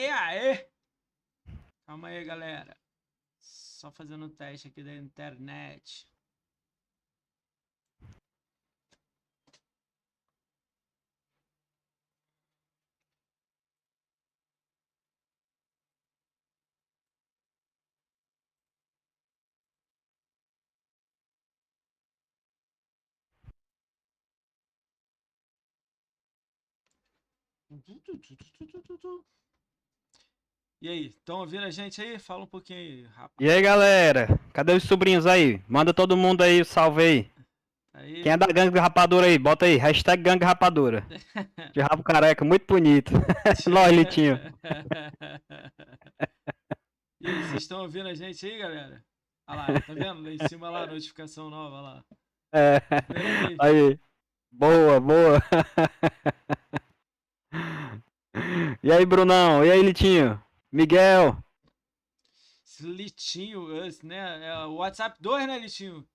E 0.00 0.06
aí? 0.06 0.66
Calma 1.84 2.08
aí, 2.08 2.24
galera. 2.24 2.74
Só 3.38 3.90
fazendo 3.90 4.24
um 4.24 4.30
teste 4.30 4.68
aqui 4.68 4.82
da 4.82 4.94
internet. 4.94 6.08
E 30.82 30.88
aí, 30.88 31.06
estão 31.08 31.40
ouvindo 31.40 31.64
a 31.64 31.70
gente 31.70 32.00
aí? 32.00 32.18
Fala 32.18 32.44
um 32.44 32.46
pouquinho 32.46 32.78
aí, 32.78 33.02
rapaz. 33.14 33.32
E 33.38 33.50
aí, 33.50 33.60
galera? 33.60 34.40
Cadê 34.50 34.72
os 34.72 34.82
sobrinhos 34.82 35.26
aí? 35.26 35.62
Manda 35.68 35.92
todo 35.92 36.16
mundo 36.16 36.40
aí, 36.40 36.64
salve 36.64 37.02
aí. 37.02 37.30
Aí, 37.92 38.22
Quem 38.22 38.32
é 38.32 38.36
da 38.36 38.46
gangue 38.46 38.78
rapadura 38.78 39.26
aí? 39.26 39.38
Bota 39.38 39.66
aí, 39.66 39.76
hashtag 39.76 40.22
gangue 40.22 40.42
rapadura. 40.42 41.06
De 41.74 41.82
rabo 41.82 42.02
careca, 42.02 42.46
muito 42.46 42.64
bonito. 42.66 43.12
Nós, 43.68 43.92
Litinho. 43.92 44.40
E 47.22 47.28
aí, 47.28 47.42
vocês 47.42 47.62
estão 47.64 47.82
ouvindo 47.82 48.08
a 48.08 48.14
gente 48.14 48.46
aí, 48.46 48.58
galera? 48.58 49.04
Olha 49.46 49.58
lá, 49.58 49.66
tá 49.66 49.92
vendo? 49.92 50.22
Lá 50.22 50.30
em 50.30 50.48
cima 50.48 50.70
lá, 50.70 50.86
notificação 50.86 51.50
nova 51.50 51.76
olha 51.76 51.82
lá. 51.82 52.04
É, 52.54 52.80
aí. 53.58 53.90
aí. 53.90 54.00
Boa, 54.50 54.98
boa. 54.98 55.42
E 58.82 58.90
aí, 58.90 59.04
Brunão? 59.04 59.62
E 59.62 59.70
aí, 59.70 59.82
Litinho? 59.82 60.42
Miguel? 60.72 61.36
Litinho, 62.80 63.68
né? 64.04 64.46
É 64.48 64.64
o 64.64 64.76
WhatsApp 64.76 65.20
2, 65.20 65.46
né, 65.46 65.58
Litinho? 65.58 66.08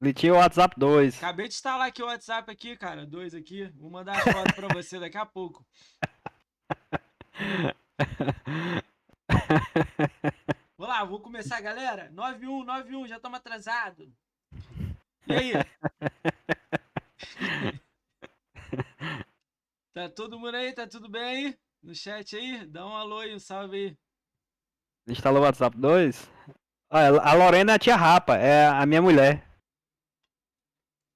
Litinho 0.00 0.34
WhatsApp 0.34 0.74
2. 0.78 1.16
Acabei 1.16 1.48
de 1.48 1.54
instalar 1.54 1.88
aqui 1.88 2.02
o 2.02 2.06
WhatsApp 2.06 2.50
aqui, 2.50 2.76
cara. 2.76 3.06
Dois 3.06 3.34
aqui. 3.34 3.64
Vou 3.76 3.90
mandar 3.90 4.18
as 4.18 4.24
fotos 4.24 4.54
pra 4.54 4.68
você 4.68 5.00
daqui 5.00 5.16
a 5.16 5.24
pouco. 5.24 5.66
Vamos 10.76 10.94
lá, 10.94 11.04
vou 11.04 11.20
começar, 11.20 11.60
galera. 11.60 12.10
91, 12.12 12.64
91, 12.64 13.06
já 13.06 13.16
estamos 13.16 13.38
atrasados. 13.38 14.08
E 15.26 15.32
aí? 15.32 15.52
Tá 19.94 20.08
todo 20.08 20.38
mundo 20.38 20.54
aí? 20.54 20.72
Tá 20.72 20.86
tudo 20.86 21.06
bem 21.06 21.22
aí? 21.22 21.58
No 21.82 21.94
chat 21.94 22.36
aí? 22.36 22.64
Dá 22.66 22.86
um 22.86 22.94
alô 22.94 23.18
aí, 23.18 23.34
um 23.34 23.40
salve 23.40 23.76
aí. 23.76 23.98
Instalou 25.08 25.42
o 25.42 25.44
WhatsApp 25.44 25.76
2? 25.76 26.30
Olha, 26.88 27.20
a 27.20 27.34
Lorena 27.34 27.72
é 27.72 27.74
a 27.74 27.78
tia 27.78 27.96
Rapa, 27.96 28.36
é 28.36 28.68
a 28.68 28.86
minha 28.86 29.02
mulher. 29.02 29.44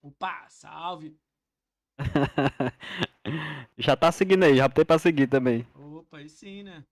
Opa, 0.02 0.48
salve. 0.48 1.16
já 3.78 3.96
tá 3.96 4.10
seguindo 4.10 4.44
aí, 4.44 4.56
já 4.56 4.66
botei 4.66 4.84
pra 4.84 4.98
seguir 4.98 5.28
também. 5.28 5.64
Opa, 5.72 6.18
aí 6.18 6.28
sim, 6.28 6.64
né? 6.64 6.84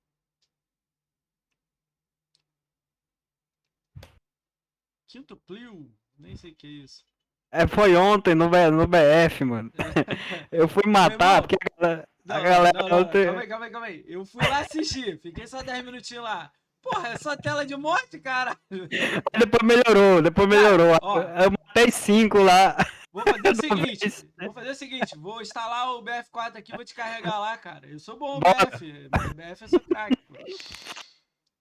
Quinto 5.09 5.37
Plio, 5.37 5.93
nem 6.17 6.37
sei 6.37 6.53
o 6.53 6.55
que 6.55 6.67
é 6.67 6.71
isso. 6.71 7.05
É, 7.51 7.69
foi 7.69 7.95
ontem 7.95 8.35
no, 8.35 8.47
no 8.47 8.87
BF, 8.87 9.45
mano. 9.45 9.71
Eu 10.51 10.69
fui 10.69 10.83
matar, 10.91 11.41
porque 11.41 11.57
galera, 11.87 12.09
Não, 12.25 12.37
a 12.37 12.41
galera 12.41 12.79
não, 12.83 12.89
não, 12.89 12.99
ontem- 13.01 13.25
Calma 13.27 13.41
aí, 13.41 13.47
calma 13.49 13.65
aí, 13.67 13.71
calma 13.71 13.87
aí. 13.87 14.05
Eu 14.07 14.25
fui 14.25 14.47
lá 14.47 14.59
assistir, 14.61 15.21
fiquei 15.21 15.47
só 15.47 15.63
10 15.63 15.85
minutinhos 15.85 16.25
lá. 16.25 16.51
Porra, 16.83 17.09
é 17.09 17.17
só 17.17 17.35
tela 17.37 17.65
de 17.65 17.75
morte, 17.77 18.19
cara. 18.21 18.59
depois 18.71 19.63
melhorou, 19.63 20.21
depois 20.23 20.47
melhorou. 20.49 20.99
ó. 21.01 21.21
Eu 21.21 21.51
matei 21.51 21.91
cinco 21.91 22.43
lá. 22.43 22.77
Vou 23.11 23.23
fazer 23.23 23.49
o 23.51 23.55
seguinte, 23.57 24.01
vez, 24.01 24.27
vou 24.39 24.53
fazer 24.53 24.71
o 24.71 24.75
seguinte, 24.75 25.17
vou 25.17 25.41
instalar 25.41 25.93
o 25.95 26.03
BF4 26.03 26.57
aqui 26.57 26.73
e 26.73 26.77
vou 26.77 26.85
te 26.85 26.95
carregar 26.95 27.39
lá, 27.39 27.57
cara. 27.57 27.87
Eu 27.89 27.99
sou 27.99 28.19
bom, 28.19 28.39
Bora. 28.41 28.67
BF. 28.67 29.09
BF 29.35 29.63
eu 29.63 29.69
sou 29.69 29.81
craque, 29.81 30.17
pô. 30.27 30.35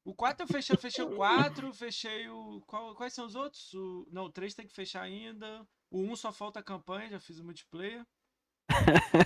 O 0.06 0.14
4 0.14 0.44
eu 0.44 0.48
fechei, 0.48 0.76
eu 0.76 0.80
fechei 0.80 1.04
o 1.06 1.16
4, 1.16 1.74
fechei 1.74 2.28
o. 2.28 2.62
qual- 2.68 2.94
quais 2.94 3.14
são 3.14 3.26
os 3.26 3.36
outros? 3.36 3.74
O, 3.74 4.06
não, 4.12 4.26
o 4.26 4.30
3 4.32 4.54
tem 4.54 4.68
que 4.68 4.74
fechar 4.76 5.02
ainda. 5.04 5.66
O 5.90 6.02
1 6.02 6.16
só 6.18 6.34
falta 6.34 6.60
a 6.60 6.64
campanha, 6.64 7.10
já 7.12 7.20
fiz 7.22 7.40
o 7.40 7.46
multiplayer. 7.46 8.04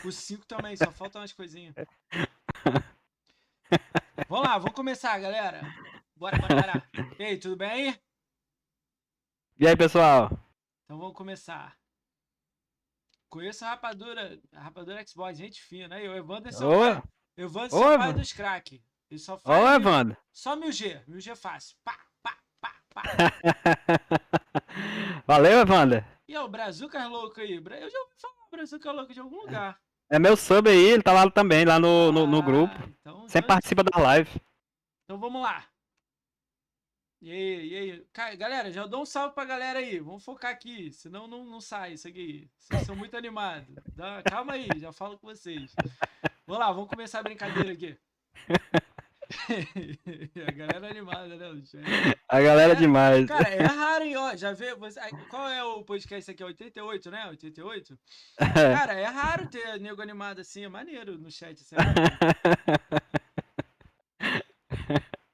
O 0.06 0.12
5 0.12 0.46
também, 0.46 0.76
só 0.76 0.92
faltam 0.92 1.22
umas 1.22 1.34
coisinhas. 1.34 1.74
Vamos 4.28 4.48
lá, 4.48 4.58
vamos 4.58 4.76
começar, 4.76 5.18
galera. 5.20 5.62
Bora, 6.16 6.38
bora, 6.38 6.56
bora. 6.56 6.90
E 7.20 7.24
aí, 7.24 7.38
tudo 7.38 7.56
bem 7.56 7.70
aí? 7.70 8.00
E 9.60 9.68
aí, 9.68 9.76
pessoal? 9.76 10.30
Então 10.86 10.98
vamos 10.98 11.16
começar. 11.16 11.76
Conheço 13.30 13.66
a 13.66 13.70
Rapadura, 13.70 14.40
a 14.54 14.60
Rapadura 14.62 15.06
Xbox, 15.06 15.38
gente 15.38 15.62
fina, 15.62 15.96
aí. 15.96 16.08
O 16.08 16.16
Evandro 16.16 16.50
é 16.50 16.52
seu 16.52 16.70
Ô, 16.70 16.80
pai. 16.80 17.04
Evandro 17.36 17.62
é 17.62 17.68
Ô, 17.68 17.70
seu 17.70 17.82
pai 17.84 17.94
Evandro. 17.96 18.20
dos 18.20 18.34
crack. 18.34 18.84
Ele 19.10 19.20
só 19.20 19.36
ô, 19.36 19.40
faz 19.40 19.60
mil- 19.62 19.74
Evandro. 19.76 20.18
só 20.32 20.56
1000G. 20.56 21.04
1000G 21.08 21.36
fácil. 21.36 21.76
Pá, 21.84 22.00
pá, 22.24 22.38
pá, 22.62 22.76
pá. 22.94 23.04
Valeu, 25.28 25.60
Evandro. 25.60 26.04
E 26.28 26.34
é 26.36 26.42
o 26.42 26.48
Brazucas 26.48 27.10
louco 27.10 27.40
aí. 27.40 27.60
Bra- 27.60 27.78
Eu 27.78 27.90
já 27.90 28.00
ouvi 28.00 28.16
falar 28.18 28.34
Brazuca 28.52 28.92
louco 28.92 29.14
de 29.14 29.20
algum 29.20 29.42
lugar. 29.42 29.80
É 30.10 30.18
meu 30.18 30.38
sub 30.38 30.70
aí, 30.70 30.78
ele 30.78 31.04
tá 31.04 31.12
lá 31.12 31.30
também, 31.30 31.66
lá 31.66 31.80
no, 31.80 32.12
no, 32.12 32.26
no 32.28 32.42
grupo. 32.42 32.74
Ah, 32.74 32.88
Então, 33.02 33.20
Sempre 33.28 33.40
então, 33.40 33.48
participa 33.48 33.84
da 33.84 34.00
live. 34.00 34.30
então 35.04 35.20
vamos 35.20 35.42
lá. 35.42 35.66
E 37.22 37.32
aí, 37.32 37.68
e 37.68 37.76
aí? 37.76 38.38
Galera, 38.38 38.72
já 38.72 38.86
dou 38.86 39.02
um 39.02 39.06
salve 39.06 39.34
pra 39.34 39.44
galera 39.44 39.80
aí. 39.80 40.00
Vamos 40.00 40.24
focar 40.24 40.52
aqui, 40.52 40.92
senão 40.94 41.28
não, 41.28 41.44
não 41.44 41.60
sai 41.60 41.94
isso 41.94 42.08
aqui. 42.08 42.48
Vocês 42.60 42.84
são 42.84 42.96
muito 42.96 43.18
animados. 43.18 43.68
Dá- 43.96 44.22
Calma 44.24 44.54
aí, 44.54 44.68
já 44.78 44.94
falo 44.94 45.18
com 45.18 45.28
vocês. 45.28 45.74
Vamos 46.46 46.60
lá, 46.64 46.72
vamos 46.72 46.90
começar 46.90 47.20
a 47.20 47.24
brincadeira 47.24 47.72
aqui. 47.74 47.98
a 50.48 50.52
galera 50.52 50.88
é 50.88 50.92
animada, 50.92 51.36
né? 51.36 51.48
A 52.30 52.42
galera 52.42 52.74
é 52.74 52.76
É, 52.76 52.80
demais. 52.80 53.26
Cara, 53.26 53.50
é 53.50 53.62
raro, 53.66 54.04
hein? 54.04 54.16
Ó, 54.16 54.36
já 54.36 54.54
vê. 54.54 54.74
Você... 54.76 55.00
Qual 55.30 55.50
é 55.50 55.64
o 55.64 55.84
podcast 55.84 56.32
aqui? 56.32 56.42
É 56.42 56.46
88, 56.46 57.12
né? 57.12 57.28
88? 57.30 58.00
Cara, 58.38 58.94
é 58.94 59.06
raro 59.06 59.48
ter 59.48 59.80
nego 59.80 60.02
animado 60.02 60.40
assim. 60.40 60.64
É 60.64 60.70
maneiro 60.70 61.18
no 61.18 61.30
chat. 61.30 61.62
Assim, 61.62 61.76
é. 61.76 61.80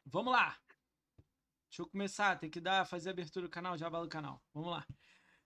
Vamos 0.05 0.33
lá. 0.33 0.57
Deixa 1.69 1.81
eu 1.81 1.87
começar. 1.87 2.39
Tem 2.39 2.49
que 2.49 2.59
dar, 2.59 2.85
fazer 2.85 3.09
a 3.09 3.13
abertura 3.13 3.45
do 3.45 3.51
canal, 3.51 3.77
já 3.77 3.89
do 3.89 4.07
canal. 4.07 4.41
Vamos 4.53 4.71
lá. 4.71 4.85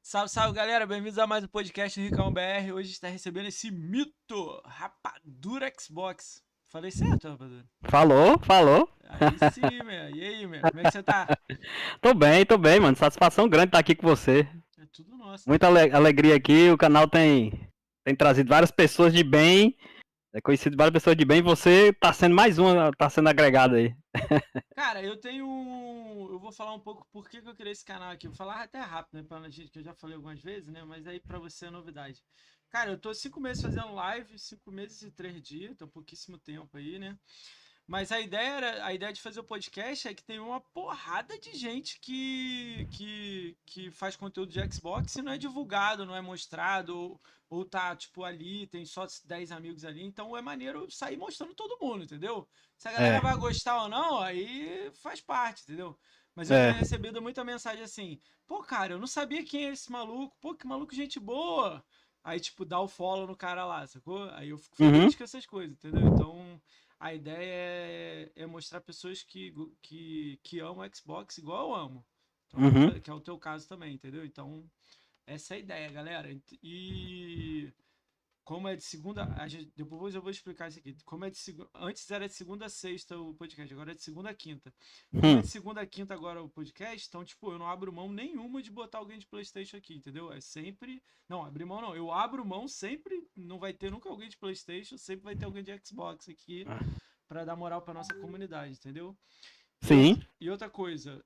Salve, 0.02 0.30
salve, 0.30 0.56
galera. 0.56 0.86
Bem-vindos 0.86 1.20
a 1.20 1.28
mais 1.28 1.44
um 1.44 1.48
podcast 1.48 2.00
do 2.00 2.04
Ricão 2.04 2.32
BR. 2.32 2.72
Hoje 2.74 2.92
está 2.92 3.10
recebendo 3.10 3.48
esse 3.48 3.70
mito, 3.70 4.62
Rapadura 4.66 5.70
Xbox. 5.78 6.47
Falei 6.70 6.92
certo, 6.92 7.30
Rapadura? 7.30 7.66
Falou, 7.84 8.40
falou. 8.40 8.90
Aí 9.08 9.52
sim, 9.52 9.84
meu. 9.86 10.10
E 10.16 10.22
aí, 10.22 10.46
meu? 10.48 10.62
Como 10.62 10.80
é 10.80 10.84
que 10.84 10.92
você 10.92 11.02
tá? 11.04 11.28
Tô 12.02 12.14
bem, 12.14 12.46
tô 12.46 12.58
bem, 12.58 12.80
mano. 12.80 12.96
Satisfação 12.98 13.48
grande 13.48 13.68
estar 13.68 13.80
aqui 13.80 13.96
com 13.96 14.06
você. 14.06 14.48
É 14.78 14.86
tudo 14.92 15.16
nosso. 15.18 15.48
Muita 15.48 15.68
ale- 15.68 15.92
alegria 15.92 16.36
aqui. 16.36 16.70
O 16.70 16.78
canal 16.78 17.08
tem, 17.08 17.70
tem 18.06 18.16
trazido 18.16 18.50
várias 18.50 18.70
pessoas 18.72 19.14
de 19.14 19.24
bem. 19.24 19.78
É 20.34 20.42
conhecido 20.42 20.76
várias 20.76 20.92
pessoas 20.94 21.16
de 21.16 21.24
bem. 21.24 21.42
Você 21.42 21.94
tá 21.94 22.12
sendo 22.12 22.36
mais 22.36 22.60
uma, 22.60 22.92
tá 22.98 23.10
sendo 23.10 23.30
agregado 23.30 23.76
aí. 23.76 23.96
Cara, 24.76 25.02
eu 25.02 25.16
tenho. 25.18 25.48
um- 25.48 26.28
Eu 26.30 26.38
vou 26.40 26.52
falar 26.52 26.74
um 26.74 26.80
pouco 26.80 27.08
por 27.14 27.30
que 27.30 27.42
que 27.42 27.48
eu 27.48 27.56
criei 27.56 27.72
esse 27.72 27.86
canal 27.86 28.12
aqui. 28.12 28.28
Vou 28.28 28.36
falar 28.36 28.62
até 28.62 28.80
rápido, 28.82 29.16
né? 29.16 29.24
Pra 29.28 29.40
gente, 29.50 29.72
que 29.72 29.80
eu 29.80 29.84
já 29.84 29.94
falei 29.94 30.18
algumas 30.18 30.42
vezes, 30.42 30.68
né? 30.68 30.84
Mas 30.86 31.08
aí 31.08 31.20
pra 31.22 31.40
você 31.40 31.68
é 31.68 31.72
novidade. 31.72 32.22
Cara, 32.70 32.92
eu 32.92 33.00
tô 33.00 33.14
cinco 33.14 33.40
meses 33.40 33.62
fazendo 33.62 33.94
live, 33.94 34.38
cinco 34.38 34.72
meses 34.72 35.02
e 35.02 35.10
três 35.12 35.42
dias, 35.42 35.76
tô 35.78 35.88
pouquíssimo 35.88 36.38
tempo 36.38 36.76
aí, 36.78 37.00
né? 37.00 37.18
Mas 37.88 38.12
a 38.12 38.20
ideia 38.22 38.50
era, 38.58 38.86
a 38.86 38.94
ideia 38.94 39.14
de 39.14 39.22
fazer 39.22 39.40
o 39.40 39.44
podcast 39.46 40.08
é 40.08 40.14
que 40.14 40.24
tem 40.24 40.40
uma 40.40 40.62
porrada 40.62 41.40
de 41.40 41.54
gente 41.54 42.00
que, 42.02 42.88
que, 42.92 43.58
que 43.66 43.92
faz 43.92 44.16
conteúdo 44.18 44.52
de 44.52 44.60
Xbox 44.74 45.16
e 45.16 45.22
não 45.22 45.32
é 45.34 45.38
divulgado, 45.38 46.06
não 46.06 46.16
é 46.16 46.22
mostrado, 46.22 46.98
ou, 46.98 47.22
ou 47.50 47.66
tá, 47.66 47.96
tipo, 47.96 48.24
ali, 48.26 48.68
tem 48.68 48.86
só 48.86 49.06
10 49.26 49.52
amigos 49.52 49.86
ali, 49.86 50.04
então 50.04 50.36
é 50.38 50.42
maneiro 50.42 50.92
sair 50.92 51.18
mostrando 51.18 51.56
todo 51.56 51.80
mundo, 51.82 52.04
entendeu? 52.06 52.50
Se 52.78 52.88
a 52.90 52.92
galera 52.94 53.22
É. 53.22 53.22
vai 53.22 53.38
gostar 53.38 53.84
ou 53.84 53.90
não, 53.90 54.20
aí 54.20 54.92
faz 54.96 55.22
parte, 55.22 55.64
entendeu? 55.64 55.98
Mas 56.36 56.50
eu 56.52 56.60
É. 56.60 56.62
tenho 56.62 56.76
recebido 56.78 57.22
muita 57.22 57.44
mensagem 57.46 57.84
assim, 57.84 58.20
pô, 58.46 58.62
cara, 58.64 58.94
eu 58.94 59.00
não 59.00 59.08
sabia 59.08 59.46
quem 59.46 59.66
é 59.68 59.72
esse 59.72 59.92
maluco, 59.92 60.38
pô, 60.42 60.56
que 60.56 60.68
maluco 60.68 60.94
gente 60.96 61.20
boa. 61.20 61.84
Aí, 62.28 62.42
tipo, 62.42 62.66
dá 62.66 62.78
o 62.82 62.90
follow 62.90 63.26
no 63.26 63.38
cara 63.38 63.66
lá, 63.66 63.88
sacou? 63.88 64.30
Aí 64.32 64.50
eu 64.50 64.58
fico 64.58 64.84
Uhum. 64.84 64.92
feliz 65.00 65.16
com 65.16 65.24
essas 65.24 65.46
coisas, 65.46 65.78
entendeu? 65.78 66.06
Então, 66.14 66.62
a 67.00 67.14
ideia 67.14 67.40
é, 67.40 68.32
é 68.36 68.46
mostrar 68.46 68.82
pessoas 68.82 69.24
que, 69.24 69.54
que, 69.82 70.38
que 70.44 70.60
amam 70.60 70.86
Xbox 70.94 71.38
igual 71.38 71.70
eu 71.70 71.76
amo. 71.76 72.06
Então, 72.48 72.60
Uhum. 72.60 73.00
Que 73.00 73.10
é 73.10 73.14
o 73.14 73.22
teu 73.22 73.38
caso 73.40 73.66
também, 73.66 73.94
entendeu? 73.94 74.26
Então, 74.26 74.70
essa 75.26 75.54
é 75.54 75.58
a 75.58 75.60
ideia, 75.62 75.90
galera. 75.90 76.28
E 76.62 77.72
como 78.48 78.66
é 78.70 78.78
de 78.78 78.84
segunda. 78.84 79.26
A 79.36 79.46
gente, 79.50 79.74
depois 79.76 80.16
eu 80.16 80.22
vou 80.22 80.32
explicar 80.32 80.70
isso 80.70 80.80
aqui. 80.80 80.96
Como 81.04 81.26
é 81.26 81.30
de 81.30 81.38
segunda. 81.38 81.70
Antes 81.76 82.10
era 82.10 82.30
de 82.30 82.34
segunda 82.34 82.66
a 82.68 82.70
sexta 82.70 83.20
o 83.20 83.34
podcast, 83.34 83.74
agora 83.74 83.92
é 83.92 83.94
de 83.94 84.02
segunda 84.02 84.30
a 84.30 84.34
quinta. 84.34 84.74
Como 85.12 85.26
é 85.26 85.30
Hum, 85.36 85.42
de 85.42 85.48
segunda 85.48 85.82
a 85.82 85.86
quinta 85.86 86.14
agora 86.14 86.42
o 86.42 86.48
podcast, 86.50 87.06
então, 87.10 87.26
tipo, 87.26 87.52
eu 87.52 87.60
não 87.60 87.68
abro 87.68 87.92
mão 87.92 88.10
nenhuma 88.10 88.62
de 88.62 88.72
botar 88.72 89.00
alguém 89.00 89.20
de 89.20 89.28
Playstation 89.28 89.76
aqui, 89.76 89.96
entendeu? 89.96 90.32
É 90.32 90.40
sempre. 90.40 91.04
Não, 91.28 91.44
abrir 91.44 91.66
mão 91.66 91.82
não. 91.82 91.94
Eu 91.94 92.10
abro 92.10 92.46
mão 92.46 92.70
sempre. 92.70 93.22
Não 93.36 93.60
vai 93.60 93.74
ter 93.74 93.92
nunca 93.92 94.08
alguém 94.08 94.30
de 94.30 94.38
Playstation, 94.38 94.98
sempre 94.98 95.26
vai 95.26 95.36
ter 95.36 95.44
alguém 95.44 95.62
de 95.62 95.78
Xbox 95.86 96.30
aqui 96.30 96.64
Ah. 96.70 96.80
pra 97.28 97.44
dar 97.44 97.58
moral 97.58 97.82
pra 97.82 97.94
nossa 97.94 98.14
comunidade, 98.14 98.78
entendeu? 98.78 99.14
sim. 99.84 100.24
E 100.40 100.50
outra 100.50 100.70
coisa, 100.70 101.22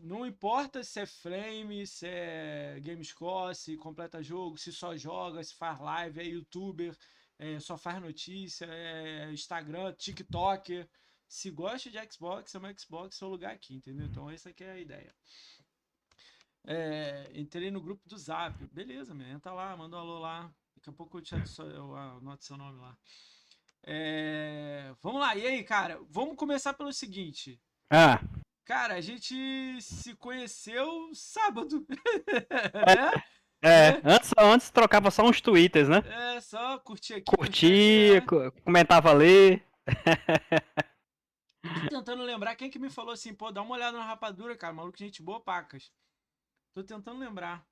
não 0.00 0.26
importa 0.26 0.82
se 0.82 1.00
é 1.00 1.06
frame, 1.06 1.86
se 1.86 2.06
é 2.06 2.80
gamescore, 2.80 3.54
se 3.54 3.76
completa 3.76 4.22
jogo, 4.22 4.58
se 4.58 4.72
só 4.72 4.96
joga, 4.96 5.42
se 5.42 5.54
faz 5.54 5.80
live, 5.80 6.20
é 6.20 6.24
youtuber, 6.24 6.96
é, 7.38 7.58
só 7.60 7.76
faz 7.76 8.00
notícia, 8.00 8.66
é 8.66 9.30
Instagram, 9.32 9.92
TikToker. 9.94 10.88
Se 11.26 11.50
gosta 11.50 11.90
de 11.90 11.98
Xbox, 12.12 12.54
é 12.54 12.58
um 12.58 12.78
Xbox, 12.78 13.16
seu 13.16 13.28
lugar 13.28 13.54
aqui, 13.54 13.74
entendeu? 13.74 14.06
Então 14.06 14.30
essa 14.30 14.50
aqui 14.50 14.62
é 14.62 14.72
a 14.72 14.78
ideia. 14.78 15.14
É, 16.66 17.30
entrei 17.34 17.70
no 17.70 17.80
grupo 17.80 18.08
do 18.08 18.16
Zap. 18.16 18.54
Beleza, 18.72 19.14
man, 19.14 19.28
entra 19.28 19.52
lá, 19.52 19.76
manda 19.76 19.96
um 19.96 20.00
alô 20.00 20.18
lá. 20.18 20.52
Daqui 20.76 20.90
a 20.90 20.92
pouco 20.92 21.18
eu 21.18 21.22
te 21.22 21.34
anoto 21.34 22.44
seu 22.44 22.56
nome 22.56 22.78
lá. 22.78 22.96
É, 23.82 24.94
vamos 25.02 25.20
lá, 25.20 25.36
e 25.36 25.46
aí, 25.46 25.64
cara? 25.64 26.00
Vamos 26.08 26.36
começar 26.36 26.72
pelo 26.72 26.92
seguinte. 26.92 27.60
Ah, 27.90 28.18
Cara, 28.64 28.94
a 28.94 29.00
gente 29.00 29.34
se 29.82 30.14
conheceu 30.16 31.10
sábado. 31.12 31.86
é. 33.62 34.00
Antes, 34.04 34.30
antes 34.38 34.70
trocava 34.70 35.10
só 35.10 35.22
uns 35.22 35.40
twitters, 35.40 35.88
né? 35.88 36.02
É, 36.06 36.40
só 36.40 36.78
curtir 36.78 37.14
aqui. 37.14 37.24
Curtia, 37.24 38.22
co- 38.22 38.50
comentava 38.62 39.10
ali. 39.10 39.62
Tô 41.62 41.88
tentando 41.88 42.22
lembrar 42.22 42.56
quem 42.56 42.70
que 42.70 42.78
me 42.78 42.90
falou 42.90 43.12
assim, 43.12 43.34
pô, 43.34 43.50
dá 43.52 43.62
uma 43.62 43.74
olhada 43.74 43.96
na 43.98 44.04
rapadura, 44.04 44.56
cara. 44.56 44.72
Maluco, 44.72 44.98
gente 44.98 45.22
boa, 45.22 45.40
pacas. 45.40 45.90
Tô 46.74 46.82
tentando 46.82 47.18
lembrar. 47.18 47.64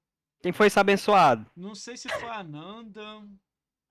Quem 0.42 0.52
foi 0.52 0.66
esse 0.66 0.78
abençoado? 0.78 1.50
Não 1.56 1.74
sei 1.74 1.96
se 1.96 2.08
foi 2.08 2.28
a 2.28 2.42
Nanda, 2.42 3.22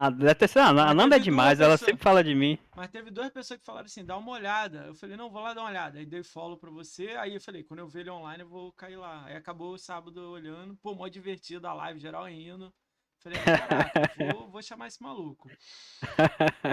Ah, 0.03 0.09
Mas 0.09 0.57
a 0.89 0.93
Nanda 0.95 1.17
é 1.17 1.19
demais, 1.19 1.59
ela 1.59 1.73
pessoas. 1.73 1.89
sempre 1.91 2.03
fala 2.03 2.23
de 2.23 2.33
mim. 2.33 2.57
mas 2.75 2.89
teve 2.89 3.11
duas 3.11 3.29
pessoas 3.29 3.59
que 3.59 3.65
falaram 3.65 3.85
assim, 3.85 4.03
dá 4.03 4.17
uma 4.17 4.31
olhada. 4.31 4.85
Eu 4.87 4.95
falei, 4.95 5.15
não, 5.15 5.29
vou 5.29 5.43
lá 5.43 5.53
dar 5.53 5.61
uma 5.61 5.69
olhada. 5.69 5.99
Aí 5.99 6.07
dei 6.07 6.23
follow 6.23 6.57
pra 6.57 6.71
você. 6.71 7.09
Aí 7.09 7.35
eu 7.35 7.41
falei, 7.41 7.63
quando 7.63 7.81
eu 7.81 7.87
ver 7.87 7.99
ele 7.99 8.09
online, 8.09 8.41
eu 8.41 8.49
vou 8.49 8.71
cair 8.73 8.95
lá. 8.95 9.25
Aí 9.25 9.35
acabou 9.35 9.73
o 9.73 9.77
sábado 9.77 10.17
olhando. 10.31 10.75
Pô, 10.77 10.95
mó 10.95 11.07
divertido 11.07 11.67
a 11.67 11.73
live, 11.73 11.99
geral 11.99 12.27
indo. 12.27 12.73
Falei, 13.19 13.37
caraca, 13.43 13.91
vou, 14.35 14.49
vou 14.49 14.61
chamar 14.63 14.87
esse 14.87 14.99
maluco. 15.03 15.47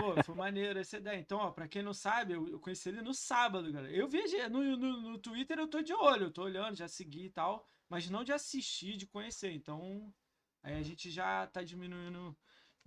Pô, 0.00 0.22
foi 0.24 0.34
maneiro 0.34 0.78
essa 0.78 0.96
ideia. 0.96 1.18
Então, 1.18 1.38
ó, 1.38 1.50
pra 1.50 1.68
quem 1.68 1.82
não 1.82 1.92
sabe, 1.92 2.32
eu, 2.32 2.48
eu 2.48 2.58
conheci 2.58 2.88
ele 2.88 3.02
no 3.02 3.12
sábado, 3.12 3.70
galera. 3.70 3.92
Eu 3.94 4.08
vi 4.08 4.22
no, 4.48 4.74
no, 4.74 5.00
no 5.02 5.18
Twitter, 5.18 5.58
eu 5.58 5.68
tô 5.68 5.82
de 5.82 5.92
olho, 5.92 6.24
eu 6.24 6.30
tô 6.30 6.44
olhando, 6.44 6.76
já 6.76 6.88
segui 6.88 7.26
e 7.26 7.30
tal, 7.30 7.68
mas 7.90 8.08
não 8.08 8.24
de 8.24 8.32
assistir, 8.32 8.96
de 8.96 9.06
conhecer. 9.06 9.52
Então, 9.52 10.10
aí 10.62 10.76
a 10.76 10.82
gente 10.82 11.10
já 11.10 11.46
tá 11.48 11.62
diminuindo 11.62 12.34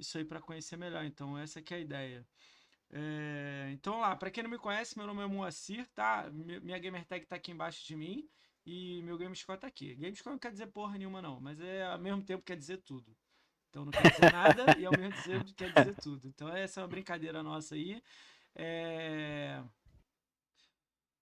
isso 0.02 0.18
aí 0.18 0.26
pra 0.26 0.42
conhecer 0.42 0.78
melhor. 0.78 1.06
Então, 1.06 1.38
essa 1.38 1.62
que 1.62 1.74
é 1.74 1.78
a 1.78 1.80
ideia. 1.82 2.28
É, 2.92 3.70
então, 3.74 4.00
lá, 4.00 4.16
pra 4.16 4.32
quem 4.32 4.44
não 4.44 4.50
me 4.52 4.58
conhece, 4.60 4.98
meu 4.98 5.08
nome 5.08 5.24
é 5.24 5.28
Moacir, 5.28 5.88
tá? 5.96 6.30
Mi- 6.32 6.60
Minha 6.60 6.80
gamertag 6.80 7.26
tá 7.26 7.36
aqui 7.38 7.52
embaixo 7.52 7.86
de 7.88 7.96
mim 7.96 8.30
e 8.66 9.02
meu 9.04 9.18
Gamescore 9.18 9.60
tá 9.60 9.68
aqui. 9.68 9.96
Gamescore 9.96 10.34
não 10.34 10.40
quer 10.40 10.52
dizer 10.52 10.68
porra 10.68 10.98
nenhuma, 10.98 11.22
não, 11.22 11.40
mas 11.42 11.60
é 11.62 11.84
ao 11.86 12.00
mesmo 12.00 12.24
tempo 12.24 12.44
quer 12.44 12.58
dizer 12.58 12.78
tudo. 12.80 13.16
Então 13.70 13.86
não 13.86 13.94
quer 13.94 14.10
dizer 14.10 14.32
nada 14.32 14.78
e 14.80 14.86
ao 14.86 14.94
mesmo 14.94 15.22
tempo 15.24 15.54
quer 15.56 15.72
dizer 15.72 15.96
tudo. 15.98 16.28
Então 16.28 16.50
essa 16.50 16.82
é 16.82 16.84
uma 16.84 16.90
brincadeira 16.90 17.44
nossa 17.44 17.76
aí. 17.76 18.02
É, 18.56 19.62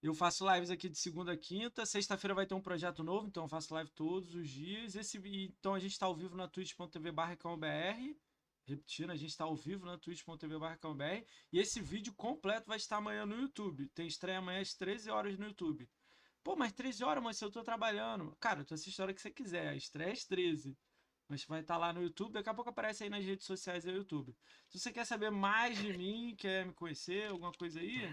Eu 0.01 0.13
faço 0.13 0.49
lives 0.53 0.69
aqui 0.69 0.87
de 0.89 0.97
segunda 0.97 1.31
a 1.33 1.37
quinta. 1.37 1.85
Sexta-feira 1.85 2.33
vai 2.33 2.45
ter 2.45 2.53
um 2.53 2.61
projeto 2.61 3.03
novo, 3.03 3.27
então 3.27 3.43
eu 3.43 3.47
faço 3.49 3.73
live 3.73 3.89
todos 3.91 4.33
os 4.35 4.49
dias. 4.49 4.95
Esse... 4.95 5.17
Então 5.17 5.73
a 5.73 5.79
gente 5.79 5.91
está 5.91 6.05
ao 6.05 6.15
vivo 6.15 6.35
na 6.35 6.47
twitch.tv 6.47 7.11
barra. 7.11 7.37
Repetindo, 8.69 9.11
a 9.11 9.15
gente 9.15 9.31
está 9.31 9.45
ao 9.45 9.55
vivo 9.55 9.85
na 9.85 9.97
twitch.tv. 9.97 11.25
E 11.51 11.59
esse 11.59 11.81
vídeo 11.81 12.13
completo 12.13 12.67
vai 12.67 12.77
estar 12.77 12.97
amanhã 12.97 13.25
no 13.25 13.35
YouTube. 13.39 13.87
Tem 13.89 14.05
estreia 14.05 14.37
amanhã 14.37 14.61
às 14.61 14.75
13 14.75 15.09
horas 15.09 15.37
no 15.37 15.47
YouTube. 15.47 15.89
Pô, 16.43 16.55
mas 16.55 16.71
13 16.73 17.03
horas, 17.03 17.23
mas 17.23 17.37
se 17.37 17.43
eu 17.43 17.51
tô 17.51 17.63
trabalhando. 17.63 18.35
Cara, 18.39 18.63
tu 18.63 18.73
assiste 18.73 19.01
a 19.01 19.05
hora 19.05 19.13
que 19.13 19.21
você 19.21 19.31
quiser. 19.31 19.69
A 19.69 19.75
estreia 19.75 20.09
é 20.09 20.13
às 20.13 20.23
13. 20.23 20.77
Mas 21.27 21.43
vai 21.45 21.61
estar 21.61 21.77
lá 21.77 21.91
no 21.91 22.01
YouTube. 22.03 22.33
Daqui 22.33 22.49
a 22.49 22.53
pouco 22.53 22.69
aparece 22.69 23.03
aí 23.03 23.09
nas 23.09 23.25
redes 23.25 23.45
sociais 23.45 23.83
do 23.83 23.91
YouTube. 23.91 24.35
Se 24.67 24.79
você 24.79 24.91
quer 24.91 25.05
saber 25.05 25.31
mais 25.31 25.77
de 25.77 25.91
mim, 25.97 26.35
quer 26.37 26.65
me 26.65 26.73
conhecer, 26.73 27.29
alguma 27.29 27.51
coisa 27.51 27.79
aí, 27.79 28.05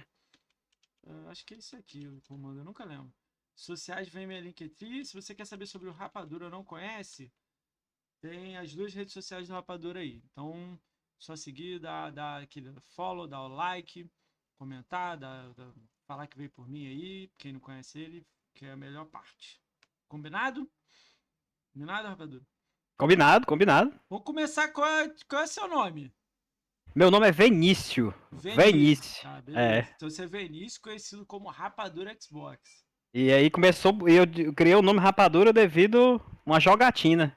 ah, 1.07 1.31
acho 1.31 1.45
que 1.45 1.55
é 1.55 1.59
isso 1.59 1.77
aqui 1.77 2.07
o 2.09 2.21
comando, 2.23 2.59
eu 2.59 2.65
nunca 2.65 2.85
lembro. 2.85 3.13
Sociais 3.55 4.09
vem 4.09 4.27
minha 4.27 4.41
Linktree. 4.41 5.05
Se 5.05 5.15
você 5.15 5.35
quer 5.35 5.47
saber 5.47 5.67
sobre 5.67 5.89
o 5.89 5.93
Rapadura 5.93 6.51
não 6.51 6.65
conhece, 6.65 7.33
tem 8.29 8.57
as 8.57 8.75
duas 8.75 8.93
redes 8.95 9.13
sociais 9.13 9.49
do 9.49 9.55
Rapadura 9.55 10.01
aí. 10.01 10.23
Então, 10.33 10.79
só 11.19 11.35
seguir, 11.37 11.79
dar, 11.79 12.11
dar 12.13 12.43
aquele 12.43 12.73
follow, 12.95 13.27
dar 13.27 13.43
o 13.43 13.49
like, 13.49 14.09
comentar, 14.59 15.17
dar, 15.17 15.53
dar- 15.55 15.73
falar 16.07 16.27
que 16.27 16.37
veio 16.37 16.51
por 16.51 16.69
mim 16.69 16.87
aí. 16.87 17.31
Quem 17.39 17.53
não 17.53 17.61
conhece 17.61 17.99
ele, 17.99 18.27
que 18.55 18.65
é 18.65 18.73
a 18.73 18.77
melhor 18.77 19.07
parte. 19.07 19.61
Combinado? 20.09 20.69
Combinado, 21.73 22.09
Rapadura? 22.09 22.45
Combinado, 22.99 23.47
combinado. 23.47 24.01
Vamos 24.09 24.25
começar. 24.25 24.69
Qual 24.69 24.87
é, 24.89 25.15
qual 25.29 25.43
é 25.43 25.47
seu 25.47 25.69
nome? 25.69 26.13
Meu 26.95 27.11
nome 27.11 27.29
é 27.29 27.33
Venício. 27.33 28.15
Vinícius. 28.33 29.21
Tá, 29.21 29.43
beleza. 29.43 29.61
É. 29.61 29.93
Então 29.97 30.09
você 30.09 30.23
é 30.23 30.27
Vinícius, 30.27 30.79
conhecido 30.79 31.27
como 31.27 31.51
Rapadura 31.51 32.17
Xbox. 32.19 32.87
E 33.13 33.31
aí 33.31 33.51
começou. 33.51 33.93
Eu, 34.09 34.25
eu 34.43 34.55
criei 34.55 34.75
o 34.75 34.81
nome 34.81 35.01
Rapadura 35.01 35.53
devido 35.53 36.23
a 36.47 36.51
uma 36.51 36.61
jogatina. 36.61 37.37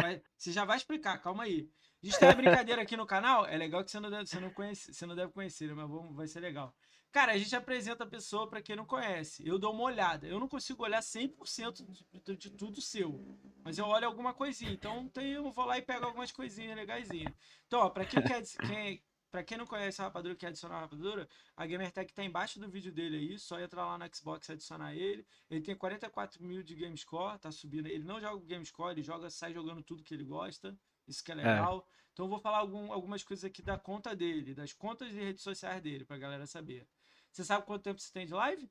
Vai- 0.00 0.22
você 0.36 0.52
já 0.52 0.64
vai 0.64 0.76
explicar, 0.76 1.18
calma 1.18 1.44
aí. 1.44 1.68
A 2.02 2.06
gente 2.06 2.18
tem 2.18 2.28
uma 2.28 2.34
brincadeira 2.34 2.82
aqui 2.82 2.96
no 2.96 3.06
canal, 3.06 3.46
é 3.46 3.56
legal 3.56 3.84
que 3.84 3.90
você 3.90 4.00
não 4.00 4.10
deve, 4.10 4.26
você 4.26 4.40
não 4.40 4.50
conhece, 4.50 4.92
você 4.92 5.06
não 5.06 5.14
deve 5.14 5.32
conhecer, 5.32 5.68
né, 5.68 5.74
mas 5.74 5.88
vamos, 5.88 6.16
vai 6.16 6.26
ser 6.26 6.40
legal. 6.40 6.74
Cara, 7.12 7.32
a 7.32 7.38
gente 7.38 7.54
apresenta 7.54 8.04
a 8.04 8.06
pessoa 8.06 8.48
pra 8.48 8.62
quem 8.62 8.74
não 8.74 8.86
conhece. 8.86 9.46
Eu 9.46 9.58
dou 9.58 9.74
uma 9.74 9.82
olhada. 9.82 10.26
Eu 10.26 10.40
não 10.40 10.48
consigo 10.48 10.82
olhar 10.82 11.02
100% 11.02 11.84
de, 12.24 12.36
de, 12.36 12.50
tudo 12.50 12.80
seu, 12.80 13.38
mas 13.62 13.76
eu 13.76 13.84
olho 13.84 14.06
alguma 14.06 14.32
coisinha. 14.32 14.72
Então 14.72 15.06
tem, 15.10 15.32
eu 15.32 15.52
vou 15.52 15.66
lá 15.66 15.76
e 15.76 15.82
pego 15.82 16.06
algumas 16.06 16.32
coisinhas 16.32 16.74
legaisinhas. 16.74 17.34
Então, 17.66 17.80
ó, 17.80 17.90
pra 17.90 18.06
quem 18.06 18.22
quer, 18.22 18.42
quem, 18.66 19.02
pra 19.32 19.42
quem 19.42 19.56
não 19.58 19.66
conhece 19.66 20.00
a 20.00 20.04
Rapadura, 20.04 20.36
quer 20.36 20.48
adicionar 20.48 20.76
a 20.76 20.80
Rapadura, 20.82 21.26
a 21.56 21.66
Gamertag 21.66 22.12
tá 22.12 22.22
embaixo 22.22 22.60
do 22.60 22.68
vídeo 22.68 22.92
dele 22.92 23.16
aí, 23.16 23.38
só 23.38 23.58
entrar 23.58 23.86
lá 23.86 23.96
no 23.98 24.14
Xbox 24.14 24.46
e 24.48 24.52
adicionar 24.52 24.94
ele. 24.94 25.26
Ele 25.50 25.62
tem 25.62 25.74
44 25.74 26.40
mil 26.44 26.62
de 26.62 26.74
Gamescore, 26.76 27.38
tá 27.38 27.50
subindo. 27.50 27.86
Ele 27.86 28.04
não 28.04 28.20
joga 28.20 28.36
o 28.36 28.46
Gamescore, 28.46 28.92
ele 28.92 29.02
joga, 29.02 29.30
sai 29.30 29.52
jogando 29.54 29.82
tudo 29.82 30.04
que 30.04 30.12
ele 30.14 30.24
gosta. 30.24 30.76
Isso 31.08 31.24
que 31.24 31.32
é 31.32 31.34
legal. 31.34 31.88
Então 32.12 32.26
eu 32.26 32.30
vou 32.30 32.38
falar 32.38 32.58
algum- 32.58 32.92
algumas 32.92 33.24
coisas 33.24 33.42
aqui 33.44 33.62
da 33.62 33.78
conta 33.78 34.14
dele, 34.14 34.54
das 34.54 34.72
contas 34.74 35.08
de 35.10 35.18
redes 35.18 35.42
sociais 35.42 35.80
dele, 35.82 36.04
pra 36.04 36.18
galera 36.18 36.46
saber. 36.46 36.86
Você 37.32 37.42
sabe 37.42 37.64
quanto 37.64 37.82
tempo 37.82 37.98
você 37.98 38.12
tem 38.12 38.26
de 38.26 38.34
live? 38.34 38.70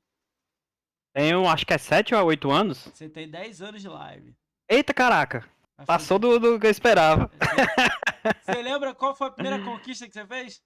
Tenho, 1.12 1.46
acho 1.48 1.66
que 1.66 1.74
é 1.74 1.78
7 1.78 2.14
ou 2.14 2.24
8 2.24 2.50
anos. 2.50 2.78
Você 2.84 3.08
tem 3.08 3.28
10 3.28 3.60
anos 3.60 3.82
de 3.82 3.88
live. 3.88 4.34
Eita 4.68 4.94
caraca. 4.94 5.46
Passou 5.84 6.18
do, 6.18 6.38
do 6.38 6.60
que 6.60 6.66
eu 6.66 6.70
esperava. 6.70 7.28
fazer- 7.28 8.11
Você 8.42 8.62
lembra 8.62 8.94
qual 8.94 9.14
foi 9.14 9.28
a 9.28 9.30
primeira 9.30 9.62
conquista 9.64 10.06
que 10.06 10.12
você 10.12 10.26
fez? 10.26 10.62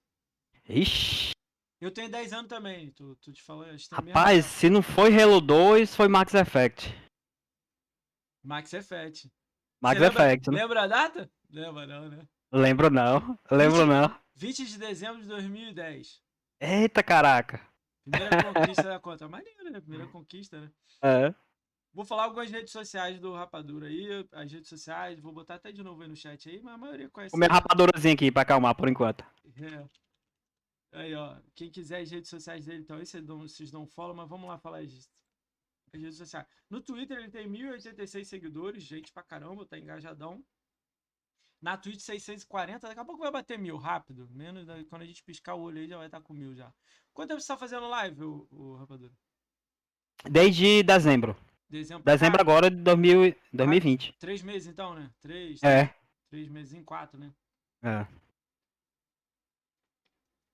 Ixi. 0.68 1.30
Eu 1.80 1.90
tenho 1.90 2.10
10 2.10 2.32
anos 2.32 2.48
também, 2.48 2.90
tô, 2.92 3.14
tô 3.16 3.30
te 3.32 3.42
a 3.48 3.54
mesma 3.56 3.96
Rapaz, 3.96 4.38
idade. 4.38 4.42
se 4.54 4.70
não 4.70 4.82
foi 4.82 5.14
Halo 5.20 5.40
2, 5.40 5.94
foi 5.94 6.08
Max 6.08 6.32
Effect. 6.34 6.88
Max 8.42 8.72
Effect. 8.72 9.30
Max 9.80 9.98
Você 9.98 10.04
lembra- 10.06 10.24
Effect. 10.26 10.50
né? 10.50 10.62
Lembra 10.62 10.82
a 10.82 10.86
data? 10.86 11.30
Lembra 11.50 11.86
não, 11.86 12.08
né? 12.08 12.28
Lembro 12.52 12.90
não. 12.90 13.38
Lembro 13.50 13.86
não. 13.86 14.18
20 14.34 14.64
de 14.66 14.78
dezembro 14.78 15.20
de 15.20 15.28
2010. 15.28 16.22
Eita 16.60 17.02
caraca. 17.02 17.60
Primeira 18.08 18.42
conquista 18.54 18.82
da 18.84 18.98
conta. 19.00 19.28
Maneiro, 19.28 19.64
né? 19.70 19.80
Primeira 19.80 20.06
conquista, 20.08 20.60
né? 20.60 20.70
É. 21.02 21.34
Vou 21.96 22.04
falar 22.04 22.24
algumas 22.24 22.50
redes 22.50 22.72
sociais 22.72 23.18
do 23.18 23.32
Rapadura 23.32 23.86
aí. 23.86 24.06
As 24.30 24.52
redes 24.52 24.68
sociais, 24.68 25.18
vou 25.18 25.32
botar 25.32 25.54
até 25.54 25.72
de 25.72 25.82
novo 25.82 26.02
aí 26.02 26.08
no 26.08 26.14
chat 26.14 26.46
aí, 26.46 26.60
mas 26.60 26.74
a 26.74 26.76
maioria 26.76 27.08
conhece. 27.08 27.32
Comer 27.32 27.50
rapadurazinha 27.50 28.12
aqui 28.12 28.30
pra 28.30 28.42
acalmar 28.42 28.74
por 28.74 28.86
enquanto. 28.86 29.24
É. 29.56 29.88
Aí, 30.92 31.14
ó. 31.14 31.38
Quem 31.54 31.70
quiser 31.70 32.02
as 32.02 32.10
redes 32.10 32.28
sociais 32.28 32.66
dele, 32.66 32.80
então, 32.80 32.98
aí 32.98 33.06
vocês 33.06 33.24
dão, 33.24 33.38
vocês 33.38 33.70
dão 33.70 33.84
um 33.84 33.86
follow, 33.86 34.14
mas 34.14 34.28
vamos 34.28 34.46
lá 34.46 34.58
falar 34.58 34.80
as, 34.80 34.92
as 35.94 36.02
redes 36.02 36.18
sociais. 36.18 36.46
No 36.68 36.82
Twitter 36.82 37.16
ele 37.16 37.30
tem 37.30 37.48
1086 37.48 38.28
seguidores, 38.28 38.82
gente 38.82 39.10
pra 39.10 39.22
caramba, 39.22 39.64
tá 39.64 39.78
engajadão. 39.78 40.44
Na 41.62 41.78
Twitch 41.78 42.00
640, 42.00 42.88
daqui 42.88 43.00
a 43.00 43.06
pouco 43.06 43.22
vai 43.22 43.32
bater 43.32 43.58
mil, 43.58 43.78
rápido. 43.78 44.28
Menos 44.32 44.66
quando 44.90 45.00
a 45.00 45.06
gente 45.06 45.24
piscar 45.24 45.54
o 45.54 45.62
olho 45.62 45.78
aí 45.78 45.88
já 45.88 45.96
vai 45.96 46.08
estar 46.08 46.20
com 46.20 46.34
mil 46.34 46.54
já. 46.54 46.70
Quanto 47.14 47.30
tempo 47.30 47.40
você 47.40 47.48
tá 47.48 47.56
fazendo 47.56 47.88
live, 47.88 48.22
o, 48.22 48.46
o 48.50 48.74
Rapadura? 48.74 49.14
Desde 50.30 50.82
dezembro. 50.82 51.34
Dezembro. 51.68 52.04
Dezembro 52.04 52.40
agora 52.40 52.70
de 52.70 52.76
2000, 52.76 53.34
2020. 53.52 54.12
Três 54.18 54.42
meses 54.42 54.68
então, 54.68 54.94
né? 54.94 55.10
Três, 55.20 55.62
É. 55.62 55.94
três 56.30 56.48
meses 56.48 56.72
em 56.74 56.84
quatro, 56.84 57.18
né? 57.18 57.32
É. 57.82 58.06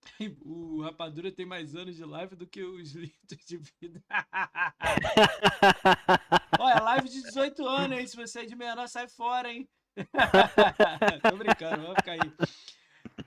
O 0.44 0.82
Rapadura 0.82 1.32
tem 1.32 1.44
mais 1.46 1.74
anos 1.74 1.96
de 1.96 2.04
live 2.04 2.36
do 2.36 2.46
que 2.46 2.62
os 2.62 2.92
litros 2.94 3.44
de 3.46 3.56
vida. 3.80 4.02
Olha, 6.58 6.80
live 6.82 7.08
de 7.08 7.22
18 7.22 7.66
anos, 7.66 7.98
hein? 7.98 8.06
Se 8.06 8.16
você 8.16 8.40
é 8.40 8.46
de 8.46 8.54
menor, 8.56 8.86
sai 8.88 9.08
fora, 9.08 9.52
hein? 9.52 9.68
Tô 11.28 11.36
brincando, 11.36 11.82
vamos 11.82 11.96
ficar 11.98 12.12
aí. 12.12 12.32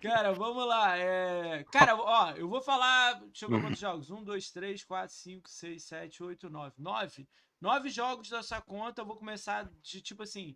Cara, 0.02 0.34
vamos 0.34 0.66
lá. 0.68 0.98
É... 0.98 1.64
Cara, 1.72 1.96
ó, 1.96 2.32
eu 2.32 2.48
vou 2.48 2.62
falar. 2.62 3.20
Deixa 3.26 3.46
eu 3.46 3.50
ver 3.50 3.62
quantos 3.62 3.80
jogos. 3.80 4.10
Um, 4.10 4.24
dois, 4.24 4.50
três, 4.52 4.84
quatro, 4.84 5.14
cinco, 5.16 5.50
seis, 5.50 5.84
sete, 5.84 6.24
oito, 6.24 6.50
nove. 6.50 6.74
Nove. 6.78 7.28
Nove 7.66 7.90
jogos 7.90 8.30
da 8.30 8.44
sua 8.44 8.62
conta. 8.62 9.02
Eu 9.02 9.06
vou 9.08 9.16
começar 9.16 9.68
de 9.82 10.00
tipo 10.00 10.22
assim. 10.22 10.56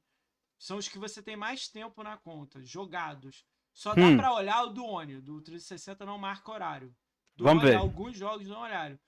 São 0.59 0.77
os 0.77 0.87
que 0.87 0.99
você 0.99 1.23
tem 1.23 1.35
mais 1.35 1.67
tempo 1.67 2.03
na 2.03 2.15
conta, 2.17 2.61
jogados. 2.63 3.43
Só 3.73 3.95
dá 3.95 4.01
Hum. 4.03 4.15
pra 4.15 4.31
olhar 4.33 4.61
o 4.63 4.69
do 4.69 4.85
Oni. 4.85 5.19
Do 5.19 5.41
360 5.41 6.05
não 6.05 6.19
marca 6.19 6.51
horário. 6.51 6.95
Do 7.35 7.45
Vamos 7.45 7.63
Oni, 7.63 7.71
ver. 7.71 7.77
Alguns 7.77 8.15
jogos 8.15 8.47
não 8.47 8.59
horário. 8.61 8.99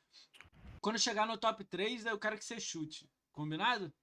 Quando 0.79 0.97
chegar 0.97 1.27
no 1.27 1.37
top 1.37 1.63
3, 1.63 2.07
eu 2.07 2.17
quero 2.17 2.39
que 2.39 2.43
você 2.43 2.59
chute. 2.59 3.07
Combinado? 3.31 3.93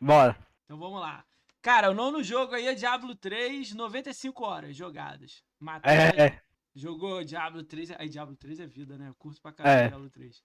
Bora. 0.00 0.38
Então 0.64 0.78
vamos 0.78 1.00
lá. 1.00 1.24
Cara, 1.60 1.90
o 1.90 1.94
nono 1.94 2.22
jogo 2.22 2.54
aí 2.54 2.68
é 2.68 2.74
Diablo 2.74 3.16
3, 3.16 3.74
95 3.74 4.44
horas 4.46 4.76
jogadas. 4.76 5.42
Matou, 5.58 5.90
É, 5.90 6.08
é. 6.26 6.42
Jogou 6.72 7.24
Diablo 7.24 7.64
3. 7.64 7.90
Aí 7.98 8.08
Diablo 8.08 8.36
3 8.36 8.60
é 8.60 8.66
vida, 8.68 8.96
né? 8.96 9.08
Eu 9.08 9.14
curto 9.16 9.42
pra 9.42 9.52
caralho 9.52 9.80
É. 9.86 9.88
Diablo 9.88 10.08
3. 10.10 10.40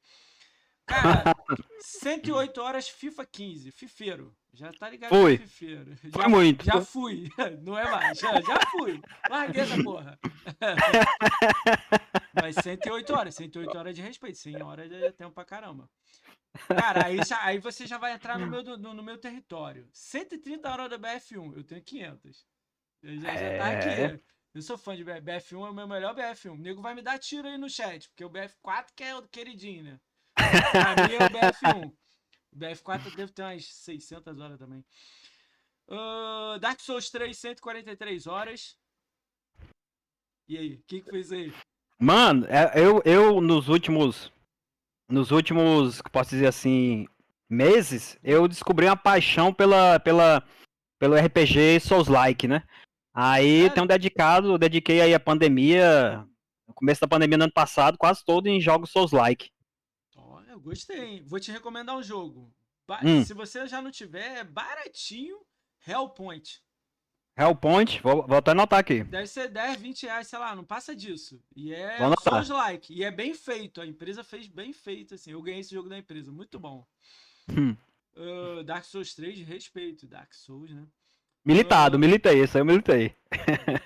Cara, 0.86 1.24
108 1.82 2.62
horas 2.62 2.88
FIFA 2.90 3.26
15. 3.26 3.72
Fifeiro. 3.72 4.36
Já 4.54 4.72
tá 4.72 4.90
ligado 4.90 5.10
que 5.12 5.16
é 5.34 5.38
fifeiro. 5.38 5.98
Foi 6.12 6.22
Já, 6.22 6.30
muito. 6.30 6.64
já 6.64 6.82
fui. 6.82 7.30
Não 7.62 7.78
é 7.78 7.84
mais. 7.92 8.18
Já, 8.20 8.40
já 8.42 8.60
fui. 8.72 9.02
Larguei 9.30 9.62
essa 9.64 9.84
porra. 9.84 10.18
Mas 12.42 12.56
108 12.64 13.14
horas. 13.14 13.36
108 13.36 13.78
horas 13.78 13.96
de 13.96 14.02
respeito. 14.02 14.38
100 14.38 14.62
horas 14.62 14.92
é 14.92 15.12
tempo 15.12 15.32
pra 15.32 15.46
caramba. 15.46 15.90
Cara, 16.68 17.06
aí, 17.08 17.18
já- 17.28 17.44
aí 17.44 17.60
você 17.60 17.86
já 17.86 17.98
vai 17.98 18.14
entrar 18.14 18.40
no 18.40 18.48
meu, 18.48 18.64
no, 18.78 18.94
no 18.94 19.04
meu 19.04 19.18
território. 19.18 19.90
130 19.92 20.70
horas 20.70 20.90
da 20.90 20.98
BF1. 21.00 21.58
Eu 21.58 21.64
tenho 21.64 21.82
500. 21.84 22.46
Eu 23.04 23.20
já, 23.20 23.32
já 23.36 23.58
tá 23.58 23.72
É. 23.72 24.06
aqui. 24.06 24.24
Eu 24.54 24.62
sou 24.62 24.78
fã 24.78 24.96
de 24.96 25.04
B- 25.04 25.20
BF1, 25.20 25.68
é 25.68 25.70
o 25.70 25.74
meu 25.74 25.86
melhor 25.86 26.16
BF1. 26.16 26.52
O 26.54 26.58
nego 26.58 26.82
vai 26.82 26.96
me 26.96 27.02
dar 27.02 27.20
tiro 27.20 27.46
aí 27.46 27.58
no 27.58 27.70
chat, 27.70 28.08
porque 28.10 28.24
o 28.24 28.30
BF4 28.30 28.86
que 28.96 29.04
é 29.04 29.14
o 29.14 29.28
queridinho, 29.28 29.84
né? 29.84 30.00
Pra 30.36 31.08
mim 31.08 31.14
é 31.14 31.26
o 31.26 31.30
BF1. 31.30 31.92
O 32.54 32.58
BF4 32.58 33.16
deve 33.16 33.32
ter 33.32 33.44
umas 33.44 33.66
600 33.66 34.40
horas 34.40 34.60
também. 34.60 34.84
Ah, 35.90 36.58
Dark 36.60 36.80
Souls 36.80 37.10
3, 37.10 37.38
143 37.38 38.28
horas. 38.28 38.78
E 40.48 40.58
aí, 40.58 40.74
o 40.76 40.84
que, 40.88 41.02
que 41.02 41.10
fez 41.10 41.32
aí? 41.32 41.54
Mano, 42.00 42.46
é- 42.48 42.74
eu, 42.76 43.02
eu 43.06 43.42
nos 43.42 43.68
últimos. 43.68 44.32
Nos 45.10 45.32
últimos, 45.32 46.02
que 46.02 46.10
posso 46.10 46.32
dizer 46.32 46.48
assim, 46.48 47.08
meses, 47.50 48.18
eu 48.24 48.48
descobri 48.48 48.88
uma 48.88 48.98
paixão 48.98 49.54
pela, 49.54 50.00
pela, 50.00 50.44
pelo 51.00 51.16
RPG 51.16 51.80
Souls-like, 51.80 52.48
né? 52.48 52.64
Aí 53.14 53.60
Sério? 53.62 53.74
tem 53.74 53.84
um 53.84 53.88
dedicado, 53.88 54.52
eu 54.52 54.58
dediquei 54.58 55.02
aí 55.02 55.14
a 55.14 55.20
pandemia, 55.20 56.28
no 56.68 56.74
começo 56.74 57.02
da 57.02 57.08
pandemia 57.08 57.38
do 57.38 57.44
ano 57.44 57.54
passado, 57.54 57.98
quase 58.00 58.26
todo 58.26 58.48
em 58.48 58.60
jogos 58.60 58.90
Souls-like. 58.90 59.52
Gostei, 60.66 61.00
hein? 61.00 61.24
Vou 61.28 61.40
te 61.40 61.52
recomendar 61.52 61.96
um 61.96 62.02
jogo. 62.02 62.52
Ba- 62.88 63.00
Hum. 63.04 63.24
Se 63.24 63.34
você 63.36 63.68
já 63.68 63.82
não 63.84 63.92
tiver, 63.92 64.38
é 64.40 64.44
baratinho. 64.44 65.38
Hellpoint. 65.88 66.64
Hellpoint, 67.38 68.02
vou, 68.02 68.26
vou 68.26 68.38
até 68.38 68.52
anotar 68.52 68.80
aqui. 68.80 69.04
Deve 69.04 69.28
ser 69.28 69.48
10, 69.50 69.80
20 69.80 70.04
reais, 70.08 70.28
sei 70.28 70.40
lá, 70.40 70.56
não 70.56 70.64
passa 70.64 70.96
disso. 70.96 71.40
E 71.56 71.72
é 71.74 71.98
anotar. 72.02 72.34
Souls-like. 72.34 72.92
E 72.94 73.04
é 73.04 73.12
bem 73.12 73.34
feito. 73.36 73.80
A 73.80 73.86
empresa 73.86 74.24
fez 74.24 74.48
bem 74.48 74.74
feito, 74.74 75.14
assim. 75.14 75.32
Eu 75.32 75.42
ganhei 75.44 75.60
esse 75.60 75.74
jogo 75.76 75.88
da 75.90 75.98
empresa. 75.98 76.32
Muito 76.32 76.58
bom. 76.60 76.84
Hum. 77.50 77.76
Ah, 78.16 78.64
Dark 78.64 78.86
Souls 78.86 79.14
3, 79.14 79.36
de 79.38 79.44
respeito. 79.44 80.08
Dark 80.08 80.34
Souls, 80.34 80.72
né? 80.72 80.88
Militado, 81.46 82.00
militei, 82.00 82.44
isso 82.44 82.58
aí 82.58 82.62
eu 82.62 82.66
militei. 82.66 83.16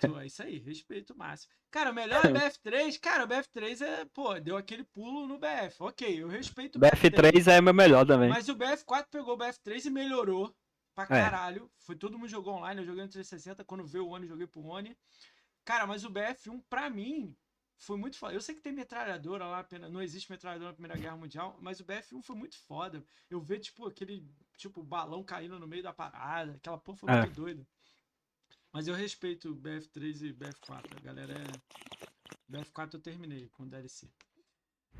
Muito, 0.04 0.20
é 0.20 0.26
isso 0.26 0.42
aí, 0.44 0.58
respeito 0.60 1.16
máximo. 1.18 1.52
Cara, 1.70 1.92
o 1.92 1.94
melhor 1.94 2.24
é 2.26 2.30
BF3. 2.32 3.00
Cara, 3.00 3.26
o 3.26 3.28
BF3 3.28 3.82
é, 3.82 4.06
pô, 4.06 4.40
deu 4.40 4.56
aquele 4.56 4.84
pulo 4.86 5.28
no 5.28 5.38
BF. 5.38 5.76
Ok, 5.80 6.24
eu 6.24 6.28
respeito 6.30 6.78
o 6.78 6.80
BF3 6.82 7.48
é 7.52 7.60
meu 7.62 7.74
melhor 7.74 8.06
também. 8.06 8.30
Mas 8.30 8.48
o 8.48 8.56
BF4 8.56 9.08
pegou 9.12 9.34
o 9.36 9.38
BF3 9.38 9.86
e 9.86 9.90
melhorou 9.90 10.56
pra 10.96 11.04
É. 11.04 11.08
caralho. 11.08 11.70
Foi 11.80 11.96
todo 11.96 12.18
mundo 12.18 12.30
jogou 12.30 12.54
online, 12.56 12.80
eu 12.82 12.86
joguei 12.86 13.04
no 13.04 13.10
360, 13.10 13.64
quando 13.66 13.86
veio 13.86 14.06
o 14.06 14.10
Oni, 14.12 14.24
eu 14.26 14.30
joguei 14.30 14.48
pro 14.48 14.66
Oni. 14.66 14.96
Cara, 15.66 15.86
mas 15.86 16.06
o 16.06 16.10
BF1 16.10 16.64
pra 16.70 16.90
mim 16.90 17.36
foi 17.78 17.98
muito 17.98 18.18
foda. 18.18 18.34
Eu 18.34 18.42
sei 18.42 18.56
que 18.56 18.62
tem 18.62 18.72
metralhadora 18.74 19.46
lá, 19.46 19.64
pena- 19.64 19.90
não 19.90 20.02
existe 20.02 20.32
metralhadora 20.32 20.70
na 20.72 20.74
Primeira 20.76 20.98
Guerra 20.98 21.18
Mundial, 21.18 21.58
mas 21.62 21.80
o 21.80 21.86
BF1 21.86 22.24
foi 22.24 22.36
muito 22.36 22.58
foda. 22.68 23.04
Eu 23.30 23.42
ver 23.42 23.60
tipo 23.60 23.86
aquele 23.86 24.26
tipo 24.60 24.84
balão 24.84 25.24
caindo 25.24 25.58
no 25.58 25.68
meio 25.68 25.82
da 25.82 25.94
parada, 25.94 26.54
aquela 26.54 26.78
porra 26.78 26.98
foi 26.98 27.12
É. 27.12 27.22
muito 27.22 27.36
doida. 27.36 27.66
Mas 28.72 28.88
eu 28.88 28.94
respeito 28.94 29.50
o 29.52 29.56
BF3 29.56 30.22
e 30.22 30.34
BF4, 30.34 30.98
a 30.98 31.00
galera 31.02 31.34
é 31.34 32.52
BF4 32.52 32.94
eu 32.96 33.00
terminei 33.02 33.50
com 33.50 33.64
o 33.64 33.66
DLC. 33.66 34.08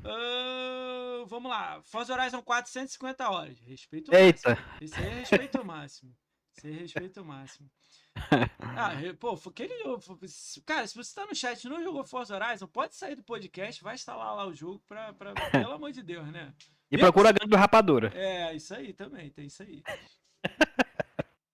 Ah, 0.02 1.24
vamos 1.26 1.50
lá. 1.50 1.80
Forza 1.82 2.12
Horizon 2.14 2.42
4, 2.42 2.70
150 2.70 3.28
horas. 3.30 3.58
Respeito 3.60 4.10
máximo. 4.10 4.26
Eita, 4.26 4.58
Esse 4.80 4.94
aí 4.98 5.06
é 5.06 5.14
respeito 5.20 5.64
máximo. 5.64 6.16
Esse 6.56 6.66
aí 6.66 6.74
é 6.74 6.78
respeito 6.78 7.24
máximo. 7.24 7.70
Ah, 8.60 8.90
pô, 9.18 9.38
aquele 9.46 9.74
Cara, 10.64 10.86
se 10.86 10.94
você 10.96 11.14
tá 11.14 11.26
no 11.26 11.34
chat 11.34 11.62
e 11.62 11.68
não 11.68 11.82
jogou 11.82 12.04
Forza 12.04 12.34
Horizon, 12.34 12.66
pode 12.66 12.94
sair 12.96 13.14
do 13.14 13.22
podcast, 13.22 13.82
vai 13.82 13.94
instalar 13.94 14.34
lá 14.34 14.46
o 14.46 14.54
jogo 14.54 14.82
pra. 14.88 15.12
pra 15.12 15.32
pelo 15.50 15.72
amor 15.72 15.92
de 15.92 16.02
Deus, 16.02 16.26
né? 16.28 16.54
E 16.90 16.98
procura 16.98 17.28
a 17.28 17.32
gangue 17.32 17.50
do 17.50 17.56
rapadura. 17.56 18.12
É, 18.14 18.54
isso 18.54 18.74
aí 18.74 18.92
também, 18.92 19.30
tem 19.30 19.46
isso 19.46 19.62
aí. 19.62 19.82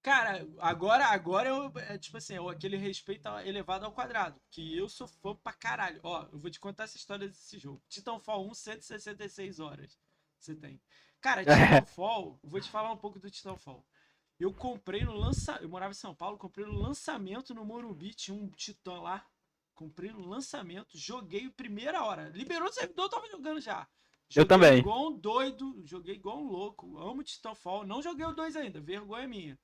Cara, 0.06 0.46
agora, 0.60 1.06
agora 1.06 1.48
eu, 1.48 1.72
é 1.78 1.98
tipo 1.98 2.16
assim, 2.16 2.34
é 2.34 2.50
aquele 2.50 2.76
respeito 2.76 3.28
elevado 3.44 3.84
ao 3.84 3.90
quadrado. 3.90 4.40
Que 4.52 4.78
eu 4.78 4.88
sou 4.88 5.08
fã 5.08 5.34
pra 5.34 5.52
caralho. 5.52 5.98
Ó, 6.00 6.28
eu 6.32 6.38
vou 6.38 6.48
te 6.48 6.60
contar 6.60 6.84
essa 6.84 6.96
história 6.96 7.26
desse 7.26 7.58
jogo. 7.58 7.82
Titanfall 7.88 8.48
1, 8.48 8.54
166 8.54 9.58
horas. 9.58 9.98
Você 10.38 10.54
tem. 10.54 10.80
Cara, 11.20 11.42
Titanfall, 11.82 12.38
eu 12.40 12.48
vou 12.48 12.60
te 12.60 12.70
falar 12.70 12.92
um 12.92 12.96
pouco 12.96 13.18
do 13.18 13.28
Titanfall. 13.28 13.84
Eu 14.38 14.54
comprei 14.54 15.04
no 15.04 15.12
lançamento. 15.12 15.64
Eu 15.64 15.68
morava 15.68 15.90
em 15.90 15.94
São 15.94 16.14
Paulo, 16.14 16.38
comprei 16.38 16.64
no 16.64 16.78
lançamento 16.78 17.52
no 17.52 17.64
Morumbi, 17.64 18.14
tinha 18.14 18.36
um 18.36 18.48
Titã 18.50 19.00
lá. 19.00 19.26
Comprei 19.74 20.12
no 20.12 20.24
lançamento, 20.28 20.96
joguei 20.96 21.50
primeira 21.50 22.04
hora. 22.04 22.28
Liberou 22.28 22.68
o 22.68 22.72
servidor, 22.72 23.06
eu 23.06 23.10
tava 23.10 23.28
jogando 23.28 23.60
já. 23.60 23.88
Eu 24.34 24.42
Joguei 24.42 24.48
também. 24.48 24.78
Igual 24.78 25.08
um 25.08 25.18
doido, 25.18 25.82
joguei 25.84 26.16
igual 26.16 26.38
um 26.38 26.48
louco. 26.48 26.98
Amo 26.98 27.22
Titanfall. 27.22 27.86
Não 27.86 28.02
joguei 28.02 28.26
o 28.26 28.32
2 28.32 28.56
ainda, 28.56 28.80
vergonha 28.80 29.28
minha. 29.28 29.58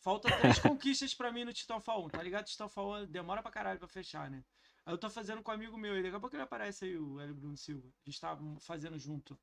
Falta 0.00 0.28
três 0.38 0.58
conquistas 0.60 1.14
pra 1.14 1.32
mim 1.32 1.44
no 1.44 1.52
Titanfall 1.52 2.04
1, 2.06 2.08
tá 2.10 2.22
ligado? 2.22 2.44
Titanfall 2.44 3.06
demora 3.06 3.42
pra 3.42 3.50
caralho 3.50 3.78
pra 3.78 3.88
fechar, 3.88 4.30
né? 4.30 4.44
Aí 4.86 4.92
eu 4.92 4.98
tô 4.98 5.08
fazendo 5.08 5.42
com 5.42 5.50
um 5.50 5.54
amigo 5.54 5.78
meu 5.78 5.94
aí, 5.94 6.02
daqui 6.02 6.14
a 6.14 6.20
pouco 6.20 6.36
ele 6.36 6.42
aparece 6.42 6.84
aí, 6.84 6.96
o 6.96 7.18
Hélio 7.18 7.34
Bruno 7.34 7.56
Silva. 7.56 7.88
A 7.88 8.10
gente 8.10 8.20
tá 8.20 8.38
fazendo 8.60 8.98
junto. 8.98 9.38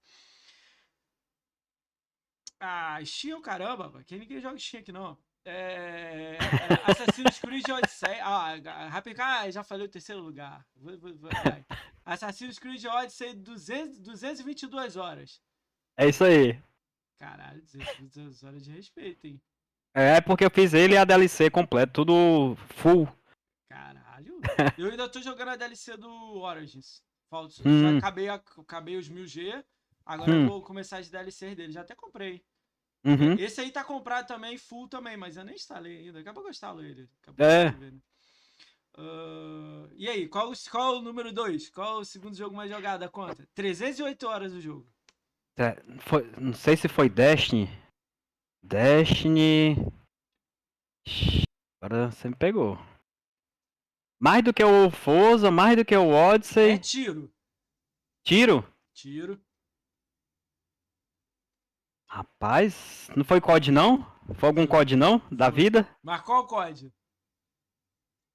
Ah, 2.60 3.04
Steam 3.04 3.36
é 3.36 3.40
o 3.40 3.42
caramba. 3.42 4.04
Quem 4.06 4.20
ninguém 4.20 4.40
joga 4.40 4.60
Steam 4.60 4.82
aqui 4.82 4.92
não. 4.92 5.18
É... 5.44 6.36
é, 6.36 6.38
Assassin's 6.92 7.40
Creed 7.40 7.68
Odyssey. 7.70 8.20
Ah, 8.22 8.56
Rapid, 8.90 9.20
ah, 9.20 9.50
já 9.50 9.64
falei 9.64 9.86
o 9.88 9.90
terceiro 9.90 10.22
lugar. 10.22 10.66
Vai. 10.76 11.66
Assassin's 12.06 12.60
Creed 12.60 12.84
Odyssey 12.86 13.34
200, 13.34 14.00
222 14.00 14.96
horas. 14.98 15.42
É 15.98 16.08
isso 16.08 16.24
aí. 16.24 16.62
Caralho, 17.20 17.62
222 17.62 18.44
horas 18.44 18.64
de 18.64 18.72
respeito, 18.72 19.28
hein? 19.28 19.42
É 19.94 20.22
porque 20.22 20.46
eu 20.46 20.50
fiz 20.52 20.74
ele 20.74 20.94
e 20.94 20.98
a 20.98 21.04
DLC 21.06 21.50
completo, 21.50 21.94
tudo 22.06 22.56
full. 22.78 23.08
Caralho. 23.70 24.40
Eu 24.78 24.90
ainda 24.90 25.10
tô 25.10 25.22
jogando 25.22 25.50
a 25.50 25.56
DLC 25.56 25.98
do 25.98 26.40
Origins. 26.40 27.02
Já 27.32 27.70
Hum. 27.70 27.98
acabei, 27.98 28.28
a- 28.30 28.36
acabei 28.36 28.98
os 28.98 29.10
1000G. 29.10 29.64
Agora 30.06 30.32
Hum. 30.32 30.44
eu 30.44 30.48
vou 30.50 30.62
começar 30.62 30.98
as 30.98 31.10
DLCs 31.10 31.56
dele. 31.56 31.72
Já 31.72 31.82
até 31.82 31.96
comprei. 31.96 32.44
Uhum. 33.04 33.34
Esse 33.40 33.62
aí 33.62 33.72
tá 33.72 33.84
comprado 33.84 34.28
também, 34.28 34.58
full 34.58 34.88
também, 34.88 35.18
mas 35.18 35.36
eu 35.38 35.44
nem 35.44 35.56
instalei 35.56 35.98
ainda. 36.00 36.14
Daqui 36.14 36.30
a 36.30 36.34
pouco 36.34 36.48
eu 36.50 36.52
instalo 36.52 36.84
ele. 36.84 37.10
É. 37.38 37.70
Ah, 38.98 39.88
e 39.96 40.08
aí, 40.10 40.28
qual, 40.28 40.52
o- 40.52 40.70
qual 40.70 40.98
o 40.98 41.02
número 41.02 41.32
2? 41.34 41.70
Qual 41.70 42.00
o 42.00 42.06
segundo 42.06 42.36
jogo 42.36 42.56
mais 42.56 42.70
jogado 42.70 43.00
da 43.00 43.10
conta? 43.10 43.48
308 43.56 44.28
horas 44.28 44.54
o 44.54 44.60
jogo. 44.62 44.88
É, 45.58 45.76
foi- 46.00 46.30
não 46.40 46.54
sei 46.54 46.76
se 46.78 46.88
foi 46.88 47.10
Destiny. 47.10 47.68
Destiny. 48.64 49.76
Agora 51.82 52.12
você 52.12 52.30
me 52.30 52.36
pegou. 52.36 52.78
Mais 54.20 54.44
do 54.44 54.54
que 54.54 54.64
o 54.64 54.92
Forza, 54.92 55.50
mais 55.50 55.76
do 55.76 55.84
que 55.84 55.96
o 55.96 56.12
É 56.12 56.34
Odyssey. 56.34 56.78
tiro. 56.80 57.34
Tiro? 58.24 58.64
Tiro. 58.94 59.42
Rapaz, 62.12 63.10
não 63.16 63.24
foi 63.24 63.40
COD 63.40 63.72
não? 63.72 64.06
Foi 64.36 64.50
algum 64.50 64.68
COD 64.68 64.98
não? 64.98 65.22
Da 65.32 65.50
vida? 65.50 65.88
Mas 66.04 66.20
qual 66.20 66.46
código? 66.46 66.92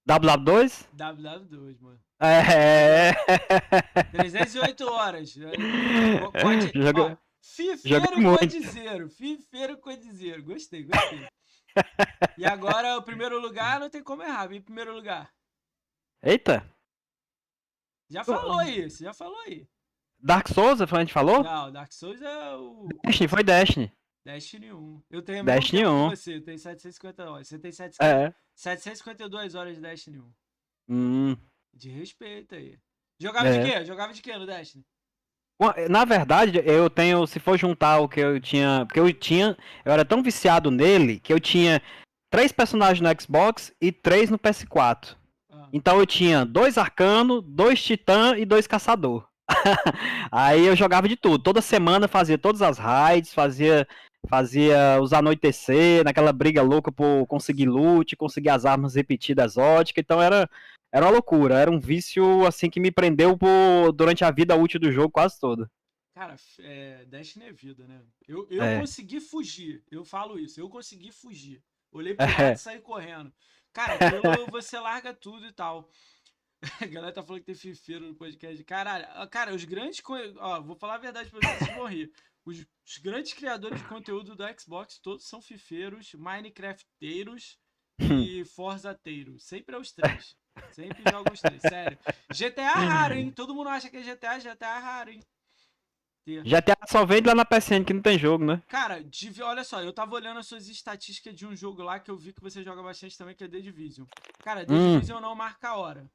WW2? 0.09 0.87
WW2, 0.97 1.79
mano. 1.83 2.01
É. 2.19 3.13
308 4.13 4.81
horas. 4.91 5.35
Pode, 6.41 6.73
Joga- 6.75 7.03
ó, 7.13 7.17
Fifeiro 7.43 8.39
codizeiro. 8.39 9.11
Fifeiro 9.11 9.77
codizeiro. 9.79 10.43
Gostei, 10.43 10.85
gostei. 10.85 11.29
E 12.39 12.47
agora, 12.47 12.97
o 12.97 13.03
primeiro 13.03 13.39
lugar, 13.39 13.79
não 13.79 13.91
tem 13.91 14.03
como 14.03 14.23
errar. 14.23 14.51
Em 14.51 14.63
primeiro 14.63 14.95
lugar. 14.95 15.31
Eita! 16.23 16.67
Já 18.09 18.25
falou 18.25 18.65
você 18.65 19.05
já 19.05 19.13
falou 19.13 19.39
aí. 19.41 19.69
Dark 20.19 20.49
Souls, 20.49 20.81
a 20.81 20.87
gente 21.01 21.13
falou? 21.13 21.43
Não, 21.43 21.71
Dark 21.71 21.93
Souls 21.93 22.21
é 22.21 22.55
o 22.57 22.89
Destiny, 23.05 23.29
foi 23.29 23.43
Destiny. 23.45 23.93
Destiny 24.25 24.73
1. 24.73 25.03
Eu 25.11 25.23
tenho 25.23 25.45
Destiny 25.45 25.83
tempo 25.83 25.91
que 25.93 25.97
1. 26.05 26.11
você, 26.11 26.37
eu 26.37 26.45
tenho 26.45 26.59
750 26.59 27.31
horas. 27.31 27.47
Você 27.49 27.59
tem 27.59 27.71
700 27.71 28.01
É. 28.01 28.35
752 28.55 29.55
horas 29.55 29.77
de 29.77 29.81
Destiny 29.83 30.19
1. 30.19 30.33
Hum. 30.89 31.37
De 31.73 31.91
respeito 31.91 32.55
aí. 32.55 32.77
Jogava 33.21 33.49
É. 33.49 33.59
de 33.63 33.71
quê? 33.71 33.85
Jogava 33.85 34.13
de 34.13 34.21
quê 34.23 34.37
no 34.37 34.47
Destiny? 34.47 34.85
Na 35.89 36.05
verdade, 36.05 36.61
eu 36.67 36.91
tenho, 36.91 37.27
se 37.27 37.41
for 37.41 37.57
juntar 37.59 38.01
o 38.01 38.09
que 38.09 38.21
eu 38.21 38.39
tinha, 38.39 38.85
porque 38.87 39.01
eu 39.01 39.11
tinha, 39.15 39.57
eu 39.85 39.93
era 39.93 40.05
tão 40.05 40.23
viciado 40.23 40.71
nele 40.71 41.19
que 41.19 41.33
eu 41.33 41.41
tinha 41.41 41.81
três 42.31 42.53
personagens 42.53 43.01
no 43.01 43.21
Xbox 43.23 43.73
e 43.81 43.91
três 43.91 44.29
no 44.29 44.39
PS4. 44.39 45.17
Ah, 45.51 45.69
Então 45.73 45.99
eu 45.99 46.05
tinha 46.07 46.45
dois 46.45 46.77
arcano, 46.77 47.41
dois 47.41 47.83
titã 47.83 48.37
e 48.37 48.45
dois 48.45 48.67
caçador. 48.67 49.27
Aí 50.31 50.67
eu 50.67 50.77
jogava 50.77 51.09
de 51.09 51.17
tudo. 51.17 51.43
Toda 51.43 51.61
semana 51.61 52.09
fazia 52.09 52.39
todas 52.39 52.63
as 52.63 52.79
raids, 52.79 53.33
fazia 53.33 53.87
fazia 54.29 54.99
os 55.01 55.13
anoitecer, 55.13 56.03
naquela 56.05 56.33
briga 56.33 56.61
louca 56.61 56.91
por 56.91 57.25
conseguir 57.29 57.67
loot, 57.67 58.17
conseguir 58.17 58.51
as 58.51 58.65
armas 58.65 58.97
repetidas 58.97 59.57
óticas. 59.57 60.03
Então 60.03 60.21
era 60.21 60.49
era 60.93 61.05
uma 61.07 61.13
loucura, 61.13 61.59
era 61.59 61.71
um 61.71 61.79
vício 61.79 62.47
assim 62.47 62.71
que 62.71 62.81
me 62.81 62.91
prendeu 62.91 63.37
por, 63.37 63.93
durante 63.93 64.25
a 64.25 64.31
vida 64.31 64.57
útil 64.57 64.81
do 64.81 64.91
jogo 64.91 65.11
quase 65.11 65.39
toda. 65.39 65.71
Cara, 66.15 66.37
é, 66.61 67.05
Destiny 67.05 67.47
é 67.47 67.53
vida, 67.53 67.87
né? 67.87 68.01
Eu, 68.27 68.47
eu 68.51 68.63
É. 68.63 68.81
consegui 68.81 69.21
fugir. 69.21 69.85
Eu 69.91 70.03
falo 70.05 70.39
isso. 70.39 70.59
Eu 70.59 70.69
consegui 70.71 71.13
fugir. 71.13 71.63
Olhei 71.93 72.15
pro 72.17 72.25
É. 72.25 72.43
lado 72.43 72.55
e 72.55 72.59
saí 72.59 72.79
correndo. 72.81 73.31
Cara, 73.73 73.99
você 74.51 74.79
larga 74.79 75.13
tudo 75.13 75.47
e 75.47 75.53
tal. 75.53 75.91
A 76.81 76.87
galera 76.87 77.13
tá 77.13 77.23
falando 77.23 77.41
que 77.41 77.47
tem 77.47 77.55
fifeiro 77.55 78.07
no 78.07 78.15
podcast. 78.15 78.63
Caralho, 78.65 79.07
cara, 79.31 79.55
os 79.55 79.65
grandes. 79.65 80.03
Ó, 80.39 80.61
vou 80.63 80.77
falar 80.77 80.95
a 80.95 80.99
verdade 80.99 81.31
pra 81.31 81.41
vocês, 81.41 81.75
vão 81.75 81.87
rir. 81.87 82.13
Os, 82.45 82.59
os 82.85 82.99
grandes 82.99 83.33
criadores 83.33 83.81
de 83.81 83.89
conteúdo 83.89 84.35
do 84.35 84.61
Xbox 84.61 84.99
todos 84.99 85.27
são 85.27 85.43
fifeiros, 85.43 86.15
Minecrafteiros 86.15 87.59
e 87.99 88.45
Forzateiros. 88.55 89.45
Sempre 89.45 89.75
é 89.75 89.79
os 89.79 89.93
três. 89.93 90.37
Sempre 90.73 91.03
jogam 91.11 91.33
os 91.33 91.41
três, 91.41 91.61
sério. 91.61 91.99
GTA 92.31 92.63
é 92.63 92.87
raro, 92.87 93.15
hein? 93.15 93.31
Todo 93.31 93.55
mundo 93.55 93.69
acha 93.69 93.91
que 93.91 93.97
é 93.97 94.03
GTA, 94.03 94.39
GTA 94.39 94.77
é 94.77 94.79
raro, 94.79 95.11
hein? 95.11 95.21
GTA 96.43 96.77
só 96.89 97.07
vende 97.07 97.29
lá 97.29 97.35
na 97.37 97.45
PSN 97.45 97.85
que 97.85 97.95
não 97.95 98.03
tem 98.03 98.19
jogo, 98.19 98.45
né? 98.45 98.61
Cara, 98.67 99.05
olha 99.45 99.63
só, 99.63 99.81
eu 99.81 99.93
tava 99.93 100.15
olhando 100.15 100.41
as 100.41 100.47
suas 100.47 100.69
estatísticas 100.69 101.35
de 101.35 101.47
um 101.47 101.55
jogo 101.55 101.83
lá 101.83 102.01
que 102.01 102.11
eu 102.11 102.17
vi 102.17 102.33
que 102.33 102.43
você 102.43 102.65
joga 102.65 102.83
bastante 102.83 103.17
também, 103.17 103.35
que 103.35 103.45
é 103.45 103.49
The 103.49 103.61
Division. 103.61 104.07
Cara, 104.43 104.67
The 104.67 104.75
Hum. 104.75 104.95
Division 104.95 105.21
não 105.21 105.37
marca 105.37 105.69
a 105.69 105.77
hora. 105.77 106.11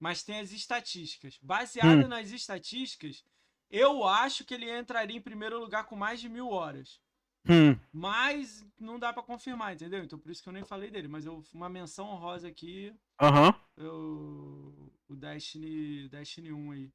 Mas 0.00 0.22
tem 0.22 0.40
as 0.40 0.52
estatísticas. 0.52 1.38
Baseado 1.42 2.04
Hum. 2.04 2.08
nas 2.08 2.30
estatísticas, 2.30 3.24
eu 3.70 4.04
acho 4.04 4.44
que 4.44 4.54
ele 4.54 4.70
entraria 4.70 5.16
em 5.16 5.20
primeiro 5.20 5.58
lugar 5.58 5.84
com 5.86 5.96
mais 5.96 6.20
de 6.20 6.28
mil 6.28 6.48
horas. 6.50 7.00
Hum, 7.48 7.78
Mas 7.92 8.64
não 8.78 8.98
dá 8.98 9.12
pra 9.12 9.22
confirmar, 9.22 9.74
entendeu? 9.74 10.04
Então 10.04 10.18
por 10.18 10.30
isso 10.30 10.42
que 10.42 10.48
eu 10.48 10.52
nem 10.52 10.64
falei 10.64 10.90
dele. 10.90 11.08
Mas 11.08 11.24
eu, 11.26 11.42
uma 11.52 11.68
menção 11.68 12.06
honrosa 12.08 12.48
aqui, 12.48 12.94
aham. 13.20 13.54
eu, 13.76 14.92
o 15.08 15.16
Destiny, 15.16 16.08
Destiny 16.08 16.52
1 16.52 16.70
aí. 16.72 16.86
O 16.86 16.92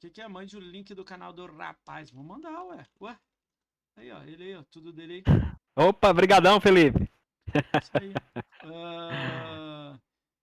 que, 0.00 0.10
que 0.10 0.20
é? 0.20 0.28
Mande 0.28 0.56
o 0.56 0.60
link 0.60 0.92
do 0.94 1.04
canal 1.04 1.32
do 1.32 1.46
rapaz. 1.46 2.10
Vou 2.10 2.24
mandar, 2.24 2.64
ué. 2.64 2.86
Ué. 3.00 3.18
Aí, 3.96 4.10
ó. 4.10 4.22
Ele 4.24 4.44
aí, 4.44 4.54
ó. 4.56 4.62
Tudo 4.64 4.92
dele 4.92 5.24
aí. 5.26 5.26
Opa, 5.76 6.12
brigadão, 6.12 6.60
Felipe. 6.60 7.10
Isso 7.80 7.92
aí. 7.96 8.12
Ah, 8.64 9.71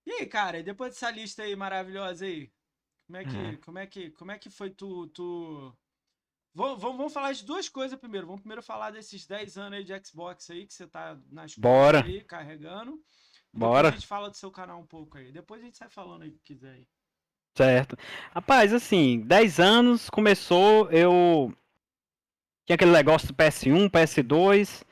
E 0.10 0.12
aí, 0.14 0.26
cara, 0.26 0.58
e 0.58 0.64
depois 0.64 0.92
dessa 0.94 1.12
lista 1.12 1.44
aí 1.44 1.56
maravilhosa 1.56 2.26
aí, 2.26 2.52
como 3.06 3.18
é 3.18 3.24
que, 3.26 3.38
Uhum. 3.38 3.58
como 3.58 3.78
é 3.78 3.86
que, 3.86 4.10
como 4.10 4.32
é 4.32 4.40
que 4.40 4.50
foi 4.50 4.72
tu, 4.72 5.06
tu... 5.10 5.72
Vamos, 6.52 6.82
vamos, 6.82 6.98
vamos 6.98 7.14
falar 7.14 7.32
de 7.32 7.46
duas 7.46 7.70
coisas 7.70 7.98
primeiro. 8.00 8.26
Vamos 8.26 8.42
primeiro 8.42 8.64
falar 8.64 8.90
desses 8.90 9.28
10 9.28 9.56
anos 9.60 9.78
aí 9.78 9.84
de 9.84 9.94
Xbox 10.08 10.50
aí 10.50 10.66
que 10.66 10.74
você 10.74 10.88
tá 10.88 11.16
nas 11.32 11.56
Bora. 11.56 12.04
aí, 12.04 12.24
carregando. 12.24 13.00
Bora. 13.54 13.84
Depois 13.84 13.94
a 13.94 13.98
gente 14.00 14.08
fala 14.08 14.30
do 14.32 14.36
seu 14.36 14.50
canal 14.52 14.80
um 14.80 14.86
pouco 14.88 15.20
aí. 15.20 15.32
Depois 15.32 15.62
a 15.62 15.66
gente 15.66 15.78
sai 15.78 15.90
falando 15.90 16.24
aí 16.24 16.30
o 16.30 16.34
que 16.34 16.40
quiser 16.56 16.72
aí. 16.74 16.88
Certo. 17.56 17.96
Rapaz, 18.34 18.74
assim, 18.74 19.22
10 19.22 19.60
anos 19.60 20.10
começou, 20.10 20.90
eu 20.90 21.54
tinha 22.66 22.76
aquele 22.76 22.92
negócio 22.92 23.28
do 23.28 23.34
PS1, 23.36 23.90
PS2 23.92 24.84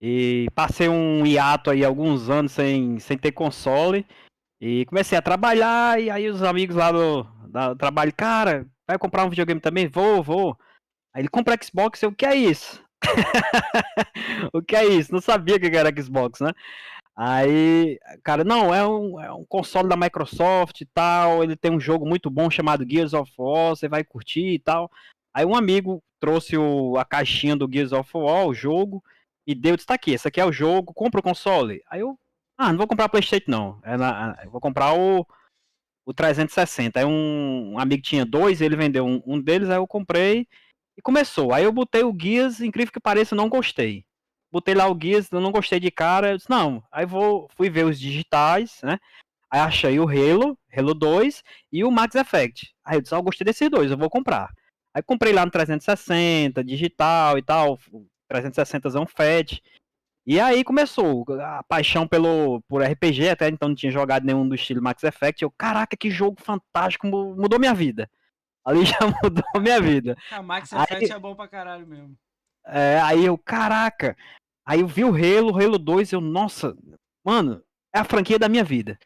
e 0.00 0.46
passei 0.54 0.88
um 0.90 1.24
hiato 1.26 1.70
aí 1.70 1.82
alguns 1.84 2.28
anos 2.28 2.52
sem, 2.52 2.98
sem 3.00 3.16
ter 3.16 3.32
console 3.32 4.06
e 4.60 4.84
comecei 4.86 5.16
a 5.16 5.22
trabalhar 5.22 6.00
e 6.00 6.10
aí 6.10 6.28
os 6.28 6.42
amigos 6.42 6.76
lá 6.76 6.90
do, 6.90 7.22
do 7.22 7.76
trabalho, 7.76 8.12
cara, 8.14 8.66
vai 8.86 8.98
comprar 8.98 9.24
um 9.24 9.30
videogame 9.30 9.60
também? 9.60 9.86
Vou, 9.86 10.22
vou. 10.22 10.58
Aí 11.14 11.22
ele 11.22 11.28
compra 11.28 11.56
Xbox, 11.62 12.02
eu, 12.02 12.10
o 12.10 12.14
que 12.14 12.26
é 12.26 12.34
isso? 12.34 12.82
o 14.52 14.60
que 14.60 14.74
é 14.74 14.84
isso? 14.84 15.12
Não 15.12 15.20
sabia 15.20 15.58
que 15.58 15.66
era 15.66 16.02
Xbox, 16.02 16.40
né? 16.40 16.52
Aí, 17.20 17.98
cara, 18.22 18.44
não, 18.44 18.72
é 18.72 18.86
um, 18.86 19.20
é 19.20 19.32
um 19.32 19.44
console 19.44 19.88
da 19.88 19.96
Microsoft 19.96 20.80
e 20.80 20.86
tal. 20.86 21.42
Ele 21.42 21.56
tem 21.56 21.72
um 21.72 21.80
jogo 21.80 22.06
muito 22.06 22.30
bom 22.30 22.48
chamado 22.48 22.88
Gears 22.88 23.12
of 23.12 23.32
War, 23.36 23.70
você 23.70 23.88
vai 23.88 24.04
curtir 24.04 24.54
e 24.54 24.58
tal. 24.58 24.88
Aí 25.34 25.44
um 25.44 25.56
amigo 25.56 26.00
trouxe 26.20 26.56
o, 26.56 26.96
a 26.96 27.04
caixinha 27.04 27.56
do 27.56 27.68
Gears 27.70 27.92
of 27.92 28.08
War, 28.14 28.46
o 28.46 28.54
jogo, 28.54 29.02
e 29.46 29.54
deu, 29.54 29.74
disse, 29.74 29.86
tá 29.86 29.94
aqui, 29.94 30.12
esse 30.12 30.28
aqui 30.28 30.40
é 30.40 30.44
o 30.44 30.52
jogo, 30.52 30.94
compra 30.94 31.20
o 31.20 31.22
console. 31.22 31.82
Aí 31.90 32.00
eu, 32.00 32.18
ah, 32.58 32.70
não 32.72 32.78
vou 32.78 32.86
comprar 32.88 33.08
Playstation 33.08 33.50
não, 33.50 33.80
é 33.84 33.96
na- 33.96 34.38
eu 34.44 34.50
vou 34.50 34.60
comprar 34.60 34.94
o, 34.94 35.26
o 36.06 36.14
360. 36.14 37.00
Aí 37.00 37.06
um, 37.06 37.74
um 37.74 37.78
amigo 37.78 38.02
tinha 38.02 38.24
dois, 38.26 38.60
ele 38.60 38.76
vendeu 38.76 39.06
um, 39.06 39.22
um 39.26 39.40
deles, 39.40 39.70
aí 39.70 39.76
eu 39.76 39.86
comprei 39.86 40.46
e 40.96 41.02
começou. 41.02 41.52
Aí 41.54 41.64
eu 41.64 41.72
botei 41.72 42.02
o 42.04 42.16
Gears, 42.18 42.60
incrível 42.60 42.92
que 42.92 43.00
pareça, 43.00 43.34
não 43.36 43.48
gostei. 43.48 44.04
Botei 44.50 44.74
lá 44.74 44.88
o 44.90 44.98
eu 45.32 45.40
não 45.40 45.52
gostei 45.52 45.78
de 45.78 45.90
cara, 45.90 46.30
eu 46.32 46.36
disse, 46.38 46.48
não, 46.48 46.82
aí 46.90 47.04
vou, 47.04 47.48
fui 47.56 47.68
ver 47.68 47.84
os 47.84 48.00
digitais, 48.00 48.80
né, 48.82 48.98
aí 49.50 49.60
achei 49.60 50.00
o 50.00 50.08
Halo, 50.08 50.58
Halo 50.74 50.94
2 50.94 51.42
e 51.70 51.84
o 51.84 51.90
Max 51.90 52.14
Effect, 52.14 52.74
aí 52.84 52.96
eu 52.96 53.02
disse, 53.02 53.14
ah, 53.14 53.18
eu 53.18 53.22
gostei 53.22 53.44
desses 53.44 53.70
dois, 53.70 53.90
eu 53.90 53.98
vou 53.98 54.08
comprar, 54.08 54.50
aí 54.94 55.02
comprei 55.02 55.34
lá 55.34 55.44
no 55.44 55.50
360, 55.50 56.64
digital 56.64 57.36
e 57.36 57.42
tal, 57.42 57.78
360 58.28 58.88
é 58.88 59.00
um 59.00 59.06
FAT, 59.06 59.62
e 60.30 60.38
aí 60.40 60.62
começou 60.62 61.24
a 61.40 61.62
paixão 61.64 62.06
pelo, 62.06 62.60
por 62.68 62.82
RPG, 62.82 63.30
até 63.30 63.48
então 63.48 63.68
não 63.70 63.74
tinha 63.76 63.90
jogado 63.90 64.24
nenhum 64.24 64.46
do 64.48 64.54
estilo 64.54 64.82
Max 64.82 65.02
Effect, 65.02 65.42
eu, 65.42 65.50
caraca, 65.50 65.96
que 65.96 66.10
jogo 66.10 66.36
fantástico, 66.40 67.06
mu- 67.06 67.34
mudou 67.34 67.58
minha 67.58 67.72
vida, 67.74 68.08
ali 68.64 68.80
já 68.86 68.98
mudou 69.22 69.44
minha 69.60 69.80
vida. 69.80 70.16
A 70.30 70.40
Max 70.42 70.72
Aí- 70.72 70.82
Effect 70.82 71.12
é 71.12 71.18
bom 71.18 71.34
pra 71.34 71.48
caralho 71.48 71.86
mesmo. 71.86 72.14
É, 72.66 73.00
aí 73.00 73.24
eu, 73.24 73.38
caraca. 73.38 74.14
Aí 74.66 74.80
eu 74.80 74.86
vi 74.86 75.02
o 75.02 75.14
Halo, 75.14 75.52
o 75.52 75.58
Halo 75.58 75.78
2, 75.78 76.12
eu, 76.12 76.20
nossa, 76.20 76.76
mano, 77.24 77.62
é 77.94 77.98
a 77.98 78.04
franquia 78.04 78.38
da 78.38 78.48
minha 78.50 78.62
vida. 78.62 78.98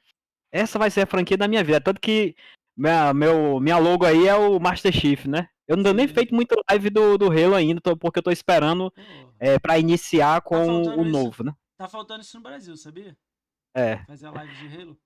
Essa 0.51 0.79
vai 0.79 0.91
ser 0.91 1.03
a 1.03 1.07
franquia 1.07 1.37
da 1.37 1.47
minha 1.47 1.63
vida. 1.63 1.81
Tanto 1.81 2.01
que 2.01 2.35
minha, 2.77 3.15
meu, 3.15 3.61
minha 3.61 3.79
logo 3.79 4.05
aí 4.05 4.27
é 4.27 4.35
o 4.35 4.59
Master 4.59 4.93
Chief, 4.93 5.27
né? 5.27 5.49
Eu 5.69 5.77
não 5.77 5.83
tenho 5.85 5.95
nem 5.95 6.09
Sim. 6.09 6.15
feito 6.15 6.35
muita 6.35 6.57
live 6.71 6.91
do, 6.91 7.17
do 7.19 7.27
Halo 7.27 7.55
ainda, 7.55 7.81
tô- 7.81 7.97
porque 7.97 8.19
eu 8.19 8.23
tô 8.23 8.31
esperando 8.31 8.93
é, 9.39 9.59
pra 9.59 9.79
iniciar 9.79 10.41
com 10.43 10.57
faltando 10.57 11.01
o 11.01 11.03
isso. 11.03 11.11
novo, 11.11 11.45
né? 11.45 11.53
Tá 11.77 11.89
faltando 11.89 12.23
isso 12.23 12.37
no 12.37 12.43
Brasil, 12.43 12.77
sabia? 12.77 13.17
É, 13.75 14.05
Fazer 14.07 14.27
a 14.27 14.31
live 14.31 14.55
de 14.69 14.77
Halo. 14.83 14.99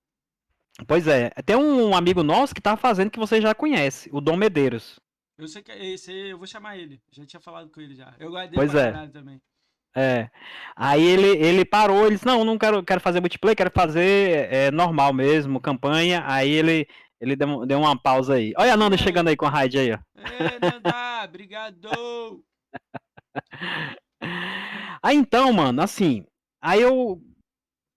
pois 0.86 1.06
é. 1.06 1.30
Tem 1.44 1.56
um 1.56 1.94
amigo 1.96 2.22
nosso 2.22 2.54
que 2.54 2.60
tá 2.60 2.76
fazendo 2.76 3.10
que 3.10 3.18
você 3.18 3.40
já 3.40 3.54
conhece, 3.54 4.08
o 4.12 4.20
Dom 4.20 4.36
Medeiros. 4.36 4.98
Eu 5.38 5.48
sei 5.48 5.62
que 5.62 5.70
é 5.72 5.84
esse, 5.92 6.12
eu 6.12 6.38
vou 6.38 6.46
chamar 6.46 6.76
ele. 6.78 7.00
Já 7.10 7.24
tinha 7.26 7.40
falado 7.40 7.70
com 7.70 7.80
ele 7.80 7.94
já. 7.94 8.14
Eu 8.18 8.30
guardei 8.30 8.54
Pois 8.54 8.70
pra 8.70 8.80
é. 8.80 9.06
também. 9.08 9.40
É. 9.94 10.30
Aí 10.74 11.02
ele, 11.02 11.26
ele 11.42 11.64
parou, 11.64 12.04
ele 12.06 12.16
disse, 12.16 12.26
não, 12.26 12.44
não 12.44 12.58
quero, 12.58 12.82
quero 12.84 13.00
fazer 13.00 13.20
multiplayer, 13.20 13.56
quero 13.56 13.70
fazer 13.74 14.52
é, 14.52 14.70
normal 14.70 15.12
mesmo, 15.12 15.60
campanha. 15.60 16.22
Aí 16.26 16.50
ele, 16.50 16.86
ele 17.20 17.36
deu, 17.36 17.66
deu 17.66 17.78
uma 17.78 18.00
pausa 18.00 18.34
aí. 18.34 18.52
Olha 18.56 18.74
a 18.74 18.76
Nanda 18.76 18.94
É. 18.94 18.98
chegando 18.98 19.28
aí 19.28 19.36
com 19.36 19.46
a 19.46 19.50
raid 19.50 19.78
aí, 19.78 19.92
ó. 19.92 19.98
Ê, 20.16 20.58
Nandá, 20.60 21.24
obrigado! 21.24 22.44
Aí 25.02 25.16
então, 25.16 25.52
mano, 25.52 25.82
assim, 25.82 26.24
aí 26.60 26.80
eu 26.82 27.20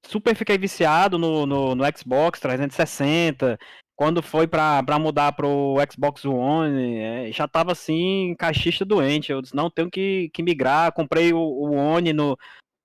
super 0.06 0.36
fiquei 0.36 0.58
viciado 0.58 1.18
no, 1.18 1.46
no, 1.46 1.76
no 1.76 1.84
Xbox 1.98 2.40
360. 2.40 3.58
Quando 3.96 4.24
foi 4.24 4.48
pra, 4.48 4.82
pra 4.82 4.98
mudar 4.98 5.34
pro 5.34 5.76
Xbox 5.92 6.24
One, 6.24 7.00
é, 7.00 7.32
já 7.34 7.46
tava 7.50 7.74
assim, 7.74 8.34
caixista 8.40 8.86
doente. 8.86 9.30
Eu 9.30 9.42
disse, 9.42 9.54
não, 9.54 9.70
tenho 9.70 9.92
que, 9.92 10.30
que 10.34 10.42
migrar. 10.42 10.94
Comprei 10.94 11.34
o, 11.34 11.40
o 11.40 11.74
One 11.74 12.14
no, 12.14 12.38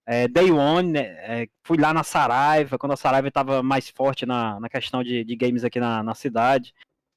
é, 0.06 0.28
Day 0.28 0.50
One, 0.50 0.92
né, 0.92 1.00
é, 1.42 1.48
fui 1.62 1.78
lá 1.78 1.94
na 1.94 2.02
Saraiva, 2.02 2.78
quando 2.78 2.92
a 2.92 2.96
Saraiva 2.96 3.28
estava 3.28 3.62
mais 3.62 3.88
forte 3.88 4.26
na, 4.26 4.60
na 4.60 4.68
questão 4.68 5.02
de, 5.02 5.24
de 5.24 5.36
games 5.36 5.64
aqui 5.64 5.80
na, 5.80 6.02
na 6.02 6.14
cidade. 6.14 6.74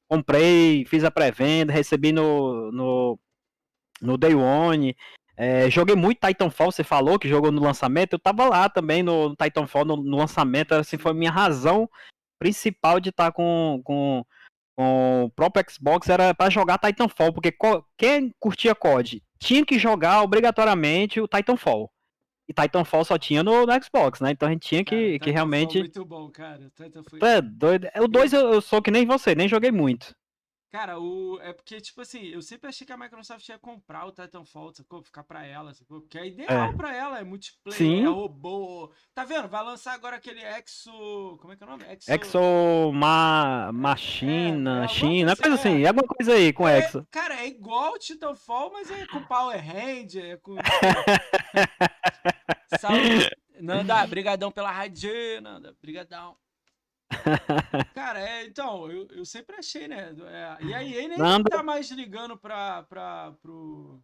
Comprei, 0.09 0.85
fiz 0.85 1.03
a 1.03 1.11
pré-venda, 1.11 1.73
recebi 1.73 2.13
no, 2.13 2.71
no, 2.71 3.19
no 4.01 4.17
Day 4.17 4.33
One. 4.33 4.95
É, 5.35 5.69
joguei 5.69 5.95
muito 5.95 6.25
Titanfall, 6.25 6.71
você 6.71 6.83
falou 6.83 7.19
que 7.19 7.27
jogou 7.27 7.51
no 7.51 7.61
lançamento. 7.61 8.13
Eu 8.13 8.19
tava 8.19 8.47
lá 8.47 8.69
também 8.69 9.03
no, 9.03 9.29
no 9.29 9.35
Titanfall, 9.35 9.83
no, 9.83 9.97
no, 9.97 10.17
lançamento. 10.17 10.71
Assim, 10.73 10.97
foi 10.97 11.11
a 11.11 11.15
minha 11.15 11.31
razão 11.31 11.89
principal 12.39 13.01
de 13.01 13.09
estar 13.09 13.25
tá 13.25 13.31
com, 13.31 13.81
com, 13.83 14.25
com 14.77 15.25
o 15.25 15.29
próprio 15.31 15.65
Xbox 15.69 16.07
era 16.07 16.33
para 16.33 16.49
jogar 16.49 16.79
Titanfall, 16.79 17.33
porque 17.33 17.53
quem 17.97 18.31
curtia 18.39 18.73
COD 18.73 19.21
tinha 19.39 19.65
que 19.65 19.77
jogar 19.77 20.23
obrigatoriamente 20.23 21.19
o 21.19 21.27
Titanfall. 21.27 21.91
E 22.47 22.53
Titanfall 22.53 23.03
só 23.03 23.17
tinha 23.17 23.43
no, 23.43 23.65
no 23.65 23.83
Xbox, 23.83 24.21
né? 24.21 24.31
Então 24.31 24.47
a 24.47 24.51
gente 24.51 24.67
tinha 24.67 24.83
que, 24.83 24.95
cara, 24.95 25.19
que 25.19 25.31
realmente. 25.31 25.79
Muito 25.79 26.05
bom, 26.05 26.29
cara. 26.29 26.71
Titanfall... 26.75 27.19
É 27.27 27.41
doido. 27.41 27.87
O 27.99 28.07
2 28.07 28.33
eu, 28.33 28.53
eu 28.53 28.61
sou 28.61 28.81
que 28.81 28.91
nem 28.91 29.05
você, 29.05 29.35
nem 29.35 29.47
joguei 29.47 29.71
muito. 29.71 30.15
Cara, 30.69 30.99
o... 30.99 31.39
é 31.41 31.53
porque, 31.53 31.79
tipo 31.79 32.01
assim, 32.01 32.25
eu 32.27 32.41
sempre 32.41 32.67
achei 32.67 32.85
que 32.85 32.91
a 32.91 32.97
Microsoft 32.97 33.47
ia 33.47 33.57
comprar 33.57 34.05
o 34.05 34.11
Titanfall, 34.11 34.73
sacou? 34.73 35.01
Ficar 35.01 35.23
pra 35.23 35.45
ela, 35.45 35.73
sacou? 35.73 36.01
Porque 36.01 36.17
é 36.17 36.27
ideal 36.27 36.69
é. 36.69 36.73
pra 36.73 36.95
ela, 36.95 37.19
é 37.19 37.23
multiplayer, 37.23 37.77
Sim. 37.77 38.03
é 38.03 38.07
robô. 38.07 38.91
Tá 39.13 39.23
vendo? 39.23 39.47
Vai 39.47 39.63
lançar 39.63 39.93
agora 39.93 40.17
aquele 40.17 40.41
Exo. 40.41 41.37
Como 41.39 41.53
é 41.53 41.55
que 41.55 41.63
é 41.63 41.65
o 41.65 41.69
nome? 41.69 41.83
Exo. 41.89 42.11
Exo 42.11 42.91
Ma... 42.93 43.71
Machina, 43.73 44.81
é, 44.81 44.85
é 44.85 44.87
China, 44.89 45.35
coisa 45.37 45.55
assim, 45.55 45.83
é 45.83 45.87
alguma 45.87 46.07
coisa 46.07 46.33
aí 46.33 46.51
com 46.51 46.67
é, 46.67 46.79
Exo. 46.79 47.07
Cara, 47.09 47.26
é 47.47 47.49
igual 47.49 47.93
o 47.93 47.99
Titanfall, 47.99 48.71
mas 48.71 48.91
é 48.91 49.07
com 49.07 49.23
Power 49.23 49.57
Ranger, 49.57 50.25
é 50.25 50.37
com. 50.37 50.55
Salve. 52.79 53.29
Nanda, 53.59 54.05
brigadão 54.05 54.51
pela 54.51 54.71
rádio, 54.71 55.41
Nanda, 55.41 55.75
brigadão. 55.81 56.37
Cara, 57.95 58.19
é, 58.19 58.45
então, 58.45 58.91
eu, 58.91 59.07
eu 59.11 59.25
sempre 59.25 59.55
achei, 59.55 59.87
né? 59.87 60.13
É, 60.27 60.65
e 60.65 60.73
aí, 60.73 60.93
ele 60.93 61.09
nem 61.09 61.17
Nanda... 61.17 61.49
tá 61.49 61.63
mais 61.63 61.89
ligando 61.89 62.37
pra, 62.37 62.83
pra, 62.83 63.31
pro, 63.41 64.03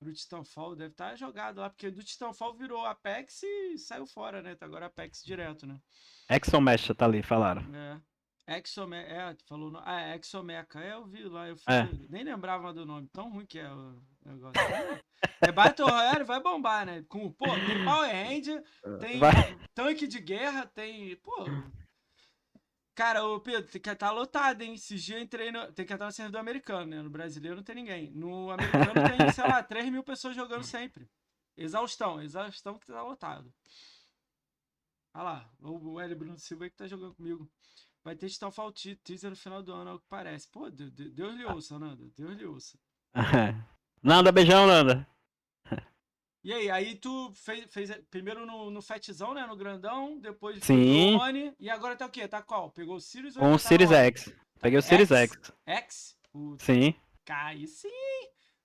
pro 0.00 0.12
Titanfall, 0.12 0.74
deve 0.74 0.92
estar 0.92 1.10
tá 1.10 1.16
jogado 1.16 1.60
lá, 1.60 1.68
porque 1.68 1.90
do 1.90 2.02
Titanfall 2.02 2.54
virou 2.54 2.84
Apex 2.84 3.42
e 3.42 3.78
saiu 3.78 4.06
fora, 4.06 4.42
né? 4.42 4.54
Tá 4.54 4.66
agora 4.66 4.86
Apex 4.86 5.22
direto, 5.22 5.66
né? 5.66 5.78
Exomecha 6.30 6.94
tá 6.94 7.04
ali, 7.04 7.22
falaram. 7.22 7.62
É. 7.74 8.00
Exomecha, 8.56 9.12
é, 9.12 9.36
falou, 9.46 9.70
no... 9.70 9.80
ah, 9.84 10.00
é 10.00 10.16
Exomecha, 10.16 10.80
é, 10.80 10.92
eu 10.94 11.04
vi 11.04 11.24
lá, 11.24 11.48
eu 11.48 11.56
fui, 11.56 11.74
é. 11.74 11.88
nem 12.08 12.24
lembrava 12.24 12.72
do 12.72 12.86
nome, 12.86 13.06
tão 13.12 13.30
ruim 13.30 13.44
que 13.44 13.58
é 13.58 13.70
o 13.70 14.00
negócio. 14.24 14.54
É 15.40 15.52
Battle 15.52 15.88
Royale, 15.88 16.24
vai 16.24 16.40
bombar, 16.40 16.86
né? 16.86 17.04
Com, 17.08 17.30
pô, 17.32 17.46
tem 17.46 17.84
Power 17.84 18.10
Ranger, 18.10 18.64
tem 19.00 19.18
vai. 19.18 19.58
tanque 19.74 20.06
de 20.06 20.20
guerra, 20.20 20.66
tem, 20.66 21.16
pô, 21.16 21.44
Cara, 22.98 23.24
o 23.24 23.38
Pedro, 23.38 23.70
tem 23.70 23.80
que 23.80 23.90
estar 23.90 24.10
lotado, 24.10 24.60
hein? 24.60 24.74
Esses 24.74 25.00
dias 25.04 25.18
eu 25.18 25.24
entrei 25.24 25.52
no. 25.52 25.72
Tem 25.72 25.86
que 25.86 25.92
estar 25.92 26.06
no 26.06 26.10
servidor 26.10 26.40
americano, 26.40 26.86
né? 26.86 27.00
No 27.00 27.08
brasileiro 27.08 27.54
não 27.54 27.62
tem 27.62 27.76
ninguém. 27.76 28.10
No 28.10 28.50
americano 28.50 28.92
tem, 28.92 29.32
sei 29.32 29.44
lá, 29.44 29.62
3 29.62 29.88
mil 29.88 30.02
pessoas 30.02 30.34
jogando 30.34 30.64
sempre. 30.64 31.08
Exaustão, 31.56 32.20
exaustão 32.20 32.76
que 32.76 32.88
tá 32.88 33.00
lotado. 33.00 33.54
Olha 35.14 35.22
lá, 35.22 35.50
o 35.60 36.00
L. 36.00 36.14
Bruno 36.16 36.36
Silva 36.38 36.68
que 36.68 36.76
tá 36.76 36.88
jogando 36.88 37.14
comigo. 37.14 37.48
Vai 38.08 38.16
ter 38.16 38.26
Starfall 38.28 38.72
teaser 38.72 39.28
no 39.28 39.36
final 39.36 39.62
do 39.62 39.70
ano, 39.70 39.90
é 39.90 39.92
o 39.92 39.98
que 39.98 40.06
parece. 40.08 40.48
Pô, 40.48 40.70
Deus, 40.70 41.34
lhe 41.34 41.44
ouça, 41.44 41.78
Nanda. 41.78 42.08
Deus 42.16 42.38
lhe 42.38 42.46
ouça. 42.46 42.78
Nanda, 44.02 44.32
beijão, 44.32 44.66
Nanda. 44.66 45.06
E 46.42 46.52
aí, 46.54 46.70
aí 46.70 46.94
tu 46.94 47.30
fez, 47.34 47.66
fez 47.68 47.90
primeiro 48.10 48.46
no, 48.46 48.70
no 48.70 48.80
Fatzão, 48.80 49.34
né? 49.34 49.44
No 49.44 49.56
grandão, 49.56 50.18
depois 50.18 50.64
Sim. 50.64 51.12
no 51.12 51.20
One, 51.20 51.54
e 51.60 51.68
agora 51.68 51.96
tá 51.96 52.06
o 52.06 52.08
quê? 52.08 52.26
Tá 52.26 52.40
qual? 52.40 52.70
Pegou 52.70 52.96
o 52.96 53.00
Sirius 53.00 53.36
ou 53.36 53.44
Um 53.44 53.52
tá 53.52 53.58
Series 53.58 53.90
X. 53.90 54.32
Peguei 54.58 54.78
o 54.78 54.82
Series 54.82 55.10
X. 55.10 55.52
X? 55.66 56.16
O... 56.32 56.56
Sim. 56.58 56.94
Cai 57.26 57.66
sim! 57.66 57.90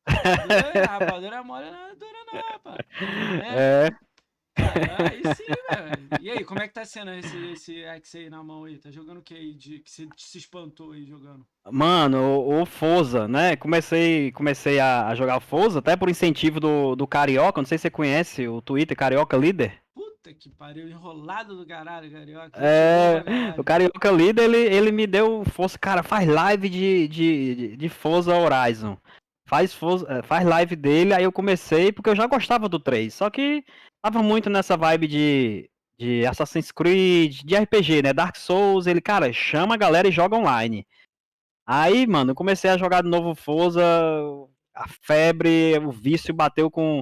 A 0.05 0.13
rapadura 0.99 1.37
é 1.37 1.41
mole 1.41 1.69
não 1.69 1.95
dura 1.95 2.25
não, 2.31 2.41
rapaz. 2.41 2.77
É. 3.43 3.87
é. 3.87 4.12
Aí 4.55 5.35
sim, 5.35 5.43
velho. 5.45 6.03
E 6.21 6.29
aí, 6.29 6.43
como 6.43 6.61
é 6.61 6.67
que 6.67 6.73
tá 6.73 6.85
sendo 6.85 7.11
esse, 7.11 7.51
esse 7.51 7.83
X 7.83 8.15
aí 8.15 8.29
na 8.29 8.43
mão 8.43 8.65
aí? 8.65 8.77
Tá 8.77 8.91
jogando 8.91 9.17
o 9.17 9.21
que 9.21 9.33
aí 9.33 9.53
de, 9.53 9.79
que 9.79 9.89
você 9.89 10.07
se 10.17 10.37
espantou 10.37 10.91
aí 10.91 11.05
jogando? 11.05 11.45
Mano, 11.71 12.17
o, 12.17 12.61
o 12.61 12.65
Forza, 12.65 13.27
né? 13.27 13.55
Comecei, 13.55 14.31
comecei 14.31 14.79
a, 14.79 15.07
a 15.07 15.15
jogar 15.15 15.39
Forza, 15.39 15.79
até 15.79 15.95
por 15.95 16.09
incentivo 16.09 16.59
do, 16.59 16.95
do 16.95 17.07
Carioca, 17.07 17.61
não 17.61 17.65
sei 17.65 17.77
se 17.77 17.83
você 17.83 17.89
conhece 17.89 18.47
o 18.47 18.61
Twitter 18.61 18.95
Carioca 18.95 19.37
Líder. 19.37 19.81
Puta 19.93 20.33
que 20.33 20.49
pariu, 20.49 20.87
enrolado 20.87 21.57
do 21.57 21.65
caralho, 21.65 22.11
Carioca. 22.11 22.59
É, 22.59 23.23
o 23.57 23.63
Carioca 23.63 24.11
Líder, 24.11 24.43
ele, 24.43 24.57
ele 24.57 24.91
me 24.91 25.07
deu 25.07 25.43
força, 25.45 25.77
cara, 25.79 26.03
faz 26.03 26.27
live 26.27 26.69
de, 26.69 27.07
de, 27.07 27.77
de 27.77 27.89
Forza 27.89 28.35
Horizon. 28.35 28.97
Faz, 29.45 29.73
Forza, 29.73 30.23
faz 30.23 30.45
live 30.45 30.75
dele, 30.75 31.13
aí 31.13 31.23
eu 31.23 31.31
comecei, 31.31 31.91
porque 31.91 32.09
eu 32.09 32.15
já 32.15 32.25
gostava 32.27 32.69
do 32.69 32.79
3, 32.79 33.13
só 33.13 33.29
que 33.29 33.63
tava 34.03 34.21
muito 34.21 34.49
nessa 34.49 34.75
vibe 34.75 35.07
de, 35.07 35.69
de 35.97 36.25
Assassin's 36.25 36.71
Creed, 36.71 37.41
de 37.43 37.55
RPG, 37.55 38.01
né? 38.03 38.13
Dark 38.13 38.35
Souls, 38.35 38.85
ele, 38.85 38.99
cara, 38.99 39.31
chama 39.31 39.75
a 39.75 39.77
galera 39.77 40.09
e 40.09 40.11
joga 40.11 40.35
online. 40.35 40.85
Aí, 41.65 42.05
mano, 42.05 42.31
eu 42.31 42.35
comecei 42.35 42.69
a 42.69 42.77
jogar 42.77 43.01
de 43.01 43.09
novo 43.09 43.33
Forza, 43.33 43.81
a 44.75 44.87
febre, 45.01 45.79
o 45.79 45.89
vício 45.89 46.33
bateu 46.33 46.69
com, 46.69 47.01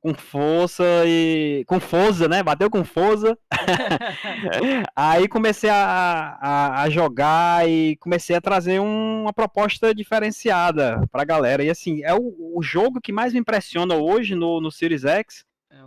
com 0.00 0.14
força 0.14 0.82
e. 1.04 1.62
com 1.66 1.78
força, 1.78 2.26
né? 2.26 2.42
Bateu 2.42 2.70
com 2.70 2.82
força. 2.84 3.36
Aí 4.96 5.28
comecei 5.28 5.68
a, 5.68 6.38
a, 6.40 6.82
a, 6.84 6.88
jogar 6.88 7.68
e 7.68 7.96
comecei 7.96 8.34
a 8.34 8.40
trazer 8.40 8.80
um, 8.80 9.22
uma 9.24 9.32
proposta 9.34 9.94
diferenciada 9.94 11.06
pra 11.12 11.22
galera. 11.22 11.62
E 11.62 11.68
assim, 11.68 12.02
é 12.02 12.14
o, 12.14 12.56
o 12.56 12.62
jogo 12.62 12.98
que 12.98 13.12
mais 13.12 13.34
me 13.34 13.40
impressiona 13.40 13.94
hoje 13.96 14.34
no, 14.34 14.58
no 14.58 14.72
Series 14.72 15.04
X 15.04 15.44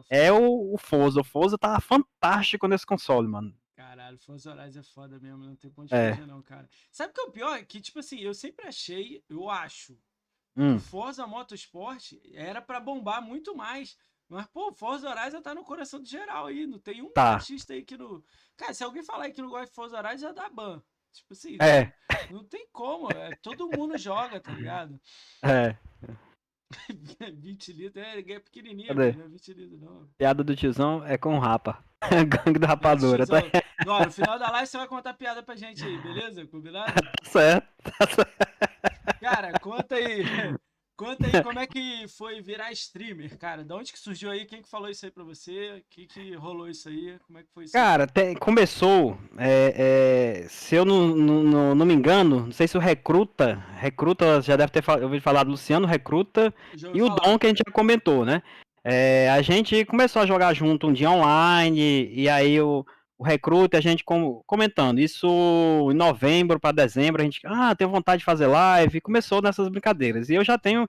é 0.10 0.32
o, 0.32 0.74
o 0.74 0.78
Forza. 0.78 1.22
O 1.22 1.24
Forza 1.24 1.58
tá 1.58 1.80
fantástico 1.80 2.68
nesse 2.68 2.86
console, 2.86 3.28
mano. 3.28 3.56
Caralho, 3.76 4.18
Forza 4.18 4.52
Horizon 4.52 4.80
é 4.80 4.84
foda 4.84 5.20
mesmo, 5.20 5.46
não 5.46 5.56
tem 5.56 5.70
ponto 5.70 5.90
de 5.90 5.96
é. 5.96 6.16
não, 6.26 6.42
cara. 6.42 6.70
Sabe 6.92 7.12
o 7.12 7.14
que 7.14 7.22
é 7.22 7.24
o 7.24 7.32
pior? 7.32 7.66
Que, 7.66 7.82
tipo 7.82 8.00
assim, 8.00 8.20
eu 8.20 8.34
sempre 8.34 8.68
achei, 8.68 9.24
eu 9.30 9.50
acho, 9.50 9.98
hum. 10.56 10.80
Forza 10.80 11.28
Motorsport 11.28 12.14
era 12.34 12.62
para 12.62 12.80
bombar 12.80 13.22
muito 13.22 13.56
mais. 13.56 13.98
Mas, 14.30 14.48
pô, 14.48 14.74
Forza 14.74 15.10
Horizon 15.10 15.42
tá 15.42 15.54
no 15.54 15.64
coração 15.64 16.02
de 16.02 16.10
geral 16.10 16.48
aí. 16.48 16.66
Não 16.66 16.80
tem 16.80 17.02
um 17.02 17.12
tá. 17.12 17.34
artista 17.34 17.74
aí 17.74 17.84
que 17.84 17.98
não. 17.98 18.24
Cara, 18.56 18.74
se 18.74 18.84
alguém 18.84 19.04
falar 19.04 19.30
que 19.32 19.42
não 19.42 19.50
gosta 19.50 19.68
de 19.68 19.76
Forza 19.76 19.98
Horizon, 19.98 20.28
já 20.28 20.32
dá 20.32 20.50
ban. 20.50 20.82
Tipo 21.12 21.34
assim, 21.34 21.58
é. 21.62 21.94
não 22.32 22.44
tem 22.44 22.68
como. 22.72 23.12
É, 23.12 23.36
todo 23.36 23.70
mundo 23.70 23.98
joga, 23.98 24.40
tá 24.40 24.52
ligado? 24.52 25.00
É. 25.44 25.78
20 27.40 27.74
litros 27.74 28.04
é, 28.04 28.20
é 28.20 28.40
pequenininho, 28.40 28.94
não 28.94 29.04
é 29.04 29.12
20 29.12 29.54
litros 29.54 29.82
não. 29.82 30.08
Piada 30.18 30.44
do 30.44 30.56
tiozão 30.56 31.06
é 31.06 31.18
com 31.18 31.38
rapa. 31.40 31.84
Gangue 32.46 32.60
da 32.60 32.68
rapadura, 32.68 33.26
tá? 33.26 33.38
Não, 33.86 34.00
no 34.00 34.12
final 34.12 34.40
da 34.40 34.50
live 34.52 34.68
você 34.68 34.78
vai 34.78 34.88
contar 34.88 35.14
piada 35.14 35.44
pra 35.44 35.56
gente 35.56 35.84
aí, 35.84 35.98
beleza? 36.02 36.46
Combinado? 36.48 36.94
tá 36.94 37.12
certo, 37.24 37.68
tá 37.84 38.08
certo. 38.08 39.20
Cara, 39.20 39.60
conta 39.60 39.96
aí. 39.96 40.24
Conta 40.96 41.26
aí 41.26 41.44
como 41.44 41.60
é 41.60 41.66
que 41.66 42.08
foi 42.08 42.40
virar 42.42 42.72
streamer, 42.72 43.36
cara. 43.38 43.64
De 43.64 43.74
onde 43.74 43.92
que 43.92 44.00
surgiu 44.00 44.30
aí? 44.30 44.46
Quem 44.46 44.62
que 44.62 44.70
falou 44.70 44.90
isso 44.90 45.06
aí 45.06 45.12
pra 45.12 45.24
você? 45.24 45.78
O 45.78 45.84
que 45.90 46.06
que 46.06 46.36
rolou 46.36 46.70
isso 46.70 46.88
aí? 46.88 47.18
Como 47.26 47.40
é 47.40 47.44
que 47.44 47.50
foi 47.52 47.64
isso? 47.64 47.74
Cara, 47.74 48.06
te, 48.06 48.36
começou, 48.36 49.18
é, 49.38 50.44
é, 50.44 50.48
se 50.48 50.76
eu 50.76 50.86
não, 50.86 51.08
não, 51.08 51.76
não, 51.76 51.86
me 51.86 51.94
engano, 51.94 52.42
não 52.46 52.52
sei 52.52 52.68
se 52.68 52.78
o 52.78 52.82
Recruta, 52.82 53.56
Recruta 53.76 54.42
já 54.42 54.56
deve 54.56 54.72
ter 54.72 54.84
ouvido 55.02 55.22
falar 55.22 55.44
do 55.44 55.52
Luciano 55.52 55.88
Recruta 55.88 56.54
e 56.94 57.02
o 57.02 57.10
Dom 57.10 57.40
que 57.40 57.48
a 57.48 57.50
gente 57.50 57.64
já 57.66 57.74
comentou, 57.74 58.24
né? 58.24 58.44
É, 58.84 59.30
a 59.30 59.42
gente 59.42 59.86
começou 59.86 60.22
a 60.22 60.26
jogar 60.26 60.54
junto 60.54 60.88
um 60.88 60.94
dia 60.94 61.10
online 61.10 62.12
e 62.14 62.30
aí 62.30 62.60
o 62.62 62.86
o 63.24 63.26
recruta, 63.26 63.78
a 63.78 63.82
gente 63.82 64.04
comentando 64.46 65.00
isso 65.00 65.28
em 65.90 65.96
novembro 65.96 66.60
para 66.60 66.74
dezembro, 66.74 67.22
a 67.22 67.26
gente, 67.26 67.40
ah, 67.46 67.74
tenho 67.74 67.90
vontade 67.90 68.20
de 68.20 68.26
fazer 68.26 68.48
live, 68.48 69.00
começou 69.00 69.42
nessas 69.42 69.70
brincadeiras. 69.70 70.30
E 70.30 70.36
eu 70.36 70.44
já 70.44 70.58
tenho 70.58 70.88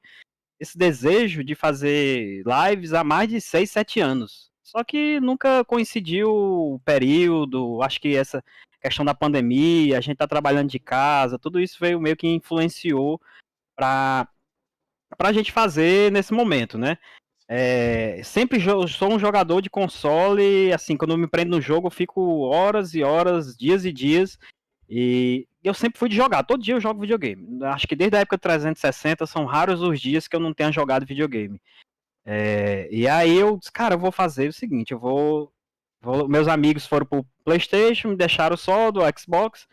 esse 0.59 0.77
desejo 0.77 1.45
de 1.45 1.55
fazer 1.55 2.43
lives 2.45 2.93
há 2.93 3.05
mais 3.05 3.29
de 3.29 3.41
6, 3.41 3.71
7 3.71 4.01
anos. 4.01 4.51
Só 4.63 4.83
que 4.83 5.21
nunca 5.21 5.65
coincidiu 5.65 6.29
o 6.29 6.81
período, 6.85 7.81
acho 7.83 8.01
que 8.01 8.17
essa 8.17 8.43
questão 8.81 9.05
da 9.05 9.15
pandemia, 9.15 9.97
a 9.97 10.01
gente 10.01 10.17
tá 10.17 10.27
trabalhando 10.27 10.69
de 10.69 10.81
casa, 10.81 11.39
tudo 11.39 11.61
isso 11.61 11.79
veio 11.81 12.01
meio 12.01 12.17
que 12.17 12.27
influenciou 12.27 13.21
para 13.77 14.29
a 15.19 15.33
gente 15.33 15.53
fazer 15.53 16.11
nesse 16.11 16.33
momento, 16.33 16.77
né? 16.77 16.99
É, 17.47 18.23
sempre 18.25 18.59
sou 18.89 19.13
um 19.13 19.19
jogador 19.19 19.61
de 19.61 19.69
console, 19.69 20.73
assim, 20.73 20.97
quando 20.97 21.11
eu 21.11 21.19
me 21.19 21.27
prendo 21.27 21.51
no 21.51 21.61
jogo, 21.61 21.89
eu 21.89 21.91
fico 21.91 22.41
horas 22.41 22.95
e 22.95 23.03
horas, 23.03 23.55
dias 23.57 23.85
e 23.85 23.93
dias, 23.93 24.39
e 24.89 25.47
eu 25.63 25.75
sempre 25.75 25.99
fui 25.99 26.09
de 26.09 26.17
jogar, 26.17 26.43
todo 26.45 26.63
dia 26.63 26.75
eu 26.75 26.81
jogo 26.81 27.01
videogame. 27.01 27.63
Acho 27.65 27.87
que 27.87 27.97
desde 27.97 28.17
a 28.17 28.21
época 28.21 28.39
360 28.39 29.27
são 29.27 29.45
raros 29.45 29.83
os 29.83 30.01
dias 30.01 30.27
que 30.27 30.35
eu 30.35 30.41
não 30.41 30.55
tenha 30.55 30.73
jogado 30.73 31.07
videogame. 31.07 31.61
É, 32.25 32.89
e 32.91 33.07
aí 33.07 33.37
eu 33.37 33.59
disse, 33.59 33.71
cara, 33.71 33.95
eu 33.95 33.99
vou 33.99 34.11
fazer 34.11 34.49
o 34.49 34.53
seguinte, 34.53 34.93
eu 34.93 34.99
vou, 34.99 35.53
vou, 36.01 36.27
Meus 36.27 36.49
amigos 36.49 36.87
foram 36.87 37.05
pro 37.05 37.27
Playstation, 37.45 38.09
me 38.09 38.17
deixaram 38.17 38.57
só 38.57 38.91
do 38.91 39.01
Xbox. 39.19 39.67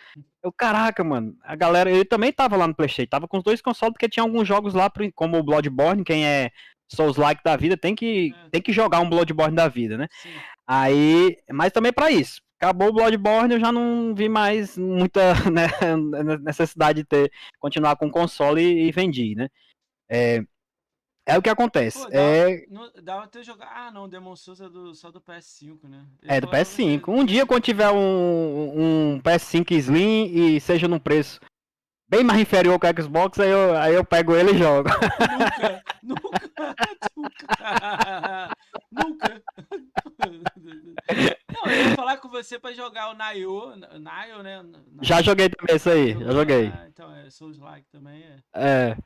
Eu, 0.43 0.51
caraca, 0.51 1.03
mano, 1.03 1.37
a 1.43 1.55
galera. 1.55 1.89
Eu 1.89 2.03
também 2.03 2.33
tava 2.33 2.57
lá 2.57 2.67
no 2.67 2.75
Playstation, 2.75 3.09
tava 3.09 3.27
com 3.27 3.37
os 3.37 3.43
dois 3.43 3.61
consoles, 3.61 3.93
porque 3.93 4.09
tinha 4.09 4.23
alguns 4.23 4.47
jogos 4.47 4.73
lá, 4.73 4.91
como 5.15 5.37
o 5.37 5.43
Bloodborne, 5.43 6.03
quem 6.03 6.25
é 6.25 6.51
Souls-like 6.93 7.41
da 7.43 7.55
vida, 7.55 7.77
tem 7.77 7.95
que, 7.95 8.33
é. 8.35 8.49
tem 8.49 8.61
que 8.61 8.73
jogar 8.73 8.99
um 8.99 9.09
Bloodborne 9.09 9.55
da 9.55 9.67
vida, 9.67 9.97
né? 9.97 10.07
Sim. 10.21 10.29
Aí, 10.67 11.37
mas 11.51 11.71
também 11.71 11.91
para 11.91 12.11
isso. 12.11 12.41
Acabou 12.59 12.89
o 12.89 12.93
Bloodborne, 12.93 13.55
eu 13.55 13.59
já 13.59 13.71
não 13.71 14.13
vi 14.13 14.29
mais 14.29 14.77
muita 14.77 15.33
né, 15.49 15.67
necessidade 16.41 17.01
de 17.01 17.07
ter, 17.07 17.31
continuar 17.59 17.95
com 17.95 18.07
o 18.07 18.11
console 18.11 18.61
e, 18.61 18.87
e 18.87 18.91
vendi, 18.91 19.35
né? 19.35 19.49
É, 20.09 20.43
é 21.25 21.37
o 21.37 21.41
que 21.41 21.49
acontece. 21.49 21.99
Pô, 21.99 22.09
dava, 22.09 22.17
é... 22.17 22.65
dava 23.01 23.23
até 23.23 23.43
jogar. 23.43 23.71
Ah, 23.73 23.91
não, 23.91 24.09
Demon 24.09 24.35
Souls 24.35 24.59
é 24.59 24.67
do, 24.67 24.93
só 24.93 25.11
do 25.11 25.21
PS5, 25.21 25.87
né? 25.87 26.05
Ele 26.21 26.33
é 26.33 26.41
do 26.41 26.47
PS5. 26.47 27.07
Um 27.07 27.23
dia, 27.23 27.45
quando 27.45 27.63
tiver 27.63 27.89
um, 27.89 29.13
um 29.15 29.21
PS5 29.21 29.71
Slim 29.71 30.25
e 30.25 30.59
seja 30.59 30.87
num 30.87 30.99
preço 30.99 31.39
bem 32.11 32.25
mais 32.25 32.41
inferior 32.41 32.77
que 32.77 32.85
o 32.85 33.03
Xbox, 33.03 33.39
aí 33.39 33.49
eu, 33.49 33.77
aí 33.77 33.95
eu 33.95 34.03
pego 34.03 34.35
ele 34.35 34.51
e 34.51 34.57
jogo. 34.57 34.89
Nunca, 36.03 36.41
nunca, 38.91 39.41
nunca, 40.01 40.29
nunca. 40.29 41.37
Não, 41.53 41.71
eu 41.71 41.89
ia 41.89 41.95
falar 41.95 42.17
com 42.17 42.27
você 42.27 42.59
pra 42.59 42.73
jogar 42.73 43.11
o 43.11 43.13
Nayo, 43.13 43.73
né? 44.43 44.65
Já 45.01 45.21
joguei 45.21 45.47
também 45.47 45.75
isso 45.77 45.89
aí, 45.89 46.13
já 46.13 46.31
joguei. 46.31 46.73
Ah, 46.75 46.87
então, 46.89 47.15
é 47.15 47.29
Souls 47.29 47.57
Like 47.57 47.87
também, 47.89 48.23
é. 48.23 48.35
É. 48.53 48.97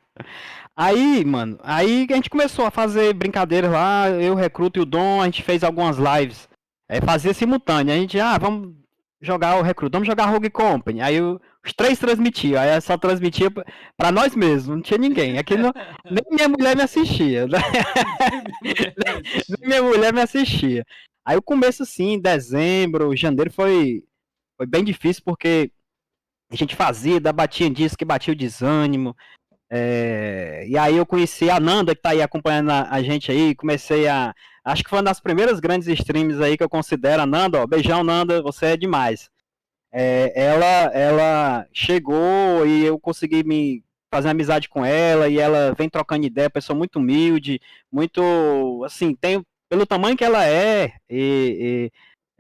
Aí, 0.76 1.24
mano, 1.24 1.60
aí 1.62 2.08
a 2.10 2.16
gente 2.16 2.30
começou 2.30 2.66
a 2.66 2.72
fazer 2.72 3.14
brincadeiras 3.14 3.72
lá, 3.72 4.10
eu, 4.10 4.34
Recruto 4.34 4.80
e 4.80 4.82
o 4.82 4.86
Dom, 4.86 5.22
a 5.22 5.26
gente 5.26 5.44
fez 5.44 5.64
algumas 5.64 5.98
lives. 5.98 6.50
É, 6.88 7.02
fazia 7.02 7.34
simultâneo. 7.34 7.94
A 7.94 7.98
gente, 7.98 8.20
ah, 8.20 8.38
vamos 8.38 8.74
jogar 9.22 9.58
o 9.58 9.62
Recruto, 9.62 9.94
vamos 9.94 10.08
jogar 10.08 10.26
Rogue 10.26 10.50
Company. 10.50 11.02
Aí 11.02 11.22
o 11.22 11.40
os 11.66 11.74
três 11.74 11.98
transmitiam, 11.98 12.62
aí 12.62 12.80
só 12.80 12.96
transmitia 12.96 13.50
para 13.98 14.12
nós 14.12 14.36
mesmos, 14.36 14.76
não 14.76 14.82
tinha 14.84 15.00
ninguém. 15.00 15.40
Aqui 15.40 15.58
não, 15.58 15.74
nem 16.06 16.24
minha 16.30 16.48
mulher 16.48 16.76
me 16.76 16.84
assistia. 16.84 17.48
Né? 17.48 17.58
nem 19.50 19.68
minha 19.68 19.82
mulher 19.82 20.14
me 20.14 20.22
assistia. 20.22 20.86
Aí 21.26 21.36
o 21.36 21.42
começo, 21.42 21.84
sim, 21.84 22.20
dezembro, 22.20 23.16
janeiro 23.16 23.52
foi, 23.52 24.04
foi 24.56 24.68
bem 24.68 24.84
difícil 24.84 25.24
porque 25.26 25.72
a 26.52 26.56
gente 26.56 26.76
fazia, 26.76 27.20
batia 27.34 27.68
disso 27.68 27.98
que 27.98 28.06
batia 28.06 28.34
o 28.34 28.38
desânimo. 28.38 29.16
É, 29.68 30.66
e 30.68 30.78
aí 30.78 30.96
eu 30.96 31.06
conheci 31.06 31.50
a 31.50 31.60
Nanda, 31.60 31.96
que 31.96 32.02
tá 32.02 32.12
aí 32.12 32.22
acompanhando 32.22 32.70
a, 32.70 32.88
a, 32.92 33.02
gente 33.02 33.32
aí, 33.32 33.56
comecei 33.56 34.08
a. 34.08 34.36
Acho 34.64 34.84
que 34.84 34.90
foi 34.90 35.00
uma 35.00 35.06
das 35.06 35.20
primeiras 35.20 35.60
grandes 35.60 35.88
streams 35.88 36.40
aí 36.44 36.56
que 36.56 36.64
eu 36.64 36.70
considero. 36.70 37.24
A 37.24 37.26
Nanda, 37.26 37.64
ó, 37.64 37.66
beijão, 37.66 38.04
Nanda, 38.04 38.44
você 38.44 38.68
é 38.68 38.78
demais 38.78 39.34
é, 39.98 40.34
ela, 40.36 40.66
ela 40.94 41.68
chegou 41.72 42.68
e 42.68 42.84
eu 42.84 43.00
consegui 43.00 43.46
me 43.46 43.82
fazer 44.14 44.28
amizade 44.28 44.68
com 44.68 44.84
ela 44.84 45.30
e 45.30 45.40
ela 45.40 45.74
vem 45.74 45.90
trocando 45.90 46.26
ideia, 46.26 46.50
pessoa 46.50 46.78
muito 46.78 47.00
humilde, 47.00 47.62
muito, 47.90 48.84
assim, 48.86 49.16
tem, 49.16 49.42
pelo 49.70 49.86
tamanho 49.86 50.18
que 50.18 50.24
ela 50.26 50.46
é 50.46 50.92
e, 51.10 51.90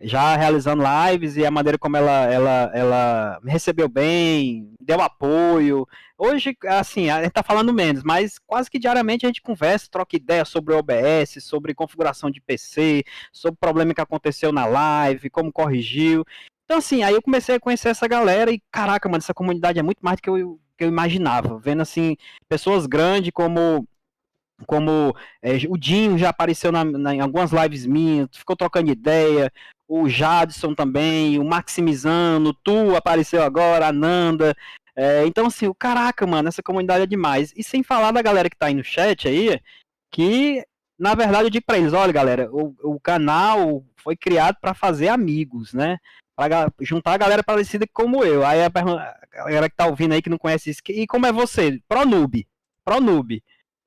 e 0.01 0.05
já 0.05 0.35
realizando 0.35 0.83
lives 0.83 1.37
e 1.37 1.45
a 1.45 1.51
maneira 1.51 1.77
como 1.77 1.95
ela, 1.95 2.25
ela, 2.25 2.71
ela 2.73 3.39
me 3.41 3.49
recebeu 3.49 3.87
bem, 3.87 4.73
deu 4.81 4.99
apoio. 4.99 5.87
Hoje, 6.17 6.57
assim, 6.67 7.09
a 7.09 7.23
gente 7.23 7.31
tá 7.31 7.41
falando 7.41 7.73
menos, 7.73 8.03
mas 8.03 8.37
quase 8.37 8.69
que 8.69 8.77
diariamente 8.77 9.25
a 9.25 9.29
gente 9.29 9.41
conversa, 9.41 9.87
troca 9.89 10.17
ideia 10.17 10.43
sobre 10.43 10.73
o 10.73 10.77
OBS, 10.77 11.41
sobre 11.41 11.73
configuração 11.73 12.29
de 12.29 12.41
PC, 12.41 13.05
sobre 13.31 13.55
o 13.55 13.59
problema 13.59 13.93
que 13.93 14.01
aconteceu 14.01 14.51
na 14.51 14.65
live, 14.65 15.29
como 15.29 15.53
corrigiu. 15.53 16.25
Então, 16.65 16.79
assim, 16.79 17.03
aí 17.03 17.13
eu 17.13 17.21
comecei 17.21 17.55
a 17.55 17.59
conhecer 17.59 17.89
essa 17.89 18.07
galera 18.07 18.51
e, 18.51 18.61
caraca, 18.71 19.07
mano, 19.07 19.21
essa 19.21 19.33
comunidade 19.33 19.79
é 19.79 19.83
muito 19.83 19.99
mais 20.01 20.17
do 20.17 20.21
que 20.23 20.29
eu, 20.29 20.59
que 20.77 20.83
eu 20.83 20.87
imaginava. 20.87 21.59
Vendo, 21.59 21.81
assim, 21.81 22.17
pessoas 22.49 22.85
grandes 22.85 23.31
como 23.31 23.87
como 24.65 25.13
é, 25.41 25.55
o 25.67 25.77
Dinho 25.77 26.17
já 26.17 26.29
apareceu 26.29 26.71
na, 26.71 26.85
na, 26.85 27.13
em 27.13 27.19
algumas 27.19 27.51
lives 27.51 27.85
minhas, 27.85 28.29
ficou 28.31 28.55
trocando 28.55 28.89
ideia, 28.89 29.51
o 29.87 30.07
Jadson 30.07 30.73
também, 30.73 31.37
o 31.37 31.43
Maximizano, 31.43 32.53
tu 32.53 32.95
apareceu 32.95 33.43
agora, 33.43 33.87
a 33.87 33.91
Nanda. 33.91 34.55
É, 34.95 35.25
então, 35.25 35.47
assim, 35.47 35.67
o 35.67 35.75
caraca, 35.75 36.25
mano, 36.25 36.47
essa 36.47 36.63
comunidade 36.63 37.03
é 37.03 37.07
demais. 37.07 37.53
E 37.55 37.63
sem 37.63 37.83
falar 37.83 38.11
da 38.11 38.21
galera 38.21 38.49
que 38.49 38.57
tá 38.57 38.67
aí 38.67 38.73
no 38.73 38.83
chat 38.83 39.27
aí, 39.27 39.59
que, 40.09 40.63
na 40.97 41.13
verdade, 41.13 41.45
eu 41.45 41.49
digo 41.49 41.65
pra 41.65 41.77
eles, 41.77 41.93
olha, 41.93 42.13
galera, 42.13 42.49
o, 42.51 42.73
o 42.81 42.99
canal 42.99 43.83
foi 43.97 44.15
criado 44.15 44.57
para 44.61 44.73
fazer 44.73 45.09
amigos, 45.09 45.73
né? 45.73 45.97
Pra 46.35 46.69
juntar 46.81 47.13
a 47.13 47.17
galera 47.17 47.43
parecida 47.43 47.85
como 47.93 48.23
eu. 48.23 48.45
Aí 48.45 48.61
a, 48.61 48.67
a 48.67 49.45
galera 49.45 49.69
que 49.69 49.75
tá 49.75 49.87
ouvindo 49.87 50.13
aí 50.13 50.21
que 50.21 50.29
não 50.29 50.37
conhece 50.37 50.69
isso. 50.69 50.81
E 50.89 51.07
como 51.07 51.25
é 51.25 51.31
você? 51.31 51.79
Pro 51.87 52.05
noob. 52.05 52.45
Pro 52.83 52.99
noob. 52.99 53.41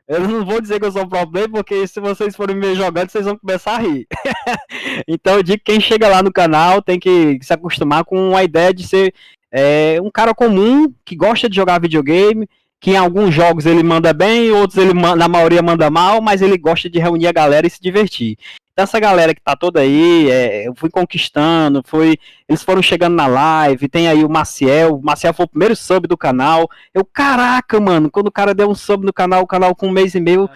Eu 0.09 0.27
não 0.27 0.43
vou 0.43 0.59
dizer 0.59 0.81
que 0.81 0.87
eu 0.87 0.93
sou 0.93 1.07
pro 1.07 1.31
player, 1.31 1.51
porque 1.51 1.87
se 1.87 2.01
vocês 2.01 2.35
forem 2.35 2.57
me 2.57 2.75
jogando, 2.75 3.11
vocês 3.11 3.27
vão 3.27 3.37
começar 3.37 3.73
a 3.73 3.79
rir. 3.79 4.07
então 5.07 5.35
eu 5.37 5.43
digo 5.43 5.59
que 5.59 5.73
quem 5.73 5.81
chega 5.81 6.09
lá 6.09 6.23
no 6.23 6.33
canal 6.33 6.81
tem 6.81 6.99
que 6.99 7.39
se 7.43 7.53
acostumar 7.53 8.05
com 8.05 8.35
a 8.35 8.43
ideia 8.43 8.73
de 8.73 8.89
ser 8.89 9.13
é, 9.53 10.01
um 10.03 10.11
cara 10.11 10.35
comum, 10.35 10.91
que 11.05 11.15
gosta 11.15 11.47
de 11.47 11.57
jogar 11.57 11.79
videogame, 11.79 12.49
que 12.81 12.93
em 12.93 12.97
alguns 12.97 13.35
jogos 13.35 13.67
ele 13.67 13.83
manda 13.83 14.15
bem, 14.15 14.51
outros 14.51 14.79
ele 14.79 14.95
na 14.95 15.29
maioria 15.29 15.61
manda 15.61 15.91
mal, 15.91 16.23
mas 16.23 16.41
ele 16.41 16.57
gosta 16.57 16.89
de 16.89 16.99
reunir 16.99 17.27
a 17.27 17.33
galera 17.33 17.67
e 17.67 17.71
se 17.71 17.81
divertir 17.81 18.39
dessa 18.79 19.01
galera 19.01 19.35
que 19.35 19.41
tá 19.41 19.57
toda 19.57 19.81
aí, 19.81 20.31
é, 20.31 20.69
eu 20.69 20.73
fui 20.73 20.89
conquistando, 20.89 21.83
foi, 21.85 22.17
eles 22.49 22.63
foram 22.63 22.81
chegando 22.81 23.17
na 23.17 23.27
live, 23.27 23.89
tem 23.89 24.07
aí 24.07 24.23
o 24.23 24.29
Maciel, 24.29 24.95
o 24.95 25.03
Maciel 25.03 25.35
foi 25.35 25.47
o 25.47 25.49
primeiro 25.49 25.75
sub 25.75 26.07
do 26.07 26.17
canal, 26.17 26.71
eu, 26.95 27.05
caraca, 27.05 27.81
mano, 27.81 28.09
quando 28.09 28.29
o 28.29 28.33
cara 28.33 28.55
deu 28.55 28.71
um 28.71 28.77
sub 28.77 29.05
no 29.05 29.13
canal, 29.13 29.43
o 29.43 29.49
canal 29.49 29.75
com 29.75 29.89
um 29.89 29.91
mês 29.91 30.15
e 30.15 30.21
meio, 30.21 30.49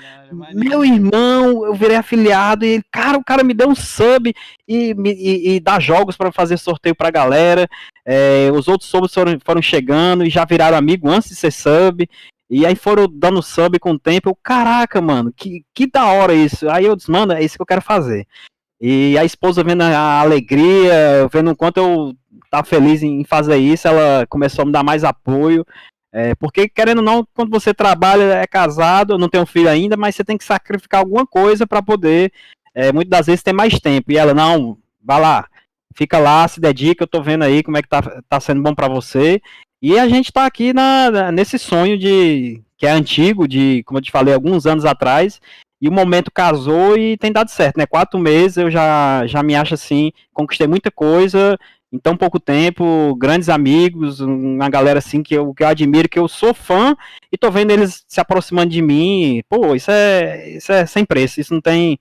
meu 0.55 0.85
irmão, 0.85 1.67
eu 1.67 1.75
virei 1.75 1.97
afiliado, 1.97 2.65
e 2.65 2.81
cara, 2.93 3.19
o 3.19 3.25
cara 3.25 3.43
me 3.43 3.53
deu 3.53 3.69
um 3.69 3.75
sub 3.75 4.33
e, 4.69 4.95
e, 5.05 5.55
e 5.57 5.61
dá 5.61 5.81
jogos 5.81 6.17
para 6.17 6.31
fazer 6.31 6.59
sorteio 6.59 6.95
pra 6.95 7.11
galera, 7.11 7.69
é, 8.07 8.53
os 8.55 8.69
outros 8.69 8.89
subs 8.89 9.13
foram, 9.13 9.37
foram 9.45 9.61
chegando 9.61 10.25
e 10.25 10.31
já 10.31 10.45
viraram 10.45 10.79
amigo 10.79 11.11
antes 11.11 11.31
de 11.31 11.35
ser 11.35 11.51
sub, 11.51 12.09
e 12.53 12.67
aí 12.67 12.77
foram 12.77 13.09
dando 13.11 13.43
sub 13.43 13.79
com 13.79 13.93
o 13.93 13.99
tempo. 13.99 14.29
Eu, 14.29 14.37
caraca, 14.37 15.01
mano, 15.01 15.33
que, 15.35 15.65
que 15.73 15.87
da 15.87 16.05
hora 16.05 16.35
isso. 16.35 16.69
Aí 16.69 16.85
eu 16.85 16.95
disse, 16.95 17.11
mano, 17.11 17.33
é 17.33 17.43
isso 17.43 17.57
que 17.57 17.63
eu 17.63 17.67
quero 17.67 17.81
fazer. 17.81 18.27
E 18.79 19.17
a 19.17 19.25
esposa 19.25 19.65
vendo 19.65 19.81
a 19.81 20.21
alegria, 20.21 21.27
vendo 21.33 21.51
o 21.51 21.57
quanto 21.57 21.79
eu 21.79 22.15
tava 22.51 22.67
feliz 22.67 23.03
em 23.03 23.25
fazer 23.25 23.57
isso, 23.57 23.89
ela 23.89 24.27
começou 24.27 24.65
a 24.65 24.67
me 24.67 24.73
dar 24.73 24.83
mais 24.83 25.03
apoio. 25.03 25.65
É, 26.13 26.35
porque, 26.35 26.69
querendo 26.69 26.99
ou 26.99 27.05
não, 27.05 27.27
quando 27.33 27.51
você 27.51 27.73
trabalha, 27.73 28.25
é 28.35 28.47
casado, 28.47 29.17
não 29.17 29.31
tem 29.31 29.41
um 29.41 29.47
filho 29.47 29.71
ainda, 29.71 29.97
mas 29.97 30.15
você 30.15 30.23
tem 30.23 30.37
que 30.37 30.45
sacrificar 30.45 31.01
alguma 31.01 31.27
coisa 31.27 31.67
para 31.67 31.83
poder, 31.83 32.31
é, 32.75 32.93
muitas 32.93 33.11
das 33.11 33.27
vezes, 33.29 33.43
ter 33.43 33.55
mais 33.55 33.81
tempo. 33.81 34.13
E 34.13 34.19
ela, 34.19 34.35
não, 34.35 34.77
vai 35.03 35.19
lá, 35.19 35.49
fica 35.97 36.19
lá, 36.19 36.47
se 36.47 36.61
dedica, 36.61 37.05
eu 37.05 37.09
tô 37.09 37.23
vendo 37.23 37.45
aí 37.45 37.63
como 37.63 37.79
é 37.79 37.83
que 37.83 37.89
tá, 37.89 38.03
tá 38.29 38.39
sendo 38.41 38.61
bom 38.63 38.75
para 38.75 38.89
você. 38.89 39.41
E 39.83 39.99
a 39.99 40.09
gente 40.09 40.27
está 40.27 40.47
aqui 40.47 40.73
na, 40.73 41.33
nesse 41.33 41.59
sonho 41.59 41.99
de 41.99 42.63
que 42.79 42.87
é 42.87 42.91
antigo, 42.93 43.49
de, 43.49 43.83
como 43.85 43.99
eu 43.99 44.03
te 44.03 44.13
falei, 44.13 44.33
alguns 44.33 44.65
anos 44.65 44.85
atrás, 44.85 45.41
e 45.81 45.89
o 45.89 45.93
momento 45.93 46.31
casou 46.31 46.97
e 46.97 47.17
tem 47.17 47.33
dado 47.33 47.49
certo, 47.49 47.77
né? 47.77 47.87
Quatro 47.87 48.19
meses 48.19 48.57
eu 48.57 48.71
já, 48.71 49.27
já 49.27 49.43
me 49.43 49.57
acho 49.57 49.75
assim, 49.75 50.13
conquistei 50.33 50.69
muita 50.69 50.91
coisa 50.91 51.59
em 51.93 51.99
tão 51.99 52.17
pouco 52.17 52.41
tempo, 52.41 53.15
grandes 53.17 53.49
amigos, 53.49 54.21
uma 54.21 54.69
galera 54.69 54.99
assim 55.01 55.23
que 55.23 55.35
eu, 55.35 55.53
que 55.53 55.63
eu 55.63 55.69
admiro, 55.69 56.09
que 56.09 56.19
eu 56.19 56.27
sou 56.27 56.55
fã, 56.55 56.97
e 57.31 57.37
tô 57.37 57.51
vendo 57.51 57.73
eles 57.73 58.05
se 58.09 58.21
aproximando 58.21 58.71
de 58.71 58.81
mim. 58.81 59.43
Pô, 59.49 59.75
isso 59.75 59.91
é, 59.91 60.51
isso 60.51 60.73
é 60.73 60.87
sem 60.87 61.05
preço, 61.05 61.41
isso 61.41 61.53
não 61.53 61.61
tem 61.61 61.99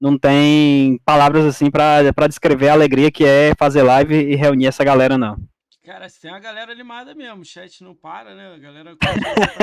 não 0.00 0.16
tem 0.16 1.00
palavras 1.04 1.44
assim 1.44 1.70
para 1.70 2.28
descrever 2.28 2.68
a 2.68 2.72
alegria 2.72 3.10
que 3.10 3.24
é 3.24 3.52
fazer 3.58 3.82
live 3.82 4.14
e 4.14 4.36
reunir 4.36 4.66
essa 4.66 4.84
galera, 4.84 5.18
não. 5.18 5.36
Cara, 5.88 6.06
tem 6.10 6.30
uma 6.30 6.38
galera 6.38 6.70
animada 6.70 7.14
mesmo, 7.14 7.40
o 7.40 7.44
chat 7.46 7.82
não 7.82 7.94
para, 7.94 8.34
né? 8.34 8.52
A 8.52 8.58
galera 8.58 8.94
pra 8.94 9.14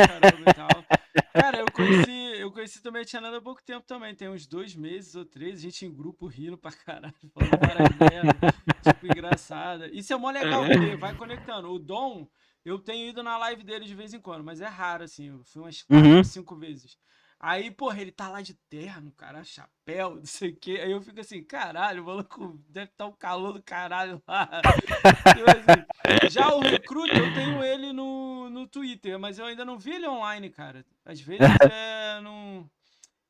caramba 0.07 0.41
e 0.41 0.53
tal. 0.55 0.85
Cara, 1.31 1.59
eu 1.59 1.71
conheci, 1.71 2.41
eu 2.41 2.51
conheci 2.51 2.81
também 2.81 3.03
a 3.03 3.05
Tia 3.05 3.21
Nanda 3.21 3.37
há 3.37 3.41
pouco 3.41 3.61
tempo 3.61 3.85
também, 3.85 4.15
tem 4.15 4.27
uns 4.27 4.47
dois 4.47 4.75
meses 4.75 5.13
ou 5.13 5.23
três, 5.23 5.59
a 5.59 5.61
gente 5.61 5.85
em 5.85 5.93
grupo 5.93 6.25
rindo 6.25 6.57
pra 6.57 6.71
caralho, 6.71 7.13
falando 7.31 8.11
merda, 8.11 8.33
tipo, 8.81 9.05
engraçada. 9.05 9.87
Isso 9.93 10.13
é 10.13 10.17
mó 10.17 10.31
legal, 10.31 10.65
porque 10.65 10.95
vai 10.95 11.15
conectando. 11.15 11.71
O 11.71 11.77
Dom, 11.77 12.27
eu 12.65 12.79
tenho 12.79 13.07
ido 13.07 13.21
na 13.21 13.37
live 13.37 13.63
dele 13.63 13.85
de 13.85 13.93
vez 13.93 14.11
em 14.11 14.19
quando, 14.19 14.43
mas 14.43 14.61
é 14.61 14.67
raro, 14.67 15.03
assim, 15.03 15.29
eu 15.29 15.43
fui 15.43 15.61
umas 15.61 15.83
quatro, 15.83 16.09
uhum. 16.09 16.23
cinco 16.23 16.55
vezes. 16.55 16.97
Aí, 17.39 17.69
porra, 17.69 18.01
ele 18.01 18.11
tá 18.11 18.29
lá 18.29 18.41
de 18.41 18.53
terno, 18.69 19.11
cara, 19.11 19.43
chapéu, 19.43 20.15
não 20.15 20.25
sei 20.25 20.49
o 20.49 20.55
quê. 20.55 20.79
Aí 20.81 20.91
eu 20.91 21.01
fico 21.01 21.19
assim, 21.19 21.43
caralho, 21.43 22.01
o 22.03 22.05
maluco 22.05 22.59
deve 22.69 22.91
estar 22.91 23.05
tá 23.05 23.09
um 23.09 23.13
calor 23.13 23.53
do 23.53 23.61
caralho 23.61 24.21
lá. 24.27 24.49
Tipo 25.35 25.49
assim, 25.51 26.29
já 26.29 26.53
o 26.53 26.59
Recruta, 26.59 27.13
eu 27.13 27.33
tenho 27.33 27.63
ele 27.63 27.91
no, 27.93 28.49
no 28.49 28.67
Twitter, 28.67 29.19
mas 29.19 29.37
eu 29.37 29.45
ainda 29.45 29.65
não 29.65 29.77
vi 29.77 29.93
ele 29.93 30.07
online, 30.07 30.49
cara. 30.49 30.85
Às 31.03 31.19
vezes 31.19 31.41
é 31.71 32.21
não. 32.21 32.69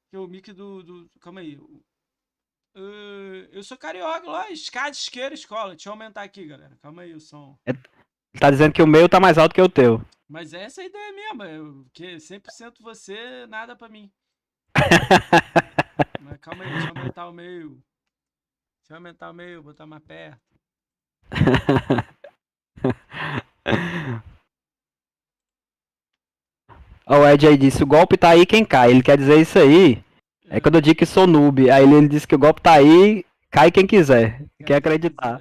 que 0.09 0.15
é 0.15 0.19
o 0.19 0.27
mic 0.27 0.53
do, 0.53 0.83
do. 0.83 1.09
Calma 1.19 1.41
aí. 1.41 1.57
Uh, 2.77 3.47
eu 3.51 3.63
sou 3.63 3.77
carioca 3.77 4.29
lá, 4.29 4.51
escada 4.51 4.91
isqueira 4.91 5.33
escola. 5.33 5.71
Deixa 5.71 5.87
eu 5.89 5.93
aumentar 5.93 6.23
aqui, 6.23 6.45
galera. 6.45 6.77
Calma 6.81 7.03
aí 7.03 7.13
o 7.13 7.19
som. 7.19 7.57
Ele 7.65 7.79
tá 8.39 8.51
dizendo 8.51 8.73
que 8.73 8.81
o 8.81 8.87
meu 8.87 9.07
tá 9.07 9.19
mais 9.19 9.37
alto 9.37 9.55
que 9.55 9.61
o 9.61 9.69
teu. 9.69 10.01
Mas 10.27 10.53
essa 10.53 10.81
é 10.81 10.85
a 10.85 10.87
ideia 10.87 11.13
mesmo, 11.13 11.85
é 11.85 11.89
que 11.93 12.15
100% 12.15 12.81
você, 12.81 13.45
nada 13.47 13.75
pra 13.75 13.87
mim. 13.87 14.11
Mas 16.19 16.39
calma 16.39 16.63
aí, 16.63 16.71
deixa 16.71 16.87
eu 16.87 16.97
aumentar 16.97 17.27
o 17.27 17.33
meio. 17.33 17.83
Deixa 18.79 18.93
eu 18.93 18.95
aumentar 18.95 19.29
o 19.29 19.33
meio, 19.33 19.63
botar 19.63 19.85
mais 19.85 20.03
perto. 20.03 20.41
O 27.07 27.23
Ed 27.27 27.47
aí 27.47 27.55
disse, 27.55 27.83
o 27.83 27.85
golpe 27.85 28.17
tá 28.17 28.29
aí 28.29 28.47
quem 28.47 28.65
cai. 28.65 28.89
Ele 28.89 29.03
quer 29.03 29.15
dizer 29.15 29.39
isso 29.39 29.59
aí. 29.59 30.03
É 30.49 30.59
quando 30.59 30.75
eu 30.75 30.81
digo 30.81 30.97
que 30.97 31.05
sou 31.05 31.27
noob. 31.27 31.69
Aí 31.69 31.83
ele, 31.83 31.93
ele 31.93 32.07
disse 32.07 32.27
que 32.27 32.33
o 32.33 32.39
golpe 32.39 32.61
tá 32.61 32.73
aí, 32.73 33.23
cai 33.51 33.71
quem 33.71 33.85
quiser. 33.85 34.43
Quer 34.65 34.77
acreditar. 34.77 35.39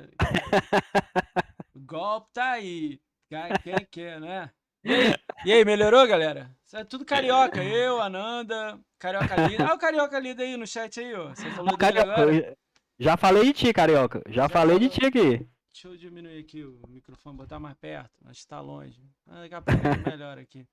O 1.74 1.80
golpe 1.80 2.28
tá 2.34 2.52
aí. 2.52 3.00
Cai 3.30 3.50
quem 3.62 3.76
quer, 3.90 4.20
né? 4.20 4.50
E 4.84 4.92
aí, 4.92 5.14
e 5.46 5.52
aí, 5.52 5.64
melhorou, 5.64 6.06
galera? 6.06 6.50
Isso 6.66 6.76
é 6.76 6.84
tudo 6.84 7.04
carioca. 7.04 7.62
Eu, 7.62 8.00
Ananda, 8.00 8.78
Carioca 8.98 9.34
Lida. 9.46 9.66
Ah, 9.68 9.74
o 9.74 9.78
Carioca 9.78 10.18
Lida 10.18 10.42
aí 10.42 10.56
no 10.56 10.66
chat 10.66 11.00
aí, 11.00 11.14
ó. 11.14 11.28
Você 11.30 11.48
falou 11.50 11.66
dele 11.66 11.78
Carioca, 11.78 12.12
agora? 12.12 12.34
eu 12.34 12.56
já 12.98 13.16
falei 13.16 13.44
de 13.44 13.52
ti, 13.52 13.72
carioca. 13.72 14.22
Já, 14.28 14.42
Já 14.42 14.48
falei 14.48 14.78
de 14.78 14.88
falou? 14.88 15.00
ti 15.00 15.06
aqui. 15.06 15.46
Deixa 15.72 15.88
eu 15.88 15.96
diminuir 15.96 16.38
aqui 16.38 16.62
o 16.64 16.80
microfone, 16.88 17.36
botar 17.36 17.58
mais 17.58 17.76
perto. 17.76 18.10
Acho 18.26 18.42
que 18.42 18.46
tá 18.46 18.60
longe. 18.60 19.00
Ah, 19.26 19.40
Daqui 19.40 19.54
a 19.54 19.62
pouco 19.62 19.80
é 19.86 20.10
melhor 20.10 20.38
aqui. 20.38 20.66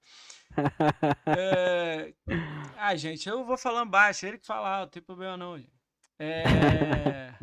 É... 1.25 2.13
Ah, 2.77 2.95
gente, 2.95 3.27
eu 3.27 3.43
vou 3.45 3.57
falando 3.57 3.89
baixo, 3.89 4.25
ele 4.25 4.37
que 4.37 4.45
fala 4.45 4.69
alto, 4.69 4.83
não 4.87 4.89
tem 4.91 5.01
problema 5.03 5.37
não, 5.37 5.57
gente. 5.57 5.71
É... 6.19 7.33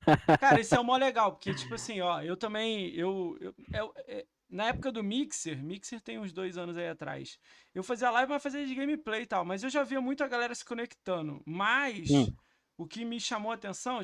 Cara, 0.40 0.60
isso 0.60 0.74
é 0.74 0.80
o 0.80 0.84
mó 0.84 0.96
legal, 0.96 1.32
porque, 1.32 1.52
tipo 1.54 1.74
assim, 1.74 2.00
ó, 2.00 2.22
eu 2.22 2.36
também, 2.36 2.94
eu, 2.94 3.36
eu, 3.40 3.54
eu- 3.72 3.94
é, 4.06 4.24
na 4.48 4.66
época 4.68 4.90
do 4.90 5.02
Mixer, 5.02 5.62
Mixer 5.62 6.00
tem 6.00 6.18
uns 6.18 6.32
dois 6.32 6.56
anos 6.56 6.76
aí 6.76 6.88
atrás, 6.88 7.38
eu 7.74 7.82
fazia 7.82 8.10
live, 8.10 8.30
mas 8.30 8.42
fazia 8.42 8.66
de 8.66 8.74
gameplay 8.74 9.22
e 9.22 9.26
tal, 9.26 9.44
mas 9.44 9.62
eu 9.62 9.70
já 9.70 9.82
via 9.82 10.00
muita 10.00 10.26
galera 10.26 10.54
se 10.54 10.64
conectando, 10.64 11.42
mas 11.44 12.10
Hum. 12.10 12.32
o 12.76 12.86
que 12.86 13.04
me 13.04 13.20
chamou 13.20 13.52
a 13.52 13.54
atenção, 13.54 14.00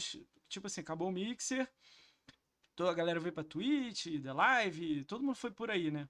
tipo 0.49 0.67
assim, 0.67 0.81
acabou 0.81 1.09
o 1.09 1.13
Mixer, 1.13 1.69
toda 2.77 2.91
a 2.91 2.95
galera 2.95 3.21
veio 3.21 3.33
pra 3.33 3.45
Twitch, 3.45 4.07
The 4.23 4.33
Live, 4.33 5.05
todo 5.05 5.25
mundo 5.25 5.37
foi 5.37 5.51
por 5.51 5.71
aí, 5.71 5.91
né? 5.91 6.09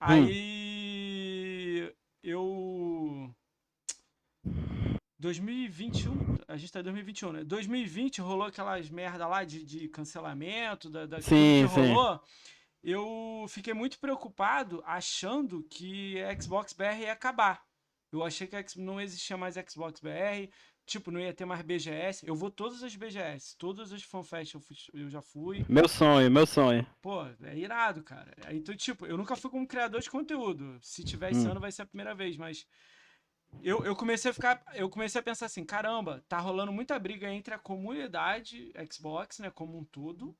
Aí 0.00 1.92
eu 2.22 3.34
2021, 5.18 6.38
a 6.46 6.56
gente 6.56 6.72
tá 6.72 6.80
em 6.80 6.82
2021, 6.82 7.32
né? 7.32 7.44
2020 7.44 8.20
rolou 8.20 8.46
aquelas 8.46 8.90
merda 8.90 9.26
lá 9.26 9.44
de, 9.44 9.64
de 9.64 9.88
cancelamento, 9.88 10.90
da, 10.90 11.06
da 11.06 11.20
Sim, 11.20 11.66
que 11.66 11.74
sim. 11.74 11.94
Eu 12.86 13.46
fiquei 13.48 13.72
muito 13.72 13.98
preocupado 13.98 14.82
achando 14.86 15.62
que 15.70 16.22
a 16.22 16.38
Xbox 16.38 16.74
BR 16.74 17.00
ia 17.00 17.12
acabar. 17.12 17.62
Eu 18.12 18.22
achei 18.22 18.46
que 18.46 18.78
não 18.78 19.00
existia 19.00 19.36
mais 19.38 19.54
Xbox 19.68 20.00
BR, 20.00 20.50
tipo, 20.84 21.10
não 21.10 21.18
ia 21.18 21.32
ter 21.32 21.46
mais 21.46 21.62
BGS. 21.62 22.26
Eu 22.28 22.34
vou 22.36 22.50
todas 22.50 22.82
as 22.82 22.94
BGS, 22.94 23.56
todas 23.56 23.90
as 23.90 24.02
FanFest 24.02 24.52
eu, 24.54 24.60
fui- 24.60 24.76
eu 24.92 25.08
já 25.08 25.22
fui. 25.22 25.64
Meu 25.66 25.88
sonho, 25.88 26.30
meu 26.30 26.46
sonho. 26.46 26.86
Pô, 27.00 27.24
é 27.42 27.56
irado, 27.56 28.02
cara. 28.02 28.32
Então, 28.52 28.76
tipo, 28.76 29.06
eu 29.06 29.16
nunca 29.16 29.34
fui 29.34 29.50
como 29.50 29.66
criador 29.66 30.02
de 30.02 30.10
conteúdo. 30.10 30.78
Se 30.82 31.02
tiver 31.02 31.32
esse 31.32 31.46
Hum. 31.48 31.52
ano, 31.52 31.60
vai 31.60 31.72
ser 31.72 31.82
a 31.82 31.86
primeira 31.86 32.14
vez, 32.14 32.36
mas. 32.36 32.66
Eu, 33.62 33.84
eu 33.84 33.96
comecei 33.96 34.30
a 34.30 34.34
ficar. 34.34 34.62
Eu 34.74 34.90
comecei 34.90 35.18
a 35.20 35.24
pensar 35.24 35.46
assim, 35.46 35.64
caramba, 35.64 36.22
tá 36.28 36.38
rolando 36.38 36.70
muita 36.72 36.98
briga 36.98 37.30
entre 37.32 37.54
a 37.54 37.58
comunidade 37.58 38.72
Xbox, 38.92 39.38
né, 39.38 39.50
como 39.50 39.78
um 39.78 39.84
todo. 39.84 40.36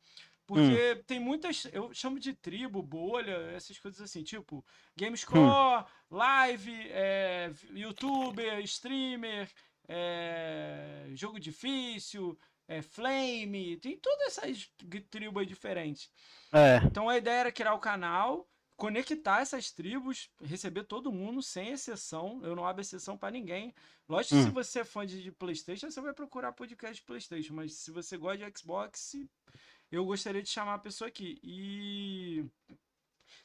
Porque 0.46 1.02
tem 1.06 1.18
muitas. 1.18 1.64
Eu 1.72 1.92
chamo 1.94 2.20
de 2.20 2.34
tribo, 2.34 2.82
bolha, 2.82 3.32
essas 3.56 3.78
coisas 3.78 4.00
assim, 4.00 4.22
tipo, 4.22 4.64
Gamescore, 4.96 5.86
live, 6.10 6.72
é, 6.90 7.50
youtuber, 7.72 8.58
streamer, 8.60 9.50
é, 9.88 11.06
jogo 11.14 11.40
difícil, 11.40 12.38
é, 12.68 12.82
flame, 12.82 13.76
tem 13.78 13.96
todas 13.98 14.38
essas 14.38 14.70
tribos 15.10 15.46
diferentes. 15.46 16.10
É. 16.52 16.76
Então 16.84 17.08
a 17.08 17.16
ideia 17.16 17.40
era 17.40 17.52
criar 17.52 17.74
o 17.74 17.78
canal, 17.78 18.46
conectar 18.76 19.40
essas 19.40 19.70
tribos, 19.70 20.30
receber 20.42 20.84
todo 20.84 21.12
mundo, 21.12 21.42
sem 21.42 21.70
exceção. 21.70 22.40
Eu 22.44 22.54
não 22.54 22.66
abro 22.66 22.82
exceção 22.82 23.16
pra 23.16 23.30
ninguém. 23.30 23.74
Lógico 24.08 24.34
que 24.36 24.42
se 24.42 24.48
Hum. 24.48 24.52
você 24.52 24.80
é 24.80 24.84
fã 24.84 25.06
de, 25.06 25.22
de 25.22 25.32
PlayStation, 25.32 25.90
você 25.90 26.00
vai 26.00 26.12
procurar 26.12 26.52
podcast 26.52 26.96
de 26.96 27.06
PlayStation. 27.06 27.54
Mas 27.54 27.74
se 27.74 27.90
você 27.90 28.16
gosta 28.18 28.44
de 28.50 28.58
Xbox, 28.58 29.14
eu 29.90 30.04
gostaria 30.04 30.42
de 30.42 30.48
chamar 30.48 30.74
a 30.74 30.78
pessoa 30.78 31.08
aqui. 31.08 31.38
E 31.42 32.44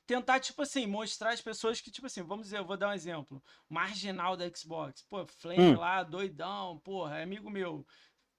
tentar, 0.06 0.39
tipo 0.39 0.62
assim, 0.62 0.86
mostrar 0.88 1.32
as 1.34 1.41
pessoas 1.41 1.80
que, 1.82 1.91
tipo 1.91 2.08
assim, 2.08 2.23
vamos 2.23 2.45
dizer, 2.45 2.58
eu 2.60 2.65
vou 2.65 2.78
dar 2.78 2.89
um 2.89 2.93
exemplo. 2.93 3.43
Marginal 3.69 4.36
da 4.36 4.49
Xbox. 4.49 5.04
Pô, 5.04 5.25
Flame 5.25 5.73
Hum. 5.73 5.78
lá, 5.78 6.04
doidão, 6.04 6.80
porra, 6.80 7.19
é 7.19 7.23
amigo 7.23 7.49
meu. 7.49 7.86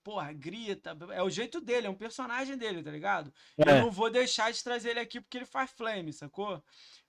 Porra, 0.03 0.33
grita. 0.33 0.97
É 1.13 1.23
o 1.23 1.29
jeito 1.31 1.61
dele, 1.61 1.87
é 1.87 1.91
um 1.91 1.95
personagem 1.95 2.57
dele, 2.57 2.83
tá 2.83 2.91
ligado? 2.91 3.33
Eu 3.59 3.67
É. 3.67 3.81
não 3.83 3.91
vou 3.91 4.11
deixar 4.11 4.51
de 4.51 4.63
trazer 4.65 4.91
ele 4.91 5.01
aqui 5.01 5.21
porque 5.21 5.37
ele 5.39 5.45
faz 5.45 5.71
flame, 5.71 6.13
sacou? 6.13 6.63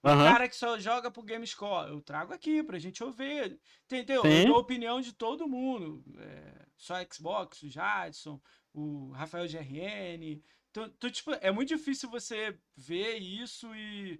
O 0.03 0.09
Aham. 0.09 0.23
cara 0.25 0.49
que 0.49 0.55
só 0.55 0.77
joga 0.77 1.09
pro 1.09 1.23
GameScore, 1.23 1.89
eu 1.91 2.01
trago 2.01 2.33
aqui 2.33 2.61
pra 2.61 2.77
gente 2.79 3.03
ouvir. 3.03 3.59
Entendeu? 3.85 4.27
Eu 4.27 4.41
Sim. 4.41 4.45
dou 4.45 4.55
a 4.55 4.59
opinião 4.59 4.99
de 4.99 5.13
todo 5.13 5.47
mundo. 5.47 6.03
É, 6.19 6.65
só 6.77 6.95
Xbox, 7.11 7.63
o 7.63 7.69
Jadson, 7.69 8.41
o 8.73 9.11
Rafael 9.11 9.47
GRN. 9.47 10.43
Então, 10.71 10.85
então, 10.85 11.09
tipo, 11.11 11.31
é 11.33 11.51
muito 11.51 11.69
difícil 11.69 12.09
você 12.09 12.57
ver 12.75 13.17
isso 13.17 13.73
e. 13.75 14.19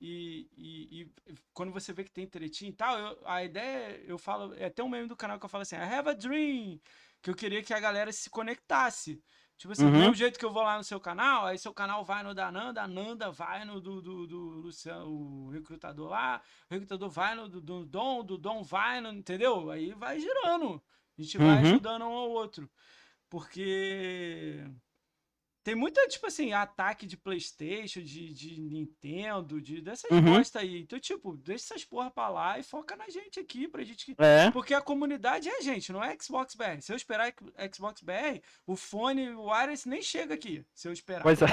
E, 0.00 0.48
e- 0.56 1.02
e 1.02 1.12
quando 1.54 1.72
você 1.72 1.92
vê 1.92 2.02
que 2.04 2.10
tem 2.10 2.26
tretinha 2.26 2.70
e 2.70 2.74
tal, 2.74 2.98
eu- 2.98 3.22
a 3.24 3.44
ideia, 3.44 4.02
eu 4.04 4.18
falo, 4.18 4.52
é 4.54 4.64
até 4.66 4.82
um 4.82 4.88
meme 4.88 5.06
do 5.08 5.16
canal 5.16 5.38
que 5.38 5.44
eu 5.44 5.48
falo 5.48 5.62
assim, 5.62 5.76
I 5.76 5.80
have 5.80 6.08
a 6.08 6.12
dream, 6.12 6.80
que 7.22 7.30
eu 7.30 7.34
queria 7.36 7.62
que 7.62 7.72
a 7.72 7.78
galera 7.80 8.12
se 8.12 8.28
conectasse. 8.28 9.22
Tipo 9.56 9.72
assim, 9.72 9.86
do 9.86 9.92
Uhum. 9.92 10.00
mesmo 10.00 10.14
jeito 10.14 10.38
que 10.40 10.44
eu 10.44 10.52
vou 10.52 10.62
lá 10.64 10.76
no 10.76 10.82
seu 10.82 10.98
canal, 11.00 11.46
aí 11.46 11.56
seu 11.58 11.72
canal 11.72 12.04
vai 12.04 12.22
no 12.24 12.34
da 12.34 12.50
Nanda, 12.50 12.82
a 12.82 12.88
Nanda 12.88 13.30
vai 13.30 13.64
no 13.64 13.80
do, 13.80 14.02
do, 14.02 14.26
do 14.26 14.38
Luciano, 14.38 15.06
o 15.08 15.50
recrutador 15.50 16.08
lá, 16.10 16.42
o 16.68 16.74
recrutador 16.74 17.08
vai 17.08 17.34
no 17.36 17.48
do, 17.48 17.60
do 17.60 17.84
Dom, 17.86 18.24
do 18.24 18.36
Dom 18.36 18.62
vai 18.64 19.00
no, 19.00 19.10
entendeu? 19.12 19.70
Aí 19.70 19.92
vai 19.94 20.18
girando. 20.18 20.82
A 21.16 21.22
gente 21.22 21.38
vai 21.38 21.60
Uhum. 21.60 21.60
ajudando 21.60 22.02
um 22.02 22.08
ao 22.12 22.30
outro. 22.30 22.68
Porque 23.30 24.64
tem 25.64 25.74
muita, 25.74 26.06
tipo 26.08 26.26
assim, 26.26 26.52
ataque 26.52 27.06
de 27.06 27.16
Playstation, 27.16 28.00
de, 28.02 28.32
de 28.32 28.60
Nintendo, 28.60 29.60
de, 29.60 29.80
dessas 29.80 30.10
Uhum. 30.10 30.20
bosta 30.22 30.58
aí. 30.60 30.80
Então, 30.82 30.98
tipo, 30.98 31.36
deixa 31.36 31.66
essas 31.74 31.84
porra 31.84 32.10
pra 32.10 32.28
lá 32.28 32.58
e 32.58 32.62
foca 32.62 32.96
na 32.96 33.08
gente 33.08 33.38
aqui, 33.38 33.68
pra 33.68 33.84
gente... 33.84 34.14
É. 34.18 34.50
Porque 34.50 34.74
a 34.74 34.80
comunidade 34.80 35.48
é 35.48 35.58
a 35.58 35.60
gente, 35.60 35.92
não 35.92 36.02
é 36.02 36.16
Xbox 36.20 36.54
BR. 36.54 36.80
Se 36.80 36.92
eu 36.92 36.96
esperar 36.96 37.32
Xbox 37.72 38.02
BR, 38.02 38.40
o 38.66 38.74
fone, 38.76 39.30
o 39.30 39.46
wireless 39.50 39.88
nem 39.88 40.02
chega 40.02 40.34
aqui, 40.34 40.64
se 40.74 40.88
eu 40.88 40.92
esperar. 40.92 41.22
Pois 41.22 41.40
é. 41.42 41.46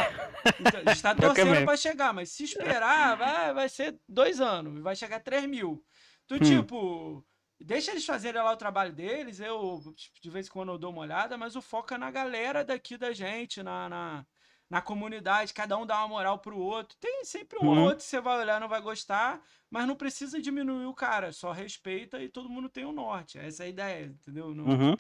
Então, 0.60 0.82
a 0.86 0.94
gente 0.94 1.02
tá 1.04 1.14
torcendo 1.16 1.66
pra 1.66 1.78
chegar, 1.78 2.14
mas 2.14 2.32
se 2.32 2.44
esperar, 2.46 3.16
vai, 3.18 3.54
vai 3.54 3.70
ser 3.70 3.98
dois 4.08 4.42
anos, 4.42 4.82
vai 4.82 4.96
chegar 4.96 5.20
3 5.20 5.46
mil. 5.46 5.84
Então, 6.26 6.38
Hum. 6.38 6.42
tipo, 6.62 7.26
deixa 7.60 7.92
eles 7.92 8.06
fazerem 8.06 8.42
lá 8.42 8.52
o 8.52 8.58
trabalho 8.58 8.94
deles, 8.94 9.40
eu 9.40 9.82
de 10.22 10.30
vez 10.30 10.48
em 10.48 10.52
quando 10.52 10.72
eu 10.72 10.78
dou 10.78 10.92
uma 10.92 11.02
olhada, 11.02 11.38
mas 11.38 11.56
o 11.56 11.62
foco 11.62 11.94
é 11.94 11.98
na 11.98 12.12
galera 12.12 12.64
daqui 12.64 12.98
da 12.98 13.12
gente, 13.14 13.62
na, 13.64 13.90
na, 13.90 14.28
na 14.70 14.82
comunidade, 14.82 15.54
cada 15.54 15.78
um 15.78 15.86
dá 15.86 15.98
uma 16.00 16.08
moral 16.08 16.40
pro 16.40 16.58
outro. 16.58 16.98
Tem 17.00 17.24
sempre 17.26 17.60
um 17.60 17.66
Uhum. 17.66 17.84
outro 17.84 17.98
que 17.98 18.04
você 18.04 18.22
vai 18.22 18.40
olhar 18.40 18.58
e 18.58 18.60
não 18.62 18.70
vai 18.70 18.82
gostar, 18.82 19.42
mas 19.70 19.88
não 19.88 19.96
precisa 19.96 20.42
diminuir 20.42 20.86
o 20.86 20.94
cara, 20.96 21.32
só 21.34 21.52
respeita 21.52 22.22
e 22.22 22.30
todo 22.30 22.50
mundo 22.50 22.70
tem 22.70 22.86
o 22.86 22.92
norte. 22.92 23.38
Essa 23.40 23.64
é 23.64 23.66
a 23.68 23.70
ideia, 23.70 24.06
entendeu? 24.06 24.54
No- 24.56 24.80
Uhum. 24.80 24.96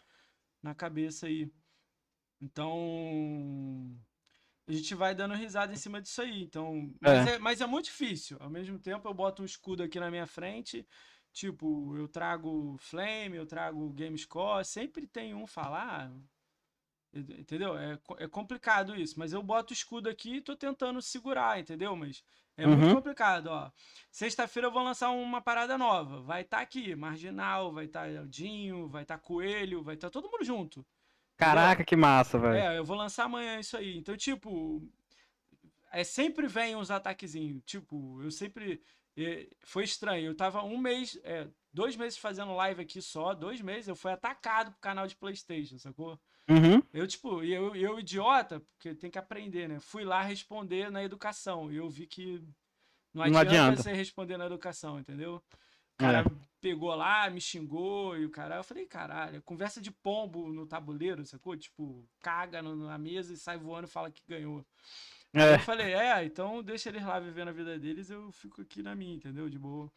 na 0.63 0.75
cabeça 0.75 1.27
aí. 1.27 1.51
Então, 2.41 3.99
a 4.67 4.71
gente 4.73 4.95
vai 4.95 5.15
dando 5.15 5.33
risada 5.35 5.73
em 5.73 5.77
cima 5.77 6.01
disso 6.01 6.21
aí. 6.21 6.43
Então, 6.43 6.93
mas 7.01 7.25
é, 7.25 7.39
mas 7.39 7.61
é 7.61 7.67
muito 7.67 7.85
difícil. 7.85 8.37
Ao 8.39 8.49
mesmo 8.49 8.79
tempo, 8.79 9.07
eu 9.07 9.13
boto 9.13 9.41
um 9.41 9.45
escudo 9.45 9.83
aqui 9.83 9.99
na 9.99 10.11
minha 10.11 10.27
frente. 10.27 10.87
Tipo, 11.33 11.95
eu 11.97 12.07
trago 12.07 12.77
Flame, 12.79 13.37
eu 13.37 13.45
trago 13.45 13.89
Gamescore. 13.91 14.65
Sempre 14.65 15.07
tem 15.07 15.33
um 15.33 15.47
falar. 15.47 16.11
Entendeu? 17.13 17.75
É, 17.77 17.97
é 18.19 18.27
complicado 18.27 18.95
isso. 18.95 19.17
Mas 19.17 19.33
eu 19.33 19.41
boto 19.41 19.71
o 19.71 19.73
escudo 19.73 20.09
aqui 20.09 20.35
e 20.37 20.41
tô 20.41 20.55
tentando 20.55 21.01
segurar, 21.01 21.59
entendeu? 21.59 21.95
Mas 21.95 22.23
é 22.55 22.67
muito 22.67 22.87
Uhum. 22.87 22.95
complicado, 22.95 23.47
ó. 23.47 23.71
Sexta-feira 24.11 24.67
eu 24.67 24.71
vou 24.71 24.83
lançar 24.83 25.09
uma 25.09 25.41
parada 25.41 25.77
nova. 25.77 26.21
Vai 26.21 26.41
estar 26.41 26.59
aqui, 26.61 26.95
Marginal, 26.95 27.71
vai 27.73 27.85
estar 27.85 28.07
Dinho, 28.27 28.87
vai 28.87 29.03
estar 29.03 29.17
Coelho, 29.17 29.81
vai 29.83 29.95
estar 29.95 30.09
todo 30.11 30.29
mundo 30.29 30.43
junto. 30.45 30.85
Caraca, 31.37 31.83
que 31.83 31.95
massa, 31.95 32.37
velho. 32.37 32.63
É, 32.63 32.77
eu 32.77 32.85
vou 32.85 32.95
lançar 32.97 33.25
amanhã 33.25 33.59
isso 33.59 33.77
aí. 33.77 33.97
Então, 33.97 34.15
tipo, 34.17 34.81
é 35.91 36.03
sempre 36.03 36.47
vem 36.47 36.75
uns 36.75 36.91
ataquezinhos. 36.91 37.63
Tipo, 37.65 38.21
eu 38.21 38.31
sempre. 38.31 38.81
E 39.19 39.49
foi 39.61 39.83
estranho. 39.83 40.27
Eu 40.27 40.35
tava 40.35 40.63
um 40.63 40.77
mês, 40.77 41.19
é, 41.23 41.45
dois 41.73 41.97
meses 41.97 42.17
fazendo 42.17 42.55
live 42.55 42.81
aqui 42.81 43.01
só, 43.01 43.33
dois 43.33 43.59
meses, 43.59 43.89
eu 43.89 43.95
fui 43.95 44.11
atacado 44.11 44.71
pro 44.71 44.79
canal 44.79 45.05
de 45.05 45.15
Playstation, 45.15 45.77
sacou? 45.77 46.17
Uhum. 46.49 46.81
Eu, 46.93 47.05
tipo, 47.05 47.43
e 47.43 47.53
eu, 47.53 47.75
eu, 47.75 47.99
idiota, 47.99 48.61
porque 48.61 48.95
tem 48.95 49.11
que 49.11 49.19
aprender, 49.19 49.67
né? 49.67 49.79
Fui 49.81 50.05
lá 50.05 50.21
responder 50.21 50.89
na 50.89 51.03
educação. 51.03 51.69
E 51.69 51.75
eu 51.75 51.89
vi 51.89 52.07
que 52.07 52.41
não 53.13 53.23
adianta, 53.23 53.43
não 53.43 53.51
adianta. 53.51 53.83
você 53.83 53.93
responder 53.93 54.37
na 54.37 54.45
educação, 54.45 54.97
entendeu? 54.97 55.35
O 55.35 55.97
cara 55.97 56.21
é. 56.21 56.25
pegou 56.61 56.95
lá, 56.95 57.29
me 57.29 57.41
xingou 57.41 58.17
e 58.17 58.25
o 58.25 58.31
cara. 58.31 58.55
Eu 58.55 58.63
falei, 58.63 58.85
caralho, 58.85 59.41
conversa 59.41 59.81
de 59.81 59.91
pombo 59.91 60.47
no 60.47 60.65
tabuleiro, 60.65 61.25
sacou? 61.25 61.57
Tipo, 61.57 62.07
caga 62.21 62.61
na 62.61 62.97
mesa 62.97 63.33
e 63.33 63.37
sai 63.37 63.57
voando 63.57 63.85
e 63.85 63.91
fala 63.91 64.09
que 64.09 64.23
ganhou. 64.25 64.65
É. 65.33 65.55
Eu 65.55 65.59
falei, 65.59 65.93
é, 65.93 66.23
então 66.23 66.63
deixa 66.63 66.89
eles 66.89 67.03
lá 67.03 67.19
vivendo 67.19 67.49
a 67.49 67.53
vida 67.53 67.77
deles, 67.77 68.09
eu 68.09 68.31
fico 68.31 68.61
aqui 68.61 68.81
na 68.81 68.95
minha, 68.95 69.15
entendeu? 69.15 69.49
De 69.49 69.59
boa. 69.59 69.91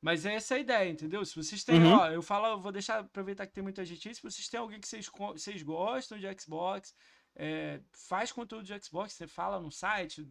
Mas 0.00 0.24
é 0.24 0.34
essa 0.34 0.54
a 0.54 0.58
ideia, 0.58 0.88
entendeu? 0.88 1.24
Se 1.24 1.36
vocês 1.36 1.62
têm, 1.62 1.82
uhum. 1.82 1.98
ó, 1.98 2.06
eu 2.08 2.22
falo, 2.22 2.58
vou 2.60 2.72
deixar, 2.72 3.00
aproveitar 3.00 3.46
que 3.46 3.52
tem 3.52 3.62
muita 3.62 3.84
gente 3.84 4.08
aí, 4.08 4.14
se 4.14 4.22
vocês 4.22 4.48
têm 4.48 4.58
alguém 4.58 4.80
que 4.80 4.88
vocês, 4.88 5.10
vocês 5.34 5.62
gostam 5.62 6.18
de 6.18 6.26
Xbox, 6.40 6.94
é, 7.36 7.80
faz 8.08 8.32
conteúdo 8.32 8.64
de 8.64 8.82
Xbox, 8.82 9.12
você 9.12 9.26
fala 9.26 9.60
no 9.60 9.70
site, 9.70 10.26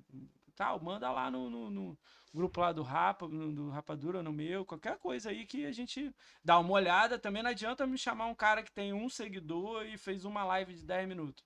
tal, 0.56 0.82
manda 0.84 1.10
lá 1.12 1.32
no, 1.32 1.50
no, 1.50 1.70
no 1.70 2.00
grupo 2.34 2.60
lá 2.60 2.72
do 2.72 2.84
Rapa, 2.84 3.28
no, 3.28 3.54
do 3.54 3.70
Rapadura, 3.70 4.22
no 4.22 4.34
meu, 4.34 4.66
qualquer 4.66 4.98
coisa 4.98 5.30
aí 5.30 5.46
que 5.46 5.66
a 5.66 5.72
gente 5.72 6.14
dá 6.44 6.60
uma 6.60 6.72
olhada. 6.72 7.18
Também 7.18 7.42
não 7.42 7.50
adianta 7.50 7.88
me 7.88 7.98
chamar 7.98 8.26
um 8.26 8.36
cara 8.36 8.62
que 8.62 8.72
tem 8.72 8.92
um 8.92 9.08
seguidor 9.08 9.86
e 9.86 9.98
fez 9.98 10.26
uma 10.26 10.44
live 10.44 10.74
de 10.74 10.86
10 10.86 11.08
minutos. 11.08 11.44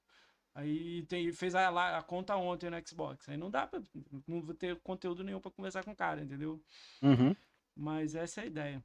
Aí 0.55 1.03
tem, 1.07 1.31
fez 1.31 1.55
a, 1.55 1.97
a 1.97 2.03
conta 2.03 2.35
ontem 2.35 2.69
no 2.69 2.87
Xbox. 2.87 3.27
Aí 3.27 3.37
não 3.37 3.49
dá 3.49 3.65
pra. 3.65 3.81
Não 4.27 4.41
vou 4.41 4.53
ter 4.53 4.79
conteúdo 4.81 5.23
nenhum 5.23 5.39
pra 5.39 5.49
conversar 5.49 5.83
com 5.83 5.91
o 5.91 5.95
cara, 5.95 6.21
entendeu? 6.21 6.61
Uhum. 7.01 7.35
Mas 7.75 8.13
essa 8.13 8.41
é 8.41 8.43
a 8.43 8.47
ideia. 8.47 8.83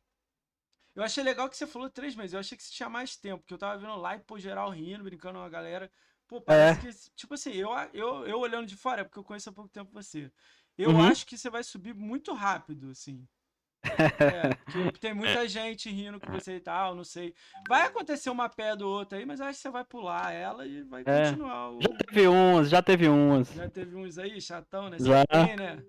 Eu 0.94 1.02
achei 1.02 1.22
legal 1.22 1.48
que 1.48 1.56
você 1.56 1.66
falou 1.66 1.90
três 1.90 2.16
meses. 2.16 2.32
Eu 2.32 2.40
achei 2.40 2.56
que 2.56 2.64
você 2.64 2.72
tinha 2.72 2.88
mais 2.88 3.16
tempo, 3.16 3.40
porque 3.40 3.54
eu 3.54 3.58
tava 3.58 3.78
vendo 3.78 3.96
live, 3.96 4.24
pô, 4.24 4.38
geral 4.38 4.70
rindo, 4.70 5.04
brincando 5.04 5.38
com 5.38 5.44
a 5.44 5.48
galera. 5.48 5.90
Pô, 6.26 6.40
parece 6.40 6.80
é. 6.80 6.92
que, 6.92 7.10
tipo 7.14 7.34
assim, 7.34 7.52
eu, 7.52 7.70
eu, 7.92 8.26
eu 8.26 8.38
olhando 8.38 8.66
de 8.66 8.76
fora, 8.76 9.02
é 9.02 9.04
porque 9.04 9.18
eu 9.18 9.24
conheço 9.24 9.48
há 9.48 9.52
pouco 9.52 9.70
tempo 9.70 9.92
você. 9.92 10.30
Eu 10.76 10.90
uhum. 10.90 11.02
acho 11.02 11.26
que 11.26 11.36
você 11.36 11.50
vai 11.50 11.62
subir 11.62 11.94
muito 11.94 12.32
rápido, 12.32 12.90
assim. 12.90 13.26
É, 14.18 14.90
tem 15.00 15.12
muita 15.14 15.44
é. 15.44 15.48
gente 15.48 15.90
rindo 15.90 16.20
com 16.20 16.32
você 16.32 16.56
e 16.56 16.60
tal, 16.60 16.94
não 16.94 17.04
sei. 17.04 17.34
Vai 17.68 17.82
acontecer 17.82 18.30
uma 18.30 18.48
pedra 18.48 18.86
ou 18.86 18.98
outra 18.98 19.18
aí, 19.18 19.26
mas 19.26 19.40
acho 19.40 19.56
que 19.56 19.62
você 19.62 19.70
vai 19.70 19.84
pular 19.84 20.32
ela 20.32 20.66
e 20.66 20.82
vai 20.82 21.02
é. 21.06 21.30
continuar. 21.30 21.70
O... 21.70 21.80
Já 21.80 21.92
teve 21.92 22.28
uns, 22.28 22.68
já 22.68 22.82
teve 22.82 23.08
uns. 23.08 23.52
Já 23.52 23.68
teve 23.68 23.96
uns 23.96 24.18
aí, 24.18 24.40
chatão, 24.40 24.88
né? 24.90 24.96
Já. 25.00 25.24
Tem, 25.26 25.56
né? 25.56 25.82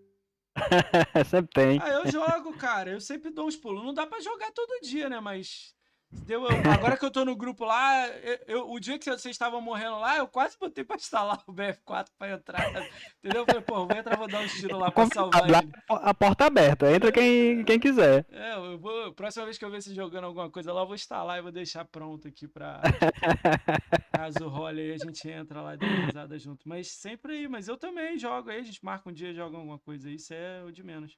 sempre 1.25 1.51
tem. 1.53 1.79
Ah, 1.81 1.89
eu 1.89 2.11
jogo, 2.11 2.53
cara. 2.57 2.91
Eu 2.91 3.01
sempre 3.01 3.31
dou 3.31 3.47
uns 3.47 3.55
pulos. 3.55 3.83
Não 3.83 3.93
dá 3.93 4.05
pra 4.05 4.19
jogar 4.19 4.51
todo 4.51 4.81
dia, 4.81 5.09
né? 5.09 5.19
Mas 5.19 5.73
Deu, 6.11 6.43
agora 6.47 6.97
que 6.97 7.05
eu 7.05 7.11
tô 7.11 7.23
no 7.23 7.35
grupo 7.35 7.63
lá, 7.63 8.07
eu, 8.07 8.39
eu, 8.47 8.71
o 8.71 8.79
dia 8.79 8.97
que 8.97 9.05
vocês 9.05 9.25
estavam 9.25 9.61
morrendo 9.61 9.99
lá, 9.99 10.17
eu 10.17 10.27
quase 10.27 10.57
botei 10.57 10.83
pra 10.83 10.95
instalar 10.95 11.39
o 11.45 11.53
BF4 11.53 12.07
pra 12.17 12.31
entrar. 12.31 12.67
Entendeu? 13.19 13.41
Eu 13.41 13.45
falei, 13.45 13.61
pô, 13.61 13.85
vou 13.85 13.95
entrar, 13.95 14.17
vou 14.17 14.27
dar 14.27 14.41
um 14.41 14.47
tiro 14.47 14.77
lá 14.77 14.89
pra 14.89 15.05
salvar 15.05 15.47
ele. 15.47 15.71
A 15.87 16.13
porta 16.13 16.45
aberta, 16.45 16.91
entra 16.91 17.11
quem, 17.11 17.63
quem 17.63 17.79
quiser. 17.79 18.25
É, 18.31 18.55
eu 18.55 18.79
vou. 18.79 19.13
Próxima 19.13 19.45
vez 19.45 19.59
que 19.59 19.65
eu 19.65 19.69
ver 19.69 19.83
se 19.83 19.93
jogando 19.93 20.23
alguma 20.23 20.49
coisa 20.49 20.73
lá, 20.73 20.81
eu 20.81 20.87
vou 20.87 20.95
instalar 20.95 21.37
e 21.37 21.43
vou 21.43 21.51
deixar 21.51 21.85
pronto 21.85 22.27
aqui 22.27 22.47
pra. 22.47 22.81
Caso 24.11 24.47
role 24.47 24.81
aí, 24.81 24.93
a 24.93 24.97
gente 24.97 25.29
entra 25.29 25.61
lá 25.61 25.75
e 25.75 25.77
dá 25.77 25.85
uma 25.85 26.05
risada 26.07 26.39
junto. 26.39 26.67
Mas 26.67 26.91
sempre 26.91 27.33
aí, 27.33 27.47
mas 27.47 27.67
eu 27.67 27.77
também 27.77 28.17
jogo 28.17 28.49
aí, 28.49 28.59
a 28.59 28.63
gente 28.63 28.83
marca 28.83 29.07
um 29.07 29.13
dia 29.13 29.33
joga 29.33 29.57
alguma 29.57 29.77
coisa 29.77 30.07
aí, 30.07 30.15
isso 30.15 30.33
é 30.33 30.63
o 30.63 30.71
de 30.71 30.83
menos. 30.83 31.15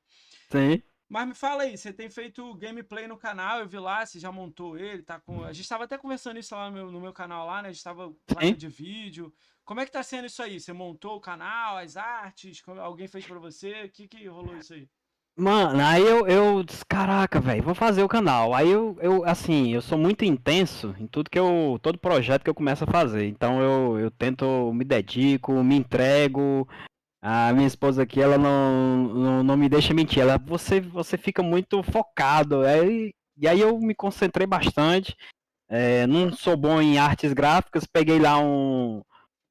Sim. 0.50 0.84
Mas 1.12 1.28
me 1.28 1.34
fala 1.34 1.64
aí, 1.64 1.78
você 1.78 1.92
tem 1.92 2.10
feito 2.10 2.56
gameplay 2.56 3.06
no 3.06 3.18
canal, 3.18 3.60
eu 3.60 3.68
vi 3.68 3.78
lá, 3.78 4.06
você 4.06 4.18
já 4.18 4.32
montou 4.32 4.78
ele, 4.78 5.04
tá 5.04 5.20
com. 5.20 5.44
A 5.44 5.52
gente 5.52 5.64
estava 5.64 5.84
até 5.84 5.98
conversando 5.98 6.40
isso 6.40 6.56
lá 6.56 6.70
no 6.70 6.74
meu, 6.74 6.90
no 6.90 7.02
meu 7.02 7.12
canal 7.12 7.46
lá, 7.46 7.62
né? 7.62 7.68
A 7.68 7.72
gente 7.74 7.84
tava 7.84 8.16
falando 8.26 8.56
de 8.56 8.70
vídeo. 8.70 9.34
Como 9.66 9.82
é 9.82 9.86
que 9.86 9.92
tá 9.92 10.02
sendo 10.04 10.28
isso 10.28 10.42
aí? 10.42 10.58
Você 10.58 10.72
montou 10.72 11.18
o 11.18 11.20
canal, 11.20 11.76
as 11.76 11.98
artes? 11.98 12.64
Alguém 12.66 13.10
fez 13.10 13.28
para 13.28 13.38
você? 13.40 13.84
O 13.84 13.92
que, 13.92 14.08
que 14.08 14.26
rolou 14.26 14.56
isso 14.56 14.74
aí? 14.74 14.88
Mano, 15.36 15.82
aí 15.84 16.02
eu, 16.02 16.26
eu 16.28 16.64
disse, 16.64 16.86
caraca, 16.86 17.42
velho, 17.42 17.62
vou 17.62 17.76
fazer 17.76 18.04
o 18.04 18.08
canal. 18.08 18.54
Aí 18.54 18.70
eu, 18.70 18.98
eu, 19.02 19.26
assim, 19.26 19.74
eu 19.74 19.82
sou 19.82 19.98
muito 19.98 20.24
intenso 20.24 20.96
em 20.98 21.08
tudo 21.08 21.30
que 21.30 21.40
eu, 21.40 21.78
todo 21.82 22.00
projeto 22.00 22.44
que 22.44 22.50
eu 22.50 22.56
começo 22.56 22.86
a 22.86 22.88
fazer. 22.88 23.28
Então 23.28 23.62
eu, 23.62 24.00
eu 24.00 24.12
tento, 24.12 24.72
me 24.74 24.86
dedico, 24.86 25.62
me 25.62 25.76
entrego, 25.76 26.66
a 27.22 27.54
minha 27.54 27.68
esposa 27.68 28.02
aqui, 28.02 28.20
ela 28.20 28.38
não, 28.38 28.98
não, 29.14 29.44
não 29.44 29.58
me 29.58 29.70
deixa 29.70 29.94
mentir. 29.94 30.24
Ela, 30.24 30.40
você, 30.40 30.82
você 30.82 31.18
fica 31.18 31.44
muito 31.44 31.84
focado. 31.84 32.62
Aí, 32.62 33.14
e 33.38 33.48
aí 33.48 33.62
eu 33.62 33.78
me 33.80 33.94
concentrei 33.94 34.48
bastante. 34.48 35.16
É, 35.70 36.08
não 36.08 36.34
sou 36.34 36.58
bom 36.58 36.82
em 36.82 36.98
artes 36.98 37.32
gráficas. 37.32 37.86
Peguei 37.86 38.20
lá 38.20 38.40
um, 38.40 39.04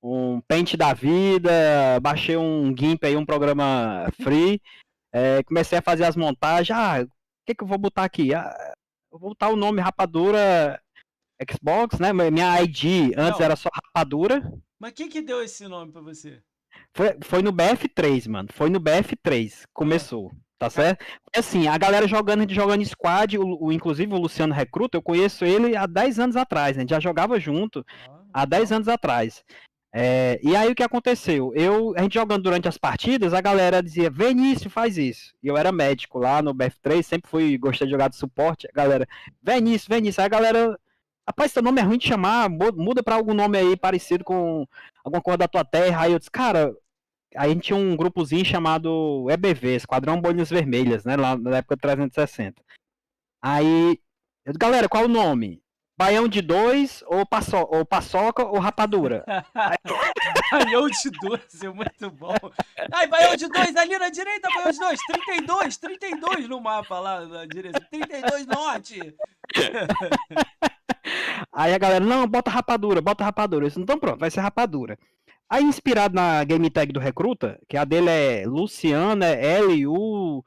um 0.02 0.40
Paint 0.40 0.74
da 0.74 0.92
vida, 0.92 1.50
baixei 2.02 2.36
um 2.36 2.74
GIMP 2.76 3.04
aí, 3.04 3.16
um 3.16 3.24
programa 3.24 4.06
free. 4.20 4.60
É, 5.12 5.42
comecei 5.44 5.78
a 5.78 5.82
fazer 5.82 6.04
as 6.04 6.16
montagens. 6.16 6.76
Ah, 6.76 7.02
o 7.02 7.08
que, 7.46 7.54
que 7.54 7.62
eu 7.62 7.68
vou 7.68 7.78
botar 7.78 8.04
aqui? 8.04 8.34
Ah, 8.34 8.74
eu 9.12 9.18
vou 9.18 9.30
botar 9.30 9.48
o 9.48 9.56
nome 9.56 9.80
Rapadura 9.80 10.80
Xbox, 11.48 12.00
né? 12.00 12.12
Minha 12.12 12.60
ID 12.62 13.14
antes 13.16 13.38
não. 13.38 13.44
era 13.44 13.54
só 13.54 13.68
Rapadura. 13.72 14.42
Mas 14.78 14.92
quem 14.92 15.08
que 15.08 15.22
deu 15.22 15.42
esse 15.42 15.68
nome 15.68 15.92
para 15.92 16.00
você? 16.00 16.42
Foi, 16.94 17.16
foi 17.22 17.42
no 17.42 17.52
BF3, 17.52 18.28
mano. 18.28 18.48
Foi 18.52 18.68
no 18.70 18.80
BF3. 18.80 19.62
Começou. 19.72 20.32
Tá 20.58 20.68
certo? 20.68 21.02
Assim, 21.34 21.68
a 21.68 21.78
galera 21.78 22.06
jogando, 22.06 22.46
jogando 22.52 22.84
squad, 22.84 23.38
o, 23.38 23.64
o, 23.64 23.72
inclusive 23.72 24.12
o 24.12 24.18
Luciano 24.18 24.52
Recruta, 24.52 24.98
eu 24.98 25.02
conheço 25.02 25.42
ele 25.42 25.74
há 25.74 25.86
10 25.86 26.18
anos 26.18 26.36
atrás, 26.36 26.76
né? 26.76 26.84
Já 26.86 27.00
jogava 27.00 27.40
junto 27.40 27.82
há 28.30 28.44
10 28.44 28.72
anos 28.72 28.88
atrás. 28.88 29.42
É, 29.92 30.38
e 30.42 30.54
aí 30.54 30.70
o 30.70 30.74
que 30.74 30.82
aconteceu? 30.82 31.52
Eu, 31.54 31.94
a 31.96 32.02
gente 32.02 32.14
jogando 32.14 32.42
durante 32.42 32.68
as 32.68 32.76
partidas, 32.76 33.32
a 33.32 33.40
galera 33.40 33.82
dizia, 33.82 34.10
Vinícius, 34.10 34.72
faz 34.72 34.98
isso. 34.98 35.32
E 35.42 35.48
eu 35.48 35.56
era 35.56 35.72
médico 35.72 36.18
lá 36.18 36.42
no 36.42 36.54
BF3, 36.54 37.02
sempre 37.02 37.30
fui, 37.30 37.56
gostei 37.56 37.86
de 37.86 37.92
jogar 37.92 38.08
de 38.08 38.16
suporte. 38.16 38.68
A 38.68 38.72
galera, 38.72 39.08
Vinícius, 39.42 39.88
Vinícius. 39.88 40.18
Aí 40.18 40.26
a 40.26 40.28
galera 40.28 40.78
Rapaz, 41.30 41.52
seu 41.52 41.62
nome 41.62 41.80
é 41.80 41.84
ruim 41.84 41.96
de 41.96 42.08
chamar, 42.08 42.50
muda 42.50 43.04
pra 43.04 43.14
algum 43.14 43.32
nome 43.32 43.56
aí 43.56 43.76
parecido 43.76 44.24
com 44.24 44.66
alguma 45.04 45.22
coisa 45.22 45.38
da 45.38 45.46
tua 45.46 45.64
terra. 45.64 46.02
Aí 46.02 46.12
eu 46.12 46.18
disse, 46.18 46.28
cara, 46.28 46.74
a 47.36 47.46
gente 47.46 47.60
tinha 47.66 47.76
um 47.76 47.96
grupozinho 47.96 48.44
chamado 48.44 49.30
EBV, 49.30 49.76
Esquadrão 49.76 50.20
Bolinhas 50.20 50.50
Vermelhas, 50.50 51.04
né? 51.04 51.14
Lá 51.16 51.36
na 51.36 51.58
época 51.58 51.76
de 51.76 51.82
360. 51.82 52.60
Aí, 53.40 53.96
eu 54.44 54.52
disse, 54.52 54.58
galera, 54.58 54.88
qual 54.88 55.04
o 55.04 55.08
nome? 55.08 55.62
Baião 56.00 56.26
de 56.26 56.40
dois, 56.40 57.04
ou, 57.08 57.26
paço, 57.26 57.58
ou 57.58 57.84
paçoca, 57.84 58.42
ou 58.42 58.58
rapadura? 58.58 59.22
baião 60.50 60.88
de 60.88 61.10
dois, 61.20 61.62
é 61.62 61.68
muito 61.68 62.10
bom. 62.10 62.34
Ai, 62.90 63.06
baião 63.06 63.36
de 63.36 63.46
dois, 63.46 63.76
ali 63.76 63.98
na 63.98 64.08
direita, 64.08 64.48
baião 64.48 64.70
de 64.70 64.78
dois. 64.78 64.98
32, 65.26 65.76
32 65.76 66.48
no 66.48 66.58
mapa 66.58 66.98
lá 66.98 67.26
na 67.26 67.44
direita. 67.44 67.86
32 67.90 68.46
norte. 68.46 69.14
Aí 71.52 71.74
a 71.74 71.78
galera, 71.78 72.02
não, 72.02 72.26
bota 72.26 72.50
rapadura, 72.50 73.02
bota 73.02 73.22
rapadura. 73.22 73.66
Disse, 73.66 73.78
então 73.78 73.98
pronto, 73.98 74.20
vai 74.20 74.30
ser 74.30 74.40
rapadura. 74.40 74.98
Aí, 75.50 75.62
inspirado 75.62 76.14
na 76.14 76.42
game 76.44 76.70
tag 76.70 76.94
do 76.94 77.00
Recruta, 77.00 77.60
que 77.68 77.76
a 77.76 77.84
dele 77.84 78.08
é 78.08 78.46
Luciana, 78.46 79.26
L-U-C-1, 79.26 80.44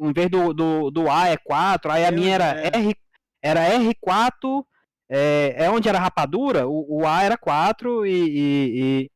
em 0.00 0.12
vez 0.14 0.30
do, 0.30 0.54
do, 0.54 0.90
do 0.90 1.10
A 1.10 1.28
é 1.28 1.36
4, 1.36 1.92
aí 1.92 2.06
a 2.06 2.10
minha 2.10 2.34
era, 2.34 2.46
R, 2.74 2.96
era 3.42 3.60
R4, 3.78 4.64
é, 5.08 5.54
é 5.56 5.70
onde 5.70 5.88
era 5.88 5.98
rapadura, 5.98 6.66
o, 6.68 7.00
o 7.00 7.06
A 7.06 7.22
era 7.22 7.38
4 7.38 8.06
e, 8.06 8.10
e, 8.10 8.80
e, 9.04 9.10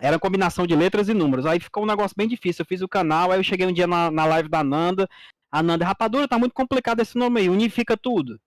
era 0.00 0.18
combinação 0.18 0.66
de 0.66 0.74
letras 0.74 1.08
e 1.08 1.14
números. 1.14 1.46
Aí 1.46 1.60
ficou 1.60 1.84
um 1.84 1.86
negócio 1.86 2.14
bem 2.16 2.26
difícil. 2.26 2.62
Eu 2.62 2.66
fiz 2.66 2.82
o 2.82 2.88
canal, 2.88 3.30
aí 3.30 3.38
eu 3.38 3.44
cheguei 3.44 3.66
um 3.66 3.72
dia 3.72 3.86
na, 3.86 4.10
na 4.10 4.24
live 4.24 4.48
da 4.48 4.64
Nanda. 4.64 5.08
A 5.50 5.62
Nanda, 5.62 5.84
rapadura, 5.84 6.26
tá 6.26 6.38
muito 6.38 6.54
complicado 6.54 7.00
esse 7.00 7.16
nome 7.16 7.40
aí, 7.40 7.48
unifica 7.48 7.96
tudo. 7.96 8.40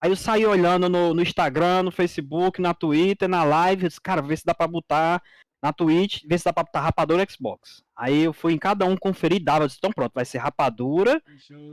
Aí 0.00 0.10
eu 0.10 0.16
saí 0.16 0.46
olhando 0.46 0.88
no, 0.88 1.14
no 1.14 1.22
Instagram, 1.22 1.84
no 1.84 1.90
Facebook, 1.90 2.60
na 2.60 2.74
Twitter, 2.74 3.28
na 3.28 3.42
live, 3.42 3.88
disse, 3.88 4.00
cara, 4.00 4.22
vê 4.22 4.36
se 4.36 4.44
dá 4.44 4.54
pra 4.54 4.68
botar 4.68 5.22
na 5.64 5.72
Twitch, 5.72 6.24
vê 6.26 6.36
se 6.36 6.44
dá 6.44 6.52
pra 6.52 6.62
botar 6.62 6.82
rapadura 6.82 7.26
Xbox. 7.26 7.82
Aí 7.96 8.24
eu 8.24 8.34
fui 8.34 8.52
em 8.52 8.58
cada 8.58 8.84
um 8.84 8.98
conferir, 8.98 9.42
dava, 9.42 9.66
disse, 9.66 9.78
então 9.78 9.90
pronto, 9.90 10.12
vai 10.14 10.26
ser 10.26 10.36
rapadura, 10.36 11.22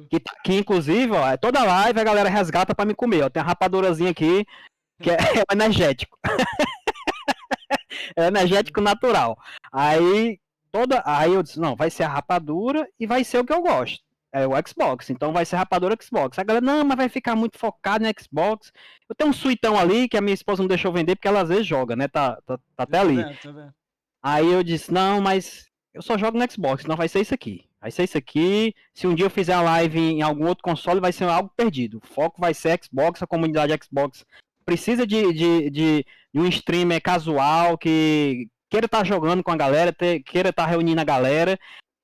que, 0.10 0.18
tá, 0.18 0.34
que 0.46 0.54
inclusive, 0.54 1.12
ó, 1.12 1.28
é 1.28 1.36
toda 1.36 1.62
live 1.62 2.00
a 2.00 2.04
galera 2.04 2.30
resgata 2.30 2.74
pra 2.74 2.86
me 2.86 2.96
comer, 2.96 3.24
ó, 3.24 3.30
tem 3.30 3.44
a 3.44 3.46
rapadurazinha 3.46 4.12
aqui, 4.12 4.46
que 5.04 5.12
é, 5.12 5.18
é 5.44 5.54
energético. 5.54 6.18
é 8.16 8.28
energético 8.28 8.80
natural. 8.80 9.38
Aí, 9.74 10.40
toda, 10.72 11.04
aí 11.06 11.34
eu 11.34 11.44
disse, 11.44 11.60
não, 11.60 11.76
vai 11.76 11.90
ser 11.90 12.04
a 12.04 12.08
rapadura 12.08 12.88
e 12.98 13.06
vai 13.06 13.26
ser 13.26 13.40
o 13.40 13.46
que 13.46 13.52
eu 13.52 13.62
gosto 13.62 14.02
é 14.34 14.48
o 14.48 14.52
Xbox, 14.66 15.10
então 15.10 15.34
vai 15.34 15.46
ser 15.46 15.58
rapador 15.58 15.96
Xbox. 16.02 16.40
A 16.40 16.44
galera, 16.44 16.66
não, 16.66 16.86
mas 16.86 16.98
vai 16.98 17.10
ficar 17.10 17.36
muito 17.36 17.58
focado 17.58 18.06
no 18.06 18.12
Xbox. 18.18 18.72
Eu 19.10 19.16
tenho 19.16 19.30
um 19.30 19.34
suitão 19.34 19.78
ali 19.78 20.08
que 20.08 20.16
a 20.16 20.22
minha 20.22 20.34
esposa 20.34 20.64
não 20.64 20.68
deixou 20.68 20.92
vender 20.94 21.16
porque 21.16 21.28
ela 21.28 21.42
às 21.42 21.50
vezes 21.50 21.68
joga, 21.68 21.96
né? 21.96 22.08
Tá, 22.08 22.38
tá, 22.46 22.58
tá 22.58 22.84
até 22.84 23.00
ali. 23.00 23.18
Vendo, 23.18 23.74
Aí 24.22 24.48
eu 24.52 24.64
disse, 24.64 24.92
não, 24.92 25.20
mas 25.22 25.68
eu 25.94 26.02
só 26.02 26.18
jogo 26.18 26.38
no 26.38 26.52
Xbox, 26.52 26.86
não 26.86 26.96
vai 26.96 27.08
ser 27.08 27.22
isso 27.22 27.34
aqui. 27.34 27.66
Vai 27.80 27.90
ser 27.90 28.04
isso 28.04 28.18
aqui. 28.18 28.76
Se 28.94 29.08
um 29.08 29.16
dia 29.16 29.26
eu 29.26 29.30
fizer 29.30 29.54
a 29.54 29.62
live 29.62 30.00
em 30.00 30.22
algum 30.22 30.48
outro 30.48 30.64
console, 30.64 31.00
vai 31.00 31.12
ser 31.12 31.24
algo 31.24 31.52
perdido. 31.56 31.98
O 31.98 32.08
foco 32.08 32.40
vai 32.40 32.54
ser 32.54 32.80
Xbox, 32.84 33.24
a 33.24 33.28
comunidade 33.28 33.74
Xbox 33.84 34.24
precisa 34.64 35.06
de, 35.06 35.34
de, 35.34 35.70
de, 35.70 36.06
de 36.34 36.40
um 36.40 36.46
streamer 36.48 37.02
casual 37.02 37.78
que 37.78 38.48
queira 38.70 38.86
estar 38.86 39.00
tá 39.00 39.04
jogando 39.04 39.44
com 39.44 39.52
a 39.52 39.58
galera, 39.58 39.92
ter, 39.92 40.22
queira 40.22 40.50
estar 40.50 40.64
tá 40.64 40.70
reunindo 40.70 41.02
a 41.02 41.04
galera. 41.04 41.60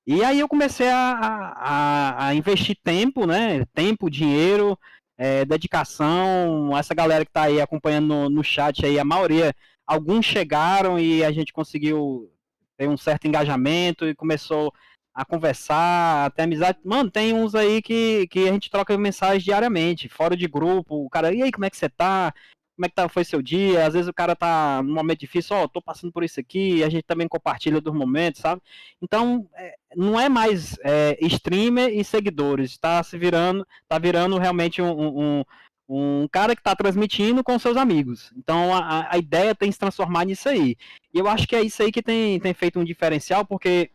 E 0.06 0.24
aí 0.24 0.40
eu 0.40 0.48
comecei 0.48 0.88
a, 0.88 1.54
a, 1.56 2.26
a 2.26 2.34
investir 2.34 2.76
tempo, 2.82 3.26
né? 3.26 3.64
Tempo, 3.74 4.10
dinheiro, 4.10 4.78
é, 5.16 5.44
dedicação. 5.44 6.76
Essa 6.76 6.94
galera 6.94 7.24
que 7.24 7.30
está 7.30 7.42
aí 7.42 7.60
acompanhando 7.60 8.08
no, 8.08 8.30
no 8.30 8.44
chat 8.44 8.84
aí, 8.84 8.98
a 8.98 9.04
maioria, 9.04 9.54
alguns 9.88 10.26
chegaram 10.26 11.00
e 11.00 11.24
a 11.24 11.32
gente 11.32 11.50
conseguiu 11.50 12.30
ter 12.76 12.86
um 12.88 12.96
certo 12.96 13.26
engajamento 13.26 14.06
e 14.06 14.14
começou 14.14 14.72
a 15.14 15.24
conversar, 15.24 16.26
até 16.26 16.44
amizade. 16.44 16.78
Mano, 16.84 17.10
tem 17.10 17.32
uns 17.32 17.54
aí 17.54 17.82
que, 17.82 18.28
que 18.28 18.48
a 18.48 18.52
gente 18.52 18.70
troca 18.70 18.96
mensagens 18.96 19.42
diariamente, 19.42 20.08
fora 20.08 20.36
de 20.36 20.46
grupo. 20.46 21.04
O 21.04 21.10
cara, 21.10 21.34
e 21.34 21.42
aí, 21.42 21.50
como 21.50 21.64
é 21.64 21.70
que 21.70 21.76
você 21.76 21.88
tá? 21.88 22.32
Como 22.76 22.86
é 22.86 22.88
que 22.88 22.94
tá, 22.94 23.08
foi 23.08 23.24
seu 23.24 23.42
dia? 23.42 23.84
Às 23.84 23.94
vezes 23.94 24.08
o 24.08 24.14
cara 24.14 24.36
tá 24.36 24.80
num 24.84 24.94
momento 24.94 25.18
difícil, 25.18 25.56
ó, 25.56 25.64
oh, 25.64 25.68
tô 25.68 25.82
passando 25.82 26.12
por 26.12 26.22
isso 26.22 26.38
aqui, 26.38 26.84
a 26.84 26.88
gente 26.88 27.02
também 27.02 27.26
compartilha 27.26 27.80
dos 27.80 27.92
momentos, 27.92 28.40
sabe? 28.40 28.62
Então, 29.02 29.48
é, 29.54 29.74
não 29.96 30.20
é 30.20 30.28
mais 30.28 30.78
é, 30.84 31.18
streamer 31.22 31.88
e 31.88 32.04
seguidores, 32.04 32.78
tá 32.78 33.02
se 33.02 33.18
virando, 33.18 33.66
tá 33.88 33.98
virando 33.98 34.38
realmente 34.38 34.80
um, 34.80 35.40
um, 35.40 35.44
um 35.88 36.28
cara 36.30 36.54
que 36.54 36.60
está 36.60 36.76
transmitindo 36.76 37.42
com 37.42 37.58
seus 37.58 37.76
amigos. 37.76 38.30
Então 38.36 38.74
a, 38.74 39.08
a 39.10 39.16
ideia 39.16 39.54
tem 39.54 39.72
se 39.72 39.78
transformar 39.78 40.26
nisso 40.26 40.48
aí. 40.48 40.76
E 41.14 41.18
eu 41.18 41.26
acho 41.26 41.48
que 41.48 41.56
é 41.56 41.62
isso 41.62 41.82
aí 41.82 41.90
que 41.90 42.02
tem, 42.02 42.38
tem 42.38 42.52
feito 42.52 42.78
um 42.78 42.84
diferencial, 42.84 43.44
porque 43.46 43.90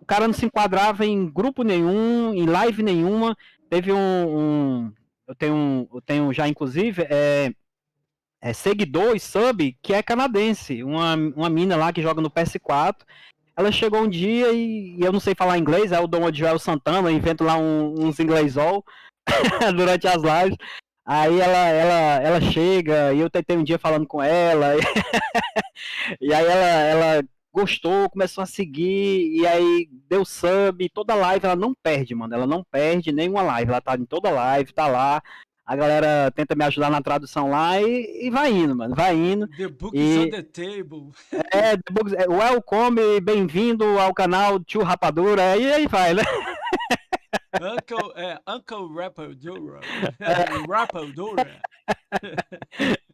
o 0.00 0.04
cara 0.04 0.26
não 0.26 0.34
se 0.34 0.44
enquadrava 0.44 1.06
em 1.06 1.30
grupo 1.30 1.62
nenhum, 1.62 2.34
em 2.34 2.46
live 2.46 2.82
nenhuma. 2.82 3.36
Teve 3.70 3.92
um. 3.92 4.38
um 4.38 4.92
eu, 5.28 5.34
tenho 5.34 5.88
eu 5.92 6.00
tenho 6.00 6.32
já, 6.32 6.48
inclusive, 6.48 7.02
é, 7.08 7.52
é, 8.40 8.52
seguidor 8.52 9.14
e 9.14 9.20
sub 9.20 9.76
que 9.80 9.92
é 9.92 10.02
canadense. 10.02 10.82
Uma, 10.82 11.14
uma 11.14 11.50
mina 11.50 11.76
lá 11.76 11.92
que 11.92 12.02
joga 12.02 12.20
no 12.20 12.30
PS4. 12.30 12.96
Ela 13.56 13.70
chegou 13.70 14.02
um 14.02 14.08
dia 14.08 14.52
e, 14.52 14.96
e 14.96 15.02
eu 15.02 15.12
não 15.12 15.20
sei 15.20 15.34
falar 15.34 15.58
inglês, 15.58 15.90
é 15.90 15.98
o 15.98 16.06
Dom 16.06 16.32
Joel 16.32 16.60
Santana, 16.60 17.10
invento 17.10 17.42
lá 17.42 17.58
um, 17.58 17.92
uns 17.98 18.20
inglêsol 18.20 18.84
durante 19.76 20.06
as 20.06 20.22
lives. 20.22 20.56
Aí 21.10 21.40
ela, 21.40 21.68
ela, 21.70 22.22
ela 22.22 22.40
chega 22.52 23.14
e 23.14 23.20
eu 23.20 23.30
tentei 23.30 23.56
um 23.56 23.64
dia 23.64 23.78
falando 23.78 24.06
com 24.06 24.22
ela. 24.22 24.74
e 26.20 26.34
aí 26.34 26.44
ela, 26.44 26.66
ela 26.66 27.24
gostou, 27.50 28.10
começou 28.10 28.42
a 28.42 28.46
seguir, 28.46 29.26
e 29.34 29.46
aí 29.46 29.88
deu 30.06 30.22
sub, 30.22 30.86
toda 30.90 31.14
live 31.14 31.46
ela 31.46 31.56
não 31.56 31.72
perde, 31.82 32.14
mano. 32.14 32.34
Ela 32.34 32.46
não 32.46 32.62
perde 32.62 33.10
nenhuma 33.10 33.40
live. 33.40 33.70
Ela 33.70 33.80
tá 33.80 33.94
em 33.94 34.04
toda 34.04 34.28
live, 34.28 34.74
tá 34.74 34.86
lá. 34.86 35.22
A 35.64 35.74
galera 35.74 36.30
tenta 36.30 36.54
me 36.54 36.64
ajudar 36.66 36.90
na 36.90 37.00
tradução 37.00 37.48
lá 37.48 37.80
e, 37.80 38.26
e 38.26 38.30
vai 38.30 38.52
indo, 38.52 38.76
mano. 38.76 38.94
Vai 38.94 39.16
indo. 39.16 39.48
The 39.48 39.68
book 39.68 39.96
e... 39.96 40.00
is 40.00 40.26
on 40.26 40.30
the 40.30 40.42
table. 40.42 41.12
É, 41.50 41.74
the 41.74 41.90
book, 41.90 42.14
é, 42.16 42.28
welcome, 42.28 43.18
bem-vindo 43.22 43.98
ao 43.98 44.12
canal 44.12 44.60
Tio 44.60 44.82
Rapadura. 44.82 45.56
E 45.56 45.72
aí 45.72 45.86
vai, 45.86 46.12
né? 46.12 46.22
Uncle, 47.54 48.12
é, 48.16 48.38
Uncle 48.46 48.94
Rapadura. 48.94 49.80
É. 50.20 50.32
Rapadura. 50.70 51.60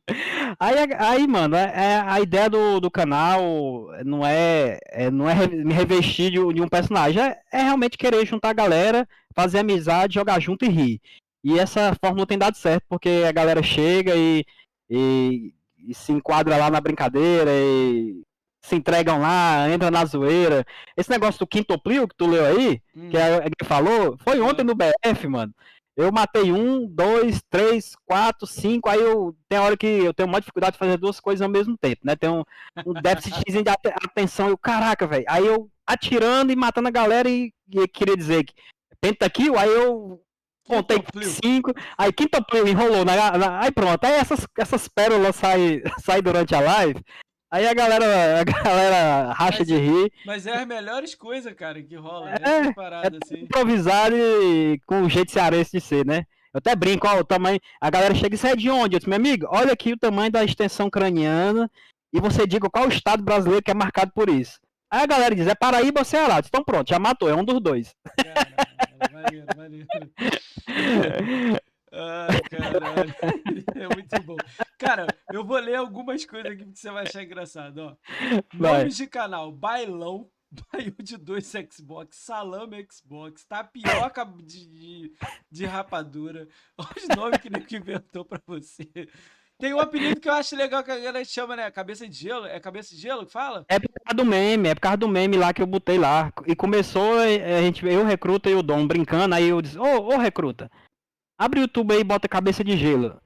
Aí, 0.61 0.77
aí, 0.99 1.27
mano, 1.27 1.57
é, 1.57 1.63
é, 1.75 1.97
a 2.01 2.21
ideia 2.21 2.51
do, 2.51 2.79
do 2.79 2.91
canal 2.91 3.41
não 4.05 4.25
é, 4.25 4.79
é 4.91 5.11
não 5.11 5.29
é 5.29 5.47
me 5.47 5.73
revestir 5.73 6.31
de, 6.31 6.53
de 6.53 6.61
um 6.61 6.69
personagem, 6.69 7.23
é, 7.23 7.41
é, 7.51 7.63
realmente 7.63 7.97
querer 7.97 8.27
juntar 8.27 8.51
a 8.51 8.55
galera, 8.55 9.09
fazer 9.35 9.61
amizade, 9.61 10.15
jogar 10.15 10.39
junto 10.41 10.67
e 10.67 10.69
rir. 10.69 11.01
E 11.43 11.59
essa 11.59 11.97
fórmula 12.05 12.27
tem 12.27 12.37
dado 12.37 12.57
certo, 12.57 12.85
porque 12.87 13.25
a 13.27 13.33
galera 13.33 13.63
chega 13.63 14.15
e, 14.15 14.45
e, 14.91 15.55
e 15.79 15.95
se 15.95 16.13
enquadra 16.13 16.57
lá 16.59 16.71
na 16.71 16.81
brincadeira 16.81 17.51
e 17.51 18.23
se 18.65 18.75
entregam 18.77 19.21
lá, 19.21 19.69
entram 19.71 19.91
na 19.91 20.05
zoeira. 20.07 20.65
Esse 20.97 21.11
negócio 21.11 21.39
do 21.39 21.47
quintoplio 21.47 22.09
que 22.09 22.17
tu 22.17 22.27
leu 22.27 22.47
aí, 22.47 22.81
hum. 22.97 23.11
que, 23.11 23.17
é, 23.17 23.51
que 23.59 23.65
falou, 23.65 24.17
foi 24.25 24.41
ontem 24.41 24.63
hum. 24.63 24.67
no 24.67 24.75
BF, 24.75 25.29
mano. 25.29 25.55
Eu 25.95 26.11
matei 26.11 26.51
um, 26.51 26.87
dois, 26.89 27.43
três, 27.49 27.95
quatro, 28.07 28.47
cinco. 28.47 28.89
Aí 28.89 29.01
eu 29.01 29.37
tem 29.49 29.59
hora 29.59 29.77
que 29.77 29.87
eu 29.87 30.15
tenho 30.15 30.29
uma 30.29 30.41
dificuldade 30.41 30.73
de 30.73 30.79
fazer 30.79 30.97
duas 30.97 31.21
coisas 31.21 31.43
ao 31.43 31.49
mesmo 31.49 31.77
tempo, 31.77 32.01
né? 32.05 32.17
Tem 32.17 32.29
um, 32.31 32.43
um 32.85 32.95
déficit 32.95 33.45
de 33.45 33.69
atenção. 33.69 34.49
Eu, 34.49 34.59
caraca, 34.59 35.07
velho. 35.07 35.25
Aí 35.29 35.47
eu 35.47 35.71
atirando 35.87 36.51
e 36.51 36.57
matando 36.57 36.89
a 36.89 36.91
galera 36.91 37.29
e, 37.29 37.53
e 37.71 37.87
queria 37.87 38.17
dizer 38.17 38.45
que 38.45 38.55
pentakill, 39.01 39.57
aí 39.59 39.69
eu 39.69 40.21
contei 40.67 40.99
cinco. 41.23 41.73
Aí 41.97 42.13
quintoplio 42.13 42.67
enrolou. 42.67 43.05
Na, 43.05 43.39
na, 43.39 43.61
aí 43.61 43.71
pronto. 43.71 44.03
Aí 44.05 44.15
essas, 44.15 44.49
essas 44.59 44.89
pérolas 44.89 45.37
saem 45.37 45.83
sai 46.03 46.21
durante 46.23 46.55
a 46.55 46.61
live. 46.61 47.05
Aí 47.55 47.69
a 47.69 47.73
galera, 47.73 48.41
a 48.41 48.45
galera 48.45 49.33
racha 49.33 49.59
mas, 49.61 49.69
de 49.69 49.77
rir. 49.77 50.13
Mas 50.27 50.45
é 50.45 50.57
as 50.57 50.67
melhores 50.67 51.15
coisas, 51.15 51.55
cara, 51.55 51.81
que 51.81 51.95
rola. 51.95 52.31
É, 52.31 52.63
né? 52.63 52.73
parada, 52.75 53.17
é 53.17 53.21
assim. 53.23 53.45
improvisar 53.45 54.13
e 54.13 54.81
com 54.85 55.03
o 55.03 55.09
jeito 55.09 55.31
cearense 55.31 55.71
de 55.71 55.81
ser, 55.81 56.05
né? 56.05 56.27
Eu 56.53 56.59
até 56.59 56.75
brinco, 56.75 57.07
ó, 57.07 57.21
o 57.21 57.25
tamanho. 57.25 57.61
A 57.81 57.89
galera 57.91 58.13
chega 58.13 58.35
e 58.35 58.39
sai 58.39 58.57
de 58.57 58.69
onde? 58.69 58.97
Eu 58.97 58.99
disse, 58.99 59.09
meu 59.09 59.19
amigo, 59.19 59.47
olha 59.49 59.73
aqui 59.73 59.93
o 59.93 59.97
tamanho 59.97 60.33
da 60.33 60.43
extensão 60.43 60.91
craniana 60.91 61.71
e 62.13 62.21
você 62.21 62.45
diga 62.45 62.69
qual 62.69 62.87
o 62.87 62.93
estado 62.93 63.23
brasileiro 63.23 63.63
que 63.63 63.71
é 63.71 63.75
marcado 63.75 64.11
por 64.13 64.29
isso. 64.29 64.59
Aí 64.91 65.05
a 65.05 65.07
galera 65.07 65.33
diz, 65.33 65.47
é 65.47 65.55
Paraíba 65.55 66.01
ou 66.01 66.05
Ceará? 66.05 66.43
Então 66.45 66.65
pronto, 66.65 66.91
já 66.91 66.99
matou, 66.99 67.29
é 67.29 67.37
um 67.37 67.45
dos 67.45 67.61
dois. 67.61 67.95
Caramba, 68.17 69.13
maneiro, 69.13 69.47
maneiro. 69.57 69.87
Ai, 71.95 72.41
caralho. 72.51 73.15
É 73.75 73.95
muito 73.95 74.23
bom. 74.23 74.37
Cara, 74.79 75.07
eu 75.33 75.45
vou 75.45 75.59
ler 75.59 75.77
algumas 75.77 76.25
coisas 76.25 76.53
aqui 76.53 76.65
que 76.65 76.79
você 76.79 76.91
vai 76.91 77.05
achar 77.05 77.23
engraçado, 77.23 77.79
ó. 77.79 77.97
Vai. 78.55 78.79
Nomes 78.79 78.97
de 78.97 79.07
canal: 79.07 79.53
Bailão, 79.53 80.29
Baio 80.73 80.95
de 80.99 81.17
dois 81.17 81.53
Xbox, 81.73 82.17
Salame 82.17 82.87
Xbox, 82.91 83.45
Tapioca 83.45 84.25
de, 84.25 84.67
de, 84.67 85.13
de 85.51 85.65
rapadura. 85.65 86.49
Olha 86.79 86.89
os 86.97 87.17
nomes 87.17 87.41
que 87.41 87.49
ele 87.49 87.65
inventou 87.71 88.25
pra 88.25 88.41
você. 88.47 88.89
Tem 89.59 89.73
um 89.73 89.79
apelido 89.79 90.21
que 90.21 90.29
eu 90.29 90.33
acho 90.33 90.57
legal 90.57 90.83
que 90.83 90.91
a 90.91 90.99
galera 90.99 91.25
chama, 91.25 91.55
né? 91.55 91.71
Cabeça 91.71 92.09
de 92.09 92.15
gelo. 92.15 92.45
É 92.47 92.59
cabeça 92.59 92.95
de 92.95 93.01
gelo 93.01 93.25
que 93.25 93.33
fala? 93.33 93.65
É 93.69 93.79
por 93.79 93.89
causa 93.89 94.17
do 94.17 94.25
meme, 94.25 94.69
é 94.69 94.75
por 94.75 94.81
causa 94.81 94.97
do 94.97 95.09
meme 95.09 95.37
lá 95.37 95.55
que 95.55 95.63
eu 95.63 95.67
botei 95.67 95.97
lá. 95.97 96.33
E 96.47 96.57
começou, 96.57 97.19
a 97.21 97.63
gente, 97.63 97.87
eu, 97.87 98.05
recruta 98.05 98.51
e 98.51 98.55
o 98.55 98.63
Dom 98.63 98.87
brincando, 98.87 99.35
aí 99.35 99.49
eu 99.49 99.63
disse, 99.63 99.79
ô, 99.79 100.09
ô, 100.09 100.19
recruta, 100.19 100.69
Abre 101.45 101.61
o 101.61 101.65
YouTube 101.65 101.93
aí 101.93 102.01
e 102.01 102.05
bota 102.05 102.27
cabeça 102.27 102.65
de 102.65 102.75
gelo. 102.75 103.21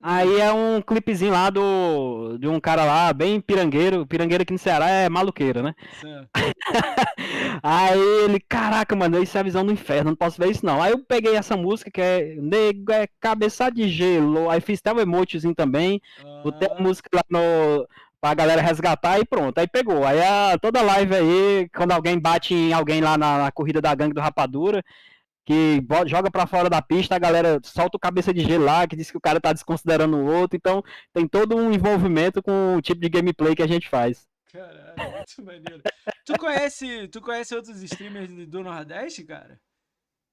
Aí 0.00 0.38
é 0.38 0.52
um 0.52 0.80
clipezinho 0.80 1.32
lá 1.32 1.50
do 1.50 2.38
de 2.38 2.46
um 2.46 2.60
cara 2.60 2.84
lá, 2.84 3.12
bem 3.12 3.40
pirangueiro. 3.40 4.06
Pirangueiro 4.06 4.42
aqui 4.42 4.52
no 4.52 4.58
Ceará 4.60 4.88
é 4.88 5.08
maluqueiro, 5.08 5.60
né? 5.60 5.74
aí 7.60 7.98
ele, 8.24 8.38
caraca, 8.38 8.94
mano, 8.94 9.20
isso 9.20 9.36
é 9.36 9.40
a 9.40 9.42
visão 9.42 9.66
do 9.66 9.72
inferno, 9.72 10.10
não 10.10 10.16
posso 10.16 10.40
ver 10.40 10.52
isso 10.52 10.64
não. 10.64 10.80
Aí 10.80 10.92
eu 10.92 11.00
peguei 11.00 11.34
essa 11.34 11.56
música 11.56 11.90
que 11.90 12.00
é 12.00 12.36
Nego 12.36 12.92
é 12.92 13.08
Cabeça 13.18 13.68
de 13.72 13.88
Gelo. 13.88 14.48
Aí 14.48 14.60
fiz 14.60 14.78
até 14.78 14.92
o 14.92 15.00
emotezinho 15.00 15.54
também. 15.54 16.00
Ah. 16.20 16.42
Botei 16.44 16.68
a 16.70 16.80
música 16.80 17.08
lá 17.12 17.22
no. 17.28 17.88
Pra 18.20 18.34
galera 18.34 18.62
resgatar 18.62 19.18
e 19.18 19.24
pronto. 19.24 19.58
Aí 19.58 19.66
pegou. 19.66 20.06
Aí 20.06 20.22
a, 20.22 20.56
toda 20.62 20.80
live 20.80 21.12
aí, 21.12 21.68
quando 21.74 21.90
alguém 21.90 22.20
bate 22.20 22.54
em 22.54 22.72
alguém 22.72 23.00
lá 23.00 23.18
na, 23.18 23.38
na 23.38 23.50
corrida 23.50 23.80
da 23.80 23.92
gangue 23.96 24.14
do 24.14 24.20
Rapadura, 24.20 24.80
que 25.44 25.84
joga 26.06 26.30
para 26.30 26.46
fora 26.46 26.70
da 26.70 26.80
pista, 26.80 27.14
a 27.14 27.18
galera 27.18 27.60
solta 27.62 27.96
o 27.96 28.00
cabeça 28.00 28.32
de 28.32 28.40
gelo 28.40 28.64
lá, 28.64 28.86
que 28.86 28.96
diz 28.96 29.10
que 29.10 29.16
o 29.16 29.20
cara 29.20 29.40
tá 29.40 29.52
desconsiderando 29.52 30.16
o 30.16 30.26
outro, 30.26 30.56
então 30.56 30.82
tem 31.12 31.28
todo 31.28 31.56
um 31.56 31.70
envolvimento 31.70 32.42
com 32.42 32.76
o 32.76 32.82
tipo 32.82 33.00
de 33.00 33.08
gameplay 33.08 33.54
que 33.54 33.62
a 33.62 33.66
gente 33.66 33.88
faz. 33.88 34.26
Caralho, 34.50 34.94
muito 35.12 35.44
maneiro. 35.44 35.82
tu 36.24 36.38
conhece, 36.38 37.08
tu 37.08 37.20
conhece 37.20 37.54
outros 37.54 37.82
streamers 37.82 38.30
do 38.48 38.62
Nordeste, 38.62 39.24
cara? 39.24 39.60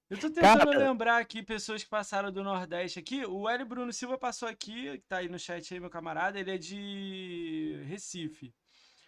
Eu 0.08 0.18
tô 0.18 0.30
tentando 0.30 0.66
cara... 0.66 0.78
lembrar 0.78 1.18
aqui 1.18 1.42
pessoas 1.42 1.82
que 1.82 1.88
passaram 1.88 2.30
do 2.30 2.44
Nordeste 2.44 2.98
aqui. 2.98 3.24
O 3.24 3.48
Hélio 3.48 3.66
Bruno 3.66 3.92
Silva 3.92 4.18
passou 4.18 4.46
aqui, 4.46 4.98
que 4.98 5.06
tá 5.08 5.18
aí 5.18 5.28
no 5.28 5.38
chat 5.38 5.72
aí, 5.72 5.80
meu 5.80 5.88
camarada, 5.88 6.38
ele 6.38 6.50
é 6.50 6.58
de 6.58 7.82
Recife, 7.86 8.54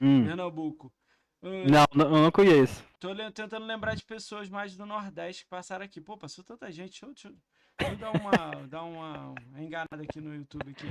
hum. 0.01 0.25
Pernambuco. 0.25 0.93
Não, 1.45 1.85
não, 1.95 2.23
não 2.23 2.31
conheço. 2.31 2.83
Tô 2.99 3.15
tentando 3.15 3.67
lembrar 3.67 3.95
de 3.95 4.03
pessoas 4.03 4.49
mais 4.49 4.75
do 4.77 4.87
Nordeste 4.87 5.45
que 5.45 5.51
passaram 5.51 5.85
aqui. 5.85 6.01
Pô, 6.01 6.17
passou 6.17 6.43
tanta 6.43 6.73
gente. 6.73 7.03
Deixa 7.03 7.07
eu, 7.07 7.13
deixa 7.13 7.29
eu, 7.29 7.35
deixa 7.79 7.93
eu 7.93 7.99
dar, 7.99 8.11
uma, 8.13 8.31
dar 8.67 8.83
uma 8.83 9.35
enganada 9.59 10.03
aqui 10.03 10.21
no 10.21 10.35
YouTube 10.35 10.71
aqui. 10.71 10.91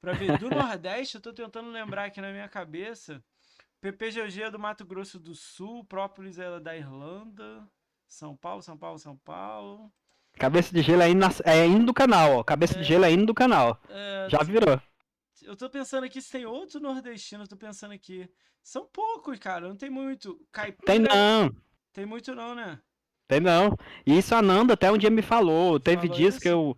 Pra 0.00 0.12
ver. 0.12 0.38
Do 0.38 0.50
Nordeste, 0.50 1.16
eu 1.16 1.20
tô 1.20 1.32
tentando 1.32 1.70
lembrar 1.70 2.06
aqui 2.06 2.20
na 2.20 2.32
minha 2.32 2.48
cabeça. 2.48 3.22
PPGG 3.80 4.42
é 4.42 4.50
do 4.50 4.58
Mato 4.58 4.84
Grosso 4.84 5.20
do 5.20 5.34
Sul, 5.34 5.84
Própolis 5.84 6.38
é 6.38 6.58
da 6.58 6.76
Irlanda, 6.76 7.64
São 8.08 8.36
Paulo, 8.36 8.62
São 8.62 8.76
Paulo, 8.76 8.98
São 8.98 9.16
Paulo. 9.16 9.92
Cabeça 10.38 10.74
de 10.74 10.82
gelo 10.82 11.02
é 11.02 11.08
indo, 11.08 11.24
é 11.44 11.66
indo 11.66 11.86
do 11.86 11.94
canal, 11.94 12.38
ó. 12.38 12.44
Cabeça 12.44 12.76
é, 12.76 12.82
de 12.82 12.84
gelo 12.84 13.04
é 13.04 13.12
indo 13.12 13.26
do 13.26 13.34
canal. 13.34 13.80
É, 13.88 14.28
Já 14.28 14.42
virou. 14.42 14.80
Eu 15.42 15.56
tô 15.56 15.68
pensando 15.68 16.04
aqui 16.04 16.20
se 16.20 16.30
tem 16.30 16.46
outro 16.46 16.80
nordestino, 16.80 17.44
eu 17.44 17.48
tô 17.48 17.56
pensando 17.56 17.92
aqui. 17.92 18.28
São 18.62 18.86
poucos, 18.86 19.38
cara, 19.38 19.68
não 19.68 19.76
tem 19.76 19.90
muito. 19.90 20.40
Caipira, 20.50 20.86
tem 20.86 20.98
não. 20.98 21.54
Tem 21.92 22.04
muito 22.06 22.34
não, 22.34 22.54
né? 22.54 22.80
Tem 23.28 23.40
não. 23.40 23.76
E 24.06 24.18
isso 24.18 24.34
a 24.34 24.42
Nanda 24.42 24.74
até 24.74 24.90
um 24.90 24.98
dia 24.98 25.10
me 25.10 25.22
falou. 25.22 25.78
Teve 25.80 26.02
Falou 26.02 26.16
dias 26.16 26.34
isso? 26.34 26.42
que 26.42 26.48
eu. 26.48 26.76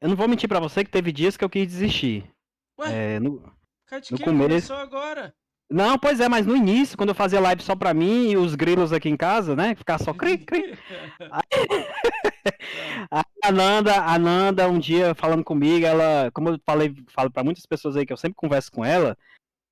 Eu 0.00 0.08
não 0.08 0.16
vou 0.16 0.28
mentir 0.28 0.48
pra 0.48 0.60
você 0.60 0.84
que 0.84 0.90
teve 0.90 1.10
dias 1.12 1.36
que 1.36 1.44
eu 1.44 1.48
quis 1.50 1.66
desistir. 1.66 2.30
Ué, 2.78 3.14
É, 3.16 3.20
no- 3.20 3.40
cara 3.86 4.00
de 4.02 4.12
no 4.12 4.18
começo- 4.18 4.68
começou 4.68 4.76
agora? 4.76 5.34
Não, 5.74 5.98
pois 5.98 6.20
é, 6.20 6.28
mas 6.28 6.46
no 6.46 6.56
início, 6.56 6.96
quando 6.96 7.08
eu 7.08 7.16
fazia 7.16 7.40
live 7.40 7.60
só 7.60 7.74
pra 7.74 7.92
mim 7.92 8.30
e 8.30 8.36
os 8.36 8.54
grilos 8.54 8.92
aqui 8.92 9.08
em 9.08 9.16
casa, 9.16 9.56
né? 9.56 9.74
Ficar 9.74 9.98
só 9.98 10.14
cri, 10.14 10.38
cri. 10.38 10.78
A 13.42 13.50
Nanda, 13.50 13.96
a 13.96 14.16
Nanda, 14.16 14.68
um 14.68 14.78
dia 14.78 15.14
falando 15.16 15.42
comigo, 15.42 15.84
ela, 15.84 16.30
como 16.32 16.50
eu 16.50 16.60
falei, 16.64 16.94
falo 17.08 17.28
pra 17.28 17.42
muitas 17.42 17.66
pessoas 17.66 17.96
aí 17.96 18.06
que 18.06 18.12
eu 18.12 18.16
sempre 18.16 18.36
converso 18.36 18.70
com 18.70 18.84
ela, 18.84 19.18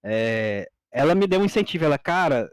é, 0.02 0.68
ela 0.90 1.14
me 1.14 1.26
deu 1.28 1.40
um 1.40 1.44
incentivo. 1.44 1.84
Ela, 1.84 1.98
cara, 1.98 2.50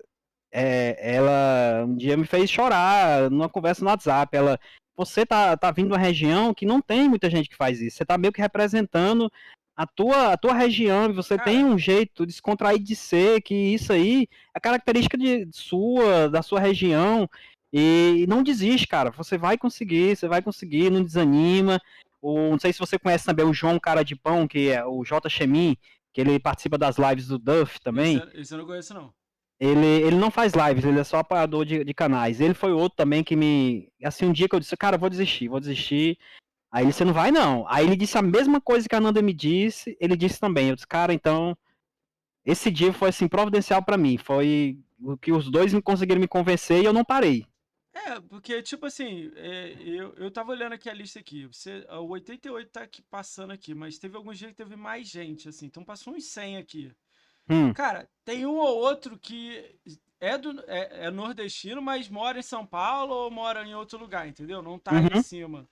é, 0.52 0.96
ela 1.16 1.86
um 1.86 1.96
dia 1.96 2.16
me 2.16 2.28
fez 2.28 2.52
chorar 2.52 3.32
numa 3.32 3.50
conversa 3.50 3.84
no 3.84 3.90
WhatsApp. 3.90 4.38
Ela, 4.38 4.60
você 4.96 5.26
tá, 5.26 5.58
tá 5.58 5.72
vindo 5.72 5.88
de 5.88 5.94
uma 5.94 6.00
região 6.00 6.54
que 6.54 6.68
não 6.68 6.82
tem 6.82 7.10
muita 7.10 7.28
gente 7.32 7.50
que 7.50 7.56
faz 7.56 7.82
isso. 7.82 7.98
Você 7.98 8.06
tá 8.06 8.16
meio 8.16 8.32
que 8.32 8.42
representando 8.42 9.32
a 9.80 9.88
tua, 9.88 10.34
a 10.34 10.38
tua 10.38 10.54
região, 10.54 11.14
você 11.14 11.38
Cara. 11.38 11.50
tem 11.50 11.64
um 11.64 11.78
jeito 11.78 12.26
descontraído 12.26 12.84
de 12.84 12.98
ser, 12.98 13.42
que 13.42 13.56
isso 13.56 13.94
aí 13.94 14.28
é 14.54 14.60
característica 14.60 15.18
de 15.18 15.48
sua, 15.54 16.28
da 16.28 16.42
sua 16.42 16.60
região. 16.60 17.30
E 17.72 18.26
não 18.28 18.44
desiste, 18.44 18.86
cara. 18.86 19.10
Você 19.12 19.38
vai 19.38 19.58
conseguir, 19.58 20.18
você 20.18 20.28
vai 20.28 20.42
conseguir, 20.42 20.90
não 20.90 21.02
desanima. 21.02 21.80
O, 22.22 22.50
não 22.50 22.60
sei 22.60 22.74
se 22.74 22.80
você 22.80 23.00
conhece 23.00 23.26
também 23.26 23.46
o 23.46 23.54
João 23.54 23.80
Cara 23.80 24.04
de 24.04 24.18
Pão, 24.18 24.46
que 24.50 24.68
é 24.68 24.84
o 24.84 25.02
J. 25.06 25.30
Chemin, 25.30 25.78
que 26.12 26.20
ele 26.20 26.38
participa 26.42 26.78
das 26.78 26.98
lives 26.98 27.28
do 27.28 27.40
Duff 27.40 27.80
também. 27.80 28.18
Esse, 28.18 28.38
esse 28.38 28.54
eu 28.54 28.58
não 28.58 28.66
conheço, 28.66 28.94
não. 28.94 29.14
Ele, 29.62 29.88
ele 29.88 30.18
não 30.18 30.30
faz 30.30 30.52
lives, 30.52 30.84
ele 30.84 31.00
é 31.00 31.04
só 31.06 31.20
apoiador 31.20 31.64
de, 31.64 31.86
de 31.86 31.94
canais. 31.94 32.42
Ele 32.42 32.54
foi 32.54 32.74
outro 32.74 32.98
também 32.98 33.24
que 33.24 33.34
me. 33.34 33.90
Assim, 34.04 34.26
um 34.26 34.34
dia 34.34 34.50
que 34.50 34.56
eu 34.56 34.60
disse, 34.60 34.76
cara, 34.76 34.98
vou 34.98 35.10
desistir, 35.10 35.48
vou 35.48 35.62
desistir. 35.62 36.18
Aí 36.72 36.86
ele, 36.86 36.94
você 36.94 37.04
não 37.06 37.14
vai, 37.14 37.32
não. 37.32 37.66
Aí 37.68 37.86
ele 37.86 37.96
disse 37.96 38.18
a 38.18 38.22
mesma 38.22 38.62
coisa 38.62 38.88
que 38.88 38.96
a 38.96 39.00
Nanda 39.02 39.22
me 39.22 39.34
disse, 39.34 39.98
ele 40.00 40.16
disse 40.16 40.40
também. 40.40 40.70
Eu 40.70 40.76
disse, 40.76 40.88
cara, 40.88 41.14
então. 41.14 41.58
Esse 42.46 42.72
dia 42.72 42.92
foi 42.94 43.10
assim, 43.10 43.28
providencial 43.28 43.84
pra 43.84 43.98
mim. 43.98 44.18
Foi 44.18 44.78
o 45.02 45.18
que 45.18 45.32
os 45.32 45.50
dois 45.50 45.74
me 45.74 45.82
conseguiram 45.82 46.20
me 46.22 46.28
convencer 46.28 46.82
e 46.82 46.86
eu 46.86 46.94
não 46.94 47.06
parei. 47.06 47.46
É, 47.94 48.20
porque, 48.22 48.62
tipo 48.62 48.86
assim, 48.86 49.32
é, 49.36 49.76
eu, 49.82 50.14
eu 50.16 50.32
tava 50.32 50.52
olhando 50.52 50.74
aqui 50.74 50.90
a 50.90 50.94
lista 50.94 51.20
aqui. 51.20 51.48
Você, 51.48 51.86
o 51.90 52.08
88 52.10 52.72
tá 52.72 52.82
aqui 52.84 53.02
passando 53.02 53.52
aqui, 53.52 53.74
mas 53.74 53.98
teve 53.98 54.16
alguns 54.16 54.38
dias 54.38 54.52
que 54.52 54.58
teve 54.58 54.76
mais 54.76 55.08
gente, 55.08 55.50
assim. 55.50 55.66
Então 55.66 55.84
passou 55.84 56.14
uns 56.14 56.26
100 56.26 56.58
aqui. 56.58 56.92
Hum, 57.50 57.74
Cara, 57.74 58.10
tem 58.26 58.46
um 58.46 58.58
ou 58.58 58.78
outro 58.80 59.18
que 59.20 59.76
é, 60.20 60.38
do, 60.38 60.60
é, 60.68 61.08
é 61.08 61.12
nordestino, 61.12 61.82
mas 61.82 62.10
mora 62.10 62.40
em 62.40 62.44
São 62.44 62.66
Paulo 62.66 63.14
ou 63.16 63.32
mora 63.32 63.66
em 63.66 63.76
outro 63.76 63.98
lugar, 64.00 64.28
entendeu? 64.28 64.62
Não 64.62 64.80
tá 64.80 64.98
aí 64.98 65.10
em 65.12 65.16
Uhum. 65.16 65.24
cima. 65.24 65.68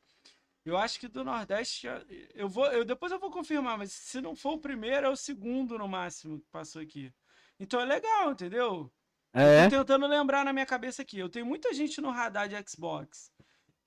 Eu 0.68 0.78
acho 0.78 1.00
que 1.00 1.08
do 1.08 1.24
Nordeste, 1.24 1.88
eu 2.34 2.50
vou, 2.50 2.66
eu 2.68 2.84
depois 2.84 3.12
eu 3.12 3.20
vou 3.20 3.32
confirmar, 3.32 3.78
mas 3.78 3.92
se 3.94 4.20
não 4.22 4.36
for 4.36 4.54
o 4.56 4.60
primeiro, 4.60 5.08
é 5.08 5.10
o 5.10 5.16
segundo 5.16 5.78
no 5.78 5.88
máximo 5.88 6.40
que 6.40 6.48
passou 6.52 6.82
aqui. 6.82 7.12
Então 7.60 7.80
é 7.80 7.86
legal, 7.86 8.32
entendeu? 8.32 8.92
é. 9.34 9.64
Tô 9.70 9.78
tentando 9.78 10.06
lembrar 10.08 10.44
na 10.44 10.52
minha 10.54 10.66
cabeça 10.66 11.02
aqui. 11.02 11.18
Eu 11.20 11.30
tenho 11.30 11.46
muita 11.46 11.74
gente 11.74 12.02
no 12.02 12.12
radar 12.12 12.48
de 12.50 12.56
Xbox, 12.70 13.32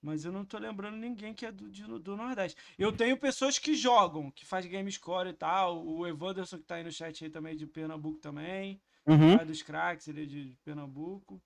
mas 0.03 0.25
eu 0.25 0.33
não 0.33 0.45
tô 0.45 0.59
lembrando 0.59 0.97
ninguém 0.97 1.35
que 1.35 1.45
é 1.45 1.53
do, 1.53 1.69
de- 1.69 1.85
do 1.99 2.17
Nordeste. 2.17 2.59
Eu 2.79 2.91
tenho 2.91 3.17
pessoas 3.19 3.59
que 3.59 3.75
jogam, 3.75 4.31
que 4.31 4.47
faz 4.47 4.65
game 4.67 4.91
score 4.91 5.29
e 5.29 5.35
tal. 5.35 5.85
O 5.87 6.07
Evanderson 6.07 6.57
que 6.59 6.65
tá 6.65 6.77
aí 6.77 6.85
no 6.85 6.91
chat 6.93 7.23
aí 7.25 7.31
também 7.31 7.55
de 7.57 7.67
Pernambuco 7.67 8.19
também. 8.19 8.81
Uhum. 9.07 9.37
Dos 9.45 9.63
craques, 9.63 10.09
ele 10.09 10.23
é 10.23 10.27
de 10.27 10.57
Pernambuco. 10.65 11.43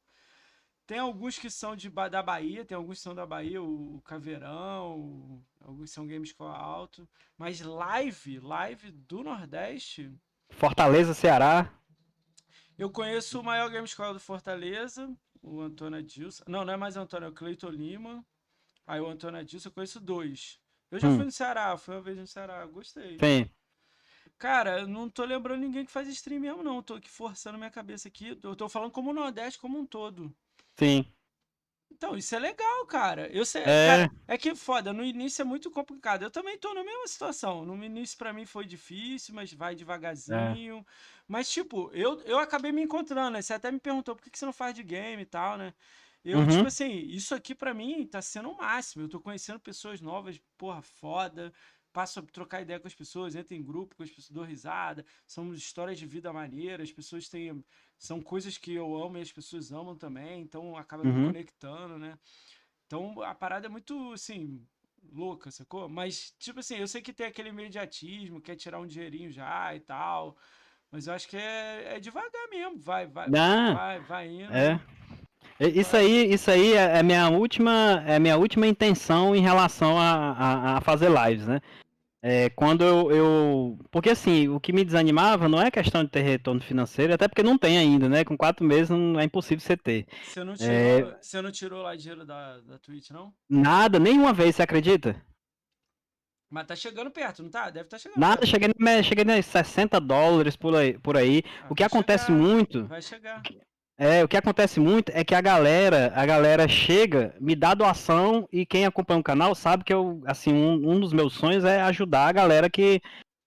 Tem 0.87 0.99
alguns 0.99 1.39
que 1.39 1.49
são 1.51 1.75
de, 1.75 1.89
da 2.11 2.23
Bahia, 2.23 2.65
tem 2.65 2.77
alguns 2.77 2.99
que 2.99 3.03
são 3.05 3.15
da 3.15 3.25
Bahia, 3.27 3.63
o, 3.63 3.97
o 3.97 4.03
Caveirão, 4.03 4.99
o- 5.01 5.45
alguns 5.61 5.91
são 5.91 6.07
game 6.07 6.27
score 6.27 6.55
alto. 6.55 7.09
Mas 7.39 7.61
live, 7.61 8.39
live 8.41 8.91
do 8.93 9.23
Nordeste, 9.23 10.13
Fortaleza, 10.51 11.13
Ceará. 11.13 11.71
eu 12.79 12.91
conheço 12.91 13.41
o 13.41 13.45
maior 13.45 13.71
game 13.71 13.87
score 13.87 14.13
do 14.15 14.21
Fortaleza, 14.21 15.15
o 15.43 15.61
Antônio 15.61 15.99
Adilson. 15.99 16.45
Não, 16.49 16.65
não 16.65 16.73
é 16.75 16.77
mais 16.77 16.97
Antônio, 16.97 17.27
é 17.27 17.29
o 17.29 17.35
Cleiton 17.35 17.69
Lima. 17.71 18.25
Aí 18.87 19.01
o 19.01 19.09
Antônio 19.09 19.41
Adilson, 19.41 19.69
eu 19.69 19.73
conheço 19.73 20.01
dois. 20.01 20.61
Eu 20.91 21.01
já 21.01 21.09
Hum. 21.09 21.17
fui 21.17 21.25
no 21.25 21.33
Ceará, 21.33 21.77
fui 21.77 21.95
uma 21.95 22.03
vez 22.03 22.19
no 22.19 22.27
Ceará, 22.27 22.65
gostei. 22.67 23.19
Sim. 23.19 23.51
Cara, 24.39 24.81
eu 24.81 24.87
não 24.89 25.09
tô 25.09 25.25
lembrando 25.25 25.61
ninguém 25.61 25.85
que 25.85 25.93
faz 25.93 26.09
stream 26.09 26.41
mesmo, 26.41 26.63
não. 26.63 26.83
Tô 26.83 26.95
aqui 26.95 27.11
forçando 27.11 27.59
minha 27.59 27.71
cabeça 27.71 28.09
aqui. 28.09 28.39
Eu 28.43 28.57
tô 28.57 28.69
falando 28.69 28.91
como 28.91 29.11
o 29.11 29.15
Nordeste 29.15 29.59
como 29.59 29.79
um 29.79 29.87
todo. 29.87 30.35
Sim. 30.79 31.05
Então, 31.91 32.17
isso 32.17 32.35
é 32.35 32.39
legal, 32.39 32.87
cara. 32.87 33.29
Eu 33.33 33.45
sei, 33.47 33.63
É. 33.65 33.79
cara, 33.81 34.11
é 34.27 34.37
que 34.37 34.55
foda, 34.55 34.93
no 34.93 35.05
início 35.05 35.43
é 35.43 35.45
muito 35.45 35.71
complicado. 35.71 36.23
Eu 36.23 36.31
também 36.31 36.59
tô 36.59 36.75
na 36.75 36.83
mesma 36.85 37.07
situação. 37.07 37.65
No 37.65 37.83
início 37.85 38.19
pra 38.19 38.33
mim 38.33 38.45
foi 38.47 38.65
difícil, 38.67 39.35
mas 39.35 39.53
vai 39.53 39.75
devagarzinho. 39.75 40.85
Mas 41.29 41.49
tipo, 41.51 41.91
eu, 41.93 42.21
eu 42.23 42.39
acabei 42.39 42.73
me 42.73 42.83
encontrando, 42.83 43.31
né? 43.31 43.43
Você 43.43 43.55
até 43.55 43.71
me 43.71 43.79
perguntou 43.81 44.15
por 44.17 44.23
que 44.23 44.31
que 44.31 44.39
você 44.39 44.45
não 44.47 44.53
faz 44.53 44.75
de 44.75 44.83
game 44.83 45.23
e 45.23 45.27
tal, 45.27 45.57
né? 45.57 45.73
Eu, 46.25 46.47
Uhum. 46.47 46.47
tipo 46.47 46.67
assim, 46.67 46.89
isso 46.91 47.35
aqui 47.35 47.55
pra 47.55 47.75
mim 47.75 48.07
tá 48.07 48.21
sendo 48.23 48.51
o 48.51 48.57
máximo. 48.57 49.05
Eu 49.05 49.09
tô 49.09 49.21
conhecendo 49.21 49.61
pessoas 49.61 50.01
novas, 50.01 50.41
porra, 50.57 50.83
foda. 50.83 51.53
Passo 51.95 52.19
a 52.19 52.23
trocar 52.23 52.61
ideia 52.61 52.81
com 52.81 52.89
as 52.89 52.95
pessoas, 52.95 53.37
entro 53.37 53.55
em 53.55 53.63
grupo 53.63 53.95
com 53.95 54.03
as 54.03 54.11
pessoas, 54.11 54.31
dou 54.31 54.43
risada. 54.43 55.07
São 55.25 55.55
histórias 55.55 55.97
de 55.97 56.05
vida 56.07 56.33
maneiras, 56.33 56.89
as 56.89 56.93
pessoas 56.95 57.29
têm. 57.29 57.65
São 57.97 58.21
coisas 58.21 58.59
que 58.59 58.75
eu 58.75 58.97
amo 59.01 59.17
e 59.17 59.21
as 59.23 59.31
pessoas 59.31 59.71
amam 59.71 59.97
também, 59.97 60.41
então 60.43 60.77
acaba 60.77 61.05
me 61.05 61.11
Uhum. 61.11 61.27
conectando, 61.27 61.97
né? 61.97 62.19
Então 62.87 63.23
a 63.23 63.33
parada 63.33 63.67
é 63.67 63.71
muito, 63.71 64.13
assim, 64.13 64.61
louca, 65.13 65.53
sacou? 65.53 65.89
Mas, 65.89 66.35
tipo 66.39 66.59
assim, 66.59 66.75
eu 66.79 66.89
sei 66.89 67.01
que 67.01 67.13
tem 67.13 67.27
aquele 67.27 67.51
imediatismo, 67.51 68.41
quer 68.41 68.57
tirar 68.57 68.81
um 68.81 68.87
dinheirinho 68.89 69.31
já 69.31 69.73
e 69.75 69.79
tal. 69.79 70.37
Mas 70.91 71.07
eu 71.07 71.15
acho 71.15 71.29
que 71.29 71.37
é, 71.37 71.95
é 71.97 72.01
devagar 72.01 72.49
mesmo. 72.51 72.77
Vai, 72.81 73.07
vai, 73.07 73.29
Não. 73.31 73.75
vai, 73.75 74.01
vai 74.01 74.29
indo. 74.29 74.53
É. 74.53 74.81
Isso 75.61 75.97
aí, 75.97 76.33
isso 76.35 76.51
aí 76.51 76.73
é 76.73 76.99
é 76.99 77.03
minha 77.03 77.29
última, 77.29 78.03
é 78.07 78.19
minha 78.19 78.37
última 78.37 78.67
intenção 78.67 79.37
em 79.37 79.41
relação 79.41 79.97
a, 79.97 80.33
a, 80.33 80.77
a 80.79 80.81
fazer 80.81 81.09
lives, 81.09 81.47
né? 81.47 81.61
É, 82.27 82.49
quando 82.49 82.83
eu, 82.83 83.13
eu. 83.13 83.79
Porque 83.91 84.09
assim, 84.09 84.49
o 84.49 84.59
que 84.59 84.73
me 84.73 84.83
desanimava 84.83 85.47
não 85.47 85.61
é 85.61 85.71
questão 85.71 86.03
de 86.03 86.09
ter 86.11 86.23
retorno 86.23 86.59
financeiro, 86.59 87.13
até 87.13 87.29
porque 87.29 87.43
não 87.43 87.59
tem 87.59 87.77
ainda, 87.77 88.09
né? 88.09 88.25
Com 88.25 88.35
quatro 88.35 88.65
meses 88.65 88.89
não 88.89 89.21
é 89.21 89.25
impossível 89.25 89.61
você 89.61 89.77
ter. 89.77 90.07
Você 90.25 90.43
não 90.43 90.55
tirou, 90.55 90.73
É. 90.73 91.19
você 91.21 91.43
não 91.43 91.53
tirou 91.53 91.83
lá 91.83 91.95
dinheiro 91.95 92.25
da, 92.25 92.61
da 92.61 92.79
Twitch, 92.79 93.11
não? 93.11 93.31
Nada, 93.47 93.99
nenhuma 93.99 94.33
vez, 94.33 94.57
você 94.57 94.63
acredita? 94.63 95.23
Mas 96.49 96.67
tá 96.67 96.75
chegando 96.75 97.11
perto, 97.11 97.43
não 97.43 97.51
tá? 97.51 97.69
Deve 97.69 97.87
estar 97.89 97.99
chegando 97.99 98.19
Nada, 98.19 98.39
perto. 98.39 98.51
cheguei, 98.51 99.03
cheguei 99.03 99.25
nos 99.25 99.45
60 99.45 100.01
dólares 100.01 100.57
por 100.57 100.75
aí. 100.75 100.99
Por 100.99 101.19
aí. 101.19 101.43
Ah, 101.63 101.67
O 101.69 101.75
que 101.75 101.85
acontece 101.85 102.27
chegar, 102.27 102.39
muito. 102.39 102.87
Vai 102.87 103.03
chegar. 103.03 103.43
É, 103.97 104.25
o 104.25 104.29
que 104.29 104.37
acontece 104.37 104.81
muito 104.81 105.11
é 105.15 105.23
que 105.23 105.35
a 105.35 105.41
galera, 105.41 106.13
a 106.17 106.27
galera 106.27 106.67
chega, 106.67 107.35
me 107.41 107.55
dá 107.55 107.75
doação 107.75 108.49
e 108.53 108.67
quem 108.67 108.85
acompanha 108.85 109.21
o 109.21 109.25
canal 109.25 109.55
sabe 109.55 109.85
que 109.85 109.95
eu, 109.95 110.21
assim, 110.27 110.53
um, 110.53 110.91
um 110.91 110.99
dos 110.99 111.13
meus 111.13 111.35
sonhos 111.35 111.65
é 111.65 111.81
ajudar 111.83 112.27
a 112.29 112.33
galera 112.33 112.69
que 112.71 113.01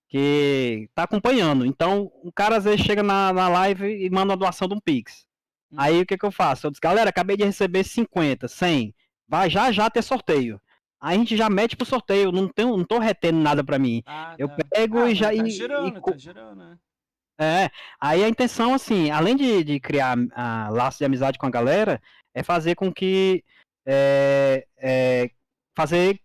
que 0.09 0.89
tá 0.95 1.03
acompanhando. 1.03 1.65
Então, 1.65 2.09
o 2.23 2.31
cara 2.31 2.55
às 2.55 2.63
vezes 2.63 2.79
chega 2.79 3.03
na, 3.03 3.33
na 3.33 3.49
live 3.49 3.85
e 4.05 4.09
manda 4.09 4.31
uma 4.31 4.37
doação 4.37 4.65
de 4.65 4.73
um 4.73 4.79
Pix. 4.79 5.25
Hum. 5.69 5.75
Aí 5.77 5.99
o 6.01 6.05
que 6.05 6.17
que 6.17 6.25
eu 6.25 6.31
faço? 6.31 6.65
Eu 6.65 6.71
disse, 6.71 6.79
galera, 6.79 7.09
acabei 7.09 7.35
de 7.35 7.43
receber 7.43 7.83
50, 7.83 8.47
100. 8.47 8.95
Vai 9.27 9.49
já 9.49 9.69
já 9.69 9.89
ter 9.89 10.01
sorteio. 10.01 10.61
Aí 11.01 11.15
a 11.17 11.19
gente 11.19 11.35
já 11.35 11.49
mete 11.49 11.75
pro 11.75 11.85
sorteio, 11.85 12.31
não 12.31 12.47
tenho, 12.47 12.77
não 12.77 12.85
tô 12.85 12.99
retendo 12.99 13.37
nada 13.39 13.65
pra 13.65 13.77
mim. 13.77 14.01
Ah, 14.05 14.33
Eu 14.39 14.47
tá. 14.47 14.55
pego 14.71 14.99
Ah, 14.99 15.11
e 15.11 15.15
já 15.15 15.27
Tá 15.27 15.33
e- 15.33 15.49
girando, 15.49 15.97
e 15.97 16.01
tá 16.01 16.17
girando, 16.17 16.55
né? 16.55 16.77
É, 17.39 17.69
aí 17.99 18.23
a 18.23 18.29
intenção, 18.29 18.73
assim, 18.73 19.11
além 19.11 19.35
de, 19.35 19.63
de 19.63 19.79
criar 19.79 20.17
a 20.33 20.69
laço 20.69 20.97
de 20.97 21.05
amizade 21.05 21.37
com 21.37 21.45
a 21.45 21.51
galera, 21.51 22.01
é 22.33 22.43
fazer 22.43 22.75
com 22.75 22.91
que. 22.91 23.43
É, 23.85 24.65
é, 24.77 25.29
fazer. 25.75 26.19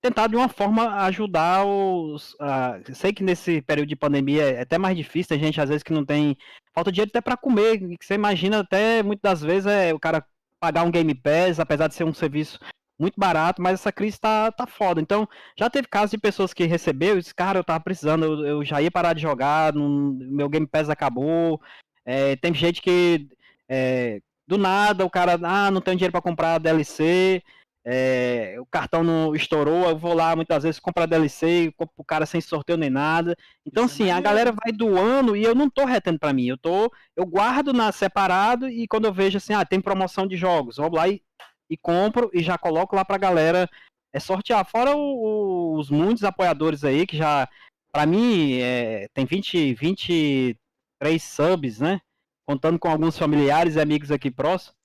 Tentar 0.00 0.28
de 0.28 0.36
uma 0.36 0.48
forma 0.48 1.02
ajudar 1.04 1.64
os. 1.66 2.36
ah, 2.40 2.78
sei 2.94 3.12
que 3.12 3.24
nesse 3.24 3.60
período 3.62 3.88
de 3.88 3.96
pandemia 3.96 4.44
é 4.52 4.60
até 4.62 4.78
mais 4.78 4.96
difícil, 4.96 5.30
tem 5.30 5.40
gente 5.40 5.60
às 5.60 5.68
vezes 5.68 5.82
que 5.82 5.92
não 5.92 6.04
tem. 6.04 6.36
Falta 6.72 6.92
dinheiro 6.92 7.10
até 7.10 7.20
para 7.20 7.36
comer, 7.36 7.78
que 7.78 8.04
você 8.04 8.14
imagina 8.14 8.60
até 8.60 9.02
muitas 9.02 9.40
das 9.40 9.42
vezes 9.42 9.66
é 9.66 9.92
o 9.92 9.98
cara 9.98 10.24
pagar 10.60 10.84
um 10.84 10.90
Game 10.90 11.12
Pass, 11.14 11.58
apesar 11.58 11.88
de 11.88 11.94
ser 11.94 12.04
um 12.04 12.14
serviço 12.14 12.58
muito 12.98 13.14
barato, 13.18 13.62
mas 13.62 13.74
essa 13.74 13.92
crise 13.92 14.18
tá, 14.18 14.50
tá 14.52 14.66
foda. 14.66 15.00
Então, 15.00 15.28
já 15.56 15.70
teve 15.70 15.86
casos 15.88 16.10
de 16.10 16.18
pessoas 16.18 16.52
que 16.52 16.64
recebeu 16.64 17.16
e 17.16 17.20
disse, 17.20 17.34
cara, 17.34 17.58
eu 17.58 17.64
tava 17.64 17.80
precisando, 17.82 18.24
eu, 18.24 18.46
eu 18.46 18.64
já 18.64 18.82
ia 18.82 18.90
parar 18.90 19.12
de 19.14 19.22
jogar, 19.22 19.72
não- 19.74 20.16
meu 20.20 20.48
Game 20.48 20.66
Pass 20.66 20.90
acabou. 20.90 21.60
É, 22.04 22.36
tem 22.36 22.52
gente 22.54 22.82
que 22.82 23.28
é, 23.68 24.20
do 24.46 24.56
nada 24.58 25.04
o 25.04 25.10
cara, 25.10 25.38
ah, 25.42 25.70
não 25.70 25.80
tenho 25.80 25.96
dinheiro 25.96 26.12
para 26.12 26.22
comprar 26.22 26.58
DLC, 26.58 27.42
é, 27.84 28.56
o 28.60 28.66
cartão 28.66 29.02
não 29.02 29.34
estourou, 29.34 29.88
eu 29.88 29.96
vou 29.96 30.12
lá 30.14 30.34
muitas 30.36 30.62
vezes 30.62 30.80
comprar 30.80 31.06
DLC, 31.06 31.72
compro 31.76 31.94
o 31.98 32.04
cara 32.04 32.26
sem 32.26 32.40
sorteio 32.40 32.76
nem 32.78 32.90
nada. 32.90 33.36
Então, 33.66 33.86
Isso 33.86 34.02
é 34.02 34.06
assim, 34.06 34.10
a 34.10 34.20
galera 34.20 34.52
vai 34.52 34.72
doando 34.72 35.36
e 35.36 35.42
eu 35.44 35.54
não 35.54 35.70
tô 35.70 35.84
retendo 35.84 36.18
para 36.18 36.32
mim, 36.32 36.46
eu 36.48 36.58
tô, 36.58 36.92
eu 37.16 37.24
guardo 37.26 37.72
na 37.72 37.92
separado 37.92 38.68
e 38.68 38.86
quando 38.88 39.06
eu 39.06 39.12
vejo 39.12 39.38
assim, 39.38 39.54
ah, 39.54 39.64
tem 39.64 39.80
promoção 39.80 40.26
de 40.26 40.36
jogos, 40.36 40.76
vamos 40.76 40.94
lá 40.98 41.08
e 41.08 41.22
e 41.68 41.76
compro 41.76 42.30
e 42.32 42.42
já 42.42 42.56
coloco 42.56 42.94
lá 42.94 43.04
pra 43.04 43.18
galera 43.18 43.68
é 44.12 44.20
sortear. 44.20 44.64
Fora 44.64 44.96
o, 44.96 45.76
os 45.78 45.90
muitos 45.90 46.24
apoiadores 46.24 46.84
aí 46.84 47.06
que 47.06 47.16
já, 47.16 47.48
pra 47.92 48.06
mim, 48.06 48.58
é, 48.60 49.08
tem 49.14 49.24
20, 49.26 49.74
23 49.74 51.22
subs, 51.22 51.80
né? 51.80 52.00
Contando 52.46 52.78
com 52.78 52.88
alguns 52.88 53.18
familiares 53.18 53.76
e 53.76 53.80
amigos 53.80 54.10
aqui 54.10 54.30
próximos. 54.30 54.76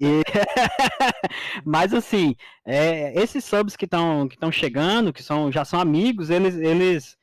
E... 0.00 0.22
Mas 1.64 1.92
assim, 1.92 2.34
é, 2.64 3.12
esses 3.20 3.44
subs 3.44 3.76
que 3.76 3.84
estão 3.84 4.28
que 4.28 4.38
chegando, 4.52 5.12
que 5.12 5.22
são, 5.22 5.52
já 5.52 5.64
são 5.64 5.78
amigos, 5.78 6.30
eles, 6.30 6.56
eles 6.56 7.16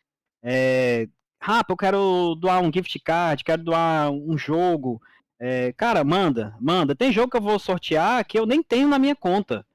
é, 0.43 1.07
Rapa, 1.41 1.71
eu 1.71 1.77
quero 1.77 2.35
doar 2.35 2.61
um 2.61 2.71
gift 2.71 2.99
card, 2.99 3.43
quero 3.43 3.63
doar 3.63 4.11
um 4.11 4.37
jogo. 4.37 5.01
É, 5.39 5.71
cara, 5.73 6.03
manda, 6.03 6.53
manda. 6.59 6.95
Tem 6.95 7.11
jogo 7.11 7.31
que 7.31 7.37
eu 7.37 7.41
vou 7.41 7.57
sortear 7.57 8.25
que 8.25 8.37
eu 8.37 8.45
nem 8.45 8.61
tenho 8.61 8.87
na 8.87 8.99
minha 8.99 9.15
conta. 9.15 9.65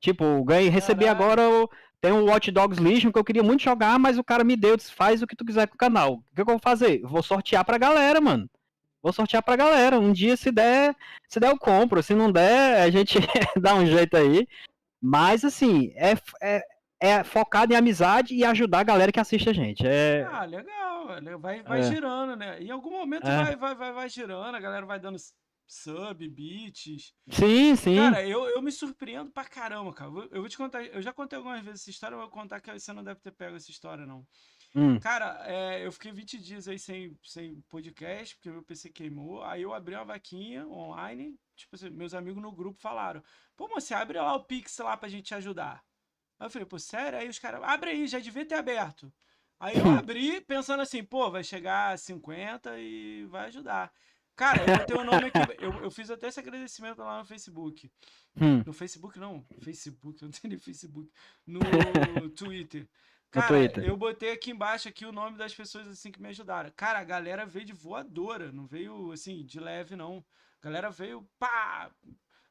Tipo, 0.00 0.44
ganhei, 0.44 0.68
recebi 0.68 1.08
agora 1.08 1.42
o, 1.48 1.68
tem 2.00 2.12
o 2.12 2.26
Watch 2.26 2.50
Dogs 2.52 2.80
Legion 2.80 3.10
que 3.10 3.18
eu 3.18 3.24
queria 3.24 3.42
muito 3.42 3.62
jogar, 3.62 3.98
mas 3.98 4.16
o 4.16 4.24
cara 4.24 4.44
me 4.44 4.56
deu, 4.56 4.76
disse, 4.76 4.92
faz 4.92 5.20
o 5.20 5.26
que 5.26 5.34
tu 5.34 5.44
quiser 5.44 5.66
com 5.66 5.74
o 5.74 5.78
canal. 5.78 6.14
O 6.14 6.34
que, 6.34 6.40
eu 6.40 6.46
vou 6.46 6.58
fazer? 6.60 7.00
Vou 7.02 7.22
sortear 7.22 7.64
pra 7.64 7.78
galera, 7.78 8.20
mano. 8.20 8.48
Vou 9.02 9.12
sortear 9.12 9.42
pra 9.42 9.56
galera. 9.56 9.98
Um 9.98 10.12
dia, 10.12 10.36
se 10.36 10.52
der, 10.52 10.94
se 11.28 11.40
der, 11.40 11.50
eu 11.50 11.58
compro. 11.58 12.02
Se 12.02 12.14
não 12.14 12.30
der, 12.30 12.82
a 12.82 12.90
gente 12.90 13.18
dá 13.60 13.74
um 13.74 13.86
jeito 13.86 14.16
aí. 14.16 14.46
Mas, 15.02 15.44
assim, 15.44 15.92
é, 15.96 16.14
é, 16.40 16.62
é 17.00 17.24
focado 17.24 17.72
em 17.72 17.76
amizade 17.76 18.34
e 18.34 18.44
ajudar 18.44 18.80
a 18.80 18.84
galera 18.84 19.12
que 19.12 19.20
assiste 19.20 19.48
a 19.48 19.52
gente. 19.52 19.84
É... 19.84 20.26
Ah, 20.30 20.44
legal. 20.44 20.87
Vai, 21.38 21.62
vai 21.62 21.80
é. 21.80 21.82
girando, 21.82 22.36
né? 22.36 22.62
Em 22.62 22.70
algum 22.70 22.90
momento 22.90 23.26
é. 23.26 23.44
vai, 23.44 23.56
vai, 23.56 23.74
vai, 23.74 23.92
vai 23.92 24.08
girando, 24.08 24.54
a 24.54 24.60
galera 24.60 24.86
vai 24.86 25.00
dando 25.00 25.18
sub, 25.66 26.28
beats. 26.28 27.12
Sim, 27.30 27.76
sim. 27.76 27.96
Cara, 27.96 28.26
eu, 28.26 28.46
eu 28.46 28.62
me 28.62 28.72
surpreendo 28.72 29.30
pra 29.30 29.44
caramba, 29.44 29.92
cara. 29.92 30.10
Eu 30.30 30.40
vou 30.40 30.48
te 30.48 30.56
contar, 30.56 30.84
eu 30.84 31.02
já 31.02 31.12
contei 31.12 31.36
algumas 31.36 31.62
vezes 31.62 31.82
essa 31.82 31.90
história, 31.90 32.14
eu 32.14 32.20
vou 32.20 32.30
contar 32.30 32.60
que 32.60 32.72
você 32.78 32.92
não 32.92 33.04
deve 33.04 33.20
ter 33.20 33.32
pego 33.32 33.56
essa 33.56 33.70
história, 33.70 34.06
não. 34.06 34.26
Hum. 34.74 34.98
Cara, 35.00 35.42
é, 35.46 35.86
eu 35.86 35.90
fiquei 35.90 36.12
20 36.12 36.38
dias 36.38 36.68
aí 36.68 36.78
sem, 36.78 37.16
sem 37.22 37.60
podcast, 37.68 38.36
porque 38.36 38.50
meu 38.50 38.62
PC 38.62 38.90
queimou. 38.90 39.42
Aí 39.42 39.62
eu 39.62 39.72
abri 39.72 39.94
uma 39.94 40.04
vaquinha 40.04 40.66
online. 40.66 41.38
Tipo 41.56 41.74
assim, 41.74 41.90
meus 41.90 42.14
amigos 42.14 42.42
no 42.42 42.52
grupo 42.52 42.80
falaram: 42.80 43.22
Pô, 43.56 43.66
você 43.68 43.94
abre 43.94 44.18
lá 44.18 44.34
o 44.34 44.44
Pix 44.44 44.76
lá 44.78 44.96
pra 44.96 45.08
gente 45.08 45.26
te 45.26 45.34
ajudar. 45.34 45.82
Aí 46.38 46.46
eu 46.46 46.50
falei, 46.50 46.66
pô, 46.66 46.78
sério? 46.78 47.18
Aí 47.18 47.28
os 47.28 47.38
caras, 47.38 47.60
abre 47.64 47.90
aí, 47.90 48.06
já 48.06 48.18
devia 48.18 48.46
ter 48.46 48.54
aberto. 48.54 49.12
Aí 49.60 49.76
eu 49.76 49.88
abri 49.90 50.40
pensando 50.40 50.80
assim, 50.80 51.02
pô, 51.02 51.30
vai 51.30 51.42
chegar 51.42 51.92
a 51.92 51.96
50 51.96 52.78
e 52.78 53.26
vai 53.26 53.46
ajudar. 53.46 53.92
Cara, 54.36 54.62
eu 54.70 54.86
tenho 54.86 55.00
o 55.00 55.04
nome 55.04 55.26
aqui. 55.26 55.38
Eu, 55.60 55.72
eu 55.82 55.90
fiz 55.90 56.08
até 56.10 56.28
esse 56.28 56.38
agradecimento 56.38 56.98
lá 56.98 57.18
no 57.18 57.24
Facebook. 57.24 57.90
Hum. 58.40 58.62
No 58.64 58.72
Facebook, 58.72 59.18
não. 59.18 59.44
Facebook, 59.60 60.22
eu 60.22 60.26
não 60.30 60.32
tenho 60.32 60.50
nem 60.50 60.58
Facebook. 60.58 61.10
No 61.44 61.58
Twitter. 62.36 62.88
Cara, 63.32 63.48
Twitter. 63.48 63.84
eu 63.84 63.96
botei 63.96 64.30
aqui 64.30 64.52
embaixo 64.52 64.88
aqui 64.88 65.04
o 65.04 65.10
nome 65.10 65.36
das 65.36 65.52
pessoas 65.52 65.88
assim 65.88 66.12
que 66.12 66.22
me 66.22 66.28
ajudaram. 66.28 66.70
Cara, 66.76 67.00
a 67.00 67.04
galera 67.04 67.44
veio 67.44 67.66
de 67.66 67.72
voadora, 67.72 68.52
não 68.52 68.64
veio 68.64 69.10
assim, 69.10 69.44
de 69.44 69.58
leve, 69.58 69.96
não. 69.96 70.24
A 70.62 70.64
galera 70.64 70.88
veio, 70.88 71.28
pá, 71.36 71.90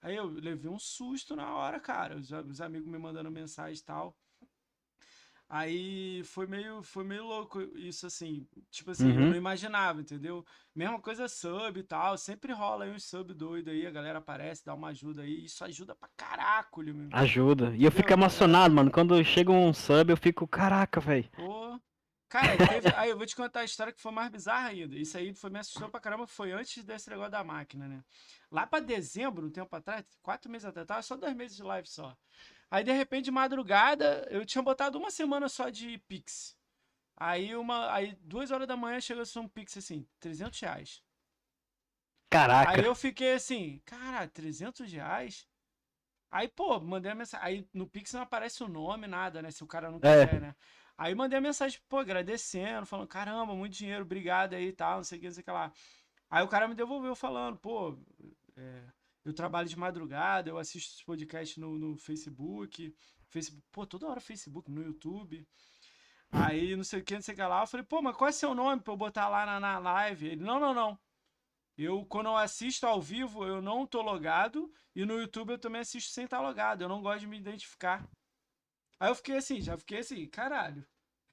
Aí 0.02 0.16
eu 0.16 0.26
levei 0.26 0.70
um 0.70 0.80
susto 0.80 1.36
na 1.36 1.56
hora, 1.56 1.80
cara. 1.80 2.16
Os, 2.16 2.32
os 2.32 2.62
amigos 2.62 2.88
me 2.88 2.98
mandando 2.98 3.32
mensagem 3.32 3.80
e 3.80 3.84
tal. 3.84 4.16
Aí 5.50 6.24
foi 6.26 6.46
meio, 6.46 6.84
foi 6.84 7.06
meio 7.06 7.24
louco 7.24 7.62
isso, 7.78 8.06
assim. 8.06 8.46
Tipo 8.70 8.92
assim, 8.92 9.10
uhum. 9.10 9.22
eu 9.22 9.30
não 9.30 9.36
imaginava, 9.36 10.02
entendeu? 10.02 10.46
Mesma 10.76 11.00
coisa 11.00 11.30
sub 11.30 11.80
e 11.80 11.84
tal. 11.84 12.18
Sempre 12.18 12.52
rola 12.52 12.84
aí 12.84 12.92
um 12.92 13.00
sub 13.00 13.34
doido 13.34 13.70
aí, 13.70 13.88
a 13.88 13.92
galera 13.92 14.20
aparece, 14.20 14.66
dá 14.66 14.74
uma 14.74 14.90
ajuda 14.90 15.22
aí. 15.22 15.46
Isso 15.46 15.64
ajuda 15.64 15.96
pra 15.96 16.10
caracolho, 16.18 16.94
meu. 16.94 17.10
Ajuda. 17.14 17.74
E 17.78 17.86
eu 17.86 17.92
fico 17.92 18.12
emocionado, 18.12 18.76
mano. 18.76 18.92
Quando 18.92 19.24
chega 19.24 19.50
um 19.50 19.74
sub, 19.74 20.12
eu 20.12 20.18
fico, 20.18 20.46
caraca, 20.46 21.00
velho. 21.00 21.30
Pô. 21.32 21.80
Cara, 22.30 22.58
teve... 22.58 22.94
aí 22.94 23.10
eu 23.10 23.18
vou 23.18 23.26
te 23.26 23.36
contar 23.36 23.62
a 23.62 23.64
história 23.64 23.94
que 23.94 24.02
foi 24.02 24.12
mais 24.12 24.30
bizarra 24.30 24.68
ainda. 24.68 24.96
Isso 24.98 25.18
aí 25.18 25.34
foi, 25.34 25.50
me 25.50 25.60
assustou 25.60 25.88
pra 25.88 26.02
caramba, 26.02 26.28
foi 26.28 26.52
antes 26.52 26.84
desse 26.84 27.10
negócio 27.10 27.32
da 27.32 27.42
máquina, 27.42 27.88
né? 27.88 28.04
Lá 28.52 28.68
para 28.68 28.84
dezembro, 28.84 29.48
um 29.48 29.50
tempo 29.50 29.74
atrás, 29.74 30.04
quatro 30.22 30.52
meses 30.52 30.66
atrás, 30.66 30.86
tava 30.86 31.02
só 31.02 31.16
dois 31.16 31.34
meses 31.34 31.56
de 31.56 31.64
live 31.64 31.88
só. 31.88 32.18
Aí, 32.70 32.84
de 32.84 32.92
repente, 32.92 33.26
de 33.26 33.32
madrugada, 33.32 34.28
eu 34.30 34.46
tinha 34.46 34.62
botado 34.62 34.98
uma 34.98 35.10
semana 35.10 35.48
só 35.48 35.70
de 35.70 35.98
Pix. 36.00 36.58
Aí, 37.16 37.56
uma, 37.56 37.92
aí 37.94 38.16
duas 38.22 38.52
horas 38.52 38.68
da 38.68 38.78
manhã, 38.78 39.00
chegou 39.00 39.24
um 39.38 39.48
Pix 39.48 39.78
assim, 39.78 40.08
300 40.20 40.60
reais. 40.60 41.04
Caraca. 42.30 42.72
Aí 42.72 42.84
eu 42.84 42.94
fiquei 42.94 43.34
assim, 43.34 43.82
cara, 43.86 44.28
300 44.28 44.92
reais? 44.92 45.48
Aí, 46.30 46.48
pô, 46.48 46.80
mandei 46.80 47.12
a 47.12 47.16
mensagem. 47.16 47.46
Aí 47.46 47.70
no 47.74 47.88
Pix 47.88 48.12
não 48.14 48.22
aparece 48.22 48.62
o 48.64 48.68
nome, 48.68 49.08
nada, 49.08 49.42
né? 49.42 49.50
Se 49.50 49.64
o 49.64 49.68
cara 49.68 49.90
não 49.90 49.98
é. 49.98 50.26
quiser, 50.26 50.36
é. 50.36 50.40
né? 50.40 50.56
Aí 50.98 51.14
mandei 51.16 51.38
a 51.38 51.42
mensagem, 51.42 51.80
pô, 51.88 52.00
agradecendo, 52.00 52.86
falando, 52.86 53.08
caramba, 53.08 53.56
muito 53.56 53.74
dinheiro, 53.74 54.04
obrigado 54.04 54.56
aí 54.56 54.70
e 54.70 54.74
tal, 54.74 54.98
não 54.98 55.04
sei 55.04 55.18
o 55.18 55.22
que, 55.22 55.28
não 55.28 55.34
sei 55.34 55.42
o 55.42 55.46
que 55.46 55.52
lá. 55.52 55.72
Aí 56.30 56.44
o 56.44 56.48
cara 56.48 56.68
me 56.68 56.74
devolveu 56.74 57.16
falando, 57.16 57.58
pô, 57.58 57.98
é, 58.58 58.84
eu 59.28 59.34
trabalho 59.34 59.68
de 59.68 59.78
madrugada, 59.78 60.50
eu 60.50 60.58
assisto 60.58 60.96
os 60.96 61.04
podcasts 61.04 61.58
no, 61.58 61.78
no 61.78 61.98
Facebook, 61.98 62.96
Facebook, 63.28 63.68
pô, 63.74 63.86
toda 63.86 64.08
hora 64.08 64.22
Facebook, 64.22 64.72
no 64.72 64.82
YouTube. 64.82 65.46
Aí 66.32 66.78
não 66.78 66.84
sei 66.86 67.02
o 67.02 67.04
que, 67.04 67.14
não 67.16 67.22
sei 67.22 67.34
o 67.34 67.38
que 67.38 67.44
lá. 67.44 67.62
Eu 67.62 67.68
falei, 67.68 67.86
pô, 67.86 68.02
mas 68.02 68.16
qual 68.16 68.30
é 68.30 68.32
seu 68.32 68.56
nome 68.56 68.82
pra 68.82 68.94
eu 68.94 68.98
botar 68.98 69.28
lá 69.28 69.46
na, 69.46 69.60
na 69.60 69.80
live? 69.80 70.28
Ele, 70.28 70.42
não, 70.42 70.62
não, 70.62 70.74
não. 70.74 70.98
Eu, 71.78 72.06
quando 72.06 72.28
eu 72.28 72.38
assisto 72.38 72.88
ao 72.88 73.02
vivo, 73.02 73.46
eu 73.46 73.62
não 73.62 73.86
tô 73.86 74.02
logado. 74.02 74.74
E 74.96 75.04
no 75.04 75.20
YouTube 75.20 75.52
eu 75.52 75.60
também 75.60 75.82
assisto 75.82 76.12
sem 76.12 76.24
estar 76.24 76.40
logado. 76.40 76.82
Eu 76.82 76.88
não 76.88 77.02
gosto 77.02 77.20
de 77.20 77.28
me 77.28 77.38
identificar. 77.38 78.10
Aí 78.98 79.10
eu 79.10 79.16
fiquei 79.16 79.36
assim, 79.36 79.60
já 79.60 79.78
fiquei 79.78 80.00
assim, 80.00 80.26
caralho. 80.28 80.88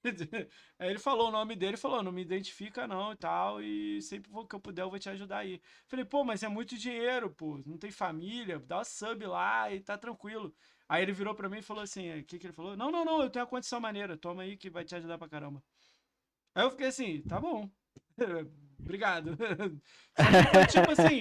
Aí 0.79 0.91
ele 0.91 0.99
falou 0.99 1.29
o 1.29 1.33
nome 1.33 1.57
dele, 1.57 1.77
falou, 1.77 2.03
não 2.03 2.13
me 2.13 2.23
identifica 2.23 2.87
não 2.87 3.13
e 3.13 3.17
tal, 3.17 3.63
e 3.63 4.01
sempre 4.03 4.31
que 4.49 4.55
eu 4.55 4.61
puder 4.61 4.83
eu 4.83 4.91
vou 4.91 4.99
te 4.99 5.09
ajudar 5.09 5.39
aí. 5.39 5.61
Falei, 5.87 6.05
pô, 6.05 6.25
mas 6.25 6.43
é 6.43 6.49
muito 6.49 6.77
dinheiro, 6.77 7.31
pô, 7.31 7.59
não 7.65 7.79
tem 7.79 7.91
família, 7.91 8.59
dá 8.59 8.79
uma 8.79 8.85
sub 8.85 9.27
lá 9.27 9.73
e 9.73 9.81
tá 9.81 9.97
tranquilo. 9.97 10.55
Aí 10.89 11.03
ele 11.03 11.13
virou 11.13 11.35
pra 11.35 11.49
mim 11.49 11.59
e 11.59 11.63
falou 11.63 11.83
assim, 11.83 12.19
o 12.21 12.25
que 12.25 12.39
que 12.39 12.47
ele 12.47 12.53
falou? 12.53 12.77
Não, 12.77 12.91
não, 12.91 13.05
não, 13.05 13.23
eu 13.23 13.31
tenho 13.31 13.45
a 13.45 13.49
condição 13.49 13.81
maneira, 13.81 14.17
toma 14.17 14.43
aí 14.43 14.57
que 14.57 14.69
vai 14.71 14.85
te 14.85 14.95
ajudar 14.95 15.19
pra 15.19 15.29
caramba. 15.29 15.63
Aí 16.55 16.65
eu 16.65 16.71
fiquei 16.71 16.87
assim, 16.87 17.23
tá 17.23 17.41
bom, 17.41 17.71
obrigado. 18.79 19.37
tipo 20.71 20.91
assim, 20.93 21.21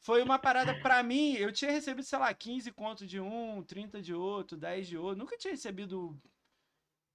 foi 0.00 0.22
uma 0.22 0.38
parada 0.38 0.74
pra 0.80 1.02
mim, 1.02 1.34
eu 1.34 1.52
tinha 1.52 1.70
recebido, 1.70 2.04
sei 2.04 2.18
lá, 2.18 2.32
15 2.34 2.72
contos 2.72 3.08
de 3.08 3.20
um, 3.20 3.62
30 3.62 4.02
de 4.02 4.14
outro, 4.14 4.56
10 4.56 4.88
de 4.88 4.98
outro, 4.98 5.18
nunca 5.18 5.36
tinha 5.38 5.52
recebido 5.52 6.20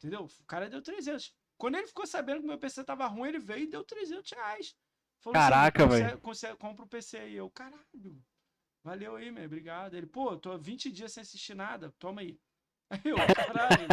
Entendeu? 0.06 0.26
O 0.26 0.46
cara 0.46 0.70
deu 0.70 0.84
300. 0.84 1.34
Quando 1.58 1.76
ele 1.76 1.88
ficou 1.88 2.06
sabendo 2.06 2.42
que 2.42 2.48
meu 2.48 2.60
PC 2.60 2.84
tava 2.84 3.08
ruim, 3.08 3.30
ele 3.30 3.40
veio 3.40 3.64
e 3.64 3.68
deu 3.68 3.84
300 3.84 4.32
reais. 4.34 4.76
Falou 5.20 5.34
Caraca, 5.34 5.88
velho. 5.88 6.22
Compra 6.60 6.86
o 6.86 6.88
PC 6.88 7.18
aí. 7.18 7.36
Eu, 7.36 7.50
caralho. 7.50 8.24
Valeu 8.84 9.16
aí, 9.16 9.32
meu. 9.32 9.46
Obrigado. 9.46 9.96
Ele, 9.96 10.06
pô, 10.06 10.38
tô 10.38 10.56
20 10.60 10.92
dias 10.92 11.12
sem 11.12 11.22
assistir 11.22 11.56
nada. 11.56 11.92
Toma 11.98 12.22
aí. 12.22 12.38
Aí 12.88 13.02
eu, 13.04 13.16
caralho. 13.16 13.88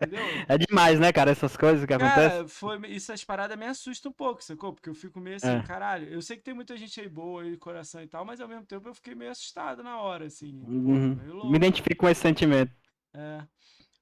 Entendeu? 0.00 0.20
É 0.46 0.58
demais, 0.58 1.00
né, 1.00 1.10
cara, 1.10 1.30
essas 1.30 1.56
coisas 1.56 1.80
que 1.80 1.88
cara, 1.88 2.06
acontecem. 2.06 2.48
Foi, 2.48 2.94
essas 2.94 3.24
paradas 3.24 3.58
me 3.58 3.64
assustam 3.64 4.10
um 4.10 4.14
pouco, 4.14 4.44
sacou? 4.44 4.74
Porque 4.74 4.90
eu 4.90 4.94
fico 4.94 5.18
meio 5.18 5.36
assim, 5.36 5.48
é. 5.48 5.62
caralho. 5.62 6.06
Eu 6.06 6.20
sei 6.20 6.36
que 6.36 6.42
tem 6.42 6.52
muita 6.52 6.76
gente 6.76 7.00
aí 7.00 7.08
boa 7.08 7.42
aí, 7.42 7.56
coração 7.56 8.02
e 8.02 8.06
tal, 8.06 8.24
mas 8.24 8.38
ao 8.38 8.46
mesmo 8.46 8.66
tempo 8.66 8.86
eu 8.86 8.94
fiquei 8.94 9.14
meio 9.14 9.30
assustado 9.30 9.82
na 9.82 9.98
hora, 9.98 10.26
assim. 10.26 10.62
Uhum. 10.68 11.16
Pô, 11.16 11.48
Me 11.48 11.56
identifico 11.56 11.96
com 11.96 12.08
esse 12.08 12.20
sentimento. 12.20 12.70
É. 13.14 13.42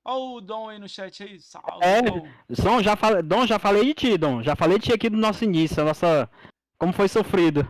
Olha 0.05 0.36
o 0.36 0.40
Dom 0.40 0.68
aí 0.68 0.78
no 0.78 0.88
chat 0.88 1.22
aí. 1.22 1.40
Salve, 1.40 1.82
é, 1.82 2.02
Dom. 2.02 2.82
já 2.82 2.94
falei, 2.94 3.22
Dom, 3.22 3.46
já 3.46 3.59
falei 3.59 3.84
de 3.86 3.94
ti, 3.94 4.18
Dom. 4.18 4.42
Já 4.42 4.55
falei 4.55 4.78
de 4.78 4.86
ti 4.86 4.92
aqui 4.92 5.09
do 5.09 5.16
nosso 5.16 5.44
início, 5.44 5.82
a 5.82 5.86
nossa. 5.86 6.30
Como 6.78 6.92
foi 6.92 7.09
sofrido. 7.09 7.66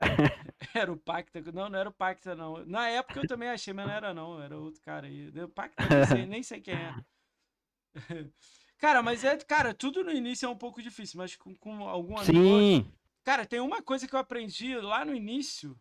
Era 0.74 0.90
o 0.90 0.96
Pacta. 0.96 1.40
Não, 1.52 1.68
não 1.68 1.78
era 1.78 1.88
o 1.88 1.92
Pacta, 1.92 2.34
não. 2.34 2.64
Na 2.66 2.88
época 2.88 3.20
eu 3.20 3.26
também 3.26 3.48
achei, 3.48 3.72
mas 3.72 3.86
não 3.86 3.92
era 3.92 4.14
não. 4.14 4.42
Era 4.42 4.56
outro 4.58 4.80
cara 4.82 5.06
aí. 5.06 5.28
O 5.28 5.48
Pacta, 5.48 5.84
nem 5.88 6.06
sei, 6.06 6.26
nem 6.26 6.42
sei 6.42 6.60
quem 6.60 6.74
é. 6.74 6.94
Cara, 8.78 9.02
mas 9.02 9.24
é, 9.24 9.36
cara, 9.38 9.74
tudo 9.74 10.04
no 10.04 10.12
início 10.12 10.46
é 10.46 10.48
um 10.48 10.56
pouco 10.56 10.80
difícil, 10.80 11.18
mas 11.18 11.34
com, 11.34 11.52
com 11.56 11.88
algum 11.88 12.16
Sim. 12.18 12.88
Cara, 13.24 13.44
tem 13.44 13.58
uma 13.58 13.82
coisa 13.82 14.06
que 14.06 14.14
eu 14.14 14.20
aprendi 14.20 14.76
lá 14.76 15.04
no 15.04 15.12
início 15.12 15.76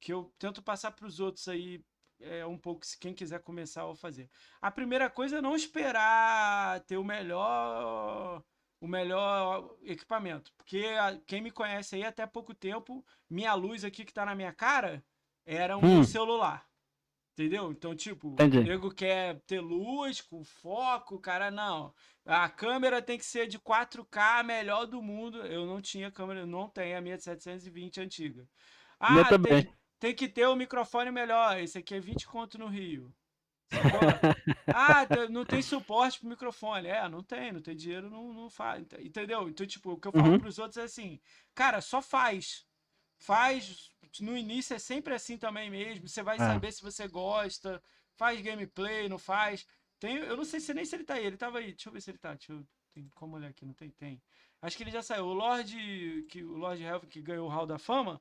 que 0.00 0.12
eu 0.12 0.32
tento 0.36 0.60
passar 0.60 0.90
para 0.90 1.06
os 1.06 1.20
outros 1.20 1.46
aí 1.46 1.80
é 2.20 2.46
um 2.46 2.58
pouco 2.58 2.84
se 2.84 2.98
quem 2.98 3.14
quiser 3.14 3.40
começar 3.40 3.88
a 3.88 3.94
fazer. 3.94 4.28
A 4.60 4.70
primeira 4.70 5.10
coisa 5.10 5.38
é 5.38 5.42
não 5.42 5.56
esperar 5.56 6.80
ter 6.80 6.96
o 6.96 7.04
melhor 7.04 8.42
o 8.78 8.86
melhor 8.86 9.74
equipamento, 9.82 10.52
porque 10.54 10.84
quem 11.26 11.40
me 11.40 11.50
conhece 11.50 11.96
aí 11.96 12.04
até 12.04 12.26
pouco 12.26 12.54
tempo, 12.54 13.04
minha 13.28 13.54
luz 13.54 13.84
aqui 13.84 14.04
que 14.04 14.12
tá 14.12 14.26
na 14.26 14.34
minha 14.34 14.52
cara 14.52 15.02
era 15.46 15.78
um 15.78 16.00
hum. 16.00 16.04
celular. 16.04 16.66
Entendeu? 17.32 17.70
Então, 17.70 17.94
tipo, 17.94 18.28
Entendi. 18.28 18.58
o 18.58 18.62
nego 18.62 18.90
quer 18.90 19.42
ter 19.46 19.60
luz 19.60 20.22
com 20.22 20.42
foco, 20.42 21.18
cara, 21.18 21.50
não. 21.50 21.92
A 22.24 22.48
câmera 22.48 23.02
tem 23.02 23.18
que 23.18 23.26
ser 23.26 23.46
de 23.46 23.58
4K, 23.58 24.42
melhor 24.42 24.86
do 24.86 25.02
mundo. 25.02 25.42
Eu 25.42 25.66
não 25.66 25.82
tinha 25.82 26.10
câmera, 26.10 26.46
não 26.46 26.66
tenho 26.66 26.96
a 26.96 27.00
minha 27.02 27.18
de 27.18 27.24
720 27.24 28.00
antiga. 28.00 28.48
Ah, 28.98 29.12
tem, 29.38 29.70
tem 29.98 30.14
que 30.14 30.28
ter 30.28 30.46
o 30.46 30.52
um 30.52 30.56
microfone 30.56 31.10
melhor. 31.10 31.58
Esse 31.58 31.78
aqui 31.78 31.94
é 31.94 32.00
20 32.00 32.26
conto 32.26 32.58
no 32.58 32.68
Rio. 32.68 33.14
ah, 34.72 35.06
não 35.28 35.44
tem 35.44 35.60
suporte 35.60 36.20
pro 36.20 36.28
microfone. 36.28 36.88
É, 36.88 37.08
não 37.08 37.22
tem, 37.22 37.52
não 37.52 37.60
tem 37.60 37.76
dinheiro, 37.76 38.10
não, 38.10 38.32
não 38.32 38.50
faz. 38.50 38.84
Entendeu? 39.00 39.48
Então, 39.48 39.66
tipo, 39.66 39.92
o 39.92 40.00
que 40.00 40.08
eu 40.08 40.12
falo 40.12 40.32
uhum. 40.32 40.38
pros 40.38 40.58
outros 40.58 40.76
é 40.76 40.82
assim, 40.82 41.20
cara, 41.54 41.80
só 41.80 42.00
faz. 42.00 42.66
Faz. 43.18 43.90
No 44.20 44.36
início 44.36 44.74
é 44.74 44.78
sempre 44.78 45.14
assim 45.14 45.36
também 45.36 45.70
mesmo. 45.70 46.08
Você 46.08 46.22
vai 46.22 46.36
é. 46.36 46.38
saber 46.38 46.72
se 46.72 46.82
você 46.82 47.08
gosta. 47.08 47.82
Faz 48.14 48.40
gameplay, 48.40 49.08
não 49.08 49.18
faz. 49.18 49.66
Tem, 49.98 50.16
eu 50.16 50.36
não 50.36 50.44
sei 50.44 50.60
se 50.60 50.72
nem 50.72 50.84
se 50.84 50.94
ele 50.96 51.04
tá 51.04 51.14
aí. 51.14 51.26
Ele 51.26 51.36
tava 51.36 51.58
aí. 51.58 51.72
Deixa 51.72 51.88
eu 51.88 51.92
ver 51.92 52.00
se 52.00 52.10
ele 52.10 52.18
tá. 52.18 52.34
Deixa 52.34 52.52
eu, 52.52 52.66
tem 52.92 53.10
como 53.14 53.36
olhar 53.36 53.48
aqui, 53.48 53.64
não 53.66 53.74
tem? 53.74 53.90
Tem. 53.90 54.22
Acho 54.66 54.76
que 54.76 54.82
ele 54.82 54.90
já 54.90 55.00
saiu. 55.00 55.26
O 55.26 55.32
Lord, 55.32 56.26
que, 56.28 56.42
o 56.42 56.56
Lord 56.56 56.82
Health, 56.82 57.06
que 57.08 57.22
ganhou 57.22 57.46
o 57.46 57.48
Hall 57.48 57.66
da 57.66 57.78
Fama, 57.78 58.20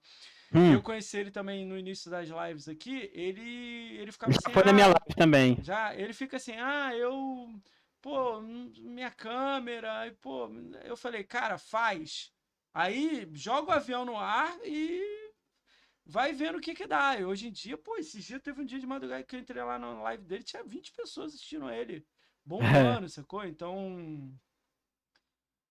hum. 0.53 0.73
eu 0.73 0.81
conheci 0.83 1.17
ele 1.17 1.31
também 1.31 1.65
no 1.65 1.75
início 1.75 2.11
das 2.11 2.29
lives 2.29 2.69
aqui. 2.69 3.09
Ele, 3.15 3.97
ele 3.97 4.11
ficava 4.11 4.31
já 4.31 4.37
assim. 4.37 4.53
Foi 4.53 4.61
ah, 4.61 4.65
na 4.67 4.73
minha 4.73 4.85
live 4.85 5.15
também. 5.17 5.57
Já, 5.63 5.95
ele 5.95 6.13
fica 6.13 6.37
assim, 6.37 6.53
ah, 6.53 6.95
eu. 6.95 7.51
Pô, 7.99 8.39
minha 8.41 9.09
câmera. 9.09 10.05
E, 10.05 10.11
pô, 10.11 10.47
eu 10.83 10.95
falei, 10.95 11.23
cara, 11.23 11.57
faz. 11.57 12.31
Aí 12.71 13.27
joga 13.33 13.71
o 13.71 13.73
avião 13.73 14.05
no 14.05 14.15
ar 14.15 14.55
e 14.63 15.01
vai 16.05 16.31
vendo 16.31 16.59
o 16.59 16.61
que 16.61 16.75
que 16.75 16.85
dá. 16.85 17.19
E 17.19 17.25
hoje 17.25 17.47
em 17.47 17.51
dia, 17.51 17.75
pô, 17.75 17.97
esse 17.97 18.21
dia 18.21 18.39
teve 18.39 18.61
um 18.61 18.65
dia 18.65 18.79
de 18.79 18.85
madrugada 18.85 19.23
que 19.23 19.35
eu 19.35 19.39
entrei 19.39 19.63
lá 19.63 19.79
na 19.79 19.99
live 20.03 20.23
dele, 20.23 20.43
tinha 20.43 20.63
20 20.63 20.91
pessoas 20.91 21.33
assistindo 21.33 21.71
ele. 21.71 22.05
Bombando, 22.45 23.09
sacou? 23.09 23.43
Então, 23.43 24.31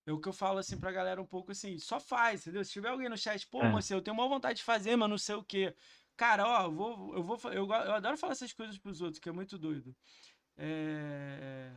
é 0.06 0.12
o 0.12 0.20
que 0.20 0.28
eu 0.28 0.32
falo 0.32 0.58
assim 0.58 0.78
pra 0.78 0.92
galera 0.92 1.20
um 1.20 1.26
pouco 1.26 1.52
assim, 1.52 1.78
só 1.78 1.98
faz, 1.98 2.42
entendeu? 2.42 2.64
Se 2.64 2.72
tiver 2.72 2.88
alguém 2.88 3.08
no 3.08 3.16
chat, 3.16 3.46
pô, 3.48 3.62
é. 3.62 3.70
você, 3.70 3.94
eu 3.94 4.02
tenho 4.02 4.16
uma 4.16 4.28
vontade 4.28 4.58
de 4.58 4.64
fazer, 4.64 4.96
mas 4.96 5.08
não 5.08 5.18
sei 5.18 5.34
o 5.34 5.44
quê. 5.44 5.74
Cara, 6.16 6.46
ó, 6.46 6.64
eu 6.64 6.72
vou, 6.72 7.16
eu 7.16 7.22
vou, 7.22 7.38
eu, 7.52 7.66
eu 7.66 7.94
adoro 7.94 8.16
falar 8.16 8.32
essas 8.32 8.52
coisas 8.52 8.78
pros 8.78 9.00
outros, 9.00 9.18
que 9.18 9.28
é 9.28 9.32
muito 9.32 9.58
doido. 9.58 9.96
É... 10.56 11.72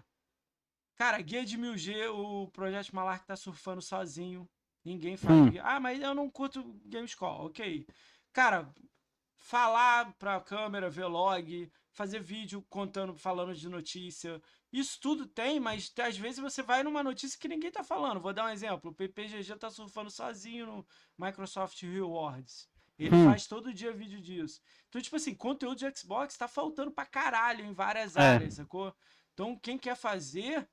Cara, 0.95 1.21
guia 1.21 1.45
de 1.45 1.57
1000G, 1.57 2.09
o 2.09 2.47
Projeto 2.49 2.95
Malark 2.95 3.25
tá 3.25 3.35
surfando 3.35 3.81
sozinho. 3.81 4.49
Ninguém 4.83 5.17
faz. 5.17 5.35
Hum. 5.35 5.51
Ah, 5.61 5.79
mas 5.79 6.01
eu 6.01 6.13
não 6.13 6.29
curto 6.29 6.63
Gamescom, 6.85 7.45
ok. 7.45 7.85
Cara, 8.33 8.73
falar 9.35 10.13
pra 10.13 10.39
câmera, 10.39 10.89
vlog, 10.89 11.71
fazer 11.91 12.19
vídeo 12.19 12.63
contando, 12.69 13.15
falando 13.15 13.53
de 13.53 13.69
notícia, 13.69 14.41
isso 14.71 14.99
tudo 14.99 15.25
tem, 15.25 15.59
mas 15.59 15.91
às 15.99 16.17
vezes 16.17 16.39
você 16.39 16.61
vai 16.61 16.83
numa 16.83 17.03
notícia 17.03 17.39
que 17.39 17.47
ninguém 17.47 17.71
tá 17.71 17.83
falando. 17.83 18.19
Vou 18.19 18.33
dar 18.33 18.45
um 18.45 18.49
exemplo. 18.49 18.91
O 18.91 18.93
PPGG 18.93 19.55
tá 19.55 19.69
surfando 19.69 20.11
sozinho 20.11 20.65
no 20.65 20.87
Microsoft 21.17 21.81
Rewards. 21.81 22.69
Ele 22.99 23.15
hum. 23.15 23.25
faz 23.25 23.47
todo 23.47 23.73
dia 23.73 23.93
vídeo 23.93 24.19
disso. 24.19 24.59
Então, 24.89 25.01
tipo 25.01 25.15
assim, 25.15 25.35
conteúdo 25.35 25.77
de 25.77 25.97
Xbox 25.97 26.35
tá 26.35 26.47
faltando 26.47 26.91
pra 26.91 27.05
caralho 27.05 27.63
em 27.63 27.71
várias 27.71 28.15
é. 28.15 28.21
áreas, 28.21 28.55
sacou? 28.55 28.93
Então, 29.33 29.57
quem 29.57 29.77
quer 29.77 29.95
fazer, 29.95 30.67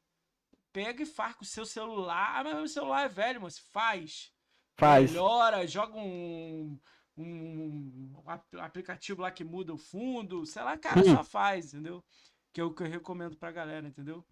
pega 0.73 1.03
e 1.03 1.07
faz 1.07 1.37
com 1.37 1.45
o 1.45 1.47
seu 1.47 1.67
celular. 1.67 2.39
Ah, 2.39 2.45
mas 2.45 2.55
meu 2.55 2.69
celular 2.69 3.05
é 3.05 3.09
velho, 3.09 3.43
mas 3.43 3.59
faz. 3.59 4.33
Faz. 4.77 5.11
Melhora, 5.11 5.67
joga 5.67 5.99
um, 5.99 6.81
um, 7.17 8.13
um 8.17 8.61
aplicativo 8.61 9.21
lá 9.21 9.31
que 9.31 9.45
muda 9.45 9.75
o 9.75 9.79
fundo. 9.79 10.47
Sei 10.47 10.63
lá, 10.63 10.79
cara, 10.79 11.01
hum. 11.01 11.17
só 11.17 11.23
faz, 11.23 11.75
entendeu? 11.75 12.03
Que 12.55 12.61
é 12.61 12.65
o 12.65 12.71
que 12.71 12.85
eu 12.85 12.89
recomendo 12.89 13.37
pra 13.37 13.51
galera, 13.51 13.87
entendeu? 13.87 14.25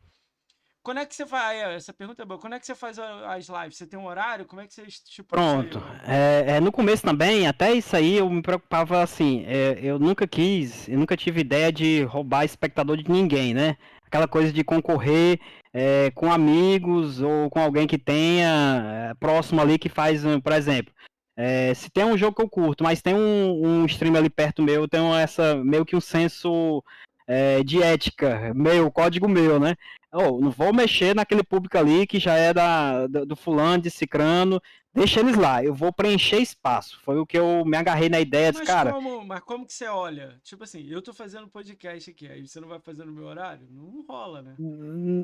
Quando 0.80 0.98
é 0.98 1.06
que 1.06 1.14
você 1.14 1.26
faz? 1.26 1.58
Essa 1.74 1.92
pergunta 1.92 2.22
é 2.22 2.24
boa. 2.24 2.40
Quando 2.40 2.54
é 2.54 2.60
que 2.60 2.66
você 2.66 2.74
faz 2.74 2.98
as 2.98 3.48
lives? 3.48 3.76
Você 3.76 3.86
tem 3.86 3.98
um 3.98 4.06
horário? 4.06 4.46
Como 4.46 4.60
é 4.60 4.66
que 4.66 4.74
você 4.74 4.84
tipo, 4.86 5.28
Pronto. 5.28 5.80
É, 6.04 6.56
é, 6.56 6.60
no 6.60 6.72
começo 6.72 7.04
também, 7.04 7.46
até 7.46 7.72
isso 7.72 7.94
aí 7.94 8.18
eu 8.18 8.28
me 8.30 8.42
preocupava 8.42 9.02
assim. 9.02 9.44
É, 9.46 9.78
eu 9.80 9.98
nunca 9.98 10.26
quis, 10.26 10.88
eu 10.88 10.98
nunca 10.98 11.16
tive 11.16 11.40
ideia 11.40 11.72
de 11.72 12.02
roubar 12.04 12.44
espectador 12.44 12.96
de 12.96 13.10
ninguém, 13.10 13.54
né? 13.54 13.76
Aquela 14.04 14.26
coisa 14.26 14.52
de 14.52 14.64
concorrer 14.64 15.40
é, 15.72 16.10
com 16.12 16.32
amigos 16.32 17.20
ou 17.20 17.48
com 17.48 17.60
alguém 17.60 17.86
que 17.86 17.98
tenha 17.98 19.10
é, 19.10 19.14
próximo 19.14 19.60
ali 19.60 19.78
que 19.78 19.88
faz, 19.88 20.22
por 20.42 20.52
exemplo. 20.52 20.92
É, 21.36 21.72
se 21.74 21.90
tem 21.90 22.04
um 22.04 22.18
jogo 22.18 22.36
que 22.36 22.42
eu 22.42 22.48
curto, 22.48 22.84
mas 22.84 23.00
tem 23.00 23.14
um, 23.14 23.66
um 23.66 23.86
stream 23.86 24.16
ali 24.16 24.28
perto 24.28 24.62
meu, 24.62 24.82
eu 24.82 24.88
tenho 24.88 25.14
essa 25.14 25.56
meio 25.56 25.84
que 25.84 25.96
um 25.96 26.00
senso 26.00 26.82
é, 27.26 27.62
de 27.62 27.82
ética, 27.82 28.52
meu, 28.54 28.90
código 28.90 29.28
meu, 29.28 29.58
né? 29.58 29.76
Oh, 30.12 30.38
não 30.38 30.50
vou 30.50 30.74
mexer 30.74 31.14
naquele 31.14 31.42
público 31.42 31.78
ali 31.78 32.06
que 32.06 32.18
já 32.18 32.34
é 32.34 32.52
da, 32.52 33.06
do, 33.06 33.34
fulano, 33.34 33.82
de 33.82 33.90
cicrano, 33.90 34.60
deixa 34.92 35.20
eles 35.20 35.36
lá, 35.36 35.64
eu 35.64 35.74
vou 35.74 35.90
preencher 35.90 36.38
espaço. 36.38 37.00
Foi 37.02 37.18
o 37.18 37.24
que 37.24 37.38
eu 37.38 37.64
me 37.64 37.76
agarrei 37.78 38.10
na 38.10 38.20
ideia, 38.20 38.52
mas 38.52 38.66
cara. 38.66 38.92
Como, 38.92 39.24
mas 39.24 39.40
como 39.40 39.64
que 39.64 39.72
você 39.72 39.86
olha? 39.86 40.38
Tipo 40.42 40.64
assim, 40.64 40.86
eu 40.86 41.00
tô 41.00 41.14
fazendo 41.14 41.48
podcast 41.48 42.10
aqui, 42.10 42.28
aí 42.28 42.46
você 42.46 42.60
não 42.60 42.68
vai 42.68 42.78
fazer 42.80 43.04
no 43.04 43.12
meu 43.12 43.24
horário? 43.24 43.66
Não 43.70 44.04
rola, 44.06 44.42
né? 44.42 44.54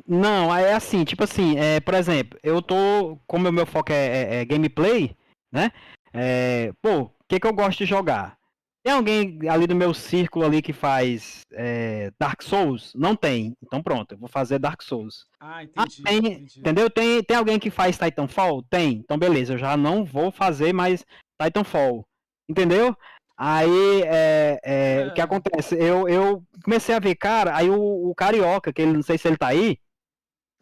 Não, 0.07 0.57
é 0.57 0.72
assim, 0.72 1.05
tipo 1.05 1.24
assim, 1.24 1.59
é, 1.59 1.80
por 1.80 1.92
exemplo, 1.92 2.38
eu 2.42 2.62
tô, 2.62 3.18
como 3.26 3.46
o 3.46 3.53
meu 3.53 3.66
foco 3.66 3.92
é, 3.92 4.07
é, 4.07 4.40
é 4.40 4.44
gameplay, 4.46 5.14
né? 5.53 5.70
É, 6.14 6.72
pô, 6.80 7.01
o 7.01 7.11
que, 7.28 7.38
que 7.38 7.46
eu 7.46 7.53
gosto 7.53 7.80
de 7.80 7.84
jogar? 7.84 8.38
Tem 8.82 8.94
alguém 8.94 9.38
ali 9.48 9.66
do 9.66 9.74
meu 9.74 9.92
círculo 9.92 10.44
ali 10.44 10.62
que 10.62 10.72
faz 10.72 11.42
é, 11.52 12.10
Dark 12.18 12.42
Souls? 12.42 12.92
Não 12.94 13.14
tem. 13.14 13.54
Então 13.62 13.82
pronto, 13.82 14.12
eu 14.12 14.18
vou 14.18 14.28
fazer 14.28 14.58
Dark 14.58 14.82
Souls. 14.82 15.26
Ah, 15.40 15.64
entendi, 15.64 16.02
ah, 16.02 16.08
tem, 16.08 16.18
entendi. 16.18 16.60
Entendeu? 16.60 16.90
Tem, 16.90 17.22
tem 17.22 17.36
alguém 17.36 17.58
que 17.58 17.70
faz 17.70 17.98
Titanfall? 17.98 18.62
Tem. 18.70 18.92
Então 18.92 19.18
beleza, 19.18 19.54
eu 19.54 19.58
já 19.58 19.76
não 19.76 20.04
vou 20.04 20.30
fazer 20.30 20.72
mais 20.72 21.04
Titanfall. 21.40 22.06
Entendeu? 22.48 22.96
Aí, 23.40 24.02
é, 24.02 24.58
é, 24.64 25.06
o 25.06 25.14
que 25.14 25.20
é. 25.20 25.24
acontece? 25.24 25.76
Eu, 25.76 26.08
eu 26.08 26.42
comecei 26.64 26.92
a 26.92 26.98
ver, 26.98 27.14
cara, 27.14 27.56
aí 27.56 27.70
o, 27.70 28.10
o 28.10 28.14
Carioca, 28.14 28.72
que 28.72 28.82
ele 28.82 28.92
não 28.92 29.02
sei 29.02 29.16
se 29.16 29.28
ele 29.28 29.36
tá 29.36 29.46
aí, 29.46 29.78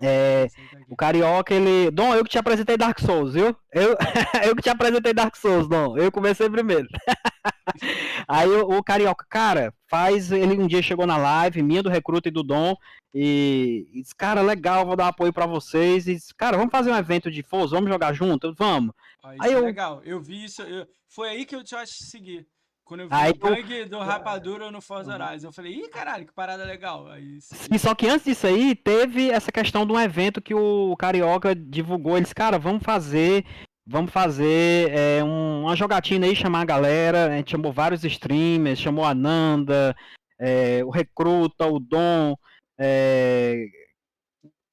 é, 0.01 0.49
o 0.88 0.97
Carioca, 0.97 1.55
ele. 1.55 1.90
Dom, 1.90 2.14
eu 2.14 2.22
que 2.22 2.30
te 2.30 2.38
apresentei 2.38 2.76
Dark 2.76 2.99
Souls, 3.01 3.32
viu? 3.32 3.57
Eu, 3.72 3.97
eu 4.47 4.55
que 4.55 4.62
te 4.62 4.68
apresentei 4.68 5.14
Dark 5.14 5.34
Souls, 5.36 5.66
Dom. 5.68 5.97
Eu 5.97 6.12
comecei 6.12 6.51
primeiro. 6.51 6.86
Aí 8.28 8.49
o, 8.49 8.76
o, 8.76 8.84
Carioca, 8.84 9.24
cara, 9.28 9.72
faz. 9.88 10.30
Ele 10.30 10.59
um 10.59 10.66
dia 10.66 10.82
chegou 10.82 11.07
na 11.07 11.16
live, 11.16 11.62
minha 11.62 11.82
do 11.82 11.88
Recruta 11.88 12.28
e 12.28 12.32
do 12.32 12.42
Dom, 12.42 12.76
e, 13.14 13.88
e 13.92 14.03
disse, 14.03 14.14
cara, 14.14 14.42
legal, 14.42 14.84
vou 14.84 14.97
dar 14.97 15.09
apoio 15.09 15.32
para 15.32 15.47
vocês. 15.47 16.07
E 16.07 16.14
disse, 16.14 16.34
cara, 16.34 16.59
vamos 16.59 16.72
fazer 16.72 16.90
um 16.90 16.97
evento 16.97 17.30
de 17.30 17.42
Forza, 17.42 17.74
vamos 17.74 17.90
jogar 17.90 18.12
junto? 18.12 18.53
Vamos. 18.55 18.94
Ah, 19.22 19.34
aí 19.40 19.53
é 19.53 19.57
eu... 19.57 19.64
legal, 19.64 20.03
eu 20.05 20.20
vi 20.20 20.44
isso. 20.44 20.62
Eu... 20.62 20.86
Foi 21.09 21.28
aí 21.30 21.47
que 21.47 21.57
eu 21.57 21.64
te 21.64 21.74
acho 21.74 21.94
seguir. 22.05 22.47
Quando 22.87 23.01
eu 23.01 23.09
vi 23.09 23.14
aí, 23.16 23.32
o 23.32 23.34
gangue 23.34 23.84
do 23.87 23.99
Rapadura 23.99 24.70
no 24.70 24.80
Forza. 24.80 25.12
Horizon, 25.12 25.49
eu 25.49 25.53
falei, 25.53 25.72
ih, 25.72 25.89
caralho, 25.89 26.24
que 26.24 26.32
parada 26.32 26.64
legal. 26.64 27.09
Aí, 27.09 27.39
e 27.72 27.78
só 27.80 27.97
que 27.97 28.07
antes 28.07 28.26
disso 28.26 28.47
aí, 28.47 28.76
teve 28.76 29.28
essa 29.28 29.51
questão 29.51 29.84
de 29.84 29.93
um 29.93 29.99
evento 29.99 30.41
que 30.41 30.55
o 30.55 30.95
Carioca 30.97 31.53
divulgou. 31.53 32.16
Eles, 32.16 32.32
cara, 32.32 32.61
vamos 32.61 32.84
fazer. 32.84 33.45
Vamos 33.84 34.12
fazer 34.12 34.91
é, 34.93 35.22
um, 35.22 35.62
uma 35.62 35.74
jogatina 35.74 36.26
aí, 36.26 36.37
chamar 36.37 36.61
a 36.61 36.64
galera. 36.64 37.26
A 37.26 37.37
gente 37.37 37.51
chamou 37.51 37.72
vários 37.72 38.05
streamers, 38.05 38.78
chamou 38.78 39.05
a 39.05 39.14
Nanda, 39.14 39.95
é, 40.39 40.84
o 40.84 40.91
Recruta, 40.91 41.66
o 41.66 41.80
Dom. 41.80 42.37
É, 42.78 43.66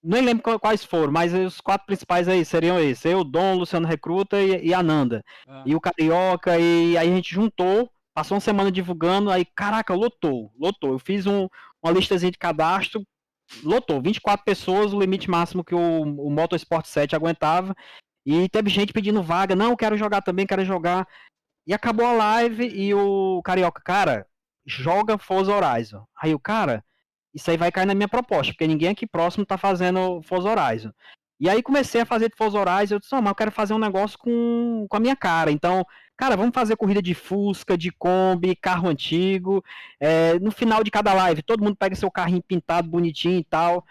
nem 0.04 0.22
lembro 0.22 0.60
quais 0.60 0.84
foram, 0.84 1.12
mas 1.12 1.34
os 1.34 1.60
quatro 1.60 1.88
principais 1.88 2.28
aí 2.28 2.46
seriam 2.46 2.80
esses. 2.80 3.06
Eu, 3.06 3.24
Dom, 3.24 3.56
Luciano 3.56 3.88
Recruta 3.88 4.40
e, 4.40 4.68
e 4.68 4.74
a 4.74 4.84
Nanda. 4.84 5.24
Ah. 5.48 5.64
E 5.66 5.76
o 5.76 5.82
Carioca, 5.82 6.60
e 6.60 6.96
aí 6.96 7.10
a 7.10 7.16
gente 7.16 7.34
juntou 7.34 7.90
Passou 8.14 8.36
uma 8.36 8.42
semana 8.42 8.72
divulgando, 8.72 9.32
aí, 9.32 9.44
caraca, 9.44 9.94
lotou, 9.94 10.54
lotou. 10.58 10.92
Eu 10.92 11.00
fiz 11.00 11.26
um, 11.26 11.48
uma 11.82 11.92
listazinha 11.92 12.32
de 12.32 12.38
cadastro, 12.38 13.06
lotou. 13.64 14.02
24 14.02 14.46
pessoas, 14.46 14.94
o 14.94 15.00
limite 15.00 15.30
máximo 15.30 15.64
que 15.64 15.74
o, 15.74 16.02
o 16.02 16.30
Motorsport 16.30 16.86
7 16.86 17.16
aguentava. 17.16 17.76
E 18.26 18.48
teve 18.50 18.70
gente 18.70 18.94
pedindo 18.94 19.22
vaga, 19.22 19.56
não, 19.56 19.76
quero 19.76 19.98
jogar 19.98 20.22
também, 20.22 20.46
quero 20.46 20.64
jogar. 20.64 21.08
E 21.66 21.74
acabou 21.74 22.06
a 22.06 22.14
live 22.14 22.68
e 22.68 22.94
o 22.94 23.42
Carioca, 23.44 23.82
cara, 23.82 24.28
joga 24.66 25.18
Forza 25.18 25.54
Horizon. 25.54 26.06
Aí 26.22 26.34
o 26.34 26.40
cara, 26.40 26.84
isso 27.34 27.50
aí 27.50 27.58
vai 27.58 27.72
cair 27.72 27.86
na 27.86 27.96
minha 27.96 28.08
proposta, 28.08 28.54
porque 28.54 28.68
ninguém 28.68 28.90
aqui 28.90 29.08
próximo 29.08 29.46
tá 29.46 29.58
fazendo 29.58 30.22
Forza 30.24 30.50
Horizon. 30.50 30.92
E 31.40 31.50
aí 31.50 31.62
comecei 31.64 32.02
a 32.02 32.06
fazer 32.06 32.32
Forza 32.38 32.60
Horizon, 32.60 32.96
eu 32.96 33.00
disse, 33.00 33.12
não, 33.14 33.22
mas 33.22 33.32
eu 33.32 33.36
quero 33.36 33.52
fazer 33.52 33.74
um 33.74 33.80
negócio 33.80 34.18
com, 34.18 34.86
com 34.90 34.98
a 34.98 35.00
minha 35.00 35.16
cara. 35.16 35.52
Então, 35.52 35.86
Cara, 36.16 36.38
vamos 36.38 36.54
fazer 36.54 36.76
corrida 36.76 37.02
de 37.02 37.14
Fusca, 37.14 37.78
de 37.78 37.92
Kombi, 37.92 38.56
carro 38.56 38.88
antigo. 38.88 39.64
É, 40.00 40.40
no 40.40 40.52
final 40.52 40.84
de 40.84 40.92
cada 40.92 41.14
live, 41.14 41.42
todo 41.42 41.64
mundo 41.64 41.76
pega 41.76 41.96
seu 41.96 42.12
carrinho 42.12 42.44
pintado, 42.44 42.88
bonitinho 42.88 43.40
e 43.40 43.44
tal. 43.44 43.86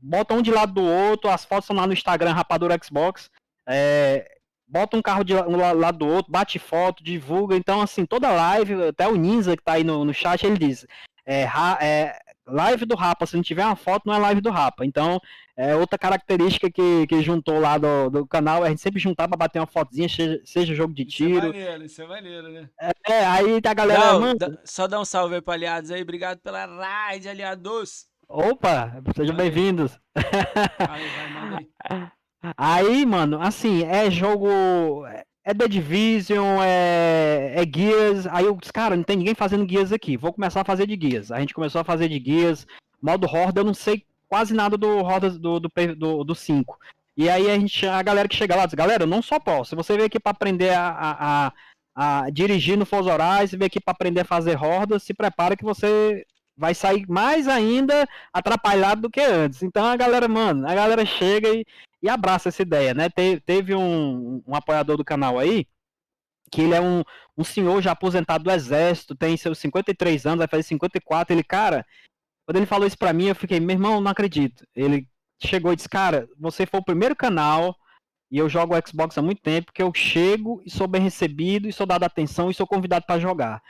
Bota 0.00 0.34
um 0.34 0.42
de 0.42 0.50
lado 0.50 0.72
do 0.72 0.82
outro, 0.82 1.30
as 1.30 1.44
fotos 1.44 1.66
são 1.66 1.76
lá 1.76 1.86
no 1.86 1.92
Instagram, 1.92 2.32
Rapadura 2.32 2.78
Xbox. 2.82 3.30
É, 3.66 4.38
bota 4.66 4.96
um 4.96 5.02
carro 5.02 5.24
de 5.24 5.34
um 5.34 5.56
lado 5.56 5.98
do 5.98 6.06
outro, 6.06 6.32
bate 6.32 6.58
foto, 6.58 7.04
divulga. 7.04 7.56
Então, 7.56 7.80
assim, 7.80 8.06
toda 8.06 8.32
live, 8.32 8.84
até 8.84 9.06
o 9.06 9.16
Ninja 9.16 9.56
que 9.56 9.62
tá 9.62 9.74
aí 9.74 9.84
no, 9.84 10.04
no 10.04 10.14
chat, 10.14 10.44
ele 10.46 10.58
diz: 10.58 10.86
é, 11.26 11.42
é, 11.80 12.18
live 12.46 12.84
do 12.84 12.96
Rapa, 12.96 13.26
se 13.26 13.36
não 13.36 13.42
tiver 13.42 13.64
uma 13.64 13.76
foto, 13.76 14.04
não 14.06 14.14
é 14.14 14.18
live 14.18 14.40
do 14.40 14.50
Rapa. 14.50 14.84
Então, 14.84 15.20
É 15.54 15.76
outra 15.76 15.98
característica 15.98 16.70
que, 16.70 17.06
que 17.06 17.22
juntou 17.22 17.60
lá 17.60 17.76
do, 17.76 18.08
do 18.08 18.26
canal, 18.26 18.64
a 18.64 18.70
gente 18.70 18.80
sempre 18.80 18.98
juntar 18.98 19.28
pra 19.28 19.36
bater 19.36 19.58
uma 19.58 19.66
fotozinha, 19.66 20.08
seja, 20.08 20.40
seja 20.44 20.74
jogo 20.74 20.94
de 20.94 21.04
tiro. 21.04 21.30
Isso 21.32 21.44
é 21.46 21.48
maneiro, 21.48 21.84
isso 21.84 22.02
é 22.02 22.06
maneiro, 22.06 22.48
né? 22.48 22.68
É, 23.06 23.26
aí 23.26 23.60
a 23.62 23.74
galera. 23.74 24.12
Não, 24.12 24.20
mano... 24.20 24.38
só 24.64 24.86
dá 24.86 24.98
um 24.98 25.04
salve 25.04 25.34
aí 25.34 25.42
pra 25.42 25.52
aliados 25.52 25.90
aí, 25.90 26.00
obrigado 26.00 26.38
pela 26.38 26.64
raid, 26.64 27.28
aliados. 27.28 28.06
Opa, 28.26 29.02
sejam 29.14 29.36
bem-vindos. 29.36 30.00
Aí, 30.88 31.06
aí, 32.56 33.06
mano, 33.06 33.38
assim, 33.40 33.84
é 33.84 34.10
jogo. 34.10 35.06
É 35.44 35.52
The 35.52 35.68
Division, 35.68 36.62
é, 36.62 37.52
é 37.56 37.64
guias. 37.66 38.26
Aí 38.28 38.46
eu 38.46 38.56
disse, 38.56 38.72
cara, 38.72 38.96
não 38.96 39.02
tem 39.02 39.16
ninguém 39.16 39.34
fazendo 39.34 39.66
guias 39.66 39.92
aqui. 39.92 40.16
Vou 40.16 40.32
começar 40.32 40.62
a 40.62 40.64
fazer 40.64 40.86
de 40.86 40.96
guias. 40.96 41.30
A 41.30 41.40
gente 41.40 41.52
começou 41.52 41.80
a 41.80 41.84
fazer 41.84 42.08
de 42.08 42.18
guias. 42.18 42.66
Modo 43.02 43.26
Horda, 43.26 43.60
eu 43.60 43.64
não 43.64 43.74
sei 43.74 44.06
quase 44.32 44.54
nada 44.54 44.78
do 44.78 44.88
Horda 45.04 45.28
do, 45.28 45.60
do, 45.60 45.68
do, 45.94 46.24
do 46.24 46.34
5. 46.34 46.78
E 47.14 47.28
aí 47.28 47.50
a 47.50 47.58
gente, 47.58 47.86
a 47.86 48.02
galera 48.02 48.26
que 48.26 48.34
chega 48.34 48.56
lá 48.56 48.64
diz, 48.64 48.72
galera, 48.72 49.02
eu 49.02 49.06
não 49.06 49.20
só 49.20 49.38
posso. 49.38 49.68
Se 49.70 49.76
você 49.76 49.92
veio 49.92 50.06
aqui 50.06 50.18
para 50.18 50.32
aprender 50.32 50.70
a, 50.70 50.88
a, 50.88 51.52
a, 51.94 52.30
dirigir 52.30 52.78
no 52.78 52.86
Forza 52.86 53.12
Horizon, 53.12 53.58
veio 53.58 53.66
aqui 53.66 53.78
para 53.78 53.92
aprender 53.92 54.20
a 54.20 54.24
fazer 54.24 54.56
hordas, 54.56 55.02
se 55.02 55.12
prepara 55.12 55.54
que 55.54 55.62
você 55.62 56.24
vai 56.56 56.74
sair 56.74 57.04
mais 57.10 57.46
ainda 57.46 58.08
atrapalhado 58.32 59.02
do 59.02 59.10
que 59.10 59.20
antes. 59.20 59.62
Então 59.62 59.84
a 59.84 59.96
galera, 59.96 60.26
mano, 60.26 60.66
a 60.66 60.74
galera 60.74 61.04
chega 61.04 61.50
e, 61.50 61.66
e 62.02 62.08
abraça 62.08 62.48
essa 62.48 62.62
ideia, 62.62 62.94
né? 62.94 63.10
Te, 63.10 63.38
teve 63.44 63.74
um, 63.74 64.42
um 64.46 64.54
apoiador 64.54 64.96
do 64.96 65.04
canal 65.04 65.38
aí, 65.38 65.66
que 66.50 66.62
ele 66.62 66.74
é 66.74 66.80
um, 66.80 67.02
um 67.36 67.44
senhor 67.44 67.82
já 67.82 67.92
aposentado 67.92 68.44
do 68.44 68.50
exército, 68.50 69.14
tem 69.14 69.36
seus 69.36 69.58
53 69.58 70.24
anos, 70.24 70.38
vai 70.38 70.48
fazer 70.48 70.62
54, 70.62 71.34
ele, 71.34 71.44
cara, 71.44 71.84
quando 72.46 72.56
ele 72.56 72.66
falou 72.66 72.86
isso 72.86 72.98
pra 72.98 73.12
mim, 73.12 73.26
eu 73.26 73.34
fiquei, 73.34 73.60
meu 73.60 73.74
irmão, 73.74 74.00
não 74.00 74.10
acredito. 74.10 74.64
Ele 74.74 75.06
chegou 75.42 75.72
e 75.72 75.76
disse, 75.76 75.88
cara, 75.88 76.28
você 76.38 76.66
foi 76.66 76.80
o 76.80 76.84
primeiro 76.84 77.16
canal, 77.16 77.76
e 78.30 78.38
eu 78.38 78.48
jogo 78.48 78.74
Xbox 78.86 79.16
há 79.18 79.22
muito 79.22 79.42
tempo, 79.42 79.72
que 79.72 79.82
eu 79.82 79.92
chego 79.94 80.62
e 80.64 80.70
sou 80.70 80.86
bem 80.86 81.02
recebido, 81.02 81.68
e 81.68 81.72
sou 81.72 81.86
dado 81.86 82.04
atenção, 82.04 82.50
e 82.50 82.54
sou 82.54 82.66
convidado 82.66 83.04
para 83.06 83.20
jogar. 83.20 83.62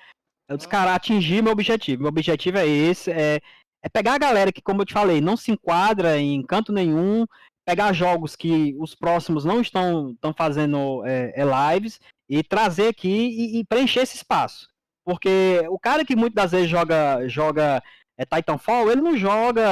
Eu 0.48 0.56
disse, 0.56 0.68
cara, 0.68 0.94
atingir 0.94 1.42
meu 1.42 1.52
objetivo. 1.52 2.02
Meu 2.02 2.08
objetivo 2.10 2.58
é 2.58 2.66
esse, 2.66 3.10
é, 3.10 3.40
é 3.82 3.88
pegar 3.88 4.14
a 4.14 4.18
galera 4.18 4.52
que, 4.52 4.62
como 4.62 4.82
eu 4.82 4.86
te 4.86 4.92
falei, 4.92 5.20
não 5.20 5.36
se 5.36 5.50
enquadra 5.50 6.18
em 6.18 6.42
canto 6.42 6.72
nenhum, 6.72 7.26
pegar 7.64 7.92
jogos 7.92 8.36
que 8.36 8.74
os 8.78 8.94
próximos 8.94 9.44
não 9.44 9.60
estão, 9.60 10.10
estão 10.12 10.32
fazendo 10.32 11.04
é, 11.04 11.32
é 11.34 11.72
lives, 11.72 12.00
e 12.28 12.42
trazer 12.42 12.88
aqui 12.88 13.08
e, 13.08 13.60
e, 13.60 13.64
preencher 13.64 14.00
esse 14.00 14.16
espaço. 14.16 14.68
Porque 15.04 15.62
o 15.68 15.78
cara 15.78 16.04
que 16.04 16.16
muitas 16.16 16.44
das 16.44 16.52
vezes 16.52 16.70
joga, 16.70 17.28
joga 17.28 17.82
é, 18.16 18.24
Titanfall, 18.24 18.90
ele 18.90 19.00
não 19.00 19.16
joga, 19.16 19.62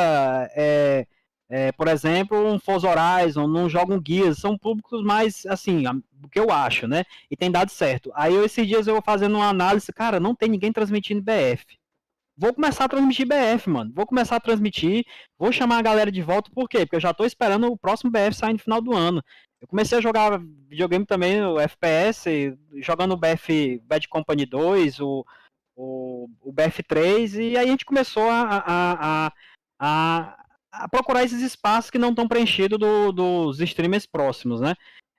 é, 0.54 1.06
é, 1.48 1.72
por 1.72 1.88
exemplo, 1.88 2.38
um 2.46 2.58
Forza 2.58 2.88
Horizon, 2.88 3.46
não 3.46 3.68
joga 3.68 3.94
um 3.94 4.02
Gears, 4.04 4.38
são 4.38 4.56
públicos 4.56 5.02
mais, 5.02 5.44
assim, 5.46 5.84
o 6.22 6.28
que 6.28 6.38
eu 6.38 6.50
acho, 6.50 6.86
né? 6.86 7.04
E 7.30 7.36
tem 7.36 7.50
dado 7.50 7.70
certo. 7.70 8.10
Aí 8.14 8.34
eu, 8.34 8.44
esses 8.44 8.66
dias 8.66 8.86
eu 8.86 8.94
vou 8.94 9.02
fazendo 9.02 9.36
uma 9.36 9.48
análise, 9.48 9.92
cara, 9.92 10.20
não 10.20 10.34
tem 10.34 10.48
ninguém 10.48 10.72
transmitindo 10.72 11.22
BF. 11.22 11.64
Vou 12.36 12.54
começar 12.54 12.86
a 12.86 12.88
transmitir 12.88 13.26
BF, 13.26 13.68
mano. 13.68 13.92
Vou 13.94 14.06
começar 14.06 14.36
a 14.36 14.40
transmitir, 14.40 15.04
vou 15.38 15.52
chamar 15.52 15.78
a 15.78 15.82
galera 15.82 16.10
de 16.10 16.22
volta, 16.22 16.50
por 16.50 16.68
quê? 16.68 16.86
Porque 16.86 16.96
eu 16.96 17.00
já 17.00 17.12
tô 17.12 17.24
esperando 17.24 17.66
o 17.66 17.76
próximo 17.76 18.10
BF 18.10 18.34
sair 18.34 18.54
no 18.54 18.58
final 18.58 18.80
do 18.80 18.94
ano. 18.94 19.22
Eu 19.60 19.68
comecei 19.68 19.98
a 19.98 20.00
jogar 20.00 20.40
videogame 20.66 21.04
também, 21.04 21.42
o 21.42 21.60
FPS, 21.60 22.56
jogando 22.76 23.12
o 23.12 23.16
BF 23.16 23.82
Bad 23.84 24.08
Company 24.08 24.46
2, 24.46 25.00
o, 25.00 25.22
o, 25.80 26.28
o 26.42 26.52
BF3, 26.52 27.36
e 27.36 27.56
aí 27.56 27.66
a 27.66 27.70
gente 27.70 27.86
começou 27.86 28.28
a, 28.28 28.42
a, 28.42 29.26
a, 29.26 29.32
a, 29.80 30.44
a 30.70 30.88
procurar 30.88 31.24
esses 31.24 31.40
espaços 31.40 31.90
que 31.90 31.98
não 31.98 32.10
estão 32.10 32.28
preenchidos 32.28 32.78
do, 32.78 33.10
dos 33.12 33.60
streamers 33.60 34.04
próximos, 34.04 34.60
né? 34.60 34.74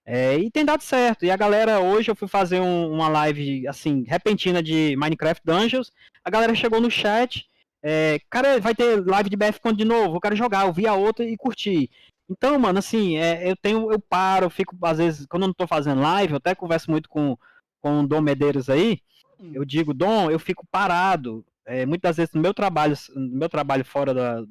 É, 0.06 0.38
e 0.38 0.52
tem 0.52 0.64
dado 0.64 0.84
certo. 0.84 1.26
E 1.26 1.32
a 1.32 1.38
galera, 1.38 1.80
hoje 1.80 2.12
eu 2.12 2.16
fui 2.16 2.28
fazer 2.28 2.60
um, 2.60 2.92
uma 2.92 3.08
live, 3.10 3.68
assim, 3.68 4.04
repentina 4.08 4.62
de 4.62 4.96
Minecraft 4.98 5.42
Dungeons, 5.44 5.92
a 6.24 6.30
galera 6.30 6.54
chegou 6.54 6.80
no 6.80 6.92
chat, 6.92 7.50
é, 7.84 8.20
cara, 8.30 8.60
vai 8.60 8.76
ter 8.76 9.04
live 9.04 9.30
de 9.32 9.38
BF 9.38 9.60
de 9.76 9.86
novo, 9.86 10.18
eu 10.18 10.22
quero 10.22 10.36
jogar, 10.36 10.68
eu 10.68 10.74
vi 10.74 10.86
a 10.86 10.94
outra 10.94 11.26
e 11.26 11.36
curti. 11.36 11.90
Então, 12.30 12.58
mano, 12.60 12.78
assim, 12.78 13.18
é, 13.18 13.50
eu 13.50 13.56
tenho, 13.58 13.92
eu 13.92 14.00
paro, 14.00 14.50
fico, 14.50 14.78
às 14.84 15.00
vezes, 15.00 15.26
quando 15.26 15.44
eu 15.44 15.48
não 15.48 15.56
tô 15.56 15.66
fazendo 15.66 16.02
live, 16.02 16.34
eu 16.34 16.38
até 16.38 16.54
converso 16.54 16.92
muito 16.92 17.10
com, 17.10 17.36
com 17.82 18.02
o 18.02 18.08
Dom 18.08 18.22
Medeiros 18.22 18.70
aí, 18.70 19.02
Hum. 19.42 19.52
Eu 19.54 19.66
digo, 19.66 19.94
Dom, 19.94 20.30
eu 20.30 20.40
fico 20.40 20.66
parado. 20.72 21.46
É, 21.66 21.86
muitas 21.86 22.18
vezes 22.18 22.34
no 22.34 22.42
meu 22.42 22.54
trabalho, 22.54 22.96
no 23.16 23.38
meu 23.38 23.50
trabalho 23.50 23.86
fora 23.86 24.14
da, 24.14 24.42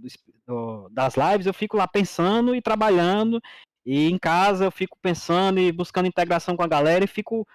do, 0.46 0.88
das 0.90 1.14
lives, 1.16 1.46
eu 1.46 1.54
fico 1.54 1.76
lá 1.76 1.86
pensando 1.86 2.54
e 2.54 2.62
trabalhando. 2.62 3.40
E 3.84 4.10
em 4.10 4.18
casa 4.18 4.64
eu 4.64 4.70
fico 4.70 4.98
pensando 5.00 5.58
e 5.58 5.72
buscando 5.72 6.06
integração 6.06 6.56
com 6.56 6.62
a 6.62 6.68
galera 6.68 7.04
e 7.04 7.08
fico 7.08 7.46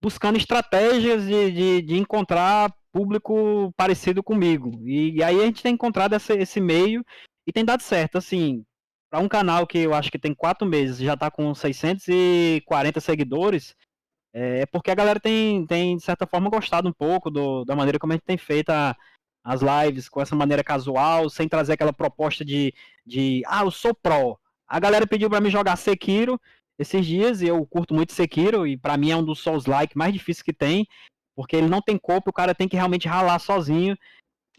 buscando 0.00 0.36
estratégias 0.36 1.26
de, 1.26 1.50
de, 1.50 1.82
de 1.82 1.96
encontrar 1.96 2.72
público 2.92 3.72
parecido 3.76 4.22
comigo. 4.22 4.80
E, 4.84 5.16
e, 5.16 5.22
aí 5.22 5.40
a 5.40 5.44
gente 5.44 5.62
tem 5.62 5.74
encontrado 5.74 6.14
esse, 6.14 6.60
meio 6.60 7.04
e 7.46 7.52
tem 7.52 7.64
dado 7.64 7.82
certo. 7.82 8.18
Assim, 8.18 8.64
para 9.10 9.20
um 9.20 9.28
canal 9.28 9.66
que 9.66 9.78
eu 9.78 9.94
acho 9.94 10.10
que 10.10 10.18
tem 10.18 10.34
quatro 10.34 10.66
meses 10.66 10.98
já 10.98 11.14
está 11.14 11.30
com 11.30 11.54
640 11.54 13.00
seguidores, 13.00 13.74
é, 14.32 14.60
é 14.60 14.66
porque 14.66 14.90
a 14.90 14.94
galera 14.94 15.20
tem, 15.20 15.66
tem, 15.66 15.96
de 15.96 16.02
certa 16.02 16.26
forma, 16.26 16.50
gostado 16.50 16.88
um 16.88 16.92
pouco 16.92 17.30
do, 17.30 17.64
da 17.64 17.74
maneira 17.74 17.98
como 17.98 18.12
a 18.12 18.16
gente 18.16 18.24
tem 18.24 18.38
feito 18.38 18.70
a, 18.70 18.96
as 19.44 19.60
lives, 19.62 20.08
com 20.08 20.20
essa 20.20 20.36
maneira 20.36 20.62
casual, 20.62 21.28
sem 21.30 21.48
trazer 21.48 21.72
aquela 21.72 21.92
proposta 21.92 22.44
de, 22.44 22.74
de 23.06 23.42
ah, 23.46 23.62
eu 23.62 23.70
sou 23.70 23.94
pro. 23.94 24.38
A 24.66 24.78
galera 24.78 25.06
pediu 25.06 25.30
para 25.30 25.40
mim 25.40 25.50
jogar 25.50 25.76
Sekiro 25.76 26.40
esses 26.78 27.04
dias, 27.04 27.42
e 27.42 27.48
eu 27.48 27.64
curto 27.66 27.94
muito 27.94 28.12
Sekiro, 28.12 28.66
e 28.66 28.76
para 28.76 28.96
mim 28.96 29.10
é 29.10 29.16
um 29.16 29.24
dos 29.24 29.40
Souls-like 29.40 29.96
mais 29.96 30.12
difíceis 30.12 30.42
que 30.42 30.52
tem, 30.52 30.86
porque 31.34 31.56
ele 31.56 31.68
não 31.68 31.80
tem 31.80 31.98
corpo, 31.98 32.30
o 32.30 32.32
cara 32.32 32.54
tem 32.54 32.68
que 32.68 32.76
realmente 32.76 33.08
ralar 33.08 33.38
sozinho. 33.38 33.96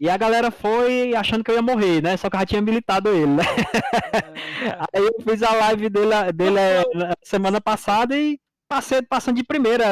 E 0.00 0.08
a 0.08 0.16
galera 0.16 0.50
foi 0.50 1.14
achando 1.14 1.44
que 1.44 1.50
eu 1.50 1.54
ia 1.54 1.62
morrer, 1.62 2.02
né? 2.02 2.16
Só 2.16 2.30
que 2.30 2.36
eu 2.36 2.40
já 2.40 2.46
tinha 2.46 2.58
habilitado 2.58 3.10
ele, 3.10 3.26
né? 3.26 3.42
É. 3.42 4.96
Aí 4.96 5.06
eu 5.06 5.14
fiz 5.22 5.42
a 5.42 5.52
live 5.52 5.90
dele, 5.90 6.32
dele 6.32 6.58
semana 7.22 7.60
passada 7.60 8.16
e 8.16 8.40
passei 8.70 9.02
passando 9.02 9.36
de 9.36 9.42
primeira, 9.42 9.84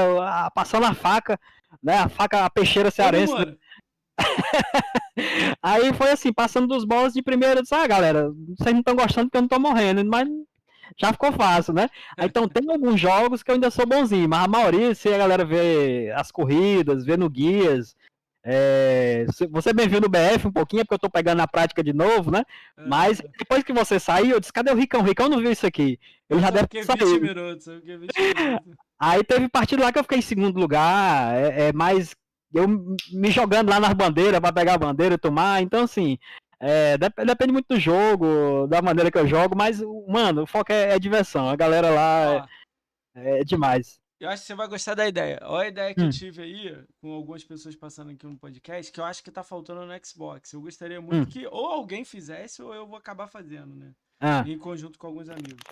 passando 0.54 0.86
a 0.86 0.94
faca, 0.94 1.38
né? 1.82 1.98
A 1.98 2.08
faca, 2.08 2.44
a 2.44 2.50
peixeira 2.50 2.92
cearense. 2.92 3.34
Né? 3.34 3.56
Aí 5.60 5.92
foi 5.92 6.12
assim, 6.12 6.32
passando 6.32 6.68
dos 6.68 6.84
bolas 6.84 7.12
de 7.12 7.20
primeira, 7.20 7.58
eu 7.58 7.62
disse, 7.62 7.74
ah, 7.74 7.86
galera, 7.88 8.30
vocês 8.56 8.72
não 8.72 8.78
estão 8.78 8.94
gostando 8.94 9.26
porque 9.26 9.36
eu 9.36 9.42
não 9.42 9.48
tô 9.48 9.58
morrendo, 9.58 10.04
mas 10.04 10.28
já 10.96 11.12
ficou 11.12 11.32
fácil, 11.32 11.74
né? 11.74 11.90
Então 12.22 12.48
tem 12.48 12.70
alguns 12.70 13.00
jogos 13.00 13.42
que 13.42 13.50
eu 13.50 13.54
ainda 13.54 13.70
sou 13.70 13.84
bonzinho, 13.84 14.28
mas 14.28 14.44
a 14.44 14.48
maioria, 14.48 14.94
se 14.94 15.12
a 15.12 15.18
galera 15.18 15.44
vê 15.44 16.12
as 16.14 16.30
corridas, 16.30 17.04
vê 17.04 17.16
no 17.16 17.28
guias, 17.28 17.96
é, 18.44 19.26
você 19.50 19.72
bem 19.72 19.88
viu 19.88 20.00
no 20.00 20.08
BF 20.08 20.46
um 20.46 20.52
pouquinho, 20.52 20.82
porque 20.84 20.94
eu 20.94 20.98
tô 20.98 21.10
pegando 21.10 21.38
na 21.38 21.48
prática 21.48 21.82
de 21.82 21.92
novo, 21.92 22.30
né? 22.30 22.44
É, 22.76 22.86
Mas 22.86 23.20
depois 23.38 23.62
que 23.62 23.72
você 23.72 23.98
saiu, 23.98 24.32
eu 24.32 24.40
disse, 24.40 24.52
cadê 24.52 24.70
o 24.70 24.76
Ricão? 24.76 25.00
O 25.00 25.04
Ricão 25.04 25.28
não 25.28 25.38
viu 25.38 25.50
isso 25.50 25.66
aqui. 25.66 25.98
Ele 26.30 26.40
já 26.40 26.50
deve 26.50 26.68
ter 26.68 26.84
saído. 26.84 27.20
Minutos, 27.20 27.66
20 27.66 27.84
minutos. 27.84 28.16
Aí 29.00 29.22
teve 29.22 29.48
partido 29.48 29.82
lá 29.82 29.92
que 29.92 29.98
eu 29.98 30.02
fiquei 30.02 30.18
em 30.18 30.22
segundo 30.22 30.58
lugar, 30.58 31.36
é, 31.36 31.68
é 31.68 31.72
mais 31.72 32.16
eu 32.52 32.66
me 33.12 33.30
jogando 33.30 33.68
lá 33.68 33.78
nas 33.78 33.92
bandeiras 33.92 34.40
para 34.40 34.52
pegar 34.52 34.74
a 34.74 34.78
bandeira 34.78 35.14
e 35.14 35.18
tomar. 35.18 35.62
Então, 35.62 35.84
assim, 35.84 36.18
é, 36.60 36.96
depende 36.98 37.52
muito 37.52 37.68
do 37.68 37.78
jogo, 37.78 38.66
da 38.66 38.80
maneira 38.80 39.10
que 39.10 39.18
eu 39.18 39.26
jogo, 39.26 39.54
mas, 39.56 39.82
mano, 40.08 40.42
o 40.42 40.46
foco 40.46 40.72
é, 40.72 40.94
é 40.94 40.98
diversão. 40.98 41.48
A 41.48 41.56
galera 41.56 41.90
lá 41.90 42.48
é, 43.14 43.40
é 43.40 43.44
demais. 43.44 44.00
Eu 44.20 44.28
acho 44.28 44.42
que 44.42 44.48
você 44.48 44.54
vai 44.54 44.66
gostar 44.66 44.94
da 44.94 45.06
ideia. 45.06 45.38
Olha 45.42 45.66
a 45.66 45.68
ideia 45.68 45.94
que 45.94 46.00
hum. 46.00 46.06
eu 46.06 46.10
tive 46.10 46.42
aí, 46.42 46.84
com 47.00 47.12
algumas 47.12 47.44
pessoas 47.44 47.76
passando 47.76 48.10
aqui 48.10 48.26
no 48.26 48.36
podcast, 48.36 48.90
que 48.90 48.98
eu 48.98 49.04
acho 49.04 49.22
que 49.22 49.30
tá 49.30 49.44
faltando 49.44 49.86
no 49.86 50.06
Xbox. 50.06 50.52
Eu 50.52 50.60
gostaria 50.60 51.00
muito 51.00 51.28
hum. 51.28 51.30
que 51.30 51.46
ou 51.46 51.66
alguém 51.66 52.04
fizesse 52.04 52.60
ou 52.60 52.74
eu 52.74 52.86
vou 52.86 52.96
acabar 52.96 53.28
fazendo, 53.28 53.76
né? 53.76 53.94
Ah. 54.18 54.42
Em 54.46 54.58
conjunto 54.58 54.98
com 54.98 55.06
alguns 55.06 55.28
amigos. 55.28 55.62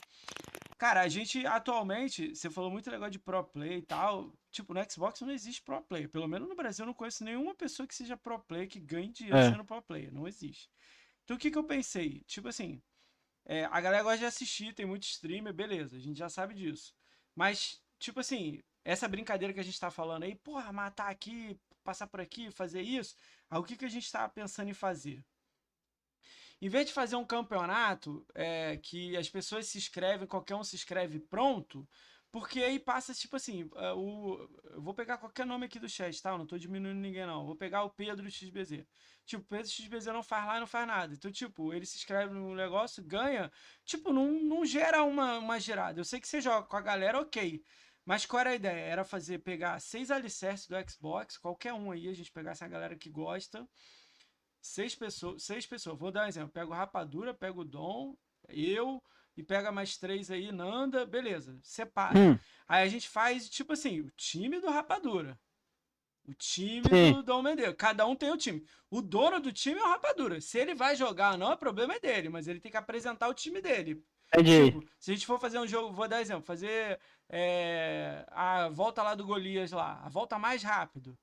Cara, 0.78 1.01
a 1.01 1.09
gente 1.09 1.44
atualmente, 1.44 2.36
você 2.36 2.49
falou 2.49 2.70
muito 2.70 2.88
legal 2.90 3.11
de 3.11 3.18
pro 3.18 3.42
play 3.42 3.78
e 3.78 3.82
tal. 3.82 4.32
Tipo, 4.53 4.74
no 4.74 4.90
Xbox 4.90 5.20
não 5.22 5.32
existe 5.32 5.62
pro 5.62 5.82
play. 5.82 6.07
Pelo 6.07 6.28
menos 6.28 6.49
no 6.49 6.55
Brasil 6.55 6.84
eu 6.84 6.86
não 6.86 6.94
conheço 6.94 7.24
nenhuma 7.24 7.55
pessoa 7.55 7.86
que 7.86 7.94
seja 7.94 8.16
pro 8.16 8.38
play 8.38 8.68
que 8.68 8.78
ganhe 8.78 9.11
dinheiro 9.11 9.38
é. 9.38 9.51
sendo 9.51 9.64
pro 9.64 9.82
play. 9.82 10.09
Não 10.12 10.28
existe. 10.28 10.70
Então 11.24 11.36
o 11.36 11.40
que 11.40 11.51
que 11.51 11.59
eu 11.59 11.64
pensei? 11.64 12.22
Tipo 12.26 12.49
assim, 12.49 12.80
é, 13.44 13.64
a 13.64 13.80
galera 13.80 14.05
gosta 14.05 14.18
de 14.18 14.24
assistir, 14.26 14.72
tem 14.74 14.86
muito 14.86 15.05
streamer, 15.05 15.53
beleza, 15.53 15.97
a 15.97 16.01
gente 16.01 16.18
já 16.18 16.28
sabe 16.28 16.55
disso. 16.55 16.94
Mas 17.34 17.82
tipo 17.99 18.20
assim, 18.20 18.62
essa 18.84 19.09
brincadeira 19.09 19.53
que 19.55 19.61
a 19.61 19.62
gente 19.62 19.80
tá 19.80 19.90
falando 19.90 20.24
aí, 20.24 20.34
porra, 20.34 20.72
matar 20.72 21.11
aqui, 21.11 21.59
passar 21.84 22.07
por 22.07 22.20
aqui, 22.20 22.51
fazer 22.51 22.82
isso, 22.82 23.16
aí 23.51 23.59
o 23.59 23.64
que, 23.64 23.76
que 23.76 23.84
a 23.84 23.88
gente 23.88 24.11
tá 24.11 24.28
pensando 24.28 24.70
em 24.70 24.74
fazer? 24.74 25.24
Em 26.61 26.68
vez 26.68 26.86
de 26.86 26.92
fazer 26.92 27.16
um 27.16 27.24
campeonato 27.24 28.26
é, 28.34 28.76
que 28.78 29.16
as 29.16 29.28
pessoas 29.28 29.66
se 29.66 29.76
inscrevem, 29.78 30.26
qualquer 30.26 30.55
um 30.55 30.64
se 30.64 30.74
inscreve 30.76 31.20
pronto, 31.20 31.86
Porque 32.32 32.62
aí 32.62 32.78
passa, 32.78 33.14
tipo 33.14 33.36
assim, 33.36 33.70
é, 33.76 33.92
o... 33.94 34.49
eu 34.66 34.82
vou 34.82 34.94
pegar 34.94 35.18
qualquer 35.18 35.47
nome 35.47 35.66
aqui 35.66 35.80
do 35.80 35.88
chat, 35.88 36.22
tá? 36.22 36.32
Eu 36.32 36.38
não 36.38 36.47
tô 36.47 36.59
diminuindo 36.59 37.01
ninguém, 37.01 37.26
não. 37.26 37.47
Vou 37.47 37.57
pegar 37.57 37.84
o 37.84 37.90
Pedro 37.90 38.30
XBZ. 38.30 38.86
Tipo, 39.26 39.44
o 39.44 39.47
Pedro 39.49 39.68
XBZ 39.70 40.07
não 40.09 40.22
faz 40.22 40.47
lá 40.47 40.59
e 40.59 40.61
não 40.61 40.68
faz 40.68 40.86
nada. 40.86 41.14
Então, 41.14 41.32
tipo, 41.32 41.74
ele 41.74 41.86
se 41.86 41.97
inscreve 41.99 42.34
no 42.34 42.55
negócio, 42.55 43.05
ganha. 43.05 43.51
Tipo, 43.86 44.12
não, 44.12 44.32
não 44.44 44.66
gera 44.66 45.03
uma, 45.05 45.38
uma 45.40 45.61
gerada. 45.61 46.01
Eu 46.01 46.05
sei 46.07 46.20
que 46.20 46.28
você 46.28 46.40
joga 46.40 46.66
com 46.68 46.76
a 46.76 46.82
galera, 46.82 47.20
ok. 47.20 47.64
Mas 48.07 48.25
qual 48.25 48.41
era 48.41 48.51
a 48.51 48.55
ideia? 48.55 48.85
Era 48.85 49.05
fazer, 49.05 49.41
pegar 49.41 49.81
seis 49.81 50.13
alicerces 50.13 50.69
do 50.69 50.77
Xbox, 50.89 51.37
qualquer 51.37 51.73
um 51.75 51.91
aí, 51.91 52.09
a 52.09 52.15
gente 52.15 52.31
pegasse 52.31 52.63
a 52.63 52.69
galera 52.69 52.95
que 52.95 53.11
gosta. 53.11 53.69
Seis 54.63 54.95
pessoas, 54.95 55.43
seis 55.43 55.67
pessoas. 55.67 55.99
Vou 55.99 56.13
dar 56.13 56.25
um 56.25 56.29
exemplo. 56.29 56.51
Pega 56.51 56.71
o 56.71 56.73
Rapadura, 56.75 57.35
pega 57.35 57.59
o 57.59 57.65
Dom, 57.65 58.17
eu 58.49 59.03
e 59.37 59.43
pega 59.43 59.73
mais 59.73 59.99
três 59.99 60.31
aí, 60.31 60.53
Nanda, 60.53 61.05
beleza, 61.05 61.59
separa. 61.63 62.17
Hum. 62.17 62.39
Aí 62.69 62.85
a 62.85 62.89
gente 62.89 63.09
faz, 63.09 63.51
tipo 63.51 63.73
assim, 63.73 64.01
o 64.01 64.11
time 64.13 64.61
do 64.61 64.71
Rapadura. 64.71 65.39
O 66.25 66.35
time 66.35 66.89
Sim. 66.89 67.13
do 67.13 67.23
Dom 67.25 67.43
Medeiros. 67.43 67.77
Cada 67.77 68.07
um 68.07 68.15
tem 68.15 68.31
o 68.31 68.37
time. 68.37 68.65
O 68.89 69.03
dono 69.03 69.41
do 69.41 69.53
time 69.53 69.81
é 69.81 69.83
o 69.83 69.89
Rapadura. 69.89 70.41
Se 70.41 70.59
ele 70.59 70.75
vai 70.75 70.97
jogar 70.97 71.33
ou 71.33 71.39
não, 71.39 71.53
o 71.53 71.57
problema 71.57 71.95
é 71.95 72.01
dele, 72.01 72.29
mas 72.29 72.47
ele 72.47 72.61
tem 72.61 72.71
que 72.71 72.77
apresentar 72.77 73.29
o 73.29 73.35
time 73.35 73.61
dele. 73.61 74.03
Tipo, 74.70 74.85
se 74.99 75.11
a 75.11 75.14
gente 75.14 75.27
for 75.27 75.39
fazer 75.39 75.59
um 75.59 75.66
jogo, 75.66 75.93
vou 75.93 76.09
dar 76.09 76.20
exemplo, 76.20 76.43
fazer 76.43 76.99
é, 77.29 78.24
a 78.29 78.68
volta 78.68 79.03
lá 79.03 79.14
do 79.14 79.24
Golias 79.24 79.72
lá, 79.72 80.01
a 80.05 80.09
volta 80.09 80.39
mais 80.39 80.62
rápido. 80.62 81.16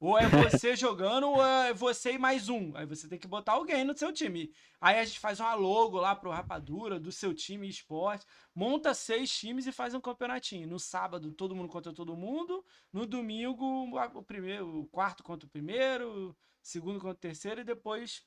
Ou 0.00 0.18
é 0.18 0.26
você 0.26 0.74
jogando, 0.76 1.28
ou 1.28 1.44
é 1.44 1.74
você 1.74 2.12
e 2.12 2.18
mais 2.18 2.48
um. 2.48 2.74
Aí 2.74 2.86
você 2.86 3.06
tem 3.06 3.18
que 3.18 3.28
botar 3.28 3.52
alguém 3.52 3.84
no 3.84 3.96
seu 3.96 4.10
time. 4.10 4.50
Aí 4.80 4.98
a 4.98 5.04
gente 5.04 5.20
faz 5.20 5.38
uma 5.40 5.54
logo 5.54 5.98
lá 5.98 6.16
pro 6.16 6.30
Rapadura, 6.30 6.98
do 6.98 7.12
seu 7.12 7.34
time 7.34 7.68
esporte. 7.68 8.24
Monta 8.54 8.94
seis 8.94 9.30
times 9.30 9.66
e 9.66 9.72
faz 9.72 9.92
um 9.92 10.00
campeonatinho. 10.00 10.66
No 10.66 10.78
sábado, 10.78 11.30
todo 11.32 11.54
mundo 11.54 11.68
contra 11.68 11.92
todo 11.92 12.16
mundo. 12.16 12.64
No 12.90 13.04
domingo, 13.04 13.94
o 14.14 14.22
primeiro, 14.22 14.80
o 14.80 14.86
quarto 14.86 15.22
contra 15.22 15.46
o 15.46 15.50
primeiro, 15.50 16.34
segundo 16.62 16.98
contra 16.98 17.16
o 17.16 17.20
terceiro, 17.20 17.60
e 17.60 17.64
depois 17.64 18.22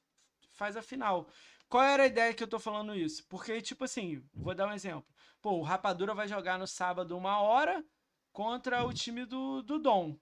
faz 0.52 0.78
a 0.78 0.82
final. 0.84 1.28
Qual 1.74 1.84
era 1.84 2.04
a 2.04 2.06
ideia 2.06 2.36
que 2.36 2.44
eu 2.44 2.48
tô 2.48 2.60
falando 2.60 2.96
isso? 2.96 3.26
Porque, 3.28 3.60
tipo 3.60 3.84
assim, 3.84 4.24
vou 4.32 4.54
dar 4.54 4.68
um 4.68 4.74
exemplo. 4.74 5.08
Pô, 5.42 5.54
o 5.54 5.64
Rapadura 5.64 6.14
vai 6.14 6.28
jogar 6.28 6.60
no 6.60 6.68
sábado 6.68 7.18
uma 7.18 7.40
hora 7.40 7.84
contra 8.32 8.86
o 8.86 8.94
time 8.94 9.26
do, 9.26 9.64
do 9.64 9.80
Dom. 9.80 10.16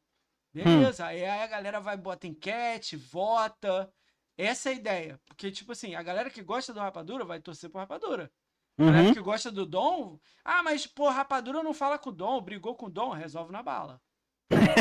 Beleza, 0.54 1.04
hum. 1.04 1.08
aí 1.08 1.26
a 1.26 1.46
galera 1.48 1.82
vai, 1.82 1.98
bota 1.98 2.26
enquete, 2.26 2.96
vota. 2.96 3.92
Essa 4.38 4.70
é 4.70 4.72
a 4.72 4.76
ideia. 4.78 5.22
Porque, 5.26 5.52
tipo 5.52 5.74
assim, 5.74 5.94
a 5.94 6.02
galera 6.02 6.30
que 6.30 6.42
gosta 6.42 6.74
do 6.74 6.80
Rapadura 6.80 7.26
vai 7.26 7.42
torcer 7.42 7.70
pro 7.70 7.82
Rapadura. 7.82 8.32
A 8.78 8.86
galera 8.86 9.08
uhum. 9.10 9.14
que 9.14 9.20
gosta 9.20 9.52
do 9.52 9.66
Dom, 9.66 10.18
ah, 10.46 10.64
mas, 10.64 10.88
pô, 10.88 11.10
Rapadura 11.10 11.62
não 11.62 11.74
fala 11.74 12.00
com 12.00 12.12
o 12.12 12.14
Dom, 12.14 12.40
brigou 12.40 12.76
com 12.76 12.86
o 12.86 12.90
Dom, 12.90 13.10
resolve 13.10 13.52
na 13.52 13.62
bala. 13.62 14.02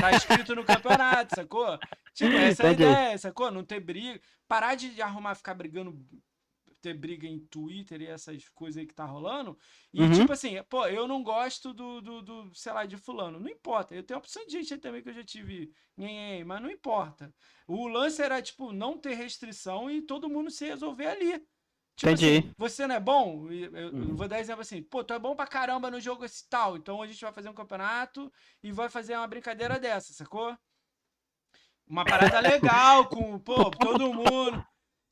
Tá 0.00 0.12
escrito 0.12 0.54
no 0.54 0.64
campeonato, 0.64 1.34
sacou? 1.34 1.76
Tipo, 2.14 2.36
essa 2.36 2.62
é 2.62 2.68
a 2.68 2.72
ideia, 2.72 3.18
sacou? 3.18 3.50
Não 3.50 3.64
ter 3.64 3.80
briga. 3.80 4.20
Parar 4.46 4.76
de 4.76 5.02
arrumar, 5.02 5.34
ficar 5.34 5.54
brigando 5.54 5.98
ter 6.80 6.94
briga 6.94 7.26
em 7.26 7.38
Twitter 7.38 8.00
e 8.00 8.06
essas 8.06 8.48
coisas 8.48 8.78
aí 8.78 8.86
que 8.86 8.94
tá 8.94 9.04
rolando. 9.04 9.58
E, 9.92 10.02
uhum. 10.02 10.12
tipo 10.12 10.32
assim, 10.32 10.62
pô, 10.68 10.86
eu 10.86 11.06
não 11.06 11.22
gosto 11.22 11.72
do, 11.72 12.00
do, 12.00 12.22
do, 12.22 12.54
sei 12.54 12.72
lá, 12.72 12.86
de 12.86 12.96
fulano. 12.96 13.38
Não 13.38 13.48
importa. 13.48 13.94
Eu 13.94 14.02
tenho 14.02 14.16
uma 14.16 14.22
opção 14.22 14.44
de 14.46 14.52
gente 14.52 14.74
aí 14.74 14.80
também 14.80 15.02
que 15.02 15.08
eu 15.08 15.14
já 15.14 15.24
tive, 15.24 15.72
mas 16.46 16.62
não 16.62 16.70
importa. 16.70 17.32
O 17.66 17.86
lance 17.88 18.22
era, 18.22 18.40
tipo, 18.42 18.72
não 18.72 18.98
ter 18.98 19.14
restrição 19.14 19.90
e 19.90 20.02
todo 20.02 20.28
mundo 20.28 20.50
se 20.50 20.66
resolver 20.66 21.06
ali. 21.06 21.42
Tipo 21.96 22.12
Entendi. 22.12 22.38
Assim, 22.38 22.54
você 22.56 22.86
não 22.86 22.94
é 22.94 23.00
bom? 23.00 23.50
Eu, 23.50 23.76
eu 23.76 23.92
uhum. 23.92 24.16
vou 24.16 24.26
dar 24.26 24.40
exemplo 24.40 24.62
assim, 24.62 24.82
pô, 24.82 25.04
tu 25.04 25.12
é 25.12 25.18
bom 25.18 25.36
pra 25.36 25.46
caramba 25.46 25.90
no 25.90 26.00
jogo 26.00 26.24
esse 26.24 26.48
tal, 26.48 26.76
então 26.78 27.02
a 27.02 27.06
gente 27.06 27.20
vai 27.20 27.32
fazer 27.32 27.50
um 27.50 27.54
campeonato 27.54 28.32
e 28.62 28.72
vai 28.72 28.88
fazer 28.88 29.16
uma 29.16 29.28
brincadeira 29.28 29.78
dessa, 29.78 30.14
sacou? 30.14 30.56
Uma 31.86 32.04
parada 32.04 32.40
legal 32.40 33.08
com, 33.08 33.38
pô, 33.38 33.68
todo 33.76 34.14
mundo. 34.14 34.66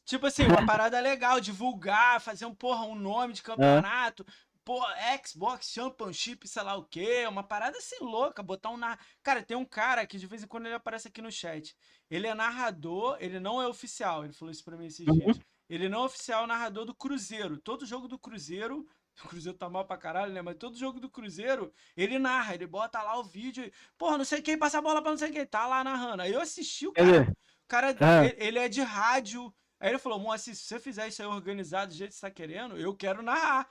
Tipo 0.08 0.26
assim, 0.26 0.46
uma 0.46 0.64
parada 0.64 0.98
legal, 1.00 1.38
divulgar, 1.38 2.18
fazer 2.18 2.46
um, 2.46 2.54
porra, 2.54 2.86
um 2.86 2.94
nome 2.94 3.34
de 3.34 3.42
campeonato. 3.42 4.24
É. 4.26 4.32
Porra, 4.64 4.96
Xbox 5.22 5.70
Championship, 5.70 6.48
sei 6.48 6.62
lá 6.62 6.76
o 6.76 6.84
quê. 6.84 7.26
Uma 7.28 7.42
parada 7.42 7.76
assim 7.76 7.96
louca, 8.00 8.42
botar 8.42 8.70
um. 8.70 8.78
Na... 8.78 8.98
Cara, 9.22 9.42
tem 9.42 9.54
um 9.54 9.66
cara 9.66 10.06
que 10.06 10.16
de 10.16 10.26
vez 10.26 10.42
em 10.42 10.46
quando 10.46 10.64
ele 10.64 10.74
aparece 10.74 11.08
aqui 11.08 11.20
no 11.20 11.30
chat. 11.30 11.76
Ele 12.10 12.26
é 12.26 12.34
narrador, 12.34 13.18
ele 13.20 13.38
não 13.38 13.60
é 13.60 13.68
oficial. 13.68 14.24
Ele 14.24 14.32
falou 14.32 14.50
isso 14.50 14.64
pra 14.64 14.78
mim 14.78 14.86
esses 14.86 15.06
uhum. 15.06 15.18
dias. 15.18 15.38
Ele 15.68 15.90
não 15.90 16.00
é 16.00 16.04
oficial 16.06 16.46
narrador 16.46 16.86
do 16.86 16.94
Cruzeiro. 16.94 17.58
Todo 17.58 17.84
jogo 17.84 18.08
do 18.08 18.18
Cruzeiro. 18.18 18.88
O 19.24 19.28
Cruzeiro 19.28 19.58
tá 19.58 19.68
mal 19.68 19.84
pra 19.84 19.96
caralho, 19.96 20.32
né? 20.32 20.40
Mas 20.40 20.54
todo 20.58 20.78
jogo 20.78 21.00
do 21.00 21.10
Cruzeiro, 21.10 21.72
ele 21.96 22.20
narra, 22.20 22.54
ele 22.54 22.68
bota 22.68 23.02
lá 23.02 23.18
o 23.18 23.24
vídeo. 23.24 23.64
E, 23.64 23.72
Porra, 23.98 24.16
não 24.16 24.24
sei 24.24 24.40
quem 24.40 24.56
passa 24.56 24.78
a 24.78 24.80
bola 24.80 25.02
pra 25.02 25.10
não 25.10 25.18
sei 25.18 25.32
quem. 25.32 25.44
Tá 25.44 25.66
lá 25.66 25.82
narrando. 25.82 26.22
Aí 26.22 26.32
eu 26.32 26.40
assisti 26.40 26.86
o 26.86 26.92
cara. 26.92 27.22
O 27.22 27.68
cara, 27.68 27.90
é. 28.24 28.36
ele 28.38 28.60
é 28.60 28.68
de 28.68 28.80
rádio. 28.80 29.52
Aí 29.80 29.90
ele 29.90 29.98
falou, 29.98 30.18
Moacir, 30.18 30.54
se 30.54 30.62
você 30.62 30.80
fizer 30.80 31.08
isso 31.08 31.22
aí 31.22 31.28
organizado 31.28 31.92
do 31.92 31.96
jeito 31.96 32.10
que 32.10 32.16
você 32.16 32.26
tá 32.26 32.30
querendo, 32.30 32.76
eu 32.76 32.94
quero 32.94 33.22
narrar. 33.22 33.68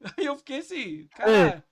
Aí 0.18 0.24
eu 0.24 0.36
fiquei 0.36 0.58
assim, 0.58 1.06
cara. 1.08 1.30
É. 1.30 1.62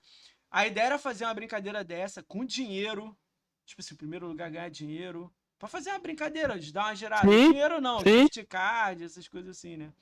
A 0.51 0.67
ideia 0.67 0.87
era 0.87 0.99
fazer 0.99 1.25
uma 1.25 1.35
brincadeira 1.35 1.83
dessa 1.83 2.23
com 2.23 2.45
dinheiro. 2.45 3.17
Tipo 3.65 3.81
assim, 3.81 3.95
em 3.95 3.97
primeiro 3.97 4.27
lugar, 4.27 4.51
ganhar 4.51 4.69
dinheiro. 4.69 5.33
Pra 5.59 5.69
fazer 5.69 5.91
uma 5.91 5.99
brincadeira, 5.99 6.59
de 6.59 6.73
dar 6.73 6.85
uma 6.85 6.95
gerada. 6.95 7.29
Sim, 7.29 7.51
dinheiro 7.51 7.81
não, 7.81 8.01
gift 8.01 8.45
card, 8.47 9.05
essas 9.05 9.29
coisas 9.29 9.57
assim, 9.57 9.77
né? 9.77 9.93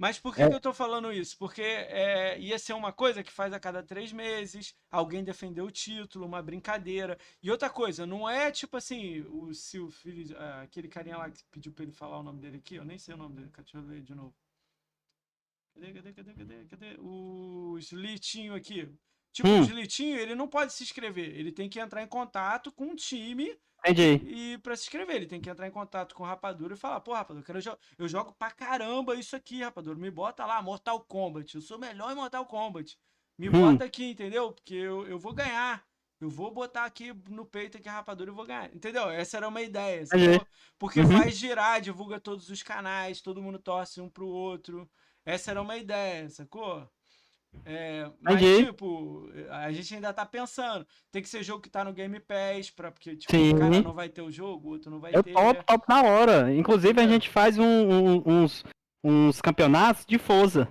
Mas 0.00 0.18
por 0.18 0.34
que, 0.34 0.40
é. 0.40 0.48
que 0.48 0.54
eu 0.54 0.60
tô 0.60 0.72
falando 0.72 1.12
isso? 1.12 1.36
Porque 1.36 1.60
é, 1.60 2.40
ia 2.40 2.58
ser 2.58 2.72
uma 2.72 2.90
coisa 2.90 3.22
que 3.22 3.30
faz 3.30 3.52
a 3.52 3.60
cada 3.60 3.82
três 3.82 4.10
meses, 4.14 4.74
alguém 4.90 5.22
defender 5.22 5.60
o 5.60 5.70
título, 5.70 6.24
uma 6.24 6.42
brincadeira. 6.42 7.18
E 7.42 7.50
outra 7.50 7.68
coisa, 7.68 8.06
não 8.06 8.26
é 8.26 8.50
tipo 8.50 8.78
assim, 8.78 9.20
o, 9.28 9.50
o 9.50 9.90
filho, 9.90 10.34
ah, 10.38 10.62
aquele 10.62 10.88
carinha 10.88 11.18
lá 11.18 11.28
que 11.28 11.44
pediu 11.50 11.70
pra 11.70 11.82
ele 11.82 11.92
falar 11.92 12.18
o 12.18 12.22
nome 12.22 12.40
dele 12.40 12.56
aqui, 12.56 12.76
eu 12.76 12.84
nem 12.84 12.96
sei 12.96 13.12
o 13.12 13.18
nome 13.18 13.34
dele, 13.34 13.50
deixa 13.54 13.76
eu 13.76 13.82
ler 13.82 14.00
de 14.00 14.14
novo. 14.14 14.34
Cadê, 15.74 15.92
cadê, 15.92 16.12
cadê, 16.14 16.32
cadê, 16.32 16.64
cadê? 16.64 16.96
O 16.98 17.76
Slitinho 17.78 18.54
aqui. 18.54 18.88
Tipo, 19.32 19.50
hum. 19.50 19.60
o 19.60 19.64
Slitinho, 19.64 20.18
ele 20.18 20.34
não 20.34 20.48
pode 20.48 20.72
se 20.72 20.82
inscrever, 20.82 21.28
ele 21.38 21.52
tem 21.52 21.68
que 21.68 21.78
entrar 21.78 22.02
em 22.02 22.08
contato 22.08 22.72
com 22.72 22.86
um 22.86 22.96
time 22.96 23.54
Entendi. 23.86 24.24
E 24.26 24.58
pra 24.58 24.76
se 24.76 24.84
inscrever, 24.84 25.16
ele 25.16 25.26
tem 25.26 25.40
que 25.40 25.48
entrar 25.48 25.66
em 25.66 25.70
contato 25.70 26.14
com 26.14 26.22
o 26.22 26.26
Rapadura 26.26 26.74
e 26.74 26.76
falar, 26.76 27.00
pô, 27.00 27.12
Rapadura, 27.14 27.42
eu, 27.42 27.46
quero 27.46 27.60
jo 27.60 27.76
eu 27.98 28.08
jogo 28.08 28.32
pra 28.32 28.50
caramba 28.50 29.14
isso 29.14 29.34
aqui, 29.34 29.62
Rapadura. 29.62 29.98
Me 29.98 30.10
bota 30.10 30.44
lá, 30.44 30.60
Mortal 30.60 31.00
Kombat. 31.00 31.54
Eu 31.54 31.60
sou 31.60 31.78
melhor 31.78 32.12
em 32.12 32.14
Mortal 32.14 32.44
Kombat. 32.46 32.98
Me 33.38 33.48
hum. 33.48 33.52
bota 33.52 33.84
aqui, 33.84 34.10
entendeu? 34.10 34.52
Porque 34.52 34.74
eu, 34.74 35.06
eu 35.06 35.18
vou 35.18 35.32
ganhar. 35.32 35.82
Eu 36.20 36.28
vou 36.28 36.50
botar 36.50 36.84
aqui 36.84 37.14
no 37.30 37.46
peito 37.46 37.78
aqui 37.78 37.88
a 37.88 37.92
rapadura 37.92 38.30
e 38.30 38.34
vou 38.34 38.44
ganhar. 38.44 38.74
Entendeu? 38.74 39.08
Essa 39.08 39.38
era 39.38 39.48
uma 39.48 39.62
ideia. 39.62 40.04
Porque 40.78 41.00
uhum. 41.00 41.18
faz 41.18 41.34
girar, 41.34 41.80
divulga 41.80 42.20
todos 42.20 42.50
os 42.50 42.62
canais, 42.62 43.22
todo 43.22 43.42
mundo 43.42 43.58
torce 43.58 44.02
um 44.02 44.10
pro 44.10 44.28
outro. 44.28 44.88
Essa 45.24 45.52
era 45.52 45.62
uma 45.62 45.78
ideia, 45.78 46.28
sacou? 46.28 46.86
É, 47.64 48.10
mas, 48.20 48.40
tipo, 48.40 49.28
a 49.50 49.70
gente 49.72 49.94
ainda 49.94 50.12
tá 50.12 50.24
pensando. 50.24 50.86
Tem 51.10 51.22
que 51.22 51.28
ser 51.28 51.42
jogo 51.42 51.60
que 51.60 51.70
tá 51.70 51.84
no 51.84 51.92
Game 51.92 52.18
Pass, 52.20 52.70
pra, 52.70 52.90
porque 52.90 53.16
tipo, 53.16 53.32
Sim. 53.32 53.54
o 53.54 53.58
cara 53.58 53.82
não 53.82 53.92
vai 53.92 54.08
ter 54.08 54.22
o 54.22 54.30
jogo, 54.30 54.68
o 54.68 54.70
outro 54.72 54.90
não 54.90 55.00
vai 55.00 55.14
Eu 55.14 55.22
ter. 55.22 55.32
Top, 55.32 55.64
top 55.64 55.84
na 55.88 56.02
hora. 56.02 56.54
Inclusive, 56.54 57.00
é. 57.00 57.04
a 57.04 57.08
gente 57.08 57.28
faz 57.28 57.58
um, 57.58 57.64
um, 57.64 58.22
uns, 58.26 58.64
uns 59.04 59.40
campeonatos 59.40 60.06
de 60.06 60.18
força. 60.18 60.68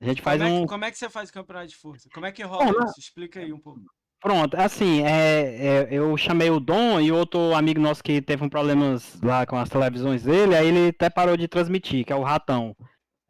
A 0.00 0.06
gente 0.06 0.20
faz 0.20 0.42
como 0.42 0.52
um. 0.52 0.58
É 0.58 0.60
que, 0.62 0.68
como 0.68 0.84
é 0.84 0.90
que 0.90 0.98
você 0.98 1.08
faz 1.08 1.30
campeonato 1.30 1.68
de 1.68 1.76
força? 1.76 2.08
Como 2.12 2.26
é 2.26 2.32
que 2.32 2.42
rola 2.42 2.72
Bom, 2.72 2.84
isso? 2.84 2.98
Explica 2.98 3.40
aí 3.40 3.52
um 3.52 3.60
pouco. 3.60 3.80
Pronto, 4.20 4.56
assim, 4.56 5.02
é, 5.02 5.66
é, 5.66 5.88
eu 5.90 6.16
chamei 6.16 6.48
o 6.48 6.60
Dom 6.60 7.00
e 7.00 7.10
outro 7.10 7.54
amigo 7.54 7.80
nosso 7.80 8.04
que 8.04 8.22
teve 8.22 8.44
um 8.44 8.48
problemas 8.48 9.20
lá 9.20 9.44
com 9.44 9.56
as 9.56 9.68
televisões 9.68 10.22
dele, 10.22 10.54
aí 10.54 10.68
ele 10.68 10.88
até 10.90 11.10
parou 11.10 11.36
de 11.36 11.48
transmitir, 11.48 12.04
que 12.04 12.12
é 12.12 12.16
o 12.16 12.22
Ratão. 12.22 12.76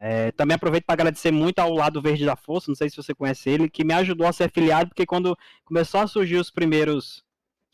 É, 0.05 0.33
também 0.33 0.55
aproveito 0.55 0.83
para 0.83 0.95
agradecer 0.95 1.31
muito 1.31 1.59
ao 1.59 1.73
Lado 1.73 2.01
Verde 2.01 2.25
da 2.25 2.35
Força, 2.35 2.69
não 2.69 2.75
sei 2.75 2.89
se 2.89 2.97
você 2.97 3.15
conhece 3.15 3.49
ele, 3.49 3.69
que 3.69 3.85
me 3.85 3.93
ajudou 3.93 4.27
a 4.27 4.33
ser 4.33 4.43
afiliado, 4.43 4.89
porque 4.89 5.05
quando 5.05 5.37
começou 5.63 6.01
a 6.01 6.07
surgir 6.07 6.35
os 6.35 6.51
primeiros, 6.51 7.23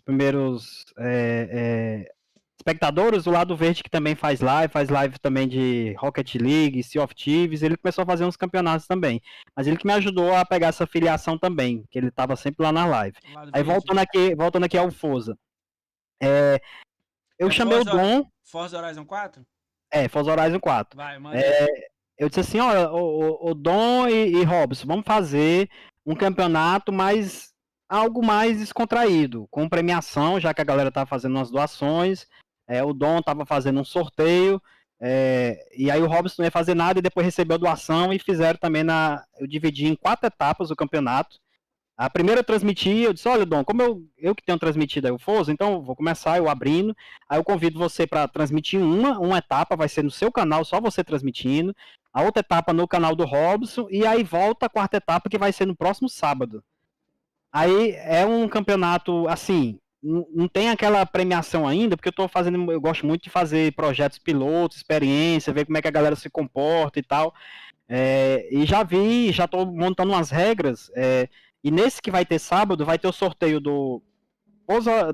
primeiros 0.06 0.86
é, 1.00 1.50
é, 2.06 2.14
espectadores, 2.56 3.26
o 3.26 3.32
Lado 3.32 3.56
Verde 3.56 3.82
que 3.82 3.90
também 3.90 4.14
faz 4.14 4.42
live, 4.42 4.72
faz 4.72 4.90
live 4.90 5.18
também 5.18 5.48
de 5.48 5.96
Rocket 5.98 6.36
League, 6.36 6.84
Sea 6.84 7.04
of 7.04 7.16
Thieves, 7.16 7.64
ele 7.64 7.76
começou 7.76 8.04
a 8.04 8.06
fazer 8.06 8.26
uns 8.26 8.38
campeonatos 8.38 8.86
também. 8.86 9.20
Mas 9.56 9.66
ele 9.66 9.78
que 9.78 9.88
me 9.88 9.94
ajudou 9.94 10.36
a 10.36 10.46
pegar 10.46 10.68
essa 10.68 10.84
afiliação 10.84 11.36
também, 11.36 11.84
que 11.90 11.98
ele 11.98 12.10
estava 12.10 12.36
sempre 12.36 12.64
lá 12.64 12.72
na 12.72 12.86
live. 12.86 13.18
Lado 13.34 13.50
Aí 13.52 13.64
voltando 13.64 14.02
aqui, 14.02 14.36
voltando 14.36 14.66
aqui 14.66 14.78
ao 14.78 14.92
Forza. 14.92 15.36
É, 16.22 16.62
eu 17.40 17.48
é 17.48 17.52
chamei 17.52 17.78
Forza, 17.78 17.92
o 17.92 17.98
Dom. 17.98 18.32
Forza 18.44 18.78
Horizon 18.78 19.06
4? 19.06 19.44
É, 19.90 20.08
Forza 20.08 20.32
Horizon 20.32 20.60
4. 20.60 20.96
Vai, 20.96 21.18
manda. 21.18 21.40
É, 21.40 21.90
eu 22.20 22.30
disse 22.30 22.42
assim, 22.42 22.60
olha, 22.60 22.92
o, 22.92 23.52
o 23.52 23.54
Dom 23.56 24.08
e, 24.08 24.42
e 24.42 24.44
Robson, 24.44 24.86
vamos 24.88 25.06
fazer 25.06 25.70
um 26.06 26.16
campeonato 26.16 26.92
mais 26.94 27.50
algo 27.90 28.24
mais 28.26 28.60
descontraído, 28.60 29.48
com 29.50 29.68
premiação, 29.70 30.40
já 30.40 30.54
que 30.54 30.62
a 30.62 30.66
galera 30.66 30.92
tá 30.92 31.06
fazendo 31.08 31.36
umas 31.38 31.50
doações. 31.52 32.28
É, 32.68 32.84
o 32.84 32.94
Dom 32.94 33.22
tava 33.22 33.46
fazendo 33.46 33.80
um 33.82 33.86
sorteio 33.86 34.62
É, 35.02 35.58
e 35.78 35.90
aí 35.90 36.02
o 36.02 36.08
Robson 36.08 36.36
não 36.42 36.46
ia 36.46 36.52
fazer 36.52 36.76
nada 36.76 37.00
e 37.00 37.02
depois 37.02 37.26
recebeu 37.26 37.58
doação 37.58 38.12
e 38.14 38.20
fizeram 38.20 38.60
também 38.60 38.84
na. 38.84 39.24
Eu 39.40 39.48
dividi 39.48 39.88
em 39.88 39.96
quatro 39.96 40.28
etapas 40.28 40.72
o 40.72 40.76
campeonato. 40.76 41.38
A 41.98 42.10
primeira 42.10 42.42
eu 42.42 42.46
transmiti, 42.46 42.90
eu 42.90 43.14
disse, 43.14 43.28
olha, 43.28 43.46
Dom, 43.46 43.64
como 43.64 43.82
eu, 43.82 44.02
eu 44.18 44.36
que 44.36 44.44
tenho 44.44 44.60
transmitido 44.60 45.08
aí 45.08 45.14
o 45.14 45.20
Forza, 45.20 45.52
então 45.52 45.82
vou 45.84 45.96
começar 45.96 46.38
eu 46.38 46.50
abrindo. 46.50 46.96
Aí 47.30 47.40
eu 47.40 47.44
convido 47.44 47.80
você 47.80 48.08
para 48.08 48.28
transmitir 48.28 48.80
uma, 48.82 49.20
uma 49.20 49.38
etapa, 49.40 49.76
vai 49.76 49.90
ser 49.90 50.04
no 50.04 50.12
seu 50.12 50.32
canal, 50.32 50.64
só 50.66 50.80
você 50.82 51.04
transmitindo. 51.04 51.76
A 52.14 52.24
outra 52.24 52.42
etapa 52.42 52.74
no 52.74 52.88
canal 52.88 53.16
do 53.16 53.26
Robson, 53.26 53.88
e 53.90 54.06
aí 54.06 54.24
volta 54.24 54.66
a 54.66 54.70
quarta 54.70 54.98
etapa 54.98 55.30
que 55.30 55.38
vai 55.38 55.52
ser 55.52 55.66
no 55.66 55.76
próximo 55.76 56.10
sábado. 56.10 56.64
Aí 57.52 57.92
é 57.92 58.26
um 58.26 58.48
campeonato, 58.48 59.28
assim, 59.28 59.80
não 60.02 60.48
tem 60.48 60.70
aquela 60.70 61.06
premiação 61.06 61.68
ainda, 61.68 61.98
porque 61.98 62.10
eu 62.10 62.14
tô 62.14 62.28
fazendo, 62.28 62.72
eu 62.72 62.80
gosto 62.80 63.06
muito 63.06 63.24
de 63.24 63.30
fazer 63.30 63.74
projetos 63.74 64.18
pilotos, 64.18 64.78
experiência, 64.78 65.54
ver 65.54 65.66
como 65.66 65.78
é 65.78 65.82
que 65.82 65.88
a 65.88 65.92
galera 65.92 66.16
se 66.16 66.30
comporta 66.30 67.00
e 67.00 67.04
tal. 67.04 67.34
É, 67.88 68.48
e 68.52 68.66
já 68.66 68.84
vi, 68.84 69.32
já 69.32 69.48
tô 69.48 69.66
montando 69.66 70.14
umas 70.14 70.30
regras. 70.30 70.92
É, 70.96 71.28
e 71.64 71.72
nesse 71.72 72.02
que 72.02 72.12
vai 72.12 72.26
ter 72.26 72.40
sábado, 72.40 72.86
vai 72.86 72.98
ter 72.98 73.08
o 73.08 73.12
sorteio 73.12 73.60
do, 73.60 74.02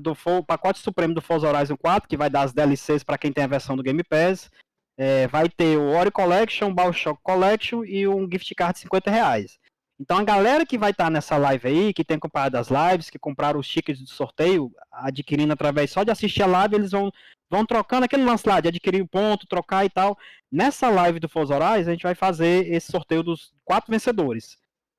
do 0.00 0.44
pacote 0.44 0.78
supremo 0.78 1.14
do 1.14 1.22
Forza 1.22 1.48
Horizon 1.48 1.76
4, 1.76 2.08
que 2.08 2.16
vai 2.16 2.30
dar 2.30 2.42
as 2.42 2.52
DLCs 2.52 3.02
para 3.02 3.18
quem 3.18 3.32
tem 3.32 3.44
a 3.44 3.48
versão 3.48 3.76
do 3.76 3.82
Game 3.82 4.02
Pass. 4.04 4.50
É, 4.98 5.26
vai 5.28 5.48
ter 5.48 5.76
o 5.76 5.90
Ori 5.90 6.10
Collection, 6.10 6.70
o 6.70 6.74
Bioshock 6.74 7.20
Collection 7.22 7.84
e 7.84 8.08
um 8.08 8.28
gift 8.30 8.54
card 8.54 8.74
de 8.74 8.80
50 8.80 9.10
reais. 9.10 9.58
Então 9.98 10.18
a 10.18 10.24
galera 10.24 10.66
que 10.66 10.76
vai 10.76 10.90
estar 10.90 11.04
tá 11.04 11.10
nessa 11.10 11.36
live 11.36 11.68
aí, 11.68 11.94
que 11.94 12.04
tem 12.04 12.18
comprado 12.18 12.56
as 12.56 12.68
lives, 12.68 13.08
que 13.08 13.18
compraram 13.18 13.58
os 13.58 13.68
tickets 13.68 14.02
do 14.02 14.08
sorteio, 14.08 14.70
adquirindo 14.92 15.52
através 15.52 15.90
só 15.90 16.04
de 16.04 16.10
assistir 16.10 16.42
a 16.42 16.46
live, 16.46 16.74
eles 16.74 16.90
vão, 16.90 17.10
vão 17.48 17.64
trocando 17.64 18.04
aquele 18.04 18.24
lance 18.24 18.46
lá 18.46 18.60
de 18.60 18.68
adquirir 18.68 19.02
o 19.02 19.08
ponto, 19.08 19.46
trocar 19.46 19.84
e 19.86 19.90
tal. 19.90 20.18
Nessa 20.52 20.88
live 20.90 21.18
do 21.18 21.28
Forza 21.28 21.54
Horizon, 21.54 21.90
a 21.90 21.92
gente 21.92 22.02
vai 22.02 22.14
fazer 22.14 22.70
esse 22.70 22.92
sorteio 22.92 23.22
dos 23.22 23.52
quatro 23.64 23.90
vencedores. 23.90 24.58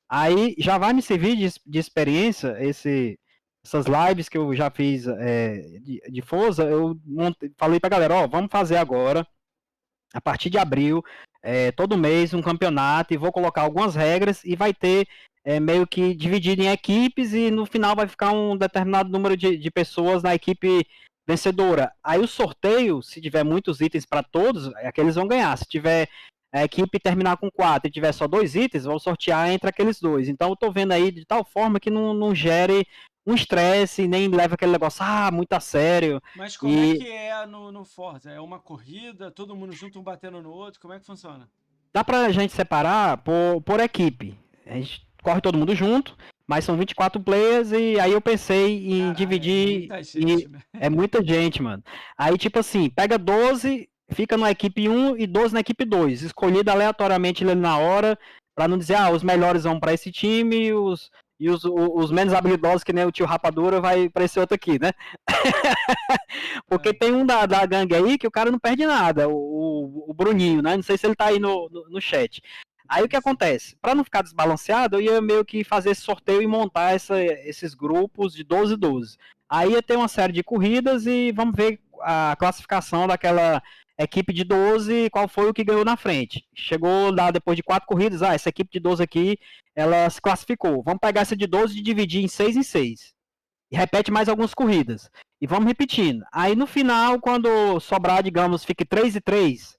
Aí 0.10 0.56
já 0.58 0.78
vai 0.78 0.94
me 0.94 1.02
servir 1.02 1.36
de, 1.36 1.54
de 1.66 1.80
experiência 1.80 2.56
esse, 2.60 3.20
essas 3.64 3.86
lives 3.86 4.30
que 4.30 4.38
eu 4.38 4.56
já 4.56 4.72
fiz 4.72 5.06
é, 5.08 5.58
de, 5.82 6.02
de 6.10 6.22
Forza. 6.22 6.64
Eu 6.64 7.00
montei, 7.06 7.52
falei 7.58 7.80
pra 7.80 7.90
galera: 7.90 8.16
ó, 8.16 8.28
vamos 8.28 8.50
fazer 8.52 8.78
agora, 8.78 9.28
a 10.14 10.22
partir 10.22 10.50
de 10.50 10.58
abril, 10.58 11.04
é, 11.42 11.72
todo 11.72 11.98
mês, 11.98 12.34
um 12.34 12.42
campeonato 12.42 13.14
e 13.14 13.18
vou 13.18 13.32
colocar 13.32 13.62
algumas 13.62 13.96
regras 13.96 14.44
e 14.44 14.56
vai 14.56 14.74
ter 14.74 15.08
é, 15.44 15.60
meio 15.60 15.88
que 15.88 16.14
dividido 16.14 16.62
em 16.62 16.70
equipes 16.70 17.34
e 17.34 17.50
no 17.50 17.66
final 17.66 17.96
vai 17.96 18.08
ficar 18.08 18.32
um 18.32 18.58
determinado 18.58 19.10
número 19.10 19.38
de, 19.38 19.58
de 19.58 19.72
pessoas 19.72 20.22
na 20.22 20.36
equipe 20.36 20.86
vencedora. 21.28 21.92
Aí 22.04 22.20
o 22.20 22.28
sorteio, 22.28 23.02
se 23.02 23.22
tiver 23.22 23.44
muitos 23.44 23.82
itens 23.82 24.06
para 24.06 24.24
todos, 24.24 24.74
é 24.78 24.92
que 24.92 25.00
eles 25.00 25.16
vão 25.16 25.28
ganhar. 25.28 25.58
Se 25.58 25.66
tiver 25.66 26.10
a 26.54 26.64
equipe 26.64 27.00
terminar 27.00 27.38
com 27.38 27.52
quatro 27.52 27.88
e 27.88 27.92
tiver 27.92 28.12
só 28.14 28.28
dois 28.28 28.56
itens, 28.56 28.86
vão 28.86 28.98
sortear 28.98 29.50
entre 29.50 29.70
aqueles 29.70 30.00
dois. 30.00 30.30
Então 30.30 30.50
eu 30.50 30.56
tô 30.56 30.72
vendo 30.72 30.94
aí 30.94 31.12
de 31.12 31.26
tal 31.26 31.44
forma 31.44 31.80
que 31.80 31.90
não, 31.90 32.14
não 32.14 32.34
gere 32.34 32.86
um 33.28 33.36
estresse, 33.36 34.08
nem 34.08 34.30
leva 34.30 34.56
aquele 34.56 34.72
negócio, 34.72 35.04
ah, 35.04 35.30
muito 35.30 35.52
a 35.52 35.60
sério. 35.60 36.22
Mas 36.34 36.56
como 36.56 36.74
é 36.74 36.78
e... 36.78 36.92
é 36.92 36.98
que 36.98 37.12
é 37.12 37.46
no, 37.46 37.72
no 37.74 37.84
Forza? 37.84 38.32
É 38.32 38.40
uma 38.40 38.58
corrida, 38.58 39.30
todo 39.30 39.56
mundo 39.56 39.74
junto, 39.74 40.00
um 40.00 40.04
batendo 40.04 40.42
no 40.42 40.50
outro? 40.50 40.80
Como 40.80 40.94
é 40.94 41.00
que 41.00 41.06
funciona? 41.06 41.50
Dá 41.94 42.06
pra 42.06 42.32
gente 42.32 42.54
separar 42.54 43.18
por, 43.18 43.62
por 43.66 43.82
equipe. 43.82 44.40
A 44.66 44.76
gente 44.76 45.06
corre 45.22 45.42
todo 45.42 45.58
mundo 45.58 45.76
junto, 45.76 46.18
mas 46.48 46.64
são 46.64 46.78
24 46.78 47.22
players 47.22 47.74
e 47.74 48.00
aí 48.00 48.14
eu 48.14 48.22
pensei 48.22 48.88
em 48.88 49.00
Caralho, 49.00 49.16
dividir. 49.16 49.92
É 49.92 49.96
muita, 49.96 50.04
gente, 50.04 50.48
né? 50.48 50.62
é 50.74 50.90
muita 50.90 51.24
gente, 51.24 51.62
mano. 51.62 51.84
Aí, 52.18 52.38
tipo 52.38 52.60
assim, 52.60 52.90
pega 52.90 53.18
12 53.18 53.90
fica 54.10 54.38
na 54.38 54.50
equipe 54.50 54.88
1 54.88 55.18
e 55.18 55.28
12 55.28 55.54
na 55.54 55.60
equipe 55.60 55.84
2, 55.84 56.22
escolhida 56.22 56.72
aleatoriamente 56.72 57.44
ali 57.44 57.56
na 57.56 57.78
hora, 57.78 58.18
para 58.56 58.68
não 58.68 58.78
dizer, 58.78 58.96
ah, 58.96 59.12
os 59.12 59.22
melhores 59.22 59.64
vão 59.64 59.80
para 59.80 59.94
esse 59.94 60.12
time 60.12 60.74
os, 60.74 61.12
e 61.40 61.50
os, 61.50 61.64
os, 61.64 62.12
menos 62.12 62.34
habilidosos, 62.34 62.84
que 62.84 62.92
nem 62.92 63.06
o 63.06 63.12
tio 63.12 63.26
Rapadura, 63.26 63.80
vai 63.80 64.10
para 64.10 64.24
esse 64.24 64.40
outro 64.40 64.56
aqui, 64.56 64.80
né? 64.80 64.92
Porque 66.68 66.90
é. 66.90 66.94
tem 66.94 67.14
um 67.14 67.26
da, 67.26 67.46
da 67.46 67.66
gangue 67.66 67.96
aí 67.96 68.18
que 68.18 68.28
o 68.28 68.32
cara 68.32 68.50
não 68.50 68.58
perde 68.58 68.86
nada, 68.86 69.30
o, 69.30 70.06
o 70.08 70.14
Bruninho, 70.14 70.62
né? 70.62 70.76
Não 70.76 70.84
sei 70.84 70.98
se 70.98 71.06
ele 71.06 71.16
tá 71.16 71.26
aí 71.26 71.40
no, 71.40 71.70
no, 71.70 71.90
no 71.90 72.02
chat. 72.02 72.42
Aí 72.90 73.04
o 73.04 73.08
que 73.08 73.16
acontece? 73.16 73.76
Para 73.82 73.94
não 73.94 74.04
ficar 74.04 74.22
desbalanceado, 74.22 74.96
eu 74.96 75.02
ia 75.02 75.22
meio 75.22 75.44
que 75.44 75.64
fazer 75.64 75.92
esse 75.92 76.02
sorteio 76.02 76.42
e 76.42 76.48
montar 76.48 76.96
essa, 76.96 77.22
esses 77.22 77.74
grupos 77.74 78.34
de 78.34 78.44
12 78.44 78.74
e 78.74 78.78
12. 78.78 79.18
Aí 79.50 79.72
ia 79.72 79.84
ter 79.84 79.96
uma 79.96 80.08
série 80.08 80.34
de 80.34 80.44
corridas 80.44 81.06
e 81.06 81.32
vamos 81.32 81.56
ver 81.56 81.80
a 82.02 82.36
classificação 82.40 83.08
daquela 83.08 83.62
equipe 84.04 84.32
de 84.32 84.44
12, 84.44 85.10
qual 85.10 85.28
foi 85.28 85.50
o 85.50 85.54
que 85.54 85.64
ganhou 85.64 85.84
na 85.84 85.98
frente. 85.98 86.46
Chegou 86.56 87.12
lá 87.12 87.32
depois 87.32 87.56
de 87.56 87.64
quatro 87.64 87.88
corridas, 87.88 88.22
ah, 88.22 88.34
essa 88.34 88.50
equipe 88.50 88.72
de 88.72 88.80
12 88.80 89.02
aqui, 89.04 89.40
ela 89.76 90.10
se 90.10 90.22
classificou. 90.22 90.84
Vamos 90.84 91.00
pegar 91.00 91.22
essa 91.22 91.36
de 91.36 91.48
12 91.48 91.78
e 91.78 91.82
dividir 91.82 92.24
em 92.24 92.28
6 92.28 92.58
em 92.58 92.64
6. 92.64 93.14
E 93.72 93.76
repete 93.76 94.12
mais 94.12 94.30
algumas 94.30 94.54
corridas. 94.54 95.10
E 95.42 95.48
vamos 95.48 95.66
repetindo. 95.66 96.24
Aí 96.32 96.56
no 96.56 96.68
final, 96.68 97.20
quando 97.20 97.80
sobrar, 97.80 98.24
digamos, 98.24 98.64
fique 98.64 98.86
3 98.86 99.16
e 99.16 99.22
3, 99.22 99.78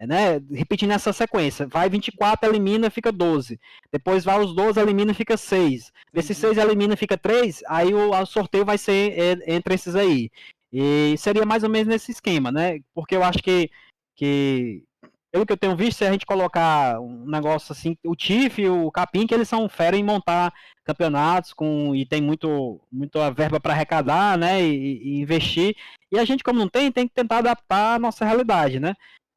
né? 0.00 0.40
Repetindo 0.50 0.92
essa 0.92 1.12
sequência. 1.12 1.66
Vai 1.66 1.88
24, 1.88 2.50
elimina, 2.50 2.90
fica 2.90 3.12
12. 3.12 3.60
Depois 3.92 4.24
vai 4.24 4.40
os 4.40 4.54
12, 4.54 4.80
elimina, 4.80 5.14
fica 5.14 5.36
6. 5.36 5.92
Desses 6.12 6.36
6 6.38 6.58
elimina, 6.58 6.96
fica 6.96 7.16
3. 7.16 7.62
Aí 7.68 7.92
o, 7.92 8.10
o 8.10 8.26
sorteio 8.26 8.64
vai 8.64 8.78
ser 8.78 9.42
entre 9.46 9.74
esses 9.74 9.94
aí. 9.94 10.30
E 10.72 11.16
seria 11.18 11.44
mais 11.44 11.62
ou 11.64 11.70
menos 11.70 11.88
nesse 11.88 12.12
esquema, 12.12 12.52
né? 12.52 12.80
Porque 12.94 13.16
eu 13.16 13.24
acho 13.24 13.42
que, 13.42 13.70
que 14.16 14.84
pelo 15.32 15.46
que 15.46 15.52
eu 15.52 15.56
tenho 15.56 15.76
visto, 15.76 15.98
se 15.98 16.04
a 16.04 16.12
gente 16.12 16.26
colocar 16.26 17.00
um 17.00 17.24
negócio 17.26 17.72
assim, 17.72 17.96
o 18.04 18.16
Tiff 18.16 18.60
e 18.60 18.68
o 18.68 18.90
Capim, 18.90 19.26
que 19.26 19.34
eles 19.34 19.48
são 19.48 19.68
fera 19.68 19.96
em 19.96 20.04
montar 20.04 20.52
campeonatos 20.84 21.52
com 21.52 21.94
e 21.94 22.04
tem 22.04 22.20
muito 22.20 22.80
muita 22.90 23.30
verba 23.30 23.60
para 23.60 23.72
arrecadar, 23.72 24.36
né, 24.36 24.60
e, 24.62 25.16
e, 25.16 25.20
investir. 25.20 25.76
E 26.12 26.18
a 26.18 26.24
gente 26.24 26.42
como 26.42 26.58
não 26.58 26.68
tem, 26.68 26.90
tem 26.90 27.06
que 27.06 27.14
tentar 27.14 27.38
adaptar 27.38 27.94
a 27.94 27.98
nossa 27.98 28.24
realidade, 28.24 28.80
né? 28.80 28.94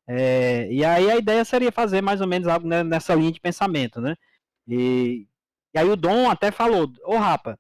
É, 0.08 0.68
e 0.72 0.84
aí 0.84 1.10
a 1.10 1.18
ideia 1.18 1.46
seria 1.46 1.72
fazer 1.72 2.02
mais 2.02 2.22
ou 2.22 2.28
menos 2.28 2.48
algo 2.48 2.68
nessa 2.68 3.16
linha 3.16 3.32
de 3.32 3.40
pensamento, 3.40 4.02
né? 4.02 4.16
E, 4.68 5.28
e 5.74 5.80
aí 5.80 5.90
o 5.90 5.96
Dom 5.96 6.30
até 6.30 6.52
falou, 6.52 6.92
ô 7.06 7.18
Rapa, 7.18 7.58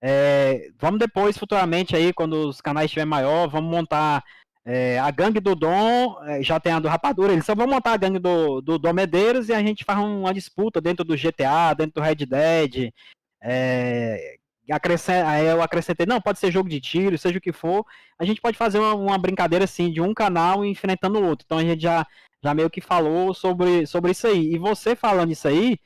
é, 0.00 0.70
vamos 0.78 0.98
depois, 0.98 1.36
futuramente, 1.36 1.96
aí, 1.96 2.12
quando 2.12 2.48
os 2.48 2.60
canais 2.60 2.86
estiverem 2.86 3.08
maior, 3.08 3.48
vamos 3.48 3.70
montar 3.70 4.22
é, 4.64 4.98
a 4.98 5.10
gangue 5.10 5.40
do 5.40 5.54
Dom, 5.54 6.16
é, 6.24 6.42
já 6.42 6.60
tem 6.60 6.72
a 6.72 6.78
do 6.78 6.88
Rapadura, 6.88 7.32
eles 7.32 7.44
só 7.44 7.54
vão 7.54 7.66
montar 7.66 7.92
a 7.92 7.96
gangue 7.96 8.18
do, 8.18 8.60
do 8.60 8.78
Dom 8.78 8.92
Medeiros 8.92 9.48
e 9.48 9.54
a 9.54 9.62
gente 9.62 9.84
faz 9.84 9.98
uma 9.98 10.32
disputa 10.34 10.80
dentro 10.80 11.04
do 11.04 11.16
GTA, 11.16 11.74
dentro 11.76 11.94
do 11.94 12.00
Red 12.02 12.26
Dead. 12.26 12.92
É, 13.42 14.36
aí 15.26 15.46
eu 15.46 15.62
acrescentei, 15.62 16.06
não, 16.06 16.20
pode 16.20 16.38
ser 16.38 16.52
jogo 16.52 16.68
de 16.68 16.80
tiro, 16.80 17.16
seja 17.16 17.38
o 17.38 17.40
que 17.40 17.52
for. 17.52 17.84
A 18.18 18.24
gente 18.24 18.40
pode 18.40 18.58
fazer 18.58 18.78
uma, 18.78 18.94
uma 18.94 19.18
brincadeira 19.18 19.64
assim, 19.64 19.90
de 19.90 20.00
um 20.00 20.12
canal 20.12 20.64
enfrentando 20.64 21.18
o 21.18 21.24
outro. 21.24 21.44
Então 21.46 21.58
a 21.58 21.62
gente 21.62 21.80
já, 21.80 22.06
já 22.44 22.54
meio 22.54 22.70
que 22.70 22.80
falou 22.80 23.32
sobre, 23.34 23.86
sobre 23.86 24.10
isso 24.12 24.26
aí. 24.26 24.52
E 24.52 24.58
você 24.58 24.94
falando 24.94 25.32
isso 25.32 25.48
aí, 25.48 25.78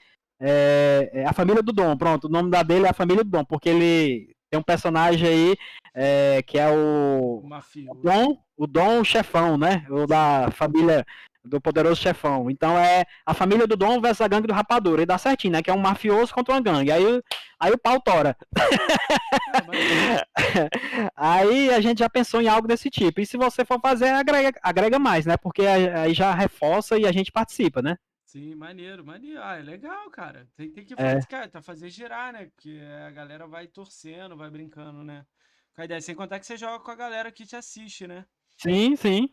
é, 0.45 1.09
é, 1.13 1.25
a 1.25 1.33
família 1.33 1.63
do 1.63 1.73
Dom, 1.73 1.97
pronto, 1.97 2.25
o 2.25 2.31
nome 2.31 2.51
da 2.51 2.65
dele 2.65 2.87
é 2.87 2.89
a 2.89 2.95
família 2.95 3.23
do 3.23 3.31
Dom, 3.31 3.45
porque 3.45 3.69
ele 3.69 4.35
tem 4.51 4.59
um 4.59 4.63
personagem 4.63 5.29
aí 5.29 5.57
é, 5.95 6.43
que 6.43 6.59
é 6.59 6.69
o, 6.69 7.45
o 7.89 7.95
Dom, 7.95 8.37
o 8.57 8.67
Dom 8.67 9.05
chefão, 9.05 9.57
né? 9.57 9.87
O 9.89 10.05
da 10.05 10.51
família 10.51 11.07
do 11.45 11.61
poderoso 11.61 12.01
chefão. 12.01 12.51
Então 12.51 12.77
é 12.77 13.05
a 13.25 13.35
família 13.35 13.67
do 13.67 13.77
Dom 13.77 14.01
versus 14.01 14.21
a 14.21 14.29
gangue 14.29 14.49
do 14.49 14.53
Rapadura. 14.53 15.03
E 15.03 15.07
dá 15.07 15.17
certinho, 15.17 15.53
né? 15.53 15.63
Que 15.63 15.71
é 15.71 15.75
um 15.75 15.79
mafioso 15.79 16.35
contra 16.35 16.55
uma 16.55 16.61
gangue. 16.61 16.91
Aí, 16.91 17.23
aí 17.59 17.73
o 17.73 17.79
pau 17.79 18.01
tora. 18.01 18.37
aí 21.17 21.71
a 21.71 21.81
gente 21.81 21.99
já 21.99 22.11
pensou 22.11 22.41
em 22.41 22.49
algo 22.49 22.67
desse 22.67 22.91
tipo. 22.91 23.21
E 23.21 23.27
se 23.27 23.37
você 23.37 23.65
for 23.65 23.81
fazer, 23.81 24.09
agrega, 24.09 24.59
agrega 24.63 24.99
mais, 24.99 25.25
né? 25.25 25.37
Porque 25.37 25.67
aí 25.67 26.13
já 26.15 26.35
reforça 26.35 26.99
e 26.99 27.07
a 27.07 27.13
gente 27.13 27.31
participa, 27.31 27.81
né? 27.81 27.97
Sim, 28.33 28.55
maneiro, 28.55 29.05
maneiro. 29.05 29.43
Ah, 29.43 29.59
é 29.59 29.63
legal, 29.63 30.09
cara. 30.09 30.49
Tem, 30.57 30.71
tem 30.71 30.87
que 30.87 30.97
fazer, 30.97 31.19
é. 31.19 31.27
cara, 31.27 31.49
tá 31.51 31.61
fazer 31.61 31.91
girar, 31.91 32.33
né? 32.33 32.47
Porque 32.47 32.81
a 33.07 33.11
galera 33.11 33.47
vai 33.47 33.67
torcendo, 33.67 34.39
vai 34.39 34.49
brincando, 34.49 35.05
né? 35.05 35.27
Com 35.75 35.83
a 35.83 35.85
ideia, 35.85 36.01
sem 36.01 36.15
contar 36.15 36.41
que 36.41 36.47
você 36.47 36.57
joga 36.57 36.83
com 36.83 36.91
a 36.91 36.95
galera 36.95 37.31
que 37.31 37.45
te 37.45 37.55
assiste, 37.55 38.07
né? 38.07 38.25
Sim, 38.57 38.97
sim. 38.97 39.29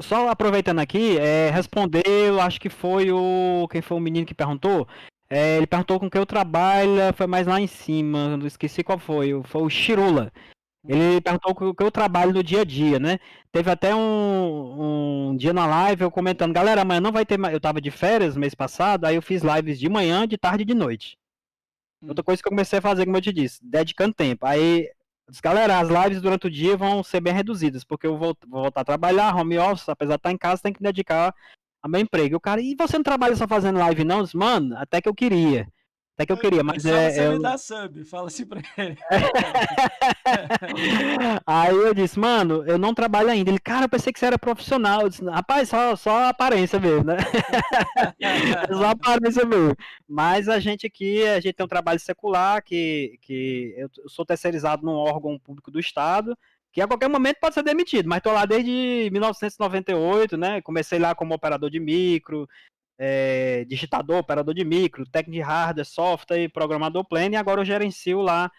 Só 0.00 0.28
aproveitando 0.28 0.80
aqui, 0.80 1.16
é, 1.16 1.48
responder, 1.50 2.02
eu 2.04 2.40
acho 2.40 2.60
que 2.60 2.68
foi 2.68 3.12
o. 3.12 3.68
Quem 3.70 3.80
foi 3.80 3.96
o 3.96 4.00
menino 4.00 4.26
que 4.26 4.34
perguntou? 4.34 4.88
É, 5.30 5.58
ele 5.58 5.68
perguntou 5.68 6.00
com 6.00 6.10
que 6.10 6.18
eu 6.18 6.26
trabalho, 6.26 7.14
foi 7.14 7.28
mais 7.28 7.46
lá 7.46 7.60
em 7.60 7.68
cima, 7.68 8.36
não 8.36 8.48
esqueci 8.48 8.82
qual 8.82 8.98
foi. 8.98 9.30
Foi 9.44 9.62
o 9.62 9.70
Chirula. 9.70 10.32
Ele 10.86 11.20
perguntou 11.20 11.52
o 11.52 11.74
que 11.74 11.82
eu 11.82 11.92
trabalho 11.92 12.32
no 12.32 12.42
dia 12.42 12.62
a 12.62 12.64
dia, 12.64 12.98
né? 12.98 13.20
Teve 13.52 13.70
até 13.70 13.94
um, 13.94 15.30
um 15.30 15.36
dia 15.36 15.52
na 15.52 15.64
live 15.64 16.02
eu 16.02 16.10
comentando, 16.10 16.52
galera, 16.52 16.82
amanhã 16.82 17.00
não 17.00 17.12
vai 17.12 17.24
ter 17.24 17.38
mais. 17.38 17.54
Eu 17.54 17.60
tava 17.60 17.80
de 17.80 17.90
férias 17.90 18.36
mês 18.36 18.54
passado, 18.54 19.04
aí 19.04 19.14
eu 19.14 19.22
fiz 19.22 19.42
lives 19.42 19.78
de 19.78 19.88
manhã, 19.88 20.26
de 20.26 20.36
tarde 20.36 20.62
e 20.62 20.66
de 20.66 20.74
noite. 20.74 21.16
Hum. 22.02 22.08
Outra 22.08 22.24
coisa 22.24 22.42
que 22.42 22.48
eu 22.48 22.50
comecei 22.50 22.80
a 22.80 22.82
fazer, 22.82 23.04
como 23.04 23.16
eu 23.16 23.22
te 23.22 23.32
disse, 23.32 23.60
dedicando 23.62 24.12
tempo. 24.12 24.44
Aí 24.44 24.90
galera, 25.40 25.78
as 25.78 25.88
lives 25.88 26.20
durante 26.20 26.48
o 26.48 26.50
dia 26.50 26.76
vão 26.76 27.02
ser 27.02 27.20
bem 27.20 27.32
reduzidas, 27.32 27.84
porque 27.84 28.06
eu 28.06 28.18
vou, 28.18 28.36
vou 28.48 28.62
voltar 28.62 28.80
a 28.80 28.84
trabalhar, 28.84 29.34
home 29.34 29.58
office, 29.58 29.88
apesar 29.88 30.14
de 30.14 30.18
estar 30.18 30.32
em 30.32 30.36
casa, 30.36 30.62
tem 30.62 30.72
que 30.72 30.82
dedicar 30.82 31.32
a 31.80 31.88
meu 31.88 32.00
emprego. 32.00 32.34
E 32.34 32.36
o 32.36 32.40
cara, 32.40 32.60
e 32.60 32.74
você 32.74 32.96
não 32.96 33.04
trabalha 33.04 33.36
só 33.36 33.46
fazendo 33.46 33.78
live, 33.78 34.04
não? 34.04 34.24
Mano, 34.34 34.76
até 34.76 35.00
que 35.00 35.08
eu 35.08 35.14
queria. 35.14 35.68
Até 36.14 36.26
que 36.26 36.32
eu 36.32 36.36
queria, 36.36 36.62
mas 36.62 36.84
é. 36.84 37.10
Você 37.10 37.20
é, 37.20 37.30
me 37.30 37.40
dá 37.40 37.56
sub, 37.56 38.04
fala 38.04 38.26
assim 38.26 38.44
pra 38.44 38.60
ele. 38.76 38.98
Aí 41.46 41.74
eu 41.74 41.94
disse, 41.94 42.18
mano, 42.18 42.62
eu 42.66 42.76
não 42.76 42.92
trabalho 42.92 43.30
ainda. 43.30 43.50
Ele, 43.50 43.58
cara, 43.58 43.86
eu 43.86 43.88
pensei 43.88 44.12
que 44.12 44.18
você 44.18 44.26
era 44.26 44.38
profissional. 44.38 45.02
Eu 45.02 45.08
disse, 45.08 45.24
rapaz, 45.24 45.70
só, 45.70 45.96
só 45.96 46.28
aparência 46.28 46.78
mesmo, 46.78 47.04
né? 47.04 47.16
só 48.70 48.90
aparência 48.90 49.46
mesmo. 49.46 49.74
Mas 50.06 50.50
a 50.50 50.60
gente 50.60 50.86
aqui, 50.86 51.26
a 51.26 51.40
gente 51.40 51.54
tem 51.54 51.64
um 51.64 51.68
trabalho 51.68 51.98
secular, 51.98 52.62
que, 52.62 53.18
que 53.22 53.74
eu 53.78 53.88
sou 54.06 54.26
terceirizado 54.26 54.84
num 54.84 54.92
órgão 54.92 55.38
público 55.38 55.70
do 55.70 55.80
Estado, 55.80 56.36
que 56.72 56.80
a 56.80 56.86
qualquer 56.86 57.08
momento 57.08 57.36
pode 57.38 57.54
ser 57.54 57.62
demitido, 57.62 58.08
mas 58.08 58.18
estou 58.18 58.32
lá 58.32 58.46
desde 58.46 59.10
1998, 59.12 60.38
né? 60.38 60.62
Comecei 60.62 60.98
lá 60.98 61.14
como 61.14 61.34
operador 61.34 61.68
de 61.68 61.78
micro, 61.78 62.48
é, 62.98 63.64
digitador, 63.64 64.18
operador 64.18 64.54
de 64.54 64.64
micro, 64.64 65.08
técnico 65.08 65.42
de 65.42 65.48
hardware, 65.48 65.86
software, 65.86 66.48
programador 66.48 67.04
pleno, 67.04 67.34
e 67.34 67.36
agora 67.36 67.60
eu 67.60 67.64
gerencio 67.64 68.20
lá, 68.20 68.50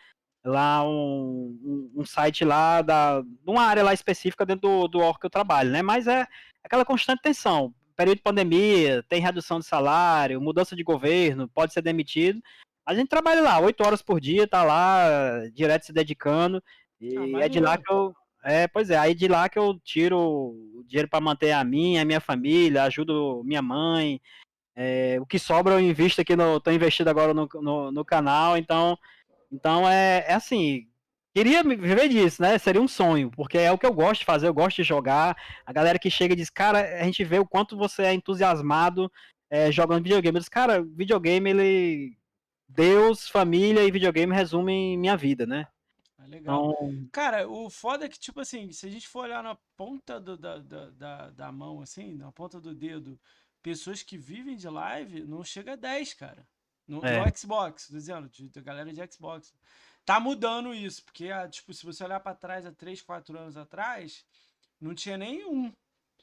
lá 0.43 0.83
um, 0.87 1.57
um, 1.63 2.01
um 2.01 2.05
site 2.05 2.43
lá 2.43 2.81
da, 2.81 3.23
uma 3.45 3.63
área 3.63 3.83
lá 3.83 3.93
específica 3.93 4.45
dentro 4.45 4.69
do, 4.69 4.87
do 4.87 4.99
org 4.99 5.19
que 5.19 5.25
eu 5.25 5.29
trabalho, 5.29 5.69
né? 5.69 5.81
Mas 5.81 6.07
é 6.07 6.27
aquela 6.63 6.85
constante 6.85 7.21
tensão. 7.21 7.73
Período 7.95 8.17
de 8.17 8.23
pandemia, 8.23 9.03
tem 9.07 9.21
redução 9.21 9.59
de 9.59 9.65
salário, 9.65 10.41
mudança 10.41 10.75
de 10.75 10.83
governo, 10.83 11.47
pode 11.47 11.73
ser 11.73 11.81
demitido. 11.81 12.41
A 12.85 12.93
gente 12.93 13.07
trabalha 13.07 13.41
lá, 13.41 13.59
oito 13.59 13.85
horas 13.85 14.01
por 14.01 14.19
dia, 14.19 14.47
tá 14.47 14.63
lá, 14.63 15.07
direto 15.53 15.85
se 15.85 15.93
dedicando. 15.93 16.61
E 16.99 17.15
ah, 17.17 17.45
é 17.45 17.49
de 17.49 17.59
lá 17.59 17.77
que 17.77 17.91
eu, 17.91 18.13
é, 18.43 18.67
pois 18.67 18.89
é, 18.89 18.97
aí 18.97 19.15
de 19.15 19.27
lá 19.27 19.47
que 19.47 19.57
eu 19.57 19.79
tiro 19.83 20.19
o 20.19 20.83
dinheiro 20.85 21.07
para 21.07 21.21
manter 21.21 21.51
a 21.51 21.63
minha, 21.63 22.01
a 22.01 22.05
minha 22.05 22.19
família, 22.19 22.83
ajudo 22.83 23.41
minha 23.45 23.61
mãe. 23.61 24.21
É, 24.75 25.17
o 25.21 25.25
que 25.25 25.39
sobra 25.39 25.75
eu 25.75 25.79
invisto 25.79 26.21
aqui 26.21 26.35
no. 26.35 26.59
tô 26.59 26.71
investido 26.71 27.09
agora 27.09 27.33
no, 27.33 27.47
no, 27.55 27.91
no 27.91 28.05
canal, 28.05 28.57
então. 28.57 28.97
Então 29.51 29.87
é, 29.87 30.25
é 30.27 30.33
assim. 30.33 30.87
Queria 31.35 31.63
viver 31.63 32.09
disso, 32.09 32.41
né? 32.41 32.57
Seria 32.59 32.81
um 32.81 32.87
sonho, 32.87 33.31
porque 33.31 33.57
é 33.57 33.71
o 33.71 33.77
que 33.77 33.85
eu 33.85 33.93
gosto 33.93 34.19
de 34.19 34.25
fazer, 34.25 34.47
eu 34.47 34.53
gosto 34.53 34.77
de 34.77 34.83
jogar. 34.83 35.35
A 35.65 35.73
galera 35.73 35.97
que 35.97 36.09
chega 36.09 36.33
e 36.33 36.37
diz, 36.37 36.49
cara, 36.49 37.01
a 37.01 37.03
gente 37.03 37.23
vê 37.23 37.39
o 37.39 37.45
quanto 37.45 37.75
você 37.75 38.03
é 38.03 38.13
entusiasmado 38.13 39.11
é, 39.49 39.71
jogando 39.71 40.03
videogame. 40.03 40.37
Eu 40.37 40.41
diz, 40.41 40.49
cara, 40.49 40.83
videogame, 40.83 41.49
ele. 41.49 42.17
Deus, 42.67 43.29
família 43.29 43.83
e 43.83 43.91
videogame 43.91 44.33
resumem 44.33 44.97
minha 44.97 45.15
vida, 45.15 45.45
né? 45.45 45.67
É 46.23 46.27
legal. 46.27 46.71
Então... 46.71 47.09
Cara, 47.11 47.47
o 47.47 47.69
foda 47.69 48.05
é 48.05 48.09
que, 48.09 48.19
tipo 48.19 48.39
assim, 48.39 48.71
se 48.71 48.85
a 48.85 48.89
gente 48.89 49.07
for 49.07 49.25
olhar 49.25 49.43
na 49.43 49.55
ponta 49.75 50.19
do, 50.19 50.37
da, 50.37 50.57
da, 50.57 50.89
da, 50.89 51.29
da, 51.29 51.51
mão, 51.51 51.81
assim, 51.81 52.15
na 52.15 52.31
ponta 52.31 52.59
do 52.59 52.73
dedo, 52.73 53.19
pessoas 53.61 54.01
que 54.01 54.17
vivem 54.17 54.55
de 54.55 54.67
live, 54.69 55.23
não 55.25 55.43
chega 55.43 55.73
a 55.73 55.75
10, 55.75 56.13
cara. 56.13 56.47
No, 56.87 57.03
é. 57.05 57.19
no 57.19 57.37
Xbox, 57.37 57.87
dizendo, 57.89 58.29
de, 58.29 58.49
de 58.49 58.61
galera 58.61 58.91
de 58.91 59.13
Xbox. 59.13 59.53
Tá 60.05 60.19
mudando 60.19 60.73
isso, 60.73 61.03
porque, 61.03 61.29
ah, 61.29 61.47
tipo, 61.47 61.73
se 61.73 61.85
você 61.85 62.03
olhar 62.03 62.19
para 62.19 62.35
trás 62.35 62.65
há 62.65 62.71
3, 62.71 63.01
4 63.01 63.37
anos 63.37 63.57
atrás, 63.57 64.25
não 64.79 64.93
tinha 64.93 65.17
nenhum. 65.17 65.73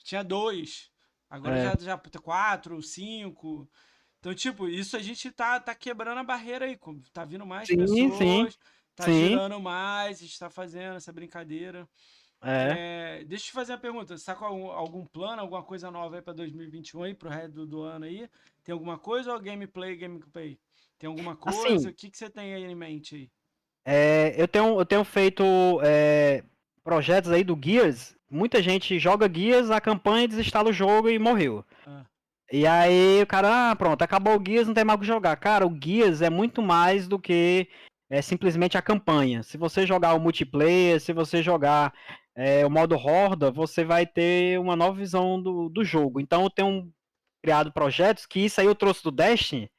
Tinha 0.02 0.22
dois. 0.22 0.90
Agora 1.28 1.59
é. 1.59 1.64
já, 1.64 1.77
já 1.78 1.98
quatro, 2.22 2.82
cinco. 2.82 3.70
Então, 4.18 4.35
tipo, 4.35 4.68
isso 4.68 4.97
a 4.97 5.01
gente 5.01 5.31
tá, 5.31 5.59
tá 5.60 5.74
quebrando 5.74 6.18
a 6.18 6.24
barreira 6.24 6.66
aí. 6.66 6.78
Tá 7.12 7.24
vindo 7.24 7.47
mais 7.47 7.68
sim, 7.68 7.77
pessoas. 7.77 8.18
Sim 8.18 8.48
Tá 8.94 9.04
Sim. 9.04 9.28
girando 9.28 9.60
mais, 9.60 10.18
a 10.18 10.22
gente 10.22 10.38
tá 10.38 10.50
fazendo 10.50 10.96
essa 10.96 11.12
brincadeira. 11.12 11.88
É. 12.42 13.18
É, 13.20 13.24
deixa 13.24 13.44
eu 13.44 13.48
te 13.48 13.52
fazer 13.52 13.72
uma 13.72 13.78
pergunta. 13.78 14.16
Você 14.16 14.24
tá 14.24 14.34
com 14.34 14.44
algum, 14.44 14.66
algum 14.70 15.04
plano, 15.04 15.42
alguma 15.42 15.62
coisa 15.62 15.90
nova 15.90 16.16
aí 16.16 16.22
pra 16.22 16.32
2021 16.32 17.02
aí, 17.02 17.14
pro 17.14 17.28
resto 17.28 17.52
do, 17.52 17.66
do, 17.66 17.82
ano 17.82 18.06
aí? 18.06 18.28
Tem 18.64 18.72
alguma 18.72 18.98
coisa 18.98 19.32
ou 19.32 19.40
gameplay, 19.40 19.96
gameplay? 19.96 20.58
Tem 20.98 21.08
alguma 21.08 21.36
coisa? 21.36 21.74
Assim, 21.74 21.88
o 21.88 21.94
que, 21.94 22.10
que 22.10 22.16
você 22.16 22.30
tem 22.30 22.54
aí 22.54 22.64
em 22.64 22.74
mente 22.74 23.14
aí? 23.14 23.30
É, 23.84 24.34
eu, 24.40 24.46
tenho, 24.46 24.78
eu 24.78 24.86
tenho 24.86 25.04
feito 25.04 25.44
é, 25.82 26.42
projetos 26.82 27.30
aí 27.30 27.44
do 27.44 27.58
Gears. 27.62 28.16
Muita 28.30 28.62
gente 28.62 28.98
joga 28.98 29.30
Gears, 29.32 29.70
a 29.70 29.80
campanha 29.80 30.28
desinstala 30.28 30.70
o 30.70 30.72
jogo 30.72 31.08
e 31.08 31.18
morreu. 31.18 31.64
Ah. 31.86 32.04
E 32.52 32.66
aí 32.66 33.22
o 33.22 33.26
cara, 33.26 33.70
ah, 33.70 33.76
pronto, 33.76 34.02
acabou 34.02 34.38
o 34.38 34.44
Gears, 34.44 34.66
não 34.66 34.74
tem 34.74 34.84
mais 34.84 34.98
o 34.98 35.00
que 35.00 35.06
jogar. 35.06 35.36
Cara, 35.36 35.66
o 35.66 35.78
Gears 35.82 36.22
é 36.22 36.30
muito 36.30 36.62
mais 36.62 37.06
do 37.06 37.18
que 37.18 37.68
é 38.11 38.20
simplesmente 38.20 38.77
a 38.77 38.82
campanha. 38.82 39.43
Se 39.43 39.57
você 39.57 39.87
jogar 39.87 40.15
o 40.15 40.20
multiplayer, 40.20 41.01
se 41.01 41.12
você 41.12 41.43
jogar 41.43 41.95
é, 42.35 42.66
o 42.66 42.70
modo 42.70 42.97
horda, 42.97 43.51
você 43.51 43.85
vai 43.85 44.05
ter 44.05 44.59
uma 44.59 44.74
nova 44.74 44.99
visão 44.99 45.41
do, 45.41 45.69
do 45.69 45.85
jogo. 45.85 46.20
Então 46.20 46.43
eu 46.43 46.51
tenho 46.51 46.93
criado 47.43 47.73
projetos 47.73 48.27
que 48.27 48.41
isso 48.41 48.61
aí 48.61 48.66
eu 48.66 48.74
trouxe 48.74 49.03
do 49.03 49.12
Destiny, 49.12 49.70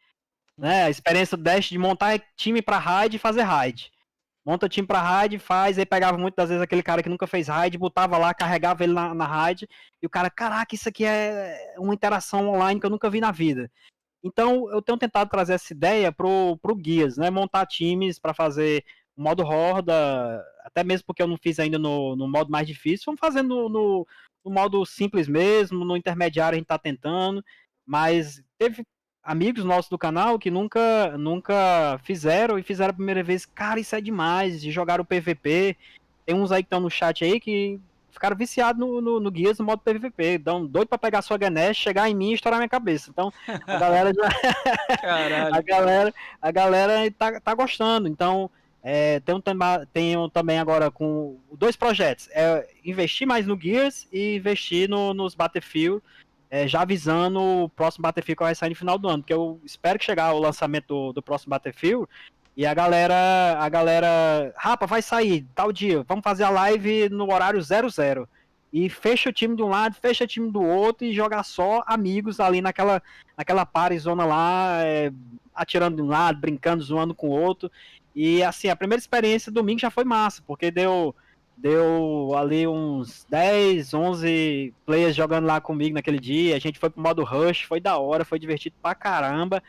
né? 0.57 0.85
A 0.85 0.89
experiência 0.89 1.35
do 1.35 1.43
Destiny 1.43 1.77
de 1.77 1.87
montar 1.87 2.19
time 2.37 2.61
para 2.61 2.79
raid 2.79 3.17
e 3.17 3.19
fazer 3.19 3.43
raid. 3.43 3.91
Monta 4.45 4.67
time 4.67 4.87
para 4.87 5.01
raid, 5.01 5.37
faz, 5.37 5.77
aí 5.77 5.85
pegava 5.85 6.17
muitas 6.17 6.49
vezes 6.49 6.63
aquele 6.63 6.81
cara 6.81 7.03
que 7.03 7.09
nunca 7.09 7.27
fez 7.27 7.47
raid, 7.47 7.77
botava 7.77 8.17
lá, 8.17 8.33
carregava 8.33 8.83
ele 8.83 8.93
na, 8.93 9.13
na 9.13 9.27
raid, 9.27 9.67
e 10.01 10.07
o 10.07 10.09
cara, 10.09 10.31
caraca, 10.31 10.73
isso 10.73 10.89
aqui 10.89 11.05
é 11.05 11.75
uma 11.77 11.93
interação 11.93 12.49
online 12.49 12.79
que 12.79 12.85
eu 12.85 12.89
nunca 12.89 13.07
vi 13.07 13.21
na 13.21 13.31
vida. 13.31 13.69
Então, 14.23 14.69
eu 14.71 14.81
tenho 14.81 14.97
tentado 14.97 15.29
trazer 15.29 15.53
essa 15.53 15.73
ideia 15.73 16.11
pro, 16.11 16.57
pro 16.61 16.75
Guias, 16.75 17.17
né? 17.17 17.29
Montar 17.29 17.65
times 17.65 18.19
para 18.19 18.33
fazer 18.33 18.83
modo 19.15 19.43
horda, 19.43 20.43
até 20.63 20.83
mesmo 20.83 21.05
porque 21.05 21.21
eu 21.21 21.27
não 21.27 21.37
fiz 21.37 21.59
ainda 21.59 21.77
no, 21.77 22.15
no 22.15 22.27
modo 22.27 22.49
mais 22.51 22.67
difícil, 22.67 23.05
vamos 23.07 23.19
fazendo 23.19 23.69
no, 23.69 24.07
no, 24.43 24.51
modo 24.51 24.85
simples 24.85 25.27
mesmo, 25.27 25.85
no 25.85 25.97
intermediário 25.97 26.55
a 26.55 26.57
gente 26.57 26.67
tá 26.67 26.77
tentando, 26.77 27.43
mas 27.85 28.43
teve 28.57 28.83
amigos 29.23 29.63
nossos 29.63 29.89
do 29.89 29.97
canal 29.97 30.39
que 30.39 30.49
nunca 30.49 31.15
nunca 31.17 31.99
fizeram 32.03 32.57
e 32.57 32.63
fizeram 32.63 32.91
a 32.91 32.95
primeira 32.95 33.23
vez, 33.23 33.45
cara, 33.45 33.79
isso 33.79 33.95
é 33.95 34.01
demais, 34.01 34.61
de 34.61 34.71
jogar 34.71 34.99
o 34.99 35.05
PVP. 35.05 35.77
Tem 36.25 36.35
uns 36.35 36.51
aí 36.51 36.63
que 36.63 36.67
estão 36.67 36.79
no 36.79 36.89
chat 36.89 37.23
aí 37.23 37.39
que 37.39 37.79
ficaram 38.11 38.35
viciados 38.35 38.79
no, 38.79 39.01
no, 39.01 39.19
no 39.19 39.31
Guias 39.31 39.57
no 39.59 39.65
modo 39.65 39.81
PVP. 39.81 40.35
Então, 40.35 40.65
doido 40.65 40.87
pra 40.87 40.97
pegar 40.97 41.21
sua 41.21 41.37
Ganesh, 41.37 41.77
chegar 41.77 42.09
em 42.09 42.13
mim 42.13 42.31
e 42.31 42.33
estourar 42.33 42.59
minha 42.59 42.69
cabeça. 42.69 43.09
Então, 43.09 43.31
a 43.47 43.77
galera 43.77 44.11
já. 44.13 44.29
a 45.57 45.61
galera, 45.61 46.13
a 46.41 46.51
galera 46.51 47.11
tá, 47.11 47.39
tá 47.39 47.53
gostando. 47.53 48.07
Então, 48.07 48.49
é, 48.83 49.19
tenho, 49.19 49.41
tenho 49.93 50.29
também 50.29 50.59
agora 50.59 50.89
com 50.89 51.39
dois 51.53 51.75
projetos. 51.75 52.27
É 52.31 52.67
investir 52.83 53.27
mais 53.27 53.45
no 53.45 53.59
Gears 53.59 54.07
e 54.11 54.35
investir 54.35 54.89
no, 54.89 55.13
nos 55.13 55.35
Battlefield. 55.35 56.01
É, 56.49 56.67
já 56.67 56.81
avisando 56.81 57.39
o 57.39 57.69
próximo 57.69 58.03
Battlefield 58.03 58.37
que 58.37 58.43
vai 58.43 58.53
sair 58.53 58.71
no 58.71 58.75
final 58.75 58.97
do 58.97 59.07
ano, 59.07 59.23
porque 59.23 59.33
eu 59.33 59.61
espero 59.63 59.97
que 59.97 60.03
chegar 60.03 60.33
o 60.33 60.39
lançamento 60.39 60.87
do, 60.87 61.13
do 61.13 61.21
próximo 61.21 61.51
Battlefield 61.51 62.09
e 62.55 62.65
a 62.65 62.73
galera, 62.73 63.57
a 63.59 63.69
galera, 63.69 64.53
rapa, 64.57 64.85
vai 64.85 65.01
sair 65.01 65.45
tal 65.55 65.71
dia, 65.71 66.03
vamos 66.07 66.23
fazer 66.23 66.43
a 66.43 66.49
live 66.49 67.09
no 67.09 67.31
horário 67.31 67.61
00. 67.61 68.27
E 68.73 68.89
fecha 68.89 69.29
o 69.29 69.33
time 69.33 69.55
de 69.55 69.61
um 69.61 69.67
lado, 69.67 69.95
fecha 69.95 70.23
o 70.23 70.27
time 70.27 70.49
do 70.49 70.61
outro 70.61 71.05
e 71.05 71.13
jogar 71.13 71.43
só 71.43 71.83
amigos 71.85 72.39
ali 72.39 72.61
naquela, 72.61 73.01
naquela 73.37 73.67
zona 73.99 74.25
lá, 74.25 74.81
é, 74.85 75.11
atirando 75.53 75.97
de 75.97 76.01
um 76.01 76.07
lado, 76.07 76.39
brincando, 76.39 76.81
zoando 76.81 77.13
com 77.13 77.27
o 77.27 77.31
outro. 77.31 77.69
E 78.15 78.41
assim, 78.43 78.69
a 78.69 78.75
primeira 78.75 78.99
experiência 78.99 79.51
domingo 79.51 79.79
já 79.79 79.89
foi 79.89 80.03
massa, 80.03 80.41
porque 80.45 80.71
deu 80.71 81.13
deu 81.57 82.33
ali 82.35 82.67
uns 82.67 83.25
10, 83.29 83.93
11 83.93 84.73
players 84.83 85.15
jogando 85.15 85.45
lá 85.45 85.61
comigo 85.61 85.93
naquele 85.93 86.19
dia. 86.19 86.55
A 86.55 86.59
gente 86.59 86.79
foi 86.79 86.89
pro 86.89 87.01
modo 87.01 87.23
rush, 87.23 87.63
foi 87.63 87.79
da 87.79 87.97
hora, 87.97 88.25
foi 88.25 88.39
divertido 88.39 88.75
pra 88.81 88.95
caramba. 88.95 89.61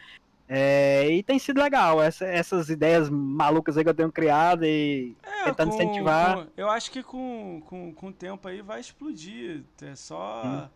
É, 0.54 1.08
e 1.08 1.22
tem 1.22 1.38
sido 1.38 1.62
legal, 1.62 2.02
essa, 2.02 2.26
essas 2.26 2.68
ideias 2.68 3.08
malucas 3.08 3.78
aí 3.78 3.82
que 3.82 3.88
eu 3.88 3.94
tenho 3.94 4.12
criado 4.12 4.66
e 4.66 5.16
é, 5.22 5.44
tentando 5.44 5.70
com, 5.70 5.76
incentivar. 5.76 6.36
Com, 6.36 6.46
eu 6.58 6.68
acho 6.68 6.90
que 6.90 7.02
com, 7.02 7.62
com, 7.64 7.94
com 7.94 8.08
o 8.08 8.12
tempo 8.12 8.46
aí 8.46 8.60
vai 8.60 8.78
explodir. 8.78 9.62
É 9.80 9.94
só. 9.94 10.42
Hum. 10.44 10.68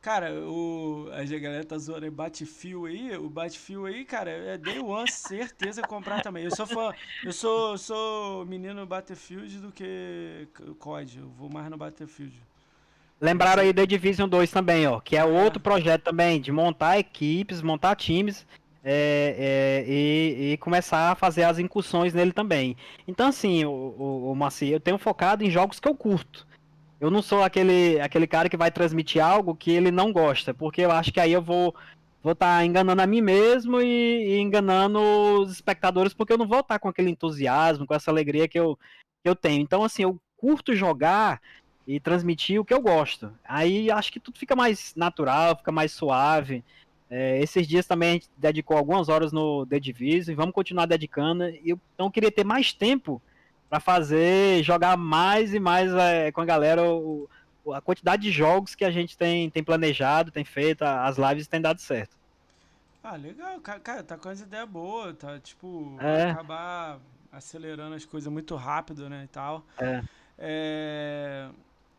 Cara, 0.00 0.32
o, 0.32 1.08
a 1.10 1.24
galera 1.36 1.64
tá 1.64 1.76
zoando 1.76 2.04
aí, 2.04 2.10
Battlefield 2.12 2.86
aí, 2.86 3.16
o 3.16 3.28
Battlefield 3.28 3.92
aí, 3.92 4.04
cara, 4.04 4.30
é 4.30 4.56
Day 4.56 4.78
One, 4.78 5.10
certeza 5.10 5.82
comprar 5.82 6.22
também. 6.22 6.44
Eu 6.44 6.54
sou 6.54 6.64
fã, 6.64 6.94
eu 7.24 7.32
sou, 7.32 7.76
sou 7.76 8.46
menino 8.46 8.86
Battlefield 8.86 9.58
do 9.58 9.72
que 9.72 10.46
COD, 10.78 11.18
eu 11.18 11.28
vou 11.30 11.50
mais 11.50 11.68
no 11.68 11.76
Battlefield. 11.76 12.40
Lembraram 13.20 13.64
aí 13.64 13.72
da 13.72 13.84
Division 13.84 14.28
2 14.28 14.48
também, 14.52 14.86
ó, 14.86 15.00
que 15.00 15.16
é 15.16 15.24
outro 15.24 15.58
projeto 15.58 16.04
também 16.04 16.40
de 16.40 16.52
montar 16.52 17.00
equipes, 17.00 17.60
montar 17.60 17.96
times 17.96 18.46
é, 18.84 19.84
é, 19.84 19.84
e, 19.90 20.52
e, 20.52 20.56
começar 20.58 21.12
a 21.12 21.14
fazer 21.14 21.44
as 21.44 21.58
incursões 21.58 22.14
nele 22.14 22.32
também. 22.32 22.76
Então, 23.06 23.28
assim, 23.28 23.64
o, 23.64 23.70
o, 23.70 24.32
o 24.32 24.34
Maci, 24.36 24.68
eu 24.68 24.80
tenho 24.80 24.98
focado 24.98 25.44
em 25.44 25.50
jogos 25.50 25.80
que 25.80 25.88
eu 25.88 25.94
curto. 25.94 26.46
Eu 27.00 27.10
não 27.10 27.22
sou 27.22 27.42
aquele, 27.42 28.00
aquele 28.00 28.26
cara 28.26 28.48
que 28.48 28.56
vai 28.56 28.70
transmitir 28.70 29.24
algo 29.24 29.54
que 29.54 29.70
ele 29.70 29.90
não 29.90 30.12
gosta, 30.12 30.52
porque 30.52 30.82
eu 30.82 30.90
acho 30.90 31.12
que 31.12 31.20
aí 31.20 31.32
eu 31.32 31.42
vou 31.42 31.74
vou 32.20 32.32
estar 32.32 32.58
tá 32.58 32.64
enganando 32.64 33.00
a 33.00 33.06
mim 33.06 33.20
mesmo 33.20 33.80
e, 33.80 34.36
e, 34.36 34.40
enganando 34.40 34.98
os 35.40 35.52
espectadores, 35.52 36.12
porque 36.12 36.32
eu 36.32 36.38
não 36.38 36.48
vou 36.48 36.60
estar 36.60 36.74
tá 36.74 36.78
com 36.78 36.88
aquele 36.88 37.10
entusiasmo, 37.10 37.86
com 37.86 37.94
essa 37.94 38.10
alegria 38.10 38.48
que 38.48 38.58
eu, 38.58 38.76
que 39.22 39.28
eu 39.28 39.36
tenho. 39.36 39.62
Então, 39.62 39.84
assim, 39.84 40.02
eu 40.02 40.20
curto 40.36 40.74
jogar 40.74 41.40
e 41.86 41.98
transmitir 41.98 42.60
o 42.60 42.64
que 42.64 42.74
eu 42.74 42.80
gosto. 42.82 43.32
Aí 43.44 43.90
acho 43.90 44.12
que 44.12 44.20
tudo 44.20 44.38
fica 44.38 44.54
mais 44.54 44.94
natural, 44.94 45.56
fica 45.56 45.72
mais 45.72 45.92
suave. 45.92 46.64
É, 47.10 47.40
esses 47.40 47.66
dias 47.66 47.86
também 47.86 48.10
a 48.10 48.12
gente 48.12 48.28
dedicou 48.36 48.76
algumas 48.76 49.08
horas 49.08 49.32
no 49.32 49.64
The 49.66 49.80
Division, 49.80 50.36
vamos 50.36 50.54
continuar 50.54 50.86
dedicando. 50.86 51.48
E 51.48 51.70
eu, 51.70 51.80
então 51.94 52.06
eu 52.06 52.10
queria 52.10 52.30
ter 52.30 52.44
mais 52.44 52.72
tempo 52.72 53.20
para 53.68 53.80
fazer, 53.80 54.62
jogar 54.62 54.96
mais 54.96 55.54
e 55.54 55.60
mais 55.60 55.92
é, 55.92 56.30
com 56.32 56.40
a 56.40 56.44
galera 56.44 56.82
o, 56.82 57.28
a 57.72 57.80
quantidade 57.80 58.22
de 58.22 58.30
jogos 58.30 58.74
que 58.74 58.84
a 58.84 58.90
gente 58.90 59.16
tem, 59.16 59.50
tem 59.50 59.62
planejado, 59.62 60.30
tem 60.30 60.44
feito, 60.44 60.82
as 60.82 61.18
lives 61.18 61.46
têm 61.46 61.60
dado 61.60 61.80
certo. 61.80 62.16
Ah, 63.02 63.16
legal, 63.16 63.58
cara, 63.60 64.02
tá 64.02 64.18
com 64.18 64.28
as 64.28 64.40
ideias 64.40 64.68
boas, 64.68 65.16
tá 65.16 65.38
tipo, 65.38 65.96
é. 66.00 66.30
acabar 66.30 66.98
acelerando 67.32 67.94
as 67.94 68.04
coisas 68.04 68.30
muito 68.30 68.54
rápido, 68.56 69.08
né, 69.08 69.24
e 69.24 69.28
tal. 69.28 69.64
É. 69.78 70.02
é... 70.38 71.48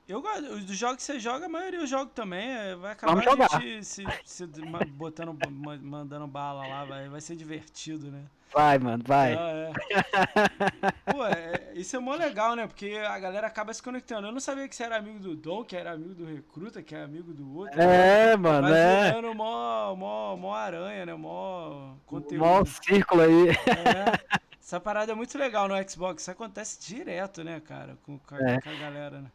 Eu 0.09 0.23
gosto, 0.23 0.41
dos 0.41 0.75
jogos 0.75 0.97
que 0.97 1.03
você 1.03 1.19
joga, 1.19 1.45
a 1.45 1.49
maioria 1.49 1.79
eu 1.79 1.85
jogo 1.85 2.07
também, 2.07 2.49
é, 2.49 2.75
vai 2.75 2.93
acabar 2.93 3.11
Vamos 3.11 3.25
jogar. 3.25 3.47
a 3.55 3.59
gente 3.59 3.85
se, 3.85 4.03
se, 4.25 4.47
botando, 4.87 5.37
mandando 5.83 6.25
bala 6.25 6.65
lá, 6.67 6.83
vai, 6.83 7.07
vai 7.07 7.21
ser 7.21 7.35
divertido, 7.35 8.09
né? 8.09 8.25
Vai, 8.51 8.79
mano, 8.79 9.03
vai. 9.05 9.35
Ah, 9.35 9.51
é. 9.51 11.13
Pô, 11.13 11.23
é, 11.27 11.73
isso 11.75 11.95
é 11.95 11.99
mó 11.99 12.15
legal, 12.15 12.55
né? 12.55 12.65
Porque 12.65 12.99
a 13.07 13.19
galera 13.19 13.45
acaba 13.45 13.71
se 13.71 13.83
conectando. 13.83 14.27
Eu 14.27 14.31
não 14.31 14.39
sabia 14.39 14.67
que 14.67 14.75
você 14.75 14.83
era 14.83 14.97
amigo 14.97 15.19
do 15.19 15.35
Dom, 15.35 15.63
que 15.63 15.75
era 15.75 15.91
amigo 15.91 16.15
do 16.15 16.25
Recruta, 16.25 16.81
que 16.81 16.95
é 16.95 17.03
amigo 17.03 17.31
do 17.31 17.55
outro. 17.55 17.79
É, 17.79 18.29
né? 18.29 18.35
mano, 18.35 18.67
Vai 18.67 18.79
é. 18.79 19.03
virando 19.11 19.35
mó, 19.35 19.95
mó, 19.95 20.35
mó 20.35 20.55
aranha, 20.55 21.05
né? 21.05 21.13
Mó 21.13 21.93
conteúdo. 22.07 22.43
Mó 22.43 22.65
círculo 22.65 23.21
aí. 23.21 23.49
É. 23.49 24.39
Essa 24.59 24.79
parada 24.79 25.11
é 25.11 25.15
muito 25.15 25.37
legal 25.37 25.67
no 25.67 25.75
Xbox. 25.87 26.23
Isso 26.23 26.31
acontece 26.31 26.79
direto, 26.81 27.43
né, 27.43 27.59
cara? 27.59 27.95
Com, 28.01 28.17
com, 28.17 28.33
a, 28.33 28.39
É. 28.39 28.59
com 28.59 28.69
a 28.69 28.75
galera, 28.75 29.21
né? 29.21 29.31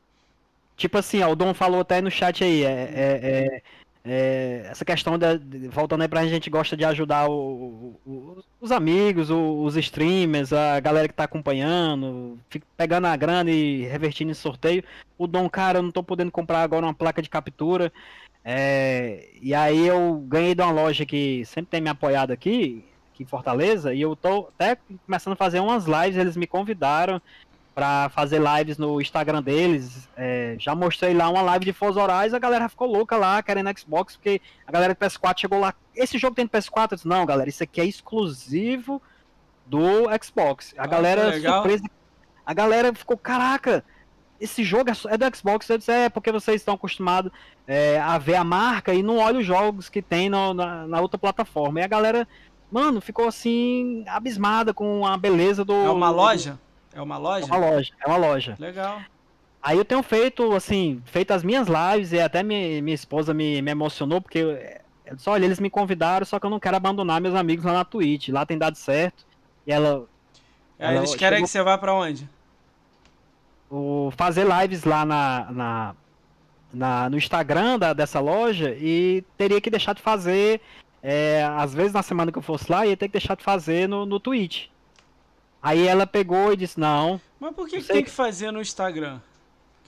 Tipo 0.77 0.99
assim, 0.99 1.23
ó, 1.23 1.31
o 1.31 1.37
Dom 1.37 1.55
falou 1.55 1.81
até 1.81 2.01
no 2.01 2.11
chat 2.11 2.43
aí, 2.43 2.65
é, 2.65 2.69
é- 2.69 3.21
é- 3.23 3.63
é, 4.07 4.67
essa 4.71 4.85
questão 4.85 5.19
da, 5.19 5.39
voltando 5.71 6.03
aí 6.03 6.09
pra 6.09 6.27
gente 6.27 6.51
gosta 6.51 6.77
de 6.77 6.85
ajudar 6.85 7.27
o- 7.29 7.99
o- 8.05 8.45
os 8.61 8.71
amigos, 8.71 9.31
o- 9.31 9.63
os 9.63 9.77
streamers, 9.77 10.53
a 10.53 10.79
galera 10.81 11.09
que 11.09 11.15
tá 11.15 11.25
acompanhando, 11.25 12.39
pegando 12.77 13.07
a 13.07 13.17
grana 13.17 13.51
e 13.51 13.85
revertindo 13.85 14.31
em 14.31 14.35
sorteio. 14.35 14.85
O 15.17 15.27
Dom, 15.27 15.49
cara, 15.49 15.79
eu 15.79 15.83
não 15.83 15.91
tô 15.91 16.03
podendo 16.03 16.31
comprar 16.31 16.63
agora 16.63 16.85
uma 16.85 16.95
placa 16.95 17.23
de 17.23 17.31
captura. 17.31 17.93
é, 18.47 19.31
e 19.41 19.55
aí 19.55 19.87
eu 19.87 20.23
ganhei 20.29 20.55
de 20.55 20.61
uma 20.61 20.71
loja 20.71 21.07
que 21.07 21.43
sempre 21.47 21.71
tem 21.71 21.81
me 21.81 21.89
apoiado 21.89 22.31
aqui, 22.31 22.85
aqui 23.11 23.23
em 23.23 23.27
Fortaleza, 23.27 23.95
e 23.95 24.03
eu 24.03 24.15
tô 24.15 24.49
até 24.55 24.77
começando 25.07 25.33
a 25.33 25.37
fazer 25.37 25.61
umas 25.61 25.87
lives, 25.87 26.19
eles 26.19 26.37
me 26.37 26.47
convidaram 26.47 27.23
pra 27.75 28.09
fazer 28.11 28.41
lives 28.41 28.79
no 28.79 29.01
Instagram 29.01 29.43
deles. 29.43 30.09
É, 30.17 30.55
já 30.59 30.75
mostrei 30.75 31.13
lá 31.13 31.29
uma 31.29 31.43
live 31.43 31.65
de 31.65 31.73
Forza 31.73 32.01
Horizon, 32.01 32.37
a 32.37 32.39
galera 32.39 32.69
ficou 32.69 32.87
louca 32.89 33.17
lá, 33.17 33.43
querendo 33.43 33.77
Xbox, 33.79 34.15
porque 34.17 34.41
a 34.67 34.71
galera 34.71 34.95
do 34.95 34.99
PS4 34.99 35.41
chegou 35.41 35.59
lá. 35.59 35.75
Esse 35.95 36.17
jogo 36.19 36.37
tem 36.37 36.45
no 36.45 36.51
PS4? 36.51 36.93
Eu 36.93 36.97
disse, 36.97 37.09
não, 37.09 37.27
galera, 37.27 37.49
isso 37.49 37.63
aqui 37.63 37.81
é 37.81 37.85
exclusivo 37.85 39.03
do 39.67 39.81
Xbox. 40.23 40.75
A 40.79 40.85
Ah, 40.85 40.87
galera 40.87 41.33
surpresa. 41.41 41.85
A 42.47 42.53
galera 42.55 42.95
ficou, 42.95 43.17
caraca, 43.17 43.83
esse 44.41 44.63
jogo 44.63 44.91
é 44.91 45.15
é 45.15 45.17
do 45.17 45.37
Xbox. 45.37 45.69
Eu 45.69 45.79
disse, 45.79 45.91
é 45.91 46.09
porque 46.09 46.31
vocês 46.31 46.61
estão 46.61 46.75
acostumados 46.75 47.33
é, 47.67 47.99
a 47.99 48.19
ver 48.19 48.35
a 48.37 48.45
marca 48.45 48.93
e 48.93 49.03
não 49.03 49.17
olham 49.19 49.41
os 49.41 49.47
jogos 49.47 49.89
que 49.89 50.03
tem 50.03 50.29
no- 50.29 50.53
na, 50.55 50.87
na 50.87 51.01
outra 51.01 51.17
plataforma. 51.19 51.81
E 51.81 51.83
a 51.83 51.89
galera, 51.89 52.29
mano, 52.71 53.01
ficou 53.01 53.27
assim, 53.27 54.05
abismada 54.07 54.75
com 54.75 55.07
a 55.07 55.17
beleza 55.17 55.65
do. 55.65 55.73
É 55.73 55.91
uma 55.91 56.11
loja? 56.11 56.59
É 56.95 57.03
uma 57.03 57.17
É 57.17 57.19
loja? 57.19 57.47
uma 57.47 57.57
loja, 57.57 57.93
é 58.05 58.07
uma 58.09 58.17
loja. 58.17 58.57
Legal. 58.59 59.01
Aí 59.63 59.77
eu 59.79 59.85
tenho 59.85 60.03
feito, 60.03 60.53
assim, 60.53 61.03
feito 61.07 61.33
as 61.33 61.43
minhas 61.43 61.67
lives 61.69 62.13
e 62.13 62.21
até 62.21 62.43
mi- 62.43 62.81
minha 62.83 62.95
esposa 62.95 63.33
me, 63.35 63.61
me 63.63 63.71
emocionou, 63.71 64.21
porque 64.21 64.39
eu, 64.39 64.51
eu 65.07 65.17
disse, 65.17 65.29
olha, 65.29 65.45
eles 65.45 65.59
me 65.59 65.71
convidaram, 65.71 66.25
só 66.27 66.39
que 66.39 66.47
eu 66.47 66.51
não 66.51 66.61
quero 66.61 66.77
abandonar 66.77 67.21
meus 67.21 67.35
amigos 67.35 67.65
lá 67.65 67.73
na 67.73 67.85
Twitch. 67.85 68.29
Lá 68.29 68.45
tem 68.47 68.59
dado 68.59 68.77
certo. 68.77 69.25
E 69.67 69.73
ela. 69.73 70.07
Aí 70.79 70.89
Ela 70.89 70.97
eles 70.99 71.15
querem 71.15 71.37
chegou- 71.39 71.47
que 71.47 71.51
você 71.53 71.63
vá 71.63 71.79
pra 71.79 71.95
onde? 71.95 72.29
O, 73.71 74.13
fazer 74.17 74.47
lives 74.47 74.85
lá 74.85 75.05
na, 75.05 75.49
na, 75.51 75.95
na- 76.73 77.11
no 77.11 77.17
Instagram 77.17 77.79
da, 77.79 77.93
dessa 77.93 78.21
loja 78.21 78.77
e 78.79 79.25
teria 79.37 79.61
que 79.61 79.71
deixar 79.71 79.95
de 79.95 80.03
fazer. 80.03 80.61
é, 81.03 81.43
às 81.57 81.75
vezes 81.75 81.93
na 81.93 82.03
semana 82.03 82.31
que 82.33 82.39
eu 82.39 82.43
fosse 82.43 82.71
lá, 82.71 82.87
ia 82.87 82.97
ter 82.97 83.09
que 83.09 83.13
deixar 83.13 83.37
de 83.37 83.43
fazer 83.45 83.89
no, 83.89 84.07
no 84.07 84.19
Twitch. 84.21 84.67
Aí 85.65 85.89
ela 85.89 86.07
pegou 86.07 86.53
e 86.53 86.57
disse, 86.57 86.79
não, 86.79 87.19
Mas 87.41 87.55
por 87.55 87.67
que, 87.67 87.79
que 87.81 87.85
tem 87.89 87.97
que- 87.97 88.03
que 88.05 88.11
fazer 88.11 88.51
no 88.51 88.61
Instagram? 88.61 89.19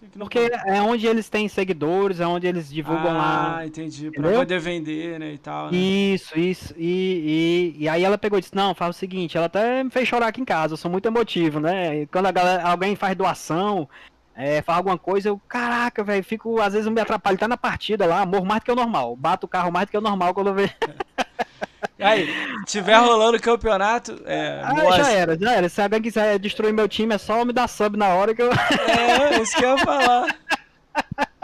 Que 0.00 0.06
que 0.06 0.18
porque 0.18 0.50
pode? 0.50 0.70
é 0.70 0.80
onde 0.80 1.06
eles 1.06 1.28
têm 1.28 1.48
seguidores, 1.48 2.18
é 2.18 2.26
onde 2.26 2.46
eles 2.46 2.68
divulgam 2.70 3.12
lá. 3.16 3.58
Ah, 3.58 3.66
entendi. 3.66 4.10
Pra 4.10 4.20
Entendeu? 4.20 4.38
poder 4.40 4.58
vender, 4.58 5.18
né, 5.20 5.32
e 5.34 5.38
tal, 5.38 5.70
né? 5.70 5.76
Isso, 5.76 6.38
isso. 6.38 6.74
E, 6.78 7.74
e, 7.78 7.84
e 7.84 7.88
aí 7.90 8.02
ela 8.04 8.16
pegou 8.18 8.38
e 8.38 8.42
disse, 8.42 8.54
não, 8.56 8.74
faz 8.74 8.96
o 8.96 8.98
seguinte, 8.98 9.36
ela 9.36 9.46
até 9.46 9.84
me 9.84 9.90
fez 9.90 10.08
chorar 10.08 10.28
aqui 10.28 10.40
em 10.40 10.44
casa, 10.46 10.72
eu 10.74 10.78
sou 10.78 10.90
muito 10.90 11.06
emotivo, 11.06 11.60
né? 11.60 12.02
E 12.02 12.06
quando 12.06 12.26
a 12.26 12.32
galera, 12.32 12.62
alguém 12.66 12.94
faz 12.96 13.14
doação, 13.16 13.86
é, 14.34 14.60
faz 14.62 14.78
alguma 14.78 14.98
coisa, 14.98 15.28
eu, 15.30 15.40
caraca, 15.48 16.02
velho, 16.04 16.22
fico, 16.24 16.60
às 16.60 16.72
vezes 16.74 16.86
eu 16.86 16.92
me 16.92 17.00
atrapalho, 17.00 17.38
tá 17.38 17.48
na 17.48 17.56
partida 17.56 18.04
lá, 18.06 18.20
amor 18.22 18.44
mais 18.44 18.60
do 18.60 18.64
que 18.64 18.72
o 18.72 18.76
normal. 18.76 19.14
Bato 19.16 19.46
o 19.46 19.48
carro 19.48 19.72
mais 19.72 19.86
do 19.86 19.90
que 19.90 19.98
o 19.98 20.02
normal 20.02 20.32
quando 20.34 20.48
eu 20.48 20.54
vejo. 20.54 20.74
Aí, 21.98 22.28
tiver 22.66 22.96
rolando 22.98 23.40
campeonato, 23.40 24.20
é, 24.26 24.60
Ah, 24.62 24.96
já 24.96 25.10
era, 25.10 25.38
já 25.38 25.52
era. 25.52 25.68
Se 25.68 25.80
alguém 25.80 26.02
quiser 26.02 26.38
destruir 26.38 26.72
meu 26.72 26.88
time, 26.88 27.14
é 27.14 27.18
só 27.18 27.44
me 27.44 27.52
dar 27.52 27.68
sub 27.68 27.96
na 27.96 28.08
hora 28.08 28.34
que 28.34 28.42
eu. 28.42 28.50
É, 28.52 29.40
isso 29.40 29.56
que 29.56 29.64
eu 29.64 29.76
ia 29.76 29.84
falar. 29.84 30.36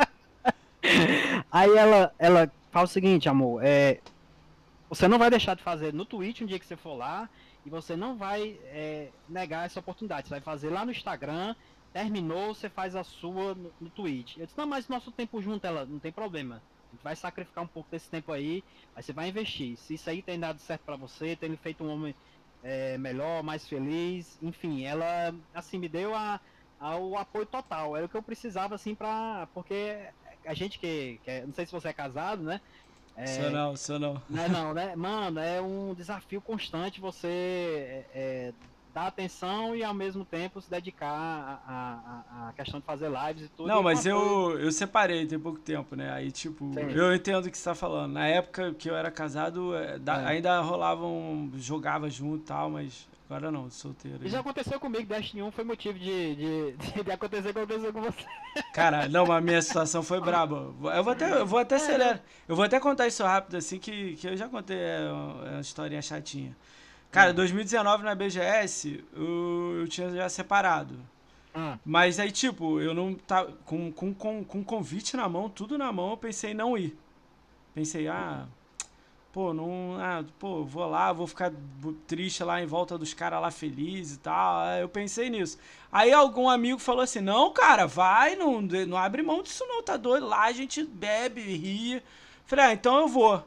Aí 1.51 1.77
ela, 1.77 2.13
ela 2.19 2.53
fala 2.71 2.85
o 2.85 2.89
seguinte, 2.89 3.29
amor, 3.29 3.65
é, 3.65 3.99
você 4.89 5.09
não 5.09 5.19
vai 5.19 5.31
deixar 5.31 5.55
de 5.55 5.63
fazer 5.63 5.93
no 5.95 6.05
Twitch 6.05 6.43
um 6.43 6.47
dia 6.47 6.59
que 6.59 6.67
você 6.67 6.77
for 6.77 6.95
lá 6.95 7.29
e 7.65 7.71
você 7.71 7.97
não 7.97 8.17
vai 8.17 8.59
é, 8.67 9.09
negar 9.29 9.65
essa 9.65 9.81
oportunidade. 9.81 10.29
Você 10.29 10.35
vai 10.35 10.41
fazer 10.41 10.69
lá 10.69 10.85
no 10.85 10.91
Instagram, 10.91 11.55
terminou, 11.93 12.55
você 12.55 12.69
faz 12.69 12.95
a 12.95 13.05
sua 13.05 13.55
no, 13.55 13.73
no 13.81 13.89
Twitch. 13.89 14.37
Eu 14.37 14.45
disse, 14.45 14.59
não, 14.59 14.67
mas 14.67 14.89
nosso 14.89 15.11
tempo 15.11 15.41
junto, 15.41 15.67
ela, 15.67 15.87
não 15.87 15.99
tem 15.99 16.13
problema. 16.13 16.61
Vai 17.03 17.17
sacrificar 17.17 17.65
um 17.65 17.69
pouco 17.69 17.91
desse 17.91 18.11
tempo 18.11 18.33
aí, 18.33 18.65
aí 18.95 19.03
você 19.03 19.13
vai 19.13 19.29
investir. 19.29 19.77
Se 19.79 19.95
isso 19.95 20.11
aí 20.11 20.23
tem 20.23 20.39
dado 20.39 20.61
certo 20.61 20.85
pra 20.85 20.97
você, 20.97 21.37
tem 21.37 21.57
feito 21.57 21.85
um 21.85 21.89
homem 21.89 22.17
é, 22.63 22.99
melhor, 22.99 23.43
mais 23.43 23.67
feliz, 23.69 24.41
enfim, 24.43 24.85
ela 24.85 25.33
assim 25.53 25.79
me 25.79 25.89
deu 25.89 26.15
a, 26.15 26.41
a- 26.79 26.99
o 26.99 27.17
apoio 27.17 27.47
total. 27.47 27.97
Era 27.97 28.07
o 28.07 28.09
que 28.09 28.17
eu 28.17 28.23
precisava 28.23 28.75
assim 28.75 28.95
pra. 28.97 29.49
Porque 29.55 29.75
a 30.47 30.55
gente 30.55 30.79
que, 30.79 31.19
que 31.21 31.31
é- 31.31 31.47
não 31.47 31.53
sei 31.55 31.67
se 31.67 31.73
você 31.73 31.89
é 31.89 31.93
casado, 31.95 32.43
né? 32.45 32.61
É, 33.17 33.25
Sou 33.27 33.51
não, 33.51 33.77
sou 33.77 33.99
não. 33.99 34.15
não, 34.29 34.43
é 34.43 34.49
não, 34.49 34.75
né? 34.75 34.97
Mano, 34.97 35.41
é 35.41 35.61
um 35.63 35.95
desafio 35.95 36.43
constante 36.43 37.01
você 37.01 37.29
é, 38.13 38.49
é, 38.51 38.55
dar 38.95 39.07
atenção 39.07 39.75
e 39.75 39.83
ao 39.83 39.95
mesmo 39.95 40.25
tempo 40.25 40.61
se 40.61 40.71
dedicar 40.71 41.09
à, 41.09 41.61
à, 41.67 42.49
à 42.49 42.53
questão 42.53 42.79
de 42.81 42.87
fazer 42.87 43.11
lives 43.11 43.47
e 43.47 43.49
tudo. 43.49 43.69
Não, 43.69 43.81
E 43.81 43.85
mas 43.85 44.05
uma 44.07 44.15
coisa- 44.21 44.55
eu, 44.57 44.61
eu 44.61 44.73
separei 44.73 45.27
tem 45.27 45.39
pouco 45.39 45.59
tempo, 45.59 45.97
né? 45.97 46.13
Aí, 46.13 46.31
tipo, 46.31 46.71
Sim. 46.75 46.91
eu 46.93 47.15
entendo 47.15 47.47
o 47.47 47.51
que 47.51 47.57
você 47.57 47.65
tá 47.65 47.75
falando. 47.75 48.13
Na 48.13 48.27
época 48.27 48.75
que 48.75 48.89
eu 48.91 48.95
era 48.97 49.11
casado, 49.11 49.75
é, 49.75 49.99
É. 50.07 50.27
ainda 50.27 50.61
rolavam, 50.61 51.51
jogava 51.57 52.11
junto 52.11 52.43
e 52.43 52.47
tal, 52.47 52.69
mas 52.71 53.09
agora 53.31 53.51
não, 53.51 53.71
solteiro. 53.71 54.19
E 54.23 54.29
já 54.29 54.41
aconteceu 54.41 54.79
comigo, 54.79 55.07
Destiny 55.07 55.43
1 55.43 55.51
foi 55.53 55.65
motivo 55.65 55.99
de, 55.99 56.35
de, 56.37 56.73
de, 56.73 57.03
de 57.05 57.11
acontecer 57.11 57.49
o 57.49 57.53
que 57.55 57.59
aconteceu 57.61 57.93
com 57.93 58.03
você. 58.03 58.25
Cara, 58.75 59.09
não, 59.09 59.25
mas 59.27 59.39
a 59.39 59.41
minha 59.41 59.63
situação 59.63 60.03
foi 60.03 60.21
braba. 60.21 60.71
Eu 60.95 61.03
vou 61.03 61.13
até, 61.15 61.33
eu 61.41 61.47
vou 61.47 61.59
até 61.59 61.77
acelerar. 61.77 62.21
Eu 62.47 62.55
vou 62.55 62.65
até 62.65 62.79
contar 62.79 63.07
isso 63.07 63.23
rápido, 63.25 63.57
assim, 63.57 63.79
que, 63.79 64.17
que 64.17 64.29
eu 64.29 64.37
já 64.37 64.49
contei 64.51 64.77
é, 64.77 65.07
é 65.07 65.51
uma 65.53 65.61
historinha 65.61 66.03
chatinha. 66.03 66.55
Cara, 67.13 67.33
2019 67.33 68.05
na 68.05 68.15
BGS, 68.15 69.05
eu, 69.15 69.77
eu 69.81 69.89
tinha 69.89 70.11
já 70.11 70.29
separado. 70.29 70.99
Ah, 71.55 71.79
Mas 71.85 72.19
aí, 72.21 72.33
tipo, 72.33 72.81
eu 72.81 72.95
não 72.95 73.15
tá 73.15 73.47
com, 73.67 73.93
com, 73.93 74.15
com, 74.15 74.45
com 74.45 74.65
convite 74.65 75.17
na 75.17 75.29
mão, 75.29 75.51
tudo 75.51 75.79
na 75.79 75.93
mão, 75.93 76.11
eu 76.13 76.17
pensei 76.17 76.53
em 76.53 76.55
não 76.55 76.79
ir. 76.79 76.97
Pensei, 77.75 78.09
ah, 78.09 78.47
pô, 79.33 79.55
não, 79.55 79.97
ah, 80.01 80.25
pô, 80.39 80.65
vou 80.65 80.87
lá, 80.89 81.13
vou 81.13 81.27
ficar 81.27 81.53
triste 82.07 82.45
lá 82.45 82.63
em 82.63 82.67
volta 82.67 82.99
dos 82.99 83.15
caras 83.15 83.41
lá 83.43 83.51
feliz 83.51 84.15
e 84.15 84.19
tal. 84.19 84.67
Eu 84.81 84.89
pensei 84.89 85.31
nisso. 85.31 85.59
Aí 85.91 86.13
algum 86.13 86.49
amigo 86.49 86.79
falou 86.79 87.03
assim: 87.03 87.21
"Não, 87.21 87.53
cara, 87.53 87.87
vai, 87.87 88.37
não, 88.37 88.61
não 88.63 88.99
abre 88.99 89.23
mão 89.23 89.43
disso 89.43 89.65
não, 89.69 89.83
tá 89.83 89.97
doido? 89.97 90.27
Lá 90.29 90.45
a 90.45 90.53
gente 90.53 90.85
bebe, 90.85 91.41
ri". 91.43 92.03
Falei: 92.47 92.67
"Ah, 92.67 92.73
então 92.75 92.99
eu 93.01 93.09
vou". 93.09 93.45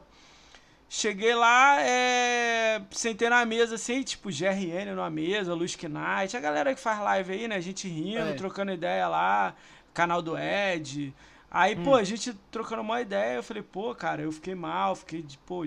Cheguei 0.88 1.34
lá, 1.34 1.80
é, 1.80 2.80
sentei 2.92 3.28
na 3.28 3.44
mesa 3.44 3.74
assim, 3.74 4.02
tipo 4.02 4.30
GRN 4.30 4.94
numa 4.94 5.10
mesa, 5.10 5.52
Luz 5.52 5.76
Knight, 5.76 6.36
a 6.36 6.40
galera 6.40 6.72
que 6.74 6.80
faz 6.80 7.00
live 7.00 7.32
aí, 7.32 7.48
né? 7.48 7.56
A 7.56 7.60
gente 7.60 7.88
rindo, 7.88 8.20
É. 8.30 8.34
trocando 8.34 8.70
ideia 8.72 9.08
lá, 9.08 9.54
canal 9.92 10.22
do 10.22 10.38
Ed. 10.38 11.12
Aí, 11.50 11.74
Hum. 11.76 11.82
pô, 11.82 11.94
a 11.96 12.04
gente 12.04 12.32
trocando 12.52 12.82
uma 12.82 13.00
ideia, 13.00 13.36
eu 13.36 13.42
falei, 13.42 13.62
pô, 13.64 13.94
cara, 13.96 14.22
eu 14.22 14.30
fiquei 14.30 14.54
mal, 14.54 14.94
fiquei, 14.94 15.24
pô, 15.44 15.66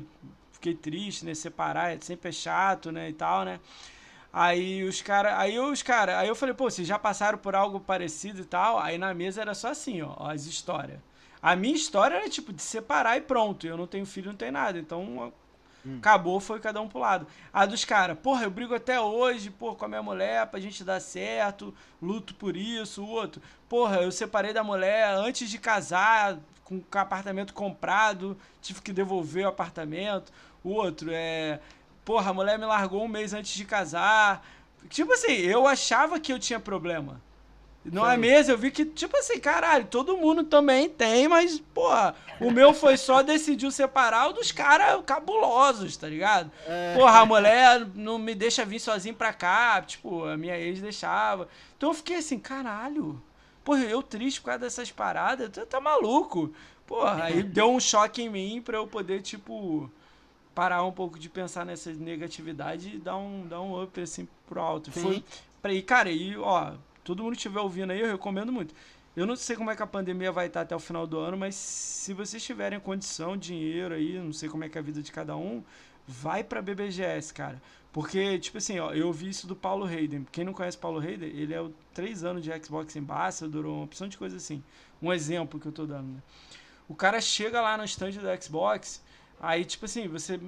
fiquei 0.53 0.73
triste, 0.73 1.25
né? 1.25 1.33
Separar, 1.33 1.97
sempre 2.01 2.29
é 2.29 2.31
chato, 2.31 2.89
né? 2.91 3.09
E 3.09 3.13
tal, 3.13 3.43
né? 3.43 3.59
Aí 4.31 4.83
os 4.83 5.01
caras, 5.01 5.33
aí 5.37 5.59
os 5.59 5.81
cara, 5.83 6.17
aí 6.19 6.27
eu 6.29 6.35
falei, 6.35 6.53
pô, 6.55 6.69
vocês 6.69 6.87
já 6.87 6.97
passaram 6.97 7.37
por 7.39 7.55
algo 7.55 7.79
parecido 7.79 8.41
e 8.41 8.45
tal? 8.45 8.79
Aí 8.79 8.97
na 8.97 9.13
mesa 9.13 9.41
era 9.41 9.53
só 9.53 9.69
assim, 9.69 10.01
ó, 10.01 10.15
as 10.29 10.45
histórias. 10.45 10.99
A 11.41 11.55
minha 11.55 11.75
história 11.75 12.15
era 12.15 12.29
tipo 12.29 12.51
de 12.51 12.61
separar 12.61 13.17
e 13.17 13.21
pronto. 13.21 13.65
Eu 13.65 13.77
não 13.77 13.87
tenho 13.87 14.05
filho, 14.05 14.31
não 14.31 14.37
tenho 14.37 14.51
nada. 14.51 14.77
Então 14.77 15.31
hum. 15.85 15.97
acabou, 15.97 16.39
foi 16.39 16.59
cada 16.59 16.81
um 16.81 16.87
pro 16.87 16.99
lado. 16.99 17.27
A 17.53 17.65
dos 17.65 17.85
caras, 17.85 18.17
porra, 18.17 18.43
eu 18.43 18.51
brigo 18.51 18.75
até 18.75 18.99
hoje, 18.99 19.49
porra, 19.49 19.75
com 19.75 19.85
a 19.85 19.87
minha 19.87 20.03
mulher 20.03 20.45
pra 20.47 20.59
gente 20.59 20.83
dar 20.83 20.99
certo, 20.99 21.73
luto 22.01 22.33
por 22.35 22.55
isso. 22.57 23.03
O 23.03 23.09
outro, 23.09 23.41
porra, 23.67 24.01
eu 24.01 24.11
separei 24.11 24.53
da 24.53 24.63
mulher 24.63 25.15
antes 25.15 25.49
de 25.49 25.57
casar, 25.57 26.37
com 26.63 26.75
o 26.77 26.97
apartamento 26.97 27.53
comprado, 27.53 28.37
tive 28.61 28.81
que 28.81 28.93
devolver 28.93 29.45
o 29.45 29.49
apartamento. 29.49 30.31
O 30.63 30.71
outro 30.71 31.09
é 31.11 31.59
porra, 32.09 32.31
a 32.31 32.33
mulher 32.33 32.57
me 32.57 32.65
largou 32.65 33.03
um 33.03 33.07
mês 33.07 33.33
antes 33.33 33.53
de 33.53 33.65
casar. 33.65 34.43
Tipo 34.89 35.13
assim, 35.13 35.33
eu 35.33 35.67
achava 35.67 36.19
que 36.19 36.33
eu 36.33 36.39
tinha 36.39 36.59
problema. 36.59 37.21
Não 37.85 38.09
é 38.09 38.17
mesmo? 38.17 38.51
Eu 38.51 38.57
vi 38.57 38.71
que, 38.71 38.85
tipo 38.85 39.15
assim, 39.17 39.39
caralho, 39.39 39.85
todo 39.85 40.17
mundo 40.17 40.43
também 40.43 40.89
tem, 40.89 41.27
mas, 41.27 41.59
porra, 41.73 42.13
o 42.39 42.51
meu 42.51 42.73
foi 42.73 42.97
só 42.97 43.21
decidiu 43.23 43.71
separar 43.71 44.29
o 44.29 44.33
dos 44.33 44.51
caras 44.51 45.01
cabulosos, 45.05 45.95
tá 45.95 46.07
ligado? 46.07 46.51
É. 46.67 46.95
Porra, 46.95 47.19
a 47.19 47.25
mulher 47.25 47.87
não 47.95 48.19
me 48.19 48.35
deixa 48.35 48.65
vir 48.65 48.79
sozinho 48.79 49.15
pra 49.15 49.33
cá, 49.33 49.81
tipo, 49.81 50.25
a 50.25 50.35
minha 50.35 50.57
ex 50.57 50.81
deixava. 50.81 51.47
Então 51.77 51.89
eu 51.89 51.93
fiquei 51.93 52.17
assim, 52.17 52.37
caralho, 52.37 53.21
porra, 53.63 53.83
eu 53.83 54.03
triste 54.03 54.41
por 54.41 54.47
causa 54.47 54.59
dessas 54.59 54.91
paradas, 54.91 55.49
tá, 55.49 55.65
tá 55.65 55.79
maluco. 55.79 56.53
Porra, 56.85 57.23
aí 57.25 57.41
deu 57.43 57.71
um 57.71 57.79
choque 57.79 58.21
em 58.21 58.29
mim 58.29 58.61
pra 58.61 58.77
eu 58.77 58.87
poder, 58.87 59.21
tipo, 59.21 59.89
parar 60.53 60.83
um 60.83 60.91
pouco 60.91 61.17
de 61.17 61.29
pensar 61.29 61.65
nessa 61.65 61.93
negatividade 61.93 62.95
e 62.95 62.97
dar 62.97 63.15
um, 63.15 63.47
dar 63.47 63.61
um 63.61 63.81
up 63.81 64.01
assim 64.01 64.27
pro 64.47 64.59
alto. 64.59 64.91
Sim. 64.91 65.01
Foi 65.01 65.23
pra 65.61 65.73
ir, 65.73 65.83
cara, 65.83 66.09
e 66.11 66.35
ó, 66.37 66.73
todo 67.03 67.23
mundo 67.23 67.35
estiver 67.35 67.59
ouvindo 67.59 67.91
aí, 67.91 68.01
eu 68.01 68.07
recomendo 68.07 68.51
muito. 68.51 68.73
Eu 69.15 69.25
não 69.25 69.35
sei 69.35 69.55
como 69.55 69.71
é 69.71 69.75
que 69.75 69.83
a 69.83 69.87
pandemia 69.87 70.31
vai 70.31 70.47
estar 70.47 70.61
até 70.61 70.75
o 70.75 70.79
final 70.79 71.05
do 71.05 71.17
ano, 71.17 71.37
mas 71.37 71.55
se 71.55 72.13
vocês 72.13 72.43
tiverem 72.43 72.79
condição, 72.79 73.35
dinheiro 73.35 73.93
aí, 73.95 74.17
não 74.19 74.31
sei 74.31 74.47
como 74.47 74.63
é 74.63 74.69
que 74.69 74.77
é 74.77 74.81
a 74.81 74.83
vida 74.83 75.01
de 75.01 75.11
cada 75.11 75.35
um, 75.35 75.63
vai 76.07 76.43
pra 76.43 76.61
BBGS, 76.61 77.33
cara. 77.33 77.61
Porque, 77.91 78.37
tipo 78.37 78.59
assim, 78.59 78.79
ó, 78.79 78.93
eu 78.93 79.07
ouvi 79.07 79.29
isso 79.29 79.47
do 79.47 79.55
Paulo 79.55 79.85
Hayden. 79.85 80.25
Quem 80.31 80.43
não 80.43 80.53
conhece 80.53 80.77
Paulo 80.77 80.99
Hayden, 80.99 81.29
ele 81.29 81.53
é 81.53 81.61
o 81.61 81.73
três 81.93 82.23
anos 82.23 82.43
de 82.43 82.51
Xbox 82.63 82.95
Ambassador, 82.95 83.65
uma 83.65 83.83
opção 83.83 84.07
de 84.07 84.17
coisa 84.17 84.37
assim. 84.37 84.63
Um 85.01 85.11
exemplo 85.11 85.59
que 85.59 85.65
eu 85.65 85.71
tô 85.71 85.85
dando, 85.85 86.07
né? 86.13 86.21
O 86.87 86.95
cara 86.95 87.19
chega 87.19 87.61
lá 87.61 87.77
no 87.77 87.83
stand 87.83 88.11
do 88.11 88.43
Xbox 88.43 89.01
Aí, 89.39 89.63
tipo 89.63 89.85
assim, 89.85 90.07
você, 90.07 90.39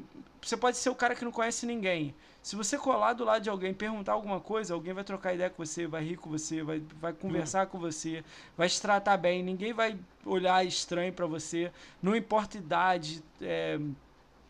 você 0.41 0.57
pode 0.57 0.75
ser 0.77 0.89
o 0.89 0.95
cara 0.95 1.15
que 1.15 1.23
não 1.23 1.31
conhece 1.31 1.65
ninguém. 1.65 2.13
Se 2.41 2.55
você 2.55 2.77
colar 2.77 3.13
do 3.13 3.23
lado 3.23 3.43
de 3.43 3.49
alguém, 3.49 3.73
perguntar 3.73 4.13
alguma 4.13 4.39
coisa, 4.39 4.73
alguém 4.73 4.93
vai 4.93 5.03
trocar 5.03 5.33
ideia 5.33 5.49
com 5.49 5.63
você, 5.63 5.85
vai 5.85 6.03
rir 6.03 6.17
com 6.17 6.29
você, 6.29 6.63
vai, 6.63 6.81
vai 6.99 7.13
conversar 7.13 7.67
com 7.67 7.77
você, 7.77 8.23
vai 8.57 8.67
te 8.67 8.81
tratar 8.81 9.15
bem, 9.17 9.43
ninguém 9.43 9.73
vai 9.73 9.97
olhar 10.25 10.65
estranho 10.65 11.13
para 11.13 11.27
você, 11.27 11.71
não 12.01 12.15
importa 12.15 12.57
idade, 12.57 13.23
é, 13.39 13.79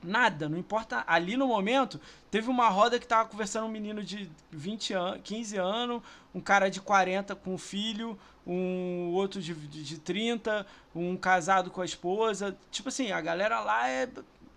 nada, 0.03 0.47
não 0.47 0.57
importa. 0.57 1.03
Ali 1.05 1.37
no 1.37 1.47
momento, 1.47 1.99
teve 2.29 2.49
uma 2.49 2.69
roda 2.69 2.99
que 2.99 3.07
tava 3.07 3.27
conversando 3.27 3.65
um 3.65 3.71
menino 3.71 4.03
de 4.03 4.29
20 4.51 4.93
anos, 4.93 5.21
15 5.23 5.57
anos, 5.57 6.01
um 6.33 6.39
cara 6.39 6.69
de 6.69 6.81
40 6.81 7.35
com 7.35 7.53
um 7.53 7.57
filho, 7.57 8.17
um 8.45 9.11
outro 9.13 9.41
de, 9.41 9.53
de 9.53 9.99
30, 9.99 10.65
um 10.95 11.15
casado 11.15 11.69
com 11.69 11.81
a 11.81 11.85
esposa. 11.85 12.57
Tipo 12.71 12.89
assim, 12.89 13.11
a 13.11 13.21
galera 13.21 13.59
lá 13.59 13.87
é 13.87 14.09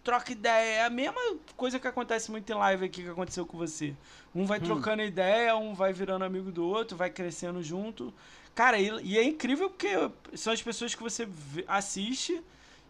troca 0.05 0.31
ideia. 0.31 0.83
É 0.83 0.85
a 0.85 0.91
mesma 0.91 1.21
coisa 1.57 1.81
que 1.81 1.89
acontece 1.89 2.31
muito 2.31 2.49
em 2.51 2.55
live 2.55 2.85
aqui 2.85 3.03
que 3.03 3.09
aconteceu 3.09 3.47
com 3.47 3.57
você. 3.57 3.95
Um 4.35 4.45
vai 4.45 4.59
hum. 4.59 4.63
trocando 4.63 5.03
ideia, 5.03 5.57
um 5.57 5.75
vai 5.75 5.93
virando 5.93 6.25
amigo 6.25 6.53
do 6.53 6.65
outro, 6.65 6.97
vai 6.97 7.11
crescendo 7.11 7.63
junto. 7.63 8.13
Cara, 8.55 8.79
e, 8.79 8.91
e 9.03 9.19
é 9.19 9.25
incrível 9.25 9.69
porque 9.69 9.89
são 10.35 10.53
as 10.53 10.63
pessoas 10.63 10.95
que 10.95 11.03
você 11.03 11.27
assiste 11.67 12.41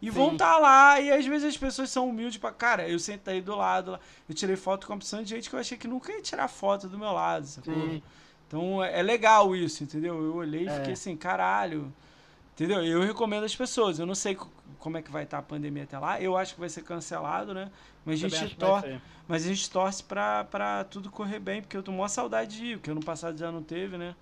e 0.03 0.07
Sim. 0.07 0.11
vão 0.11 0.32
estar 0.32 0.55
tá 0.55 0.59
lá. 0.59 1.01
E 1.01 1.11
às 1.11 1.24
vezes 1.24 1.49
as 1.49 1.57
pessoas 1.57 1.89
são 1.89 2.09
humildes 2.09 2.36
pra. 2.36 2.53
Cara, 2.53 2.86
eu 2.89 2.99
sentei 2.99 3.41
do 3.41 3.57
lado, 3.57 3.99
eu 4.28 4.35
tirei 4.35 4.57
foto 4.57 4.86
com 4.86 4.93
a 4.93 4.97
opção 4.97 5.23
de 5.23 5.31
gente 5.31 5.49
que 5.49 5.55
eu 5.55 5.61
achei 5.61 5.78
que 5.78 5.89
nunca 5.89 6.12
ia 6.12 6.20
tirar 6.20 6.49
foto 6.49 6.89
do 6.89 6.99
meu 6.99 7.12
lado, 7.12 7.47
sacou? 7.47 7.73
Sim. 7.73 8.03
Então 8.47 8.85
é, 8.85 9.01
é 9.01 9.03
legal 9.03 9.57
isso, 9.57 9.82
entendeu? 9.82 10.23
Eu 10.23 10.36
olhei 10.36 10.65
e 10.65 10.69
é. 10.69 10.77
fiquei 10.78 10.93
assim, 10.93 11.16
caralho. 11.16 11.93
Entendeu? 12.55 12.85
Eu 12.85 13.03
recomendo 13.03 13.45
as 13.45 13.55
pessoas. 13.55 13.99
Eu 13.99 14.07
não 14.07 14.15
sei 14.15 14.39
como 14.79 14.97
é 14.97 15.03
que 15.03 15.11
vai 15.11 15.25
estar 15.25 15.39
a 15.39 15.43
pandemia 15.43 15.83
até 15.83 15.99
lá. 15.99 16.21
Eu 16.21 16.37
acho 16.37 16.55
que 16.55 16.61
vai 16.61 16.69
ser 16.69 16.83
cancelado, 16.83 17.53
né? 17.53 17.71
Mas 18.05 18.23
a 18.23 18.29
gente, 18.29 18.57
tor 18.57 18.85
mas 19.27 19.45
a 19.45 19.49
gente 19.49 19.71
torce 19.71 20.03
pra, 20.03 20.45
pra 20.45 20.85
tudo 20.85 21.11
correr 21.11 21.39
bem, 21.39 21.63
porque 21.63 21.77
eu 21.77 21.83
tô 21.83 21.91
maior 21.91 22.09
saudade 22.09 22.57
de 22.57 22.65
ir, 22.67 22.77
porque 22.77 22.91
ano 22.91 23.03
passado 23.03 23.37
já 23.39 23.51
não 23.51 23.63
teve, 23.63 23.97
né? 23.97 24.15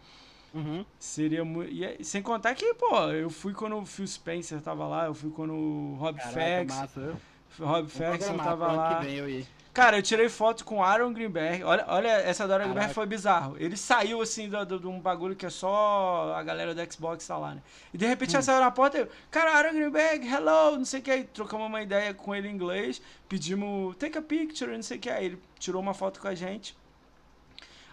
Uhum. 0.54 0.84
Seria 0.98 1.44
muito. 1.44 1.72
E, 1.72 1.84
é, 1.84 1.98
sem 2.02 2.22
contar 2.22 2.54
que, 2.54 2.74
pô, 2.74 2.96
eu 3.10 3.28
fui 3.28 3.52
quando 3.52 3.76
o 3.76 3.84
Phil 3.84 4.06
Spencer 4.06 4.60
tava 4.60 4.86
lá, 4.86 5.06
eu 5.06 5.14
fui 5.14 5.30
quando 5.30 5.54
o 5.54 5.96
Rob 5.98 6.20
Ferguson. 6.20 7.16
Rob 7.58 7.88
Ferguson 7.88 8.36
tava 8.36 8.72
lá. 8.72 8.96
Que 8.96 9.06
vem 9.06 9.16
eu 9.16 9.28
ir. 9.28 9.46
Cara, 9.72 9.96
eu 9.96 10.02
tirei 10.02 10.28
foto 10.28 10.66
com 10.66 10.84
Aaron 10.84 11.14
Greenberg. 11.14 11.64
Olha, 11.64 11.84
olha 11.88 12.08
essa 12.08 12.46
do 12.46 12.52
Aaron 12.52 12.64
Greenberg 12.64 12.92
foi 12.92 13.06
bizarro. 13.06 13.56
Ele 13.58 13.74
saiu 13.74 14.20
assim 14.20 14.50
de 14.50 14.86
um 14.86 15.00
bagulho 15.00 15.34
que 15.34 15.46
é 15.46 15.50
só 15.50 16.34
a 16.36 16.42
galera 16.42 16.74
do 16.74 16.92
Xbox 16.92 17.26
tá 17.26 17.38
lá, 17.38 17.54
né? 17.54 17.62
E 17.92 17.96
de 17.96 18.06
repente 18.06 18.36
hum. 18.36 18.42
saiu 18.42 18.60
na 18.60 18.70
porta 18.70 18.98
e 18.98 19.00
eu, 19.00 19.08
cara, 19.30 19.52
Aaron 19.52 19.72
Greenberg, 19.72 20.28
hello, 20.28 20.76
não 20.76 20.84
sei 20.84 21.00
o 21.00 21.02
que. 21.02 21.10
Aí 21.10 21.24
trocamos 21.24 21.66
uma 21.66 21.80
ideia 21.80 22.12
com 22.12 22.34
ele 22.34 22.48
em 22.48 22.52
inglês, 22.52 23.00
pedimos 23.26 23.96
take 23.96 24.18
a 24.18 24.20
picture, 24.20 24.70
não 24.72 24.82
sei 24.82 24.98
o 24.98 25.00
que. 25.00 25.08
Aí 25.08 25.24
ele 25.24 25.42
tirou 25.58 25.80
uma 25.80 25.94
foto 25.94 26.20
com 26.20 26.28
a 26.28 26.34
gente. 26.34 26.76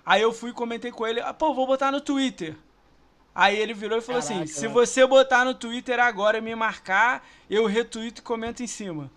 Aí 0.05 0.21
eu 0.21 0.33
fui 0.33 0.49
e 0.49 0.53
comentei 0.53 0.91
com 0.91 1.07
ele, 1.07 1.21
ah, 1.21 1.33
pô, 1.33 1.53
vou 1.53 1.65
botar 1.65 1.93
no 1.93 2.01
Twitter. 2.01 2.57
Aí 3.33 3.57
ele 3.57 3.73
virou 3.73 3.99
e 3.99 4.01
falou 4.01 4.19
assim, 4.19 4.33
Caraca, 4.33 4.51
assim: 4.51 4.59
se 4.59 4.67
você 4.67 5.07
botar 5.07 5.45
no 5.45 5.53
Twitter 5.53 5.97
agora 5.97 6.39
e 6.39 6.41
me 6.41 6.53
marcar, 6.55 7.25
eu 7.49 7.65
retuito 7.67 8.19
e 8.19 8.23
comento 8.23 8.61
em 8.61 8.67
cima. 8.67 9.09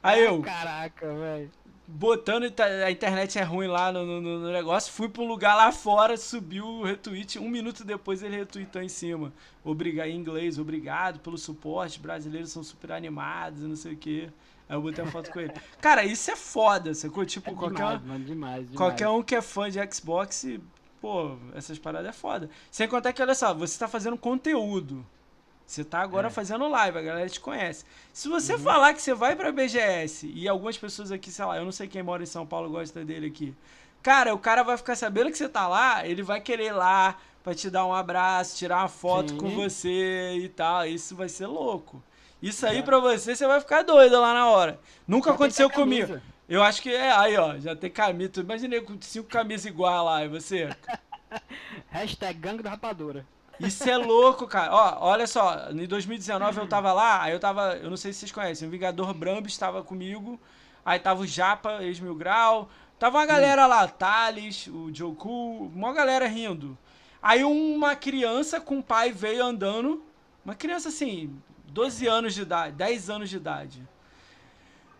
Aí 0.00 0.22
eu. 0.22 0.40
Caraca, 0.42 1.12
velho 1.12 1.63
botando 1.86 2.44
a 2.60 2.90
internet 2.90 3.38
é 3.38 3.42
ruim 3.42 3.66
lá 3.66 3.92
no, 3.92 4.04
no, 4.04 4.20
no, 4.20 4.52
negócio, 4.52 4.92
fui 4.92 5.08
pra 5.08 5.22
um 5.22 5.28
lugar 5.28 5.54
lá 5.54 5.70
fora, 5.70 6.16
subiu 6.16 6.66
o 6.66 6.84
retweet, 6.84 7.38
um 7.38 7.48
minuto 7.48 7.84
depois 7.84 8.22
ele 8.22 8.36
retweetou 8.36 8.82
em 8.82 8.88
cima. 8.88 9.32
Obrigado, 9.62 10.08
em 10.08 10.16
inglês, 10.16 10.58
obrigado 10.58 11.20
pelo 11.20 11.36
suporte, 11.38 11.98
brasileiros 11.98 12.50
são 12.50 12.62
super 12.62 12.92
animados 12.92 13.62
não 13.62 13.76
sei 13.76 13.92
o 13.92 13.96
que. 13.96 14.30
Aí 14.68 14.76
eu 14.76 14.82
botei 14.82 15.04
uma 15.04 15.10
foto 15.10 15.30
com 15.30 15.40
ele. 15.40 15.52
Cara, 15.80 16.04
isso 16.04 16.30
é 16.30 16.36
foda, 16.36 16.94
sacou? 16.94 17.24
Tipo, 17.24 17.50
é 17.50 17.54
qualquer, 17.54 17.76
demais, 17.76 18.02
mano, 18.04 18.24
demais, 18.24 18.60
demais. 18.62 18.76
qualquer 18.76 19.08
um 19.08 19.22
que 19.22 19.34
é 19.34 19.42
fã 19.42 19.70
de 19.70 19.78
Xbox, 19.92 20.46
pô, 21.00 21.36
essas 21.54 21.78
paradas 21.78 22.08
é 22.08 22.12
foda. 22.12 22.48
Sem 22.70 22.88
contar 22.88 23.12
que, 23.12 23.20
olha 23.20 23.34
só, 23.34 23.52
você 23.52 23.78
tá 23.78 23.86
fazendo 23.86 24.16
conteúdo. 24.16 25.04
Você 25.66 25.82
tá 25.82 26.00
agora 26.00 26.28
é. 26.28 26.30
fazendo 26.30 26.68
live, 26.68 26.98
a 26.98 27.02
galera 27.02 27.28
te 27.28 27.40
conhece. 27.40 27.84
Se 28.12 28.28
você 28.28 28.52
uhum. 28.54 28.58
falar 28.58 28.92
que 28.92 29.02
você 29.02 29.14
vai 29.14 29.34
pra 29.34 29.50
BGS 29.50 30.30
e 30.34 30.46
algumas 30.46 30.76
pessoas 30.76 31.10
aqui, 31.10 31.30
sei 31.30 31.44
lá, 31.44 31.56
eu 31.56 31.64
não 31.64 31.72
sei 31.72 31.88
quem 31.88 32.02
mora 32.02 32.22
em 32.22 32.26
São 32.26 32.46
Paulo 32.46 32.70
gosta 32.70 33.04
dele 33.04 33.26
aqui. 33.26 33.54
Cara, 34.02 34.34
o 34.34 34.38
cara 34.38 34.62
vai 34.62 34.76
ficar 34.76 34.94
sabendo 34.94 35.30
que 35.30 35.38
você 35.38 35.48
tá 35.48 35.66
lá, 35.66 36.06
ele 36.06 36.22
vai 36.22 36.40
querer 36.40 36.66
ir 36.66 36.72
lá 36.72 37.16
pra 37.42 37.54
te 37.54 37.70
dar 37.70 37.86
um 37.86 37.94
abraço, 37.94 38.56
tirar 38.56 38.78
uma 38.78 38.88
foto 38.88 39.30
Sim. 39.30 39.38
com 39.38 39.50
você 39.50 40.34
e 40.36 40.48
tal. 40.48 40.86
Isso 40.86 41.16
vai 41.16 41.28
ser 41.28 41.46
louco. 41.46 42.02
Isso 42.42 42.66
aí 42.66 42.78
é. 42.78 42.82
pra 42.82 42.98
você, 42.98 43.34
você 43.34 43.46
vai 43.46 43.60
ficar 43.60 43.82
doido 43.82 44.20
lá 44.20 44.34
na 44.34 44.48
hora. 44.48 44.78
Nunca 45.08 45.30
já 45.30 45.34
aconteceu 45.34 45.70
comigo. 45.70 46.20
Eu 46.46 46.62
acho 46.62 46.82
que 46.82 46.90
é. 46.90 47.10
Aí, 47.10 47.36
ó, 47.38 47.58
já 47.58 47.74
tem 47.74 47.90
camisa. 47.90 48.40
Imaginei 48.40 48.82
com 48.82 49.00
cinco 49.00 49.28
camisas 49.28 49.64
igual 49.64 50.04
lá, 50.04 50.24
e 50.24 50.28
você? 50.28 50.68
Hashtag 51.88 52.38
gangue 52.38 52.62
da 52.62 52.70
rapadura. 52.70 53.26
Isso 53.60 53.88
é 53.88 53.96
louco, 53.96 54.46
cara. 54.46 54.72
Ó, 54.72 55.08
olha 55.08 55.26
só, 55.26 55.70
em 55.70 55.86
2019 55.86 56.58
eu 56.58 56.68
tava 56.68 56.92
lá, 56.92 57.22
aí 57.22 57.32
eu 57.32 57.40
tava, 57.40 57.76
eu 57.76 57.88
não 57.88 57.96
sei 57.96 58.12
se 58.12 58.20
vocês 58.20 58.32
conhecem, 58.32 58.66
o 58.68 58.70
Vingador 58.70 59.14
Brambis 59.14 59.52
estava 59.52 59.82
comigo, 59.82 60.40
aí 60.84 60.98
tava 60.98 61.22
o 61.22 61.26
Japa, 61.26 61.82
ex-Mil 61.82 62.14
Grau, 62.14 62.68
tava 62.98 63.18
uma 63.18 63.26
galera 63.26 63.66
lá, 63.66 63.86
Thales, 63.86 64.66
o 64.66 64.92
Joku, 64.92 65.66
uma 65.74 65.92
galera 65.92 66.26
rindo. 66.26 66.76
Aí 67.22 67.42
uma 67.44 67.96
criança 67.96 68.60
com 68.60 68.78
o 68.78 68.82
pai 68.82 69.12
veio 69.12 69.44
andando, 69.44 70.04
uma 70.44 70.54
criança 70.54 70.88
assim, 70.88 71.34
12 71.66 72.06
anos 72.06 72.34
de 72.34 72.42
idade, 72.42 72.76
10 72.76 73.10
anos 73.10 73.30
de 73.30 73.36
idade. 73.36 73.88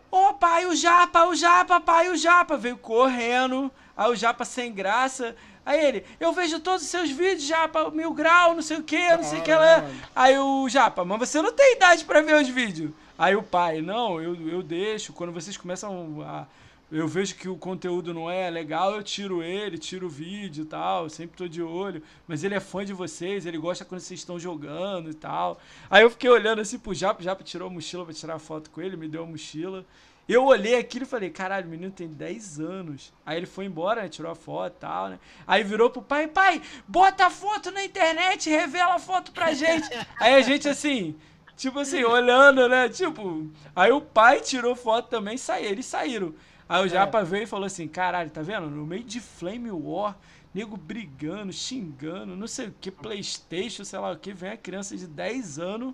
Ô 0.09 0.29
oh, 0.29 0.33
pai, 0.33 0.65
o 0.65 0.75
Japa, 0.75 1.25
o 1.25 1.35
Japa, 1.35 1.79
pai, 1.79 2.09
o 2.09 2.15
Japa, 2.15 2.55
veio 2.55 2.77
correndo, 2.77 3.71
aí 3.97 4.09
o 4.09 4.15
Japa 4.15 4.45
sem 4.45 4.73
graça, 4.73 5.35
Aí 5.65 5.83
ele, 5.83 6.05
eu 6.19 6.31
vejo 6.31 6.59
todos 6.59 6.83
os 6.83 6.89
seus 6.89 7.09
vídeos, 7.09 7.43
Japa, 7.43 7.89
mil 7.89 8.13
grau, 8.13 8.53
não 8.53 8.61
sei 8.61 8.77
o 8.77 8.83
que, 8.83 9.15
não 9.15 9.23
sei 9.23 9.39
o 9.39 9.43
que 9.43 9.53
lá. 9.53 9.83
Aí 10.15 10.37
o 10.37 10.69
Japa, 10.69 11.03
mas 11.03 11.27
você 11.27 11.41
não 11.41 11.51
tem 11.51 11.75
idade 11.75 12.05
para 12.05 12.21
ver 12.21 12.35
os 12.39 12.47
vídeos. 12.47 12.91
Aí 13.17 13.35
o 13.35 13.41
pai, 13.41 13.81
não, 13.81 14.21
eu, 14.21 14.35
eu 14.47 14.61
deixo. 14.61 15.13
Quando 15.13 15.33
vocês 15.33 15.57
começam 15.57 16.21
a. 16.21 16.45
Eu 16.91 17.07
vejo 17.07 17.33
que 17.35 17.49
o 17.49 17.57
conteúdo 17.57 18.13
não 18.13 18.29
é 18.29 18.47
legal, 18.47 18.93
eu 18.93 19.01
tiro 19.01 19.41
ele, 19.41 19.75
tiro 19.75 20.05
o 20.05 20.09
vídeo 20.09 20.63
e 20.63 20.67
tal, 20.67 21.09
sempre 21.09 21.35
tô 21.35 21.47
de 21.47 21.61
olho. 21.63 22.01
Mas 22.27 22.43
ele 22.43 22.53
é 22.53 22.59
fã 22.59 22.85
de 22.85 22.93
vocês, 22.93 23.47
ele 23.47 23.57
gosta 23.57 23.83
quando 23.83 24.01
vocês 24.01 24.19
estão 24.19 24.39
jogando 24.39 25.09
e 25.09 25.13
tal. 25.15 25.59
Aí 25.89 26.03
eu 26.03 26.11
fiquei 26.11 26.29
olhando 26.29 26.61
assim 26.61 26.77
pro 26.77 26.93
Japa, 26.93 27.21
o 27.21 27.23
Japa 27.23 27.43
tirou 27.43 27.69
a 27.69 27.71
mochila 27.71 28.05
pra 28.05 28.13
tirar 28.13 28.37
foto 28.37 28.69
com 28.69 28.81
ele, 28.81 28.95
me 28.95 29.07
deu 29.07 29.23
a 29.23 29.25
mochila. 29.25 29.83
Eu 30.27 30.45
olhei 30.45 30.75
aquilo 30.75 31.05
e 31.05 31.07
falei, 31.07 31.29
caralho, 31.29 31.67
o 31.67 31.69
menino 31.69 31.91
tem 31.91 32.07
10 32.07 32.59
anos. 32.59 33.13
Aí 33.23 33.37
ele 33.37 33.45
foi 33.45 33.65
embora, 33.65 34.01
né? 34.01 34.09
Tirou 34.09 34.31
a 34.31 34.35
foto 34.35 34.75
e 34.75 34.79
tal, 34.79 35.09
né? 35.09 35.19
Aí 35.45 35.63
virou 35.63 35.89
pro 35.89 36.01
pai, 36.01 36.27
pai, 36.27 36.61
bota 36.87 37.27
a 37.27 37.29
foto 37.29 37.69
na 37.69 37.83
internet, 37.83 38.49
revela 38.49 38.95
a 38.95 38.99
foto 38.99 39.31
pra 39.31 39.53
gente. 39.53 39.87
Aí 40.19 40.33
a 40.33 40.41
gente 40.41 40.67
assim, 40.67 41.15
tipo 41.55 41.77
assim, 41.79 42.03
olhando, 42.03 42.67
né? 42.67 42.89
Tipo, 42.89 43.47
aí 43.75 43.91
o 43.91 44.01
pai 44.01 44.41
tirou 44.41 44.75
foto 44.75 45.09
também, 45.09 45.37
saiu, 45.37 45.69
eles 45.69 45.85
saíram. 45.85 46.33
Aí 46.67 46.83
o 46.83 46.89
Japa 46.89 47.23
veio 47.23 47.43
e 47.43 47.47
falou 47.47 47.67
assim, 47.67 47.87
caralho, 47.87 48.31
tá 48.31 48.41
vendo? 48.41 48.67
No 48.67 48.85
meio 48.85 49.03
de 49.03 49.19
Flame 49.19 49.69
War, 49.69 50.17
nego 50.53 50.75
brigando, 50.75 51.53
xingando, 51.53 52.35
não 52.35 52.47
sei 52.47 52.67
o 52.67 52.75
que, 52.81 52.89
Playstation, 52.89 53.83
sei 53.83 53.99
lá 53.99 54.11
o 54.11 54.17
que, 54.17 54.33
vem 54.33 54.49
a 54.49 54.57
criança 54.57 54.97
de 54.97 55.05
10 55.05 55.59
anos 55.59 55.93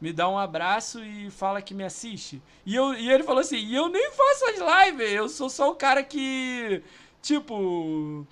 me 0.00 0.12
dá 0.12 0.28
um 0.28 0.38
abraço 0.38 1.02
e 1.04 1.30
fala 1.30 1.60
que 1.62 1.74
me 1.74 1.84
assiste. 1.84 2.40
E, 2.64 2.74
eu, 2.74 2.94
e 2.94 3.10
ele 3.10 3.22
falou 3.24 3.40
assim, 3.40 3.56
e 3.58 3.74
eu 3.74 3.88
nem 3.88 4.10
faço 4.12 4.44
as 4.46 4.86
lives, 4.88 5.12
eu 5.12 5.28
sou 5.28 5.50
só 5.50 5.70
o 5.70 5.74
cara 5.74 6.02
que, 6.02 6.82
tipo, 7.22 8.26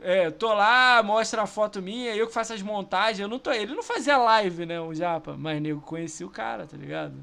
é, 0.00 0.30
tô 0.30 0.52
lá, 0.54 1.02
mostra 1.02 1.42
a 1.42 1.46
foto 1.46 1.82
minha, 1.82 2.14
eu 2.14 2.26
que 2.26 2.32
faço 2.34 2.52
as 2.52 2.62
montagens, 2.62 3.20
eu 3.20 3.28
não 3.28 3.38
tô, 3.38 3.50
ele 3.52 3.74
não 3.74 3.82
fazia 3.82 4.16
live, 4.16 4.66
né, 4.66 4.80
o 4.80 4.94
Japa, 4.94 5.36
mas 5.38 5.60
nego 5.60 5.80
conheci 5.80 6.24
o 6.24 6.30
cara, 6.30 6.66
tá 6.66 6.76
ligado? 6.76 7.14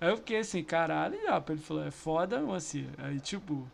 Aí 0.00 0.10
eu 0.10 0.16
fiquei 0.18 0.38
assim, 0.38 0.62
caralho, 0.62 1.20
Japa, 1.22 1.52
ele 1.52 1.62
falou, 1.62 1.84
é 1.84 1.90
foda, 1.90 2.42
assim, 2.54 2.86
aí 2.98 3.20
tipo... 3.20 3.66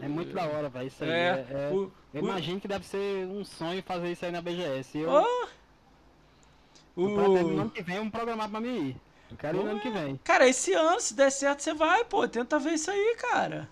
É 0.00 0.06
muito 0.08 0.32
da 0.34 0.44
hora, 0.44 0.68
velho, 0.68 0.86
isso 0.86 1.02
aí. 1.02 1.10
É, 1.10 1.14
É, 1.14 1.46
é- 1.70 1.70
o- 1.72 1.90
eu 2.14 2.22
o- 2.22 2.28
imagino 2.28 2.60
que 2.60 2.68
deve 2.68 2.86
ser 2.86 3.26
um 3.26 3.44
sonho 3.44 3.82
fazer 3.82 4.12
isso 4.12 4.24
aí 4.24 4.30
na 4.30 4.40
BGS. 4.40 4.98
Eu, 4.98 5.08
Ó, 5.10 5.46
pretendo 7.08 7.48
no 7.48 7.56
o... 7.56 7.60
ano 7.62 7.70
que 7.70 7.82
vem 7.82 8.00
um 8.00 8.10
programar 8.10 8.48
pra 8.48 8.60
mim 8.60 8.88
ir. 8.90 8.96
Eu 9.30 9.36
quero 9.36 9.58
ir 9.60 9.64
no 9.64 9.70
ano 9.70 9.80
que 9.80 9.90
vem. 9.90 10.16
Cara, 10.24 10.48
esse 10.48 10.72
ano, 10.72 11.00
se 11.00 11.14
der 11.14 11.30
certo, 11.30 11.60
você 11.62 11.72
vai, 11.74 12.04
pô, 12.04 12.26
tenta 12.28 12.58
ver 12.58 12.72
isso 12.74 12.90
aí, 12.90 13.16
cara. 13.18 13.68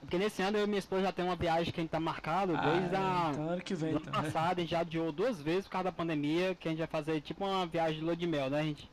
Porque 0.00 0.16
nesse 0.16 0.40
ano 0.42 0.56
eu 0.58 0.64
e 0.64 0.66
minha 0.66 0.78
esposa 0.78 1.02
já 1.02 1.12
tem 1.12 1.24
uma 1.24 1.34
viagem 1.34 1.72
que 1.72 1.80
a 1.80 1.82
gente 1.82 1.90
tá 1.90 1.98
marcado 1.98 2.52
desde 2.56 2.94
Ah, 2.96 3.26
a. 3.28 3.30
então 3.32 3.48
ano 3.50 3.62
que 3.62 3.74
vem, 3.74 3.90
ano 3.90 4.00
então. 4.00 4.12
né? 4.22 4.30
passado, 4.30 4.58
a 4.58 4.60
gente 4.60 4.70
já 4.70 4.80
adiou 4.80 5.10
duas 5.10 5.40
vezes 5.42 5.64
por 5.64 5.72
causa 5.72 5.84
da 5.84 5.92
pandemia, 5.92 6.54
que 6.54 6.68
a 6.68 6.70
gente 6.70 6.78
vai 6.78 6.86
fazer 6.86 7.20
tipo 7.20 7.44
uma 7.44 7.66
viagem 7.66 7.98
de 7.98 8.04
lua 8.04 8.16
de 8.16 8.26
mel, 8.26 8.48
né, 8.48 8.62
gente? 8.62 8.88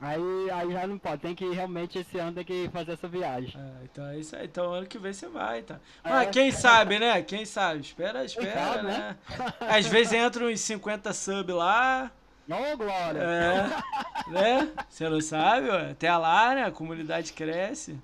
Aí, 0.00 0.50
aí 0.52 0.72
já 0.72 0.86
não 0.86 0.96
pode, 0.96 1.20
tem 1.22 1.34
que 1.34 1.44
realmente 1.52 1.98
esse 1.98 2.18
ano 2.18 2.32
tem 2.32 2.44
que 2.44 2.70
fazer 2.72 2.92
essa 2.92 3.08
viagem. 3.08 3.52
Ah, 3.56 3.80
então 3.82 4.06
é 4.06 4.18
isso 4.18 4.36
aí. 4.36 4.44
Então 4.46 4.72
ano 4.72 4.86
que 4.86 4.96
vem 4.96 5.12
você 5.12 5.28
vai, 5.28 5.62
tá? 5.62 5.80
É. 6.04 6.08
Mas 6.08 6.30
quem 6.30 6.52
sabe, 6.52 6.98
né? 7.00 7.20
Quem 7.22 7.44
sabe? 7.44 7.80
Espera, 7.80 8.24
espera, 8.24 8.52
sabe, 8.74 8.84
né? 8.86 9.16
né? 9.28 9.54
Às 9.60 9.86
vezes 9.86 10.12
entra 10.12 10.44
uns 10.44 10.60
50 10.60 11.12
sub 11.12 11.52
lá, 11.52 12.12
Ô, 12.48 12.76
Glória! 12.76 13.18
é, 13.20 14.30
né? 14.30 14.72
Você 14.88 15.08
não 15.08 15.20
sabe. 15.20 15.70
Até 15.70 16.14
lá, 16.16 16.54
né? 16.54 16.64
A 16.64 16.70
comunidade 16.70 17.32
cresce. 17.32 17.98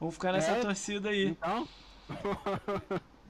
Vamos 0.00 0.14
ficar 0.14 0.32
nessa 0.32 0.52
É. 0.52 0.60
torcida 0.60 1.10
aí. 1.10 1.26
Então, 1.28 1.68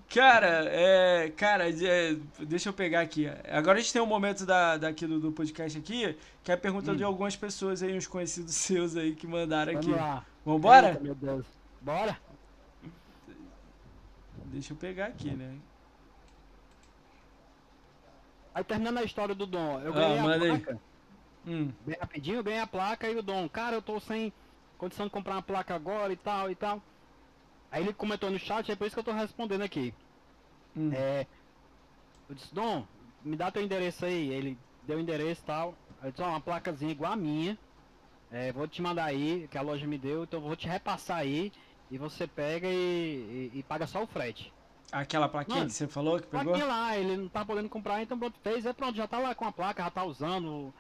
Cara, 0.08 0.64
é. 0.66 1.32
Cara, 1.36 1.68
é, 1.68 2.16
deixa 2.40 2.68
eu 2.68 2.72
pegar 2.72 3.00
aqui. 3.00 3.26
Agora 3.50 3.78
a 3.78 3.80
gente 3.80 3.92
tem 3.92 4.00
um 4.02 4.06
momento 4.06 4.46
da, 4.46 4.76
daqui 4.76 5.06
do, 5.06 5.18
do 5.18 5.32
podcast 5.32 5.76
aqui, 5.76 6.16
que 6.42 6.52
é 6.52 6.54
a 6.54 6.58
pergunta 6.58 6.92
Hum. 6.92 6.96
de 6.96 7.02
algumas 7.02 7.34
pessoas 7.34 7.82
aí, 7.82 7.96
uns 7.96 8.06
conhecidos 8.06 8.54
seus 8.54 8.96
aí 8.96 9.14
que 9.14 9.26
mandaram 9.26 9.72
aqui. 9.72 9.86
vamos 9.90 10.00
lá. 10.00 10.24
Vambora? 10.44 10.88
Eita, 10.90 11.00
meu 11.00 11.14
Deus. 11.14 11.46
Bora? 11.80 12.16
Deixa 14.46 14.72
eu 14.72 14.76
pegar 14.76 15.06
aqui, 15.06 15.30
né? 15.30 15.54
Aí 18.54 18.64
terminando 18.64 18.98
a 18.98 19.04
história 19.04 19.34
do 19.34 19.46
Dom, 19.46 19.80
eu 19.80 19.92
Ah, 19.92 19.96
ganhei 19.98 20.18
a 20.18 20.22
manda 20.22 20.44
aí. 20.44 20.50
placa, 20.50 20.80
Hum. 21.46 21.72
bem 21.80 21.96
rapidinho, 22.00 22.36
eu 22.38 22.44
ganhei 22.44 22.60
a 22.60 22.66
placa 22.66 23.10
e 23.10 23.16
o 23.16 23.22
Dom, 23.22 23.48
cara, 23.48 23.76
eu 23.76 23.82
tô 23.82 24.00
sem 24.00 24.32
condição 24.78 25.06
de 25.06 25.12
comprar 25.12 25.34
uma 25.34 25.42
placa 25.42 25.74
agora 25.74 26.12
e 26.12 26.16
tal 26.16 26.50
e 26.50 26.56
tal. 26.56 26.82
Aí 27.70 27.82
ele 27.82 27.94
comentou 27.94 28.30
no 28.30 28.38
chat, 28.38 28.70
é 28.70 28.76
por 28.76 28.86
isso 28.86 28.94
que 28.96 29.00
eu 29.00 29.04
tô 29.04 29.12
respondendo 29.12 29.62
aqui. 29.62 29.98
Hum. 30.76 30.90
É, 30.92 31.26
eu 32.28 32.34
disse, 32.34 32.54
Dom, 32.54 32.88
me 33.22 33.36
dá 33.36 33.50
teu 33.50 33.62
endereço 33.62 34.04
aí. 34.06 34.30
Ele 34.32 34.64
deu 34.82 34.98
o 34.98 35.00
endereço 35.00 35.42
e 35.42 35.44
tal. 35.44 35.82
Eu 36.02 36.10
disse, 36.10 36.22
ó, 36.22 36.28
uma 36.30 36.40
placazinha 36.42 36.92
igual 36.92 37.12
a 37.12 37.16
minha. 37.16 37.58
É, 38.30 38.52
vou 38.52 38.68
te 38.68 38.82
mandar 38.82 39.06
aí, 39.06 39.48
que 39.48 39.58
a 39.58 39.62
loja 39.62 39.86
me 39.86 39.98
deu, 39.98 40.24
então 40.24 40.40
eu 40.40 40.46
vou 40.46 40.56
te 40.56 40.68
repassar 40.68 41.18
aí. 41.18 41.52
E 41.90 41.98
você 41.98 42.26
pega 42.28 42.68
e, 42.68 43.50
e- 43.54 43.58
e 43.60 43.64
paga 43.64 43.86
só 43.86 44.02
o 44.02 44.06
frete. 44.06 44.53
Aquela 44.92 45.28
plaquinha 45.28 45.56
Mano, 45.58 45.68
que 45.70 45.74
você 45.76 45.88
falou 45.88 46.20
que 46.20 46.26
pegou? 46.26 46.44
Plaquinha 46.52 46.66
lá, 46.66 46.96
ele 46.96 47.16
não 47.16 47.28
tá 47.28 47.44
podendo 47.44 47.68
comprar, 47.68 48.00
então 48.02 48.18
pronto, 48.18 48.38
fez, 48.42 48.64
é 48.64 48.72
pronto, 48.72 48.96
já 48.96 49.06
tá 49.08 49.18
lá 49.18 49.34
com 49.34 49.44
a 49.44 49.52
placa, 49.52 49.82
já 49.82 49.90
tá 49.90 50.04
usando. 50.04 50.72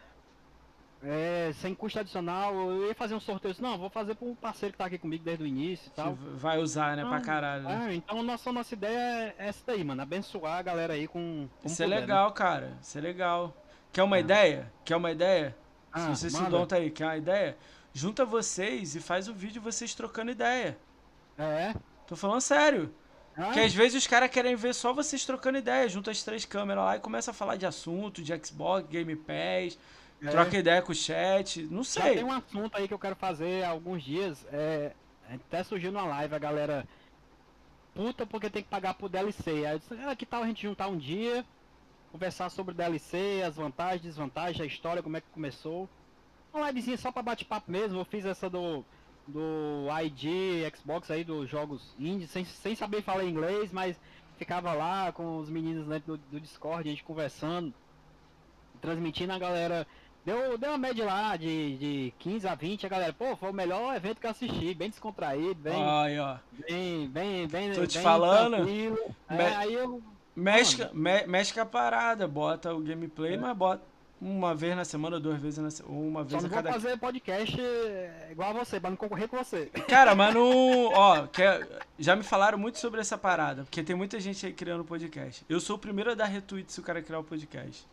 É, 1.06 1.52
sem 1.60 1.74
custo 1.74 1.98
adicional, 1.98 2.54
eu 2.54 2.86
ia 2.86 2.94
fazer 2.94 3.14
um 3.14 3.20
sorteio, 3.20 3.52
disse, 3.52 3.62
não, 3.62 3.76
vou 3.76 3.90
fazer 3.90 4.14
pra 4.14 4.26
um 4.26 4.34
parceiro 4.34 4.72
que 4.72 4.78
tá 4.78 4.86
aqui 4.86 4.96
comigo 4.96 5.22
desde 5.22 5.44
o 5.44 5.46
início 5.46 5.88
e 5.88 5.90
tal. 5.90 6.14
vai 6.14 6.58
usar, 6.58 6.96
né? 6.96 7.04
Pra 7.04 7.16
Ah, 7.16 7.20
caralho. 7.20 7.64
Né? 7.64 7.88
É, 7.90 7.94
então 7.94 8.22
nossa, 8.22 8.50
nossa 8.52 8.72
ideia 8.74 9.34
é 9.38 9.48
essa 9.48 9.62
daí, 9.66 9.84
mano, 9.84 10.00
abençoar 10.00 10.58
a 10.58 10.62
galera 10.62 10.94
aí 10.94 11.06
com... 11.06 11.46
Isso 11.62 11.82
é 11.82 11.86
né? 11.86 12.00
legal, 12.00 12.32
cara. 12.32 12.72
Isso 12.80 12.96
é 12.96 13.00
legal. 13.02 13.54
Quer 13.92 14.02
uma 14.02 14.16
Ah. 14.16 14.20
ideia? 14.20 14.72
Quer 14.82 14.96
uma 14.96 15.10
ideia? 15.10 15.54
Ah, 15.92 16.00
Se 16.00 16.08
você 16.08 16.30
se 16.30 16.66
tá 16.66 16.76
aí, 16.76 16.90
quer 16.90 17.04
uma 17.04 17.16
ideia? 17.18 17.56
Junta 17.92 18.24
vocês 18.24 18.96
e 18.96 19.00
faz 19.00 19.28
o 19.28 19.34
vídeo 19.34 19.60
vocês 19.60 19.94
trocando 19.94 20.30
ideia. 20.30 20.78
É. 21.36 21.74
Tô 22.06 22.16
falando 22.16 22.40
sério. 22.40 22.92
Ah, 23.36 23.44
Porque 23.46 23.60
às 23.60 23.74
vezes 23.74 24.02
os 24.02 24.06
caras 24.06 24.30
querem 24.30 24.54
ver 24.54 24.74
só 24.74 24.92
vocês 24.92 25.24
trocando 25.24 25.58
ideia. 25.58 25.88
Junta 25.88 26.10
as 26.10 26.22
três 26.22 26.44
câmeras 26.44 26.84
lá 26.84 26.96
e 26.96 27.00
começa 27.00 27.30
a 27.32 27.34
falar 27.34 27.56
de 27.56 27.66
assunto, 27.66 28.22
de 28.22 28.32
Xbox, 28.44 28.88
Game 28.88 29.14
Pass. 29.16 29.78
é. 30.22 30.30
Troca 30.30 30.56
ideia 30.56 30.80
com 30.82 30.92
o 30.92 30.94
chat. 30.94 31.62
Não 31.64 31.82
Já 31.82 32.02
sei. 32.02 32.14
tem 32.16 32.24
um 32.24 32.32
assunto 32.32 32.76
aí 32.76 32.86
que 32.86 32.94
eu 32.94 32.98
quero 32.98 33.16
fazer 33.16 33.64
há 33.64 33.70
alguns 33.70 34.02
dias. 34.04 34.46
É, 34.52 34.92
até 35.28 35.64
surgiu 35.64 35.90
numa 35.90 36.06
live 36.06 36.34
a 36.34 36.38
galera 36.38 36.86
puta 37.94 38.26
porque 38.26 38.50
tem 38.50 38.62
que 38.62 38.68
pagar 38.68 38.94
por 38.94 39.08
DLC. 39.08 39.50
Aí 39.66 39.72
eu 39.74 39.78
disse, 39.78 39.94
ah, 40.06 40.14
que 40.14 40.26
tal 40.26 40.42
a 40.42 40.46
gente 40.46 40.62
juntar 40.62 40.88
um 40.88 40.96
dia, 40.96 41.44
conversar 42.12 42.50
sobre 42.50 42.74
DLC, 42.74 43.42
as 43.46 43.56
vantagens, 43.56 44.02
desvantagens, 44.02 44.60
a 44.60 44.66
história, 44.66 45.02
como 45.02 45.16
é 45.16 45.20
que 45.20 45.26
começou. 45.32 45.88
Uma 46.52 46.68
livezinha 46.68 46.96
só 46.96 47.10
pra 47.10 47.22
bate-papo 47.22 47.70
mesmo. 47.70 47.98
Eu 47.98 48.04
fiz 48.04 48.24
essa 48.24 48.48
do, 48.48 48.84
do 49.26 49.86
ID, 50.04 50.70
Xbox 50.76 51.10
aí, 51.10 51.24
dos 51.24 51.48
jogos 51.48 51.94
indie, 51.98 52.26
sem, 52.26 52.44
sem 52.44 52.74
saber 52.74 53.02
falar 53.02 53.24
inglês, 53.24 53.72
mas 53.72 53.98
ficava 54.38 54.72
lá 54.72 55.12
com 55.12 55.38
os 55.38 55.48
meninos 55.48 55.86
dentro 55.86 56.16
do, 56.16 56.22
do 56.32 56.40
Discord, 56.40 56.88
a 56.88 56.90
gente 56.90 57.04
conversando, 57.04 57.72
transmitindo 58.80 59.32
a 59.32 59.38
galera. 59.38 59.86
Deu, 60.24 60.56
deu 60.56 60.70
uma 60.70 60.78
média 60.78 61.04
lá 61.04 61.36
de, 61.36 61.76
de 61.76 62.14
15 62.18 62.48
a 62.48 62.54
20, 62.54 62.86
a 62.86 62.88
galera, 62.88 63.12
pô, 63.12 63.36
foi 63.36 63.50
o 63.50 63.54
melhor 63.54 63.94
evento 63.94 64.20
que 64.20 64.26
eu 64.26 64.30
assisti, 64.30 64.72
bem 64.74 64.88
descontraído, 64.88 65.56
bem, 65.60 65.74
Aí, 65.82 66.18
ó. 66.18 66.36
bem, 66.66 67.08
bem, 67.08 67.46
bem, 67.46 67.72
Tô 67.74 67.86
te 67.86 67.94
bem 67.94 68.02
falando. 68.02 68.56
É, 68.56 69.34
Me- 69.36 69.54
aí 69.56 69.74
eu, 69.74 70.02
Mexe, 70.34 70.88
me- 70.94 71.26
mexe 71.26 71.52
com 71.52 71.60
a 71.60 71.66
parada. 71.66 72.26
Bota 72.26 72.74
o 72.74 72.80
gameplay, 72.80 73.34
É. 73.34 73.36
mas 73.36 73.54
bota 73.56 73.82
uma 74.20 74.54
vez 74.54 74.74
na 74.76 74.84
semana, 74.84 75.20
duas 75.20 75.40
vezes 75.40 75.58
na 75.58 75.70
semana. 75.70 75.94
Ou 75.94 76.06
uma 76.08 76.20
só 76.20 76.38
vez 76.38 76.42
não 76.42 76.48
a 76.50 76.52
vou 76.52 76.62
cada 76.62 76.72
fazer 76.72 76.98
podcast 76.98 77.60
é, 77.60 78.28
igual 78.30 78.50
a 78.50 78.64
você, 78.64 78.80
pra 78.80 78.90
não 78.90 78.96
concorrer 78.96 79.28
com 79.28 79.36
você. 79.36 79.66
Cara, 79.88 80.14
mas 80.14 80.34
no. 80.34 80.90
Ó, 80.92 81.26
quer- 81.26 81.66
já 81.98 82.16
me 82.16 82.22
falaram 82.22 82.56
muito 82.58 82.78
sobre 82.78 83.00
essa 83.00 83.18
parada, 83.18 83.64
porque 83.64 83.82
tem 83.82 83.94
muita 83.94 84.18
gente 84.20 84.46
aí 84.46 84.52
criando 84.52 84.84
podcast. 84.84 85.44
Eu 85.48 85.60
sou 85.60 85.76
o 85.76 85.78
primeiro 85.78 86.10
a 86.10 86.14
dar 86.14 86.26
retweet 86.26 86.72
se 86.72 86.80
o 86.80 86.82
cara 86.82 87.02
criar 87.02 87.18
o 87.18 87.24
podcast. 87.24 87.86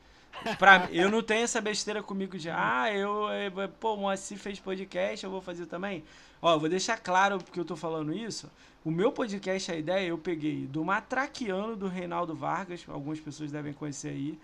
Pra, 0.58 0.88
eu 0.92 1.12
não 1.12 1.22
tenho 1.22 1.44
essa 1.44 1.60
besteira 1.60 2.02
comigo 2.02 2.38
de, 2.38 2.50
ah, 2.50 2.86
eu. 2.94 3.28
pô, 3.80 3.96
o 3.96 3.98
Moacir 3.98 4.38
fez 4.38 4.60
podcast, 4.60 5.24
eu 5.26 5.30
vou 5.30 5.42
fazer 5.42 5.66
também. 5.66 6.04
Ó, 6.42 6.58
vou 6.58 6.70
deixar 6.70 6.98
claro 6.98 7.38
porque 7.38 7.60
eu 7.60 7.66
tô 7.66 7.76
falando 7.76 8.14
isso. 8.14 8.50
O 8.84 8.90
meu 8.90 9.12
podcast, 9.12 9.72
a 9.72 9.76
ideia, 9.76 10.08
eu 10.08 10.18
peguei 10.18 10.66
do 10.66 10.84
Matraquiano 10.84 11.76
do 11.76 11.88
Reinaldo 11.88 12.34
Vargas, 12.34 12.84
algumas 12.88 13.20
pessoas 13.20 13.52
devem 13.52 13.74
conhecer 13.74 14.10
aí. 14.10 14.40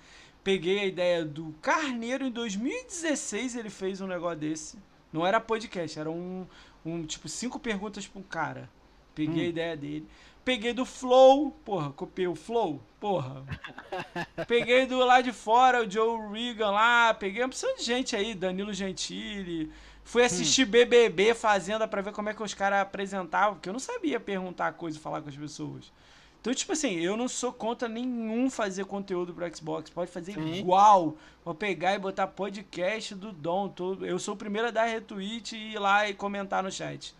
Peguei 0.48 0.80
a 0.80 0.86
ideia 0.86 1.26
do 1.26 1.54
Carneiro 1.62 2.26
em 2.26 2.32
2016, 2.32 3.58
ele 3.58 3.70
fez 3.70 4.00
um 4.00 4.08
negócio 4.08 4.38
desse. 4.40 4.80
Não 5.12 5.28
era 5.28 5.42
podcast, 5.42 6.00
era 6.00 6.10
um, 6.10 6.48
um 6.86 7.06
tipo 7.06 7.28
cinco 7.28 7.60
perguntas 7.60 8.08
pra 8.08 8.22
um 8.22 8.24
cara. 8.24 8.70
Peguei 9.14 9.44
Hum. 9.44 9.48
a 9.48 9.50
ideia 9.50 9.76
dele. 9.76 10.08
Peguei 10.46 10.72
do 10.72 10.86
Flow, 10.86 11.52
porra, 11.66 11.92
copiei 11.92 12.30
o 12.30 12.34
Flow, 12.34 12.82
porra. 12.98 13.44
peguei 14.48 14.86
do 14.86 14.98
lá 15.00 15.20
de 15.20 15.34
fora, 15.34 15.86
o 15.86 15.92
Joe 15.92 16.32
Regan 16.32 16.72
lá, 16.72 17.14
peguei 17.14 17.42
uma 17.42 17.48
opção 17.48 17.76
de 17.76 17.84
gente 17.84 18.16
aí, 18.16 18.34
Danilo 18.34 18.74
Gentili. 18.74 19.70
Fui 20.06 20.24
assistir 20.24 20.64
BBB 20.64 21.34
Fazenda 21.34 21.86
pra 21.90 22.02
ver 22.02 22.14
como 22.14 22.30
é 22.30 22.34
que 22.34 22.42
os 22.42 22.54
caras 22.54 22.80
apresentavam, 22.80 23.56
porque 23.56 23.68
eu 23.68 23.74
não 23.74 23.82
sabia 23.82 24.18
perguntar 24.18 24.72
coisa 24.72 24.98
e 24.98 25.02
falar 25.02 25.22
com 25.22 25.28
as 25.28 25.36
pessoas. 25.36 25.92
Então, 26.40 26.54
tipo 26.54 26.72
assim, 26.72 27.00
eu 27.00 27.18
não 27.18 27.28
sou 27.28 27.52
contra 27.52 27.90
nenhum 27.90 28.50
fazer 28.50 28.86
conteúdo 28.86 29.34
pro 29.34 29.56
Xbox. 29.56 29.90
Pode 29.90 30.12
fazer 30.12 30.34
Sim. 30.34 30.54
igual. 30.54 31.16
Vou 31.44 31.54
pegar 31.54 31.96
e 31.96 32.00
botar 32.00 32.28
podcast 32.28 33.16
do 33.16 33.32
Dom. 33.32 33.74
Eu 34.02 34.20
sou 34.20 34.34
o 34.34 34.38
primeiro 34.38 34.68
a 34.68 34.72
dar 34.72 34.86
retweet 34.86 35.56
e 35.56 35.74
ir 35.74 35.80
lá 35.80 36.08
e 36.08 36.14
comentar 36.14 36.64
no 36.64 36.72
chat. 36.72 37.16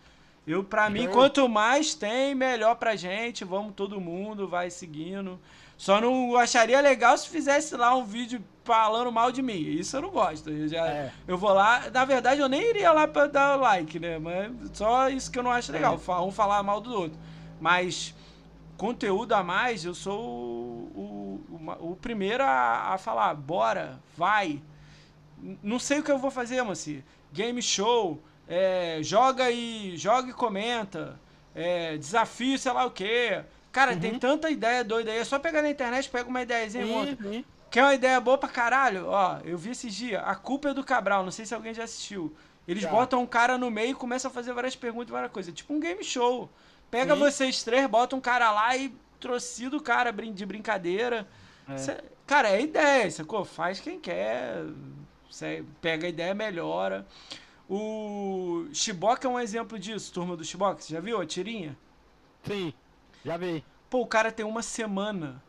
Eu, 0.46 0.64
pra 0.64 0.88
mim, 0.88 1.08
quanto 1.08 1.46
mais 1.46 1.94
tem, 1.94 2.34
melhor 2.34 2.76
pra 2.76 2.96
gente. 2.96 3.44
Vamos 3.44 3.74
todo 3.74 4.00
mundo, 4.00 4.48
vai 4.48 4.70
seguindo. 4.70 5.38
Só 5.76 6.00
não 6.00 6.34
acharia 6.36 6.80
legal 6.80 7.16
se 7.18 7.28
fizesse 7.28 7.76
lá 7.76 7.94
um 7.94 8.04
vídeo 8.04 8.42
falando 8.64 9.12
mal 9.12 9.30
de 9.30 9.42
mim. 9.42 9.60
Isso 9.60 9.96
eu 9.96 10.02
não 10.02 10.10
gosto. 10.10 10.50
Eu, 10.50 10.66
já, 10.66 10.86
é. 10.88 11.12
eu 11.26 11.36
vou 11.36 11.52
lá. 11.52 11.90
Na 11.92 12.04
verdade, 12.04 12.40
eu 12.40 12.48
nem 12.48 12.62
iria 12.62 12.90
lá 12.92 13.06
pra 13.06 13.26
dar 13.26 13.56
like, 13.56 13.98
né? 13.98 14.18
Mas 14.18 14.50
só 14.72 15.08
isso 15.08 15.30
que 15.30 15.38
eu 15.38 15.42
não 15.42 15.52
acho 15.52 15.70
legal. 15.70 16.00
É. 16.08 16.12
Um 16.20 16.32
falar 16.32 16.62
mal 16.62 16.80
do 16.80 16.92
outro. 16.92 17.18
Mas 17.60 18.14
conteúdo 18.78 19.34
a 19.34 19.42
mais, 19.42 19.84
eu 19.84 19.94
sou 19.94 20.20
o, 20.20 21.44
o, 21.50 21.90
o 21.90 21.96
primeiro 21.96 22.44
a, 22.44 22.94
a, 22.94 22.98
falar, 22.98 23.34
bora, 23.34 24.00
vai. 24.16 24.62
Não 25.62 25.78
sei 25.78 25.98
o 25.98 26.02
que 26.02 26.10
eu 26.10 26.18
vou 26.18 26.30
fazer, 26.30 26.62
Manci. 26.62 27.04
Game 27.32 27.60
show, 27.60 28.22
é, 28.48 29.00
joga 29.02 29.50
e 29.50 29.96
joga 29.96 30.30
e 30.30 30.32
comenta, 30.32 31.20
é, 31.54 31.98
desafio, 31.98 32.58
sei 32.58 32.72
lá 32.72 32.86
o 32.86 32.90
quê. 32.90 33.42
Cara, 33.72 33.92
uhum. 33.92 34.00
tem 34.00 34.18
tanta 34.18 34.48
ideia 34.48 34.82
doida 34.82 35.10
aí. 35.10 35.18
É 35.18 35.24
só 35.24 35.38
pegar 35.38 35.60
na 35.60 35.68
internet, 35.68 36.08
pega 36.08 36.28
uma 36.28 36.40
ideiazinha 36.40 36.84
e 36.84 36.88
monta. 36.88 37.22
Uhum. 37.22 37.44
Quer 37.70 37.82
uma 37.82 37.94
ideia 37.94 38.18
boa 38.20 38.38
pra 38.38 38.48
caralho? 38.48 39.08
Ó, 39.08 39.38
eu 39.44 39.58
vi 39.58 39.70
esses 39.70 39.94
dias. 39.94 40.22
A 40.24 40.34
culpa 40.34 40.70
é 40.70 40.74
do 40.74 40.82
Cabral. 40.82 41.22
Não 41.22 41.30
sei 41.30 41.44
se 41.44 41.54
alguém 41.54 41.74
já 41.74 41.84
assistiu. 41.84 42.34
Eles 42.66 42.84
já. 42.84 42.90
botam 42.90 43.22
um 43.22 43.26
cara 43.26 43.58
no 43.58 43.70
meio 43.70 43.90
e 43.90 43.94
começam 43.94 44.30
a 44.30 44.34
fazer 44.34 44.52
várias 44.52 44.74
perguntas, 44.74 45.10
várias 45.10 45.30
coisas. 45.30 45.52
Tipo 45.52 45.74
um 45.74 45.80
game 45.80 46.02
show. 46.02 46.48
Pega 46.90 47.14
Sim. 47.14 47.20
vocês 47.20 47.62
três, 47.62 47.86
bota 47.86 48.16
um 48.16 48.20
cara 48.20 48.50
lá 48.50 48.76
e 48.76 48.94
trocida 49.20 49.76
o 49.76 49.82
cara 49.82 50.12
de 50.12 50.46
brincadeira. 50.46 51.28
É. 51.68 51.76
Cê, 51.76 52.02
cara, 52.26 52.50
é 52.50 52.62
ideia, 52.62 53.10
sacou? 53.10 53.44
Faz 53.44 53.80
quem 53.80 54.00
quer. 54.00 54.64
Cê 55.30 55.64
pega 55.80 56.06
a 56.06 56.10
ideia, 56.10 56.34
melhora. 56.34 57.06
O 57.68 58.66
Shiboka 58.72 59.28
é 59.28 59.30
um 59.30 59.38
exemplo 59.38 59.78
disso, 59.78 60.12
turma 60.12 60.36
do 60.36 60.44
Shiboka. 60.44 60.80
Você 60.80 60.94
já 60.94 61.00
viu 61.00 61.20
a 61.20 61.26
tirinha? 61.26 61.76
Sim, 62.44 62.72
já 63.24 63.36
vi. 63.36 63.62
Pô, 63.90 64.00
o 64.00 64.06
cara 64.06 64.32
tem 64.32 64.46
uma 64.46 64.62
semana. 64.62 65.42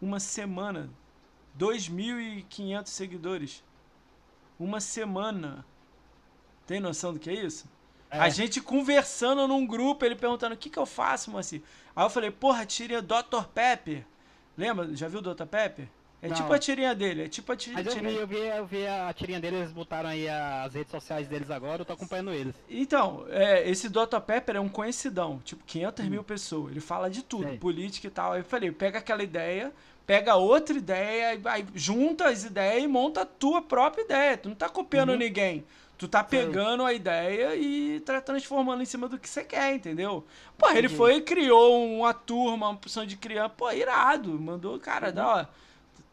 Uma 0.00 0.20
semana. 0.20 0.88
2.500 1.58 2.86
seguidores. 2.86 3.64
Uma 4.58 4.80
semana. 4.80 5.64
Tem 6.66 6.78
noção 6.78 7.12
do 7.12 7.18
que 7.18 7.30
é 7.30 7.34
isso? 7.34 7.66
É. 8.10 8.18
A 8.18 8.28
gente 8.28 8.60
conversando 8.60 9.46
num 9.46 9.66
grupo, 9.66 10.04
ele 10.04 10.16
perguntando 10.16 10.54
o 10.54 10.58
que, 10.58 10.70
que 10.70 10.78
eu 10.78 10.86
faço, 10.86 11.30
mocinho. 11.30 11.62
Aí 11.94 12.04
eu 12.04 12.10
falei, 12.10 12.30
porra, 12.30 12.64
tirinha 12.64 13.02
Dr. 13.02 13.44
Pepper. 13.54 14.04
Lembra? 14.56 14.94
Já 14.94 15.08
viu 15.08 15.20
o 15.20 15.22
Dr. 15.22 15.44
Pepper? 15.44 15.88
É 16.20 16.28
Não. 16.28 16.34
tipo 16.34 16.52
a 16.52 16.58
tirinha 16.58 16.94
dele, 16.96 17.24
é 17.24 17.28
tipo 17.28 17.52
a 17.52 17.56
tirinha. 17.56 17.84
Mas 17.84 17.94
eu 17.94 18.02
vi, 18.02 18.14
eu 18.16 18.26
vi, 18.26 18.38
eu 18.38 18.66
vi 18.66 18.86
a 18.86 19.12
tirinha 19.12 19.38
deles, 19.38 19.60
eles 19.60 19.72
botaram 19.72 20.08
aí 20.08 20.28
as 20.28 20.74
redes 20.74 20.90
sociais 20.90 21.28
deles 21.28 21.48
agora, 21.48 21.82
eu 21.82 21.86
tô 21.86 21.92
acompanhando 21.92 22.32
eles. 22.32 22.56
Então, 22.68 23.24
é, 23.28 23.68
esse 23.70 23.88
Dr. 23.88 24.18
Pepper 24.26 24.56
é 24.56 24.60
um 24.60 24.68
conhecidão, 24.68 25.38
tipo 25.44 25.62
500 25.64 26.04
hum. 26.04 26.10
mil 26.10 26.24
pessoas. 26.24 26.72
Ele 26.72 26.80
fala 26.80 27.08
de 27.08 27.22
tudo, 27.22 27.44
Sei. 27.44 27.58
política 27.58 28.08
e 28.08 28.10
tal. 28.10 28.32
Aí 28.32 28.40
eu 28.40 28.44
falei, 28.44 28.72
pega 28.72 28.98
aquela 28.98 29.22
ideia, 29.22 29.72
pega 30.04 30.34
outra 30.34 30.76
ideia, 30.76 31.40
aí 31.44 31.64
junta 31.72 32.28
as 32.28 32.42
ideias 32.42 32.82
e 32.82 32.88
monta 32.88 33.22
a 33.22 33.26
tua 33.26 33.62
própria 33.62 34.02
ideia. 34.02 34.36
Tu 34.36 34.48
não 34.48 34.56
tá 34.56 34.68
copiando 34.68 35.10
uhum. 35.10 35.18
ninguém. 35.18 35.64
Tu 35.98 36.06
tá 36.06 36.22
pegando 36.22 36.84
Sim. 36.84 36.88
a 36.88 36.92
ideia 36.92 37.56
e 37.56 37.98
tá 38.00 38.20
transformando 38.20 38.80
em 38.80 38.86
cima 38.86 39.08
do 39.08 39.18
que 39.18 39.28
você 39.28 39.42
quer, 39.42 39.74
entendeu? 39.74 40.24
Pô, 40.56 40.70
ele 40.70 40.88
foi 40.88 41.16
e 41.16 41.20
criou 41.20 41.84
uma 41.84 42.14
turma, 42.14 42.68
uma 42.68 42.76
opção 42.76 43.04
de 43.04 43.16
criança, 43.16 43.48
pô, 43.48 43.68
irado. 43.72 44.38
Mandou, 44.38 44.78
cara, 44.78 45.08
uhum. 45.08 45.14
dá, 45.14 45.28
ó, 45.28 45.46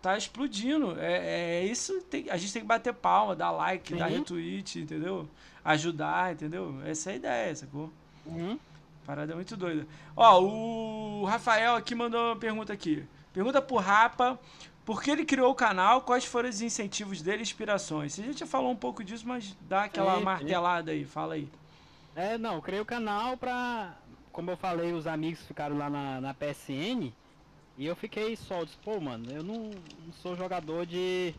tá 0.02 0.18
explodindo. 0.18 1.00
É, 1.00 1.60
é 1.60 1.66
isso, 1.66 2.02
tem, 2.10 2.28
a 2.32 2.38
gente 2.38 2.52
tem 2.52 2.64
que 2.64 2.68
bater 2.68 2.96
palma, 2.96 3.36
dar 3.36 3.52
like, 3.52 3.94
Sim. 3.94 4.00
dar 4.00 4.08
retweet, 4.08 4.80
entendeu? 4.80 5.30
Ajudar, 5.64 6.34
entendeu? 6.34 6.82
Essa 6.84 7.12
é 7.12 7.14
a 7.14 7.16
ideia, 7.18 7.56
sacou? 7.56 7.94
Uhum. 8.26 8.58
Parada 9.06 9.36
muito 9.36 9.56
doida. 9.56 9.86
Ó, 10.18 10.42
o 10.42 11.26
Rafael 11.26 11.76
aqui 11.76 11.94
mandou 11.94 12.20
uma 12.20 12.36
pergunta 12.36 12.74
aqui. 12.74 13.06
Pergunta 13.32 13.62
pro 13.62 13.76
Rapa 13.76 14.40
por 14.86 15.02
que 15.02 15.10
ele 15.10 15.26
criou 15.26 15.52
o 15.52 15.56
canal? 15.56 16.02
Quais 16.02 16.24
foram 16.24 16.48
os 16.48 16.62
incentivos 16.62 17.22
dele 17.22 17.42
inspirações? 17.42 18.14
Você 18.14 18.32
já 18.34 18.46
falou 18.46 18.72
um 18.72 18.76
pouco 18.76 19.04
disso, 19.04 19.28
mas 19.28 19.56
dá 19.62 19.86
aquela 19.86 20.20
martelada 20.20 20.92
aí, 20.92 21.04
fala 21.04 21.34
aí. 21.34 21.50
É, 22.16 22.38
não, 22.38 22.56
eu 22.56 22.62
criei 22.62 22.80
o 22.80 22.86
canal 22.86 23.36
pra. 23.36 23.96
Como 24.32 24.52
eu 24.52 24.58
falei, 24.58 24.94
os 24.94 25.08
amigos 25.08 25.42
ficaram 25.48 25.78
lá 25.78 25.90
na, 25.90 26.22
na 26.22 26.34
PSN. 26.34 27.12
E 27.78 27.86
eu 27.86 27.96
fiquei 27.96 28.36
só, 28.36 28.64
disse, 28.64 28.78
pô, 28.78 29.00
mano, 29.02 29.30
eu 29.32 29.44
não, 29.44 29.72
não, 29.72 30.14
sou 30.22 30.36
jogador 30.36 30.86
de. 30.86 31.34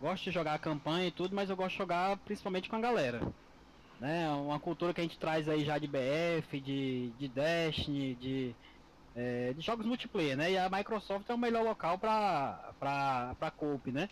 Gosto 0.00 0.24
de 0.24 0.30
jogar 0.30 0.58
campanha 0.58 1.08
e 1.08 1.10
tudo, 1.10 1.34
mas 1.34 1.50
eu 1.50 1.56
gosto 1.56 1.72
de 1.72 1.78
jogar 1.78 2.16
principalmente 2.18 2.68
com 2.68 2.76
a 2.76 2.80
galera. 2.80 3.20
Né? 3.98 4.30
Uma 4.30 4.60
cultura 4.60 4.94
que 4.94 5.00
a 5.00 5.04
gente 5.04 5.18
traz 5.18 5.48
aí 5.48 5.64
já 5.64 5.78
de 5.78 5.86
BF, 5.86 6.60
de, 6.60 7.10
de 7.18 7.28
Destiny, 7.28 8.14
de 8.14 8.54
é, 9.16 9.54
de 9.54 9.62
jogos 9.62 9.86
multiplayer, 9.86 10.36
né? 10.36 10.52
E 10.52 10.58
a 10.58 10.68
Microsoft 10.68 11.28
é 11.28 11.34
o 11.34 11.38
melhor 11.38 11.64
local 11.64 11.98
pra, 11.98 12.72
pra, 12.78 13.34
pra 13.38 13.50
coop, 13.50 13.90
né? 13.90 14.08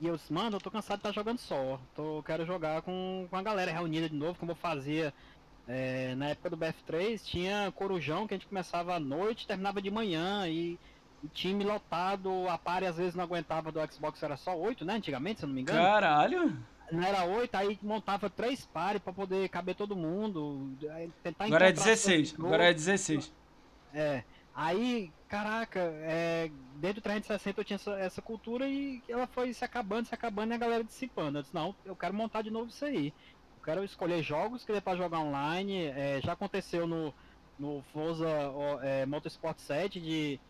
E 0.00 0.06
eu 0.06 0.16
disse, 0.16 0.32
mano, 0.32 0.56
eu 0.56 0.60
tô 0.60 0.70
cansado 0.70 0.98
de 0.98 1.00
estar 1.00 1.08
tá 1.08 1.14
jogando 1.14 1.38
só. 1.38 1.80
Tô, 1.94 2.22
quero 2.22 2.44
jogar 2.44 2.82
com, 2.82 3.26
com 3.28 3.36
a 3.36 3.42
galera 3.42 3.72
reunida 3.72 4.08
de 4.08 4.14
novo, 4.14 4.38
como 4.38 4.52
eu 4.52 4.56
fazia 4.56 5.12
é, 5.66 6.14
na 6.14 6.28
época 6.28 6.50
do 6.50 6.56
BF3. 6.58 7.22
Tinha 7.22 7.72
Corujão, 7.74 8.26
que 8.26 8.34
a 8.34 8.36
gente 8.36 8.46
começava 8.46 8.94
à 8.94 9.00
noite 9.00 9.46
terminava 9.46 9.80
de 9.80 9.90
manhã. 9.90 10.46
E, 10.46 10.78
e 11.22 11.28
time 11.28 11.64
lotado, 11.64 12.48
a 12.48 12.58
pare 12.58 12.86
às 12.86 12.96
vezes 12.96 13.14
não 13.14 13.24
aguentava 13.24 13.72
do 13.72 13.80
Xbox, 13.92 14.22
era 14.22 14.36
só 14.36 14.56
8, 14.56 14.84
né? 14.84 14.94
Antigamente, 14.94 15.40
se 15.40 15.44
eu 15.44 15.48
não 15.48 15.54
me 15.54 15.62
engano. 15.62 15.78
Caralho! 15.78 16.56
Não 16.92 17.04
era 17.04 17.24
8, 17.24 17.54
aí 17.54 17.78
montava 17.82 18.28
três 18.28 18.66
pares 18.66 19.00
pra 19.00 19.12
poder 19.12 19.48
caber 19.48 19.74
todo 19.74 19.94
mundo. 19.94 20.72
Tentar 21.22 21.44
agora 21.44 21.68
é 21.68 21.72
16, 21.72 22.34
agora 22.36 22.70
é 22.70 22.74
16. 22.74 23.39
É. 23.94 24.24
Aí, 24.54 25.12
caraca, 25.28 25.80
é, 25.80 26.50
dentro 26.76 27.00
do 27.00 27.04
360 27.04 27.60
eu 27.60 27.64
tinha 27.64 27.76
essa, 27.76 27.92
essa, 27.92 28.22
cultura 28.22 28.68
e 28.68 29.02
ela 29.08 29.26
foi 29.26 29.52
se 29.54 29.64
acabando, 29.64 30.06
se 30.06 30.14
acabando 30.14 30.52
e 30.52 30.54
a 30.54 30.58
galera 30.58 30.84
dissipando. 30.84 31.38
Eu 31.38 31.42
disse, 31.42 31.54
não, 31.54 31.74
eu 31.84 31.94
quero 31.96 32.14
montar 32.14 32.42
de 32.42 32.50
novo 32.50 32.68
isso 32.68 32.84
aí. 32.84 33.14
Eu 33.56 33.64
quero 33.64 33.84
escolher 33.84 34.22
jogos 34.22 34.64
que 34.64 34.72
dê 34.72 34.80
pra 34.80 34.96
jogar 34.96 35.20
online. 35.20 35.86
É, 35.86 36.20
já 36.22 36.32
aconteceu 36.32 36.86
no, 36.86 37.14
no 37.58 37.82
Forza 37.92 38.28
é, 38.82 39.06
Motorsport 39.06 39.58
7 39.58 40.00
de 40.00 40.40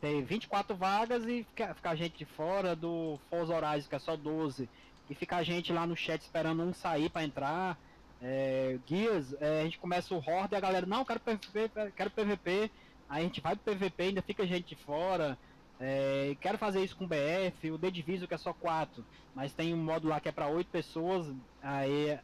ter 0.00 0.22
24 0.22 0.76
vagas 0.76 1.24
e 1.24 1.44
ficar, 1.44 1.74
ficar 1.74 1.94
gente 1.94 2.18
de 2.18 2.24
fora 2.24 2.74
do 2.74 3.18
Forza 3.30 3.54
Horizon, 3.54 3.88
que 3.88 3.94
é 3.94 3.98
só 3.98 4.16
12. 4.16 4.68
E 5.08 5.14
ficar 5.14 5.42
gente 5.42 5.72
lá 5.72 5.86
no 5.86 5.96
chat 5.96 6.20
esperando 6.20 6.62
um 6.62 6.72
sair 6.72 7.08
para 7.08 7.24
entrar 7.24 7.78
é, 8.20 8.78
guias, 8.86 9.34
é, 9.40 9.60
a 9.60 9.64
gente 9.64 9.78
começa 9.78 10.14
o 10.14 10.18
Horde 10.18 10.54
a 10.54 10.60
galera, 10.60 10.86
não, 10.86 11.04
quero 11.04 11.20
PVP, 11.20 11.70
quero 11.96 12.10
PVP. 12.10 12.70
Aí 13.08 13.20
a 13.20 13.24
gente 13.24 13.40
vai 13.40 13.56
pro 13.56 13.74
PVP, 13.74 14.02
ainda 14.02 14.22
fica 14.22 14.46
gente 14.46 14.74
fora. 14.74 15.38
É, 15.80 16.36
quero 16.40 16.58
fazer 16.58 16.82
isso 16.82 16.96
com 16.96 17.06
BF, 17.06 17.70
o 17.70 17.78
The 17.78 17.90
Division 17.90 18.26
que 18.26 18.34
é 18.34 18.38
só 18.38 18.52
4, 18.52 19.04
mas 19.34 19.52
tem 19.52 19.72
um 19.72 19.82
modo 19.82 20.08
lá 20.08 20.18
que 20.18 20.28
é 20.28 20.32
para 20.32 20.48
8 20.48 20.68
pessoas. 20.68 21.32
Aí 21.62 22.18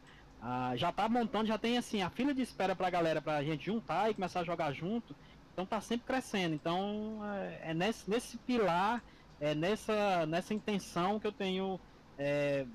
já 0.75 0.91
tá 0.91 1.09
montando, 1.09 1.47
já 1.47 1.57
tem 1.57 1.77
assim 1.77 2.01
a 2.01 2.09
fila 2.09 2.33
de 2.33 2.41
espera 2.41 2.75
pra 2.75 2.89
galera 2.89 3.21
pra 3.21 3.43
gente 3.43 3.65
juntar 3.65 4.11
e 4.11 4.13
começar 4.13 4.41
a 4.41 4.43
jogar 4.43 4.71
junto. 4.73 5.15
Então 5.53 5.65
tá 5.65 5.79
sempre 5.79 6.05
crescendo. 6.05 6.53
Então 6.53 7.21
é, 7.33 7.71
é 7.71 7.73
nesse, 7.73 8.09
nesse 8.09 8.37
pilar, 8.39 9.01
é 9.39 9.55
nessa, 9.55 10.25
nessa 10.25 10.53
intenção 10.53 11.19
que 11.19 11.25
eu 11.25 11.31
tenho 11.31 11.79
é, 12.19 12.65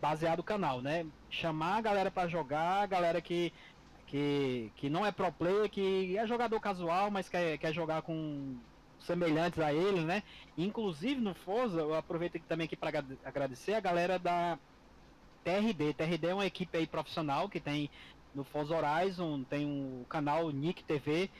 baseado 0.00 0.40
o 0.40 0.44
canal, 0.44 0.80
né? 0.80 1.06
Chamar 1.30 1.78
a 1.78 1.80
galera 1.80 2.10
para 2.10 2.28
jogar, 2.28 2.86
galera 2.86 3.20
que, 3.20 3.52
que, 4.06 4.70
que 4.76 4.88
não 4.88 5.04
é 5.04 5.12
pro 5.12 5.32
player, 5.32 5.68
que 5.68 6.16
é 6.16 6.26
jogador 6.26 6.60
casual, 6.60 7.10
mas 7.10 7.28
quer, 7.28 7.58
quer 7.58 7.72
jogar 7.72 8.02
com 8.02 8.56
semelhantes 9.00 9.60
a 9.60 9.72
ele, 9.72 10.00
né? 10.00 10.22
Inclusive 10.56 11.20
no 11.20 11.34
Forza, 11.34 11.80
eu 11.80 11.94
aproveito 11.94 12.40
também 12.48 12.66
aqui 12.66 12.76
para 12.76 13.04
agradecer 13.24 13.74
a 13.74 13.80
galera 13.80 14.18
da 14.18 14.58
TRD. 15.44 15.94
TRD 15.94 16.26
é 16.28 16.34
uma 16.34 16.46
equipe 16.46 16.76
aí 16.76 16.86
profissional 16.86 17.48
que 17.48 17.60
tem 17.60 17.90
no 18.34 18.44
Forza 18.44 18.76
Horizon, 18.76 19.44
tem 19.44 19.64
o 19.64 20.00
um 20.00 20.04
canal 20.08 20.50
Nick 20.50 20.82
TV. 20.84 21.30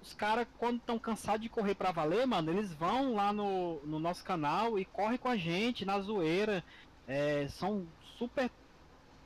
Os 0.00 0.14
caras, 0.14 0.46
quando 0.58 0.76
estão 0.76 0.98
cansados 0.98 1.42
de 1.42 1.48
correr 1.48 1.74
para 1.74 1.90
valer, 1.90 2.26
mano, 2.26 2.52
eles 2.52 2.72
vão 2.72 3.14
lá 3.14 3.32
no, 3.32 3.80
no 3.84 3.98
nosso 3.98 4.24
canal 4.24 4.78
e 4.78 4.84
correm 4.84 5.18
com 5.18 5.28
a 5.28 5.36
gente 5.36 5.84
na 5.84 5.98
zoeira. 6.00 6.62
É, 7.08 7.46
são 7.48 7.86
super 8.18 8.50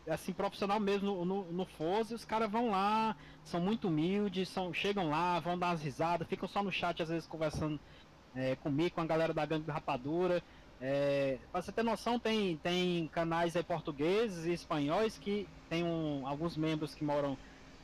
assim, 0.09 0.33
profissional 0.33 0.81
mesmo 0.81 1.07
no, 1.07 1.25
no, 1.25 1.53
no 1.53 1.65
Foz, 1.65 2.11
os 2.11 2.25
caras 2.25 2.51
vão 2.51 2.71
lá, 2.71 3.17
são 3.45 3.61
muito 3.61 3.89
humildes, 3.89 4.49
são, 4.49 4.73
chegam 4.73 5.09
lá, 5.09 5.39
vão 5.41 5.59
dar 5.59 5.69
umas 5.69 5.83
risadas, 5.83 6.27
ficam 6.27 6.49
só 6.49 6.63
no 6.63 6.73
chat 6.73 7.03
às 7.03 7.09
vezes 7.09 7.29
conversando 7.29 7.79
é, 8.35 8.57
comigo, 8.57 8.95
com 8.95 9.01
a 9.01 9.07
galera 9.07 9.33
da 9.33 9.45
Gangue 9.45 9.67
do 9.67 9.73
Rapadura. 9.73 10.43
É, 10.81 11.39
pra 11.53 11.61
você 11.61 11.71
ter 11.71 11.83
noção, 11.83 12.19
tem, 12.19 12.57
tem 12.57 13.07
canais 13.09 13.55
aí 13.55 13.63
portugueses 13.63 14.47
e 14.47 14.53
espanhóis 14.53 15.19
que 15.19 15.47
tem 15.69 15.85
um, 15.85 16.27
alguns 16.27 16.57
membros 16.57 16.95
que 16.95 17.05
moram 17.05 17.37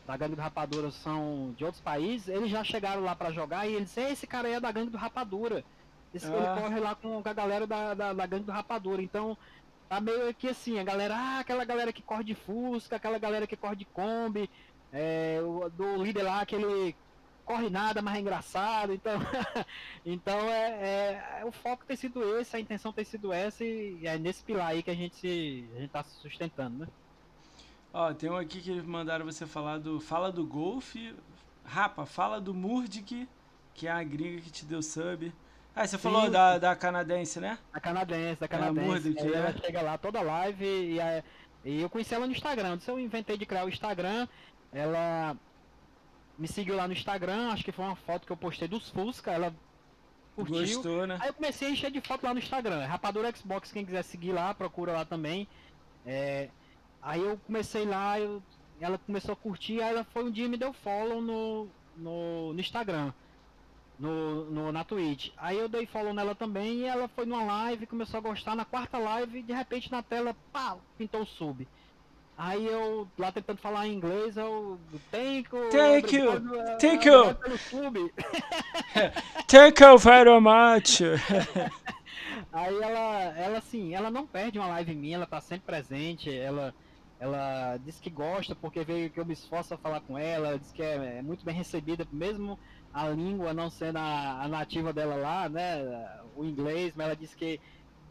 da 0.07 0.17
Gangue 0.17 0.37
do 0.37 0.41
Rapadura 0.41 0.91
são 0.91 1.53
de 1.57 1.65
outros 1.65 1.83
países, 1.83 2.29
eles 2.29 2.49
já 2.49 2.65
chegaram 2.65 3.03
lá 3.03 3.15
para 3.15 3.33
jogar 3.33 3.67
e 3.67 3.75
eles 3.75 3.97
esse 3.97 4.27
cara 4.27 4.49
aí 4.49 4.55
é 4.55 4.61
da 4.61 4.73
Gangue 4.73 4.91
do 4.91 4.97
Rapadura. 4.97 5.65
Esse, 6.15 6.27
ah. 6.27 6.35
Ele 6.35 6.63
corre 6.63 6.81
lá 6.81 6.95
com 6.95 7.21
a 7.23 7.33
galera 7.33 7.67
da, 7.67 7.93
da, 7.93 8.13
da 8.13 8.27
Gangue 8.27 8.45
do 8.45 8.53
Rapadura. 8.53 9.03
Então, 9.03 9.37
Tá 9.89 10.01
meio 10.01 10.35
que 10.35 10.49
assim, 10.49 10.79
a 10.79 10.85
galera, 10.85 11.15
ah, 11.17 11.39
aquela 11.41 11.65
galera 11.65 11.93
que 11.93 12.03
corre 12.03 12.25
de 12.25 12.35
Fusca, 12.35 12.97
aquela 12.97 13.19
galera 13.19 13.47
que 13.47 13.57
corre 13.57 13.77
de 13.77 13.85
Kombi, 13.85 14.51
é, 14.93 15.41
o, 15.43 15.69
do 15.71 16.03
líder 16.03 16.25
lá, 16.25 16.41
aquele 16.41 16.95
corre 17.45 17.71
nada, 17.71 18.03
mas 18.03 18.17
é 18.17 18.21
engraçado. 18.21 18.93
Então, 18.93 19.15
então 20.05 20.39
é, 20.51 21.41
é, 21.41 21.45
o 21.45 21.53
foco 21.53 21.87
tem 21.87 21.97
sido 21.97 22.23
esse, 22.39 22.57
a 22.57 22.61
intenção 22.61 22.93
tem 22.93 23.05
sido 23.05 23.33
essa 23.33 23.65
e, 23.65 24.05
é 24.07 24.19
nesse 24.19 24.43
pilar 24.43 24.69
aí 24.69 24.83
que 24.83 24.91
a 24.91 24.95
gente 24.95 25.15
se, 25.15 25.69
a 25.77 25.81
gente 25.81 25.91
tá 25.91 26.03
se 26.03 26.17
sustentando, 26.17 26.79
né? 26.79 26.89
Ó, 27.93 28.13
tem 28.13 28.29
um 28.29 28.37
aqui 28.37 28.61
que 28.61 28.83
mandaram 28.83 29.25
você 29.25 29.47
falar 29.47 29.79
do 29.79 30.01
fala 30.01 30.31
do 30.31 30.45
golfe, 30.45 31.15
Rapa, 31.65 32.05
fala 32.05 32.41
do 32.41 32.53
Murdic, 32.53 33.29
que 33.73 33.87
é 33.87 33.91
a 33.91 34.03
gringa 34.03 34.43
que 34.43 34.51
te 34.51 34.65
deu 34.65 34.83
sub. 34.83 35.33
Ah, 35.77 35.87
você 35.87 35.99
Sim. 35.99 36.03
falou 36.03 36.31
da, 36.31 36.57
da 36.57 36.75
canadense, 36.75 37.39
né? 37.39 37.59
A 37.71 37.79
canadense, 37.79 38.41
da 38.41 38.49
canadense. 38.49 39.15
É, 39.19 39.27
ela 39.27 39.51
é. 39.51 39.53
chega 39.53 39.83
lá 39.83 39.99
toda 39.99 40.23
live 40.23 40.65
e, 40.65 40.99
e 41.67 41.83
eu 41.83 41.91
conheci 41.91 42.15
ela 42.15 42.27
no 42.27 42.33
Instagram. 42.33 42.81
Se 42.81 42.91
eu 42.91 42.99
inventei 42.99 43.37
de 43.37 43.45
criar 43.45 43.67
o 43.67 43.69
Instagram, 43.69 44.27
ela 44.73 45.37
me 46.39 46.49
seguiu 46.49 46.75
lá 46.77 46.89
no 46.89 46.95
Instagram, 46.95 47.51
acho 47.51 47.63
que 47.63 47.73
foi 47.73 47.85
uma 47.85 47.95
foto 47.95 48.27
que 48.27 48.33
eu 48.33 48.37
postei 48.39 48.67
dos 48.67 48.89
Fusca, 48.89 49.31
ela 49.31 49.55
curtiu. 50.35 50.61
Gostou, 50.61 51.07
né? 51.07 51.19
Aí 51.21 51.29
eu 51.29 51.35
comecei 51.35 51.69
a 51.69 51.71
encher 51.71 51.91
de 51.91 52.01
foto 52.01 52.25
lá 52.25 52.33
no 52.33 52.41
Instagram. 52.41 52.87
Rapadura 52.87 53.35
Xbox, 53.37 53.71
quem 53.71 53.85
quiser 53.85 54.03
seguir 54.03 54.33
lá, 54.33 54.55
procura 54.55 54.93
lá 54.93 55.05
também. 55.05 55.47
É, 56.07 56.49
aí 57.03 57.21
eu 57.21 57.39
comecei 57.47 57.85
lá, 57.85 58.19
eu, 58.19 58.43
ela 58.81 58.97
começou 58.97 59.35
a 59.35 59.37
curtir, 59.37 59.83
aí 59.83 59.91
ela 59.91 60.05
foi 60.05 60.25
um 60.25 60.31
dia 60.31 60.47
e 60.47 60.49
me 60.49 60.57
deu 60.57 60.73
follow 60.73 61.21
no, 61.21 61.69
no, 61.95 62.55
no 62.55 62.61
Instagram. 62.61 63.13
No, 63.99 64.45
no, 64.51 64.73
na 64.73 64.85
Twitch. 64.85 65.31
Aí 65.39 65.59
eu 65.59 65.69
dei 65.69 65.87
follow 65.87 66.13
nela 66.13 66.35
também 66.35 66.81
e 66.81 66.85
ela 66.85 67.09
foi 67.09 67.25
numa 67.25 67.43
live, 67.45 67.87
começou 67.87 68.19
a 68.19 68.21
gostar. 68.21 68.55
Na 68.55 68.65
quarta 68.65 68.99
live, 68.99 69.43
de 69.43 69.53
repente 69.53 69.91
na 69.91 70.03
tela, 70.03 70.37
pá, 70.53 70.77
pintou 70.99 71.23
o 71.23 71.27
sub. 71.27 71.67
Aí 72.39 72.67
eu, 72.67 73.09
lá 73.19 73.33
tentando 73.33 73.59
falar 73.59 73.87
em 73.87 73.95
inglês, 73.95 74.37
eu. 74.37 74.79
Thank 75.11 75.49
you. 75.51 75.71
Thank 75.71 76.15
you. 76.15 76.79
Thank 76.79 77.07
you. 77.09 78.13
Thank 79.49 79.83
you 79.83 79.99
very 79.99 80.41
much. 80.41 81.01
Aí 82.53 82.75
ela, 82.75 83.35
ela 83.37 83.59
assim, 83.59 83.95
ela 83.95 84.11
não 84.11 84.27
perde 84.27 84.59
uma 84.59 84.69
live 84.69 84.95
minha, 84.95 85.17
ela 85.17 85.27
tá 85.27 85.41
sempre 85.41 85.67
presente, 85.67 86.35
ela, 86.35 86.75
ela 87.19 87.79
diz 87.79 88.01
que 88.01 88.09
gosta 88.09 88.55
porque 88.55 88.85
vê 88.85 89.09
que 89.11 89.21
eu 89.21 89.27
me 89.27 89.33
esforço 89.33 89.75
a 89.75 89.79
falar 89.79 90.01
com 90.01 90.17
ela, 90.17 90.59
diz 90.59 90.73
que 90.73 90.83
é, 90.83 91.19
é 91.19 91.23
muito 91.23 91.45
bem 91.45 91.55
recebida, 91.55 92.07
mesmo 92.11 92.59
a 92.97 93.11
língua 93.11 93.53
não 93.53 93.69
sendo 93.69 93.99
a, 93.99 94.43
a, 94.43 94.49
nativa 94.49 94.91
dela 94.91 95.17
lá, 95.17 95.51
né, 95.51 96.09
o 96.35 96.43
inglês, 96.43 96.95
mas 96.97 97.07
ela 97.07 97.15
diz 97.15 97.35
que 97.35 97.61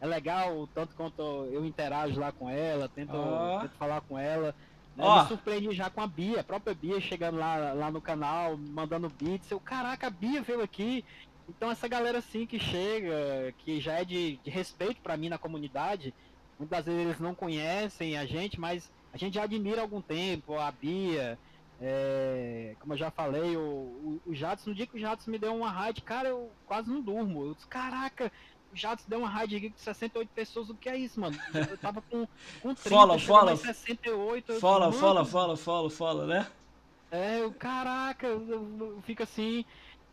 é 0.00 0.06
legal, 0.06 0.68
tanto 0.72 0.94
quanto 0.94 1.22
eu 1.50 1.66
interajo 1.66 2.20
lá 2.20 2.30
com 2.30 2.48
ela, 2.48 2.88
tento, 2.88 3.12
oh. 3.16 3.58
tento 3.60 3.72
falar 3.72 4.00
com 4.02 4.16
ela. 4.16 4.54
Né? 4.94 5.04
Oh. 5.04 5.22
Me 5.22 5.28
surpreendi 5.28 5.72
já 5.72 5.90
com 5.90 6.00
a 6.00 6.06
Bia, 6.06 6.40
a 6.40 6.44
própria 6.44 6.72
Bia 6.72 7.00
chegando 7.00 7.36
lá, 7.36 7.72
lá 7.72 7.90
no 7.90 8.00
canal, 8.00 8.56
mandando 8.56 9.10
beats. 9.10 9.50
Eu, 9.50 9.58
caraca, 9.58 10.06
a 10.06 10.10
Bia 10.10 10.40
veio 10.40 10.62
aqui. 10.62 11.04
Então 11.48 11.68
essa 11.68 11.88
galera 11.88 12.18
assim 12.18 12.46
que 12.46 12.60
chega, 12.60 13.52
que 13.58 13.80
já 13.80 13.94
é 13.94 14.04
de, 14.04 14.36
de 14.36 14.50
respeito 14.50 15.00
para 15.00 15.16
mim 15.16 15.28
na 15.28 15.38
comunidade, 15.38 16.14
muitas 16.60 16.84
vezes 16.84 17.00
eles 17.00 17.18
não 17.18 17.34
conhecem 17.34 18.16
a 18.16 18.24
gente, 18.24 18.60
mas 18.60 18.88
a 19.12 19.16
gente 19.16 19.34
já 19.34 19.42
admira 19.42 19.80
há 19.80 19.82
algum 19.82 20.00
tempo, 20.00 20.56
a 20.56 20.70
Bia, 20.70 21.36
é, 21.80 22.74
como 22.80 22.94
eu 22.94 22.98
já 22.98 23.10
falei, 23.10 23.56
o, 23.56 23.60
o, 23.60 24.20
o 24.26 24.34
Jadson, 24.34 24.70
no 24.70 24.76
dia 24.76 24.86
que 24.86 24.96
o 24.96 25.00
Jadson 25.00 25.30
me 25.30 25.38
deu 25.38 25.54
uma 25.54 25.70
raid, 25.70 26.00
cara, 26.02 26.28
eu 26.28 26.50
quase 26.66 26.90
não 26.90 27.00
durmo. 27.00 27.44
Eu 27.44 27.54
disse, 27.54 27.66
caraca, 27.66 28.30
Jatos 28.76 29.06
deu 29.06 29.20
uma 29.20 29.28
raid 29.28 29.56
aqui 29.56 29.70
com 29.70 29.78
68 29.78 30.28
pessoas, 30.34 30.70
o 30.70 30.74
que 30.74 30.88
é 30.88 30.96
isso, 30.96 31.18
mano? 31.20 31.36
Eu 31.54 31.78
tava 31.78 32.02
com, 32.02 32.28
com 32.60 32.74
30, 32.74 32.90
fala, 32.90 33.18
fala, 33.18 33.56
68. 33.56 34.60
Fala, 34.60 34.88
disse, 34.88 35.00
fala, 35.00 35.24
fala, 35.24 35.56
fala, 35.56 35.90
fala, 35.90 36.26
né? 36.26 36.46
É, 37.10 37.40
eu, 37.40 37.52
caraca, 37.52 38.26
eu, 38.26 38.74
eu 38.78 39.02
fico 39.02 39.22
assim, 39.22 39.64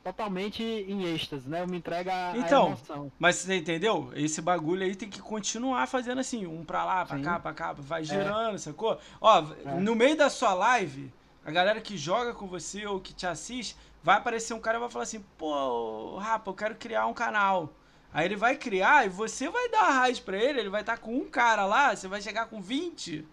totalmente 0.03 0.63
em 0.63 1.03
êxtase, 1.03 1.49
né? 1.49 1.61
Eu 1.61 1.67
me 1.67 1.77
entrega 1.77 2.31
a, 2.31 2.37
então, 2.37 2.67
emoção. 2.67 3.11
Mas 3.19 3.37
você 3.37 3.55
entendeu? 3.55 4.11
Esse 4.15 4.41
bagulho 4.41 4.83
aí 4.83 4.95
tem 4.95 5.09
que 5.09 5.21
continuar 5.21 5.87
fazendo 5.87 6.19
assim, 6.19 6.45
um 6.45 6.63
pra 6.63 6.85
lá, 6.85 7.05
pra 7.05 7.17
Sim. 7.17 7.23
cá, 7.23 7.39
pra 7.39 7.53
cá, 7.53 7.73
vai 7.73 8.01
é. 8.01 8.05
girando, 8.05 8.55
é. 8.55 8.59
sacou? 8.59 8.97
Ó, 9.19 9.45
é. 9.65 9.75
no 9.79 9.95
meio 9.95 10.15
da 10.15 10.29
sua 10.29 10.53
live, 10.53 11.11
a 11.45 11.51
galera 11.51 11.81
que 11.81 11.97
joga 11.97 12.33
com 12.33 12.47
você 12.47 12.85
ou 12.85 12.99
que 12.99 13.13
te 13.13 13.27
assiste, 13.27 13.75
vai 14.01 14.17
aparecer 14.17 14.53
um 14.53 14.59
cara 14.59 14.77
e 14.77 14.79
vai 14.79 14.89
falar 14.89 15.03
assim, 15.03 15.23
pô, 15.37 16.17
rapa, 16.17 16.51
eu 16.51 16.55
quero 16.55 16.75
criar 16.75 17.05
um 17.07 17.13
canal. 17.13 17.73
Aí 18.13 18.25
ele 18.25 18.35
vai 18.35 18.55
criar 18.55 19.05
e 19.05 19.09
você 19.09 19.49
vai 19.49 19.69
dar 19.69 19.83
a 19.83 19.91
raid 19.91 20.21
pra 20.21 20.37
ele, 20.37 20.59
ele 20.59 20.69
vai 20.69 20.81
estar 20.81 20.97
tá 20.97 21.01
com 21.01 21.15
um 21.15 21.29
cara 21.29 21.65
lá, 21.65 21.95
você 21.95 22.07
vai 22.07 22.21
chegar 22.21 22.45
com 22.45 22.61
20. 22.61 23.25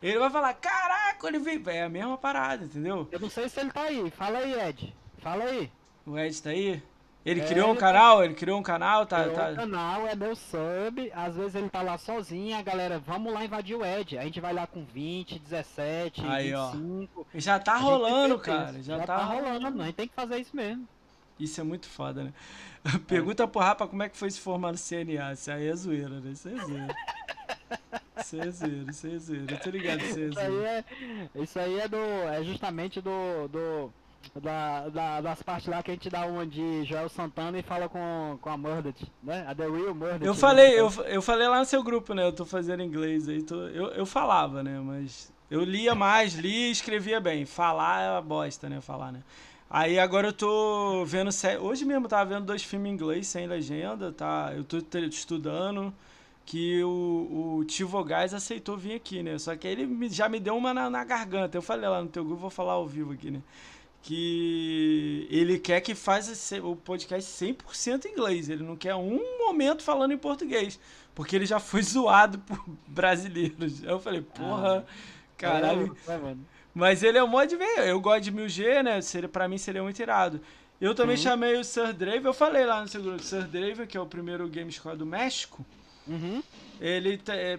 Ele 0.00 0.18
vai 0.18 0.30
falar, 0.30 0.54
caraca, 0.54 1.26
ele 1.26 1.40
veio. 1.40 1.68
É 1.68 1.82
a 1.82 1.88
mesma 1.88 2.16
parada, 2.16 2.64
entendeu? 2.64 3.08
Eu 3.10 3.18
não 3.18 3.28
sei 3.28 3.48
se 3.48 3.58
ele 3.58 3.72
tá 3.72 3.82
aí. 3.82 4.10
Fala 4.12 4.38
aí, 4.38 4.68
Ed. 4.68 4.94
Fala 5.18 5.44
aí. 5.44 5.70
O 6.06 6.16
Ed 6.16 6.40
tá 6.40 6.50
aí? 6.50 6.80
Ele 7.28 7.42
é, 7.42 7.44
criou 7.44 7.70
um 7.70 7.76
canal, 7.76 8.24
ele 8.24 8.32
criou 8.32 8.58
um 8.58 8.62
canal, 8.62 9.04
tá. 9.04 9.20
Criou 9.20 9.36
tá... 9.36 9.50
um 9.50 9.54
canal, 9.54 10.06
é 10.06 10.16
meu 10.16 10.34
sub. 10.34 11.12
Às 11.14 11.36
vezes 11.36 11.54
ele 11.56 11.68
tá 11.68 11.82
lá 11.82 11.98
sozinho, 11.98 12.56
a 12.56 12.62
galera, 12.62 12.98
vamos 12.98 13.30
lá 13.34 13.44
invadir 13.44 13.76
o 13.76 13.84
Ed. 13.84 14.16
A 14.16 14.24
gente 14.24 14.40
vai 14.40 14.54
lá 14.54 14.66
com 14.66 14.82
20, 14.82 15.38
17, 15.38 16.24
aí, 16.24 16.54
25. 16.54 17.20
Ó. 17.20 17.24
Já 17.38 17.58
tá 17.58 17.76
rolando, 17.76 18.38
cara. 18.38 18.82
Já, 18.82 18.96
já 18.96 18.98
tá, 19.00 19.18
tá 19.18 19.24
rolando, 19.24 19.58
rolando. 19.58 19.82
A 19.82 19.86
gente 19.86 19.94
tem 19.94 20.08
que 20.08 20.14
fazer 20.14 20.38
isso 20.38 20.56
mesmo. 20.56 20.88
Isso 21.38 21.60
é 21.60 21.64
muito 21.64 21.86
foda, 21.86 22.24
né? 22.24 22.32
Pergunta 23.06 23.46
pro 23.46 23.60
Rapa 23.60 23.86
como 23.86 24.02
é 24.02 24.08
que 24.08 24.16
foi 24.16 24.30
se 24.30 24.40
formar 24.40 24.72
no 24.72 24.78
CNA. 24.78 25.34
Isso 25.34 25.50
aí 25.50 25.68
é 25.68 25.76
zoeira, 25.76 26.20
né? 26.20 26.30
Isso 26.30 26.48
é 26.48 26.56
zoeira. 26.56 26.96
Isso 28.18 28.36
é 28.40 28.50
zoeira, 28.50 28.90
isso 28.90 29.06
é 29.06 29.18
zoeira. 29.18 29.54
Eu 29.54 29.60
tô 29.60 29.70
ligado 29.70 30.02
isso 30.02 30.18
é 30.18 30.28
Isso 30.28 30.40
aí 30.40 30.64
é, 30.64 30.84
isso 31.34 31.58
aí 31.58 31.80
é, 31.80 31.88
do, 31.88 31.98
é 31.98 32.42
justamente 32.42 33.02
do, 33.02 33.48
do 33.48 33.92
da, 34.40 34.88
da, 34.88 35.20
das 35.20 35.42
partes 35.42 35.68
lá 35.68 35.82
que 35.82 35.90
a 35.90 35.94
gente 35.94 36.10
dá 36.10 36.26
uma 36.26 36.46
de 36.46 36.84
Joel 36.84 37.08
Santana 37.08 37.58
e 37.58 37.62
fala 37.62 37.88
com, 37.88 38.38
com 38.40 38.50
a 38.50 38.56
Murdered, 38.56 39.10
né? 39.22 39.44
A 39.48 39.54
The 39.54 39.68
Real 39.68 39.94
Murdered. 39.94 40.24
Eu 40.24 40.34
falei, 40.34 40.68
né? 40.68 40.80
eu, 40.80 40.90
eu 41.04 41.22
falei 41.22 41.48
lá 41.48 41.58
no 41.58 41.64
seu 41.64 41.82
grupo, 41.82 42.14
né? 42.14 42.24
Eu 42.24 42.32
tô 42.32 42.44
fazendo 42.44 42.82
inglês 42.82 43.28
aí. 43.28 43.42
Tô, 43.42 43.56
eu, 43.68 43.86
eu 43.88 44.06
falava, 44.06 44.62
né? 44.62 44.78
Mas 44.80 45.32
eu 45.50 45.64
lia 45.64 45.94
mais, 45.94 46.34
lia 46.34 46.68
e 46.68 46.70
escrevia 46.70 47.20
bem. 47.20 47.44
Falar 47.44 48.02
é 48.02 48.10
uma 48.12 48.22
bosta, 48.22 48.68
né? 48.68 48.80
Falar, 48.80 49.12
né? 49.12 49.22
Aí 49.70 49.98
agora 49.98 50.28
eu 50.28 50.32
tô 50.32 51.04
vendo. 51.04 51.30
Hoje 51.60 51.84
mesmo 51.84 52.06
eu 52.06 52.08
tava 52.08 52.34
vendo 52.34 52.46
dois 52.46 52.62
filmes 52.62 52.90
em 52.90 52.94
inglês 52.94 53.26
sem 53.26 53.46
legenda, 53.46 54.12
tá? 54.12 54.52
Eu 54.54 54.64
tô 54.64 54.78
estudando 54.98 55.92
que 56.48 56.82
o, 56.82 57.58
o 57.58 57.64
Tivo 57.66 58.02
Gás 58.02 58.32
aceitou 58.32 58.74
vir 58.74 58.94
aqui, 58.94 59.22
né? 59.22 59.38
Só 59.38 59.54
que 59.54 59.68
ele 59.68 60.08
já 60.08 60.30
me 60.30 60.40
deu 60.40 60.56
uma 60.56 60.72
na, 60.72 60.88
na, 60.88 61.04
garganta. 61.04 61.58
Eu 61.58 61.60
falei 61.60 61.86
lá 61.86 62.00
no 62.00 62.08
teu 62.08 62.24
grupo, 62.24 62.40
vou 62.40 62.50
falar 62.50 62.72
ao 62.72 62.86
vivo 62.86 63.12
aqui, 63.12 63.30
né? 63.30 63.42
Que 64.02 65.26
ele 65.30 65.58
quer 65.58 65.80
que 65.80 65.94
faça 65.94 66.32
o 66.62 66.76
podcast 66.76 67.44
100% 67.44 68.06
em 68.06 68.12
inglês. 68.12 68.48
Ele 68.48 68.62
não 68.62 68.76
quer 68.76 68.94
um 68.94 69.20
momento 69.38 69.82
falando 69.82 70.12
em 70.12 70.18
português. 70.18 70.78
Porque 71.14 71.34
ele 71.34 71.46
já 71.46 71.58
foi 71.58 71.82
zoado 71.84 72.38
por 72.38 72.64
brasileiros. 72.86 73.82
Eu 73.82 73.98
falei, 73.98 74.22
porra, 74.22 74.86
ah, 74.86 74.92
caralho. 75.36 75.96
É, 76.06 76.12
é, 76.12 76.36
mas 76.72 77.02
ele 77.02 77.18
é 77.18 77.24
um 77.24 77.28
mod 77.28 77.54
ver. 77.56 77.88
Eu 77.88 78.00
gosto 78.00 78.22
de 78.22 78.32
1000G, 78.32 78.82
né? 78.82 79.00
Seria, 79.00 79.28
pra 79.28 79.48
mim 79.48 79.58
seria 79.58 79.82
muito 79.82 80.00
irado. 80.00 80.40
Eu 80.80 80.94
também 80.94 81.16
uhum. 81.16 81.22
chamei 81.22 81.56
o 81.56 81.64
Sir 81.64 81.92
Drave, 81.92 82.24
eu 82.24 82.32
falei 82.32 82.64
lá 82.64 82.80
no 82.80 82.86
seu 82.86 83.02
grupo, 83.02 83.20
Sir 83.20 83.48
Drave, 83.48 83.86
que 83.86 83.96
é 83.96 84.00
o 84.00 84.06
primeiro 84.06 84.46
Game 84.48 84.70
Score 84.70 84.96
do 84.96 85.04
México. 85.04 85.66
Uhum. 86.06 86.40
Ele. 86.80 87.20
É, 87.28 87.58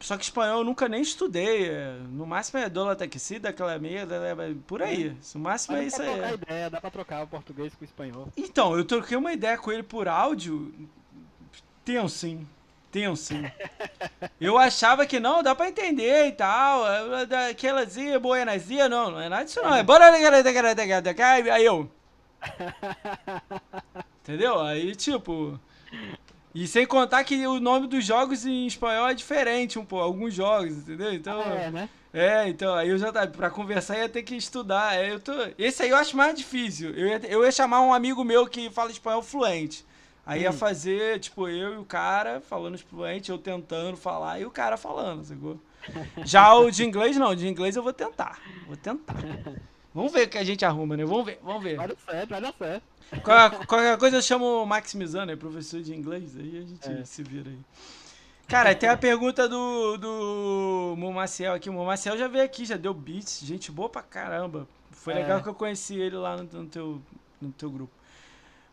só 0.00 0.16
que 0.16 0.24
espanhol 0.24 0.58
eu 0.58 0.64
nunca 0.64 0.88
nem 0.88 1.02
estudei. 1.02 1.68
É, 1.68 1.96
no 2.10 2.26
máximo 2.26 2.60
é 2.60 2.94
Taxida, 2.94 3.48
aquela 3.48 3.78
merda, 3.78 4.16
é, 4.16 4.54
por 4.66 4.82
aí. 4.82 5.16
No 5.34 5.40
máximo 5.40 5.76
é 5.76 5.84
isso 5.84 6.00
aí. 6.00 6.08
Dá 6.08 6.12
pra 6.12 6.28
trocar 6.28 6.34
ideia, 6.34 6.70
dá 6.70 6.80
pra 6.80 6.90
trocar 6.90 7.22
o 7.24 7.26
português 7.26 7.74
com 7.74 7.82
o 7.82 7.84
espanhol. 7.84 8.28
Então, 8.36 8.76
eu 8.76 8.84
troquei 8.84 9.16
uma 9.16 9.32
ideia 9.32 9.58
com 9.58 9.72
ele 9.72 9.82
por 9.82 10.08
áudio. 10.08 10.72
Tenso, 11.84 12.16
sim 12.16 12.46
tenso. 12.92 13.32
Eu 14.38 14.58
achava 14.58 15.06
que 15.06 15.18
não, 15.18 15.42
dá 15.42 15.54
pra 15.54 15.68
entender 15.68 16.26
e 16.26 16.32
tal. 16.32 16.84
Daquelazinha, 17.26 18.20
buenazia, 18.20 18.88
não, 18.88 19.10
não 19.10 19.20
é 19.20 19.28
nada 19.28 19.44
disso 19.44 19.62
não. 19.62 19.74
É 19.74 19.82
bora 19.82 20.10
aí 20.10 21.64
eu. 21.64 21.90
Entendeu? 24.22 24.60
Aí, 24.60 24.94
tipo. 24.94 25.58
E 26.54 26.66
sem 26.66 26.86
contar 26.86 27.24
que 27.24 27.46
o 27.46 27.58
nome 27.58 27.86
dos 27.86 28.04
jogos 28.04 28.44
em 28.44 28.66
espanhol 28.66 29.08
é 29.08 29.14
diferente, 29.14 29.78
um 29.78 29.84
pouco, 29.84 30.04
alguns 30.04 30.34
jogos, 30.34 30.72
entendeu? 30.72 31.12
Então. 31.12 31.40
é, 31.40 31.70
né? 31.70 31.88
É, 32.12 32.46
então, 32.46 32.74
aí 32.74 32.90
eu 32.90 32.98
já 32.98 33.10
tá. 33.10 33.26
Pra 33.26 33.48
conversar 33.48 33.96
ia 33.96 34.08
ter 34.08 34.22
que 34.22 34.36
estudar. 34.36 34.96
É, 34.96 35.12
eu 35.12 35.20
tô, 35.20 35.32
esse 35.56 35.82
aí 35.82 35.88
eu 35.88 35.96
acho 35.96 36.14
mais 36.16 36.36
difícil. 36.36 36.90
Eu 36.90 37.06
ia, 37.06 37.20
eu 37.26 37.44
ia 37.44 37.50
chamar 37.50 37.80
um 37.80 37.92
amigo 37.92 38.22
meu 38.22 38.46
que 38.46 38.68
fala 38.68 38.90
espanhol 38.90 39.22
fluente. 39.22 39.84
Aí 40.26 40.40
hum. 40.40 40.42
ia 40.44 40.52
fazer, 40.52 41.18
tipo, 41.20 41.48
eu 41.48 41.74
e 41.74 41.78
o 41.78 41.84
cara 41.84 42.42
falando 42.42 42.76
fluente, 42.78 43.30
eu 43.30 43.38
tentando 43.38 43.96
falar 43.96 44.38
e 44.40 44.44
o 44.44 44.50
cara 44.50 44.76
falando, 44.76 45.24
sacou? 45.24 45.58
Já 46.24 46.54
o 46.54 46.70
de 46.70 46.84
inglês, 46.84 47.16
não, 47.16 47.34
de 47.34 47.48
inglês 47.48 47.76
eu 47.76 47.82
vou 47.82 47.94
tentar. 47.94 48.38
Vou 48.66 48.76
tentar. 48.76 49.16
Vamos 49.94 50.12
ver 50.12 50.26
o 50.26 50.30
que 50.30 50.38
a 50.38 50.44
gente 50.44 50.64
arruma, 50.64 50.96
né? 50.96 51.04
Vamos 51.04 51.26
ver, 51.26 51.38
vamos 51.42 51.62
ver. 51.62 51.76
Vai 51.76 51.88
dar 51.88 51.96
certo, 51.96 52.28
vai 52.30 52.40
dar 52.40 52.54
certo. 52.54 52.82
Qualquer, 53.22 53.66
qualquer 53.66 53.98
coisa 53.98 54.16
eu 54.16 54.22
chamo 54.22 54.62
o 54.62 54.66
Maximizano, 54.66 55.30
é 55.30 55.36
professor 55.36 55.82
de 55.82 55.94
inglês, 55.94 56.34
aí 56.36 56.58
a 56.58 56.66
gente 56.66 57.02
é. 57.02 57.04
se 57.04 57.22
vira 57.22 57.50
aí. 57.50 57.58
Cara, 58.48 58.74
tem 58.74 58.88
a 58.88 58.96
pergunta 58.96 59.48
do, 59.48 59.96
do 59.98 60.94
Mumaciel 60.96 61.54
aqui. 61.54 61.70
O 61.70 61.72
Mumaciel 61.72 62.16
já 62.18 62.28
veio 62.28 62.44
aqui, 62.44 62.64
já 62.64 62.76
deu 62.76 62.92
beats, 62.92 63.40
gente 63.44 63.70
boa 63.70 63.88
pra 63.88 64.02
caramba. 64.02 64.66
Foi 64.90 65.14
legal 65.14 65.38
É. 65.38 65.42
que 65.42 65.48
eu 65.48 65.54
conheci 65.54 65.94
ele 65.94 66.16
lá 66.16 66.36
no, 66.36 66.44
no 66.44 66.66
teu, 66.66 67.02
no 67.40 67.52
teu 67.52 67.70
grupo. 67.70 67.92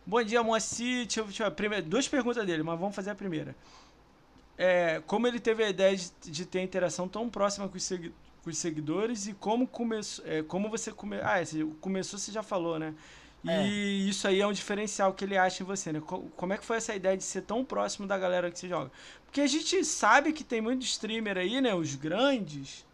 Bom 0.05 0.21
dia, 0.23 0.41
Moacir. 0.43 1.05
Deixa 1.05 1.19
eu, 1.21 1.25
deixa 1.25 1.43
eu, 1.45 1.51
primeiro, 1.51 1.85
duas 1.85 2.07
perguntas 2.07 2.45
dele, 2.45 2.63
mas 2.63 2.79
vamos 2.79 2.95
fazer 2.95 3.11
a 3.11 3.15
primeira. 3.15 3.55
É, 4.57 5.01
como 5.07 5.27
ele 5.27 5.39
teve 5.39 5.63
a 5.63 5.69
ideia 5.69 5.95
de, 5.95 6.11
de 6.25 6.45
ter 6.45 6.61
interação 6.61 7.07
tão 7.07 7.29
próxima 7.29 7.67
com 7.69 7.77
os, 7.77 7.91
com 8.43 8.49
os 8.49 8.57
seguidores 8.57 9.27
e 9.27 9.33
como 9.33 9.67
começou. 9.67 10.25
é, 10.27 10.43
como 10.43 10.69
você 10.69 10.91
come, 10.91 11.17
ah, 11.21 11.41
esse- 11.41 11.63
começou, 11.81 12.17
você 12.19 12.31
já 12.31 12.43
falou, 12.43 12.79
né? 12.79 12.93
E 13.43 13.49
É. 13.51 13.67
isso 14.09 14.27
aí 14.27 14.41
é 14.41 14.47
um 14.47 14.51
diferencial 14.53 15.13
que 15.13 15.23
ele 15.25 15.37
acha 15.37 15.63
em 15.63 15.65
você, 15.65 15.93
né? 15.93 16.01
Co- 16.01 16.23
Como 16.35 16.51
é 16.53 16.57
que 16.57 16.65
foi 16.65 16.77
essa 16.77 16.93
ideia 16.95 17.15
de 17.17 17.23
ser 17.23 17.41
tão 17.43 17.63
próximo 17.63 18.05
da 18.07 18.17
galera 18.17 18.51
que 18.51 18.59
você 18.59 18.67
joga? 18.67 18.91
Porque 19.25 19.41
a 19.41 19.47
gente 19.47 19.83
sabe 19.85 20.33
que 20.33 20.43
tem 20.43 20.61
muito 20.61 20.83
streamer 20.83 21.37
aí, 21.37 21.61
né? 21.61 21.73
Os 21.73 21.95
grandes. 21.95 22.85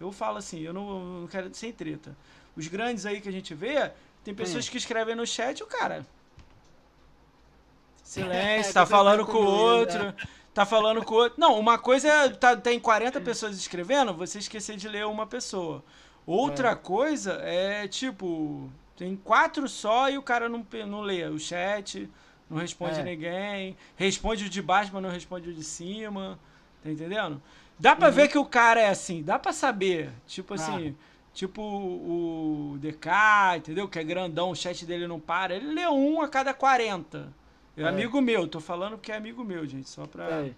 Eu 0.00 0.12
falo 0.12 0.38
assim, 0.38 0.60
eu 0.60 0.72
não, 0.72 1.22
não 1.22 1.28
quero 1.28 1.54
sem 1.54 1.72
treta. 1.72 2.16
Os 2.56 2.68
grandes 2.68 3.06
aí 3.06 3.20
que 3.20 3.28
a 3.28 3.32
gente 3.32 3.54
vê, 3.54 3.90
tem 4.24 4.34
pessoas 4.34 4.68
que 4.68 4.76
escrevem 4.78 5.14
no 5.16 5.26
chat, 5.26 5.62
o 5.62 5.66
cara. 5.66 6.06
Silêncio, 8.02 8.72
tá 8.74 8.84
Você 8.84 8.90
falando 8.90 9.24
com 9.26 9.38
o 9.38 9.46
outro. 9.46 10.14
Tá 10.54 10.64
falando 10.64 11.04
com 11.04 11.14
outro. 11.14 11.34
Não, 11.38 11.58
uma 11.58 11.76
coisa 11.76 12.08
é. 12.08 12.28
Tá, 12.28 12.56
tem 12.56 12.78
40 12.78 13.20
pessoas 13.20 13.56
escrevendo, 13.56 14.14
você 14.14 14.38
esquecer 14.38 14.76
de 14.76 14.88
ler 14.88 15.04
uma 15.04 15.26
pessoa. 15.26 15.82
Outra 16.24 16.76
coisa 16.76 17.40
é 17.42 17.88
tipo. 17.88 18.70
Tem 18.96 19.16
quatro 19.16 19.68
só 19.68 20.08
e 20.08 20.16
o 20.16 20.22
cara 20.22 20.48
não, 20.48 20.64
não 20.86 21.00
lê 21.00 21.24
o 21.24 21.36
chat, 21.38 22.08
não 22.48 22.58
responde 22.58 23.00
É. 23.00 23.02
ninguém. 23.02 23.76
Responde 23.96 24.44
o 24.44 24.48
de 24.48 24.62
baixo, 24.62 24.90
mas 24.94 25.02
não 25.02 25.10
responde 25.10 25.50
o 25.50 25.52
de 25.52 25.64
cima. 25.64 26.38
Tá 26.82 26.90
entendendo? 26.90 27.42
Dá 27.76 27.96
pra 27.96 28.08
ver 28.08 28.28
que 28.28 28.38
o 28.38 28.44
cara 28.44 28.80
é 28.80 28.88
assim, 28.88 29.20
dá 29.24 29.36
pra 29.36 29.52
saber. 29.52 30.12
Tipo 30.28 30.54
assim, 30.54 30.94
tipo 31.32 31.60
o 31.60 32.78
DK, 32.78 33.56
entendeu? 33.56 33.88
Que 33.88 33.98
é 33.98 34.04
grandão, 34.04 34.50
o 34.50 34.54
chat 34.56 34.86
dele 34.86 35.08
não 35.08 35.18
para. 35.18 35.56
Ele 35.56 35.74
lê 35.74 35.88
um 35.88 36.22
a 36.22 36.28
cada 36.28 36.54
40. 36.54 37.32
É, 37.76 37.82
É. 37.82 37.88
amigo 37.88 38.20
meu, 38.20 38.46
tô 38.46 38.60
falando 38.60 38.98
que 38.98 39.10
é 39.12 39.16
amigo 39.16 39.44
meu, 39.44 39.66
gente, 39.66 39.88
só 39.88 40.06
pra. 40.06 40.24
É. 40.30 40.52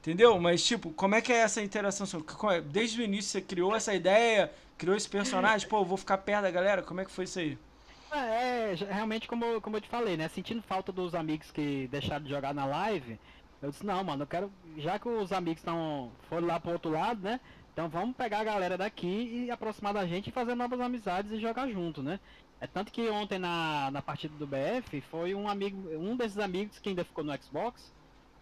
Entendeu? 0.00 0.38
Mas, 0.40 0.64
tipo, 0.64 0.90
como 0.90 1.14
é 1.14 1.20
que 1.20 1.32
é 1.32 1.36
essa 1.36 1.62
interação? 1.62 2.06
é- 2.50 2.60
Desde 2.60 3.00
o 3.00 3.04
início 3.04 3.30
você 3.30 3.40
criou 3.40 3.74
essa 3.74 3.94
ideia, 3.94 4.52
criou 4.76 4.96
esse 4.96 5.08
personagem, 5.08 5.68
pô, 5.68 5.78
eu 5.78 5.84
vou 5.84 5.96
ficar 5.96 6.18
perto 6.18 6.42
da 6.42 6.50
galera? 6.50 6.82
Como 6.82 7.00
é 7.00 7.04
que 7.04 7.10
foi 7.12 7.24
isso 7.24 7.38
aí? 7.38 7.56
É, 8.10 8.74
já- 8.74 8.86
realmente 8.92 9.28
como, 9.28 9.60
como 9.60 9.76
eu 9.76 9.80
te 9.80 9.88
falei, 9.88 10.16
né? 10.16 10.28
Sentindo 10.28 10.60
falta 10.62 10.90
dos 10.90 11.14
amigos 11.14 11.50
que 11.52 11.88
deixaram 11.90 12.24
de 12.24 12.30
jogar 12.30 12.52
na 12.52 12.64
live, 12.66 13.18
eu 13.62 13.70
disse, 13.70 13.86
não, 13.86 14.02
mano, 14.02 14.24
eu 14.24 14.26
quero. 14.26 14.52
Já 14.76 14.98
que 14.98 15.08
os 15.08 15.30
amigos 15.32 15.60
estão. 15.60 16.10
foram 16.28 16.48
lá 16.48 16.58
pro 16.58 16.72
outro 16.72 16.90
lado, 16.90 17.22
né? 17.22 17.38
Então 17.72 17.88
vamos 17.88 18.16
pegar 18.16 18.40
a 18.40 18.44
galera 18.44 18.76
daqui 18.76 19.44
e 19.46 19.50
aproximar 19.52 19.94
da 19.94 20.04
gente 20.04 20.26
e 20.28 20.32
fazer 20.32 20.54
novas 20.56 20.80
amizades 20.80 21.30
e 21.32 21.40
jogar 21.40 21.68
junto, 21.68 22.02
né? 22.02 22.18
É 22.62 22.66
tanto 22.68 22.92
que 22.92 23.10
ontem 23.10 23.40
na, 23.40 23.90
na 23.90 24.00
partida 24.00 24.32
do 24.36 24.46
BF 24.46 25.00
foi 25.10 25.34
um 25.34 25.48
amigo, 25.48 25.76
um 25.98 26.16
desses 26.16 26.38
amigos 26.38 26.78
que 26.78 26.90
ainda 26.90 27.04
ficou 27.04 27.24
no 27.24 27.36
Xbox. 27.42 27.92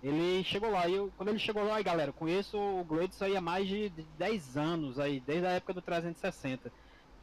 Ele 0.02 0.44
chegou 0.44 0.70
lá, 0.70 0.86
e 0.86 0.94
eu, 0.94 1.10
quando 1.16 1.30
ele 1.30 1.38
chegou 1.38 1.64
lá, 1.64 1.76
aí 1.76 1.82
galera, 1.82 2.12
conheço 2.12 2.59
o 2.59 2.84
Gladys 2.84 3.22
aí 3.22 3.34
há 3.34 3.40
mais 3.40 3.66
de 3.66 3.88
de 3.88 4.02
10 4.18 4.59
anos 4.59 4.98
aí, 4.98 5.20
desde 5.20 5.47
a 5.47 5.52
época 5.52 5.72
do 5.72 5.80
360. 5.80 6.70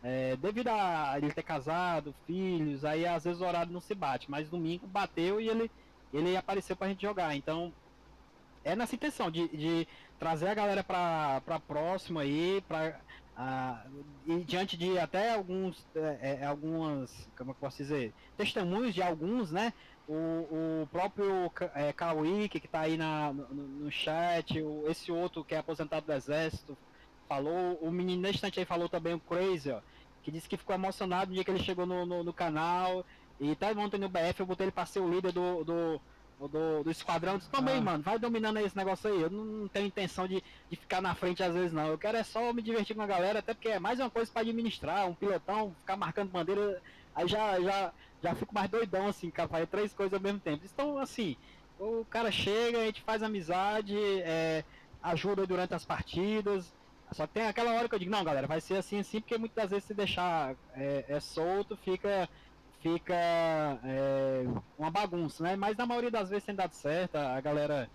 É, 0.02 0.36
devido 0.38 0.70
a 0.70 1.14
ele 1.18 1.32
ter 1.32 1.44
casado, 1.44 2.16
filhos, 2.26 2.84
aí 2.84 3.06
às 3.06 3.26
vezes 3.26 3.42
o 3.42 3.46
horário 3.46 3.72
não 3.72 3.80
se 3.80 3.94
bate, 3.94 4.30
mas 4.32 4.50
domingo 4.50 4.88
bateu 4.88 5.40
e 5.40 5.50
ele, 5.50 5.70
ele 6.12 6.36
apareceu 6.36 6.76
pra 6.76 6.88
gente 6.88 7.04
jogar. 7.04 7.36
Então, 7.36 7.72
é 8.64 8.76
nessa 8.76 8.96
intenção 8.96 9.30
de, 9.30 9.48
de 9.50 9.88
trazer 10.18 10.48
a 10.48 10.56
galera 10.56 10.84
pra, 10.84 11.42
pra 11.46 11.60
próximo 11.60 12.18
aí, 12.18 12.64
pra, 12.68 13.00
ah, 13.40 13.86
e 14.26 14.44
diante 14.44 14.76
de 14.76 14.98
até 14.98 15.36
alguns, 15.36 15.86
é, 15.96 16.40
é, 16.42 16.46
algumas, 16.46 17.30
como 17.38 17.52
é 17.52 17.54
eu 17.54 17.56
posso 17.56 17.78
dizer, 17.78 18.12
testemunhos 18.36 18.96
de 18.96 19.04
alguns, 19.04 19.52
né? 19.52 19.72
O, 20.10 20.82
o 20.82 20.88
próprio 20.92 21.52
é, 21.76 21.94
que 22.50 22.68
tá 22.68 22.80
aí 22.80 22.98
na, 22.98 23.32
no, 23.32 23.48
no 23.50 23.92
chat, 23.92 24.60
o, 24.60 24.86
esse 24.90 25.12
outro 25.12 25.44
que 25.44 25.54
é 25.54 25.60
aposentado 25.60 26.08
do 26.08 26.14
exército, 26.14 26.76
falou, 27.30 27.78
o 27.80 27.92
menino 27.92 28.24
nesse 28.24 28.38
instante 28.38 28.60
aí 28.60 28.66
falou 28.66 28.90
também, 28.90 29.14
o 29.14 29.20
Crazy, 29.20 29.70
ó, 29.70 29.82
que 30.24 30.32
disse 30.32 30.50
que 30.50 30.58
ficou 30.58 30.74
emocionado 30.74 31.30
no 31.30 31.36
dia 31.36 31.44
que 31.44 31.52
ele 31.52 31.64
chegou 31.64 31.86
no, 31.86 32.08
no, 32.08 32.24
no 32.24 32.34
canal, 32.34 33.06
e 33.40 33.52
até 33.52 33.72
ontem 33.72 34.00
no 34.00 34.10
BF 34.10 34.40
eu 34.40 34.46
botei 34.48 34.66
ele 34.66 34.72
pra 34.72 34.88
ser 34.88 35.00
o 35.00 35.10
líder 35.10 35.32
do, 35.32 35.64
do, 35.64 36.02
do, 36.40 36.84
do 36.84 36.92
esquadrão, 36.92 37.38
disse, 37.38 37.50
também, 37.50 37.78
Ah. 37.78 37.82
mano, 37.82 38.04
vai 38.04 38.20
dominando 38.20 38.58
aí 38.58 38.66
esse 38.66 38.78
negócio 38.78 39.10
aí, 39.10 39.22
eu 39.22 39.30
não, 39.30 39.44
não 39.44 39.68
tenho 39.68 39.88
intenção 39.88 40.28
de, 40.28 40.44
de 40.70 40.76
ficar 40.76 41.02
na 41.02 41.16
frente 41.16 41.42
às 41.42 41.54
vezes 41.54 41.72
não, 41.72 41.88
eu 41.88 41.98
quero 41.98 42.18
é 42.18 42.24
só 42.24 42.52
me 42.54 42.62
divertir 42.62 42.96
com 42.96 43.02
a 43.02 43.08
galera, 43.08 43.40
até 43.40 43.54
porque 43.54 43.70
é 43.70 43.80
mais 43.80 44.00
uma 44.00 44.10
coisa 44.10 44.32
pra 44.32 44.42
administrar, 44.42 45.08
um 45.08 45.16
pilotão, 45.16 45.74
ficar 45.80 45.96
marcando 45.98 46.30
bandeira, 46.30 46.82
aí 47.16 47.28
já, 47.28 47.60
já, 47.62 47.92
já 48.22 48.36
fico 48.36 48.54
mais 48.54 48.70
doidão 48.70 49.08
assim, 49.08 49.32
cara, 49.32 49.50
fazer 49.50 49.68
três 49.68 49.94
coisas 49.94 50.14
ao 50.14 50.20
mesmo 50.20 50.40
tempo, 50.40 50.64
então 50.66 51.00
assim, 51.00 51.36
o 51.80 52.06
cara 52.06 52.32
chega, 52.32 52.80
a 52.80 52.86
gente 52.86 53.02
faz 53.02 53.24
amizade, 53.24 53.98
é, 54.22 54.64
ajuda 55.02 55.48
durante 55.48 55.74
as 55.74 55.86
partidas, 55.86 56.72
só 57.14 57.26
que 57.26 57.34
tem 57.36 57.48
aquela 57.48 57.72
hora 57.74 57.88
que 57.88 57.96
eu 57.96 58.00
digo, 58.00 58.12
não, 58.12 58.24
galera, 58.24 58.48
vai 58.48 58.60
ser 58.60 58.76
assim, 58.76 59.00
assim, 59.00 59.22
porque 59.22 59.38
muitas 59.38 59.70
vezes 59.70 59.86
se 59.86 59.94
deixar 59.94 60.56
é, 60.76 61.06
é 61.08 61.20
solto, 61.20 61.78
fica 61.78 62.28
fica 62.94 63.14
é, 63.84 64.44
uma 64.78 64.90
bagunça, 64.92 65.44
né? 65.44 65.56
Mas 65.56 65.76
na 65.78 65.86
maioria 65.86 66.12
das 66.12 66.30
vezes 66.30 66.46
tem 66.46 66.56
dado 66.56 66.74
certo, 66.74 67.16
a 67.16 67.40
galera 67.42 67.90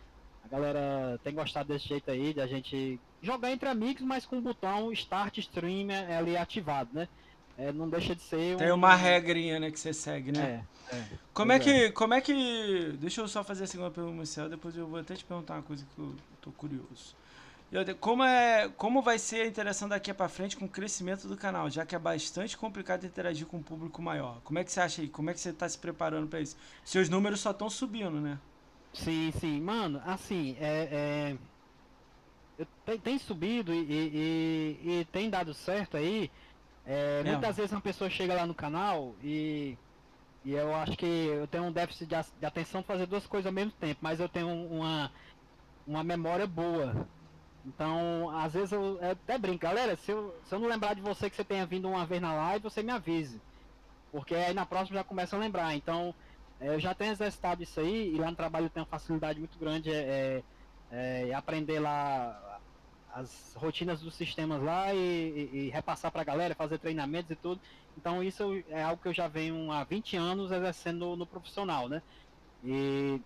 a 0.45 0.49
galera 0.49 1.21
tem 1.23 1.33
gostado 1.35 1.69
desse 1.69 1.87
jeito 1.89 2.11
aí, 2.11 2.35
de 2.35 2.41
a 2.41 2.47
gente 2.47 2.99
jogar 3.23 3.53
entre 3.53 3.69
amigos, 3.69 4.03
mas 4.03 4.27
com 4.27 4.39
o 4.39 4.43
botão 4.43 4.93
Start 4.93 5.39
Stream 5.39 5.91
é, 5.91 6.17
ali 6.17 6.37
ativado, 6.37 6.91
né? 6.93 7.09
É, 7.57 7.71
não 7.71 7.89
deixa 7.89 8.15
de 8.15 8.23
ser 8.23 8.57
Tem 8.57 8.73
um- 8.73 8.75
uma 8.75 8.95
regrinha, 8.95 9.61
né, 9.61 9.71
que 9.71 9.79
você 9.79 9.93
segue, 9.93 10.33
né? 10.33 10.65
É, 10.91 10.97
é. 10.97 11.05
Como 11.33 11.53
é 11.53 11.61
que. 11.61 11.93
Como 11.93 12.15
é 12.15 12.21
que. 12.21 12.93
Deixa 12.99 13.21
eu 13.21 13.29
só 13.29 13.45
fazer 13.45 13.65
a 13.65 13.67
segunda 13.67 13.91
pergunta, 13.91 14.17
Marcelo, 14.17 14.49
depois 14.49 14.77
eu 14.77 14.87
vou 14.87 14.99
até 14.99 15.15
te 15.15 15.25
perguntar 15.25 15.55
uma 15.55 15.63
coisa 15.63 15.87
que 15.95 16.01
eu 16.01 16.15
tô 16.41 16.51
curioso. 16.53 17.15
Como, 18.01 18.23
é, 18.23 18.69
como 18.77 19.01
vai 19.01 19.19
ser 19.19 19.43
a 19.43 19.47
interação 19.47 19.89
daqui 19.89 20.13
pra 20.13 20.29
frente 20.29 20.57
com 20.59 20.67
o 20.67 20.69
crescimento 20.69 21.27
do 21.27 21.39
canal, 21.39 21.71
já 21.71 21.87
que 21.87 21.95
é 21.95 21.99
bastante 21.99 22.55
complicado 22.57 23.07
interagir 23.07 23.47
com 23.47 23.57
um 23.59 23.63
público 23.63 24.03
maior? 24.03 24.43
Como 24.43 24.59
é 24.59 24.65
que 24.65 24.71
você 24.71 24.81
acha 24.81 25.01
aí? 25.01 25.09
Como 25.09 25.31
é 25.31 25.35
que 25.35 25.41
você 25.41 25.55
tá 25.55 25.67
se 25.67 25.79
preparando 25.79 26.29
pra 26.29 26.41
isso? 26.41 26.57
Seus 26.85 27.09
números 27.09 27.41
só 27.41 27.51
estão 27.51 27.71
subindo, 27.71 28.21
né? 28.21 28.39
Sim, 28.95 29.33
sim, 29.33 29.61
mano, 29.61 30.03
assim, 30.05 30.55
é. 30.59 31.33
é... 31.33 31.39
Tem, 32.85 33.01
tem 33.01 33.19
subido 33.19 33.73
e, 33.73 33.79
e- 33.81 35.01
e- 35.01 35.05
tem 35.07 35.31
dado 35.31 35.55
certo 35.55 35.97
aí. 35.97 36.31
É, 36.85 37.21
É. 37.21 37.25
muitas 37.25 37.57
vezes 37.57 37.73
uma 37.73 37.81
pessoa 37.81 38.11
chega 38.11 38.35
lá 38.35 38.47
no 38.47 38.55
canal 38.55 39.17
e, 39.23 39.79
e 40.45 40.53
eu 40.53 40.75
acho 40.75 40.97
que 40.97 41.07
eu 41.07 41.49
tenho 41.49 41.65
um 41.65 41.73
déficit 41.73 42.07
de, 42.07 42.17
de 42.39 42.47
atenção 42.47 42.83
para 42.83 42.97
fazer 42.97 43.07
duas 43.07 43.27
coisas 43.27 43.47
ao 43.47 43.53
mesmo 43.53 43.73
tempo, 43.73 44.01
mas 44.03 44.21
eu 44.21 44.29
tenho 44.29 44.49
um- 44.49 44.79
uma, 44.81 45.13
uma 45.87 46.05
memória 46.05 46.47
boa. 46.47 47.09
Então, 47.65 48.31
às 48.31 48.55
vezes 48.55 48.73
eu, 48.73 49.01
eu 49.01 49.11
até 49.13 49.39
brinco, 49.39 49.59
galera, 49.61 49.97
se 49.97 50.11
eu, 50.13 50.43
se 50.45 50.55
eu 50.55 50.59
não 50.61 50.69
lembrar 50.69 50.95
de 50.95 51.01
você 51.03 51.31
que 51.31 51.37
você 51.37 51.45
tenha 51.45 51.67
vindo 51.67 51.89
uma 51.89 52.07
vez 52.07 52.21
na 52.21 52.35
live, 52.35 52.63
você 52.65 52.83
me 52.83 52.93
avise. 52.93 53.45
Porque 54.11 54.35
aí 54.35 54.55
na 54.55 54.67
próxima 54.67 54.99
já 54.99 55.05
começa 55.05 55.37
a 55.37 55.39
lembrar. 55.39 55.75
Então, 55.75 56.15
eu 56.61 56.79
já 56.81 56.95
tenho 56.95 57.13
exercitado 57.13 57.63
isso 57.63 57.81
aí, 57.81 58.15
e 58.15 58.19
lá 58.19 58.31
no 58.31 58.37
trabalho 58.37 58.67
eu 58.67 58.71
tenho 58.71 58.85
uma 58.85 58.89
facilidade 58.91 59.39
muito 59.41 59.59
grande 59.59 59.91
é, 59.93 60.45
é, 60.91 61.29
é 61.31 61.35
aprender 61.35 61.81
lá 61.81 62.61
as 63.07 63.53
rotinas 63.57 64.01
dos 64.01 64.17
sistemas 64.17 64.63
lá 64.63 64.95
e, 64.95 64.99
e- 64.99 65.67
e 65.69 65.71
repassar 65.71 66.11
pra 66.13 66.25
galera, 66.25 66.55
fazer 66.55 66.79
treinamentos 66.79 67.31
e 67.31 67.37
tudo. 67.37 67.61
Então 67.97 68.23
isso 68.23 68.55
é 68.67 68.83
algo 68.83 69.01
que 69.03 69.09
eu 69.09 69.15
já 69.15 69.29
venho 69.29 69.71
há 69.71 69.85
20 69.85 70.17
anos 70.17 70.51
exercendo 70.51 70.99
no, 71.01 71.17
no 71.17 71.29
profissional, 71.29 71.89
né? 71.89 72.03
E, 72.63 73.25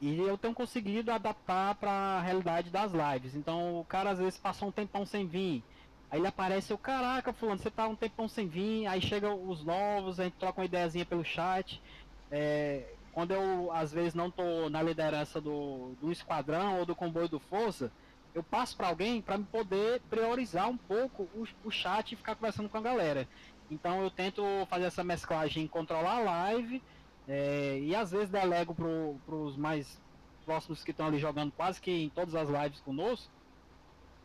e 0.00 0.18
eu 0.20 0.38
tenho 0.38 0.54
conseguido 0.54 1.10
adaptar 1.10 1.74
para 1.74 1.90
a 1.90 2.20
realidade 2.20 2.70
das 2.70 2.92
lives. 2.92 3.34
Então 3.34 3.80
o 3.80 3.84
cara 3.84 4.10
às 4.10 4.18
vezes 4.18 4.38
passou 4.38 4.68
um 4.68 4.72
tempão 4.72 5.04
sem 5.04 5.26
vir. 5.26 5.62
Aí 6.10 6.20
ele 6.20 6.26
aparece, 6.26 6.72
eu, 6.72 6.78
caraca, 6.78 7.32
fulano, 7.32 7.58
você 7.58 7.70
tá 7.70 7.86
um 7.86 7.96
tempão 7.96 8.28
sem 8.28 8.46
vir, 8.48 8.86
aí 8.86 9.00
chega 9.00 9.32
os 9.32 9.62
novos, 9.62 10.18
a 10.18 10.24
gente 10.24 10.36
troca 10.38 10.60
uma 10.60 10.64
ideiazinha 10.64 11.04
pelo 11.04 11.24
chat. 11.24 11.82
É, 12.30 12.94
quando 13.12 13.32
eu 13.32 13.70
às 13.72 13.92
vezes 13.92 14.14
não 14.14 14.30
tô 14.30 14.70
na 14.70 14.82
liderança 14.82 15.40
do, 15.40 15.92
do 16.00 16.10
esquadrão 16.12 16.78
ou 16.78 16.86
do 16.86 16.94
comboio 16.94 17.28
do 17.28 17.40
Força, 17.40 17.90
eu 18.34 18.42
passo 18.42 18.76
para 18.76 18.88
alguém 18.88 19.20
para 19.20 19.36
me 19.36 19.44
poder 19.44 20.00
priorizar 20.08 20.68
um 20.68 20.76
pouco 20.76 21.24
o, 21.34 21.46
o 21.64 21.70
chat 21.70 22.12
e 22.12 22.16
ficar 22.16 22.36
conversando 22.36 22.68
com 22.68 22.78
a 22.78 22.82
galera. 22.82 23.28
Então 23.70 24.02
eu 24.02 24.10
tento 24.10 24.42
fazer 24.70 24.84
essa 24.84 25.04
mesclagem, 25.04 25.66
controlar 25.66 26.18
a 26.18 26.20
live 26.20 26.82
é, 27.28 27.78
e 27.80 27.94
às 27.94 28.10
vezes 28.10 28.30
delego 28.30 28.74
para 28.74 29.34
os 29.34 29.56
mais 29.56 30.00
próximos 30.44 30.82
que 30.82 30.90
estão 30.90 31.06
ali 31.06 31.18
jogando 31.18 31.52
quase 31.52 31.80
que 31.80 31.90
em 31.90 32.08
todas 32.08 32.34
as 32.34 32.48
lives 32.48 32.80
conosco 32.80 33.30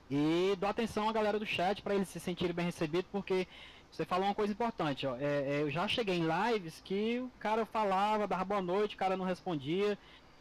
e 0.10 0.56
dou 0.60 0.70
atenção 0.70 1.10
à 1.10 1.12
galera 1.12 1.40
do 1.40 1.46
chat 1.46 1.82
para 1.82 1.96
eles 1.96 2.08
se 2.08 2.20
sentirem 2.20 2.54
bem 2.54 2.66
recebidos, 2.66 3.10
porque 3.12 3.48
você 3.92 4.06
falou 4.06 4.26
uma 4.26 4.36
coisa 4.36 4.54
importante, 4.54 5.06
ó, 5.06 5.16
é, 5.18 5.22
é, 5.22 5.62
eu 5.62 5.70
já 5.70 5.88
cheguei 5.88 6.18
em 6.18 6.28
lives 6.28 6.82
que 6.84 7.20
o 7.20 7.32
cara 7.40 7.66
falava, 7.66 8.28
dava 8.28 8.44
boa 8.44 8.62
noite, 8.62 8.96
o 8.96 8.98
cara 8.98 9.16
não 9.16 9.26
respondia. 9.26 9.98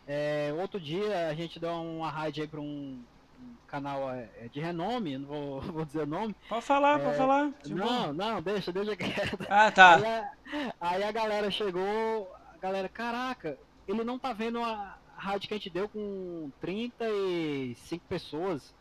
É, 0.07 0.55
outro 0.59 0.81
dia 0.81 1.29
a 1.29 1.35
gente 1.35 1.61
deu 1.61 1.71
uma 1.71 2.11
raid 2.11 2.41
aí 2.41 2.49
pra 2.49 2.61
um, 2.61 2.99
um 3.41 3.55
canal 3.67 4.11
é, 4.11 4.29
é 4.41 4.49
de 4.49 4.59
renome, 4.59 5.19
não 5.19 5.27
vou, 5.27 5.61
vou 5.73 5.85
dizer 5.85 6.03
o 6.03 6.07
nome. 6.07 6.35
Pode 6.49 6.65
falar, 6.65 6.99
é, 6.99 7.05
pode 7.05 7.17
falar. 7.17 7.53
Não, 7.67 8.13
não, 8.13 8.43
deixa, 8.43 8.73
deixa 8.73 8.97
quieto. 8.97 9.47
Ah, 9.49 9.71
tá. 9.71 9.97
Aí 9.97 10.05
a, 10.07 10.33
aí 10.81 11.03
a, 11.05 11.13
galera 11.13 11.51
chegou, 11.51 12.31
galera, 12.63 12.89
caraca, 12.89 13.59
ele 13.89 14.05
não 14.05 14.21
tá 14.21 14.33
vendo 14.33 14.63
a 14.63 14.97
rádio 15.17 15.49
que 15.49 15.55
a 15.55 15.57
gente 15.57 15.69
deu 15.69 15.89
com 15.89 16.49
35 16.61 18.05
pessoas. 18.09 18.73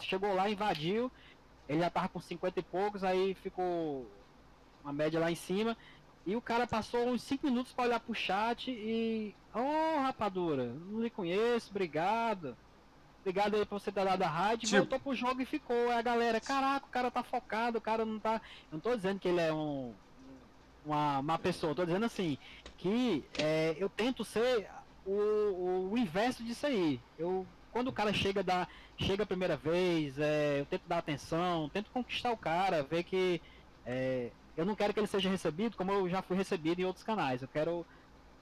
Chegou 0.00 0.34
lá, 0.34 0.50
invadiu, 0.50 1.10
ele 1.68 1.78
já 1.78 1.88
tava 1.88 2.08
com 2.08 2.20
50 2.20 2.58
e 2.58 2.62
poucos, 2.62 3.04
aí 3.04 3.34
ficou 3.34 4.04
uma 4.82 4.92
média 4.92 5.20
lá 5.20 5.30
em 5.30 5.36
cima. 5.36 5.76
E 6.26 6.34
o 6.34 6.42
cara 6.42 6.66
passou 6.66 7.08
uns 7.08 7.22
5 7.22 7.46
minutos 7.46 7.72
para 7.72 7.84
olhar 7.84 8.00
pro 8.00 8.14
chat 8.14 8.70
e. 8.70 9.34
Ô 9.54 9.60
oh, 9.60 10.00
rapadura, 10.02 10.74
não 10.90 11.00
lhe 11.00 11.08
conheço, 11.08 11.70
obrigado. 11.70 12.56
Obrigado 13.20 13.54
aí 13.54 13.64
por 13.64 13.80
você 13.80 13.92
ter 13.92 14.04
dado 14.04 14.22
a 14.22 14.28
rádio, 14.28 14.68
tipo... 14.68 14.78
voltou 14.78 15.00
pro 15.00 15.14
jogo 15.14 15.40
e 15.40 15.46
ficou. 15.46 15.90
Aí 15.90 15.98
a 15.98 16.02
galera, 16.02 16.40
caraca, 16.40 16.86
o 16.86 16.90
cara 16.90 17.10
tá 17.10 17.22
focado, 17.22 17.78
o 17.78 17.80
cara 17.80 18.04
não 18.04 18.18
tá. 18.18 18.34
Eu 18.34 18.72
não 18.72 18.80
tô 18.80 18.94
dizendo 18.94 19.20
que 19.20 19.28
ele 19.28 19.40
é 19.40 19.52
um. 19.52 19.94
Uma, 20.84 21.18
uma 21.18 21.38
pessoa, 21.38 21.74
tô 21.74 21.84
dizendo 21.84 22.06
assim, 22.06 22.38
que 22.78 23.24
é, 23.38 23.76
eu 23.78 23.88
tento 23.88 24.24
ser 24.24 24.66
o, 25.04 25.90
o, 25.92 25.98
inverso 25.98 26.42
disso 26.42 26.66
aí. 26.66 27.00
Eu, 27.18 27.46
quando 27.72 27.88
o 27.88 27.92
cara 27.92 28.12
chega 28.12 28.42
da, 28.42 28.66
chega 28.96 29.22
a 29.22 29.26
primeira 29.26 29.56
vez, 29.56 30.18
é, 30.18 30.60
eu 30.60 30.66
tento 30.66 30.82
dar 30.86 30.98
atenção, 30.98 31.68
tento 31.68 31.90
conquistar 31.90 32.32
o 32.32 32.36
cara, 32.36 32.82
ver 32.82 33.04
que 33.04 33.40
é, 33.84 34.30
eu 34.56 34.64
não 34.64 34.74
quero 34.74 34.92
que 34.92 35.00
ele 35.00 35.06
seja 35.06 35.28
recebido 35.28 35.76
como 35.76 35.92
eu 35.92 36.08
já 36.08 36.22
fui 36.22 36.36
recebido 36.36 36.80
em 36.80 36.84
outros 36.84 37.04
canais. 37.04 37.42
Eu 37.42 37.48
quero 37.48 37.86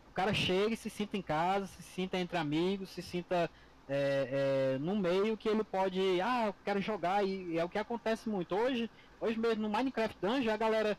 o 0.09 0.13
cara 0.15 0.35
chegue, 0.35 0.77
se 0.77 0.91
sinta 0.91 1.17
em 1.17 1.23
casa, 1.23 1.67
se 1.67 1.83
sinta 1.83 2.19
entre 2.19 2.37
amigos, 2.37 2.91
se 2.91 3.03
sinta 3.03 3.51
é, 3.89 4.75
é, 4.77 4.79
no 4.79 4.97
meio 4.97 5.37
que 5.37 5.49
ele 5.49 5.65
pode, 5.65 6.21
ah, 6.21 6.47
eu 6.49 6.55
quero 6.65 6.81
jogar 6.81 7.25
e, 7.25 7.53
e, 7.53 7.59
é 7.59 7.65
o 7.65 7.69
que 7.69 7.79
acontece 7.79 8.29
muito 8.29 8.55
hoje. 8.55 8.91
Hoje 9.21 9.39
mesmo 9.39 9.63
no 9.63 9.69
Minecraft 9.69 10.17
Dungeon 10.21 10.53
a 10.53 10.57
galera 10.57 10.99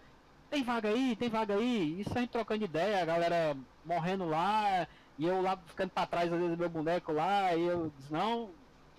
tem 0.49 0.63
vaga 0.63 0.89
aí, 0.89 1.15
tem 1.15 1.29
vaga 1.29 1.55
aí. 1.55 2.01
Isso 2.01 2.11
a 2.15 2.21
gente 2.21 2.31
trocando 2.31 2.63
ideia, 2.65 3.01
a 3.01 3.05
galera 3.05 3.57
morrendo 3.85 4.27
lá 4.27 4.87
e 5.17 5.25
eu 5.25 5.41
lá 5.41 5.57
ficando 5.67 5.89
para 5.89 6.07
trás 6.07 6.31
às 6.31 6.39
vezes 6.39 6.57
meu 6.57 6.69
boneco 6.69 7.11
lá 7.11 7.55
e 7.55 7.63
eu 7.63 7.91
diz, 7.97 8.09
não, 8.09 8.49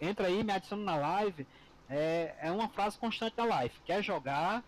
entra 0.00 0.26
aí, 0.26 0.44
me 0.44 0.52
adiciona 0.52 0.84
na 0.84 0.96
live. 0.96 1.46
É, 1.88 2.34
é 2.40 2.52
uma 2.52 2.68
frase 2.68 2.98
constante 2.98 3.36
da 3.36 3.44
live. 3.44 3.74
Quer 3.84 4.02
jogar, 4.02 4.62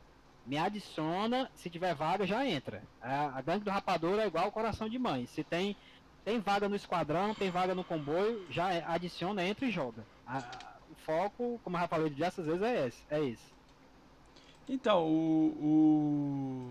me 0.44 0.58
adiciona, 0.58 1.50
se 1.54 1.70
tiver 1.70 1.94
vaga 1.94 2.26
já 2.26 2.46
entra. 2.46 2.82
A, 3.00 3.38
a 3.38 3.42
gangue 3.42 3.64
do 3.64 3.70
rapador 3.70 4.18
é 4.18 4.26
igual 4.26 4.48
o 4.48 4.52
coração 4.52 4.88
de 4.88 4.98
mãe. 4.98 5.26
Se 5.26 5.44
tem 5.44 5.76
tem 6.24 6.38
vaga 6.38 6.68
no 6.68 6.76
esquadrão, 6.76 7.34
tem 7.34 7.50
vaga 7.50 7.74
no 7.74 7.82
comboio, 7.82 8.46
já 8.48 8.72
é, 8.72 8.84
adiciona, 8.86 9.44
entra 9.44 9.66
e 9.66 9.70
joga. 9.70 10.04
A, 10.26 10.38
o 10.90 10.94
foco, 11.04 11.60
como 11.64 11.76
eu 11.76 11.80
já 11.80 11.88
falei 11.88 12.10
diversas 12.10 12.46
vezes, 12.46 12.62
é 12.62 12.86
esse. 12.86 13.02
É 13.10 13.20
esse. 13.20 13.52
Então, 14.68 15.06
o, 15.06 16.70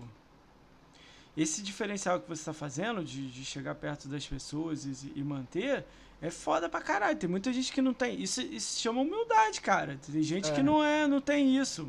esse 1.36 1.62
diferencial 1.62 2.20
que 2.20 2.28
você 2.28 2.40
está 2.40 2.52
fazendo 2.52 3.04
de, 3.04 3.30
de, 3.30 3.44
chegar 3.44 3.74
perto 3.74 4.08
das 4.08 4.26
pessoas 4.26 4.84
e, 4.84 5.12
e, 5.14 5.22
manter 5.22 5.84
é 6.20 6.30
foda 6.30 6.68
pra 6.68 6.80
caralho. 6.80 7.18
Tem 7.18 7.28
muita 7.28 7.52
gente 7.52 7.72
que 7.72 7.82
não 7.82 7.92
tem. 7.92 8.20
Isso, 8.20 8.40
isso 8.40 8.80
chama 8.80 9.02
humildade, 9.02 9.60
cara. 9.60 9.98
Tem 10.10 10.22
gente 10.22 10.50
é. 10.50 10.54
que 10.54 10.62
não 10.62 10.82
é, 10.82 11.06
não 11.06 11.20
tem 11.20 11.56
isso. 11.56 11.86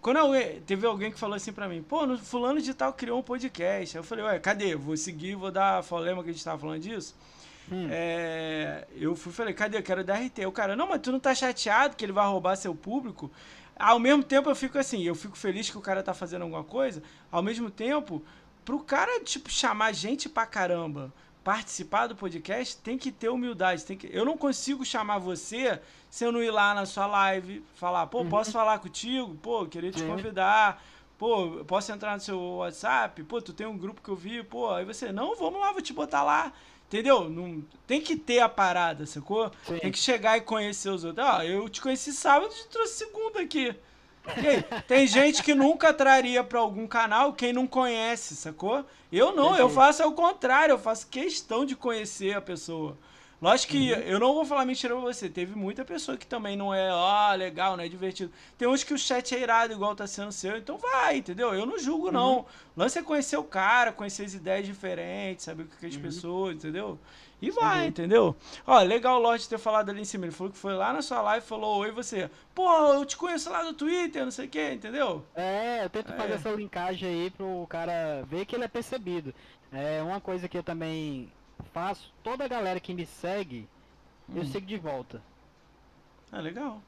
Quando 0.00 0.18
eu, 0.18 0.60
teve 0.62 0.86
alguém 0.86 1.10
que 1.10 1.18
falou 1.18 1.34
assim 1.34 1.52
pra 1.52 1.68
mim, 1.68 1.82
pô, 1.82 2.06
no 2.06 2.16
fulano 2.16 2.60
de 2.60 2.72
tal 2.72 2.92
criou 2.92 3.18
um 3.18 3.22
podcast. 3.22 3.96
Aí 3.96 4.00
eu 4.00 4.04
falei, 4.04 4.24
ué, 4.24 4.38
cadê? 4.38 4.74
Vou 4.76 4.96
seguir, 4.96 5.34
vou 5.34 5.50
dar 5.50 5.78
a 5.78 5.82
folema 5.82 6.22
que 6.22 6.30
a 6.30 6.32
gente 6.32 6.44
tava 6.44 6.58
falando 6.58 6.80
disso. 6.80 7.16
Hum. 7.70 7.88
É, 7.90 8.86
eu 8.96 9.14
fui 9.14 9.32
falei, 9.32 9.52
cadê? 9.52 9.76
Eu 9.76 9.82
quero 9.82 10.04
dar 10.04 10.14
RT. 10.14 10.46
O 10.46 10.52
cara, 10.52 10.76
não, 10.76 10.88
mas 10.88 11.00
tu 11.00 11.12
não 11.12 11.20
tá 11.20 11.34
chateado 11.34 11.96
que 11.96 12.04
ele 12.04 12.12
vai 12.12 12.26
roubar 12.26 12.56
seu 12.56 12.74
público? 12.74 13.30
Ao 13.78 13.98
mesmo 13.98 14.22
tempo 14.22 14.50
eu 14.50 14.56
fico 14.56 14.78
assim, 14.78 15.02
eu 15.02 15.14
fico 15.14 15.36
feliz 15.36 15.70
que 15.70 15.78
o 15.78 15.80
cara 15.80 16.02
tá 16.02 16.12
fazendo 16.12 16.42
alguma 16.42 16.64
coisa. 16.64 17.02
Ao 17.30 17.42
mesmo 17.42 17.70
tempo, 17.70 18.22
pro 18.64 18.80
cara, 18.80 19.20
tipo, 19.20 19.50
chamar 19.50 19.92
gente 19.92 20.28
pra 20.28 20.46
caramba 20.46 21.12
participar 21.44 22.08
do 22.08 22.14
podcast, 22.14 22.76
tem 22.76 22.98
que 22.98 23.10
ter 23.10 23.30
humildade. 23.30 23.84
Tem 23.84 23.96
que... 23.96 24.10
Eu 24.12 24.24
não 24.24 24.36
consigo 24.36 24.84
chamar 24.84 25.18
você 25.18 25.80
se 26.10 26.24
eu 26.24 26.30
não 26.30 26.42
ir 26.42 26.50
lá 26.50 26.74
na 26.74 26.84
sua 26.84 27.06
live, 27.06 27.64
falar, 27.74 28.06
pô, 28.06 28.18
uhum. 28.18 28.28
posso 28.28 28.52
falar 28.52 28.78
contigo? 28.80 29.34
Pô, 29.36 29.64
queria 29.64 29.90
te 29.90 30.02
convidar. 30.02 30.82
Pô, 31.16 31.64
posso 31.66 31.90
entrar 31.90 32.14
no 32.14 32.20
seu 32.20 32.38
WhatsApp? 32.38 33.22
Pô, 33.24 33.40
tu 33.40 33.52
tem 33.52 33.66
um 33.66 33.78
grupo 33.78 34.02
que 34.02 34.08
eu 34.08 34.14
vi, 34.14 34.42
pô, 34.42 34.70
aí 34.70 34.84
você, 34.84 35.10
não, 35.10 35.34
vamos 35.36 35.58
lá, 35.58 35.72
vou 35.72 35.80
te 35.80 35.92
botar 35.92 36.22
lá. 36.22 36.52
Entendeu? 36.88 37.28
Não, 37.28 37.62
tem 37.86 38.00
que 38.00 38.16
ter 38.16 38.40
a 38.40 38.48
parada, 38.48 39.04
sacou? 39.04 39.52
Sim. 39.66 39.78
Tem 39.78 39.92
que 39.92 39.98
chegar 39.98 40.38
e 40.38 40.40
conhecer 40.40 40.88
os 40.88 41.04
outros. 41.04 41.24
Ah, 41.24 41.44
eu 41.44 41.68
te 41.68 41.82
conheci 41.82 42.12
sábado 42.14 42.50
e 42.50 42.62
te 42.62 42.68
trouxe 42.68 42.94
segunda 42.94 43.40
aqui. 43.40 43.74
Tem 44.86 45.06
gente 45.06 45.42
que 45.42 45.54
nunca 45.54 45.92
traria 45.92 46.42
para 46.42 46.58
algum 46.58 46.86
canal 46.86 47.32
quem 47.32 47.52
não 47.52 47.66
conhece, 47.66 48.34
sacou? 48.34 48.84
Eu 49.12 49.34
não, 49.34 49.56
eu 49.56 49.68
faço 49.68 50.02
ao 50.02 50.12
contrário, 50.12 50.72
eu 50.72 50.78
faço 50.78 51.06
questão 51.08 51.64
de 51.64 51.76
conhecer 51.76 52.34
a 52.34 52.40
pessoa. 52.40 52.96
Lógico 53.40 53.72
que 53.72 53.92
uhum. 53.92 54.00
eu 54.00 54.18
não 54.18 54.34
vou 54.34 54.44
falar 54.44 54.64
mentira 54.64 54.94
pra 54.94 55.02
você. 55.02 55.28
Teve 55.28 55.54
muita 55.54 55.84
pessoa 55.84 56.16
que 56.16 56.26
também 56.26 56.56
não 56.56 56.74
é, 56.74 56.92
ó, 56.92 57.30
oh, 57.30 57.36
legal, 57.36 57.76
não 57.76 57.84
é 57.84 57.88
divertido. 57.88 58.32
Tem 58.56 58.66
uns 58.66 58.82
que 58.82 58.92
o 58.92 58.98
chat 58.98 59.32
é 59.34 59.40
irado, 59.40 59.72
igual 59.72 59.94
tá 59.94 60.06
sendo 60.06 60.32
seu, 60.32 60.56
então 60.56 60.76
vai, 60.76 61.18
entendeu? 61.18 61.54
Eu 61.54 61.64
não 61.64 61.78
julgo, 61.78 62.10
não. 62.10 62.38
Uhum. 62.38 62.44
O 62.76 62.80
lance 62.80 62.98
é 62.98 63.02
conhecer 63.02 63.36
o 63.36 63.44
cara, 63.44 63.92
conhecer 63.92 64.24
as 64.24 64.34
ideias 64.34 64.66
diferentes, 64.66 65.44
saber 65.44 65.62
o 65.62 65.66
que, 65.66 65.76
que 65.76 65.86
as 65.86 65.94
uhum. 65.94 66.02
pessoas, 66.02 66.56
entendeu? 66.56 66.98
E 67.40 67.52
vai, 67.52 67.82
uhum. 67.82 67.88
entendeu? 67.88 68.36
Ó, 68.66 68.80
legal 68.80 69.18
o 69.18 69.22
Lorde 69.22 69.48
ter 69.48 69.58
falado 69.58 69.90
ali 69.90 70.00
em 70.00 70.04
cima. 70.04 70.26
Ele 70.26 70.34
falou 70.34 70.52
que 70.52 70.58
foi 70.58 70.74
lá 70.74 70.92
na 70.92 71.00
sua 71.00 71.20
live 71.22 71.44
e 71.44 71.48
falou: 71.48 71.78
Oi, 71.78 71.92
você. 71.92 72.28
Pô, 72.52 72.68
eu 72.88 73.04
te 73.04 73.16
conheço 73.16 73.48
lá 73.48 73.62
no 73.62 73.72
Twitter, 73.72 74.24
não 74.24 74.32
sei 74.32 74.46
o 74.46 74.48
que, 74.48 74.72
entendeu? 74.72 75.24
É, 75.36 75.84
eu 75.84 75.90
tento 75.90 76.12
é. 76.12 76.16
fazer 76.16 76.32
essa 76.32 76.50
linkagem 76.50 77.08
aí 77.08 77.30
pro 77.30 77.64
cara 77.68 78.24
ver 78.28 78.44
que 78.44 78.56
ele 78.56 78.64
é 78.64 78.68
percebido. 78.68 79.32
É 79.70 80.02
uma 80.02 80.20
coisa 80.20 80.48
que 80.48 80.58
eu 80.58 80.62
também 80.64 81.30
faço, 81.72 82.12
toda 82.22 82.44
a 82.44 82.48
galera 82.48 82.80
que 82.80 82.94
me 82.94 83.06
segue, 83.06 83.68
hum. 84.28 84.34
eu 84.36 84.44
sigo 84.44 84.66
de 84.66 84.76
volta. 84.78 85.22
Ah, 86.30 86.40
legal. 86.40 86.80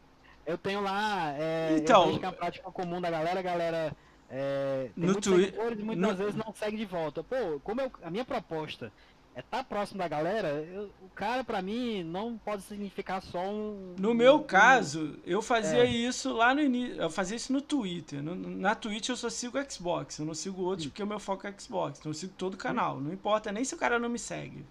Eu 0.46 0.58
tenho 0.58 0.80
lá. 0.80 1.32
É, 1.38 1.76
então. 1.78 2.10
Eu 2.10 2.18
que 2.18 2.24
é 2.24 2.28
a 2.28 2.32
prática 2.32 2.70
comum 2.70 3.00
da 3.00 3.10
galera, 3.10 3.40
a 3.40 3.42
galera. 3.42 3.92
É, 4.30 4.90
no 4.96 5.20
Twitter. 5.20 5.76
Muitas 5.84 6.10
no... 6.10 6.14
vezes 6.14 6.34
não 6.36 6.52
segue 6.52 6.76
de 6.76 6.84
volta. 6.84 7.22
Pô, 7.22 7.60
como 7.64 7.80
eu, 7.80 7.90
a 8.02 8.10
minha 8.10 8.24
proposta 8.24 8.92
é 9.34 9.42
tá 9.42 9.62
próximo 9.62 9.98
da 9.98 10.08
galera, 10.08 10.48
eu, 10.48 10.90
o 11.02 11.08
cara 11.14 11.44
para 11.44 11.62
mim 11.62 12.02
não 12.02 12.36
pode 12.36 12.62
significar 12.62 13.22
só 13.22 13.40
um. 13.40 13.94
No 13.98 14.12
meu 14.12 14.36
um, 14.36 14.42
caso, 14.42 15.18
eu 15.24 15.40
fazia 15.40 15.84
é. 15.84 15.90
isso 15.90 16.32
lá 16.32 16.54
no 16.54 16.60
início. 16.60 17.00
Eu 17.00 17.10
fazia 17.10 17.36
isso 17.36 17.52
no 17.52 17.62
Twitter. 17.62 18.22
No, 18.22 18.34
na 18.34 18.74
Twitch 18.74 19.08
eu 19.08 19.16
só 19.16 19.30
sigo 19.30 19.58
Xbox. 19.70 20.18
Eu 20.18 20.26
não 20.26 20.34
sigo 20.34 20.62
outros 20.62 20.88
porque 20.88 21.02
o 21.02 21.06
meu 21.06 21.20
foco 21.20 21.46
é 21.46 21.54
Xbox. 21.56 21.98
Então 21.98 22.10
eu 22.10 22.14
sigo 22.14 22.32
todo 22.36 22.54
o 22.54 22.58
canal. 22.58 23.00
Não 23.00 23.12
importa 23.12 23.52
nem 23.52 23.64
se 23.64 23.74
o 23.74 23.78
cara 23.78 23.98
não 23.98 24.08
me 24.08 24.18
segue. 24.18 24.64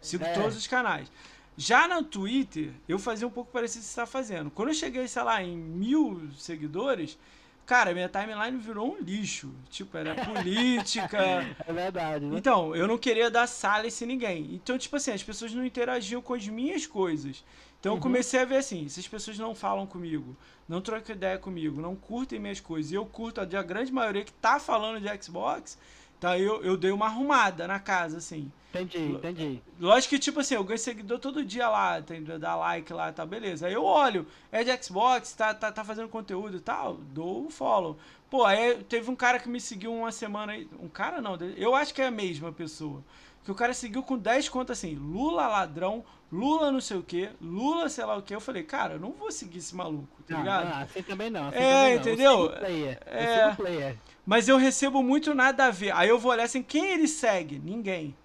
Sigo 0.00 0.24
é. 0.24 0.32
todos 0.32 0.56
os 0.56 0.66
canais. 0.66 1.10
Já 1.56 1.86
no 1.88 2.02
Twitter, 2.02 2.72
eu 2.88 2.98
fazia 2.98 3.26
um 3.26 3.30
pouco 3.30 3.50
parecido 3.50 3.80
com 3.80 3.84
o 3.84 3.88
que 3.88 3.94
você 3.94 4.00
está 4.00 4.06
fazendo. 4.06 4.50
Quando 4.50 4.68
eu 4.68 4.74
cheguei, 4.74 5.06
sei 5.08 5.22
lá, 5.22 5.42
em 5.42 5.56
mil 5.56 6.30
seguidores, 6.36 7.18
Cara, 7.66 7.92
minha 7.92 8.08
timeline 8.08 8.56
virou 8.58 8.94
um 8.94 9.02
lixo. 9.02 9.52
Tipo, 9.68 9.98
era 9.98 10.14
política. 10.24 11.18
é 11.66 11.72
verdade, 11.72 12.24
né? 12.24 12.38
Então, 12.38 12.74
eu 12.76 12.86
não 12.86 12.96
queria 12.96 13.28
dar 13.28 13.46
salice 13.48 14.04
em 14.04 14.06
ninguém. 14.06 14.54
Então, 14.54 14.78
tipo 14.78 14.94
assim, 14.96 15.10
as 15.10 15.22
pessoas 15.22 15.52
não 15.52 15.66
interagiam 15.66 16.22
com 16.22 16.32
as 16.32 16.46
minhas 16.46 16.86
coisas. 16.86 17.42
Então 17.80 17.92
uhum. 17.92 17.98
eu 17.98 18.02
comecei 18.02 18.40
a 18.40 18.44
ver 18.44 18.56
assim, 18.56 18.88
se 18.88 18.98
as 19.00 19.06
pessoas 19.06 19.38
não 19.38 19.54
falam 19.54 19.86
comigo, 19.86 20.36
não 20.68 20.80
trocam 20.80 21.14
ideia 21.14 21.38
comigo, 21.38 21.80
não 21.80 21.94
curtem 21.94 22.38
minhas 22.38 22.58
coisas, 22.58 22.90
e 22.90 22.94
eu 22.94 23.06
curto 23.06 23.40
a, 23.40 23.44
a 23.44 23.62
grande 23.62 23.92
maioria 23.92 24.24
que 24.24 24.32
tá 24.32 24.58
falando 24.58 25.00
de 25.00 25.22
Xbox, 25.22 25.78
então 26.18 26.34
eu, 26.36 26.62
eu 26.64 26.76
dei 26.76 26.90
uma 26.90 27.06
arrumada 27.06 27.66
na 27.66 27.78
casa, 27.78 28.18
assim. 28.18 28.50
Entendi, 28.74 29.12
entendi. 29.12 29.62
Lógico 29.80 30.10
que, 30.10 30.18
tipo 30.18 30.40
assim, 30.40 30.54
eu 30.54 30.64
ganho 30.64 30.78
seguidor 30.78 31.18
todo 31.18 31.44
dia 31.44 31.68
lá, 31.68 32.02
tem, 32.02 32.22
dá 32.22 32.54
like 32.56 32.92
lá, 32.92 33.12
tá, 33.12 33.24
beleza. 33.24 33.66
Aí 33.66 33.72
eu 33.72 33.84
olho, 33.84 34.26
é 34.52 34.62
de 34.62 34.84
Xbox, 34.84 35.32
tá, 35.32 35.54
tá, 35.54 35.72
tá 35.72 35.84
fazendo 35.84 36.08
conteúdo 36.08 36.56
e 36.56 36.60
tal, 36.60 36.94
dou 36.94 37.46
o 37.46 37.50
follow. 37.50 37.96
Pô, 38.30 38.44
aí 38.44 38.82
teve 38.84 39.10
um 39.10 39.16
cara 39.16 39.38
que 39.38 39.48
me 39.48 39.60
seguiu 39.60 39.94
uma 39.94 40.12
semana 40.12 40.52
aí. 40.52 40.68
Um 40.80 40.88
cara 40.88 41.20
não, 41.20 41.36
eu 41.56 41.74
acho 41.74 41.94
que 41.94 42.02
é 42.02 42.06
a 42.06 42.10
mesma 42.10 42.52
pessoa. 42.52 43.02
Que 43.46 43.52
o 43.52 43.54
cara 43.54 43.72
seguiu 43.72 44.02
com 44.02 44.18
10 44.18 44.48
contas 44.48 44.76
assim, 44.76 44.96
Lula 44.96 45.46
ladrão, 45.46 46.04
Lula 46.32 46.72
não 46.72 46.80
sei 46.80 46.96
o 46.96 47.02
que, 47.04 47.30
Lula 47.40 47.88
sei 47.88 48.04
lá 48.04 48.16
o 48.16 48.22
que. 48.22 48.34
Eu 48.34 48.40
falei, 48.40 48.64
cara, 48.64 48.94
eu 48.94 48.98
não 48.98 49.12
vou 49.12 49.30
seguir 49.30 49.58
esse 49.58 49.72
maluco, 49.72 50.20
tá 50.26 50.34
não, 50.34 50.40
ligado? 50.40 50.68
Não, 50.68 50.82
assim 50.82 51.02
também 51.04 51.30
não. 51.30 51.46
Assim 51.46 51.58
é, 51.58 51.60
também 51.60 51.94
entendeu? 51.94 52.38
Não. 52.40 52.58
Player, 52.58 52.98
é, 53.06 53.54
player. 53.54 53.96
Mas 54.26 54.48
eu 54.48 54.56
recebo 54.56 55.00
muito 55.00 55.32
nada 55.32 55.66
a 55.66 55.70
ver. 55.70 55.94
Aí 55.94 56.08
eu 56.08 56.18
vou 56.18 56.32
olhar 56.32 56.42
assim, 56.42 56.60
quem 56.60 56.86
ele 56.86 57.06
segue? 57.06 57.56
Ninguém. 57.60 58.16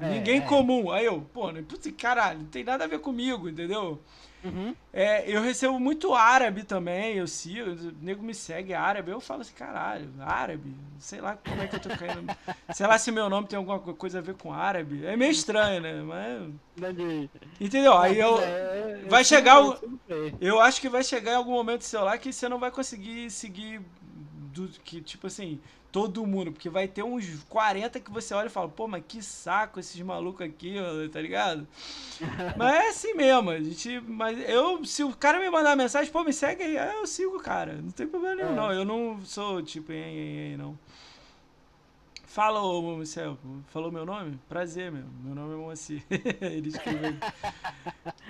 É, 0.00 0.08
Ninguém 0.08 0.38
é. 0.38 0.40
comum. 0.40 0.90
Aí 0.90 1.04
eu, 1.04 1.20
pô, 1.30 1.52
putz, 1.68 1.92
caralho, 1.98 2.38
não 2.38 2.46
tem 2.46 2.64
nada 2.64 2.84
a 2.84 2.88
ver 2.88 3.00
comigo, 3.00 3.50
entendeu? 3.50 4.00
Uhum. 4.44 4.74
É, 4.92 5.28
eu 5.28 5.40
recebo 5.40 5.80
muito 5.80 6.12
árabe 6.14 6.64
também, 6.64 7.16
eu 7.16 7.26
sigo, 7.26 7.70
o 7.70 7.92
nego 8.02 8.22
me 8.22 8.34
segue 8.34 8.74
árabe, 8.74 9.10
eu 9.10 9.20
falo 9.20 9.40
assim, 9.40 9.54
caralho, 9.54 10.10
árabe, 10.20 10.74
sei 10.98 11.20
lá 11.20 11.36
como 11.36 11.62
é 11.62 11.66
que 11.66 11.76
eu 11.76 11.80
tô 11.80 11.88
caindo. 11.88 12.26
sei 12.74 12.86
lá 12.86 12.98
se 12.98 13.10
meu 13.10 13.30
nome 13.30 13.48
tem 13.48 13.56
alguma 13.56 13.80
coisa 13.80 14.18
a 14.18 14.22
ver 14.22 14.34
com 14.34 14.52
árabe. 14.52 15.04
É 15.06 15.16
meio 15.16 15.30
estranho, 15.30 15.80
né? 15.80 16.02
Mas. 16.02 16.90
Entendeu? 17.58 17.96
Aí 17.96 18.18
eu. 18.18 18.38
É, 18.38 19.04
vai 19.08 19.24
chegar. 19.24 19.64
O, 19.64 19.78
eu 20.40 20.60
acho 20.60 20.80
que 20.80 20.88
vai 20.88 21.02
chegar 21.02 21.32
em 21.32 21.36
algum 21.36 21.52
momento 21.52 21.78
do 21.78 21.84
celular 21.84 22.18
que 22.18 22.32
você 22.32 22.48
não 22.48 22.58
vai 22.58 22.70
conseguir 22.70 23.30
seguir. 23.30 23.80
Do, 24.52 24.68
que, 24.84 25.00
tipo 25.00 25.26
assim, 25.26 25.60
todo 25.94 26.26
mundo, 26.26 26.50
porque 26.50 26.68
vai 26.68 26.88
ter 26.88 27.04
uns 27.04 27.44
40 27.48 28.00
que 28.00 28.10
você 28.10 28.34
olha 28.34 28.48
e 28.48 28.50
fala, 28.50 28.68
pô, 28.68 28.88
mas 28.88 29.04
que 29.06 29.22
saco 29.22 29.78
esses 29.78 30.00
malucos 30.02 30.44
aqui, 30.44 30.74
tá 31.12 31.20
ligado? 31.20 31.68
mas 32.58 32.74
é 32.74 32.88
assim 32.88 33.14
mesmo, 33.14 33.50
a 33.50 33.60
gente. 33.60 34.00
Mas 34.00 34.36
eu, 34.50 34.84
se 34.84 35.04
o 35.04 35.14
cara 35.14 35.38
me 35.38 35.48
mandar 35.48 35.76
mensagem, 35.76 36.10
pô, 36.10 36.24
me 36.24 36.32
segue 36.32 36.64
aí, 36.64 36.74
eu 36.96 37.06
sigo 37.06 37.36
o 37.36 37.40
cara. 37.40 37.74
Não 37.74 37.92
tem 37.92 38.08
problema 38.08 38.34
nenhum, 38.34 38.48
é. 38.48 38.56
não. 38.56 38.72
Eu 38.72 38.84
não 38.84 39.20
sou 39.24 39.62
tipo, 39.62 39.92
hein, 39.92 40.18
hein, 40.18 40.38
hein, 40.38 40.56
não. 40.56 40.76
Fala, 42.26 42.60
ô 42.60 42.96
Marcel, 42.96 43.38
falou 43.68 43.92
meu 43.92 44.04
nome? 44.04 44.36
Prazer, 44.48 44.90
meu. 44.90 45.04
Meu 45.22 45.36
nome 45.36 45.54
é 45.54 45.56
Moacir. 45.56 46.02
Ele 46.42 46.70
escreveu. 46.70 47.14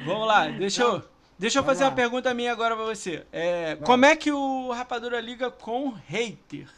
Vamos 0.04 0.28
lá, 0.28 0.48
deixa 0.48 0.82
eu. 0.82 1.02
Deixa 1.38 1.60
eu 1.60 1.64
fazer 1.64 1.84
uma 1.84 1.92
pergunta 1.92 2.34
minha 2.34 2.52
agora 2.52 2.76
pra 2.76 2.84
você. 2.84 3.24
É, 3.32 3.76
como 3.76 4.04
é 4.04 4.14
que 4.14 4.30
o 4.30 4.70
Rapadura 4.70 5.18
liga 5.18 5.50
com 5.50 5.88
hater? 6.06 6.68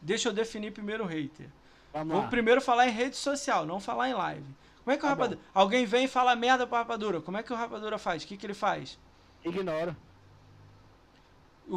Deixa 0.00 0.28
eu 0.28 0.32
definir 0.32 0.72
primeiro 0.72 1.04
o 1.04 1.06
hater. 1.06 1.48
Vamos 1.92 2.12
Vou 2.12 2.22
lá. 2.22 2.28
primeiro 2.28 2.60
falar 2.60 2.86
em 2.86 2.92
rede 2.92 3.16
social, 3.16 3.66
não 3.66 3.80
falar 3.80 4.08
em 4.08 4.14
live. 4.14 4.46
Como 4.84 4.94
é 4.94 4.96
que 4.96 5.02
tá 5.02 5.06
o 5.06 5.10
rapadura. 5.10 5.36
Bom. 5.36 5.50
Alguém 5.52 5.84
vem 5.84 6.04
e 6.04 6.08
fala 6.08 6.36
merda 6.36 6.66
pro 6.66 6.76
rapadura. 6.76 7.20
Como 7.20 7.36
é 7.36 7.42
que 7.42 7.52
o 7.52 7.56
rapadura 7.56 7.98
faz? 7.98 8.22
O 8.22 8.26
que, 8.26 8.36
que 8.36 8.46
ele 8.46 8.54
faz? 8.54 8.98
Ignora. 9.44 9.96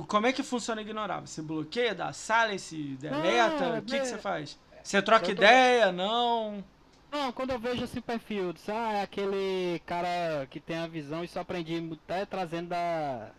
Como 0.07 0.27
é 0.27 0.31
que 0.31 0.43
funciona 0.43 0.81
ignorar? 0.81 1.19
Você 1.22 1.41
bloqueia, 1.41 1.93
dá 1.93 2.14
silence, 2.14 2.76
deleta? 2.99 3.80
o 3.80 3.81
que, 3.81 3.99
que 3.99 4.06
você 4.06 4.18
faz? 4.18 4.57
Você 4.81 5.02
troca 5.02 5.26
tô... 5.26 5.31
ideia? 5.31 5.91
Não? 5.91 6.64
Não, 7.11 7.31
quando 7.34 7.52
eu 7.52 7.60
vejo 7.60 7.84
esse 7.84 7.99
perfil, 7.99 8.56
ah, 8.69 8.93
é 8.93 9.02
aquele 9.02 9.81
cara 9.85 10.48
que 10.49 10.61
tem 10.61 10.77
a 10.77 10.88
visão, 10.88 11.26
isso 11.26 11.38
aprendi 11.38 11.85
até 12.06 12.26
trazendo 12.26 12.69
da, 12.69 13.31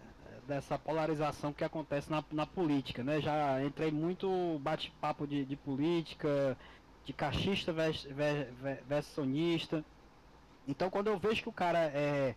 dessa 0.46 0.78
polarização 0.78 1.52
que 1.52 1.64
acontece 1.64 2.10
na, 2.10 2.24
na 2.32 2.46
política, 2.46 3.02
né? 3.02 3.20
Já 3.20 3.62
entrei 3.64 3.90
muito 3.90 4.58
bate-papo 4.60 5.26
de, 5.26 5.44
de 5.44 5.56
política, 5.56 6.56
de 7.04 7.12
cachista 7.12 7.72
versus, 7.72 8.10
versus 8.86 9.12
sonista. 9.14 9.84
Então 10.66 10.90
quando 10.90 11.08
eu 11.08 11.18
vejo 11.18 11.42
que 11.42 11.48
o 11.48 11.52
cara 11.52 11.78
é, 11.86 12.34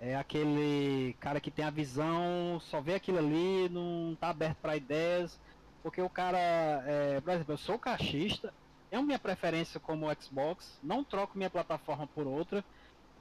é 0.00 0.16
aquele 0.16 1.14
cara 1.20 1.40
que 1.40 1.50
tem 1.50 1.64
a 1.64 1.70
visão, 1.70 2.58
só 2.60 2.80
vê 2.80 2.94
aquilo 2.94 3.18
ali, 3.18 3.68
não 3.68 4.16
tá 4.18 4.30
aberto 4.30 4.58
para 4.58 4.76
ideias, 4.76 5.40
porque 5.82 6.00
o 6.02 6.10
cara, 6.10 6.38
é, 6.38 7.20
por 7.20 7.32
exemplo, 7.32 7.54
eu 7.54 7.58
sou 7.58 7.78
cachista, 7.78 8.52
tenho 8.90 9.02
minha 9.02 9.18
preferência 9.18 9.80
como 9.80 10.06
Xbox, 10.20 10.78
não 10.82 11.04
troco 11.04 11.36
minha 11.38 11.50
plataforma 11.50 12.06
por 12.06 12.26
outra, 12.26 12.64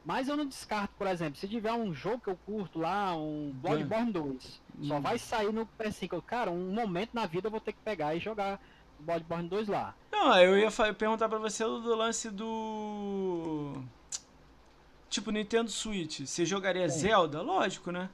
mas 0.03 0.27
eu 0.27 0.35
não 0.35 0.45
descarto, 0.45 0.93
por 0.97 1.07
exemplo, 1.07 1.39
se 1.39 1.47
tiver 1.47 1.73
um 1.73 1.93
jogo 1.93 2.21
que 2.21 2.29
eu 2.29 2.39
curto 2.45 2.79
lá, 2.79 3.15
um 3.15 3.51
Bloodborne 3.53 4.11
2, 4.11 4.61
hum. 4.79 4.87
só 4.87 4.99
vai 4.99 5.19
sair 5.19 5.53
no 5.53 5.67
PS5. 5.79 6.21
Cara, 6.23 6.49
um 6.49 6.73
momento 6.73 7.11
na 7.13 7.25
vida 7.25 7.47
eu 7.47 7.51
vou 7.51 7.59
ter 7.59 7.73
que 7.73 7.79
pegar 7.83 8.15
e 8.15 8.19
jogar 8.19 8.59
Bloodborne 8.99 9.47
2 9.47 9.67
lá. 9.67 9.93
Não, 10.11 10.35
eu 10.39 10.57
ia 10.57 10.69
perguntar 10.93 11.29
pra 11.29 11.37
você 11.37 11.63
do 11.63 11.95
lance 11.95 12.29
do. 12.29 13.73
Tipo, 15.09 15.31
Nintendo 15.31 15.69
Switch. 15.69 16.21
Você 16.21 16.45
jogaria 16.45 16.89
Sim. 16.89 16.99
Zelda? 16.99 17.41
Lógico, 17.41 17.91
né? 17.91 18.09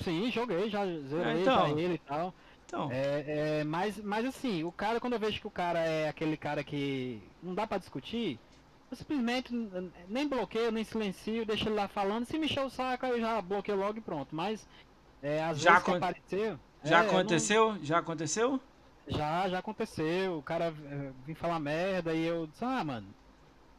Sim, 0.00 0.30
joguei, 0.30 0.70
já 0.70 0.84
zerei 0.84 1.38
é, 1.38 1.40
então. 1.40 1.78
ele 1.78 1.94
e 1.94 1.98
tal. 1.98 2.34
Então. 2.66 2.90
É, 2.90 3.60
é, 3.60 3.64
mas, 3.64 3.96
mas 3.98 4.24
assim, 4.26 4.64
o 4.64 4.72
cara, 4.72 5.00
quando 5.00 5.14
eu 5.14 5.18
vejo 5.18 5.40
que 5.40 5.46
o 5.46 5.50
cara 5.50 5.80
é 5.80 6.08
aquele 6.08 6.36
cara 6.36 6.62
que 6.64 7.22
não 7.42 7.54
dá 7.54 7.66
para 7.66 7.78
discutir, 7.78 8.38
eu 8.90 8.96
simplesmente 8.96 9.52
nem 10.08 10.28
bloqueio, 10.28 10.70
nem 10.70 10.84
silencio, 10.84 11.44
deixo 11.44 11.68
ele 11.68 11.74
lá 11.74 11.88
falando. 11.88 12.24
Se 12.24 12.38
me 12.38 12.46
encher 12.46 12.64
o 12.64 12.70
saco, 12.70 13.06
eu 13.06 13.20
já 13.20 13.40
bloqueio 13.42 13.78
logo 13.78 13.98
e 13.98 14.00
pronto. 14.00 14.34
Mas 14.34 14.66
é, 15.22 15.42
às 15.42 15.58
já 15.58 15.78
vezes 15.78 15.94
apareceu. 15.94 16.58
Já 16.84 17.02
é, 17.02 17.06
aconteceu? 17.06 17.72
Não... 17.72 17.84
Já 17.84 17.98
aconteceu? 17.98 18.60
Já, 19.08 19.48
já 19.48 19.58
aconteceu. 19.58 20.38
O 20.38 20.42
cara 20.42 20.74
é, 20.90 21.10
vim 21.24 21.34
falar 21.34 21.58
merda 21.58 22.14
e 22.14 22.24
eu 22.24 22.46
disse, 22.46 22.64
ah, 22.64 22.84
mano, 22.84 23.06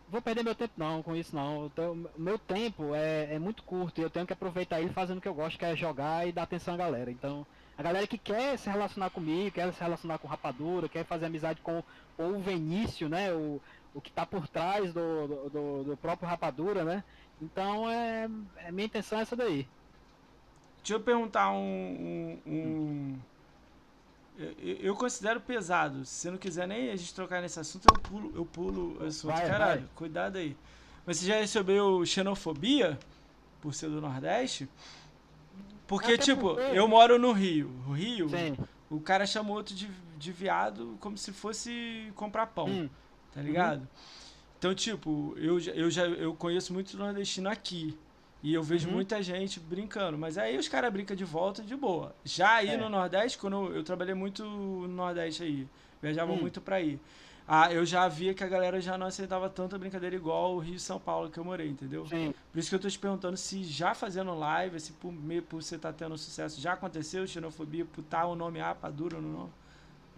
vou 0.10 0.22
perder 0.22 0.44
meu 0.44 0.56
tempo 0.56 0.74
não 0.78 1.04
com 1.04 1.16
isso 1.16 1.36
não. 1.36 1.68
O 1.68 2.10
meu 2.20 2.38
tempo 2.38 2.94
é, 2.94 3.36
é 3.36 3.40
muito 3.40 3.64
curto 3.64 4.00
e 4.00 4.04
eu 4.04 4.10
tenho 4.10 4.26
que 4.26 4.34
aproveitar 4.34 4.82
ele 4.82 4.92
fazendo 4.92 5.20
o 5.20 5.22
que 5.22 5.28
eu 5.28 5.34
gosto, 5.34 5.58
que 5.58 5.66
é 5.66 5.76
jogar 5.76 6.28
e 6.28 6.32
dar 6.32 6.44
atenção 6.44 6.74
à 6.74 6.78
galera. 6.78 7.12
Então, 7.12 7.46
a 7.78 7.84
galera 7.84 8.08
que 8.08 8.18
quer 8.18 8.58
se 8.58 8.70
relacionar 8.70 9.10
comigo, 9.12 9.52
quer 9.52 9.72
se 9.72 9.82
relacionar 9.82 10.18
com 10.18 10.28
Rapadura, 10.28 10.90
quer 10.90 11.06
fazer 11.06 11.28
amizade 11.28 11.62
com, 11.62 11.84
com 12.16 12.30
o 12.30 12.40
Vinícius, 12.40 13.10
né? 13.10 13.32
O, 13.32 13.62
o 13.98 14.02
que 14.02 14.10
está 14.10 14.28
por 14.28 14.48
trás 14.48 14.94
do, 14.94 15.50
do, 15.50 15.84
do, 15.84 15.98
próprio 15.98 16.30
Rapadura, 16.30 16.84
né? 16.84 17.04
Então, 17.42 17.90
é, 17.90 18.30
é, 18.58 18.72
minha 18.72 18.86
intenção 18.86 19.18
é 19.18 19.24
essa 19.24 19.36
daí. 19.36 19.68
Deixa 20.78 20.94
eu 20.94 21.00
perguntar 21.00 21.50
um... 21.52 21.58
um, 22.46 22.52
um... 22.52 23.20
Eu, 24.38 24.76
eu, 24.78 24.96
considero 24.96 25.42
pesado. 25.42 26.06
Se 26.06 26.22
você 26.22 26.32
não 26.32 26.38
quiser 26.38 26.68
nem 26.68 26.92
a 26.92 26.96
gente 26.96 27.12
trocar 27.12 27.42
nesse 27.42 27.60
assunto, 27.60 27.88
eu 27.92 28.00
pulo, 28.00 28.32
eu 28.36 28.46
pulo 28.46 28.98
o 29.02 29.08
assunto. 29.08 29.32
Vai, 29.32 29.48
Caralho, 29.48 29.82
vai. 29.82 29.90
cuidado 29.96 30.38
aí. 30.38 30.56
Mas 31.04 31.18
você 31.18 31.26
já 31.26 31.40
recebeu 31.40 32.06
xenofobia 32.06 33.00
por 33.60 33.74
ser 33.74 33.90
do 33.90 34.00
Nordeste? 34.00 34.70
Porque, 35.88 36.14
Até 36.14 36.24
tipo, 36.24 36.54
porque... 36.54 36.78
eu 36.78 36.88
moro 36.88 37.18
no 37.18 37.32
Rio. 37.32 37.72
O 37.88 37.94
Rio, 37.94 38.30
Sim. 38.30 38.56
o 38.92 39.00
cara 39.00 39.26
chama 39.26 39.50
outro 39.54 39.74
de, 39.74 39.90
de 40.20 40.32
viado 40.32 40.98
como 41.00 41.18
se 41.18 41.32
fosse 41.32 42.12
comprar 42.16 42.46
pão. 42.46 42.68
Hum 42.68 42.90
tá 43.38 43.44
ligado? 43.44 43.82
Uhum. 43.82 43.88
Então, 44.58 44.74
tipo, 44.74 45.36
eu, 45.38 45.60
eu 45.60 45.92
já 45.92 46.08
eu 46.08 46.34
conheço 46.34 46.74
muito 46.74 46.98
nordestino 46.98 47.50
aqui. 47.50 47.96
E 48.42 48.54
eu 48.54 48.64
vejo 48.64 48.88
uhum. 48.88 48.96
muita 48.96 49.22
gente 49.22 49.60
brincando. 49.60 50.18
Mas 50.18 50.38
aí 50.38 50.58
os 50.58 50.68
caras 50.68 50.92
brincam 50.92 51.16
de 51.16 51.24
volta 51.24 51.62
de 51.62 51.76
boa. 51.76 52.16
Já 52.24 52.56
aí 52.56 52.70
é. 52.70 52.78
no 52.78 52.90
Nordeste, 52.90 53.38
quando 53.38 53.68
eu, 53.68 53.78
eu, 53.78 53.84
trabalhei 53.84 54.16
muito 54.16 54.44
no 54.44 54.88
Nordeste 54.88 55.44
aí, 55.44 55.68
viajava 56.02 56.32
hum. 56.32 56.38
muito 56.38 56.62
pra 56.62 56.82
ir. 56.82 57.00
Ah, 57.48 57.72
eu 57.72 57.86
já 57.86 58.08
via 58.08 58.34
que 58.34 58.44
a 58.44 58.48
galera 58.48 58.82
já 58.82 58.98
não 58.98 59.08
aceitava 59.08 59.50
tanta 59.50 59.78
brincadeira 59.78 60.16
igual 60.16 60.56
o 60.56 60.60
Rio 60.60 60.76
e 60.76 60.80
São 60.80 61.00
Paulo 61.00 61.30
que 61.30 61.38
eu 61.38 61.46
morei, 61.46 61.70
entendeu? 61.70 62.06
Sim. 62.06 62.34
Por 62.52 62.60
isso 62.60 62.70
que 62.70 62.76
eu 62.76 62.80
tô 62.80 62.90
te 62.90 63.00
perguntando 63.00 63.38
se 63.38 63.64
já 63.64 63.96
fazendo 63.96 64.38
live, 64.38 64.80
se 64.80 64.92
por, 64.94 65.14
por 65.48 65.64
você 65.64 65.78
tá 65.78 65.94
tendo 65.94 66.18
sucesso, 66.18 66.60
já 66.60 66.74
aconteceu 66.74 67.26
xenofobia, 67.26 67.86
por 67.86 68.02
estar 68.02 68.22
tá 68.22 68.28
o 68.28 68.36
nome 68.36 68.60
Apadura 68.60 69.22
no 69.22 69.32
nome? 69.32 69.52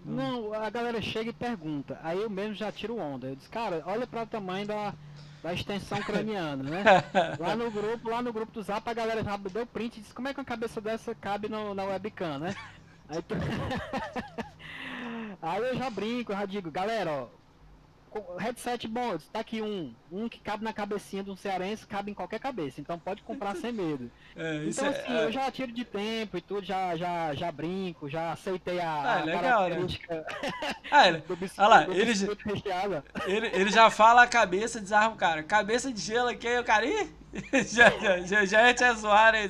Não, 0.06 0.54
a 0.54 0.70
galera 0.70 1.02
chega 1.02 1.30
e 1.30 1.34
pergunta. 1.34 2.00
Aí 2.04 2.22
eu 2.22 2.30
mesmo 2.30 2.56
já 2.56 2.72
tiro 2.72 2.98
onda. 2.98 3.28
Eu 3.28 3.36
disse, 3.36 3.50
cara, 3.50 3.84
olha 3.86 4.08
para 4.08 4.24
o 4.24 4.28
tamanho 4.28 4.66
da, 4.66 4.94
da 5.44 5.54
extensão 5.54 6.02
craniana, 6.02 6.64
né? 6.64 6.84
lá 7.40 7.56
no 7.56 7.72
grupo, 7.72 8.10
lá 8.10 8.22
no 8.22 8.34
grupo 8.34 8.52
do 8.52 8.62
Zap, 8.62 8.88
a 8.90 8.94
galera 8.94 9.24
já 9.24 9.38
deu 9.38 9.66
print 9.66 9.98
e 9.98 10.02
disse, 10.02 10.14
como 10.14 10.28
é 10.28 10.34
que 10.34 10.40
uma 10.40 10.46
cabeça 10.46 10.82
dessa 10.82 11.16
cabe 11.16 11.50
no, 11.50 11.74
na 11.74 11.86
webcam, 11.86 12.40
né? 12.40 12.56
Aí, 13.10 13.22
tu... 13.22 13.36
Aí 15.42 15.62
eu 15.62 15.78
já 15.78 15.90
brinco, 15.90 16.32
eu 16.32 16.38
já 16.38 16.46
digo, 16.46 16.70
galera, 16.70 17.12
ó, 17.12 17.28
headset 18.38 18.88
bom, 18.88 19.18
tá 19.32 19.40
aqui 19.40 19.62
um. 19.62 19.94
Um 20.12 20.28
que 20.28 20.40
cabe 20.40 20.64
na 20.64 20.74
cabecinha 20.74 21.24
de 21.24 21.30
um 21.30 21.36
cearense, 21.36 21.86
cabe 21.86 22.12
em 22.12 22.14
qualquer 22.14 22.40
cabeça. 22.40 22.82
Então 22.82 22.98
pode 22.98 23.22
comprar 23.22 23.56
sem 23.56 23.72
medo. 23.72 24.10
É, 24.36 24.64
então 24.66 24.86
é, 24.86 24.90
assim, 24.90 25.12
é... 25.12 25.26
eu 25.26 25.32
já 25.32 25.52
tiro 25.52 25.72
de 25.72 25.84
tempo 25.84 26.38
e 26.38 26.42
tudo, 26.42 26.64
já, 26.64 26.96
já, 26.96 27.34
já 27.34 27.52
brinco, 27.52 28.08
já 28.08 28.32
aceitei 28.32 28.80
a, 28.80 28.90
ah, 28.90 29.20
a 29.20 29.24
legal, 29.24 29.42
né? 29.42 29.50
característica 29.70 30.16
né? 30.16 30.26
ah, 30.92 31.08
ele... 31.08 31.18
do 31.18 31.36
biscoito, 31.36 31.72
Olha 31.72 31.88
lá, 31.88 31.94
ele, 31.94 32.12
ele, 33.26 33.48
ele 33.48 33.72
já 33.72 33.90
fala 33.90 34.24
a 34.24 34.28
cabeça, 34.28 34.80
desarma 34.80 35.16
o 35.16 35.18
cara. 35.18 35.44
Cabeça 35.44 35.92
de 35.92 36.00
gelo 36.00 36.30
aqui, 36.30 36.58
o 36.58 36.64
cara. 36.64 36.86
Ih, 36.86 37.14
já, 37.68 37.90
já, 37.90 38.20
já, 38.22 38.46
já 38.46 38.68
ia 38.68 38.74
te 38.74 38.94
zoar, 38.94 39.34
né, 39.34 39.50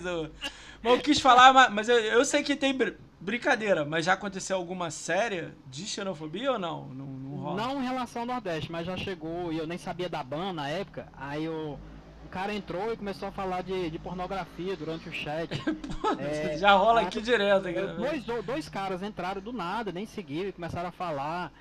Mas 0.82 0.94
eu 0.94 1.00
quis 1.02 1.20
falar, 1.20 1.70
mas 1.70 1.88
eu, 1.88 2.00
eu 2.00 2.26
sei 2.26 2.42
que 2.42 2.56
tem 2.56 2.74
Brincadeira, 3.22 3.84
mas 3.84 4.06
já 4.06 4.14
aconteceu 4.14 4.56
alguma 4.56 4.90
séria 4.90 5.54
de 5.68 5.86
xenofobia 5.86 6.54
ou 6.54 6.60
não? 6.60 6.86
Não, 6.88 7.06
não, 7.06 7.29
rola? 7.40 7.56
não 7.62 7.82
em 7.82 7.86
relação 7.86 8.22
ao 8.24 8.28
Nordeste, 8.28 8.72
mas 8.72 8.86
já 8.86 8.96
chegou 8.98 9.52
e 9.52 9.58
eu 9.58 9.68
nem 9.68 9.78
sabia 9.78 10.10
da 10.10 10.24
ban 10.24 10.54
na 10.54 10.68
época. 10.70 11.08
Aí 11.18 11.48
o, 11.48 11.78
o 12.26 12.30
cara 12.30 12.54
entrou 12.54 12.94
e 12.94 12.98
começou 12.98 13.30
a 13.30 13.32
falar 13.32 13.62
de, 13.62 13.90
de 13.90 14.00
pornografia 14.00 14.76
durante 14.76 15.10
o 15.10 15.14
chat. 15.14 15.50
É, 16.18 16.58
já 16.58 16.74
rola 16.74 17.02
aqui 17.02 17.22
direto. 17.22 17.66
Dois, 17.96 18.24
dois 18.44 18.68
caras 18.68 19.04
entraram 19.04 19.40
do 19.40 19.54
nada, 19.54 19.92
nem 19.92 20.08
seguiram 20.08 20.50
e 20.50 20.52
começaram 20.52 20.90
a 20.90 20.92
falar. 20.92 21.52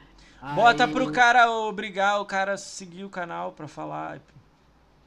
Bota 0.55 0.85
aí, 0.85 0.93
pro 0.93 1.13
cara 1.13 1.51
obrigar 1.51 2.21
o 2.21 2.25
cara 2.25 2.55
a 2.55 2.57
seguir 2.57 3.05
o 3.05 3.11
canal 3.11 3.53
pra 3.53 3.69
falar. 3.69 4.21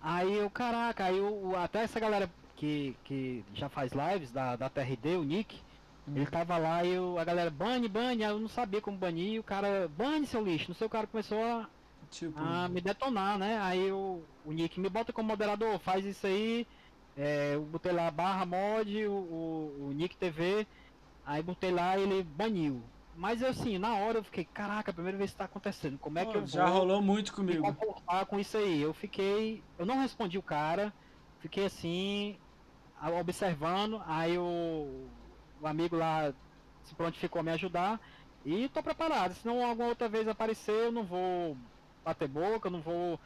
Aí 0.01 0.43
o 0.43 0.49
caraca, 0.49 1.05
aí 1.05 1.19
o, 1.19 1.55
até 1.55 1.83
essa 1.83 1.99
galera 1.99 2.29
que, 2.55 2.95
que 3.03 3.43
já 3.53 3.67
faz 3.67 3.91
lives 3.93 4.31
da, 4.31 4.55
da 4.55 4.69
TRD, 4.69 5.15
o 5.15 5.23
Nick 5.23 5.59
ele 6.07 6.25
tava 6.25 6.57
lá 6.57 6.83
e 6.83 6.93
eu, 6.93 7.19
a 7.19 7.23
galera, 7.23 7.49
bane, 7.49 7.87
bane, 7.87 8.23
eu 8.23 8.39
não 8.39 8.47
sabia 8.47 8.81
como 8.81 8.97
banir, 8.97 9.39
o 9.39 9.43
cara, 9.43 9.87
bane 9.87 10.25
seu 10.25 10.43
lixo, 10.43 10.69
não 10.69 10.75
sei, 10.75 10.87
o 10.87 10.89
cara 10.89 11.07
começou 11.07 11.41
a, 11.43 11.69
tipo... 12.09 12.39
a 12.39 12.67
me 12.67 12.81
detonar, 12.81 13.37
né? 13.37 13.59
Aí 13.61 13.87
eu, 13.87 14.23
o 14.43 14.51
Nick 14.51 14.79
me 14.79 14.89
bota 14.89 15.13
como 15.13 15.29
moderador, 15.29 15.79
faz 15.79 16.05
isso 16.05 16.25
aí, 16.25 16.65
É, 17.15 17.55
eu 17.55 17.63
botei 17.63 17.91
lá 17.91 18.09
barra 18.09 18.45
mod, 18.45 19.05
o, 19.05 19.11
o, 19.11 19.87
o 19.87 19.91
Nick 19.91 20.17
TV, 20.17 20.65
aí 21.25 21.43
botei 21.43 21.71
lá 21.71 21.97
ele 21.97 22.23
baniu. 22.23 22.81
Mas 23.15 23.43
assim, 23.43 23.77
na 23.77 23.95
hora 23.95 24.19
eu 24.19 24.23
fiquei, 24.23 24.45
caraca, 24.45 24.89
a 24.89 24.93
primeira 24.93 25.17
vez 25.17 25.31
que 25.31 25.37
tá 25.37 25.45
acontecendo, 25.45 25.99
como 25.99 26.17
é 26.17 26.25
que 26.25 26.35
eu 26.35 26.47
já 26.47 26.65
vou 26.65 26.79
rolou 26.79 27.01
muito 27.01 27.33
comigo. 27.33 27.61
com 28.25 28.39
isso 28.39 28.57
aí? 28.57 28.81
Eu 28.81 28.93
fiquei, 28.93 29.61
eu 29.77 29.85
não 29.85 29.99
respondi 29.99 30.37
o 30.37 30.43
cara, 30.43 30.93
fiquei 31.39 31.65
assim, 31.65 32.37
observando, 33.19 34.01
aí 34.07 34.37
o, 34.37 35.09
o 35.61 35.67
amigo 35.67 35.95
lá 35.95 36.33
se 36.83 36.95
prontificou 36.95 37.39
a 37.41 37.43
me 37.43 37.51
ajudar 37.51 37.99
e 38.43 38.67
tô 38.69 38.81
preparado, 38.81 39.33
senão 39.35 39.63
alguma 39.65 39.89
outra 39.89 40.09
vez 40.09 40.27
aparecer 40.27 40.71
eu 40.87 40.91
não 40.91 41.03
vou 41.03 41.57
bater 42.03 42.27
boca, 42.27 42.67
eu 42.67 42.71
não 42.71 42.81
vou, 42.81 43.19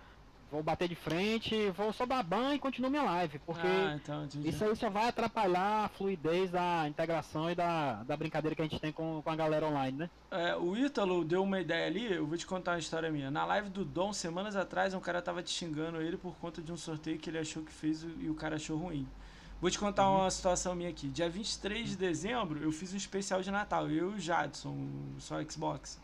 vou 0.52 0.62
bater 0.64 0.90
de 0.90 0.96
frente, 0.96 1.70
vou 1.72 1.94
só 1.94 2.06
dar 2.06 2.24
ban 2.24 2.54
e 2.54 2.60
continuo 2.60 2.92
minha 2.92 3.04
live, 3.04 3.40
porque 3.40 3.66
Ah, 3.68 3.96
então, 3.96 4.28
isso 4.44 4.64
aí 4.66 4.76
só 4.76 4.90
vai 4.90 5.08
atrapalhar 5.08 5.86
a 5.86 5.90
fluidez 5.90 6.52
da 6.52 6.88
integração 6.88 7.50
e 7.50 7.56
da, 7.56 8.04
da 8.04 8.18
brincadeira 8.18 8.56
que 8.56 8.62
a 8.62 8.66
gente 8.66 8.80
tem 8.80 8.92
com, 8.92 9.22
com 9.24 9.30
a 9.30 9.36
galera 9.36 9.66
online, 9.68 9.98
né? 9.98 10.10
É, 10.32 10.56
o 10.58 10.76
Ítalo 10.76 11.24
deu 11.24 11.44
uma 11.44 11.62
ideia 11.62 11.88
ali, 11.88 12.12
eu 12.12 12.28
vou 12.28 12.38
te 12.38 12.46
contar 12.46 12.72
uma 12.74 12.80
história 12.80 13.10
minha. 13.12 13.32
Na 13.32 13.46
live 13.46 13.70
do 13.70 13.86
Dom, 13.86 14.12
semanas 14.12 14.56
atrás, 14.56 14.94
um 14.94 15.00
cara 15.00 15.22
tava 15.22 15.42
te 15.42 15.52
xingando 15.52 16.02
ele 16.02 16.18
por 16.18 16.38
conta 16.38 16.62
de 16.62 16.72
um 16.72 16.78
sorteio 16.78 17.20
que 17.20 17.30
ele 17.30 17.38
achou 17.38 17.64
que 17.64 17.72
fez 17.72 18.04
e 18.04 18.30
o 18.30 18.36
cara 18.36 18.56
achou 18.58 18.78
ruim. 18.78 19.14
Vou 19.62 19.70
te 19.72 19.80
contar 19.80 20.10
uma 20.10 20.30
situação 20.30 20.76
minha 20.76 20.90
aqui. 20.90 21.08
Dia 21.08 21.30
23 21.30 21.90
de 21.90 21.96
dezembro, 21.96 22.62
eu 22.62 22.72
fiz 22.72 22.94
um 22.94 22.98
especial 22.98 23.42
de 23.42 23.50
Natal, 23.50 23.90
eu 23.90 24.12
e 24.12 24.16
o 24.16 24.20
Jadson, 24.20 24.76
só 25.18 25.42
Xbox. 25.44 26.00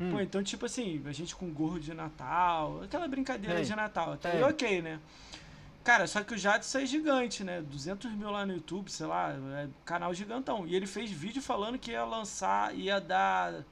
Hum. 0.00 0.12
Pô, 0.12 0.20
então, 0.20 0.42
tipo 0.42 0.64
assim, 0.66 1.02
a 1.04 1.12
gente 1.12 1.34
com 1.34 1.50
gorro 1.50 1.78
de 1.78 1.92
Natal, 1.92 2.82
aquela 2.82 3.06
brincadeira 3.08 3.56
Sei. 3.56 3.64
de 3.64 3.76
Natal, 3.76 4.18
aí 4.24 4.32
Sei. 4.32 4.42
ok, 4.42 4.82
né? 4.82 5.00
Cara, 5.84 6.06
só 6.06 6.22
que 6.22 6.34
o 6.34 6.38
Jadson 6.38 6.78
é 6.78 6.86
gigante, 6.86 7.42
né? 7.42 7.60
200 7.60 8.12
mil 8.12 8.30
lá 8.30 8.46
no 8.46 8.54
YouTube, 8.54 8.90
sei 8.90 9.06
lá, 9.06 9.32
é 9.32 9.68
canal 9.84 10.14
gigantão. 10.14 10.64
E 10.64 10.76
ele 10.76 10.86
fez 10.86 11.10
vídeo 11.10 11.42
falando 11.42 11.76
que 11.76 11.90
ia 11.90 12.04
lançar, 12.04 12.72
ia 12.74 13.00
dar. 13.00 13.64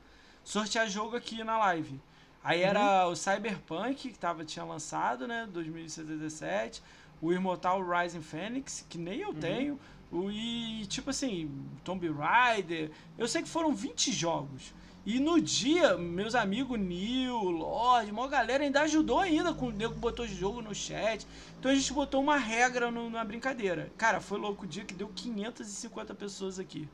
sortear 0.42 0.88
jogo 0.88 1.16
aqui 1.16 1.44
na 1.44 1.56
live. 1.58 2.00
Aí 2.42 2.62
era 2.62 3.06
o 3.06 3.14
Cyberpunk, 3.14 4.10
que 4.10 4.18
tava, 4.18 4.44
tinha 4.44 4.64
lançado, 4.64 5.28
né? 5.28 5.46
2077. 5.52 6.82
O 7.20 7.32
Immortal 7.32 7.82
Rising 7.82 8.22
Phoenix, 8.22 8.84
que 8.88 8.96
nem 8.98 9.20
eu 9.20 9.32
tenho. 9.34 9.78
O, 10.10 10.30
e, 10.30 10.86
tipo 10.86 11.10
assim, 11.10 11.50
Tomb 11.84 12.08
Raider. 12.10 12.90
Eu 13.18 13.28
sei 13.28 13.42
que 13.42 13.48
foram 13.48 13.74
20 13.74 14.10
jogos. 14.12 14.74
E 15.06 15.18
no 15.18 15.40
dia, 15.40 15.96
meus 15.96 16.34
amigos 16.34 16.78
Neil, 16.78 17.34
Lorde, 17.38 18.10
uma 18.10 18.28
galera 18.28 18.62
ainda 18.64 18.82
ajudou 18.82 19.18
ainda 19.20 19.54
com 19.54 19.68
o 19.68 19.70
nego 19.70 19.94
botou 19.94 20.26
jogo 20.26 20.60
no 20.60 20.74
chat. 20.74 21.26
Então 21.58 21.70
a 21.70 21.74
gente 21.74 21.92
botou 21.92 22.20
uma 22.22 22.36
regra 22.36 22.90
no- 22.90 23.08
na 23.08 23.24
brincadeira. 23.24 23.90
Cara, 23.96 24.20
foi 24.20 24.38
louco 24.38 24.64
o 24.64 24.68
dia 24.68 24.84
que 24.84 24.92
deu 24.94 25.08
550 25.08 26.14
pessoas 26.14 26.58
aqui. 26.58 26.86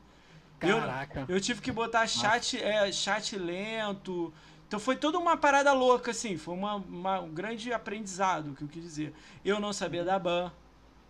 Eu- 0.61 0.79
Caraca. 0.79 1.25
Eu 1.27 1.39
tive 1.41 1.61
que 1.61 1.71
botar 1.71 2.07
chat, 2.07 2.57
é, 2.61 2.91
chat 2.91 3.37
lento. 3.37 4.33
Então 4.67 4.79
foi 4.79 4.95
toda 4.97 5.17
uma 5.17 5.37
parada 5.37 5.71
louca, 5.73 6.11
assim. 6.11 6.37
Foi 6.37 6.53
uma, 6.53 6.75
uma- 6.75 7.19
um 7.21 7.29
grande 7.33 7.71
aprendizado, 7.71 8.53
que 8.53 8.63
eu 8.63 8.67
quis 8.67 8.83
dizer. 8.83 9.13
Eu 9.43 9.59
não 9.59 9.71
sabia 9.71 10.03
dar 10.03 10.19
ban. 10.19 10.51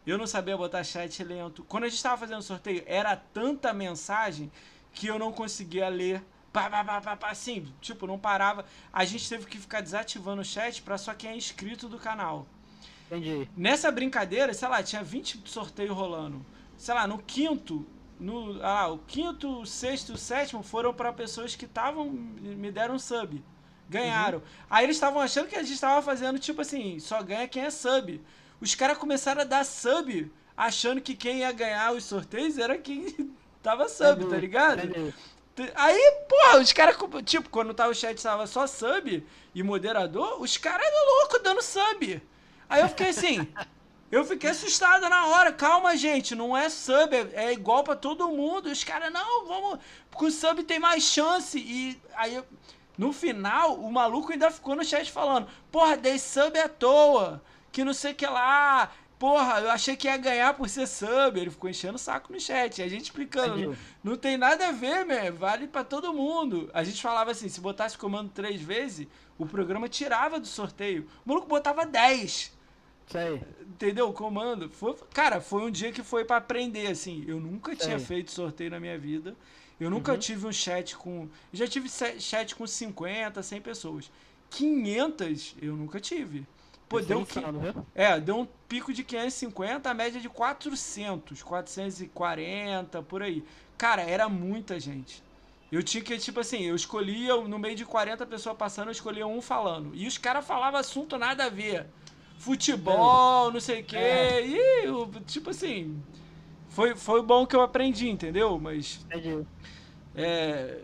Eu 0.06 0.18
não 0.18 0.28
sabia 0.28 0.56
botar 0.56 0.84
chat 0.84 1.24
lento. 1.24 1.64
Quando 1.64 1.84
a 1.86 1.90
gente 1.90 2.02
tava 2.02 2.18
fazendo 2.18 2.42
sorteio, 2.42 2.84
era 2.86 3.16
tanta 3.16 3.74
mensagem 3.74 4.52
que 4.94 5.08
eu 5.08 5.20
não 5.20 5.32
conseguia 5.34 5.90
ler. 5.90 6.24
Pá, 6.54 6.70
pá, 6.70 6.84
pá, 6.84 7.02
pá, 7.02 7.16
pá, 7.18 7.30
assim, 7.32 7.68
tipo, 7.82 8.08
não 8.08 8.18
parava. 8.18 8.64
A 8.94 9.04
gente 9.06 9.28
teve 9.28 9.46
que 9.46 9.58
ficar 9.60 9.82
desativando 9.82 10.42
o 10.42 10.46
chat 10.46 10.82
pra 10.82 10.98
só 10.98 11.14
quem 11.14 11.32
é 11.32 11.36
inscrito 11.36 11.90
do 11.90 11.98
canal. 11.98 12.48
Entendi. 13.08 13.50
Nessa 13.56 13.92
brincadeira, 13.92 14.54
sei 14.54 14.68
lá, 14.68 14.82
tinha 14.84 15.04
20 15.04 15.42
sorteios 15.46 15.96
rolando. 15.96 16.46
Sei 16.78 16.94
lá, 16.94 17.06
no 17.08 17.18
quinto, 17.20 17.86
no, 18.20 18.64
ah, 18.64 18.88
o 18.88 19.00
quinto, 19.00 19.62
o 19.62 19.66
sexto, 19.66 20.14
o 20.14 20.18
sétimo 20.18 20.64
foram 20.64 20.94
pra 20.94 21.14
pessoas 21.14 21.56
que 21.56 21.66
estavam 21.66 22.10
me 22.10 22.72
deram 22.72 22.98
sub. 22.98 23.44
Ganharam. 23.90 24.42
Aí 24.70 24.84
eles 24.84 24.98
estavam 24.98 25.22
achando 25.22 25.48
que 25.48 25.56
a 25.56 25.64
gente 25.64 25.80
tava 25.80 26.02
fazendo 26.02 26.40
tipo 26.40 26.62
assim, 26.62 27.00
só 27.00 27.22
ganha 27.22 27.48
quem 27.48 27.64
é 27.64 27.70
sub. 27.70 28.22
Os 28.60 28.76
caras 28.76 28.98
começaram 28.98 29.42
a 29.42 29.46
dar 29.46 29.64
sub, 29.64 30.32
achando 30.56 31.00
que 31.00 31.16
quem 31.16 31.40
ia 31.40 31.52
ganhar 31.52 31.94
os 31.94 32.04
sorteios 32.04 32.58
era 32.58 32.78
quem 32.78 33.36
tava 33.64 33.88
sub, 33.88 34.26
tá 34.26 34.38
ligado? 34.38 34.84
Entendi. 34.84 35.14
Aí, 35.74 36.12
porra, 36.30 36.60
os 36.60 36.72
caras, 36.72 36.96
tipo, 37.26 37.50
quando 37.50 37.74
tava 37.74 37.92
o 37.92 37.96
chat 37.96 38.22
tava 38.22 38.46
só 38.46 38.68
sub 38.68 39.26
e 39.56 39.64
moderador, 39.64 40.40
os 40.40 40.56
caras 40.58 40.86
eram 40.86 41.20
loucos 41.20 41.42
dando 41.42 41.62
sub. 41.64 42.22
Aí 42.70 42.82
eu 42.82 42.90
fiquei 42.90 43.10
assim, 43.10 43.48
eu 44.12 44.24
fiquei 44.24 44.50
assustado 44.50 45.10
na 45.10 45.28
hora. 45.28 45.52
Calma, 45.52 45.98
gente, 45.98 46.34
não 46.34 46.56
é 46.56 46.70
sub, 46.70 47.14
é, 47.14 47.30
é 47.34 47.54
igual 47.54 47.84
pra 47.84 47.96
todo 47.96 48.30
mundo. 48.30 48.68
Os 48.68 48.84
caras, 48.84 49.12
não, 49.12 49.46
vamos, 49.46 49.80
porque 50.10 50.26
o 50.26 50.32
sub 50.32 50.64
tem 50.64 50.80
mais 50.80 51.04
chance. 51.04 51.60
E 51.60 52.00
aí, 52.16 52.42
no 52.98 53.12
final, 53.12 53.76
o 53.76 53.92
maluco 53.92 54.32
ainda 54.32 54.50
ficou 54.50 54.76
no 54.76 54.84
chat 54.84 55.12
falando, 55.12 55.48
porra, 55.72 55.98
dei 55.98 56.18
sub 56.18 56.58
à 56.58 56.70
toa, 56.70 57.42
que 57.72 57.84
não 57.84 57.94
sei 57.94 58.14
o 58.14 58.16
que 58.16 58.26
lá. 58.26 58.92
Porra, 59.20 59.62
eu 59.62 59.72
achei 59.72 59.96
que 59.96 60.08
ia 60.08 60.16
ganhar 60.16 60.54
por 60.54 60.70
ser 60.70 60.86
sub. 60.88 61.40
Ele 61.40 61.50
ficou 61.50 61.70
enchendo 61.70 61.96
o 61.96 62.00
saco 62.00 62.32
no 62.32 62.40
chat. 62.40 62.78
E 62.78 62.84
a 62.84 62.88
gente 62.88 63.06
explicando. 63.06 63.60
Entendi. 63.60 63.78
Não 64.04 64.16
tem 64.16 64.38
nada 64.38 64.68
a 64.68 64.72
ver, 64.72 65.06
man. 65.06 65.32
Vale 65.32 65.68
pra 65.68 65.84
todo 65.84 66.14
mundo. 66.14 66.70
A 66.72 66.84
gente 66.84 67.02
falava 67.02 67.32
assim, 67.32 67.50
se 67.50 67.60
botasse 67.60 67.98
comando 67.98 68.30
três 68.30 68.62
vezes, 68.62 69.08
o 69.36 69.46
programa 69.46 69.90
tirava 69.90 70.40
do 70.40 70.46
sorteio. 70.46 71.08
O 71.26 71.30
maluco 71.30 71.48
botava 71.48 71.84
10. 71.84 72.57
Sei. 73.08 73.42
Entendeu? 73.62 74.10
O 74.10 74.14
comando. 74.14 74.70
Foi, 74.70 74.96
cara, 75.14 75.40
foi 75.40 75.62
um 75.64 75.72
dia 75.72 75.92
que 75.92 76.04
foi 76.04 76.26
pra 76.26 76.38
aprender, 76.38 76.88
assim. 76.88 77.24
Eu 77.28 77.40
nunca 77.40 77.76
tinha 77.76 77.98
feito 78.00 78.32
sorteio 78.32 78.72
na 78.72 78.80
minha 78.80 78.98
vida. 78.98 79.36
Eu 79.80 79.90
nunca 79.90 80.18
tive 80.18 80.48
um 80.48 80.52
chat 80.52 80.96
com. 80.98 81.30
Já 81.54 81.68
tive 81.68 81.88
chat 81.90 82.56
com 82.56 82.66
50, 82.66 83.42
100 83.44 83.62
pessoas. 83.62 84.12
500 84.50 85.56
eu 85.62 85.76
nunca 85.76 86.00
tive. 86.00 86.46
Pô, 86.90 87.00
Isso 87.00 87.06
é 87.12 87.16
deu, 87.16 87.26
que- 87.26 87.40
insano, 87.40 87.86
é, 87.94 88.20
deu 88.20 88.38
um 88.40 88.48
pico 88.68 88.94
de 88.94 89.04
550, 89.04 89.90
a 89.90 89.94
média 89.94 90.22
de 90.22 90.30
400, 90.30 91.44
440, 91.44 93.02
por 93.04 93.22
aí. 93.22 93.44
Cara, 93.78 94.02
era 94.02 94.28
muita 94.30 94.80
gente. 94.80 95.22
Eu 95.72 95.84
tinha 95.84 96.02
que, 96.02 96.18
tipo 96.18 96.40
assim, 96.40 96.62
eu 96.64 96.76
escolhia, 96.76 97.36
no 97.42 97.60
meio 97.60 97.76
de 97.76 97.86
40 97.86 98.26
pessoas 98.26 98.56
passando, 98.58 98.88
eu 98.88 98.92
escolhia 98.94 99.28
um 99.28 99.42
falando. 99.42 99.92
E 99.94 100.08
os 100.08 100.18
caras 100.18 100.46
falavam 100.46 100.80
assunto 100.80 101.18
nada 101.18 101.46
a 101.46 101.50
ver. 101.50 101.86
Futebol, 102.38 103.52
não 103.52 103.60
sei 103.60 103.82
o 103.82 103.84
quê. 103.84 103.98
É. 103.98 104.46
E, 104.48 104.86
eu, 104.86 105.10
tipo 105.26 105.50
assim, 105.50 106.02
foi, 106.70 106.96
foi 106.96 107.22
bom 107.22 107.46
que 107.46 107.56
eu 107.56 107.62
aprendi, 107.62 108.10
entendeu? 108.10 108.60
Mas 108.60 109.06
Entendi. 109.06 109.46
é, 110.16 110.78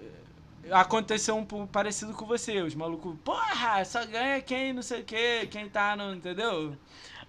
aconteceu 0.71 1.35
um 1.35 1.45
pouco 1.45 1.67
parecido 1.67 2.13
com 2.13 2.25
você. 2.25 2.61
Os 2.61 2.75
malucos, 2.75 3.15
porra, 3.23 3.84
só 3.85 4.05
ganha 4.05 4.41
quem 4.41 4.73
não 4.73 4.81
sei 4.81 5.01
o 5.01 5.05
que, 5.05 5.47
quem 5.47 5.69
tá 5.69 5.95
no. 5.95 6.13
Entendeu? 6.13 6.75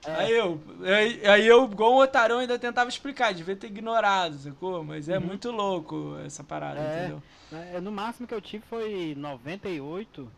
É. 0.06 0.12
Aí 0.16 0.32
eu, 0.32 0.60
aí, 0.84 1.26
aí 1.26 1.46
eu, 1.46 1.64
igual 1.64 1.94
um 1.94 1.98
otarão, 1.98 2.38
ainda 2.38 2.58
tentava 2.58 2.90
explicar, 2.90 3.32
devia 3.32 3.56
ter 3.56 3.68
ignorado, 3.68 4.36
sacou? 4.36 4.84
Mas 4.84 5.08
é 5.08 5.18
Uhum. 5.18 5.24
muito 5.26 5.50
louco 5.50 6.16
essa 6.26 6.44
parada, 6.44 6.78
É. 6.80 6.98
entendeu? 7.00 7.22
É, 7.74 7.80
no 7.80 7.90
máximo 7.92 8.26
que 8.26 8.34
eu 8.34 8.40
tive 8.40 8.64
foi 8.68 9.14
98. 9.16 10.30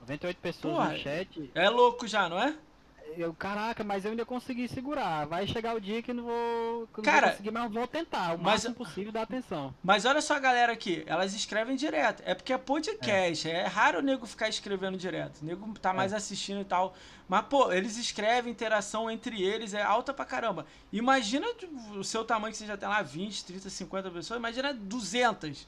98 0.00 0.36
pessoas 0.38 0.74
Porra. 0.74 0.92
no 0.92 0.98
chat. 0.98 1.50
É 1.54 1.68
louco 1.68 2.08
já, 2.08 2.28
não 2.28 2.40
é? 2.40 2.54
Eu, 3.16 3.34
caraca, 3.34 3.82
mas 3.84 4.04
eu 4.04 4.10
ainda 4.12 4.24
consegui 4.24 4.68
segurar. 4.68 5.26
Vai 5.26 5.46
chegar 5.46 5.74
o 5.74 5.80
dia 5.80 6.02
que 6.02 6.12
não 6.12 6.24
vou, 6.24 6.86
que 6.88 7.00
eu 7.00 7.02
não 7.02 7.04
Cara, 7.04 7.20
vou 7.26 7.30
conseguir, 7.32 7.50
mas 7.50 7.72
vou 7.72 7.86
tentar. 7.86 8.34
O 8.34 8.38
mas- 8.38 8.40
máximo 8.64 8.74
possível 8.74 9.12
dar 9.12 9.22
atenção. 9.22 9.74
Mas 9.82 10.04
olha 10.04 10.20
só 10.20 10.34
a 10.36 10.38
galera 10.38 10.72
aqui, 10.72 11.02
elas 11.06 11.34
escrevem 11.34 11.76
direto. 11.76 12.22
É 12.24 12.34
porque 12.34 12.52
é 12.52 12.58
podcast, 12.58 13.48
é, 13.48 13.66
raro 13.66 13.98
o 13.98 14.02
nego 14.02 14.26
ficar 14.26 14.48
escrevendo 14.48 14.96
direto. 14.96 15.40
O 15.42 15.44
nego 15.44 15.78
tá 15.78 15.92
mais 15.92 16.12
assistindo 16.12 16.60
e 16.60 16.64
tal. 16.64 16.94
Mas, 17.28 17.44
pô, 17.46 17.72
eles 17.72 17.96
escrevem, 17.96 18.50
interação 18.50 19.10
entre 19.10 19.42
eles 19.42 19.74
é 19.74 19.82
alta 19.82 20.12
pra 20.12 20.24
caramba. 20.24 20.66
Imagina 20.92 21.46
o 21.96 22.02
seu 22.02 22.24
tamanho 22.24 22.52
que 22.52 22.58
você 22.58 22.66
já 22.66 22.76
tem 22.76 22.88
lá, 22.88 23.02
20, 23.02 23.44
30, 23.44 23.70
50 23.70 24.10
pessoas, 24.10 24.38
imagina 24.38 24.72
200. 24.74 25.66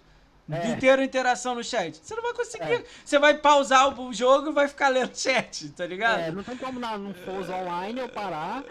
É. 0.50 0.68
Inteira 0.68 1.04
interação 1.04 1.54
no 1.54 1.62
chat. 1.62 1.96
Você 1.96 2.14
não 2.14 2.22
vai 2.22 2.34
conseguir. 2.34 2.74
É. 2.74 2.84
Você 3.04 3.18
vai 3.18 3.34
pausar 3.38 3.98
o 3.98 4.12
jogo 4.12 4.50
e 4.50 4.52
vai 4.52 4.68
ficar 4.68 4.88
lendo 4.88 5.16
chat, 5.16 5.68
tá 5.70 5.86
ligado? 5.86 6.20
É, 6.20 6.30
não 6.30 6.42
tem 6.42 6.56
como 6.56 6.80
na, 6.80 6.98
num 6.98 7.14
Forza 7.14 7.54
Online 7.54 8.00
eu 8.00 8.08
parar. 8.08 8.64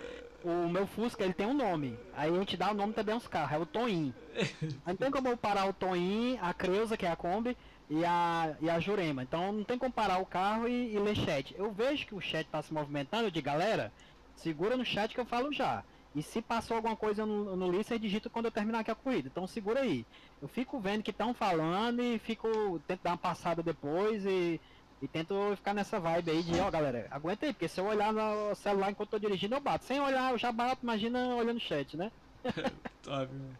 O 0.43 0.67
meu 0.67 0.87
Fusca, 0.87 1.23
ele 1.23 1.33
tem 1.33 1.45
um 1.45 1.53
nome. 1.53 1.97
Aí 2.15 2.33
a 2.33 2.39
gente 2.39 2.57
dá 2.57 2.71
o 2.71 2.73
nome 2.73 2.93
também 2.93 3.13
aos 3.13 3.27
carros, 3.27 3.53
é 3.53 3.57
o 3.59 3.65
Toin. 3.65 4.11
Não 4.87 4.95
tem 4.95 5.11
como 5.11 5.27
eu 5.27 5.37
parar 5.37 5.67
o 5.69 5.73
Toin, 5.73 6.39
a 6.41 6.51
Creuza, 6.51 6.97
que 6.97 7.05
é 7.05 7.11
a 7.11 7.15
Kombi, 7.15 7.55
e 7.91 8.05
a, 8.05 8.55
e 8.61 8.69
a 8.69 8.79
Jurema. 8.79 9.21
Então 9.21 9.51
não 9.51 9.63
tem 9.65 9.77
como 9.77 9.91
parar 9.91 10.17
o 10.19 10.25
carro 10.25 10.67
e, 10.67 10.95
e 10.95 10.97
ler 10.97 11.15
chat. 11.15 11.53
Eu 11.57 11.71
vejo 11.71 12.07
que 12.07 12.15
o 12.15 12.21
chat 12.21 12.47
tá 12.47 12.61
se 12.61 12.73
movimentando, 12.73 13.25
eu 13.25 13.31
digo, 13.31 13.45
galera, 13.45 13.91
segura 14.33 14.77
no 14.77 14.85
chat 14.85 15.13
que 15.13 15.19
eu 15.19 15.25
falo 15.25 15.51
já. 15.51 15.83
E 16.15 16.23
se 16.23 16.41
passou 16.41 16.75
alguma 16.75 16.95
coisa 16.95 17.25
no, 17.25 17.55
no 17.55 17.71
list, 17.71 17.89
você 17.89 17.99
digita 17.99 18.29
quando 18.29 18.45
eu 18.45 18.51
terminar 18.51 18.79
aqui 18.79 18.91
a 18.91 18.95
corrida. 18.95 19.29
Então 19.31 19.45
segura 19.45 19.81
aí. 19.81 20.05
Eu 20.41 20.47
fico 20.47 20.79
vendo 20.79 21.03
que 21.03 21.11
estão 21.11 21.33
falando 21.33 22.01
e 22.01 22.17
fico 22.19 22.81
tento 22.87 23.01
dar 23.03 23.11
uma 23.11 23.17
passada 23.17 23.61
depois 23.61 24.25
e 24.25 24.59
E 25.01 25.07
tento 25.07 25.33
ficar 25.55 25.73
nessa 25.73 25.99
vibe 25.99 26.31
aí 26.31 26.43
de, 26.43 26.59
ó, 26.59 26.69
galera, 26.69 27.07
aguenta 27.09 27.45
aí, 27.45 27.53
porque 27.53 27.67
se 27.67 27.79
eu 27.79 27.85
olhar 27.85 28.13
no 28.13 28.53
celular 28.55 28.91
enquanto 28.91 29.13
eu 29.13 29.19
tô 29.19 29.27
dirigindo, 29.27 29.55
eu 29.55 29.61
bato. 29.61 29.85
Sem 29.85 29.99
olhar, 29.99 30.31
eu 30.31 30.37
já 30.37 30.51
bato, 30.51 30.83
imagina 30.83 31.35
olhando 31.35 31.57
o 31.57 31.59
chat, 31.59 31.97
né? 31.97 32.11
Top, 33.01 33.33
mano. 33.33 33.57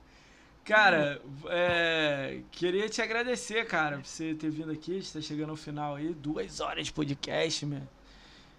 Cara, 0.64 1.20
é, 1.50 2.42
queria 2.52 2.88
te 2.88 3.02
agradecer, 3.02 3.66
cara, 3.66 3.98
por 3.98 4.06
você 4.06 4.36
ter 4.36 4.52
vindo 4.52 4.72
aqui, 4.72 5.00
está 5.00 5.20
chegando 5.20 5.50
ao 5.50 5.56
final 5.56 5.96
aí, 5.96 6.14
duas 6.14 6.60
horas 6.60 6.86
de 6.86 6.94
podcast, 6.94 7.66
meu. 7.66 7.82